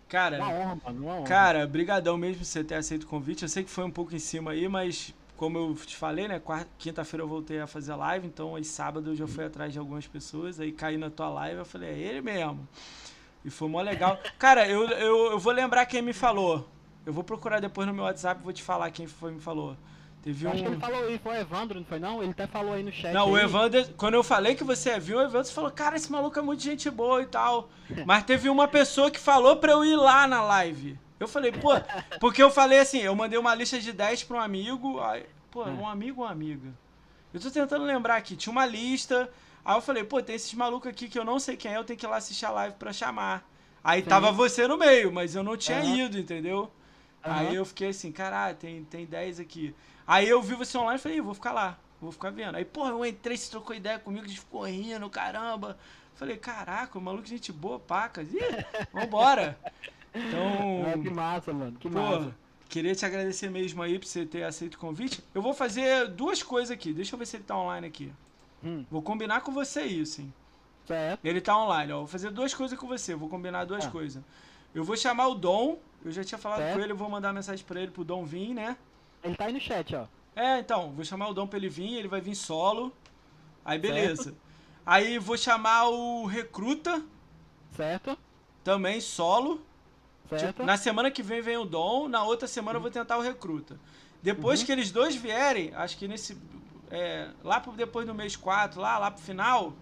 Cara, 0.09 0.39
uma 0.39 0.49
honra, 0.51 0.79
mano, 0.85 1.03
uma 1.05 1.15
honra. 1.19 1.27
Cara, 1.29 1.67
brigadão 1.67 2.19
mesmo 2.19 2.39
por 2.39 2.45
você 2.45 2.65
ter 2.65 2.75
aceito 2.75 3.05
o 3.05 3.07
convite. 3.07 3.45
Eu 3.45 3.49
sei 3.49 3.63
que 3.63 3.71
foi 3.71 3.85
um 3.85 3.91
pouco 3.91 4.15
em 4.15 4.19
cima 4.19 4.51
aí, 4.51 4.69
mas 4.69 5.15
como 5.43 5.59
eu 5.59 5.75
te 5.75 5.97
falei, 5.97 6.29
né, 6.29 6.41
quinta-feira 6.79 7.25
eu 7.25 7.29
voltei 7.29 7.59
a 7.59 7.67
fazer 7.67 7.97
live, 7.97 8.29
então 8.29 8.55
aí 8.55 8.63
sábado 8.63 9.11
eu 9.11 9.17
já 9.17 9.27
fui 9.27 9.45
atrás 9.45 9.73
de 9.73 9.79
algumas 9.81 10.07
pessoas, 10.07 10.61
aí 10.61 10.71
caí 10.71 10.97
na 10.97 11.11
tua 11.11 11.29
live, 11.31 11.59
eu 11.59 11.65
falei, 11.65 11.91
é 11.91 11.99
ele 11.99 12.23
mesmo. 12.23 12.69
E 13.45 13.51
foi 13.51 13.69
mó 13.69 13.81
legal. 13.81 14.21
Cara, 14.39 14.69
eu, 14.69 14.89
eu, 14.91 15.33
eu 15.33 15.39
vou 15.41 15.53
lembrar 15.53 15.85
quem 15.87 16.01
me 16.01 16.13
falou. 16.13 16.69
Eu 17.05 17.13
vou 17.13 17.25
procurar 17.25 17.59
depois 17.59 17.89
no 17.89 17.93
meu 17.93 18.05
WhatsApp 18.05 18.41
e 18.41 18.45
vou 18.45 18.53
te 18.53 18.63
falar 18.63 18.89
quem 18.93 19.09
foi 19.09 19.33
me 19.33 19.41
falou. 19.41 19.77
Teve 20.23 20.45
eu 20.45 20.51
um... 20.51 20.53
Acho 20.53 20.63
que 20.63 20.69
ele 20.69 20.79
falou 20.79 21.05
aí, 21.09 21.19
foi 21.19 21.33
o 21.33 21.41
Evandro, 21.41 21.81
não 21.81 21.87
foi 21.87 21.99
não? 21.99 22.23
Ele 22.23 22.31
até 22.31 22.47
falou 22.47 22.75
aí 22.75 22.85
no 22.85 22.93
chat. 22.93 23.13
Não, 23.13 23.27
aí. 23.27 23.33
o 23.33 23.39
Evandro, 23.39 23.85
quando 23.97 24.15
eu 24.15 24.23
falei 24.23 24.55
que 24.55 24.63
você 24.63 24.97
viu, 25.01 25.19
o 25.19 25.23
Evandro 25.23 25.51
falou, 25.51 25.73
cara, 25.73 25.97
esse 25.97 26.13
maluco 26.13 26.39
é 26.39 26.43
muito 26.43 26.63
gente 26.63 26.89
boa 26.89 27.21
e 27.21 27.27
tal. 27.27 27.69
Mas 28.07 28.23
teve 28.23 28.49
uma 28.49 28.69
pessoa 28.69 29.11
que 29.11 29.19
falou 29.19 29.57
pra 29.57 29.73
eu 29.73 29.85
ir 29.85 29.97
lá 29.97 30.25
na 30.29 30.41
live. 30.41 30.97
Eu 31.23 31.29
falei, 31.29 31.53
pô, 31.53 31.71
porque 32.19 32.43
eu 32.43 32.51
falei 32.51 32.81
assim, 32.81 32.99
eu 32.99 33.15
mandei 33.15 33.39
uma 33.39 33.55
lista 33.55 33.79
de 33.79 33.93
10 33.93 34.25
pra 34.25 34.39
um 34.39 34.41
amigo, 34.41 35.01
aí, 35.01 35.25
pô, 35.51 35.65
um 35.65 35.87
amigo 35.87 36.21
ou 36.21 36.27
uma 36.27 36.33
amiga? 36.33 36.69
Eu 37.33 37.41
tô 37.41 37.51
tentando 37.51 37.85
lembrar 37.85 38.17
aqui, 38.17 38.37
tinha 38.37 38.51
uma 38.51 38.67
lista, 38.67 39.31
aí 39.65 39.77
eu 39.77 39.81
falei, 39.81 40.05
pô, 40.05 40.21
tem 40.21 40.35
esses 40.35 40.53
malucos 40.53 40.91
aqui 40.91 41.09
que 41.09 41.19
eu 41.19 41.25
não 41.25 41.39
sei 41.39 41.57
quem 41.57 41.73
é, 41.73 41.77
eu 41.77 41.85
tenho 41.85 41.99
que 41.99 42.05
ir 42.05 42.09
lá 42.09 42.17
assistir 42.17 42.45
a 42.45 42.51
live 42.51 42.77
pra 42.77 42.93
chamar. 42.93 43.49
Aí 43.85 44.03
Sim. 44.03 44.09
tava 44.09 44.33
você 44.33 44.67
no 44.67 44.77
meio, 44.77 45.13
mas 45.13 45.35
eu 45.35 45.43
não 45.43 45.57
tinha 45.57 45.81
uhum. 45.81 45.97
ido, 45.97 46.19
entendeu? 46.19 46.71
Uhum. 47.25 47.33
Aí 47.33 47.55
eu 47.55 47.65
fiquei 47.65 47.89
assim, 47.89 48.11
caralho, 48.11 48.57
tem, 48.57 48.85
tem 48.85 49.07
10 49.07 49.41
aqui. 49.41 49.75
Aí 50.07 50.29
eu 50.29 50.43
vi 50.43 50.55
você 50.55 50.77
online 50.77 50.99
e 50.99 51.03
falei, 51.03 51.21
vou 51.21 51.35
ficar 51.35 51.53
lá, 51.53 51.79
vou 52.01 52.11
ficar 52.11 52.31
vendo. 52.31 52.57
Aí, 52.57 52.65
porra, 52.65 52.91
eu 52.91 53.07
entrei, 53.07 53.37
você 53.37 53.51
trocou 53.51 53.75
ideia 53.75 53.99
comigo, 53.99 54.25
a 54.25 54.29
gente 54.29 54.41
ficou 54.41 54.63
rindo, 54.63 55.09
caramba. 55.09 55.79
Falei, 56.15 56.37
caraca, 56.37 56.99
o 56.99 57.01
maluco, 57.01 57.27
gente 57.27 57.53
boa, 57.53 57.79
pacas. 57.81 58.29
Ih, 58.33 58.39
vambora. 58.93 59.59
Então. 60.15 60.85
Ah, 60.87 60.99
que 60.99 61.11
massa, 61.11 61.53
mano, 61.53 61.79
que 61.79 61.89
massa. 61.89 62.35
Queria 62.69 62.95
te 62.95 63.05
agradecer 63.05 63.51
mesmo 63.51 63.83
aí 63.83 63.99
por 63.99 64.07
você 64.07 64.25
ter 64.25 64.45
aceito 64.45 64.75
o 64.75 64.79
convite. 64.79 65.23
Eu 65.35 65.43
vou 65.43 65.53
fazer 65.53 66.09
duas 66.09 66.43
coisas 66.43 66.71
aqui. 66.71 66.93
Deixa 66.93 67.15
eu 67.15 67.19
ver 67.19 67.27
se 67.27 67.37
ele 67.37 67.45
tá 67.45 67.57
online 67.57 67.87
aqui. 67.87 68.11
Hum. 68.65 68.85
Vou 68.91 69.03
combinar 69.03 69.43
com 69.43 69.53
você 69.53 69.83
isso, 69.83 70.23
hein? 70.23 70.33
Certo. 70.87 71.25
Ele 71.25 71.41
tá 71.41 71.57
online, 71.57 71.93
ó. 71.93 71.99
Vou 71.99 72.07
fazer 72.07 72.31
duas 72.31 72.55
coisas 72.55 72.79
com 72.79 72.87
você. 72.87 73.15
Vou 73.15 73.29
combinar 73.29 73.65
duas 73.67 73.85
ah. 73.85 73.91
coisas. 73.91 74.23
Eu 74.75 74.85
vou 74.85 74.97
chamar 74.97 75.29
o 75.29 75.35
Dom. 75.35 75.79
Eu 76.05 76.11
já 76.11 76.25
tinha 76.25 76.39
falado 76.39 76.61
certo. 76.61 76.75
com 76.75 76.81
ele, 76.83 76.93
eu 76.93 76.97
vou 76.97 77.09
mandar 77.09 77.33
mensagem 77.33 77.65
pra 77.65 77.81
ele 77.81 77.93
pro 77.93 78.05
Dom 78.05 78.25
vir, 78.25 78.55
né? 78.55 78.77
Ele 79.23 79.37
tá 79.37 79.45
aí 79.45 79.53
no 79.53 79.61
chat, 79.61 79.95
ó. 79.95 80.07
É, 80.35 80.59
então, 80.59 80.93
vou 80.93 81.05
chamar 81.05 81.29
o 81.29 81.35
Dom 81.35 81.47
pra 81.47 81.59
ele 81.59 81.69
vir, 81.69 81.95
ele 81.95 82.09
vai 82.09 82.21
vir 82.21 82.35
solo. 82.35 82.93
Aí 83.65 83.79
beleza. 83.79 84.25
Certo. 84.25 84.39
Aí 84.85 85.19
vou 85.19 85.37
chamar 85.37 85.89
o 85.89 86.27
Recruta. 86.27 87.03
Certo. 87.77 88.19
Também 88.65 89.01
solo. 89.01 89.61
Certo. 90.39 90.57
Tipo, 90.57 90.65
na 90.65 90.77
semana 90.77 91.11
que 91.11 91.23
vem 91.23 91.41
vem 91.41 91.57
o 91.57 91.65
Dom, 91.65 92.09
na 92.09 92.23
outra 92.25 92.49
semana 92.49 92.77
eu 92.77 92.83
vou 92.83 92.91
tentar 92.91 93.17
o 93.17 93.21
Recruta. 93.21 93.79
Depois 94.23 94.61
uhum. 94.61 94.67
que 94.67 94.73
eles 94.73 94.91
dois 94.91 95.17
vierem, 95.17 95.73
acho 95.75 95.97
que 95.97 96.07
nesse. 96.07 96.37
É, 96.91 97.29
lá 97.43 97.59
pro, 97.59 97.73
depois 97.73 98.07
do 98.07 98.15
mês 98.15 98.37
4, 98.37 98.81
lá, 98.81 98.99
lá 98.99 99.11
pro 99.11 99.23
final, 99.23 99.73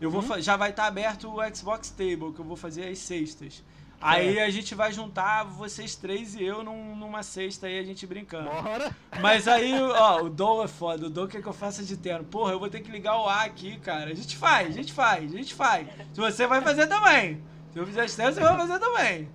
eu 0.00 0.10
vou 0.10 0.22
uhum. 0.22 0.40
já 0.40 0.56
vai 0.56 0.70
estar 0.70 0.82
tá 0.82 0.88
aberto 0.88 1.28
o 1.28 1.54
Xbox 1.54 1.90
Table, 1.90 2.32
que 2.32 2.40
eu 2.40 2.44
vou 2.44 2.56
fazer 2.56 2.88
às 2.88 2.98
sextas. 2.98 3.62
Aí 4.00 4.38
a 4.38 4.50
gente 4.50 4.74
vai 4.74 4.92
juntar 4.92 5.44
vocês 5.44 5.96
três 5.96 6.34
e 6.34 6.44
eu 6.44 6.62
num, 6.62 6.94
numa 6.94 7.22
cesta 7.22 7.66
aí, 7.66 7.78
a 7.78 7.82
gente 7.82 8.06
brincando. 8.06 8.50
Bora! 8.50 8.94
Mas 9.20 9.48
aí, 9.48 9.72
ó, 9.80 10.22
o 10.22 10.30
Dom 10.30 10.62
é 10.62 10.68
foda. 10.68 11.06
O 11.06 11.10
Dom 11.10 11.26
quer 11.26 11.40
que 11.40 11.48
eu 11.48 11.52
faça 11.52 11.82
de 11.82 11.96
terno. 11.96 12.24
Porra, 12.24 12.52
eu 12.52 12.58
vou 12.58 12.68
ter 12.68 12.80
que 12.80 12.90
ligar 12.90 13.18
o 13.18 13.26
ar 13.26 13.46
aqui, 13.46 13.78
cara. 13.78 14.10
A 14.10 14.14
gente 14.14 14.36
faz, 14.36 14.68
a 14.68 14.72
gente 14.72 14.92
faz, 14.92 15.32
a 15.32 15.36
gente 15.36 15.54
faz. 15.54 15.88
Se 16.12 16.20
você 16.20 16.46
vai 16.46 16.60
fazer 16.60 16.86
também. 16.86 17.42
Se 17.72 17.78
eu 17.78 17.86
fizer 17.86 18.08
terno, 18.10 18.34
você 18.34 18.40
vai 18.40 18.56
fazer 18.56 18.78
também. 18.78 19.28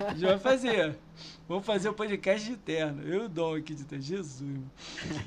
A 0.00 0.12
gente 0.12 0.24
vai 0.24 0.38
fazer. 0.38 0.98
Vamos 1.48 1.66
fazer 1.66 1.88
o 1.88 1.94
podcast 1.94 2.48
de 2.48 2.56
terno. 2.56 3.02
Eu 3.02 3.24
o 3.24 3.28
Dom 3.28 3.56
aqui 3.56 3.74
de 3.74 3.84
terno. 3.84 4.04
Jesus. 4.04 4.60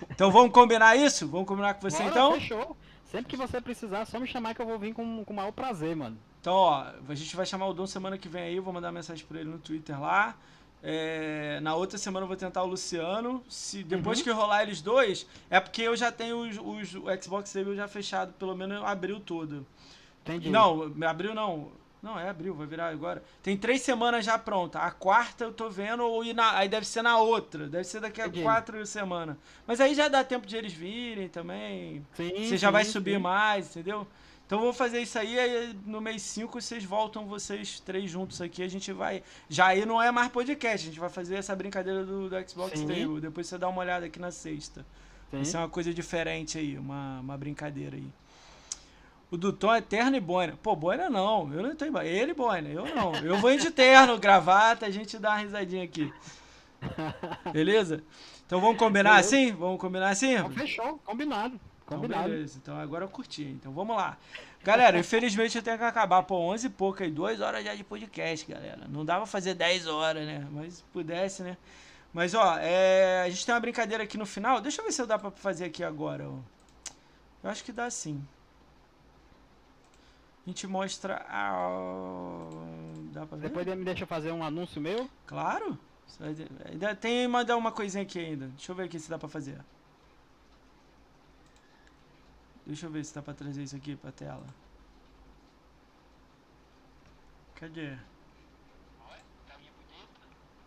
Então 0.09 0.31
vamos 0.31 0.51
combinar 0.51 0.95
isso? 0.95 1.27
Vamos 1.27 1.47
combinar 1.47 1.73
com 1.73 1.81
você 1.81 1.97
Bora, 1.97 2.09
então? 2.09 2.33
Fechou. 2.33 2.77
Sempre 3.05 3.29
que 3.29 3.37
você 3.37 3.61
precisar, 3.61 4.05
só 4.05 4.19
me 4.19 4.25
chamar 4.25 4.55
que 4.55 4.61
eu 4.61 4.65
vou 4.65 4.79
vir 4.79 4.93
com, 4.93 5.23
com 5.23 5.33
o 5.33 5.35
maior 5.35 5.51
prazer, 5.51 5.95
mano. 5.95 6.17
Então, 6.41 6.53
ó, 6.53 6.85
a 7.07 7.15
gente 7.15 7.35
vai 7.35 7.45
chamar 7.45 7.67
o 7.67 7.73
Dom 7.73 7.85
semana 7.85 8.17
que 8.17 8.27
vem 8.27 8.43
aí, 8.43 8.55
eu 8.55 8.63
vou 8.63 8.73
mandar 8.73 8.91
mensagem 8.91 9.23
pra 9.25 9.39
ele 9.39 9.49
no 9.49 9.59
Twitter 9.59 9.99
lá. 10.01 10.35
É, 10.81 11.59
na 11.61 11.75
outra 11.75 11.97
semana 11.97 12.25
eu 12.25 12.27
vou 12.27 12.35
tentar 12.35 12.63
o 12.63 12.67
Luciano. 12.67 13.41
Se 13.47 13.83
depois 13.83 14.17
uhum. 14.17 14.23
que 14.25 14.31
rolar 14.31 14.63
eles 14.63 14.81
dois, 14.81 15.25
é 15.49 15.59
porque 15.59 15.81
eu 15.83 15.95
já 15.95 16.11
tenho 16.11 16.41
os, 16.41 16.57
os 16.57 16.95
o 16.95 17.21
Xbox 17.21 17.53
Table 17.53 17.75
já 17.75 17.87
fechado, 17.87 18.33
pelo 18.33 18.55
menos 18.55 18.83
abril 18.83 19.19
todo. 19.19 19.65
Entendi. 20.23 20.49
Não, 20.49 20.91
abril 21.07 21.33
não. 21.33 21.71
Não, 22.03 22.19
é 22.19 22.27
abril, 22.27 22.53
vai 22.53 22.67
virar 22.67 22.89
agora. 22.89 23.23
Tem 23.41 23.55
três 23.55 23.81
semanas 23.81 24.25
já 24.25 24.37
pronta. 24.37 24.77
A 24.79 24.91
quarta 24.91 25.45
eu 25.45 25.53
tô 25.53 25.69
vendo, 25.69 26.03
ou 26.03 26.21
na, 26.33 26.57
aí 26.57 26.67
deve 26.67 26.85
ser 26.85 27.01
na 27.01 27.17
outra. 27.17 27.65
Deve 27.69 27.85
ser 27.85 28.01
daqui 28.01 28.21
a 28.21 28.27
Entendi. 28.27 28.43
quatro 28.43 28.85
semanas. 28.85 29.37
Mas 29.65 29.79
aí 29.79 29.95
já 29.95 30.09
dá 30.09 30.21
tempo 30.21 30.45
de 30.45 30.57
eles 30.57 30.73
virem 30.73 31.29
também. 31.29 32.05
Sim, 32.13 32.29
Você 32.45 32.57
já 32.57 32.67
sim, 32.67 32.73
vai 32.73 32.83
subir 32.83 33.15
sim. 33.15 33.21
mais, 33.21 33.69
entendeu? 33.69 34.05
Então 34.45 34.59
vou 34.59 34.73
fazer 34.73 34.99
isso 34.99 35.17
aí, 35.17 35.39
aí 35.39 35.73
no 35.85 36.01
mês 36.01 36.21
5 36.23 36.61
vocês 36.61 36.83
voltam 36.83 37.25
vocês 37.25 37.79
três 37.79 38.11
juntos 38.11 38.41
aqui, 38.41 38.61
a 38.61 38.67
gente 38.67 38.91
vai. 38.91 39.23
Já 39.47 39.67
aí 39.67 39.85
não 39.85 40.01
é 40.01 40.11
mais 40.11 40.27
podcast, 40.27 40.85
a 40.85 40.89
gente 40.91 40.99
vai 40.99 41.09
fazer 41.09 41.35
essa 41.35 41.55
brincadeira 41.55 42.05
do, 42.05 42.29
do 42.29 42.49
Xbox 42.49 42.79
Sim. 42.79 42.85
Table. 42.85 43.21
Depois 43.21 43.47
você 43.47 43.57
dá 43.57 43.69
uma 43.69 43.79
olhada 43.79 44.07
aqui 44.07 44.19
na 44.19 44.29
sexta. 44.29 44.85
Sim. 45.31 45.39
Isso 45.41 45.55
é 45.55 45.59
uma 45.61 45.69
coisa 45.69 45.93
diferente 45.93 46.57
aí, 46.57 46.77
uma, 46.77 47.21
uma 47.21 47.37
brincadeira 47.37 47.95
aí. 47.95 48.11
O 49.33 49.37
do 49.37 49.51
Tom 49.51 49.73
é 49.73 49.81
terno 49.81 50.15
e 50.15 50.19
boina. 50.19 50.55
Pô, 50.61 50.75
boina 50.75 51.09
não, 51.09 51.51
eu 51.51 51.63
não 51.63 51.75
tenho 51.75 51.97
Ele 52.03 52.35
boina, 52.35 52.69
eu 52.69 52.85
não. 52.93 53.15
Eu 53.15 53.35
vou 53.37 53.57
de 53.57 53.71
terno, 53.71 54.19
gravata, 54.19 54.85
a 54.85 54.91
gente 54.91 55.17
dá 55.17 55.31
uma 55.31 55.37
risadinha 55.39 55.83
aqui. 55.83 56.13
Beleza? 57.51 58.03
Então 58.45 58.61
vamos 58.61 58.77
combinar 58.77 59.15
Beleza. 59.15 59.35
assim? 59.35 59.51
Vamos 59.53 59.81
combinar 59.81 60.09
assim? 60.09 60.33
Então, 60.33 60.51
fechou, 60.51 60.99
combinado. 61.03 61.59
Combinado. 61.83 62.25
Então, 62.25 62.31
beleza. 62.31 62.59
Então 62.61 62.77
agora 62.77 63.05
eu 63.05 63.09
curti. 63.09 63.41
Então 63.41 63.73
vamos 63.73 63.95
lá. 63.95 64.19
Galera, 64.63 64.99
infelizmente 64.99 65.57
eu 65.57 65.63
tenho 65.63 65.79
que 65.79 65.83
acabar. 65.83 66.21
Pô, 66.21 66.35
11 66.35 66.67
e 66.67 66.69
pouco 66.69 67.01
aí. 67.01 67.09
2 67.09 67.41
horas 67.41 67.65
já 67.65 67.73
de 67.73 67.83
podcast, 67.83 68.45
galera. 68.45 68.81
Não 68.87 69.03
dava 69.03 69.25
fazer 69.25 69.55
10 69.55 69.87
horas, 69.87 70.27
né? 70.27 70.47
Mas 70.51 70.75
se 70.75 70.83
pudesse, 70.93 71.41
né? 71.41 71.57
Mas, 72.13 72.35
ó, 72.35 72.59
é... 72.59 73.23
a 73.23 73.29
gente 73.31 73.43
tem 73.43 73.55
uma 73.55 73.59
brincadeira 73.59 74.03
aqui 74.03 74.15
no 74.15 74.27
final. 74.27 74.61
Deixa 74.61 74.79
eu 74.79 74.85
ver 74.85 74.91
se 74.91 75.03
dá 75.07 75.17
pra 75.17 75.31
fazer 75.31 75.65
aqui 75.65 75.83
agora. 75.83 76.29
Ó. 76.29 76.37
Eu 77.43 77.49
acho 77.49 77.63
que 77.63 77.71
dá 77.71 77.89
sim. 77.89 78.23
A 80.45 80.49
gente 80.49 80.67
mostra. 80.67 81.25
Ah, 81.29 82.49
dá 83.13 83.25
pra 83.25 83.37
ver? 83.37 83.47
Depois 83.47 83.65
me 83.65 83.85
deixa 83.85 84.05
fazer 84.05 84.31
um 84.31 84.43
anúncio 84.43 84.81
meu? 84.81 85.09
Claro. 85.25 85.79
Ainda 86.69 86.95
tem 86.95 87.27
mandar 87.27 87.55
uma 87.55 87.71
coisinha 87.71 88.03
aqui 88.03 88.19
ainda. 88.19 88.47
Deixa 88.47 88.71
eu 88.71 88.75
ver 88.75 88.83
aqui 88.83 88.99
se 88.99 89.09
dá 89.09 89.17
pra 89.17 89.29
fazer. 89.29 89.63
Deixa 92.65 92.85
eu 92.85 92.91
ver 92.91 93.03
se 93.03 93.15
dá 93.15 93.21
pra 93.21 93.33
trazer 93.33 93.63
isso 93.63 93.75
aqui 93.75 93.95
pra 93.95 94.11
tela. 94.11 94.45
Cadê? 97.55 97.97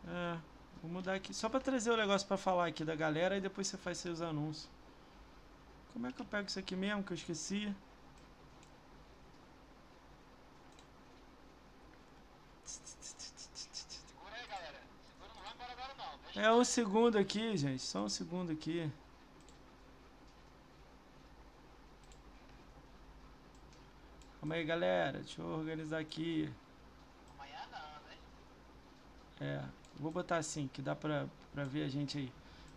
É, 0.08 0.38
vou 0.82 0.90
mudar 0.90 1.14
aqui. 1.14 1.34
Só 1.34 1.48
pra 1.48 1.60
trazer 1.60 1.90
o 1.90 1.96
negócio 1.96 2.26
pra 2.26 2.36
falar 2.36 2.66
aqui 2.66 2.84
da 2.84 2.94
galera 2.94 3.36
e 3.36 3.40
depois 3.40 3.66
você 3.66 3.76
faz 3.76 3.98
seus 3.98 4.22
anúncios. 4.22 4.68
Como 5.92 6.06
é 6.06 6.12
que 6.12 6.20
eu 6.20 6.26
pego 6.26 6.48
isso 6.48 6.58
aqui 6.58 6.76
mesmo 6.76 7.02
que 7.02 7.12
eu 7.12 7.16
esqueci? 7.16 7.74
É 16.36 16.52
um 16.52 16.62
segundo 16.62 17.16
aqui, 17.16 17.56
gente. 17.56 17.82
Só 17.82 18.04
um 18.04 18.10
segundo 18.10 18.52
aqui. 18.52 18.90
Calma 24.38 24.54
aí, 24.56 24.64
galera. 24.64 25.20
Deixa 25.20 25.40
eu 25.40 25.46
organizar 25.46 25.98
aqui. 25.98 26.52
Amanhã 27.34 27.58
não, 27.72 27.80
né? 28.10 28.16
É, 29.40 29.64
vou 29.98 30.12
botar 30.12 30.36
assim, 30.36 30.68
que 30.70 30.82
dá 30.82 30.94
pra, 30.94 31.26
pra 31.54 31.64
ver 31.64 31.84
a 31.84 31.88
gente 31.88 32.18
aí. 32.18 32.30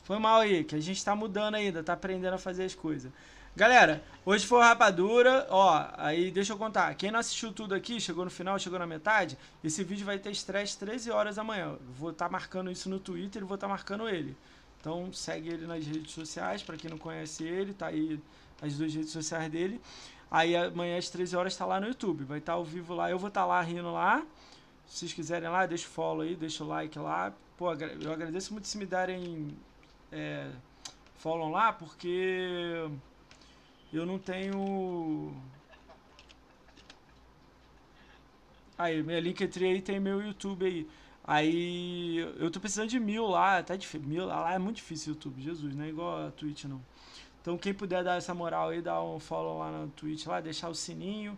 Foi 0.03 0.17
mal 0.17 0.39
aí, 0.39 0.63
que 0.63 0.75
a 0.75 0.79
gente 0.79 1.03
tá 1.03 1.13
mudando 1.13 1.55
ainda, 1.55 1.83
tá 1.83 1.91
aprendendo 1.93 2.35
a 2.35 2.37
fazer 2.37 2.63
as 2.63 2.73
coisas. 2.73 3.11
Galera, 3.55 4.03
hoje 4.25 4.45
foi 4.45 4.61
rapadura, 4.61 5.47
ó, 5.49 5.87
aí 5.97 6.31
deixa 6.31 6.53
eu 6.53 6.57
contar. 6.57 6.93
Quem 6.95 7.11
não 7.11 7.19
assistiu 7.19 7.51
tudo 7.51 7.73
aqui, 7.73 7.99
chegou 7.99 8.23
no 8.23 8.31
final, 8.31 8.57
chegou 8.59 8.79
na 8.79 8.85
metade, 8.85 9.37
esse 9.63 9.83
vídeo 9.83 10.05
vai 10.05 10.19
ter 10.19 10.31
estresse 10.31 10.77
13 10.77 11.11
horas 11.11 11.37
amanhã. 11.37 11.77
Vou 11.97 12.11
estar 12.11 12.25
tá 12.25 12.31
marcando 12.31 12.71
isso 12.71 12.89
no 12.89 12.99
Twitter 12.99 13.41
e 13.41 13.45
vou 13.45 13.55
estar 13.55 13.67
tá 13.67 13.73
marcando 13.73 14.07
ele. 14.07 14.37
Então 14.79 15.11
segue 15.11 15.49
ele 15.49 15.67
nas 15.67 15.85
redes 15.85 16.11
sociais, 16.11 16.63
para 16.63 16.77
quem 16.77 16.89
não 16.89 16.97
conhece 16.97 17.43
ele, 17.43 17.73
tá 17.73 17.87
aí 17.87 18.19
as 18.61 18.75
duas 18.77 18.93
redes 18.93 19.11
sociais 19.11 19.51
dele. 19.51 19.81
Aí 20.31 20.55
amanhã 20.55 20.97
às 20.97 21.09
13 21.09 21.35
horas 21.35 21.57
tá 21.57 21.65
lá 21.65 21.79
no 21.79 21.87
YouTube. 21.87 22.23
Vai 22.23 22.37
estar 22.37 22.53
tá 22.53 22.57
ao 22.57 22.63
vivo 22.63 22.93
lá. 22.93 23.09
Eu 23.09 23.17
vou 23.17 23.29
estar 23.29 23.41
tá 23.41 23.47
lá 23.47 23.61
rindo 23.61 23.91
lá. 23.91 24.23
Se 24.85 24.99
vocês 24.99 25.13
quiserem 25.13 25.49
lá, 25.49 25.65
deixa 25.65 25.85
o 25.87 25.89
follow 25.89 26.21
aí, 26.21 26.35
deixa 26.35 26.63
o 26.63 26.67
like 26.67 26.97
lá. 26.97 27.33
Pô, 27.57 27.73
eu 27.73 28.13
agradeço 28.13 28.53
muito 28.53 28.67
se 28.67 28.77
me 28.77 28.85
darem 28.85 29.57
é, 30.11 30.49
follow 31.17 31.49
lá, 31.49 31.73
porque 31.73 32.89
eu 33.97 34.05
não 34.05 34.19
tenho. 34.19 35.33
Aí, 38.77 39.03
minha 39.03 39.19
Linktree 39.19 39.73
aí 39.73 39.81
tem 39.81 39.99
meu 39.99 40.21
YouTube 40.21 40.65
aí. 40.65 40.87
Aí 41.23 42.17
eu 42.39 42.49
tô 42.49 42.59
precisando 42.59 42.89
de 42.89 42.99
mil 42.99 43.27
lá, 43.27 43.61
tá 43.61 43.75
difícil. 43.75 44.07
Mil 44.07 44.25
lá 44.25 44.53
é 44.53 44.57
muito 44.57 44.77
difícil 44.77 45.13
o 45.13 45.15
YouTube, 45.15 45.41
Jesus, 45.41 45.75
não 45.75 45.85
é 45.85 45.89
igual 45.89 46.27
a 46.27 46.31
Twitch 46.31 46.63
não. 46.65 46.81
Então 47.41 47.57
quem 47.57 47.73
puder 47.73 48.03
dar 48.03 48.15
essa 48.17 48.33
moral 48.33 48.69
aí, 48.69 48.81
dar 48.81 49.03
um 49.03 49.19
follow 49.19 49.59
lá 49.59 49.71
no 49.71 49.89
Twitch 49.89 50.25
lá, 50.25 50.41
deixar 50.41 50.69
o 50.69 50.75
sininho. 50.75 51.37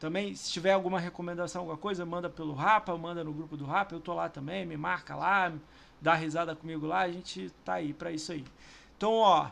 Também, 0.00 0.34
se 0.34 0.50
tiver 0.50 0.72
alguma 0.72 0.98
recomendação, 0.98 1.62
alguma 1.62 1.76
coisa, 1.76 2.06
manda 2.06 2.28
pelo 2.30 2.52
Rapa, 2.52 2.96
manda 2.96 3.22
no 3.22 3.32
grupo 3.32 3.56
do 3.56 3.64
Rapa, 3.64 3.94
eu 3.94 4.00
tô 4.00 4.14
lá 4.14 4.28
também, 4.28 4.64
me 4.64 4.76
marca 4.76 5.14
lá, 5.16 5.52
dá 6.00 6.14
risada 6.14 6.54
comigo 6.54 6.86
lá, 6.86 7.00
a 7.00 7.10
gente 7.10 7.50
tá 7.64 7.74
aí 7.74 7.92
para 7.92 8.10
isso 8.12 8.32
aí. 8.32 8.44
Então, 8.96 9.12
ó, 9.12 9.50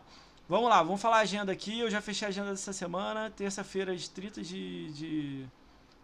vamos 0.48 0.68
lá, 0.68 0.82
vamos 0.82 1.00
falar 1.00 1.18
a 1.18 1.20
agenda 1.20 1.52
aqui. 1.52 1.80
Eu 1.80 1.90
já 1.90 2.00
fechei 2.00 2.26
a 2.26 2.28
agenda 2.28 2.50
dessa 2.50 2.72
semana, 2.72 3.30
terça-feira, 3.30 3.96
de 3.96 4.08
30 4.10 4.42
de, 4.42 4.92
de 4.92 5.46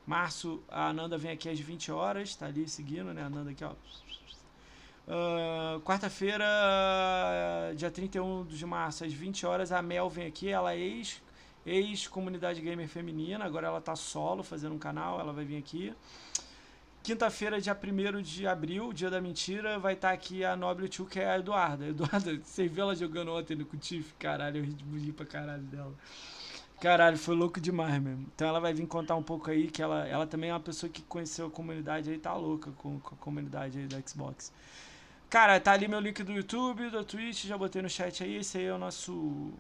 março, 0.06 0.62
a 0.68 0.92
Nanda 0.92 1.16
vem 1.16 1.30
aqui 1.30 1.48
às 1.48 1.58
20 1.58 1.92
horas, 1.92 2.34
tá 2.34 2.46
ali 2.46 2.68
seguindo, 2.68 3.12
né? 3.14 3.22
A 3.22 3.30
Nanda 3.30 3.50
aqui, 3.50 3.64
ó. 3.64 3.72
Uh, 5.04 5.80
Quarta-feira, 5.80 6.44
dia 7.76 7.90
31 7.90 8.44
de 8.46 8.64
março, 8.64 9.04
às 9.04 9.12
20 9.12 9.46
horas, 9.46 9.72
a 9.72 9.82
Mel 9.82 10.08
vem 10.08 10.26
aqui, 10.26 10.48
ela 10.48 10.72
é 10.72 10.78
ex 10.78 11.20
ex-comunidade 11.64 12.60
gamer 12.60 12.88
feminina, 12.88 13.44
agora 13.44 13.68
ela 13.68 13.80
tá 13.80 13.94
solo 13.94 14.42
fazendo 14.42 14.74
um 14.74 14.78
canal, 14.78 15.20
ela 15.20 15.32
vai 15.32 15.44
vir 15.44 15.56
aqui. 15.58 15.94
Quinta-feira, 17.02 17.60
dia 17.60 17.76
1 17.76 18.22
de 18.22 18.46
abril, 18.46 18.92
dia 18.92 19.10
da 19.10 19.20
mentira, 19.20 19.76
vai 19.76 19.94
estar 19.94 20.08
tá 20.08 20.14
aqui 20.14 20.44
a 20.44 20.54
Nobre 20.54 20.88
Tio, 20.88 21.04
que 21.04 21.18
é 21.18 21.28
a 21.28 21.38
Eduarda. 21.38 21.84
Eduarda, 21.88 22.38
você 22.44 22.68
viu 22.68 22.84
ela 22.84 22.94
jogando 22.94 23.32
ontem 23.32 23.56
no 23.56 23.64
Tiff? 23.64 24.14
Caralho, 24.20 24.58
eu 24.58 24.98
ri 24.98 25.12
pra 25.12 25.26
caralho 25.26 25.64
dela. 25.64 25.92
Caralho, 26.80 27.18
foi 27.18 27.34
louco 27.34 27.60
demais 27.60 28.00
mesmo. 28.00 28.26
Então 28.32 28.46
ela 28.46 28.60
vai 28.60 28.72
vir 28.72 28.86
contar 28.86 29.16
um 29.16 29.22
pouco 29.22 29.50
aí, 29.50 29.68
que 29.68 29.82
ela, 29.82 30.06
ela 30.06 30.28
também 30.28 30.50
é 30.50 30.52
uma 30.52 30.60
pessoa 30.60 30.90
que 30.90 31.02
conheceu 31.02 31.48
a 31.48 31.50
comunidade 31.50 32.08
aí, 32.08 32.18
tá 32.18 32.34
louca 32.34 32.70
com, 32.78 33.00
com 33.00 33.14
a 33.16 33.18
comunidade 33.18 33.80
aí 33.80 33.86
da 33.88 34.00
Xbox. 34.00 34.52
Cara, 35.28 35.58
tá 35.58 35.72
ali 35.72 35.88
meu 35.88 35.98
link 35.98 36.22
do 36.22 36.30
YouTube, 36.30 36.88
do 36.88 37.04
Twitch, 37.04 37.46
já 37.46 37.58
botei 37.58 37.82
no 37.82 37.90
chat 37.90 38.22
aí, 38.22 38.36
esse 38.36 38.58
aí 38.58 38.66
é 38.66 38.72
o 38.72 38.78
nosso 38.78 39.52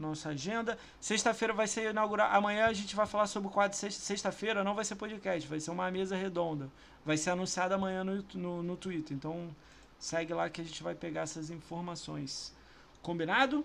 nossa 0.00 0.30
agenda. 0.30 0.78
Sexta-feira 0.98 1.52
vai 1.52 1.66
ser 1.66 1.90
inaugurar. 1.90 2.34
Amanhã 2.34 2.66
a 2.66 2.72
gente 2.72 2.96
vai 2.96 3.06
falar 3.06 3.26
sobre 3.26 3.48
o 3.48 3.52
quadro 3.52 3.76
sexta-feira. 3.76 4.64
Não 4.64 4.74
vai 4.74 4.84
ser 4.84 4.96
podcast, 4.96 5.48
vai 5.48 5.60
ser 5.60 5.70
uma 5.70 5.90
mesa 5.90 6.16
redonda. 6.16 6.68
Vai 7.04 7.16
ser 7.16 7.30
anunciado 7.30 7.74
amanhã 7.74 8.02
no, 8.02 8.24
no, 8.34 8.62
no 8.62 8.76
Twitter. 8.76 9.16
Então 9.16 9.54
segue 9.98 10.32
lá 10.32 10.48
que 10.48 10.60
a 10.60 10.64
gente 10.64 10.82
vai 10.82 10.94
pegar 10.94 11.22
essas 11.22 11.50
informações. 11.50 12.54
Combinado? 13.02 13.64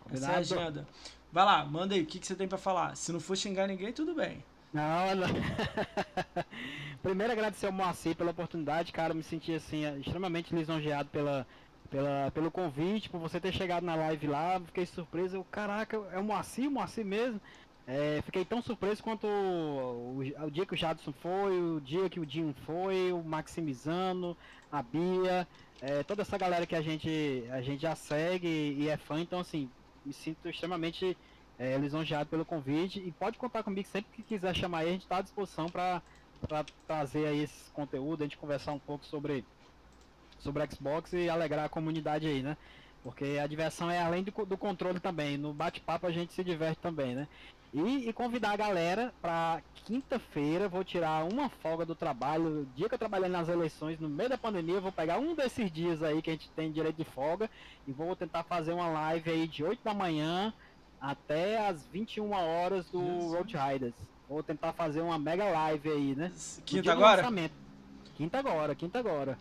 Combinado. 0.00 0.32
Essa 0.40 0.54
é 0.54 0.58
a 0.58 0.62
agenda. 0.62 0.88
Vai 1.30 1.44
lá, 1.44 1.64
manda 1.64 1.94
aí. 1.94 2.02
O 2.02 2.06
que, 2.06 2.18
que 2.18 2.26
você 2.26 2.34
tem 2.34 2.48
para 2.48 2.58
falar? 2.58 2.96
Se 2.96 3.12
não 3.12 3.20
for 3.20 3.36
xingar 3.36 3.66
ninguém, 3.66 3.92
tudo 3.92 4.14
bem. 4.14 4.42
Não, 4.72 5.14
não. 5.14 5.28
Primeiro 7.02 7.32
agradecer 7.32 7.66
ao 7.66 7.72
Moacir 7.72 8.16
pela 8.16 8.30
oportunidade, 8.30 8.92
cara. 8.92 9.14
Me 9.14 9.22
senti 9.22 9.54
assim 9.54 9.84
extremamente 10.00 10.54
lisonjeado 10.54 11.08
pela 11.10 11.46
pela, 11.90 12.30
pelo 12.32 12.50
convite, 12.50 13.08
por 13.08 13.18
você 13.18 13.40
ter 13.40 13.52
chegado 13.52 13.84
na 13.84 13.94
live 13.94 14.26
lá. 14.26 14.60
Fiquei 14.60 14.86
surpreso. 14.86 15.36
Eu, 15.36 15.44
caraca, 15.44 15.96
é 16.12 16.18
o 16.18 16.24
Moacir, 16.24 16.70
Moacir 16.70 17.04
mesmo. 17.04 17.40
É, 17.86 18.20
fiquei 18.22 18.44
tão 18.44 18.60
surpreso 18.60 19.02
quanto 19.02 19.26
o, 19.26 20.20
o, 20.20 20.46
o, 20.46 20.50
dia 20.50 20.66
que 20.66 20.74
o 20.74 20.76
Jadson 20.76 21.10
foi, 21.10 21.58
o 21.58 21.80
dia 21.80 22.10
que 22.10 22.20
o 22.20 22.26
Dinho 22.26 22.54
foi, 22.66 23.10
o 23.12 23.22
Maximizano, 23.22 24.36
a 24.70 24.82
Bia, 24.82 25.48
é, 25.80 26.02
toda 26.02 26.20
essa 26.20 26.36
galera 26.36 26.66
que 26.66 26.76
a 26.76 26.82
gente, 26.82 27.44
a 27.50 27.62
gente 27.62 27.80
já 27.80 27.94
segue 27.94 28.76
e 28.78 28.88
é 28.90 28.98
fã. 28.98 29.18
Então, 29.20 29.40
assim, 29.40 29.70
me 30.04 30.12
sinto 30.12 30.48
extremamente 30.50 31.16
é, 31.58 31.78
lisonjeado 31.78 32.28
pelo 32.28 32.44
convite. 32.44 32.98
E 33.00 33.10
pode 33.10 33.38
contar 33.38 33.62
comigo 33.62 33.88
sempre 33.88 34.10
que 34.12 34.22
quiser 34.22 34.54
chamar 34.54 34.80
aí, 34.80 34.88
a 34.88 34.92
gente 34.92 35.02
está 35.02 35.16
à 35.16 35.22
disposição 35.22 35.66
para 35.70 36.02
trazer 36.86 37.26
aí 37.26 37.42
esse 37.42 37.70
conteúdo, 37.70 38.22
a 38.22 38.26
gente 38.26 38.36
conversar 38.36 38.72
um 38.72 38.78
pouco 38.78 39.06
sobre 39.06 39.44
sobre 40.38 40.62
o 40.62 40.70
Xbox 40.70 41.12
e 41.12 41.28
alegrar 41.28 41.64
a 41.64 41.68
comunidade 41.68 42.26
aí, 42.26 42.42
né? 42.42 42.56
Porque 43.02 43.38
a 43.42 43.46
diversão 43.46 43.90
é 43.90 44.00
além 44.00 44.22
do, 44.22 44.32
do 44.44 44.56
controle 44.56 45.00
também. 45.00 45.38
No 45.38 45.52
bate-papo 45.52 46.06
a 46.06 46.10
gente 46.10 46.32
se 46.32 46.42
diverte 46.42 46.80
também, 46.80 47.14
né? 47.14 47.28
E, 47.72 48.08
e 48.08 48.12
convidar 48.12 48.52
a 48.52 48.56
galera 48.56 49.12
para 49.20 49.60
quinta-feira, 49.84 50.68
vou 50.68 50.82
tirar 50.82 51.24
uma 51.24 51.48
folga 51.48 51.84
do 51.84 51.94
trabalho. 51.94 52.62
O 52.62 52.66
dia 52.74 52.88
que 52.88 52.94
eu 52.94 52.98
trabalhei 52.98 53.28
nas 53.28 53.48
eleições, 53.48 54.00
no 54.00 54.08
meio 54.08 54.30
da 54.30 54.38
pandemia, 54.38 54.76
eu 54.76 54.82
vou 54.82 54.92
pegar 54.92 55.18
um 55.18 55.34
desses 55.34 55.70
dias 55.70 56.02
aí 56.02 56.22
que 56.22 56.30
a 56.30 56.32
gente 56.32 56.50
tem 56.50 56.72
direito 56.72 56.96
de 56.96 57.04
folga 57.04 57.50
e 57.86 57.92
vou 57.92 58.16
tentar 58.16 58.42
fazer 58.42 58.72
uma 58.72 58.88
live 58.88 59.30
aí 59.30 59.46
de 59.46 59.62
8 59.62 59.84
da 59.84 59.92
manhã 59.92 60.52
até 61.00 61.68
as 61.68 61.86
21 61.86 62.32
horas 62.32 62.90
do 62.90 63.02
Isso. 63.02 63.34
Road 63.34 63.56
Riders. 63.56 63.94
Vou 64.28 64.42
tentar 64.42 64.72
fazer 64.72 65.00
uma 65.00 65.18
mega 65.18 65.44
live 65.44 65.90
aí, 65.90 66.14
né? 66.14 66.32
Quinta 66.64 66.92
agora? 66.92 67.22
Quinta 68.16 68.38
agora, 68.38 68.74
quinta 68.74 68.98
agora. 68.98 69.38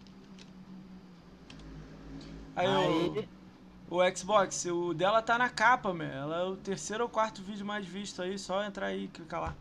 Aí, 2.57 2.67
aí... 2.67 3.29
O, 3.89 3.97
o, 3.97 4.15
Xbox, 4.15 4.65
o 4.65 4.93
dela 4.93 5.21
tá 5.21 5.37
na 5.37 5.47
capa, 5.47 5.93
meu. 5.93 6.07
Ela 6.07 6.39
é 6.39 6.43
o 6.43 6.55
terceiro 6.57 7.03
ou 7.03 7.09
quarto 7.09 7.41
vídeo 7.41 7.65
mais 7.65 7.85
visto 7.85 8.21
aí, 8.21 8.37
só 8.37 8.63
entrar 8.63 8.87
aí 8.87 9.05
e 9.05 9.07
clicar 9.07 9.41
lá. 9.41 9.55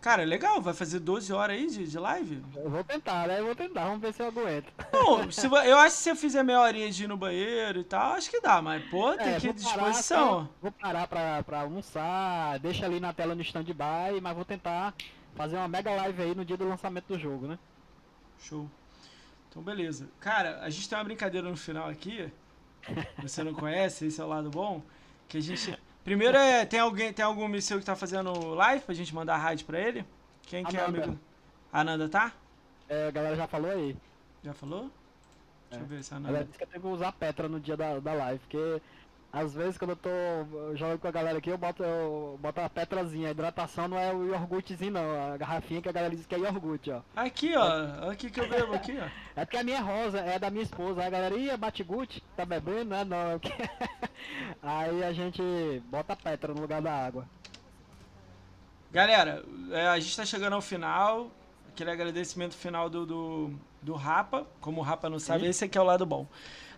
Cara, 0.00 0.22
legal, 0.24 0.60
vai 0.60 0.72
fazer 0.72 1.00
12 1.00 1.32
horas 1.32 1.56
aí 1.56 1.66
de, 1.66 1.84
de 1.84 1.98
live? 1.98 2.42
Eu 2.54 2.70
vou 2.70 2.84
tentar, 2.84 3.26
né? 3.26 3.40
Eu 3.40 3.46
vou 3.46 3.56
tentar, 3.56 3.86
vamos 3.86 4.00
ver 4.00 4.14
se 4.14 4.22
eu 4.22 4.28
aguento. 4.28 4.72
Bom, 4.92 5.28
se, 5.32 5.46
eu 5.46 5.78
acho 5.78 5.96
que 5.96 6.02
se 6.02 6.10
eu 6.10 6.16
fizer 6.16 6.42
meia 6.42 6.60
horinha 6.60 6.90
de 6.90 7.04
ir 7.04 7.08
no 7.08 7.16
banheiro 7.16 7.80
e 7.80 7.84
tal, 7.84 8.12
acho 8.12 8.30
que 8.30 8.40
dá, 8.40 8.62
mas 8.62 8.84
pô, 8.88 9.14
tem 9.16 9.34
é, 9.34 9.40
que 9.40 9.48
ir 9.48 9.50
à 9.50 9.52
disposição. 9.52 10.48
Vou 10.62 10.70
parar 10.70 11.08
pra, 11.08 11.42
pra 11.42 11.60
almoçar, 11.62 12.58
deixa 12.60 12.86
ali 12.86 13.00
na 13.00 13.12
tela 13.12 13.34
no 13.34 13.42
stand-by, 13.42 14.20
mas 14.22 14.34
vou 14.34 14.44
tentar 14.44 14.94
fazer 15.34 15.56
uma 15.56 15.68
mega 15.68 15.90
live 15.90 16.22
aí 16.22 16.34
no 16.34 16.44
dia 16.44 16.56
do 16.56 16.68
lançamento 16.68 17.06
do 17.08 17.18
jogo, 17.18 17.48
né? 17.48 17.58
Show. 18.38 18.70
Então, 19.48 19.62
beleza. 19.62 20.08
Cara, 20.20 20.60
a 20.62 20.70
gente 20.70 20.88
tem 20.88 20.98
uma 20.98 21.04
brincadeira 21.04 21.48
no 21.48 21.56
final 21.56 21.88
aqui. 21.88 22.30
Você 23.22 23.42
não 23.42 23.54
conhece, 23.54 24.06
esse 24.06 24.20
é 24.20 24.24
o 24.24 24.28
lado 24.28 24.50
bom. 24.50 24.82
Que 25.28 25.38
a 25.38 25.40
gente. 25.40 25.76
Primeiro 26.04 26.36
é. 26.36 26.64
Tem 26.64 26.80
alguém, 26.80 27.12
tem 27.12 27.24
algum 27.24 27.48
míssil 27.48 27.78
que 27.78 27.84
tá 27.84 27.96
fazendo 27.96 28.54
live 28.54 28.84
pra 28.84 28.94
gente 28.94 29.14
mandar 29.14 29.36
raid 29.36 29.64
pra 29.64 29.80
ele? 29.80 30.04
Quem 30.42 30.64
que 30.64 30.76
é 30.76 30.80
amigo? 30.80 31.18
A 31.72 31.80
Ananda 31.80 32.08
tá? 32.08 32.32
É, 32.88 33.08
a 33.08 33.10
galera 33.10 33.34
já 33.34 33.46
falou 33.46 33.70
aí. 33.70 33.96
Já 34.44 34.54
falou? 34.54 34.90
Deixa 35.68 35.82
é. 35.82 35.84
eu 35.84 35.88
ver 35.88 36.04
se 36.04 36.14
a 36.14 36.16
Ananda. 36.18 36.36
Ela 36.36 36.44
disse 36.44 36.58
que 36.58 36.64
eu 36.64 36.68
tenho 36.68 36.82
que 36.82 36.88
usar 36.88 37.12
Petra 37.12 37.48
no 37.48 37.58
dia 37.58 37.76
da, 37.76 37.98
da 37.98 38.14
live, 38.14 38.38
porque 38.38 38.80
às 39.36 39.52
vezes 39.52 39.76
quando 39.76 39.90
eu 39.90 39.96
tô 39.96 40.08
jogando 40.74 40.98
com 40.98 41.08
a 41.08 41.10
galera 41.10 41.36
aqui, 41.36 41.50
eu 41.50 41.58
boto, 41.58 41.84
eu 41.84 42.38
boto 42.40 42.58
a 42.58 42.70
petrazinha. 42.70 43.28
A 43.28 43.30
hidratação 43.32 43.86
não 43.86 43.98
é 43.98 44.10
o 44.10 44.24
iogurtezinho 44.24 44.92
não, 44.92 45.34
a 45.34 45.36
garrafinha 45.36 45.82
que 45.82 45.88
a 45.90 45.92
galera 45.92 46.16
diz 46.16 46.24
que 46.24 46.34
é 46.34 46.38
iogurte, 46.38 46.90
ó. 46.90 47.02
Aqui, 47.14 47.54
ó. 47.54 48.10
Aqui 48.10 48.30
que 48.30 48.40
eu 48.40 48.48
bebo 48.48 48.72
aqui, 48.72 48.96
ó. 48.98 49.06
É 49.38 49.44
porque 49.44 49.58
a 49.58 49.62
minha 49.62 49.76
é 49.76 49.80
rosa, 49.80 50.20
é 50.20 50.38
da 50.38 50.48
minha 50.48 50.62
esposa. 50.62 51.02
Aí 51.02 51.08
a 51.08 51.10
galera, 51.10 51.36
ia 51.36 51.54
bate 51.54 51.84
guti, 51.84 52.22
tá 52.34 52.46
bebendo, 52.46 52.86
né? 52.86 53.04
Não. 53.04 53.38
Aí 54.62 55.04
a 55.04 55.12
gente 55.12 55.42
bota 55.90 56.14
a 56.14 56.16
petra 56.16 56.54
no 56.54 56.62
lugar 56.62 56.80
da 56.80 56.94
água. 56.94 57.28
Galera, 58.90 59.44
é, 59.70 59.86
a 59.88 60.00
gente 60.00 60.16
tá 60.16 60.24
chegando 60.24 60.54
ao 60.54 60.62
final. 60.62 61.30
Aquele 61.68 61.90
agradecimento 61.90 62.54
final 62.54 62.88
do, 62.88 63.04
do, 63.04 63.54
do 63.82 63.92
Rapa. 63.92 64.46
Como 64.62 64.80
o 64.80 64.82
Rapa 64.82 65.10
não 65.10 65.18
sabe, 65.18 65.42
Sim. 65.42 65.50
esse 65.50 65.64
aqui 65.66 65.76
é 65.76 65.80
o 65.82 65.84
lado 65.84 66.06
bom. 66.06 66.26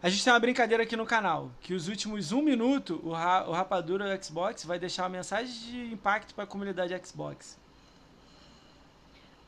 A 0.00 0.08
gente 0.08 0.22
tem 0.22 0.32
uma 0.32 0.38
brincadeira 0.38 0.84
aqui 0.84 0.94
no 0.94 1.04
canal, 1.04 1.50
que 1.60 1.74
os 1.74 1.88
últimos 1.88 2.30
um 2.30 2.40
minuto, 2.40 3.00
o, 3.02 3.10
Ra 3.10 3.48
o 3.48 3.52
Rapadura 3.52 4.22
Xbox 4.22 4.64
vai 4.64 4.78
deixar 4.78 5.02
uma 5.02 5.08
mensagem 5.08 5.52
de 5.52 5.92
impacto 5.92 6.36
para 6.36 6.44
a 6.44 6.46
comunidade 6.46 6.94
Xbox. 7.04 7.58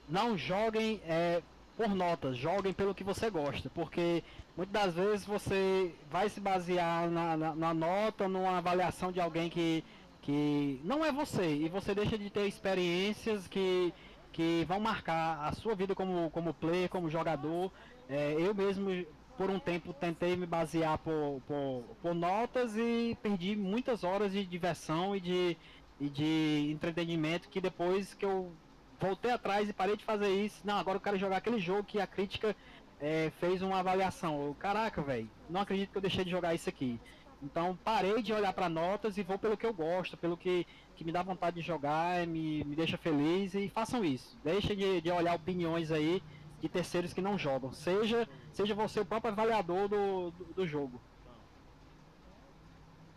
Não 0.09 0.37
joguem 0.37 1.01
é, 1.07 1.41
por 1.77 1.95
notas, 1.95 2.37
joguem 2.37 2.73
pelo 2.73 2.93
que 2.93 3.05
você 3.05 3.31
gosta, 3.31 3.71
porque 3.71 4.25
muitas 4.57 4.73
das 4.73 4.95
vezes 4.95 5.25
você 5.25 5.95
vai 6.11 6.29
se 6.29 6.41
basear 6.41 7.09
na, 7.09 7.37
na, 7.37 7.55
na 7.55 7.73
nota, 7.73 8.27
numa 8.27 8.59
avaliação 8.59 9.13
de 9.13 9.21
alguém 9.21 9.49
que, 9.49 9.85
que 10.21 10.81
não 10.83 11.05
é 11.05 11.13
você, 11.13 11.47
e 11.47 11.69
você 11.69 11.95
deixa 11.95 12.19
de 12.19 12.29
ter 12.29 12.49
experiências 12.49 13.47
que, 13.47 13.95
que 14.33 14.65
vão 14.67 14.81
marcar 14.81 15.47
a 15.47 15.53
sua 15.53 15.77
vida 15.77 15.95
como, 15.95 16.29
como 16.31 16.53
player, 16.53 16.89
como 16.89 17.09
jogador. 17.09 17.71
É, 18.09 18.35
eu 18.37 18.53
mesmo 18.53 19.07
por 19.41 19.49
um 19.49 19.59
tempo 19.59 19.95
tentei 19.95 20.37
me 20.37 20.45
basear 20.45 20.99
por, 20.99 21.41
por, 21.47 21.83
por, 22.03 22.15
notas 22.15 22.77
e 22.77 23.17
perdi 23.23 23.57
muitas 23.57 24.05
horas 24.05 24.33
de 24.33 24.45
diversão 24.45 25.17
e 25.17 25.21
de, 25.21 25.57
e 25.99 26.11
de 26.11 26.71
entretenimento 26.71 27.49
que 27.49 27.59
depois 27.59 28.13
que 28.13 28.27
eu 28.27 28.53
voltei 29.01 29.31
atrás 29.31 29.67
e 29.67 29.73
parei 29.73 29.97
de 29.97 30.05
fazer 30.05 30.29
isso, 30.29 30.61
não, 30.63 30.77
agora 30.77 30.99
eu 30.99 31.01
quero 31.01 31.17
jogar 31.17 31.39
aquele 31.39 31.59
jogo 31.59 31.85
que 31.85 31.99
a 31.99 32.07
crítica 32.07 32.55
é, 33.01 33.33
fez 33.41 33.63
uma 33.63 33.79
avaliação. 33.79 34.45
Eu, 34.45 34.55
Caraca, 34.59 35.01
velho, 35.01 35.31
não 35.49 35.63
acredito 35.63 35.91
que 35.91 35.97
eu 35.97 36.03
deixei 36.03 36.23
de 36.23 36.31
jogar 36.31 36.55
isso 36.55 36.69
aqui. 36.69 37.01
Então 37.43 37.79
parei 37.83 38.21
de 38.21 38.35
olhar 38.35 38.53
para 38.53 38.69
notas 38.69 39.17
e 39.17 39.23
vou 39.23 39.39
pelo 39.39 39.57
que 39.57 39.65
eu 39.65 39.73
gosto, 39.73 40.19
pelo 40.19 40.37
que, 40.37 40.67
que 40.95 41.03
me 41.03 41.13
dá 41.13 41.23
vontade 41.23 41.63
de 41.63 41.67
jogar, 41.67 42.27
me, 42.27 42.63
me 42.63 42.77
deixa 42.77 42.99
feliz 42.99 43.55
e 43.55 43.71
façam 43.71 44.05
isso. 44.05 44.39
Deixem 44.45 44.77
de, 44.77 45.01
de 45.01 45.11
olhar 45.11 45.35
opiniões 45.35 45.91
aí 45.91 46.23
de 46.61 46.69
terceiros 46.69 47.13
que 47.13 47.21
não 47.21 47.39
jogam. 47.39 47.73
Seja, 47.73 48.29
seja 48.53 48.75
você 48.75 49.01
o 49.01 49.05
próprio 49.05 49.33
avaliador 49.33 49.89
do, 49.89 50.31
do, 50.31 50.45
do 50.55 50.67
jogo. 50.67 51.01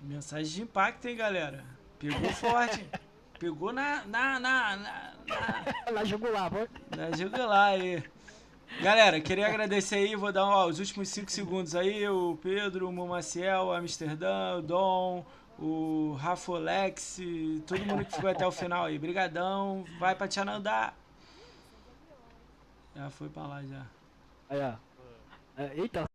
Mensagem 0.01 0.53
de 0.53 0.61
impacto, 0.63 1.07
hein, 1.07 1.15
galera? 1.15 1.63
Pegou 1.99 2.29
forte. 2.33 2.85
Pegou 3.39 3.71
na. 3.71 4.03
Na. 4.05 4.39
Na. 4.39 4.75
Na, 4.77 4.95
na... 5.27 5.91
na 5.91 6.03
jugular, 6.03 6.49
pô. 6.49 6.67
Na 6.95 7.11
jugular 7.15 7.73
aí. 7.73 8.03
Galera, 8.81 9.21
queria 9.21 9.47
agradecer 9.47 9.95
aí, 9.95 10.15
vou 10.15 10.31
dar 10.31 10.45
ó, 10.45 10.65
os 10.67 10.79
últimos 10.79 11.07
5 11.09 11.31
segundos 11.31 11.75
aí, 11.75 12.07
o 12.09 12.37
Pedro, 12.41 12.89
o 12.89 12.91
Momaciel, 12.91 13.65
o 13.65 13.71
Amsterdã, 13.71 14.57
o 14.57 14.61
Dom, 14.61 15.25
o 15.59 16.17
Rafolex, 16.19 17.19
todo 17.67 17.85
mundo 17.85 18.03
que 18.03 18.15
ficou 18.15 18.29
até 18.29 18.45
o 18.45 18.51
final 18.51 18.85
aí. 18.85 18.97
Brigadão, 18.97 19.85
vai 19.99 20.15
pra 20.15 20.27
Tchanandá. 20.27 20.93
Já 22.95 23.09
foi 23.09 23.29
pra 23.29 23.47
lá 23.47 23.63
já. 23.63 23.85
Aí, 24.49 24.59
ó. 24.61 24.75
É, 25.57 25.77
eita, 25.77 26.05